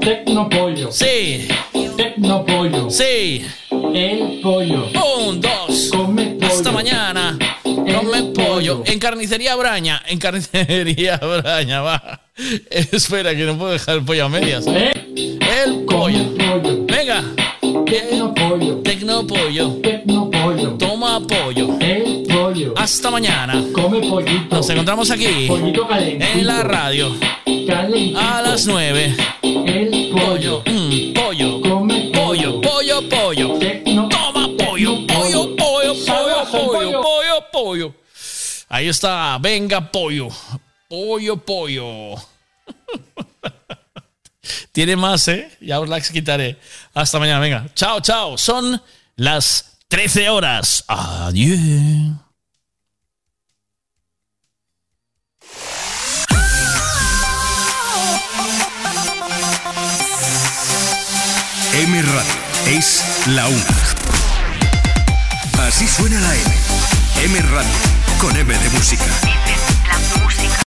Tecno 0.00 0.48
pollo. 0.48 0.90
Sí. 0.90 1.48
Tecno 1.96 2.44
pollo. 2.44 2.90
Sí. 2.90 3.44
El 3.70 4.40
pollo. 4.42 4.88
Un, 5.26 5.40
dos. 5.40 5.90
Come 5.90 6.36
pollo. 6.38 6.46
Hasta 6.46 6.72
mañana. 6.72 7.38
Come 7.62 8.22
pollo. 8.34 8.82
En 8.86 8.98
carnicería 8.98 9.56
Braña. 9.56 10.02
En 10.06 10.18
carnicería 10.18 11.16
Braña, 11.16 11.80
va. 11.80 12.20
Espera, 12.70 13.34
que 13.34 13.44
no 13.44 13.58
puedo 13.58 13.72
dejar 13.72 13.96
el 13.96 14.04
pollo 14.04 14.26
a 14.26 14.28
medias. 14.28 14.66
¿Eh? 14.66 14.92
El 15.64 15.84
pollo. 15.84 16.20
Venga. 16.86 17.24
Pollo. 18.34 18.76
Tecno 18.82 19.26
pollo. 19.26 19.80
Tecno 19.82 20.30
pollo. 20.30 20.74
Toma 20.78 21.20
pollo. 21.20 21.76
El 21.80 22.24
pollo. 22.28 22.74
Hasta 22.76 23.10
mañana. 23.10 23.62
Come 23.72 24.00
pollito. 24.08 24.56
Nos 24.56 24.70
encontramos 24.70 25.10
aquí. 25.10 25.46
Pollito 25.48 25.86
calentito. 25.86 26.38
En 26.38 26.46
la 26.46 26.62
radio. 26.62 27.14
Calentito. 27.66 28.18
A 28.18 28.42
las 28.42 28.66
nueve. 28.66 29.14
Pollo. 30.28 30.62
Pollo. 31.14 31.60
Come 31.62 32.10
Pollo, 32.12 32.60
pollo, 32.60 33.08
pollo. 33.08 33.58
Toma 34.10 34.48
pollo, 34.58 35.06
pollo, 35.06 35.56
pollo, 35.56 35.94
pollo, 36.04 36.44
pollo, 36.44 37.00
pollo, 37.00 37.40
pollo. 37.50 37.94
Ahí 38.68 38.88
está, 38.88 39.38
venga 39.38 39.80
pollo. 39.80 40.28
Pollo, 40.86 41.38
pollo. 41.38 42.14
Tiene 44.72 44.96
más, 44.96 45.26
¿eh? 45.28 45.50
Ya 45.62 45.80
os 45.80 45.88
las 45.88 46.10
quitaré. 46.10 46.58
Hasta 46.92 47.18
mañana, 47.18 47.40
venga. 47.40 47.66
Chao, 47.74 48.00
chao. 48.02 48.36
Son 48.36 48.82
las 49.16 49.78
13 49.88 50.28
horas. 50.28 50.84
Adiós. 50.88 52.27
M 61.80 62.02
Radio 62.02 62.24
es 62.66 63.04
la 63.26 63.46
una. 63.46 63.64
Así 65.68 65.86
suena 65.86 66.18
la 66.18 66.34
M. 66.34 66.44
M 67.22 67.40
Radio 67.42 67.70
con 68.18 68.36
M 68.36 68.52
de 68.52 68.70
música. 68.70 69.47